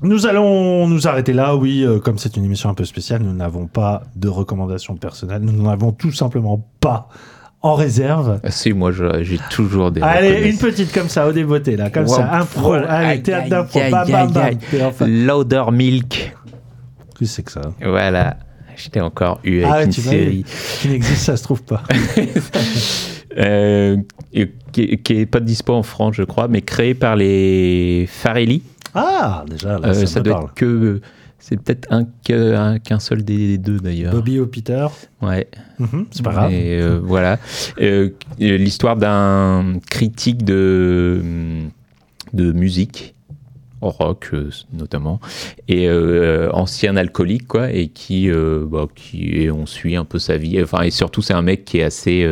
nous 0.00 0.26
allons 0.26 0.88
nous 0.88 1.06
arrêter 1.06 1.34
là, 1.34 1.54
oui, 1.56 1.84
euh, 1.84 1.98
comme 1.98 2.16
c'est 2.16 2.38
une 2.38 2.44
émission 2.46 2.70
un 2.70 2.74
peu 2.74 2.86
spéciale, 2.86 3.20
nous 3.20 3.34
n'avons 3.34 3.66
pas 3.66 4.04
de 4.16 4.28
recommandations 4.28 4.96
personnelles, 4.96 5.42
nous 5.42 5.52
n'en 5.52 5.68
avons 5.68 5.92
tout 5.92 6.10
simplement 6.10 6.66
pas 6.80 7.10
en 7.62 7.74
réserve. 7.74 8.40
Ah, 8.44 8.50
si, 8.50 8.72
moi, 8.72 8.92
j'ai 8.92 9.38
toujours 9.50 9.90
des... 9.90 10.00
Allez, 10.00 10.48
une 10.50 10.58
petite 10.58 10.92
comme 10.92 11.08
ça, 11.08 11.26
au 11.28 11.32
dévoté, 11.32 11.76
là, 11.76 11.90
comme 11.90 12.06
Wow. 12.06 12.16
ça, 12.16 12.32
impro, 12.34 12.60
Voilà. 12.60 12.90
allez, 12.92 13.22
théâtre 13.22 13.48
d'impro, 13.48 13.80
bam, 13.90 14.08
bam, 14.10 14.30
bam. 14.32 14.54
enfin- 14.86 15.70
Milk. 15.72 16.34
Qu'est-ce 17.18 17.18
que 17.18 17.24
c'est 17.26 17.42
que 17.42 17.52
ça 17.52 17.62
Voilà. 17.84 18.36
Je 18.76 18.88
t'ai 18.90 19.00
encore 19.00 19.40
eu 19.42 19.62
avec 19.64 19.72
Ah, 19.74 19.82
une 19.84 19.90
tu 19.90 20.00
série. 20.02 20.44
Qui 20.80 20.88
n'existe, 20.88 21.22
ça 21.22 21.36
se 21.36 21.42
trouve 21.42 21.62
pas. 21.64 21.82
Euh, 23.36 23.96
qui, 24.72 24.98
qui 24.98 25.12
est 25.20 25.26
pas 25.26 25.38
dispo 25.40 25.72
en 25.74 25.82
France, 25.82 26.14
je 26.16 26.22
crois, 26.24 26.48
mais 26.48 26.60
créé 26.62 26.94
par 26.94 27.14
les 27.14 28.08
Farelli. 28.10 28.62
Ah, 28.94 29.44
déjà, 29.48 29.78
là, 29.78 29.88
Euh, 29.88 29.94
ça, 29.94 30.06
ça 30.06 30.20
me 30.20 30.24
doit 30.24 30.34
parle. 30.34 30.46
être 30.46 30.54
que. 30.54 31.00
C'est 31.38 31.56
peut-être 31.56 31.88
un 31.90 32.04
qu'un 32.78 32.98
seul 32.98 33.24
des 33.24 33.58
deux 33.58 33.78
d'ailleurs. 33.78 34.12
Bobby 34.12 34.40
ou 34.40 34.46
Peter 34.46 34.86
Ouais. 35.22 35.46
Mhm, 35.78 36.06
c'est 36.10 36.22
pas 36.22 36.32
grave. 36.32 36.52
Et, 36.52 36.80
euh, 36.80 37.00
voilà. 37.02 37.38
Euh, 37.80 38.10
L'histoire 38.38 38.96
d'un 38.96 39.78
critique 39.88 40.44
de, 40.44 41.22
de 42.32 42.52
musique, 42.52 43.14
au 43.80 43.90
rock 43.90 44.30
euh, 44.32 44.50
notamment, 44.72 45.20
et 45.68 45.88
ancien 46.52 46.96
alcoolique, 46.96 47.46
quoi, 47.46 47.70
et 47.72 47.88
qui, 47.88 48.28
bah, 48.30 48.86
qui 48.94 49.42
et 49.42 49.50
on 49.50 49.64
suit 49.64 49.96
un 49.96 50.04
peu 50.04 50.18
sa 50.18 50.36
vie. 50.36 50.60
Enfin, 50.62 50.82
et 50.82 50.90
surtout, 50.90 51.22
c'est 51.22 51.34
un 51.34 51.42
mec 51.42 51.64
qui 51.64 51.78
est 51.78 51.84
assez. 51.84 52.28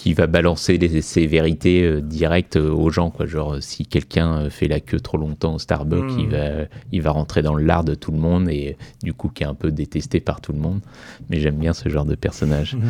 Qui 0.00 0.14
va 0.14 0.26
balancer 0.26 0.78
les- 0.78 1.02
ses 1.02 1.26
vérités 1.26 1.82
euh, 1.82 2.00
directes 2.00 2.56
euh, 2.56 2.70
aux 2.72 2.88
gens 2.88 3.10
quoi. 3.10 3.26
Genre 3.26 3.56
euh, 3.56 3.60
si 3.60 3.84
quelqu'un 3.84 4.48
fait 4.48 4.66
la 4.66 4.80
queue 4.80 4.98
trop 4.98 5.18
longtemps 5.18 5.56
au 5.56 5.58
Starbucks 5.58 6.12
il 6.18 6.28
va 6.30 6.64
il 6.90 7.02
va 7.02 7.10
rentrer 7.10 7.42
dans 7.42 7.54
le 7.54 7.64
lard 7.64 7.84
de 7.84 7.94
tout 7.94 8.10
le 8.10 8.16
monde 8.18 8.48
et 8.48 8.78
du 9.02 9.12
coup 9.12 9.28
qui 9.28 9.42
est 9.42 9.46
un 9.46 9.52
peu 9.54 9.70
détesté 9.70 10.20
par 10.20 10.40
tout 10.40 10.52
le 10.54 10.58
monde. 10.58 10.80
Mais 11.28 11.38
j'aime 11.38 11.56
bien 11.56 11.74
ce 11.74 11.90
genre 11.90 12.06
de 12.06 12.14
personnage. 12.14 12.78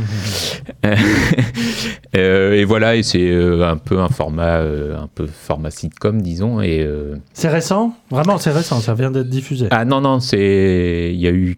Et 2.13 2.65
voilà 2.65 2.97
et 2.97 3.03
c'est 3.03 3.33
un 3.65 3.77
peu 3.77 3.99
un 4.01 4.09
format 4.09 4.59
un 4.61 5.09
peu 5.15 5.27
format 5.27 5.71
sitcom 5.71 6.21
disons 6.23 6.61
et 6.61 6.89
C'est 7.33 7.49
récent? 7.49 7.95
Vraiment, 8.11 8.39
c'est 8.39 8.51
récent, 8.53 8.81
ça 8.81 8.95
vient 8.95 9.11
d'être 9.11 9.29
diffusé. 9.29 9.69
ah 9.71 9.85
non 9.85 10.01
non 10.01 10.21
c'est 10.21 11.11
il 11.13 11.21
y 11.21 11.27
a 11.29 11.33
eu 11.33 11.57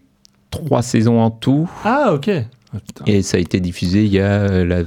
trois 0.51 0.81
saisons 0.83 1.19
en 1.19 1.31
tout. 1.31 1.69
Ah, 1.83 2.11
ok. 2.13 2.29
Et 3.07 3.21
ça 3.21 3.37
a 3.37 3.39
été 3.39 3.59
diffusé 3.59 4.03
il 4.03 4.11
y 4.13 4.19
a 4.19 4.23
euh, 4.41 4.65
la 4.65 4.77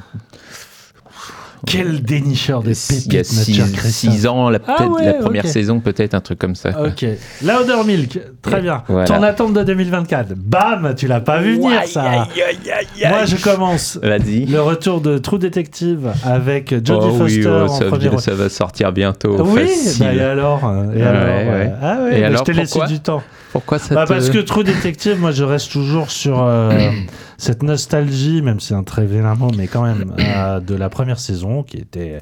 Quel 1.67 2.03
dénicheur 2.03 2.63
des 2.63 2.75
pépites, 2.75 3.07
Il 3.07 3.13
y 3.15 3.17
a 3.17 3.23
notre 3.23 3.53
cher 3.53 3.67
6 3.67 3.73
Christophe. 3.73 4.25
ans, 4.31 4.51
la, 4.51 4.59
Ah 4.69 4.75
peut-être 4.77 4.91
ouais, 4.93 5.05
la 5.07 5.15
première 5.15 5.47
saison, 5.49 5.81
peut-être 5.81 6.15
un 6.15 6.21
truc 6.21 6.39
comme 6.39 6.55
ça. 6.55 6.71
Ok. 6.81 7.05
Louder 7.43 7.83
Milk, 7.85 8.21
très 8.43 8.59
Et 8.59 8.63
bien. 8.63 8.85
voilà. 8.87 9.07
Ton 9.07 9.23
attente 9.23 9.53
de 9.55 9.65
2024. 9.65 10.35
Bam, 10.37 10.95
tu 10.97 11.09
l'as 11.09 11.21
pas 11.21 11.41
vu 11.41 11.57
venir 11.57 11.83
ça. 11.89 12.29
Moi, 13.09 13.25
je 13.25 13.37
commence. 13.37 13.99
Vas-y. 14.01 14.45
Le 14.47 14.61
retour 14.61 15.01
de 15.01 15.19
True 15.19 15.39
Detective 15.41 16.13
avec 16.25 16.71
Jodie 16.85 17.07
Oh 17.11 17.19
Foster 17.19 17.41
oui, 17.41 17.47
oh, 17.49 17.65
en 17.65 17.69
ça, 17.69 17.85
premier 17.87 18.19
ça 18.19 18.35
va 18.35 18.49
sortir 18.49 18.93
bientôt. 18.93 19.37
Oui, 19.43 19.67
facile. 19.67 20.05
bah 20.05 20.15
et 20.15 20.21
alors, 20.21 20.65
euh, 20.67 20.85
et 20.95 20.99
Ouais, 20.99 21.03
alors, 21.03 21.25
ouais. 21.55 21.73
Ah 21.83 21.99
ouais, 22.03 22.21
Et 22.21 22.25
alors, 22.25 22.39
je 22.41 22.45
t'ai 22.45 22.53
laissé 22.53 22.79
du 22.87 23.01
temps. 23.01 23.23
Pourquoi 23.51 23.79
ça 23.81 23.95
Bah, 23.95 24.05
te- 24.05 24.13
Parce 24.13 24.31
que 24.31 24.39
True 24.39 24.63
Detective, 24.65 25.19
moi 25.19 25.31
je 25.33 25.43
reste 25.43 25.73
toujours 25.73 26.11
sur 26.11 26.43
euh, 26.45 26.71
cette 27.39 27.63
nostalgie, 27.63 28.43
même 28.43 28.61
si 28.61 28.69
c'est 28.69 28.75
un 28.75 28.85
très 28.85 29.07
vilain 29.07 29.35
mot, 29.35 29.51
mais 29.57 29.67
quand 29.67 29.83
même, 29.83 30.15
euh, 30.19 30.61
de 30.61 30.75
la 30.75 30.89
première 30.89 31.19
saison 31.19 31.63
qui 31.63 31.79
était 31.79 32.21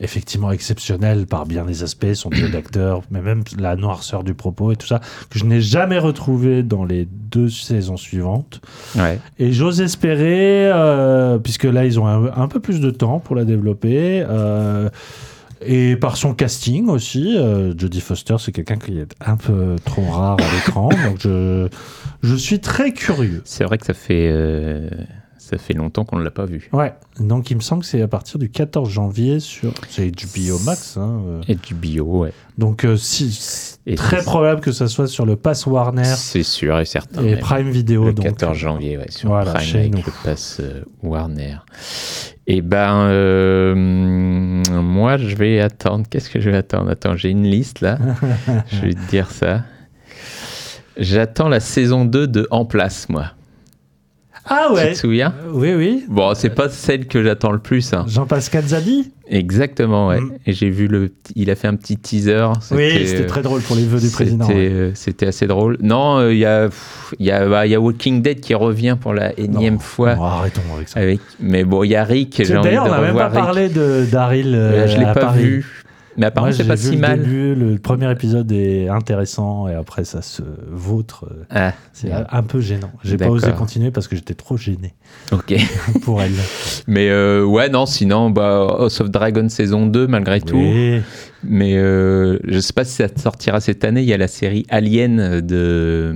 effectivement 0.00 0.52
exceptionnelle 0.52 1.26
par 1.26 1.46
bien 1.46 1.64
des 1.64 1.82
aspects, 1.82 2.12
son 2.14 2.30
jeu 2.30 2.48
d'acteur, 2.48 3.02
mais 3.10 3.20
même 3.20 3.42
la 3.58 3.74
noirceur 3.74 4.22
du 4.22 4.34
propos 4.34 4.70
et 4.72 4.76
tout 4.76 4.86
ça, 4.86 5.00
que 5.28 5.38
je 5.38 5.44
n'ai 5.44 5.60
jamais 5.60 5.98
retrouvé 5.98 6.62
dans 6.62 6.84
les 6.84 7.08
deux 7.10 7.48
saisons 7.48 7.96
suivantes. 7.96 8.60
Ouais. 8.96 9.18
Et 9.38 9.52
j'ose 9.52 9.80
espérer, 9.80 10.70
euh, 10.72 11.38
puisque 11.38 11.64
là 11.64 11.84
ils 11.84 11.98
ont 11.98 12.06
un, 12.06 12.30
un 12.32 12.48
peu 12.48 12.60
plus 12.60 12.80
de 12.80 12.90
temps 12.90 13.18
pour 13.18 13.34
la 13.34 13.44
développer, 13.44 14.24
euh, 14.28 14.88
et 15.60 15.96
par 15.96 16.16
son 16.16 16.34
casting 16.34 16.88
aussi, 16.88 17.36
euh, 17.36 17.72
Jodie 17.76 18.00
Foster 18.00 18.36
c'est 18.38 18.52
quelqu'un 18.52 18.76
qui 18.76 18.98
est 18.98 19.14
un 19.20 19.36
peu 19.36 19.76
trop 19.84 20.04
rare 20.10 20.36
à 20.40 20.54
l'écran, 20.54 20.88
donc 21.06 21.18
je, 21.20 21.68
je 22.22 22.34
suis 22.34 22.60
très 22.60 22.92
curieux. 22.92 23.42
C'est 23.44 23.64
vrai 23.64 23.78
que 23.78 23.86
ça 23.86 23.94
fait, 23.94 24.28
euh, 24.30 24.88
ça 25.38 25.56
fait 25.58 25.74
longtemps 25.74 26.04
qu'on 26.04 26.18
ne 26.18 26.24
l'a 26.24 26.30
pas 26.30 26.44
vu. 26.44 26.68
Ouais, 26.72 26.92
donc 27.20 27.50
il 27.50 27.56
me 27.56 27.60
semble 27.62 27.82
que 27.82 27.88
c'est 27.88 28.02
à 28.02 28.08
partir 28.08 28.38
du 28.38 28.50
14 28.50 28.88
janvier 28.90 29.40
sur 29.40 29.72
c'est 29.88 30.10
HBO 30.10 30.58
Max. 30.64 30.96
Hein, 30.96 31.22
euh. 31.26 31.40
Et 31.48 31.54
du 31.54 31.74
bio, 31.74 32.04
ouais. 32.04 32.32
Donc 32.58 32.84
euh, 32.84 32.96
si, 32.96 33.78
Et 33.86 33.94
très 33.94 34.22
probable 34.22 34.60
que 34.60 34.72
ça 34.72 34.88
soit 34.88 35.06
sur 35.06 35.24
le 35.24 35.36
Pass 35.36 35.66
Warner. 35.66 36.04
C'est 36.16 36.42
sûr 36.42 36.78
et 36.80 36.84
certain. 36.84 37.24
Et. 37.24 37.36
Prime 37.36 37.70
Video, 37.70 38.04
Le 38.06 38.12
donc. 38.12 38.24
14 38.26 38.56
janvier, 38.56 38.98
ouais, 38.98 39.10
sur 39.10 39.28
Voilà, 39.30 39.54
Prime 39.54 39.76
avec 39.76 39.92
nous. 39.94 40.02
le 40.04 40.12
pass 40.24 40.58
euh, 40.60 40.82
Warner. 41.02 41.56
Et 42.50 42.62
ben, 42.62 43.08
euh, 43.10 43.74
moi, 43.74 45.18
je 45.18 45.36
vais 45.36 45.60
attendre. 45.60 46.06
Qu'est-ce 46.08 46.30
que 46.30 46.40
je 46.40 46.48
vais 46.48 46.56
attendre? 46.56 46.90
Attends, 46.90 47.14
j'ai 47.14 47.28
une 47.28 47.44
liste 47.44 47.82
là. 47.82 47.98
je 48.72 48.80
vais 48.80 48.94
te 48.94 49.10
dire 49.10 49.30
ça. 49.30 49.64
J'attends 50.96 51.50
la 51.50 51.60
saison 51.60 52.06
2 52.06 52.26
de 52.26 52.48
En 52.50 52.64
Place, 52.64 53.10
moi. 53.10 53.32
Ah 54.50 54.66
Tu 54.68 54.74
ouais. 54.74 54.92
te 54.92 54.98
souviens? 54.98 55.34
Oui 55.52 55.74
oui. 55.74 56.04
Bon, 56.08 56.32
c'est 56.34 56.50
pas 56.50 56.68
celle 56.68 57.06
que 57.06 57.22
j'attends 57.22 57.52
le 57.52 57.58
plus. 57.58 57.92
hein. 57.92 58.04
Jean-Pascal 58.08 58.64
Zadi? 58.64 59.12
Exactement, 59.30 60.08
ouais. 60.08 60.20
Mm. 60.20 60.30
Et 60.46 60.52
j'ai 60.54 60.70
vu 60.70 60.88
le. 60.88 61.12
Il 61.36 61.50
a 61.50 61.54
fait 61.54 61.68
un 61.68 61.74
petit 61.76 61.98
teaser. 61.98 62.46
Oui, 62.70 63.06
c'était 63.06 63.26
très 63.26 63.42
drôle 63.42 63.60
pour 63.60 63.76
les 63.76 63.84
vœux 63.84 64.00
du 64.00 64.08
président. 64.08 64.46
C'était 64.46 64.58
ouais. 64.58 64.68
euh, 64.72 64.90
c'était 64.94 65.26
assez 65.26 65.46
drôle. 65.46 65.76
Non, 65.82 66.18
euh, 66.18 66.32
il 66.32 66.38
y, 66.38 66.46
a, 66.46 66.68
pff, 66.68 67.14
il 67.18 67.26
y, 67.26 67.30
a, 67.30 67.46
bah, 67.46 67.66
il 67.66 67.72
y 67.72 67.74
a 67.74 67.80
Walking 67.80 68.22
Dead 68.22 68.40
qui 68.40 68.54
revient 68.54 68.96
pour 68.98 69.12
la 69.12 69.38
énième 69.38 69.80
fois. 69.80 70.14
Bon, 70.14 70.24
arrêtons 70.24 70.62
avec 70.74 70.88
ça. 70.88 71.00
Avec, 71.00 71.20
mais 71.40 71.64
bon, 71.64 71.82
il 71.84 71.90
y 71.90 71.96
a 71.96 72.04
Rick. 72.04 72.42
J'ai 72.42 72.56
envie 72.56 72.68
de 72.70 72.74
D'ailleurs, 72.74 72.86
on 72.86 72.90
n'a 72.90 73.00
même 73.02 73.14
pas 73.16 73.26
revoir 73.26 73.30
Rick. 73.32 73.40
parlé 73.44 73.68
de 73.68 74.06
Daryl. 74.10 74.54
euh, 74.54 74.84
Euh, 74.84 74.86
je 74.86 74.96
l'ai 74.98 75.04
à 75.04 75.12
pas 75.12 75.20
Paris. 75.20 75.42
vu. 75.44 75.77
Mais 76.18 76.26
apparemment, 76.26 76.52
c'est 76.52 76.66
pas 76.66 76.74
vu 76.74 76.88
si 76.88 76.94
le 76.96 77.00
mal. 77.00 77.20
début, 77.20 77.54
le 77.54 77.78
premier 77.78 78.10
épisode 78.10 78.50
est 78.50 78.88
intéressant 78.88 79.68
et 79.68 79.74
après 79.74 80.04
ça 80.04 80.20
se 80.20 80.42
vautre. 80.68 81.26
Ah, 81.48 81.72
C'est 81.92 82.10
un 82.12 82.42
peu 82.42 82.60
gênant. 82.60 82.90
J'ai 83.04 83.16
pas 83.16 83.30
osé 83.30 83.52
continuer 83.52 83.90
parce 83.92 84.08
que 84.08 84.16
j'étais 84.16 84.34
trop 84.34 84.56
gêné 84.56 84.94
ok. 85.32 85.54
pour 86.02 86.20
elle. 86.20 86.32
mais 86.88 87.08
euh, 87.08 87.44
ouais, 87.44 87.68
non, 87.68 87.86
sinon, 87.86 88.30
bah, 88.30 88.66
House 88.80 89.00
of 89.00 89.10
Dragon 89.10 89.48
saison 89.48 89.86
2, 89.86 90.06
malgré 90.08 90.40
tout. 90.40 90.56
Oui. 90.56 91.00
Mais 91.44 91.76
euh, 91.76 92.38
je 92.44 92.58
sais 92.58 92.72
pas 92.72 92.84
si 92.84 92.94
ça 92.94 93.06
sortira 93.16 93.60
cette 93.60 93.84
année. 93.84 94.02
Il 94.02 94.08
y 94.08 94.12
a 94.12 94.16
la 94.18 94.28
série 94.28 94.66
Alien 94.70 95.40
de. 95.40 96.12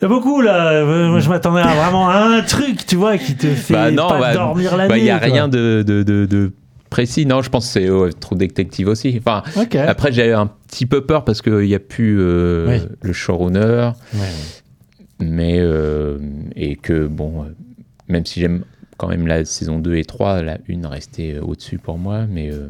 Il 0.00 0.02
y 0.02 0.04
a 0.04 0.08
beaucoup 0.08 0.40
là. 0.40 0.70
Euh, 0.72 1.08
Moi, 1.10 1.20
je 1.20 1.28
m'attendais 1.28 1.60
à 1.60 1.74
vraiment 1.74 2.08
un 2.08 2.40
truc, 2.42 2.86
tu 2.86 2.96
vois, 2.96 3.18
qui 3.18 3.36
te 3.36 3.48
fait 3.48 3.74
Bah 3.74 3.90
non, 3.90 4.08
pas 4.08 4.18
bah, 4.20 4.34
dormir 4.34 4.76
la 4.76 4.86
bah, 4.88 4.94
nuit. 4.94 5.02
Il 5.02 5.06
y 5.06 5.10
a 5.10 5.18
quoi. 5.18 5.26
rien 5.26 5.48
de, 5.48 5.84
de, 5.86 6.02
de, 6.02 6.26
de 6.26 6.52
précis. 6.92 7.26
Non, 7.26 7.42
je 7.42 7.50
pense 7.50 7.66
que 7.74 7.80
c'est 8.10 8.20
trop 8.20 8.36
détective 8.36 8.86
aussi. 8.88 9.14
Enfin. 9.18 9.42
Après, 9.88 10.12
j'ai 10.12 10.32
un 10.32 10.46
petit 10.68 10.86
peu 10.86 11.00
peur 11.04 11.24
parce 11.24 11.42
qu'il 11.42 11.58
n'y 11.66 11.74
a 11.74 11.78
plus 11.80 12.18
euh, 12.20 12.66
Oui. 12.68 12.88
le 13.02 13.12
showrunner. 13.12 13.90
Ouais, 14.14 14.20
ouais. 14.20 14.26
Mais, 15.20 15.56
euh, 15.58 16.18
et 16.54 16.76
que, 16.76 17.06
bon, 17.06 17.44
euh, 17.44 17.46
même 18.08 18.24
si 18.26 18.40
j'aime 18.40 18.64
quand 18.98 19.08
même 19.08 19.26
la 19.26 19.44
saison 19.44 19.78
2 19.78 19.96
et 19.96 20.04
3, 20.04 20.42
la 20.42 20.58
1 20.68 20.86
restait 20.88 21.38
au-dessus 21.40 21.78
pour 21.78 21.96
moi. 21.98 22.26
Mais, 22.28 22.50
euh, 22.52 22.68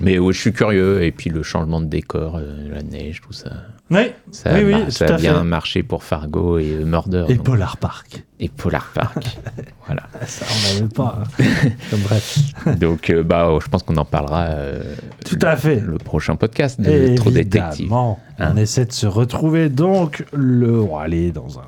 mais 0.00 0.18
ouais, 0.18 0.32
je 0.32 0.38
suis 0.40 0.52
curieux. 0.52 1.02
Et 1.02 1.12
puis 1.12 1.30
le 1.30 1.42
changement 1.42 1.80
de 1.80 1.86
décor, 1.86 2.40
la 2.70 2.82
neige, 2.82 3.20
tout 3.20 3.32
ça. 3.32 3.50
Oui, 3.90 4.12
Ça, 4.32 4.50
oui, 4.52 4.74
a, 4.74 4.78
oui, 4.80 4.92
ça 4.92 5.16
bien 5.16 5.38
fait. 5.38 5.44
marché 5.44 5.82
pour 5.82 6.04
Fargo 6.04 6.58
et 6.58 6.72
euh, 6.72 6.84
Murder. 6.84 7.24
Et 7.28 7.36
donc. 7.36 7.46
Polar 7.46 7.78
Park. 7.78 8.22
Et 8.38 8.50
Polar 8.50 8.90
Park. 8.94 9.38
voilà. 9.86 10.02
Ça, 10.26 10.44
on 10.50 10.74
n'avait 10.74 10.92
pas. 10.94 11.22
hein. 11.22 11.44
Comme 11.90 12.00
bref. 12.00 12.38
Donc, 12.78 13.08
euh, 13.08 13.22
bah, 13.22 13.48
je 13.62 13.66
pense 13.68 13.82
qu'on 13.82 13.96
en 13.96 14.04
parlera 14.04 14.42
euh, 14.48 14.82
Tout 15.24 15.38
à 15.40 15.56
fait. 15.56 15.80
le 15.80 15.96
prochain 15.96 16.36
podcast 16.36 16.78
de 16.80 17.16
Trop 17.16 17.30
Détective. 17.30 17.80
Évidemment. 17.86 18.20
Hein. 18.38 18.50
On 18.52 18.56
essaie 18.58 18.84
de 18.84 18.92
se 18.92 19.06
retrouver 19.06 19.70
donc 19.70 20.24
le. 20.34 20.80
On 20.82 20.96
va 20.98 21.04
aller 21.04 21.32
dans 21.32 21.58
un. 21.58 21.62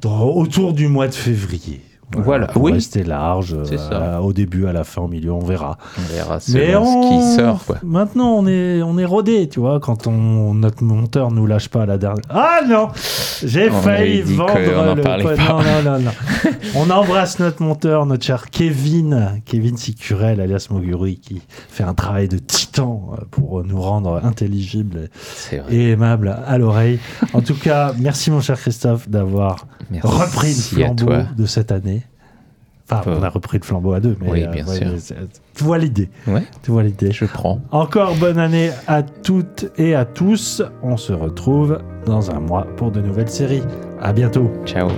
dans- 0.00 0.30
autour 0.30 0.72
du 0.72 0.88
mois 0.88 1.08
de 1.08 1.14
février. 1.14 1.82
Voilà. 2.16 2.46
Pour 2.48 2.62
Oui. 2.62 2.72
rester 2.72 3.04
large. 3.04 3.54
Euh, 3.54 3.76
ça. 3.76 4.22
Au 4.22 4.32
début, 4.32 4.66
à 4.66 4.72
la 4.72 4.84
fin, 4.84 5.02
au 5.02 5.08
milieu, 5.08 5.32
on 5.32 5.40
verra. 5.44 5.78
On 5.98 6.12
verra 6.12 6.38
Mais 6.52 6.74
on... 6.76 6.84
ce 6.84 7.08
qui 7.08 7.36
sort. 7.40 7.64
Quoi. 7.64 7.76
Maintenant, 7.82 8.32
on 8.34 8.46
est, 8.46 8.82
on 8.82 8.98
est 8.98 9.04
rodé, 9.04 9.48
tu 9.48 9.60
vois, 9.60 9.80
quand 9.80 10.06
on, 10.06 10.54
notre 10.54 10.82
monteur 10.84 11.30
nous 11.30 11.46
lâche 11.46 11.68
pas 11.68 11.82
à 11.82 11.86
la 11.86 11.98
dernière. 11.98 12.22
Ah 12.30 12.60
non 12.68 12.88
J'ai 13.44 13.70
failli 13.70 14.22
vendre 14.22 14.54
le. 14.94 15.02
Non, 15.02 15.58
non, 15.62 15.82
non, 15.84 15.98
non. 16.00 16.10
on 16.76 16.90
embrasse 16.90 17.38
notre 17.38 17.62
monteur, 17.62 18.06
notre 18.06 18.24
cher 18.24 18.50
Kevin, 18.50 19.40
Kevin 19.44 19.76
Sicurel, 19.76 20.40
alias 20.40 20.68
Moguri, 20.70 21.18
qui 21.18 21.42
fait 21.68 21.84
un 21.84 21.94
travail 21.94 22.28
de 22.28 22.38
titan 22.38 23.10
euh, 23.12 23.24
pour 23.30 23.64
nous 23.64 23.80
rendre 23.80 24.20
intelligibles 24.24 25.08
et 25.70 25.90
aimables 25.90 26.36
à 26.46 26.58
l'oreille. 26.58 26.98
En 27.32 27.40
tout 27.40 27.54
cas, 27.54 27.92
merci 27.98 28.30
mon 28.30 28.40
cher 28.40 28.58
Christophe 28.58 29.08
d'avoir 29.08 29.66
repris 30.02 30.48
le 30.48 30.54
flambeau 30.54 31.12
de 31.36 31.46
cette 31.46 31.72
année. 31.72 32.01
Enfin, 32.90 33.02
on 33.06 33.22
a 33.22 33.28
repris 33.28 33.58
le 33.58 33.64
flambeau 33.64 33.92
à 33.92 34.00
deux, 34.00 34.16
mais 34.20 34.30
oui, 34.30 34.44
euh, 34.44 34.48
bien 34.48 34.66
ouais, 34.66 34.76
sûr. 34.76 35.14
tu 35.54 35.64
vois 35.64 35.78
l'idée. 35.78 36.10
Ouais, 36.26 36.42
Tu 36.62 36.70
vois 36.70 36.82
l'idée. 36.82 37.10
je 37.12 37.24
prends. 37.24 37.60
Encore 37.70 38.14
bonne 38.16 38.38
année 38.38 38.70
à 38.86 39.02
toutes 39.02 39.66
et 39.78 39.94
à 39.94 40.04
tous. 40.04 40.62
On 40.82 40.96
se 40.96 41.12
retrouve 41.12 41.78
dans 42.06 42.30
un 42.30 42.40
mois 42.40 42.66
pour 42.76 42.90
de 42.90 43.00
nouvelles 43.00 43.30
séries. 43.30 43.62
À 44.00 44.12
bientôt. 44.12 44.50
Ciao. 44.66 44.88